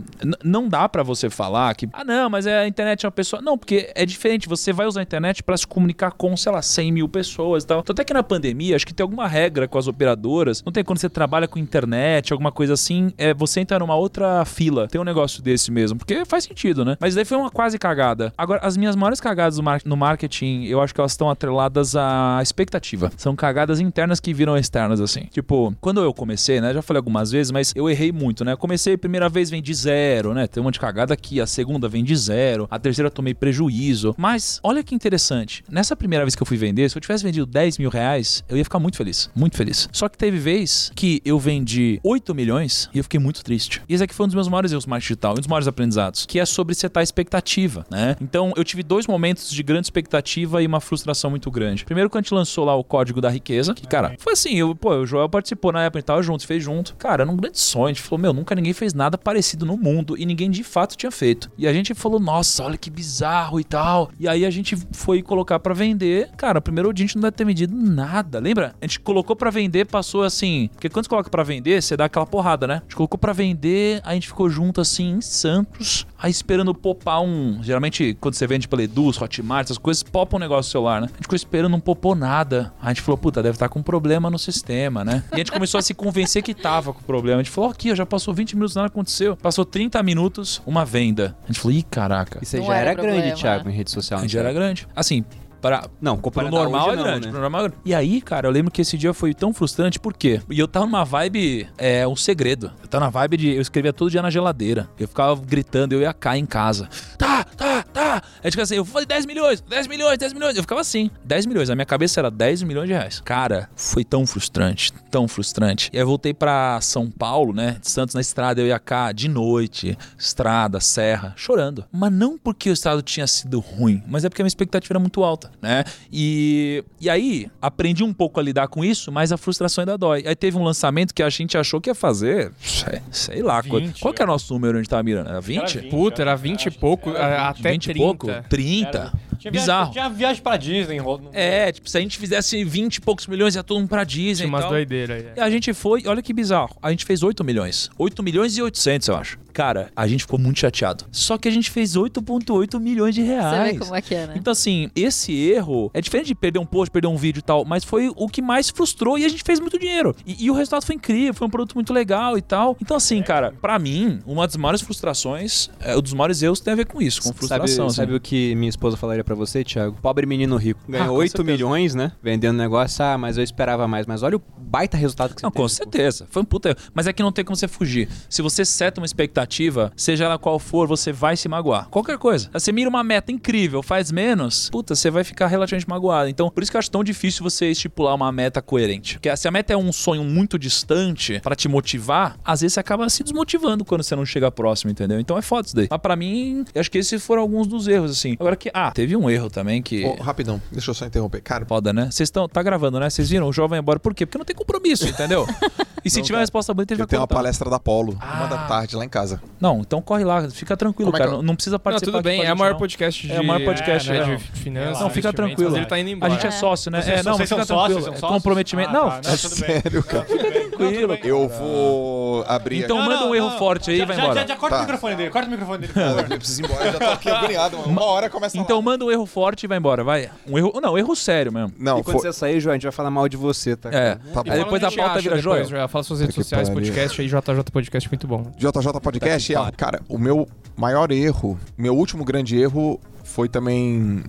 não 0.45 0.69
dá 0.69 0.89
pra 0.89 1.03
você 1.03 1.29
falar 1.31 1.75
que, 1.75 1.89
ah, 1.93 2.05
não, 2.05 2.29
mas 2.31 2.47
é, 2.47 2.61
a 2.61 2.67
internet 2.69 3.05
é 3.05 3.09
uma 3.09 3.13
pessoa. 3.13 3.41
Não, 3.43 3.57
porque 3.59 3.91
é 3.95 4.05
diferente. 4.07 4.49
Você 4.49 4.73
vai 4.73 4.87
usar 4.87 5.01
a 5.01 5.03
internet 5.03 5.43
pra 5.43 5.57
se 5.57 5.67
comunicar 5.67 6.13
com, 6.13 6.37
sei 6.37 6.53
lá, 6.53 6.63
100 6.63 6.93
mil 6.93 7.09
pessoas 7.09 7.65
e 7.65 7.67
tal. 7.67 7.81
Então, 7.81 7.93
até 7.93 8.05
que 8.05 8.13
na 8.15 8.23
pandemia, 8.23 8.77
acho 8.77 8.87
que 8.87 8.95
tem 8.95 9.03
alguma 9.05 9.27
regra 9.27 9.67
com 9.69 9.79
as 9.79 9.87
operadoras. 9.87 10.63
Não 10.65 10.73
tem 10.73 10.85
quando 10.85 10.99
você 10.99 11.09
trabalha 11.09 11.49
com 11.49 11.59
internet, 11.59 12.33
alguma 12.33 12.53
coisa 12.53 12.75
assim, 12.75 13.13
é 13.19 13.33
você 13.35 13.61
entra 13.61 13.79
numa 13.79 13.95
outra 13.95 14.45
fila. 14.45 14.89
Tem 14.89 15.01
um 15.01 15.05
negócio 15.05 15.43
desse 15.43 15.71
mesmo, 15.71 15.99
porque 15.99 16.25
faz 16.25 16.45
sentido, 16.45 16.85
né? 16.85 16.97
Mas 17.01 17.15
daí 17.15 17.25
foi 17.25 17.37
uma 17.37 17.51
quase 17.51 17.79
cagada. 17.79 18.33
Agora, 18.37 18.61
as 18.63 18.77
minhas 18.77 18.95
maiores 18.97 19.21
cagadas 19.21 19.57
no 19.59 19.63
mar- 19.65 19.81
no 19.85 19.97
marketing, 19.97 20.65
eu 20.65 20.81
acho 20.81 20.95
que 20.95 21.01
elas 21.07 21.13
estão 21.13 21.31
atreladas 21.31 21.95
à 21.97 22.41
expectativa. 22.43 23.11
São 23.17 23.35
cagadas 23.35 23.81
internas 23.81 24.21
que 24.21 24.35
viram 24.35 24.57
externas, 24.57 25.01
assim. 25.01 25.27
Tipo, 25.31 25.75
quando 25.81 26.03
eu 26.03 26.13
comecei, 26.13 26.61
né? 26.61 26.75
Já 26.75 26.83
falei 26.83 26.99
algumas 26.99 27.31
vezes, 27.31 27.51
mas 27.53 27.73
eu 27.75 27.89
errei 27.89 28.13
muito, 28.13 28.45
né? 28.45 28.53
Eu 28.53 28.59
comecei 28.59 28.95
a 28.95 28.99
primeira 28.99 29.29
vez 29.29 29.49
vem 29.49 29.63
de 29.63 29.73
zero, 29.73 30.35
né? 30.35 30.47
Tem 30.47 30.61
um 30.61 30.65
monte 30.65 30.75
de 30.75 30.81
cagada 30.81 31.15
aqui. 31.15 31.41
A 31.41 31.47
segunda 31.47 31.89
vem 31.89 32.03
de 32.05 32.15
zero. 32.17 32.67
A 32.71 32.79
terceira 32.79 33.11
tomei 33.11 33.35
prejuízo. 33.35 34.15
Mas, 34.19 34.61
olha 34.63 34.83
que 34.83 34.95
interessante. 34.95 35.63
Nessa 35.71 35.95
primeira 35.95 36.25
vez 36.25 36.35
que 36.35 36.43
eu 36.43 36.47
fui 36.47 36.57
vender, 36.57 36.91
se 36.91 36.97
eu 36.97 37.01
tivesse 37.01 37.23
vendido 37.23 37.47
10 37.47 37.79
mil 37.79 37.89
reais, 37.89 38.45
eu 38.49 38.57
ia 38.57 38.65
ficar 38.65 38.79
muito 38.79 38.97
feliz. 38.97 39.31
Muito 39.35 39.57
feliz. 39.57 39.89
Só 39.93 40.09
que 40.09 40.19
teve 40.19 40.39
vez 40.39 40.91
que 40.95 41.23
eu 41.25 41.39
vendi 41.39 42.01
8 42.03 42.35
milhões 42.35 42.91
e 42.93 42.99
eu 42.99 43.05
fiquei 43.05 43.21
muito 43.21 43.45
triste. 43.45 43.81
E 43.89 43.95
esse 43.95 44.03
aqui 44.03 44.15
foi 44.15 44.25
um 44.25 44.29
dos 44.29 44.35
meus 44.35 44.49
maiores 44.49 44.73
erros 44.73 44.87
marketing 44.87 45.07
digital, 45.07 45.33
um 45.33 45.37
dos 45.37 45.47
maiores 45.47 45.69
aprendizados, 45.69 46.27
que 46.27 46.41
é 46.41 46.45
sobre 46.45 46.75
setar 46.75 47.03
expectativa, 47.03 47.87
né? 47.91 48.17
Então, 48.21 48.53
eu 48.57 48.65
tive 48.65 48.83
dois 48.83 49.07
momentos 49.07 49.51
de 49.51 49.63
grande 49.63 49.87
expectativa 49.87 50.63
e 50.63 50.67
uma 50.67 50.81
frustração 50.81 50.96
muito 51.31 51.51
grande. 51.51 51.85
Primeiro, 51.85 52.09
quando 52.09 52.21
a 52.21 52.23
gente 52.23 52.35
lançou 52.35 52.65
lá 52.65 52.75
o 52.75 52.85
código 52.85 53.21
da 53.21 53.29
riqueza, 53.29 53.75
que, 53.75 53.87
cara, 53.87 54.15
foi 54.19 54.33
assim, 54.33 54.55
eu, 54.55 54.75
pô, 54.75 54.91
o 54.95 55.07
Joel 55.07 55.29
participou 55.29 55.73
na 55.73 55.83
época, 55.85 55.99
a 55.99 56.01
gente 56.01 56.07
tava 56.07 56.23
junto, 56.23 56.47
fez 56.47 56.63
junto. 56.63 56.95
Cara, 56.97 57.23
era 57.23 57.31
um 57.31 57.37
grande 57.37 57.59
sonho. 57.59 57.87
A 57.87 57.89
gente 57.89 58.03
falou, 58.03 58.21
meu, 58.21 58.33
nunca 58.33 58.55
ninguém 58.55 58.73
fez 58.73 58.95
nada 58.95 59.19
parecido 59.19 59.67
no 59.67 59.77
mundo 59.77 60.17
e 60.19 60.25
ninguém 60.25 60.51
de 60.51 60.63
fato 60.63 60.97
tinha 60.97 61.11
feito. 61.11 61.51
E 61.59 61.67
a 61.67 61.73
gente 61.73 61.95
falou, 61.95 62.19
nossa, 62.19 62.65
olha 62.65 62.77
que 62.77 62.91
bizarro 62.91 63.61
e 63.61 63.65
tal. 63.65 64.11
E 64.19 64.29
aí 64.29 64.45
a 64.45 64.51
gente 64.51 64.77
foi 64.93 65.23
colocar 65.23 65.59
pra 65.59 65.75
vender. 65.75 66.31
Cara, 66.37 66.61
primeiro 66.61 66.93
dia 66.93 67.05
a 67.05 67.07
gente 67.07 67.17
não 67.17 67.23
deve 67.23 67.37
ter 67.37 67.45
vendido 67.45 67.75
nada. 67.75 68.39
Lembra? 68.39 68.75
A 68.81 68.87
gente 68.87 69.01
colocou 69.01 69.37
pra 69.37 69.51
vender, 69.51 69.87
passou 69.87 70.23
assim. 70.23 70.69
Porque 70.73 70.89
quando 70.89 71.05
você 71.05 71.11
coloca 71.11 71.31
pra 71.31 71.43
vender, 71.43 71.83
você 71.83 71.97
dá 71.97 72.07
aquela 72.07 72.27
porrada, 72.27 72.67
né? 72.67 72.75
A 72.77 72.83
gente 72.83 72.97
colocou 72.97 73.19
pra 73.19 73.33
vender, 73.33 74.01
a 74.05 74.15
gente 74.15 74.29
ficou 74.29 74.49
junto 74.49 74.81
assim 74.81 75.17
em 75.17 75.21
Santos, 75.21 76.07
aí 76.19 76.31
esperando 76.31 76.75
popar 76.75 77.23
um. 77.23 77.63
Geralmente, 77.63 78.17
quando 78.21 78.35
você 78.35 78.47
vende 78.47 78.69
pela 78.69 78.83
Eduz, 78.83 79.21
Hotmart, 79.21 79.65
essas 79.65 79.79
coisas, 79.79 80.03
popa 80.03 80.37
um 80.37 80.41
negócio 80.41 80.69
no 80.69 80.86
celular, 80.87 81.01
né? 81.01 81.09
A 81.09 81.17
gente 81.17 81.23
ficou 81.23 81.37
esperando, 81.37 81.73
não 81.73 81.81
popou 81.81 82.15
nada. 82.15 82.73
A 82.81 82.89
gente 82.89 83.03
falou, 83.03 83.19
puta, 83.19 83.43
deve 83.43 83.57
estar 83.57 83.69
com 83.69 83.83
problema 83.83 84.31
no 84.31 84.39
sistema, 84.39 85.05
né? 85.05 85.23
E 85.33 85.35
a 85.35 85.39
gente 85.39 85.53
começou 85.53 85.79
a 85.79 85.83
se 85.83 85.93
convencer 85.93 86.43
que 86.43 86.55
tava 86.55 86.93
com 86.93 87.03
problema. 87.03 87.41
A 87.41 87.43
gente 87.43 87.53
falou, 87.53 87.71
aqui, 87.71 87.91
ó, 87.91 87.95
já 87.95 88.07
passou 88.07 88.33
20 88.33 88.55
minutos, 88.55 88.75
nada 88.75 88.87
aconteceu. 88.87 89.37
Passou 89.37 89.65
30 89.65 90.03
minutos, 90.03 90.63
uma 90.65 90.85
venda. 90.85 91.37
A 91.45 91.47
gente 91.49 91.61
falou, 91.61 91.77
ih, 91.77 91.83
caraca. 91.83 92.39
Isso 92.43 92.57
aí 92.57 92.63
já 92.63 92.75
era 92.75 92.91
era 92.91 92.95
grande, 92.95 93.17
problema, 93.17 93.37
Thiago, 93.37 93.65
né? 93.65 93.73
em 93.73 93.77
rede 93.77 93.91
social. 93.91 94.21
A 94.21 94.23
gente 94.23 94.35
não 94.35 94.41
era 94.41 94.51
era? 94.51 94.59
grande. 94.59 94.87
Assim, 94.95 95.25
para, 95.67 95.89
Não, 96.01 96.15
Pro 96.15 96.23
comparado 96.23 96.57
a 96.57 96.61
normal 96.61 96.93
é 96.93 96.97
não, 96.97 97.03
grande, 97.03 97.27
né? 97.27 97.33
pro 97.33 97.41
normal 97.41 97.61
é 97.61 97.69
grande. 97.69 97.83
E 97.85 97.95
aí, 97.95 98.21
cara, 98.21 98.47
eu 98.47 98.53
lembro 98.53 98.71
que 98.71 98.81
esse 98.83 98.97
dia 98.97 99.13
foi 99.13 99.35
tão 99.35 99.53
frustrante, 99.53 99.99
por 99.99 100.15
quê? 100.15 100.41
E 100.49 100.59
eu 100.59 100.69
tava 100.69 100.87
numa 100.87 101.05
vibe, 101.05 101.69
é, 101.77 102.07
um 102.07 102.15
segredo. 102.15 102.73
Eu 102.81 102.89
tava 102.89 103.05
na 103.05 103.11
vibe 103.11 103.37
de, 103.37 103.49
eu 103.55 103.61
escrevia 103.61 103.93
todo 103.93 104.11
dia 104.11 104.23
na 104.23 104.31
geladeira. 104.31 104.89
Eu 104.99 105.09
ficava 105.09 105.35
gritando, 105.45 105.93
eu 105.93 106.01
ia 106.01 106.13
cá 106.15 106.39
em 106.39 106.47
casa. 106.47 106.89
Tá, 107.19 107.43
tá, 107.45 107.83
tá. 107.83 108.23
Aí 108.45 108.51
tipo 108.51 108.63
assim, 108.63 108.77
eu 108.77 108.85
falei 108.85 109.07
10 109.07 109.27
milhões, 109.27 109.61
10 109.61 109.87
milhões, 109.89 110.19
10 110.19 110.33
milhões. 110.33 110.57
Eu 110.57 110.63
ficava 110.63 110.81
assim, 110.81 111.11
10 111.25 111.47
milhões. 111.47 111.69
Na 111.69 111.75
minha 111.75 111.87
cabeça 111.87 112.21
era 112.21 112.31
10 112.31 112.63
milhões 112.63 112.87
de 112.87 112.93
reais. 112.95 113.21
Cara, 113.21 113.69
foi 113.75 114.05
tão 114.05 114.27
frustrante, 114.27 114.93
tão 115.11 115.27
frustrante. 115.27 115.91
E 115.93 115.97
aí 115.97 116.03
eu 116.03 116.07
voltei 116.07 116.33
pra 116.33 116.81
São 116.81 117.11
Paulo, 117.11 117.53
né, 117.53 117.77
de 117.81 117.91
Santos 117.91 118.15
na 118.15 118.21
estrada, 118.21 118.61
eu 118.61 118.67
ia 118.67 118.79
cá 118.79 119.11
de 119.13 119.29
noite, 119.29 119.99
estrada, 120.19 120.79
serra, 120.81 121.33
chorando. 121.37 121.85
Mas 121.93 122.13
não 122.13 122.39
porque 122.39 122.71
o 122.71 122.73
estado 122.73 123.03
tinha 123.03 123.27
sido 123.27 123.59
ruim, 123.59 124.03
mas 124.07 124.25
é 124.25 124.29
porque 124.29 124.43
a 124.43 124.45
minha 124.45 124.49
expectativa 124.49 124.93
era 124.93 125.01
muito 125.01 125.25
alta, 125.25 125.51
né? 125.61 125.85
E, 126.13 126.85
e 127.01 127.09
aí, 127.11 127.49
aprendi 127.61 128.03
um 128.05 128.13
pouco 128.13 128.39
a 128.41 128.43
lidar 128.43 128.69
com 128.69 128.85
isso, 128.85 129.11
mas 129.13 129.33
a 129.33 129.37
frustração 129.37 129.83
ainda 129.83 129.97
dói. 129.99 130.25
Aí 130.27 130.35
teve 130.37 130.57
um 130.57 130.63
lançamento 130.63 131.15
que 131.15 131.23
a 131.23 131.29
gente 131.31 131.57
achou 131.59 131.81
que 131.81 131.91
ia 131.91 131.95
fazer, 131.95 132.53
sei, 132.61 133.01
sei 133.11 133.43
lá, 133.43 133.61
20, 133.61 133.71
qual, 133.71 133.83
qual 134.01 134.15
que 134.15 134.23
é 134.23 134.25
o 134.25 134.29
nosso 134.29 134.53
número 134.55 134.73
onde 134.73 134.79
a 134.79 134.83
gente 134.83 134.91
tava 134.91 135.03
mirando? 135.03 135.29
Era 135.29 135.41
20? 135.41 135.59
Era 135.59 135.81
20. 135.83 135.91
Puta, 135.91 136.23
era 136.23 136.35
20 136.37 136.67
e 136.67 136.71
pouco, 136.71 137.11
a- 137.11 137.49
até 137.51 137.71
20 137.73 137.85
e 137.85 137.93
30. 137.95 138.05
pouco? 138.07 138.27
30? 138.49 138.89
Era- 138.99 139.13
tinha 139.39 139.51
Bizarro. 139.53 139.93
Viagem, 139.93 139.93
tinha 139.93 140.09
viagem 140.19 140.43
pra 140.43 140.57
Disney. 140.57 140.99
É, 141.33 141.71
tipo, 141.71 141.91
se 141.91 141.99
a 141.99 142.01
gente 142.01 142.17
fizesse 142.19 142.65
20 142.65 142.97
e 142.97 143.01
poucos 143.03 143.27
milhões, 143.27 143.55
ia 143.55 143.63
todo 143.63 143.79
mundo 143.79 143.89
pra 143.89 144.03
Disney 144.03 144.35
Tinha 144.35 144.47
e 144.47 144.49
umas 144.49 144.63
tal. 144.63 144.71
doideiras 144.71 145.23
aí. 145.25 145.33
E 145.37 145.41
a 145.41 145.51
gente 145.51 145.75
foi, 145.75 146.03
olha 146.07 146.23
que 146.23 146.33
bizarro, 146.33 146.75
a 146.83 146.91
gente 146.91 147.05
fez 147.05 147.23
8 147.23 147.45
milhões. 147.45 147.91
8 147.99 148.23
milhões 148.23 148.57
e 148.57 148.63
800, 148.63 149.09
eu 149.09 149.17
acho. 149.17 149.39
Cara, 149.53 149.91
a 149.95 150.07
gente 150.07 150.21
ficou 150.23 150.39
muito 150.39 150.59
chateado. 150.59 151.05
Só 151.13 151.37
que 151.39 151.49
a 151.49 151.51
gente 151.51 151.71
fez 151.71 151.97
8,8 151.97 152.81
milhões 152.81 153.15
de 153.15 153.23
Você 153.23 153.27
reais. 153.29 153.73
vê 153.73 153.79
como 153.79 153.95
é 153.95 154.03
que 154.03 154.15
é, 154.15 154.27
né? 154.27 154.35
Então, 154.37 154.51
assim, 154.53 154.91
esse 154.97 155.33
erro 155.51 155.91
é 155.95 156.01
diferente 156.01 156.27
de 156.27 156.35
perder 156.35 156.59
um 156.59 156.67
post, 156.67 156.91
perder 156.91 157.09
um 157.09 157.17
vídeo 157.17 157.39
e 157.41 157.43
tal, 157.43 157.65
mas 157.65 157.85
foi 157.85 158.11
o 158.17 158.29
que 158.29 158.41
mais 158.43 158.71
frustrou 158.71 159.19
e 159.19 159.25
a 159.25 159.29
gente 159.29 159.43
fez 159.45 159.61
muito 159.61 159.79
dinheiro. 159.79 160.15
E, 160.27 160.45
e 160.47 160.51
o 160.51 160.55
resultado 160.55 160.85
foi 160.85 160.95
incrível, 160.95 161.35
foi 161.35 161.47
um 161.47 161.51
produto 161.51 161.75
muito 161.75 161.93
legal 161.93 162.37
e 162.37 162.43
tal. 162.43 162.77
Então, 162.81 162.97
assim, 162.97 163.23
cara, 163.23 163.53
pra 163.61 163.79
mim, 163.79 164.21
uma 164.27 164.47
das 164.47 164.57
maiores 164.57 164.81
frustrações, 164.81 165.71
é, 165.81 165.97
um 165.97 166.01
dos 166.03 166.13
maiores 166.13 166.43
erros 166.43 166.61
tem 166.61 166.73
a 166.73 166.77
ver 166.77 166.87
com 166.87 167.01
isso, 167.01 167.21
com 167.23 167.29
Sabe, 167.29 167.39
frustração. 167.39 167.87
assim. 167.87 167.97
sabe 167.97 168.15
o 168.15 168.21
que 168.21 168.55
minha 168.55 168.69
esposa 168.69 168.97
falaria 168.97 169.23
pra 169.25 169.35
você, 169.35 169.63
Thiago? 169.65 169.97
Pobre 170.03 170.27
menino 170.27 170.57
rico. 170.57 170.81
Ah, 170.89 170.93
Ganhou 170.93 171.09
com 171.09 171.15
8 171.15 171.31
certeza. 171.37 171.53
milhões, 171.53 171.95
né? 171.95 172.13
Vendendo 172.23 172.57
negócio. 172.57 173.05
Ah, 173.05 173.17
mas 173.19 173.39
eu 173.39 173.45
esperava 173.45 173.87
mais. 173.89 174.07
Mas 174.07 174.23
olha 174.23 174.37
o 174.37 174.43
baita 174.59 174.97
resultado 174.97 175.35
que 175.35 175.41
você 175.41 175.47
Não, 175.47 175.51
teve, 175.51 175.63
com 175.63 175.65
pô. 175.65 175.69
certeza. 175.69 176.27
Foi 176.31 176.43
um 176.43 176.45
puta 176.45 176.71
erro. 176.71 176.79
Mas 176.93 177.07
é 177.07 177.13
que 177.13 177.23
não 177.23 177.33
tem 177.33 177.45
como 177.45 177.57
você 177.57 177.69
fugir. 177.69 178.09
Se 178.29 178.43
você 178.43 178.65
seta 178.65 179.01
uma 179.01 179.07
expectativa, 179.07 179.93
seja 179.97 180.25
ela 180.25 180.39
qual 180.39 180.59
for, 180.59 180.87
você 180.89 181.13
vai 181.13 181.37
se 181.37 181.49
magoar. 181.49 181.89
Qualquer 181.89 182.19
coisa. 182.19 182.51
Você 182.53 182.73
mira 182.73 182.89
uma 182.89 183.03
meta 183.05 183.31
incrível, 183.33 183.83
faz 183.83 184.11
menos, 184.11 184.69
puta, 184.71 184.95
você 184.95 185.11
vai 185.11 185.25
ficar 185.27 185.47
relativamente 185.47 185.89
magoado. 185.89 186.29
Então, 186.29 186.49
por 186.51 186.63
isso 186.63 186.71
que 186.71 186.77
eu 186.77 186.79
acho 186.79 186.91
tão 186.91 187.03
difícil 187.05 187.43
você 187.43 187.71
estipular 187.71 188.15
uma 188.15 188.31
meta 188.33 188.63
coerente. 188.63 189.15
Porque 189.15 189.35
se 189.37 189.47
a 189.47 189.51
meta 189.51 189.73
é 189.73 189.77
um 189.77 189.93
sonho 189.93 190.25
muito 190.25 190.59
distante 190.59 191.41
pra 191.41 191.55
te 191.55 191.69
motivar, 191.69 192.37
às 192.45 192.61
vezes 192.61 192.75
você 192.75 192.81
acaba 192.81 193.09
se 193.09 193.23
desmotivando 193.23 193.85
quando 193.85 194.03
você 194.03 194.15
não 194.17 194.25
chega 194.25 194.51
próximo, 194.51 194.91
entendeu? 194.91 195.19
Então 195.21 195.37
é 195.37 195.43
foda 195.43 195.67
isso 195.67 195.77
daí. 195.77 195.89
Mas 195.91 196.01
pra 196.01 196.17
mim, 196.17 196.65
eu 196.75 196.81
acho 196.81 196.91
que 196.91 196.99
esses 196.99 197.25
foram 197.25 197.43
alguns 197.43 197.67
dos 197.67 197.89
erros, 197.89 198.11
assim. 198.11 198.37
Agora 198.39 198.57
que. 198.57 198.71
Ah, 198.73 198.91
teve 198.93 199.17
um 199.17 199.29
erro 199.29 199.51
também 199.51 199.83
que. 199.83 200.05
Ô, 200.05 200.15
rapidão, 200.23 200.61
deixa 200.71 200.91
eu 200.91 200.95
só 200.95 201.07
interromper. 201.07 201.41
Cara, 201.43 201.67
Foda, 201.67 201.93
né? 201.93 202.09
Vocês 202.11 202.29
estão. 202.29 202.49
Tá 202.49 202.63
gravando, 202.63 203.01
né? 203.01 203.11
Vocês 203.11 203.29
viram? 203.29 203.49
O 203.49 203.69
vai 203.69 203.79
embora. 203.79 203.99
Por 203.99 204.15
quê? 204.15 204.25
Porque 204.27 204.39
não 204.39 204.45
tem 204.45 204.55
compromisso, 204.55 205.09
entendeu? 205.09 205.47
E 206.05 206.11
se 206.11 206.19
Não, 206.19 206.23
tiver 206.25 206.35
cara. 206.35 206.39
uma 206.39 206.43
resposta 206.43 206.73
bonita, 206.73 206.95
ele 206.95 207.01
eu 207.03 207.05
vai 207.05 207.09
tenho 207.11 207.21
uma 207.21 207.27
contar. 207.27 207.35
palestra 207.41 207.69
da 207.69 207.81
Polo, 207.81 208.17
Ah. 208.21 208.37
uma 208.37 208.47
da 208.47 208.59
tarde, 208.59 208.95
lá 208.95 209.05
em 209.05 209.09
casa. 209.09 209.43
Não, 209.61 209.81
então 209.81 210.01
corre 210.01 210.23
lá, 210.23 210.49
fica 210.49 210.77
tranquilo, 210.77 211.11
Como 211.11 211.17
é 211.17 211.19
que 211.21 211.25
cara. 211.27 211.37
eu- 211.39 211.43
Não, 211.43 211.49
não 211.49 211.55
precisa 211.57 211.75
Não, 211.75 211.81
participar. 211.81 212.13
tudo 212.13 212.23
bem, 212.23 212.43
é 212.45 212.49
a 212.49 212.55
o 212.55 212.57
maior 212.57 212.77
podcast 212.77 213.27
de, 213.27 213.33
É 213.33 213.41
o 213.41 213.45
maior 213.45 213.65
podcast, 213.65 214.09
né, 214.09 214.19
é. 214.19 214.37
de 214.37 214.45
finanças. 214.53 215.01
Não, 215.01 215.11
fica 215.17 215.33
tranquilo. 215.33 215.71
Mas 215.71 215.79
ele 215.79 215.87
tá 215.87 215.99
indo 215.99 216.09
A 216.09 216.13
embora. 216.13 216.33
gente 216.33 216.47
é 216.47 216.51
sócio, 216.51 216.91
né? 216.91 217.03
Vocês- 217.03 217.21
é, 217.21 217.23
não, 217.23 217.33
mas 217.33 217.37
vocês 217.39 217.49
são 217.49 217.59
fica 217.59 217.67
sócios, 217.67 217.87
tranquilo. 217.87 218.05
são 218.05 218.15
É 218.15 218.17
sócios? 218.19 218.37
comprometimento. 218.37 218.91
Ah, 218.91 218.93
não, 218.93 219.11
tá, 219.11 219.21
não, 219.31 219.37
tudo 219.37 219.57
bem. 219.61 219.81
Sério, 219.83 220.03
cara. 220.05 220.25
tranquilo. 220.25 221.19
Eu 221.25 221.49
vou 221.49 222.45
abrir 222.47 222.85
Então 222.85 222.99
aqui. 222.99 223.09
manda 223.09 223.25
um 223.27 223.35
erro 223.35 223.51
forte 223.59 223.91
aí 223.91 223.97
e 223.97 223.99
já, 224.01 224.05
vai 224.07 224.17
embora. 224.19 224.35
Já, 224.41 224.47
já 224.47 224.57
corta 224.57 224.77
Tá. 224.77 224.83
o 224.83 224.85
microfone 224.85 225.17
dele, 225.17 225.31
corta 225.31 225.49
o 225.49 225.51
microfone 225.51 225.79
dele, 225.87 225.93
Eu 226.31 226.39
preciso 226.39 226.63
ir 226.63 226.65
embora, 226.65 226.85
eu 226.87 226.93
já 226.93 226.99
tô 226.99 227.05
aqui 227.11 227.29
agoniado. 227.31 227.77
mano. 227.79 227.89
Uma 227.89 228.05
hora 228.05 228.29
começa 228.31 228.57
Então 228.59 228.81
manda 228.83 229.05
um 229.05 229.11
erro 229.11 229.27
forte 229.27 229.65
e 229.65 229.67
vai 229.67 229.79
embora, 229.79 230.05
vai. 230.05 230.31
Um 230.47 230.59
erro. 230.59 230.73
Não, 230.83 230.97
erro 230.99 231.17
sério 231.17 231.53
mesmo. 231.53 231.73
Não, 231.79 231.99
E 231.99 232.03
quando 232.03 232.19
você 232.21 232.33
sair, 232.33 232.61
João, 232.61 232.73
a 232.73 232.77
gente 232.77 232.83
vai 232.85 232.93
falar 232.93 233.11
mal 233.11 233.29
de 233.29 233.37
você, 233.37 233.77
tá? 233.77 233.89
É. 233.93 234.17
Tá 234.33 234.43
bom. 234.43 234.51
Aí 234.53 234.59
depois 234.59 234.81
falando 234.81 234.85
a 234.85 234.89
de 234.91 234.97
pauta 234.97 235.21
vira 235.21 235.37
depois, 235.37 235.69
joia. 235.69 235.89
Fala 235.89 236.05
suas 236.05 236.21
redes 236.21 236.35
sociais, 236.35 236.69
podcast 236.69 237.21
aí, 237.21 237.27
JJ 237.29 237.43
Podcast, 237.73 238.09
muito 238.11 238.27
bom. 238.27 238.53
JJ 238.57 239.01
Podcast, 239.01 239.53
Tá 239.55 239.67
é, 239.69 239.71
cara, 239.73 240.01
o 240.09 240.19
meu 240.19 240.47
maior 240.77 241.11
erro, 241.11 241.59
meu 241.79 241.97
último 241.97 242.25
grande 242.25 242.61
erro 242.61 243.01
foi 243.37 243.51
também 243.51 244.25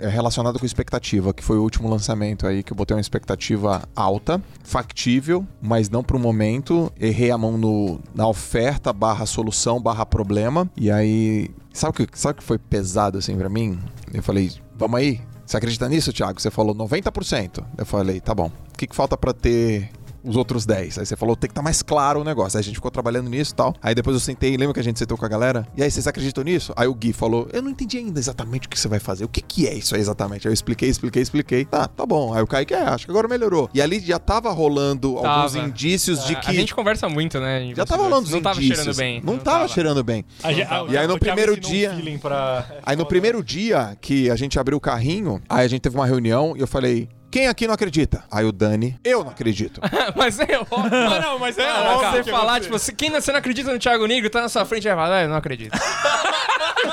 é 0.00 0.08
relacionado 0.08 0.60
com 0.60 0.64
expectativa, 0.64 1.34
que 1.34 1.42
foi 1.42 1.58
o 1.58 1.62
último 1.62 1.90
lançamento 1.90 2.46
aí, 2.46 2.62
que 2.62 2.72
eu 2.72 2.76
botei 2.76 2.94
uma 2.94 3.00
expectativa 3.00 3.82
alta, 3.96 4.40
factível, 4.62 5.44
mas 5.60 5.90
não 5.90 6.04
pro 6.04 6.20
momento. 6.20 6.92
Errei 7.00 7.32
a 7.32 7.36
mão 7.36 7.58
no, 7.58 7.98
na 8.14 8.28
oferta 8.28 8.92
barra 8.92 9.26
solução 9.26 9.82
barra 9.82 10.06
problema. 10.06 10.70
E 10.76 10.88
aí, 10.88 11.50
sabe 11.72 11.90
o 11.90 12.06
que, 12.06 12.16
sabe 12.16 12.34
o 12.34 12.36
que 12.36 12.44
foi 12.44 12.58
pesado 12.58 13.18
assim 13.18 13.36
pra 13.36 13.48
mim? 13.48 13.76
Eu 14.14 14.22
falei, 14.22 14.52
vamos 14.76 15.00
aí? 15.00 15.20
Você 15.44 15.56
acredita 15.56 15.88
nisso, 15.88 16.12
Thiago? 16.12 16.40
Você 16.40 16.48
falou 16.48 16.72
90%. 16.76 17.64
Eu 17.76 17.86
falei, 17.86 18.20
tá 18.20 18.36
bom. 18.36 18.52
O 18.72 18.78
que, 18.78 18.86
que 18.86 18.94
falta 18.94 19.16
pra 19.16 19.32
ter 19.32 19.90
os 20.28 20.36
outros 20.36 20.66
10. 20.66 20.98
Aí 20.98 21.06
você 21.06 21.16
falou, 21.16 21.34
tem 21.34 21.48
que 21.48 21.52
estar 21.52 21.62
mais 21.62 21.82
claro 21.82 22.20
o 22.20 22.24
negócio. 22.24 22.56
Aí 22.58 22.60
a 22.60 22.64
gente 22.64 22.74
ficou 22.76 22.90
trabalhando 22.90 23.28
nisso 23.30 23.52
e 23.52 23.54
tal. 23.56 23.74
Aí 23.82 23.94
depois 23.94 24.14
eu 24.14 24.20
sentei, 24.20 24.56
lembra 24.56 24.74
que 24.74 24.80
a 24.80 24.82
gente 24.84 24.98
sentou 24.98 25.16
com 25.16 25.24
a 25.24 25.28
galera? 25.28 25.66
E 25.76 25.82
aí, 25.82 25.90
vocês 25.90 26.06
acreditam 26.06 26.44
nisso? 26.44 26.72
Aí 26.76 26.86
o 26.86 26.94
Gui 26.94 27.12
falou, 27.12 27.48
eu 27.52 27.62
não 27.62 27.70
entendi 27.70 27.98
ainda 27.98 28.18
exatamente 28.20 28.66
o 28.66 28.70
que 28.70 28.78
você 28.78 28.88
vai 28.88 28.98
fazer. 29.00 29.24
O 29.24 29.28
que 29.28 29.40
que 29.40 29.66
é 29.66 29.74
isso 29.74 29.94
aí 29.94 30.00
exatamente? 30.00 30.46
Aí 30.46 30.50
eu 30.50 30.54
expliquei, 30.54 30.88
expliquei, 30.88 31.22
expliquei. 31.22 31.64
Tá, 31.64 31.88
tá 31.88 32.04
bom. 32.06 32.34
Aí 32.34 32.42
o 32.42 32.46
Kaique, 32.46 32.74
é, 32.74 32.82
acho 32.82 33.06
que 33.06 33.10
agora 33.10 33.26
melhorou. 33.26 33.68
E 33.72 33.80
ali 33.80 33.98
já 34.00 34.18
tava 34.18 34.50
rolando 34.52 35.16
alguns 35.18 35.52
Tava. 35.54 35.58
indícios 35.66 36.24
de 36.26 36.34
A- 36.34 36.40
que... 36.40 36.50
A 36.50 36.54
gente 36.54 36.74
conversa 36.74 37.08
muito, 37.08 37.40
né? 37.40 37.72
Já 37.74 37.86
tava 37.86 38.02
rolando 38.02 38.24
os 38.26 38.30
Não 38.32 38.42
tava 38.42 38.58
indícios. 38.58 38.78
cheirando 38.78 38.96
bem. 38.96 39.22
Não, 39.24 39.38
tava, 39.38 39.68
cheirando 39.68 40.04
bem. 40.04 40.24
A 40.42 40.52
gente- 40.52 40.68
ah, 40.70 40.84
E 40.88 40.96
aí 40.96 41.06
no 41.06 41.18
primeiro 41.18 41.54
um 41.54 41.56
dia- 41.58 41.94
feeling 41.94 42.18
pra- 42.18 42.66
Aí 42.84 42.96
no 42.96 43.06
primeiro 43.06 43.42
dia 43.42 43.96
que 44.00 44.28
a 44.30 44.36
gente 44.36 44.58
abriu 44.58 44.76
o 44.76 44.80
carrinho, 44.80 45.40
aí 45.48 45.64
a 45.64 45.68
gente 45.68 45.80
teve 45.80 45.96
uma 45.96 46.06
reunião 46.06 46.54
e 46.56 46.60
eu 46.60 46.66
falei... 46.66 47.08
Quem 47.30 47.46
aqui 47.46 47.66
não 47.66 47.74
acredita? 47.74 48.24
Aí 48.30 48.44
o 48.44 48.52
Dani, 48.52 48.98
eu 49.04 49.22
não 49.22 49.30
acredito. 49.30 49.80
mas 50.16 50.38
é 50.40 50.58
óbvio. 50.58 50.90
Mas 50.90 51.22
não, 51.24 51.38
mas 51.38 51.58
é 51.58 51.64
Cara, 51.64 51.90
óbvio. 51.96 52.24
Você 52.24 52.30
falar, 52.30 52.60
tipo, 52.60 52.78
se- 52.78 52.92
quem 52.92 53.10
não- 53.10 53.20
você 53.20 53.30
não 53.32 53.38
acredita 53.38 53.70
no 53.72 53.78
Thiago 53.78 54.06
Negro, 54.06 54.30
tá 54.30 54.40
na 54.40 54.48
sua 54.48 54.64
frente, 54.64 54.84
vai 54.84 54.94
falar, 54.96 55.16
ah, 55.18 55.22
eu 55.22 55.28
não 55.28 55.36
acredito. 55.36 55.76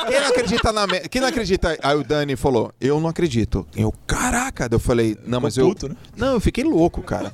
Quem 0.08 0.20
não 0.20 0.28
acredita 0.28 0.74
na 0.74 0.88
me... 0.88 1.00
Quem 1.02 1.22
não 1.22 1.28
acredita? 1.30 1.78
Aí 1.82 1.96
o 1.96 2.04
Dani 2.04 2.36
falou, 2.36 2.72
eu 2.82 3.00
não 3.00 3.08
acredito. 3.10 3.66
Eu, 3.76 3.94
caraca. 4.06 4.68
Eu 4.70 4.80
falei, 4.80 5.18
não, 5.26 5.40
mas 5.40 5.58
eu. 5.58 5.68
puto, 5.68 5.90
né? 5.90 5.96
Não, 6.18 6.34
eu 6.34 6.40
fiquei 6.40 6.64
louco, 6.64 7.02
cara. 7.02 7.32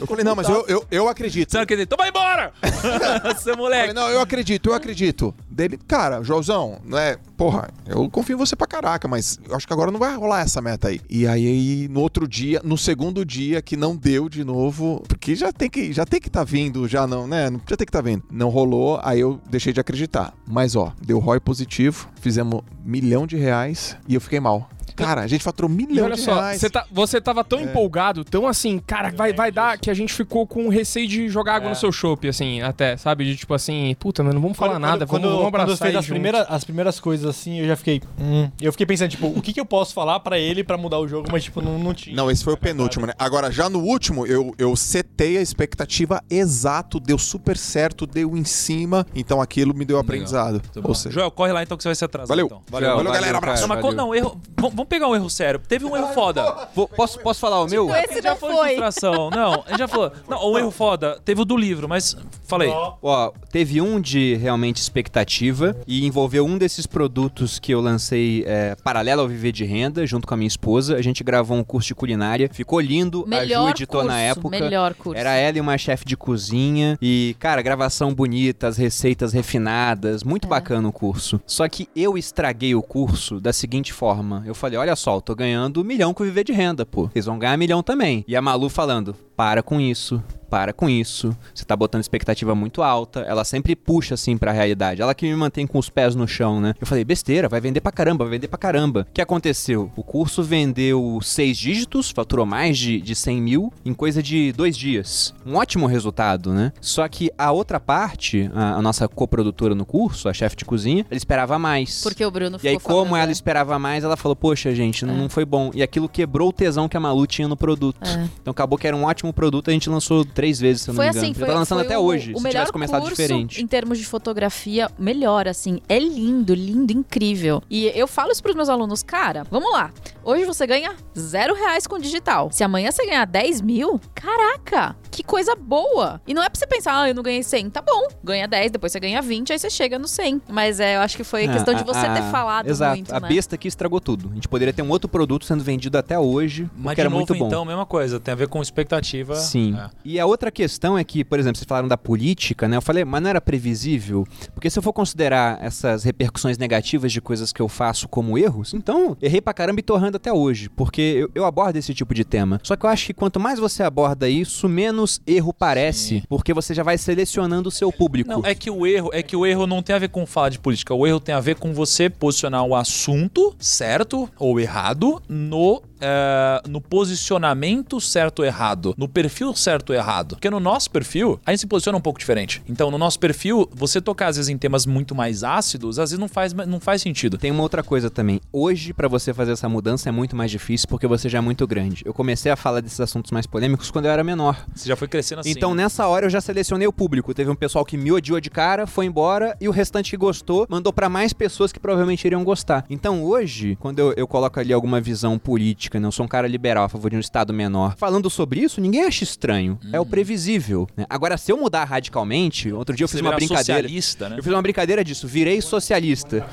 Eu 0.00 0.06
falei, 0.06 0.24
não, 0.24 0.34
mas 0.34 0.48
eu, 0.48 0.64
eu, 0.66 0.84
eu 0.90 1.08
acredito. 1.08 1.50
Você 1.50 1.56
não 1.56 1.62
acredita? 1.64 1.94
Então 1.94 1.98
vai 1.98 2.08
embora! 2.10 2.52
Seu 3.38 3.52
Eu 3.54 3.58
moleque. 3.58 3.88
falei, 3.88 3.94
não, 3.94 4.08
eu 4.10 4.20
acredito, 4.20 4.68
eu 4.70 4.74
acredito. 4.74 5.34
Dele, 5.48 5.78
cara, 5.86 6.22
Joãozão, 6.22 6.78
não 6.84 6.98
é. 6.98 7.16
Porra, 7.36 7.68
eu 7.86 8.08
confio 8.10 8.34
em 8.34 8.38
você 8.38 8.54
pra 8.56 8.66
caraca, 8.66 9.06
mas 9.08 9.38
eu 9.48 9.54
acho 9.56 9.66
que 9.66 9.72
agora 9.72 9.90
não 9.90 9.98
vai 9.98 10.14
rolar 10.14 10.40
essa 10.42 10.60
meta 10.60 10.88
aí. 10.88 11.00
E 11.08 11.26
aí, 11.26 11.88
no 11.90 12.00
outro 12.00 12.26
dia, 12.28 12.60
no 12.64 12.76
segundo 12.78 13.24
dia, 13.24 13.60
que 13.62 13.76
não 13.76 13.96
deu 13.96 14.28
de 14.28 14.44
novo, 14.44 15.02
porque 15.08 15.34
já 15.34 15.52
tem 15.52 15.68
que 15.70 15.92
já 15.92 16.04
tem 16.04 16.20
que 16.20 16.30
tá 16.30 16.44
vindo, 16.44 16.86
já 16.88 17.06
não, 17.06 17.26
né? 17.26 17.50
Já 17.68 17.76
tem 17.76 17.84
que 17.86 17.92
tá 17.92 18.00
vindo. 18.00 18.22
Não 18.30 18.48
rolou, 18.48 19.00
aí 19.02 19.20
eu 19.20 19.40
deixei 19.48 19.72
de 19.72 19.80
acreditar. 19.80 20.32
Mas 20.46 20.76
ó, 20.76 20.92
deu 21.00 21.18
ROI 21.18 21.40
positivo, 21.40 22.08
fizemos 22.20 22.60
milhão 22.84 23.26
de 23.26 23.36
reais 23.36 23.96
e 24.08 24.14
eu 24.14 24.20
fiquei 24.20 24.40
mal. 24.40 24.68
Cara, 24.96 25.22
a 25.22 25.26
gente 25.26 25.42
faturou 25.42 25.68
milhão 25.70 26.06
olha 26.06 26.14
de 26.14 26.20
só, 26.22 26.34
reais. 26.34 26.60
você, 26.60 26.70
tá, 26.70 26.86
você 26.90 27.20
tava 27.20 27.42
tão 27.44 27.60
empolgado, 27.60 28.24
tão 28.24 28.46
assim, 28.46 28.78
cara, 28.78 29.10
vai, 29.10 29.32
vai 29.32 29.50
dar, 29.50 29.78
que 29.78 29.90
a 29.90 29.94
gente 29.94 30.12
ficou 30.12 30.46
com 30.46 30.68
receio 30.68 31.06
de 31.08 31.28
jogar 31.28 31.56
água 31.56 31.68
no 31.70 31.74
seu 31.76 31.90
chopp, 31.92 32.26
assim, 32.28 32.60
até, 32.62 32.96
sabe? 32.96 33.24
De 33.24 33.36
tipo 33.36 33.52
assim, 33.54 33.94
puta, 33.98 34.22
mas 34.22 34.34
não 34.34 34.40
vamos 34.40 34.56
falar 34.56 34.72
Quando- 34.74 34.82
nada, 34.82 35.06
quando, 35.06 35.22
vamos, 35.22 35.36
vamos 35.38 35.50
quando 35.52 35.62
abraçar 35.62 35.78
fez 35.86 35.94
aí 35.94 36.00
as 36.00 36.06
primeiras, 36.06 36.46
as 36.48 36.64
primeiras 36.64 37.00
coisas 37.00 37.26
assim, 37.28 37.60
eu 37.60 37.66
já 37.66 37.76
fiquei. 37.76 38.00
Hum. 38.20 38.50
Eu 38.60 38.72
fiquei 38.72 38.86
pensando, 38.86 39.10
tipo, 39.10 39.26
o 39.26 39.40
que, 39.42 39.52
que 39.52 39.60
eu 39.60 39.66
posso 39.66 39.92
falar 39.94 40.20
pra 40.20 40.38
ele 40.38 40.62
pra 40.64 40.76
mudar 40.78 40.98
o 40.98 41.08
jogo, 41.08 41.28
mas, 41.30 41.44
tipo, 41.44 41.60
não, 41.60 41.78
não 41.78 41.92
tinha. 41.94 42.14
Não, 42.16 42.30
esse 42.30 42.44
foi 42.44 42.52
o 42.54 42.56
penúltimo, 42.56 43.06
né? 43.06 43.12
Agora, 43.18 43.50
já 43.50 43.68
no 43.68 43.80
último, 43.80 44.26
eu, 44.26 44.54
eu 44.58 44.74
setei 44.76 45.36
a 45.38 45.42
expectativa 45.42 46.22
exato, 46.30 47.00
deu 47.00 47.18
super 47.18 47.56
certo, 47.56 48.06
deu 48.06 48.36
em 48.36 48.44
cima, 48.44 49.06
então 49.14 49.40
aquilo 49.40 49.74
me 49.74 49.84
deu 49.84 49.98
aprendizado. 49.98 50.60
Ou 50.82 50.94
seja, 50.94 51.14
Joel, 51.14 51.30
corre 51.30 51.52
lá 51.52 51.62
então 51.62 51.76
que 51.76 51.82
você 51.82 51.88
vai 51.88 51.94
se 51.96 52.04
atrasar. 52.04 52.28
valeu. 52.28 52.46
então. 52.46 52.62
valeu, 52.70 52.96
valeu, 52.96 53.12
galera, 53.12 53.38
abraço. 53.38 53.62
Não, 53.62 53.68
mas 53.68 53.80
valeu. 53.82 53.96
co- 53.96 54.02
não, 54.02 54.14
erro. 54.14 54.40
Vamos 54.56 54.83
vamos 54.84 54.88
pegar 54.88 55.08
um 55.08 55.14
erro 55.14 55.30
sério. 55.30 55.60
Teve 55.60 55.84
um 55.84 55.96
erro 55.96 56.08
foda. 56.08 56.68
Vou- 56.74 56.86
posso, 56.88 57.18
posso 57.20 57.40
falar 57.40 57.62
o 57.62 57.66
meu? 57.66 57.88
Esse 57.94 58.20
já 58.22 58.36
foi, 58.36 58.52
foi. 58.52 58.66
frustração. 58.76 59.30
Não, 59.34 59.64
a 59.66 59.70
gente 59.70 59.78
já 59.78 59.88
falou. 59.88 60.12
Não, 60.28 60.52
um 60.52 60.58
erro 60.58 60.70
foda. 60.70 61.18
Teve 61.24 61.40
o 61.40 61.44
do 61.44 61.56
livro, 61.56 61.88
mas 61.88 62.16
falei. 62.46 62.68
Ó, 62.70 63.32
teve 63.50 63.80
um 63.80 64.00
de 64.00 64.34
realmente 64.36 64.76
expectativa 64.76 65.76
e 65.86 66.06
envolveu 66.06 66.44
um 66.44 66.58
desses 66.58 66.86
produtos 66.86 67.58
que 67.58 67.72
eu 67.72 67.80
lancei 67.80 68.44
é, 68.46 68.76
paralelo 68.82 69.22
ao 69.22 69.28
Viver 69.28 69.52
de 69.52 69.64
Renda, 69.64 70.06
junto 70.06 70.26
com 70.26 70.34
a 70.34 70.36
minha 70.36 70.48
esposa. 70.48 70.96
A 70.96 71.02
gente 71.02 71.24
gravou 71.24 71.56
um 71.56 71.64
curso 71.64 71.88
de 71.88 71.94
culinária, 71.94 72.48
ficou 72.52 72.80
lindo, 72.80 73.24
a 73.24 73.28
Melhor 73.28 73.64
Ju 73.64 73.70
editou 73.70 74.00
curso, 74.02 74.14
na 74.14 74.20
época. 74.20 74.48
melhor 74.60 74.94
curso. 74.94 75.18
Era 75.18 75.34
ela 75.34 75.58
e 75.58 75.60
uma 75.60 75.78
chefe 75.78 76.04
de 76.04 76.16
cozinha. 76.16 76.98
E, 77.00 77.34
cara, 77.38 77.62
gravação 77.62 78.14
bonita, 78.14 78.68
as 78.68 78.76
receitas 78.76 79.32
refinadas. 79.32 80.22
É. 80.22 80.28
Muito 80.28 80.46
bacana 80.46 80.88
o 80.88 80.92
curso. 80.92 81.40
Só 81.46 81.68
que 81.68 81.88
eu 81.94 82.18
estraguei 82.18 82.74
o 82.74 82.82
curso 82.82 83.40
da 83.40 83.52
seguinte 83.52 83.92
forma. 83.92 84.42
Eu 84.46 84.54
falei, 84.54 84.73
olha 84.76 84.96
só, 84.96 85.16
eu 85.16 85.20
tô 85.20 85.34
ganhando 85.34 85.80
um 85.80 85.84
milhão 85.84 86.14
com 86.14 86.24
Viver 86.24 86.44
de 86.44 86.52
Renda, 86.52 86.84
pô. 86.84 87.08
Vocês 87.08 87.26
vão 87.26 87.38
ganhar 87.38 87.56
milhão 87.56 87.82
também. 87.82 88.24
E 88.26 88.36
a 88.36 88.42
Malu 88.42 88.68
falando, 88.68 89.14
para 89.36 89.62
com 89.62 89.80
isso. 89.80 90.22
Para 90.54 90.72
com 90.72 90.88
isso. 90.88 91.36
Você 91.52 91.64
tá 91.64 91.74
botando 91.74 92.00
expectativa 92.02 92.54
muito 92.54 92.80
alta. 92.80 93.20
Ela 93.22 93.42
sempre 93.44 93.74
puxa 93.74 94.14
assim 94.14 94.36
pra 94.38 94.52
realidade. 94.52 95.02
Ela 95.02 95.12
que 95.12 95.26
me 95.26 95.34
mantém 95.34 95.66
com 95.66 95.80
os 95.80 95.90
pés 95.90 96.14
no 96.14 96.28
chão, 96.28 96.60
né? 96.60 96.74
Eu 96.80 96.86
falei, 96.86 97.02
besteira, 97.04 97.48
vai 97.48 97.60
vender 97.60 97.80
pra 97.80 97.90
caramba, 97.90 98.24
vai 98.24 98.34
vender 98.34 98.46
pra 98.46 98.56
caramba. 98.56 99.04
O 99.10 99.12
que 99.12 99.20
aconteceu? 99.20 99.90
O 99.96 100.04
curso 100.04 100.44
vendeu 100.44 101.18
seis 101.22 101.58
dígitos, 101.58 102.10
faturou 102.12 102.46
mais 102.46 102.78
de, 102.78 103.00
de 103.00 103.16
100 103.16 103.42
mil 103.42 103.72
em 103.84 103.92
coisa 103.92 104.22
de 104.22 104.52
dois 104.52 104.76
dias. 104.76 105.34
Um 105.44 105.56
ótimo 105.56 105.86
resultado, 105.86 106.52
né? 106.54 106.72
Só 106.80 107.08
que 107.08 107.32
a 107.36 107.50
outra 107.50 107.80
parte, 107.80 108.48
a, 108.54 108.74
a 108.76 108.82
nossa 108.82 109.08
coprodutora 109.08 109.74
no 109.74 109.84
curso, 109.84 110.28
a 110.28 110.32
chefe 110.32 110.54
de 110.54 110.64
cozinha, 110.64 111.04
ela 111.10 111.16
esperava 111.16 111.58
mais. 111.58 112.00
Porque 112.04 112.24
o 112.24 112.30
Bruno 112.30 112.58
E 112.58 112.60
ficou 112.60 112.70
aí, 112.70 112.78
como 112.78 112.96
falando, 113.06 113.16
ela 113.16 113.26
né? 113.26 113.32
esperava 113.32 113.76
mais, 113.78 114.04
ela 114.04 114.16
falou: 114.16 114.36
Poxa, 114.36 114.72
gente, 114.72 115.04
não, 115.04 115.14
É. 115.14 115.16
não 115.18 115.28
foi 115.28 115.44
bom. 115.44 115.72
E 115.74 115.82
aquilo 115.82 116.08
quebrou 116.08 116.50
o 116.50 116.52
tesão 116.52 116.88
que 116.88 116.96
a 116.96 117.00
Malu 117.00 117.26
tinha 117.26 117.48
no 117.48 117.56
produto. 117.56 117.98
É. 118.08 118.28
Então 118.40 118.52
acabou 118.52 118.78
que 118.78 118.86
era 118.86 118.96
um 118.96 119.02
ótimo 119.04 119.32
produto, 119.32 119.68
a 119.68 119.72
gente 119.72 119.90
lançou 119.90 120.24
três 120.24 120.43
três 120.44 120.60
vezes, 120.60 120.82
se 120.82 120.90
eu 120.90 120.92
não 120.94 120.96
Foi 120.96 121.06
me 121.06 121.10
engano. 121.10 121.24
assim, 121.24 121.32
Já 121.34 121.38
foi, 121.38 121.48
tá 121.48 121.58
lançando 121.58 121.78
foi 121.78 121.86
até 121.86 121.98
o, 121.98 122.02
hoje, 122.02 122.32
o 122.34 122.36
se 122.36 122.42
melhor 122.42 122.52
tivesse 122.52 122.72
começado 122.72 123.00
curso 123.00 123.16
diferente. 123.16 123.62
em 123.62 123.66
termos 123.66 123.98
de 123.98 124.04
fotografia, 124.04 124.90
melhor, 124.98 125.48
assim. 125.48 125.80
É 125.88 125.98
lindo, 125.98 126.52
lindo, 126.54 126.92
incrível. 126.92 127.62
E 127.70 127.90
eu 127.94 128.06
falo 128.06 128.30
isso 128.30 128.42
pros 128.42 128.54
meus 128.54 128.68
alunos, 128.68 129.02
cara, 129.02 129.44
vamos 129.50 129.72
lá. 129.72 129.90
Hoje 130.22 130.44
você 130.44 130.66
ganha 130.66 130.94
zero 131.18 131.54
reais 131.54 131.86
com 131.86 131.98
digital. 131.98 132.50
Se 132.52 132.62
amanhã 132.62 132.90
você 132.90 133.06
ganhar 133.06 133.24
10 133.26 133.60
mil, 133.62 133.98
caraca, 134.14 134.96
que 135.10 135.22
coisa 135.22 135.54
boa. 135.54 136.20
E 136.26 136.34
não 136.34 136.42
é 136.42 136.48
pra 136.48 136.58
você 136.58 136.66
pensar, 136.66 137.00
ah, 137.02 137.08
eu 137.08 137.14
não 137.14 137.22
ganhei 137.22 137.42
100. 137.42 137.70
Tá 137.70 137.80
bom, 137.82 138.08
ganha 138.22 138.46
10, 138.48 138.70
depois 138.72 138.92
você 138.92 139.00
ganha 139.00 139.20
20, 139.22 139.52
aí 139.52 139.58
você 139.58 139.70
chega 139.70 139.98
no 139.98 140.08
100. 140.08 140.42
Mas 140.48 140.80
é, 140.80 140.96
eu 140.96 141.00
acho 141.00 141.16
que 141.16 141.24
foi 141.24 141.44
Ah, 141.46 141.52
questão 141.52 141.74
de 141.74 141.84
você 141.84 141.98
a- 142.06 142.14
ter 142.14 142.20
a- 142.20 142.30
falado 142.30 142.68
Exato. 142.68 142.96
muito, 142.96 143.14
a 143.14 143.20
né? 143.20 143.28
besta 143.28 143.56
que 143.56 143.68
estragou 143.68 144.00
tudo. 144.00 144.28
A 144.30 144.34
gente 144.34 144.48
poderia 144.48 144.72
ter 144.72 144.82
um 144.82 144.90
outro 144.90 145.08
produto 145.08 145.44
sendo 145.44 145.62
vendido 145.62 145.96
até 145.96 146.18
hoje, 146.18 146.68
Mas 146.76 146.94
de 146.94 147.00
era 147.00 147.08
novo, 147.10 147.20
muito 147.20 147.34
bom. 147.34 147.46
então, 147.46 147.64
mesma 147.64 147.86
coisa. 147.86 148.18
Tem 148.20 148.32
a 148.32 148.34
ver 148.34 148.48
com 148.48 148.60
expectativa. 148.60 149.36
Sim. 149.36 149.76
É. 149.78 149.88
E 150.04 150.18
a 150.20 150.26
outra 150.34 150.50
questão 150.50 150.98
é 150.98 151.04
que, 151.04 151.24
por 151.24 151.38
exemplo, 151.38 151.56
vocês 151.56 151.66
falaram 151.66 151.88
da 151.88 151.96
política, 151.96 152.68
né? 152.68 152.76
Eu 152.76 152.82
falei, 152.82 153.04
mas 153.04 153.22
não 153.22 153.30
era 153.30 153.40
previsível? 153.40 154.26
Porque 154.52 154.68
se 154.68 154.78
eu 154.78 154.82
for 154.82 154.92
considerar 154.92 155.58
essas 155.62 156.04
repercussões 156.04 156.58
negativas 156.58 157.12
de 157.12 157.20
coisas 157.20 157.52
que 157.52 157.62
eu 157.62 157.68
faço 157.68 158.08
como 158.08 158.36
erros, 158.36 158.74
então 158.74 159.16
errei 159.22 159.40
pra 159.40 159.54
caramba 159.54 159.80
e 159.80 159.82
tô 159.82 159.96
errando 159.96 160.16
até 160.16 160.32
hoje. 160.32 160.68
Porque 160.68 161.00
eu, 161.00 161.30
eu 161.34 161.44
abordo 161.44 161.76
esse 161.76 161.94
tipo 161.94 162.12
de 162.14 162.24
tema. 162.24 162.60
Só 162.62 162.76
que 162.76 162.84
eu 162.84 162.90
acho 162.90 163.06
que 163.06 163.14
quanto 163.14 163.40
mais 163.40 163.58
você 163.58 163.82
aborda 163.82 164.28
isso, 164.28 164.68
menos 164.68 165.20
erro 165.26 165.52
parece. 165.52 166.22
Porque 166.28 166.52
você 166.52 166.74
já 166.74 166.82
vai 166.82 166.98
selecionando 166.98 167.68
o 167.68 167.72
seu 167.72 167.92
público. 167.92 168.30
Não, 168.30 168.42
é 168.44 168.54
que 168.54 168.70
o 168.70 168.86
erro, 168.86 169.10
é 169.12 169.22
que 169.22 169.36
o 169.36 169.46
erro 169.46 169.66
não 169.66 169.82
tem 169.82 169.94
a 169.94 169.98
ver 169.98 170.08
com 170.08 170.26
falar 170.26 170.48
de 170.48 170.58
política. 170.58 170.94
O 170.94 171.06
erro 171.06 171.20
tem 171.20 171.34
a 171.34 171.40
ver 171.40 171.56
com 171.56 171.72
você 171.72 172.10
posicionar 172.10 172.64
o 172.64 172.74
assunto 172.74 173.54
certo 173.58 174.28
ou 174.38 174.58
errado 174.58 175.22
no 175.28 175.82
é, 176.04 176.62
no 176.68 176.80
posicionamento 176.80 178.00
certo 178.00 178.40
ou 178.40 178.44
errado, 178.44 178.94
no 178.96 179.08
perfil 179.08 179.54
certo 179.54 179.90
ou 179.90 179.96
errado. 179.96 180.36
Porque 180.36 180.50
no 180.50 180.60
nosso 180.60 180.90
perfil, 180.90 181.40
a 181.44 181.50
gente 181.50 181.60
se 181.60 181.66
posiciona 181.66 181.96
um 181.96 182.00
pouco 182.00 182.18
diferente. 182.18 182.62
Então, 182.68 182.90
no 182.90 182.98
nosso 182.98 183.18
perfil, 183.18 183.68
você 183.72 184.00
tocar 184.00 184.28
às 184.28 184.36
vezes 184.36 184.48
em 184.48 184.58
temas 184.58 184.86
muito 184.86 185.14
mais 185.14 185.42
ácidos, 185.42 185.98
às 185.98 186.10
vezes 186.10 186.18
não 186.18 186.28
faz, 186.28 186.52
não 186.52 186.78
faz 186.78 187.00
sentido. 187.02 187.38
Tem 187.38 187.50
uma 187.50 187.62
outra 187.62 187.82
coisa 187.82 188.10
também. 188.10 188.40
Hoje, 188.52 188.92
pra 188.92 189.08
você 189.08 189.32
fazer 189.32 189.52
essa 189.52 189.68
mudança 189.68 190.08
é 190.08 190.12
muito 190.12 190.36
mais 190.36 190.50
difícil 190.50 190.88
porque 190.88 191.06
você 191.06 191.28
já 191.28 191.38
é 191.38 191.40
muito 191.40 191.66
grande. 191.66 192.02
Eu 192.04 192.12
comecei 192.12 192.52
a 192.52 192.56
falar 192.56 192.80
desses 192.80 193.00
assuntos 193.00 193.30
mais 193.30 193.46
polêmicos 193.46 193.90
quando 193.90 194.06
eu 194.06 194.10
era 194.10 194.22
menor. 194.22 194.64
Você 194.74 194.88
já 194.88 194.96
foi 194.96 195.08
crescendo 195.08 195.40
assim. 195.40 195.50
Então, 195.50 195.74
nessa 195.74 196.06
hora, 196.06 196.26
eu 196.26 196.30
já 196.30 196.40
selecionei 196.40 196.86
o 196.86 196.92
público. 196.92 197.32
Teve 197.32 197.50
um 197.50 197.54
pessoal 197.54 197.84
que 197.84 197.96
me 197.96 198.12
odiou 198.12 198.40
de 198.40 198.50
cara, 198.50 198.86
foi 198.86 199.06
embora, 199.06 199.56
e 199.60 199.68
o 199.68 199.72
restante 199.72 200.10
que 200.10 200.16
gostou, 200.16 200.66
mandou 200.68 200.92
pra 200.92 201.08
mais 201.08 201.32
pessoas 201.32 201.72
que 201.72 201.80
provavelmente 201.80 202.24
iriam 202.26 202.44
gostar. 202.44 202.84
Então, 202.90 203.22
hoje, 203.22 203.76
quando 203.80 203.98
eu, 203.98 204.12
eu 204.16 204.26
coloco 204.26 204.60
ali 204.60 204.72
alguma 204.72 205.00
visão 205.00 205.38
política, 205.38 205.93
né, 206.00 206.06
eu 206.06 206.12
sou 206.12 206.24
um 206.24 206.28
cara 206.28 206.46
liberal 206.46 206.84
a 206.84 206.88
favor 206.88 207.10
de 207.10 207.16
um 207.16 207.20
Estado 207.20 207.52
menor, 207.52 207.96
falando 207.96 208.28
sobre 208.30 208.60
isso, 208.60 208.80
ninguém 208.80 209.04
acha 209.04 209.24
estranho. 209.24 209.78
É 209.92 209.98
o 210.00 210.06
previsível. 210.06 210.86
né? 210.96 211.04
Agora, 211.08 211.36
se 211.36 211.50
eu 211.52 211.56
mudar 211.56 211.84
radicalmente, 211.84 212.72
outro 212.72 212.94
dia 212.94 213.04
eu 213.04 213.08
Você 213.08 213.16
fiz 213.18 213.20
uma 213.26 213.34
brincadeira. 213.34 213.82
socialista, 213.82 214.28
né? 214.28 214.38
Eu 214.38 214.42
fiz 214.42 214.52
uma 214.52 214.62
brincadeira 214.62 215.04
disso, 215.04 215.26
virei 215.26 215.60
socialista. 215.60 216.46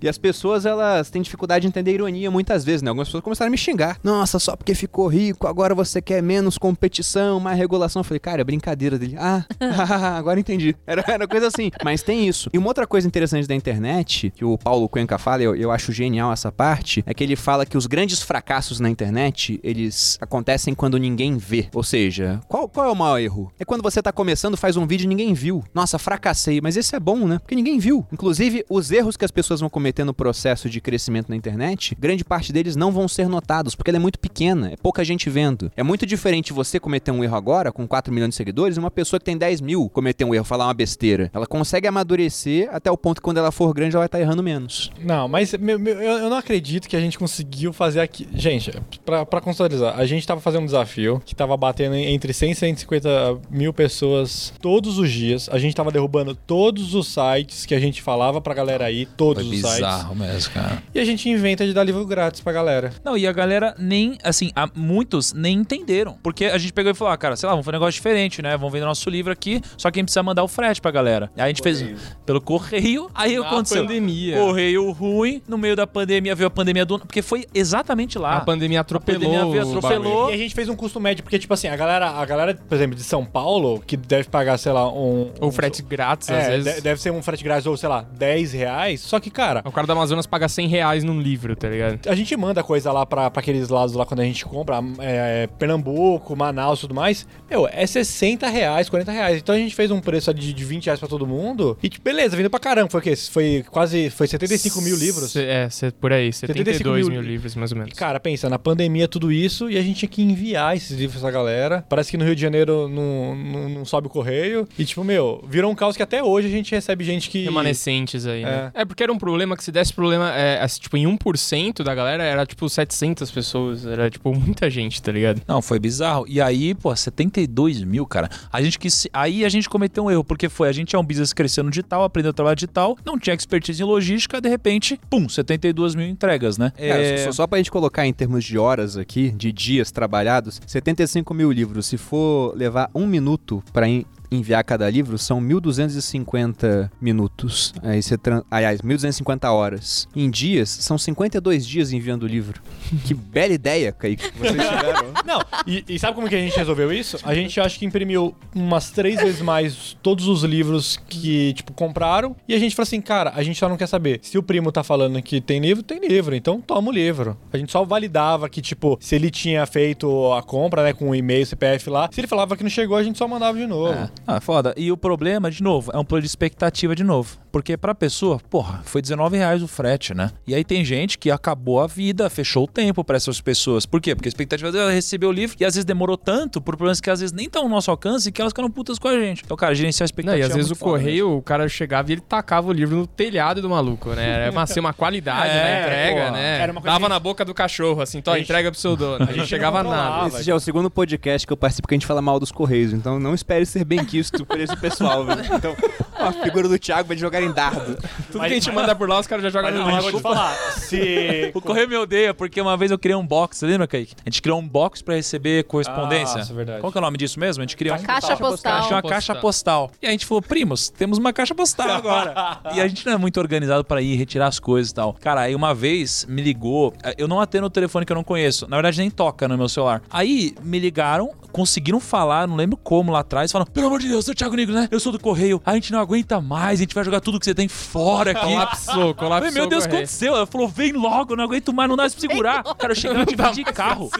E 0.00 0.08
as 0.08 0.18
pessoas, 0.18 0.64
elas 0.66 1.10
têm 1.10 1.22
dificuldade 1.22 1.62
de 1.62 1.68
entender 1.68 1.92
ironia 1.94 2.30
muitas 2.30 2.64
vezes, 2.64 2.82
né? 2.82 2.88
Algumas 2.90 3.08
pessoas 3.08 3.22
começaram 3.24 3.48
a 3.48 3.50
me 3.50 3.58
xingar. 3.58 3.98
Nossa, 4.02 4.38
só 4.38 4.56
porque 4.56 4.74
ficou 4.74 5.08
rico, 5.08 5.46
agora 5.46 5.74
você 5.74 6.00
quer 6.00 6.22
menos 6.22 6.56
competição, 6.58 7.40
mais 7.40 7.58
regulação. 7.58 8.00
Eu 8.00 8.04
falei, 8.04 8.20
cara, 8.20 8.40
é 8.40 8.44
brincadeira 8.44 8.98
dele. 8.98 9.16
Ah, 9.18 9.44
agora 10.16 10.38
entendi. 10.40 10.74
Era, 10.86 11.04
era 11.06 11.26
coisa 11.28 11.46
assim. 11.48 11.70
Mas 11.84 12.02
tem 12.02 12.28
isso. 12.28 12.48
E 12.52 12.58
uma 12.58 12.68
outra 12.68 12.86
coisa 12.86 13.06
interessante 13.06 13.46
da 13.46 13.54
internet, 13.54 14.32
que 14.34 14.44
o 14.44 14.56
Paulo 14.58 14.88
Cuenca 14.88 15.18
fala, 15.18 15.42
eu, 15.42 15.54
eu 15.54 15.70
acho 15.70 15.92
genial 15.92 16.32
essa 16.32 16.50
parte, 16.52 17.02
é 17.06 17.12
que 17.14 17.22
ele 17.24 17.36
fala 17.36 17.66
que 17.66 17.76
os 17.76 17.86
grandes 17.86 18.22
fracassos 18.22 18.80
na 18.80 18.87
internet, 18.90 19.58
eles 19.62 20.18
acontecem 20.20 20.74
quando 20.74 20.98
ninguém 20.98 21.36
vê. 21.36 21.68
Ou 21.74 21.82
seja, 21.82 22.40
qual, 22.48 22.68
qual 22.68 22.86
é 22.88 22.90
o 22.92 22.96
maior 22.96 23.18
erro? 23.18 23.52
É 23.58 23.64
quando 23.64 23.82
você 23.82 24.02
tá 24.02 24.12
começando, 24.12 24.56
faz 24.56 24.76
um 24.76 24.86
vídeo 24.86 25.04
e 25.04 25.08
ninguém 25.08 25.34
viu. 25.34 25.62
Nossa, 25.74 25.98
fracassei. 25.98 26.60
Mas 26.60 26.76
esse 26.76 26.94
é 26.94 27.00
bom, 27.00 27.26
né? 27.26 27.38
Porque 27.38 27.54
ninguém 27.54 27.78
viu. 27.78 28.06
Inclusive, 28.12 28.64
os 28.68 28.90
erros 28.90 29.16
que 29.16 29.24
as 29.24 29.30
pessoas 29.30 29.60
vão 29.60 29.68
cometer 29.70 30.04
no 30.04 30.14
processo 30.14 30.68
de 30.70 30.80
crescimento 30.80 31.28
na 31.28 31.36
internet, 31.36 31.96
grande 31.98 32.24
parte 32.24 32.52
deles 32.52 32.76
não 32.76 32.90
vão 32.92 33.08
ser 33.08 33.28
notados, 33.28 33.74
porque 33.74 33.90
ela 33.90 33.98
é 33.98 34.00
muito 34.00 34.18
pequena, 34.18 34.72
é 34.72 34.76
pouca 34.76 35.04
gente 35.04 35.28
vendo. 35.30 35.70
É 35.76 35.82
muito 35.82 36.06
diferente 36.06 36.52
você 36.52 36.78
cometer 36.80 37.10
um 37.10 37.22
erro 37.24 37.36
agora, 37.36 37.72
com 37.72 37.86
4 37.86 38.12
milhões 38.12 38.30
de 38.30 38.36
seguidores, 38.36 38.76
e 38.76 38.80
uma 38.80 38.90
pessoa 38.90 39.18
que 39.20 39.24
tem 39.26 39.36
10 39.36 39.60
mil 39.60 39.88
cometer 39.88 40.24
um 40.24 40.34
erro, 40.34 40.44
falar 40.44 40.66
uma 40.66 40.74
besteira. 40.74 41.30
Ela 41.32 41.46
consegue 41.46 41.86
amadurecer 41.86 42.68
até 42.72 42.90
o 42.90 42.96
ponto 42.96 43.16
que 43.16 43.22
quando 43.24 43.38
ela 43.38 43.52
for 43.52 43.72
grande, 43.74 43.94
ela 43.96 44.00
vai 44.02 44.06
estar 44.06 44.20
errando 44.20 44.42
menos. 44.42 44.90
Não, 45.04 45.28
mas 45.28 45.52
meu- 45.54 45.78
meu- 45.78 45.94
eu, 46.00 46.18
eu 46.24 46.30
não 46.30 46.36
acredito 46.36 46.88
que 46.88 46.96
a 46.96 47.00
gente 47.00 47.18
conseguiu 47.18 47.72
fazer 47.72 48.00
aqui. 48.00 48.26
Gente, 48.34 48.67
pra, 49.04 49.24
pra 49.26 49.40
contextualizar, 49.40 49.98
a 49.98 50.04
gente 50.06 50.26
tava 50.26 50.40
fazendo 50.40 50.62
um 50.62 50.66
desafio 50.66 51.22
que 51.24 51.34
tava 51.34 51.56
batendo 51.56 51.94
entre 51.94 52.32
100 52.32 52.50
e 52.50 52.54
150 52.54 53.38
mil 53.50 53.72
pessoas 53.72 54.52
todos 54.60 54.98
os 54.98 55.10
dias. 55.10 55.48
A 55.50 55.58
gente 55.58 55.74
tava 55.74 55.90
derrubando 55.90 56.34
todos 56.34 56.94
os 56.94 57.08
sites 57.08 57.64
que 57.66 57.74
a 57.74 57.80
gente 57.80 58.02
falava 58.02 58.40
pra 58.40 58.54
galera 58.54 58.90
ir, 58.90 59.06
todos 59.16 59.44
Foi 59.46 59.54
os 59.56 59.60
sites. 59.60 59.76
bizarro 59.76 60.14
mesmo, 60.14 60.52
cara. 60.52 60.82
E 60.94 61.00
a 61.00 61.04
gente 61.04 61.28
inventa 61.28 61.66
de 61.66 61.72
dar 61.72 61.84
livro 61.84 62.04
grátis 62.06 62.40
pra 62.40 62.52
galera. 62.52 62.92
Não, 63.04 63.16
e 63.16 63.26
a 63.26 63.32
galera 63.32 63.74
nem, 63.78 64.18
assim, 64.22 64.50
há 64.54 64.68
muitos 64.74 65.32
nem 65.32 65.56
entenderam. 65.58 66.16
Porque 66.22 66.46
a 66.46 66.58
gente 66.58 66.72
pegou 66.72 66.92
e 66.92 66.94
falou, 66.94 67.12
ah, 67.12 67.16
cara, 67.16 67.36
sei 67.36 67.46
lá, 67.46 67.52
vamos 67.52 67.64
fazer 67.64 67.76
um 67.76 67.80
negócio 67.80 67.94
diferente, 67.98 68.42
né? 68.42 68.56
Vamos 68.56 68.72
vender 68.72 68.84
nosso 68.84 69.08
livro 69.10 69.32
aqui, 69.32 69.60
só 69.76 69.90
que 69.90 69.98
a 69.98 70.00
gente 70.00 70.06
precisa 70.06 70.22
mandar 70.22 70.42
o 70.44 70.48
frete 70.48 70.80
pra 70.80 70.90
galera. 70.90 71.30
Aí 71.36 71.44
a 71.44 71.48
gente 71.48 71.62
fez 71.62 71.84
pelo 72.26 72.40
correio, 72.40 73.08
aí 73.14 73.38
Na 73.38 73.46
aconteceu. 73.46 73.82
pandemia. 73.84 74.36
Correio 74.36 74.90
ruim, 74.92 75.42
no 75.48 75.56
meio 75.58 75.76
da 75.76 75.86
pandemia 75.86 76.34
veio 76.34 76.46
a 76.48 76.50
pandemia 76.50 76.84
do. 76.84 76.98
Porque 76.98 77.22
foi 77.22 77.46
exatamente 77.54 78.18
lá. 78.18 78.36
A 78.36 78.40
pandemia 78.40 78.57
atropelou. 78.80 79.20
pandemia 79.20 79.46
veio, 79.46 79.66
o 79.74 79.78
atropelou. 79.78 80.14
bagulho. 80.14 80.30
E 80.30 80.34
a 80.34 80.36
gente 80.38 80.54
fez 80.54 80.68
um 80.68 80.74
custo 80.76 80.98
médio, 81.00 81.22
porque, 81.22 81.38
tipo 81.38 81.52
assim, 81.54 81.68
a 81.68 81.76
galera, 81.76 82.10
a 82.10 82.24
galera, 82.24 82.54
por 82.54 82.74
exemplo, 82.74 82.96
de 82.96 83.02
São 83.04 83.24
Paulo, 83.24 83.82
que 83.86 83.96
deve 83.96 84.28
pagar, 84.28 84.58
sei 84.58 84.72
lá, 84.72 84.88
um. 84.92 85.30
Ou 85.40 85.48
um- 85.48 85.52
frete 85.52 85.82
grátis, 85.82 86.30
às 86.30 86.44
É, 86.44 86.50
vezes. 86.50 86.74
de- 86.76 86.80
deve 86.80 87.00
ser 87.00 87.10
um 87.12 87.22
frete 87.22 87.42
grátis 87.44 87.66
ou, 87.66 87.76
sei 87.76 87.88
lá, 87.88 88.02
10 88.16 88.52
reais. 88.52 89.00
Só 89.00 89.18
que, 89.20 89.30
cara, 89.30 89.62
O 89.64 89.72
cara 89.72 89.86
do 89.86 89.92
Amazonas 89.92 90.26
paga 90.26 90.48
100 90.48 90.66
reais 90.68 91.04
num 91.04 91.20
livro, 91.20 91.54
tá 91.56 91.68
ligado? 91.68 91.98
a 92.08 92.14
gente 92.14 92.36
manda 92.36 92.62
coisa 92.62 92.90
lá 92.92 93.04
pra, 93.06 93.30
pra 93.30 93.40
aqueles 93.40 93.68
lados 93.68 93.94
lá 93.94 94.04
quando 94.06 94.20
a 94.20 94.24
gente 94.24 94.44
compra, 94.44 94.80
é, 95.00 95.46
Pernambuco, 95.58 96.34
Manaus 96.36 96.78
e 96.78 96.82
tudo 96.82 96.94
mais. 96.94 97.26
Meu, 97.50 97.68
é 97.70 97.86
60 97.86 98.48
reais, 98.48 98.88
40 98.88 99.12
reais. 99.12 99.38
Então 99.38 99.54
a 99.54 99.58
gente 99.58 99.74
fez 99.74 99.90
um 99.90 100.00
preço 100.00 100.30
ali 100.30 100.40
de, 100.40 100.52
de 100.52 100.64
20 100.64 100.86
reais 100.86 100.98
pra 100.98 101.08
todo 101.08 101.26
mundo. 101.26 101.76
E, 101.82 101.88
tipo, 101.88 102.02
beleza, 102.04 102.36
vindo 102.36 102.50
pra 102.50 102.58
caramba. 102.60 102.90
Foi 102.90 103.00
o 103.00 103.02
quê? 103.02 103.14
Foi 103.16 103.64
quase. 103.70 104.10
Foi 104.10 104.26
75 104.26 104.80
mil 104.80 104.96
livros. 104.96 105.34
É, 105.36 105.68
por 106.00 106.12
aí, 106.12 106.32
75 106.32 106.78
72 106.78 107.08
mil 107.08 107.20
mil, 107.20 107.30
livros, 107.30 107.54
mais 107.54 107.72
ou 107.72 107.78
menos. 107.78 107.92
Cara, 107.94 108.18
pensa, 108.20 108.47
na 108.48 108.58
pandemia 108.58 109.08
tudo 109.08 109.30
isso 109.32 109.70
e 109.70 109.76
a 109.76 109.82
gente 109.82 109.98
tinha 109.98 110.08
que 110.08 110.22
enviar 110.22 110.76
esses 110.76 110.96
livros 110.96 111.20
pra 111.20 111.30
galera. 111.30 111.84
Parece 111.88 112.10
que 112.10 112.16
no 112.16 112.24
Rio 112.24 112.34
de 112.34 112.42
Janeiro 112.42 112.88
não, 112.88 113.34
não, 113.34 113.68
não 113.68 113.84
sobe 113.84 114.06
o 114.06 114.10
correio. 114.10 114.66
E, 114.78 114.84
tipo, 114.84 115.02
meu, 115.04 115.44
virou 115.48 115.70
um 115.70 115.74
caos 115.74 115.96
que 115.96 116.02
até 116.02 116.22
hoje 116.22 116.48
a 116.48 116.50
gente 116.50 116.70
recebe 116.74 117.04
gente 117.04 117.30
que. 117.30 117.44
Remanescentes 117.44 118.26
aí, 118.26 118.42
né? 118.42 118.70
É. 118.74 118.84
porque 118.84 119.02
era 119.02 119.12
um 119.12 119.18
problema 119.18 119.56
que 119.56 119.64
se 119.64 119.72
desse 119.72 119.92
problema, 119.92 120.30
é, 120.34 120.60
assim, 120.62 120.80
tipo, 120.80 120.96
em 120.96 121.04
1% 121.06 121.82
da 121.82 121.94
galera 121.94 122.22
era, 122.22 122.46
tipo, 122.46 122.68
700 122.68 123.30
pessoas. 123.30 123.86
Era, 123.86 124.10
tipo, 124.10 124.34
muita 124.34 124.68
gente, 124.70 125.00
tá 125.02 125.12
ligado? 125.12 125.42
Não, 125.46 125.60
foi 125.62 125.78
bizarro. 125.78 126.24
E 126.28 126.40
aí, 126.40 126.74
pô, 126.74 126.94
72 126.94 127.82
mil, 127.82 128.06
cara. 128.06 128.28
A 128.52 128.62
gente 128.62 128.78
quis. 128.78 129.06
Aí 129.12 129.44
a 129.44 129.48
gente 129.48 129.68
cometeu 129.68 130.04
um 130.04 130.10
erro, 130.10 130.24
porque 130.24 130.48
foi, 130.48 130.68
a 130.68 130.72
gente 130.72 130.94
é 130.94 130.98
um 130.98 131.04
business 131.04 131.32
crescendo 131.32 131.70
digital, 131.70 132.04
aprendeu 132.04 132.30
a 132.30 132.32
trabalhar 132.32 132.54
digital, 132.54 132.96
não 133.04 133.18
tinha 133.18 133.34
expertise 133.34 133.82
em 133.82 133.86
logística, 133.86 134.40
de 134.40 134.48
repente, 134.48 134.98
pum, 135.08 135.28
72 135.28 135.94
mil 135.94 136.06
entregas, 136.06 136.58
né? 136.58 136.72
Cara, 136.76 137.02
É, 137.02 137.24
só, 137.24 137.32
só 137.32 137.46
pra 137.46 137.58
gente 137.58 137.70
colocar 137.70 138.06
em 138.06 138.12
termos 138.12 138.37
de 138.44 138.58
horas 138.58 138.96
aqui, 138.96 139.30
de 139.30 139.52
dias 139.52 139.90
trabalhados, 139.90 140.60
75 140.66 141.32
mil 141.34 141.50
livros. 141.50 141.86
Se 141.86 141.96
for 141.96 142.54
levar 142.56 142.90
um 142.94 143.06
minuto 143.06 143.62
en- 143.88 144.04
enviar 144.30 144.62
cada 144.64 144.88
livro, 144.88 145.18
são 145.18 145.40
1.250 145.40 146.90
minutos. 147.00 147.74
Aí 147.82 148.02
você 148.02 148.16
tran... 148.16 148.42
Aliás, 148.50 148.80
1.250 148.80 149.50
horas. 149.50 150.08
Em 150.14 150.30
dias, 150.30 150.68
são 150.68 150.98
52 150.98 151.66
dias 151.66 151.92
enviando 151.92 152.24
o 152.24 152.26
livro. 152.26 152.60
que 153.06 153.14
bela 153.14 153.52
ideia, 153.52 153.92
Kaique. 153.92 154.30
que 154.30 154.38
Vocês 154.38 154.54
tiveram. 154.68 155.12
Não, 155.24 155.40
e, 155.66 155.84
e 155.88 155.98
sabe 155.98 156.14
como 156.14 156.28
que 156.28 156.34
a 156.34 156.40
gente 156.40 156.56
resolveu 156.56 156.92
isso? 156.92 157.18
A 157.22 157.34
gente 157.34 157.60
acho 157.60 157.78
que 157.78 157.84
imprimiu 157.84 158.34
umas 158.54 158.90
três 158.90 159.20
vezes 159.20 159.40
mais 159.40 159.96
todos 160.02 160.26
os 160.26 160.42
livros 160.42 160.98
que, 161.08 161.52
tipo, 161.54 161.72
compraram. 161.72 162.36
E 162.46 162.54
a 162.54 162.58
gente 162.58 162.74
falou 162.74 162.86
assim, 162.86 163.00
cara, 163.00 163.32
a 163.34 163.42
gente 163.42 163.58
só 163.58 163.68
não 163.68 163.76
quer 163.76 163.86
saber. 163.86 164.20
Se 164.22 164.38
o 164.38 164.42
primo 164.42 164.70
tá 164.72 164.82
falando 164.82 165.20
que 165.22 165.40
tem 165.40 165.60
livro, 165.60 165.82
tem 165.82 165.98
livro. 166.00 166.34
Então 166.34 166.60
toma 166.60 166.88
o 166.88 166.92
livro. 166.92 167.36
A 167.52 167.56
gente 167.56 167.72
só 167.72 167.84
validava 167.84 168.48
que, 168.48 168.60
tipo, 168.60 168.98
se 169.00 169.14
ele 169.14 169.30
tinha 169.30 169.64
feito 169.66 170.32
a 170.32 170.42
compra, 170.42 170.82
né, 170.82 170.92
com 170.92 171.10
o 171.10 171.14
e-mail, 171.14 171.46
CPF 171.46 171.90
lá. 171.90 172.08
Se 172.12 172.20
ele 172.20 172.26
falava 172.26 172.56
que 172.56 172.62
não 172.62 172.70
chegou, 172.70 172.96
a 172.96 173.02
gente 173.02 173.18
só 173.18 173.26
mandava 173.26 173.56
de 173.58 173.66
novo. 173.66 173.92
É. 173.92 174.10
Ah, 174.26 174.40
foda. 174.40 174.74
E 174.76 174.90
o 174.92 174.96
problema, 174.96 175.50
de 175.50 175.62
novo, 175.62 175.90
é 175.94 175.98
um 175.98 176.04
plano 176.04 176.22
de 176.22 176.28
expectativa 176.28 176.94
de 176.94 177.02
novo. 177.04 177.36
Porque 177.50 177.76
pra 177.78 177.94
pessoa, 177.94 178.38
porra, 178.50 178.80
foi 178.84 179.00
19 179.00 179.36
reais 179.38 179.62
o 179.62 179.68
frete, 179.68 180.12
né? 180.14 180.30
E 180.46 180.54
aí 180.54 180.62
tem 180.62 180.84
gente 180.84 181.16
que 181.18 181.30
acabou 181.30 181.80
a 181.80 181.86
vida, 181.86 182.28
fechou 182.28 182.64
o 182.64 182.66
tempo 182.68 183.02
pra 183.02 183.16
essas 183.16 183.40
pessoas. 183.40 183.86
Por 183.86 184.00
quê? 184.02 184.14
Porque 184.14 184.28
a 184.28 184.30
expectativa 184.30 184.70
dela 184.70 184.90
é 184.92 184.94
receber 184.94 185.26
o 185.26 185.32
livro 185.32 185.56
e 185.58 185.64
às 185.64 185.74
vezes 185.74 185.84
demorou 185.86 186.16
tanto 186.18 186.60
por 186.60 186.76
problemas 186.76 187.00
que 187.00 187.08
às 187.10 187.20
vezes 187.20 187.32
nem 187.32 187.46
estão 187.46 187.64
no 187.64 187.70
nosso 187.70 187.90
alcance 187.90 188.30
que 188.30 188.40
elas 188.40 188.50
ficaram 188.52 188.70
putas 188.70 188.98
com 188.98 189.08
a 189.08 189.18
gente. 189.18 189.42
Então, 189.44 189.56
cara, 189.56 189.74
gerenciar 189.74 190.04
a 190.04 190.04
Não, 190.04 190.06
expectativa. 190.06 190.38
e 190.38 190.42
às 190.46 190.50
é 190.50 190.54
vezes 190.54 190.70
o 190.70 190.74
foda 190.74 190.92
correio, 190.92 191.36
o 191.36 191.42
cara 191.42 191.66
chegava 191.68 192.10
e 192.10 192.12
ele 192.14 192.20
tacava 192.20 192.68
o 192.68 192.72
livro 192.72 192.96
no 192.96 193.06
telhado 193.06 193.62
do 193.62 193.70
maluco, 193.70 194.10
né? 194.10 194.42
Era 194.42 194.52
uma, 194.52 194.62
assim, 194.62 194.78
uma 194.80 194.92
qualidade 194.92 195.48
É, 195.48 195.62
na 195.62 195.80
entrega, 195.80 196.26
pô. 196.26 196.32
né? 196.32 196.58
Era 196.60 196.72
uma 196.72 196.80
coisa 196.82 196.92
Dava 196.94 197.04
que- 197.06 197.12
na 197.12 197.18
boca 197.18 197.44
do 197.46 197.54
cachorro, 197.54 198.02
assim, 198.02 198.18
gente- 198.24 198.40
entrega 198.42 198.70
pro 198.70 198.78
seu 198.78 198.94
dono. 198.94 199.24
A 199.28 199.32
gente 199.32 199.46
chegava 199.48 199.82
nada. 199.82 200.28
Esse 200.28 200.42
já 200.42 200.52
é 200.52 200.54
o 200.54 200.60
segundo 200.60 200.90
podcast 200.90 201.46
que 201.46 201.52
eu 201.52 201.56
participo 201.56 201.88
que 201.88 201.94
a 201.94 201.96
gente 201.96 202.06
fala 202.06 202.20
mal 202.20 202.38
dos 202.38 202.52
Correios, 202.52 202.92
então 202.92 203.18
não 203.18 203.34
espere 203.34 203.64
ser 203.64 203.84
bem 203.84 204.04
quisto 204.08 204.44
por 204.44 204.58
esse 204.58 204.76
pessoal, 204.76 205.24
velho. 205.24 205.42
Então, 205.54 205.76
a 206.18 206.32
figura 206.32 206.68
do 206.68 206.78
Thiago 206.78 207.08
vai 207.08 207.16
jogar 207.16 207.42
em 207.42 207.52
dardo. 207.52 207.96
Tudo 207.96 208.38
Mas- 208.38 208.48
que 208.48 208.54
a 208.54 208.60
gente 208.60 208.72
manda 208.72 208.94
por 208.94 209.08
lá, 209.08 209.20
os 209.20 209.26
caras 209.26 209.42
já 209.42 209.50
jogam 209.50 209.70
Mas, 209.70 209.78
no 209.80 209.86
mas 209.86 209.94
lixo. 210.04 210.10
vou 210.10 210.20
te 210.20 210.22
falar, 210.22 210.54
se... 210.78 211.50
O 211.54 211.60
correio 211.60 211.88
me 211.88 211.96
odeia 211.96 212.32
porque 212.34 212.60
uma 212.60 212.76
vez 212.76 212.90
eu 212.90 212.98
criei 212.98 213.16
um 213.16 213.26
box, 213.26 213.58
você 213.58 213.66
lembra, 213.66 213.86
Kaique? 213.86 214.14
A 214.24 214.28
gente 214.28 214.42
criou 214.42 214.58
um 214.58 214.66
box 214.68 215.02
pra 215.02 215.14
receber 215.14 215.64
correspondência. 215.64 216.38
Ah, 216.38 216.42
isso 216.42 216.52
é 216.52 216.54
verdade. 216.56 216.80
Qual 216.80 216.92
que 216.92 216.98
é 216.98 217.00
o 217.00 217.02
nome 217.04 217.16
disso 217.18 217.38
mesmo? 217.40 217.62
A 217.62 217.66
gente 217.66 217.76
criou 217.76 217.96
um 217.96 218.02
Caixa 218.02 218.36
postal. 218.36 218.82
Tinha 218.82 218.96
uma 218.96 219.02
caixa 219.02 219.34
postal. 219.34 219.90
E 220.00 220.06
a 220.06 220.10
gente 220.10 220.26
falou, 220.26 220.42
primos, 220.42 220.88
temos 220.90 221.18
uma 221.18 221.32
caixa 221.32 221.54
postal 221.54 221.90
agora. 221.90 222.60
e 222.74 222.80
a 222.80 222.86
gente 222.88 223.04
não 223.06 223.12
é 223.12 223.16
muito 223.16 223.38
organizado 223.40 223.84
pra 223.84 224.00
ir 224.00 224.16
retirar 224.16 224.46
as 224.46 224.58
coisas 224.58 224.90
e 224.90 224.94
tal. 224.94 225.14
Cara, 225.14 225.42
aí 225.42 225.54
uma 225.54 225.74
vez 225.74 226.24
me 226.28 226.42
ligou, 226.42 226.92
eu 227.16 227.26
não 227.28 227.40
atendo 227.40 227.66
o 227.66 227.70
telefone 227.70 228.04
que 228.06 228.12
eu 228.12 228.16
não 228.16 228.24
conheço. 228.24 228.66
Na 228.68 228.76
verdade, 228.76 228.98
nem 228.98 229.10
toca 229.10 229.48
no 229.48 229.56
meu 229.56 229.68
celular. 229.68 230.02
Aí 230.10 230.54
me 230.62 230.78
ligaram, 230.78 231.32
conseguiram 231.52 232.00
falar, 232.00 232.46
não 232.46 232.56
lembro 232.56 232.76
como 232.76 233.12
lá 233.12 233.20
atrás, 233.20 233.50
falaram: 233.52 233.70
pelo 233.70 233.86
amor 233.86 234.00
de 234.00 234.08
Deus, 234.08 234.18
eu 234.18 234.22
sou 234.22 234.32
o 234.32 234.36
Thiago 234.36 234.56
Negro, 234.56 234.74
né? 234.74 234.88
Eu 234.90 235.00
sou 235.00 235.12
do 235.12 235.18
Correio. 235.18 235.60
A 235.64 235.74
gente 235.74 235.92
não 235.92 236.00
aguenta 236.08 236.40
mais, 236.40 236.78
a 236.80 236.82
gente 236.82 236.94
vai 236.94 237.04
jogar 237.04 237.20
tudo 237.20 237.38
que 237.38 237.44
você 237.44 237.54
tem 237.54 237.68
fora 237.68 238.30
aqui. 238.30 238.40
Colapsou, 238.40 239.14
colapsou. 239.14 239.28
Falei, 239.28 239.50
meu 239.50 239.66
Deus, 239.66 239.84
o 239.84 239.88
que 239.88 239.94
aconteceu? 239.96 240.34
Ela 240.34 240.46
falou, 240.46 240.66
vem 240.66 240.92
logo, 240.92 241.36
não 241.36 241.44
aguento 241.44 241.72
mais, 241.72 241.88
não 241.88 241.96
dá 241.96 242.04
pra 242.04 242.10
se 242.10 242.20
segurar. 242.20 242.62
Cara, 242.62 242.92
eu 242.92 242.96
cheguei 242.96 243.26
tive 243.26 243.50
de 243.52 243.64
carro. 243.64 244.10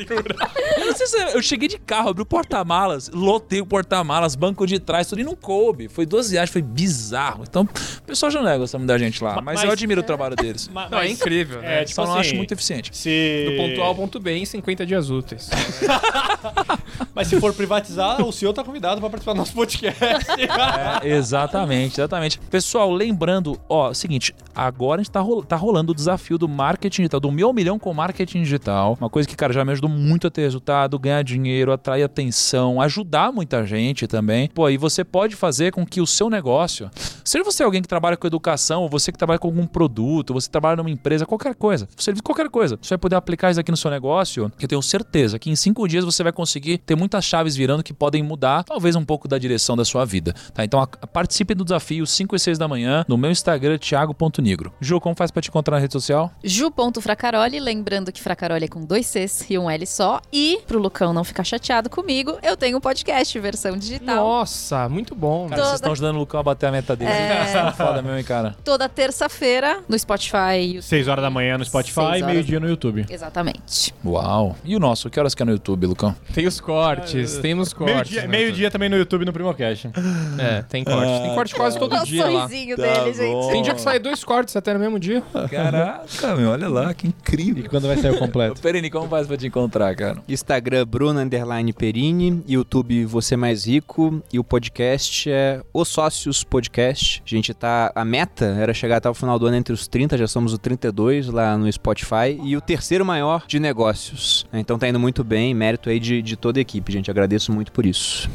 Eu 0.77 0.86
não 0.86 0.94
sei 0.94 1.06
se 1.06 1.16
eu 1.35 1.43
cheguei 1.43 1.69
de 1.69 1.78
carro, 1.78 2.10
abri 2.10 2.23
o 2.23 2.27
porta-malas, 2.27 3.09
lotei 3.12 3.60
o 3.60 3.66
porta-malas, 3.66 4.35
banco 4.35 4.66
de 4.66 4.78
trás, 4.78 5.06
tudo 5.06 5.20
e 5.20 5.24
não 5.24 5.35
coube. 5.35 5.89
Foi 5.89 6.05
12 6.05 6.31
viagens, 6.32 6.52
foi 6.52 6.62
bizarro. 6.62 7.44
Então, 7.48 7.62
o 7.62 8.02
pessoal 8.02 8.31
já 8.31 8.43
não 8.43 8.48
é 8.51 8.59
gostando 8.59 8.85
da 8.86 8.98
gente 8.98 9.23
lá, 9.24 9.36
mas, 9.40 9.56
Mas- 9.56 9.65
eu 9.65 9.70
admiro 9.70 10.01
o 10.01 10.05
trabalho 10.05 10.36
deles. 10.36 10.69
Ma- 10.69 10.89
Não, 10.89 10.98
é 10.98 11.02
mas- 11.02 11.12
incrível, 11.12 11.60
né? 11.62 11.81
É, 11.82 11.85
tipo 11.85 11.94
Só 11.94 12.05
não 12.05 12.12
assim, 12.12 12.20
acho 12.20 12.36
muito 12.36 12.52
eficiente. 12.52 12.90
Se... 12.97 13.47
Do 13.51 13.56
ponto 13.56 13.82
A 13.82 13.86
ao 13.86 13.94
ponto 13.94 14.20
B 14.20 14.36
em 14.36 14.44
50 14.44 14.85
dias 14.85 15.09
úteis. 15.10 15.48
Mas 17.15 17.28
se 17.28 17.39
for 17.40 17.52
privatizar, 17.52 18.20
o 18.24 18.32
senhor 18.32 18.52
tá 18.52 18.62
convidado 18.62 19.01
pra 19.01 19.10
participar 19.10 19.32
do 19.32 19.39
nosso 19.39 19.52
podcast. 19.52 19.98
É, 20.02 21.09
exatamente, 21.09 21.78
exatamente. 21.85 22.39
Pessoal, 22.51 22.91
lembrando, 22.93 23.59
ó, 23.69 23.93
seguinte, 23.93 24.35
agora 24.55 25.01
a 25.01 25.05
gente 25.05 25.13
tá, 25.13 25.21
rol- 25.21 25.43
tá 25.43 25.57
rolando 25.57 25.93
o 25.93 25.95
desafio 25.95 26.39
do 26.39 26.49
marketing 26.49 27.03
digital, 27.03 27.21
do 27.21 27.31
meu 27.33 27.53
milhão 27.53 27.79
com 27.79 27.93
marketing 27.93 28.43
digital. 28.43 28.97
Uma 29.01 29.11
coisa 29.11 29.29
que, 29.29 29.37
cara, 29.37 29.53
já 29.53 29.65
me 29.65 29.73
ajudou 29.73 29.91
muito 29.91 30.27
a 30.27 30.31
ter 30.31 30.43
resultado, 30.43 30.99
ganhar 30.99 31.23
dinheiro, 31.23 31.73
atrair 31.73 32.03
atenção, 32.03 32.81
ajudar 32.81 33.33
muita 33.33 33.65
gente 33.67 34.07
também. 34.07 34.49
Pô, 34.49 34.69
e 34.69 34.77
você 34.77 35.05
pode 35.05 35.37
fazer 35.37 35.73
com 35.73 35.85
que 35.87 36.01
o 36.01 36.07
seu 36.07 36.29
negócio, 36.29 36.91
seja 37.25 37.45
você 37.45 37.63
alguém 37.63 37.83
que 37.83 37.89
trabalha 37.89 38.17
com 38.17 38.27
educação, 38.27 38.83
ou 38.83 38.89
você 38.89 39.11
que 39.13 39.19
trabalha 39.19 39.39
com 39.39 39.49
algum 39.49 39.67
produto, 39.67 40.35
você 40.35 40.51
trabalha 40.51 40.77
numa 40.77 40.91
empresa, 40.91 41.25
qualquer 41.27 41.55
coisa, 41.55 41.89
serviço, 41.97 42.23
qualquer 42.23 42.49
coisa, 42.49 42.79
você 42.81 42.91
vai 42.91 42.99
poder 42.99 43.17
aplicar 43.17 43.51
isso 43.51 43.61
aqui 43.61 43.71
no 43.71 43.77
seu 43.77 43.91
negócio, 43.91 44.51
que 44.59 44.65
eu 44.65 44.69
tenho 44.69 44.83
certeza 44.83 45.39
que 45.39 45.51
em 45.51 45.57
cinco 45.57 45.87
dias 45.89 46.05
você 46.05 46.23
vai 46.23 46.33
conseguir 46.33 46.79
ter 46.79 46.97
muitas 46.97 47.25
chaves 47.25 47.55
virando 47.57 47.83
que 47.83 47.93
podem 47.93 48.23
mudar, 48.23 48.65
talvez 48.65 48.97
um 48.97 49.05
pouco 49.05 49.29
da 49.29 49.39
direção 49.39 49.77
da 49.77 49.85
sua 49.85 50.05
vida, 50.05 50.35
tá? 50.55 50.65
Então 50.65 50.81
a- 50.81 50.87
participe 50.87 51.55
do 51.55 51.65
desafio 51.69 52.07
5 52.07 52.35
e 52.35 52.39
6 52.39 52.59
da 52.59 52.66
manhã 52.66 53.05
no 53.09 53.16
meu 53.16 53.31
Instagram, 53.31 53.78
thiago.nigro. 53.78 54.73
Ju, 54.81 55.01
como 55.01 55.15
faz 55.15 55.31
pra 55.31 55.40
te 55.43 55.49
encontrar 55.49 55.77
na 55.77 55.81
rede 55.81 55.93
social? 55.93 56.31
Ju.fracaroli, 56.43 57.61
lembrando 57.61 58.11
que 58.12 58.20
Fracaroli 58.23 58.65
é 58.65 58.69
com 58.69 58.81
dois 58.85 59.07
Cs 59.07 59.47
e 59.51 59.59
um 59.59 59.70
L 59.70 59.86
só. 59.86 60.20
E, 60.32 60.61
pro 60.66 60.78
Lucão 60.78 61.12
não 61.12 61.24
ficar 61.24 61.45
chateado 61.45 61.89
comigo, 61.90 62.39
eu 62.43 62.57
tenho 62.57 62.78
um 62.78 62.81
podcast, 62.81 63.39
versão 63.39 63.77
digital. 63.77 64.16
Nossa, 64.16 64.89
muito 64.89 65.15
bom. 65.15 65.49
Cara, 65.49 65.57
Toda- 65.57 65.69
vocês 65.69 65.74
estão 65.81 65.93
ajudando 65.93 66.16
o 66.16 66.19
Lucão 66.20 66.40
a 66.40 66.43
bater 66.43 66.66
a 66.66 66.73
meta 66.73 66.97
dele. 66.97 67.11
É. 67.11 67.47
São 67.53 67.73
foda 67.73 68.03
mesmo, 68.03 68.19
hein, 68.19 68.24
cara? 68.24 68.57
Toda 68.65 68.89
terça-feira 68.89 69.81
no 69.89 69.99
Spotify. 69.99 70.81
6 70.81 71.09
horas 71.09 71.23
da 71.23 71.31
manhã 71.31 71.59
no 71.59 71.65
Spotify 71.65 72.19
e 72.19 72.23
meio-dia 72.23 72.59
no 72.61 72.69
YouTube. 72.69 73.07
Exatamente. 73.09 73.95
Uau. 74.05 74.57
E 74.65 74.74
o 74.77 74.81
nosso? 74.81 75.11
Que 75.11 75.19
horas 75.19 75.35
que 75.35 75.43
é 75.43 75.47
no 75.47 75.53
YouTube, 75.53 75.86
Lucão? 75.86 76.15
Tem 76.35 76.47
os 76.47 76.61
cortes, 76.61 77.39
temos 77.39 77.73
cortes. 77.73 77.95
Meio-dia 78.12 78.28
meio-dia 78.28 78.70
também 78.70 78.89
no 78.89 78.97
YouTube 78.97 79.24
no 79.24 79.32
Primocast. 79.32 79.90
É, 80.39 80.62
tem 80.62 80.85
corte. 80.85 81.23
Tem 81.23 81.35
corte 81.35 81.55
quase 81.59 81.79
todo 81.79 81.95
o 81.95 82.05
dia 82.05 82.25
lá. 82.27 82.49
sorrisinho 82.49 82.77
Tá 82.77 82.83
dele, 82.83 83.15
gente. 83.15 83.49
Tem 83.51 83.63
dia 83.63 83.75
que 83.75 83.81
sai 83.81 83.99
dois 83.99 84.25
cortes 84.25 84.57
até 84.57 84.73
no 84.73 84.81
mesmo 84.81 84.99
dia. 84.99 85.23
Caraca, 85.51 86.37
meu, 86.37 86.51
olha 86.51 86.69
lá, 86.69 86.95
que 86.95 87.09
incrível. 87.09 87.65
E 87.65 87.69
quando 87.69 87.87
vai 87.87 87.97
sair 87.97 88.13
o 88.13 88.19
completo? 88.19 88.61
Perini, 88.61 88.91
como 88.91 89.09
faz 89.09 89.27
pra 89.27 89.37
te 89.37 89.47
encontrar, 89.47 89.95
cara? 89.95 90.23
Instagram 90.29 90.87
Bruno 90.87 91.21
Underline 91.21 91.73
Perini, 91.73 92.43
YouTube 92.49 93.05
Você 93.05 93.37
Mais 93.37 93.67
Rico 93.67 94.23
e 94.33 94.39
o 94.39 94.45
podcast 94.45 95.31
é 95.31 95.61
Os 95.73 95.89
Sócios 95.89 96.45
Podcast. 96.45 97.23
A 97.25 97.29
gente 97.29 97.53
tá. 97.55 97.93
A 97.95 98.05
meta 98.05 98.57
era 98.59 98.73
chegar 98.73 98.97
até 98.99 99.09
o 99.09 99.15
final 99.15 99.39
do 99.39 99.47
ano 99.47 99.57
entre 99.57 99.73
os 99.73 99.87
30, 99.89 100.17
já 100.17 100.27
somos 100.27 100.53
o 100.53 100.59
32 100.59 101.29
lá 101.29 101.57
no 101.57 101.71
Spotify 101.71 102.39
e 102.43 102.57
o 102.57 102.61
terceiro 102.61 103.05
maior 103.05 103.45
de 103.47 103.59
negócios. 103.59 104.47
Então 104.53 104.79
tá 104.79 104.89
indo 104.89 104.99
muito 104.99 105.25
bem, 105.25 105.55
mérito 105.55 105.91
aí 105.91 105.99
de, 105.99 106.23
de 106.23 106.37
toda 106.37 106.59
a 106.59 106.63
equipe, 106.63 106.93
gente. 106.93 107.11
Agradeço 107.11 107.53
muito 107.53 107.73
por 107.73 107.85
isso. 107.87 108.29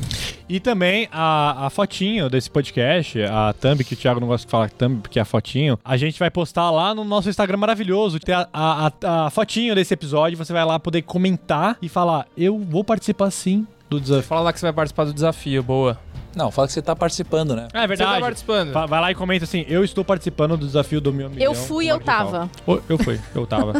E 0.47 0.59
também 0.59 1.07
a, 1.11 1.67
a 1.67 1.69
fotinho 1.69 2.29
desse 2.29 2.49
podcast, 2.49 3.12
a 3.21 3.53
thumb, 3.53 3.83
que 3.83 3.93
o 3.93 3.97
Thiago 3.97 4.19
não 4.19 4.27
gosta 4.27 4.47
de 4.47 4.51
falar 4.51 4.69
thumb, 4.69 5.01
porque 5.01 5.19
é 5.19 5.21
a 5.21 5.25
fotinho, 5.25 5.77
a 5.83 5.97
gente 5.97 6.17
vai 6.17 6.31
postar 6.31 6.71
lá 6.71 6.95
no 6.95 7.03
nosso 7.03 7.29
Instagram 7.29 7.57
maravilhoso. 7.57 8.19
Tem 8.19 8.33
a, 8.33 8.47
a, 8.53 8.87
a- 8.87 9.25
a 9.25 9.29
fotinho 9.29 9.75
desse 9.75 9.93
episódio, 9.93 10.37
você 10.37 10.51
vai 10.53 10.65
lá 10.65 10.79
poder 10.79 11.01
comentar 11.03 11.77
e 11.81 11.89
falar: 11.89 12.25
Eu 12.37 12.57
vou 12.59 12.83
participar 12.83 13.29
sim 13.31 13.67
do 13.89 13.99
desafio. 13.99 14.23
Fala 14.23 14.41
lá 14.41 14.53
que 14.53 14.59
você 14.59 14.65
vai 14.65 14.73
participar 14.73 15.03
do 15.05 15.13
desafio, 15.13 15.61
boa. 15.61 15.99
Não, 16.35 16.49
fala 16.49 16.65
que 16.67 16.73
você 16.73 16.81
tá 16.81 16.95
participando, 16.95 17.55
né? 17.55 17.67
É 17.73 17.81
Você 17.81 17.87
verdade. 17.87 18.13
tá 18.15 18.19
participando. 18.21 18.71
Va- 18.73 18.87
Vai 18.87 18.99
lá 19.01 19.11
e 19.11 19.15
comenta 19.15 19.43
assim: 19.45 19.65
Eu 19.67 19.83
estou 19.83 20.03
participando 20.03 20.57
do 20.57 20.65
desafio 20.65 20.99
do 20.99 21.13
meu 21.13 21.29
milhão. 21.29 21.43
Eu 21.45 21.53
fui, 21.53 21.85
eu 21.85 21.99
tava. 21.99 22.49
digital." 22.51 22.75
Ô, 22.75 22.81
Eu 22.89 22.97
fui, 22.97 23.19
eu 23.35 23.45
tava. 23.45 23.73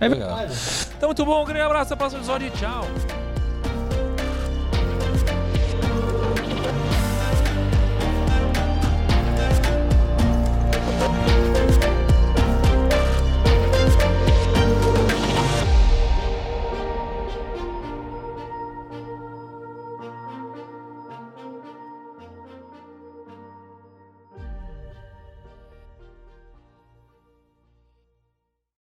É 0.00 0.06
Legal. 0.08 0.38
Então, 0.96 1.08
muito 1.08 1.24
bom, 1.24 1.42
um 1.42 1.44
grande 1.44 1.62
abraço, 1.62 1.86
até 1.92 1.94
o 1.94 1.96
próximo 1.96 2.20
episódio 2.20 2.46
e 2.46 2.50
tchau. 2.52 2.84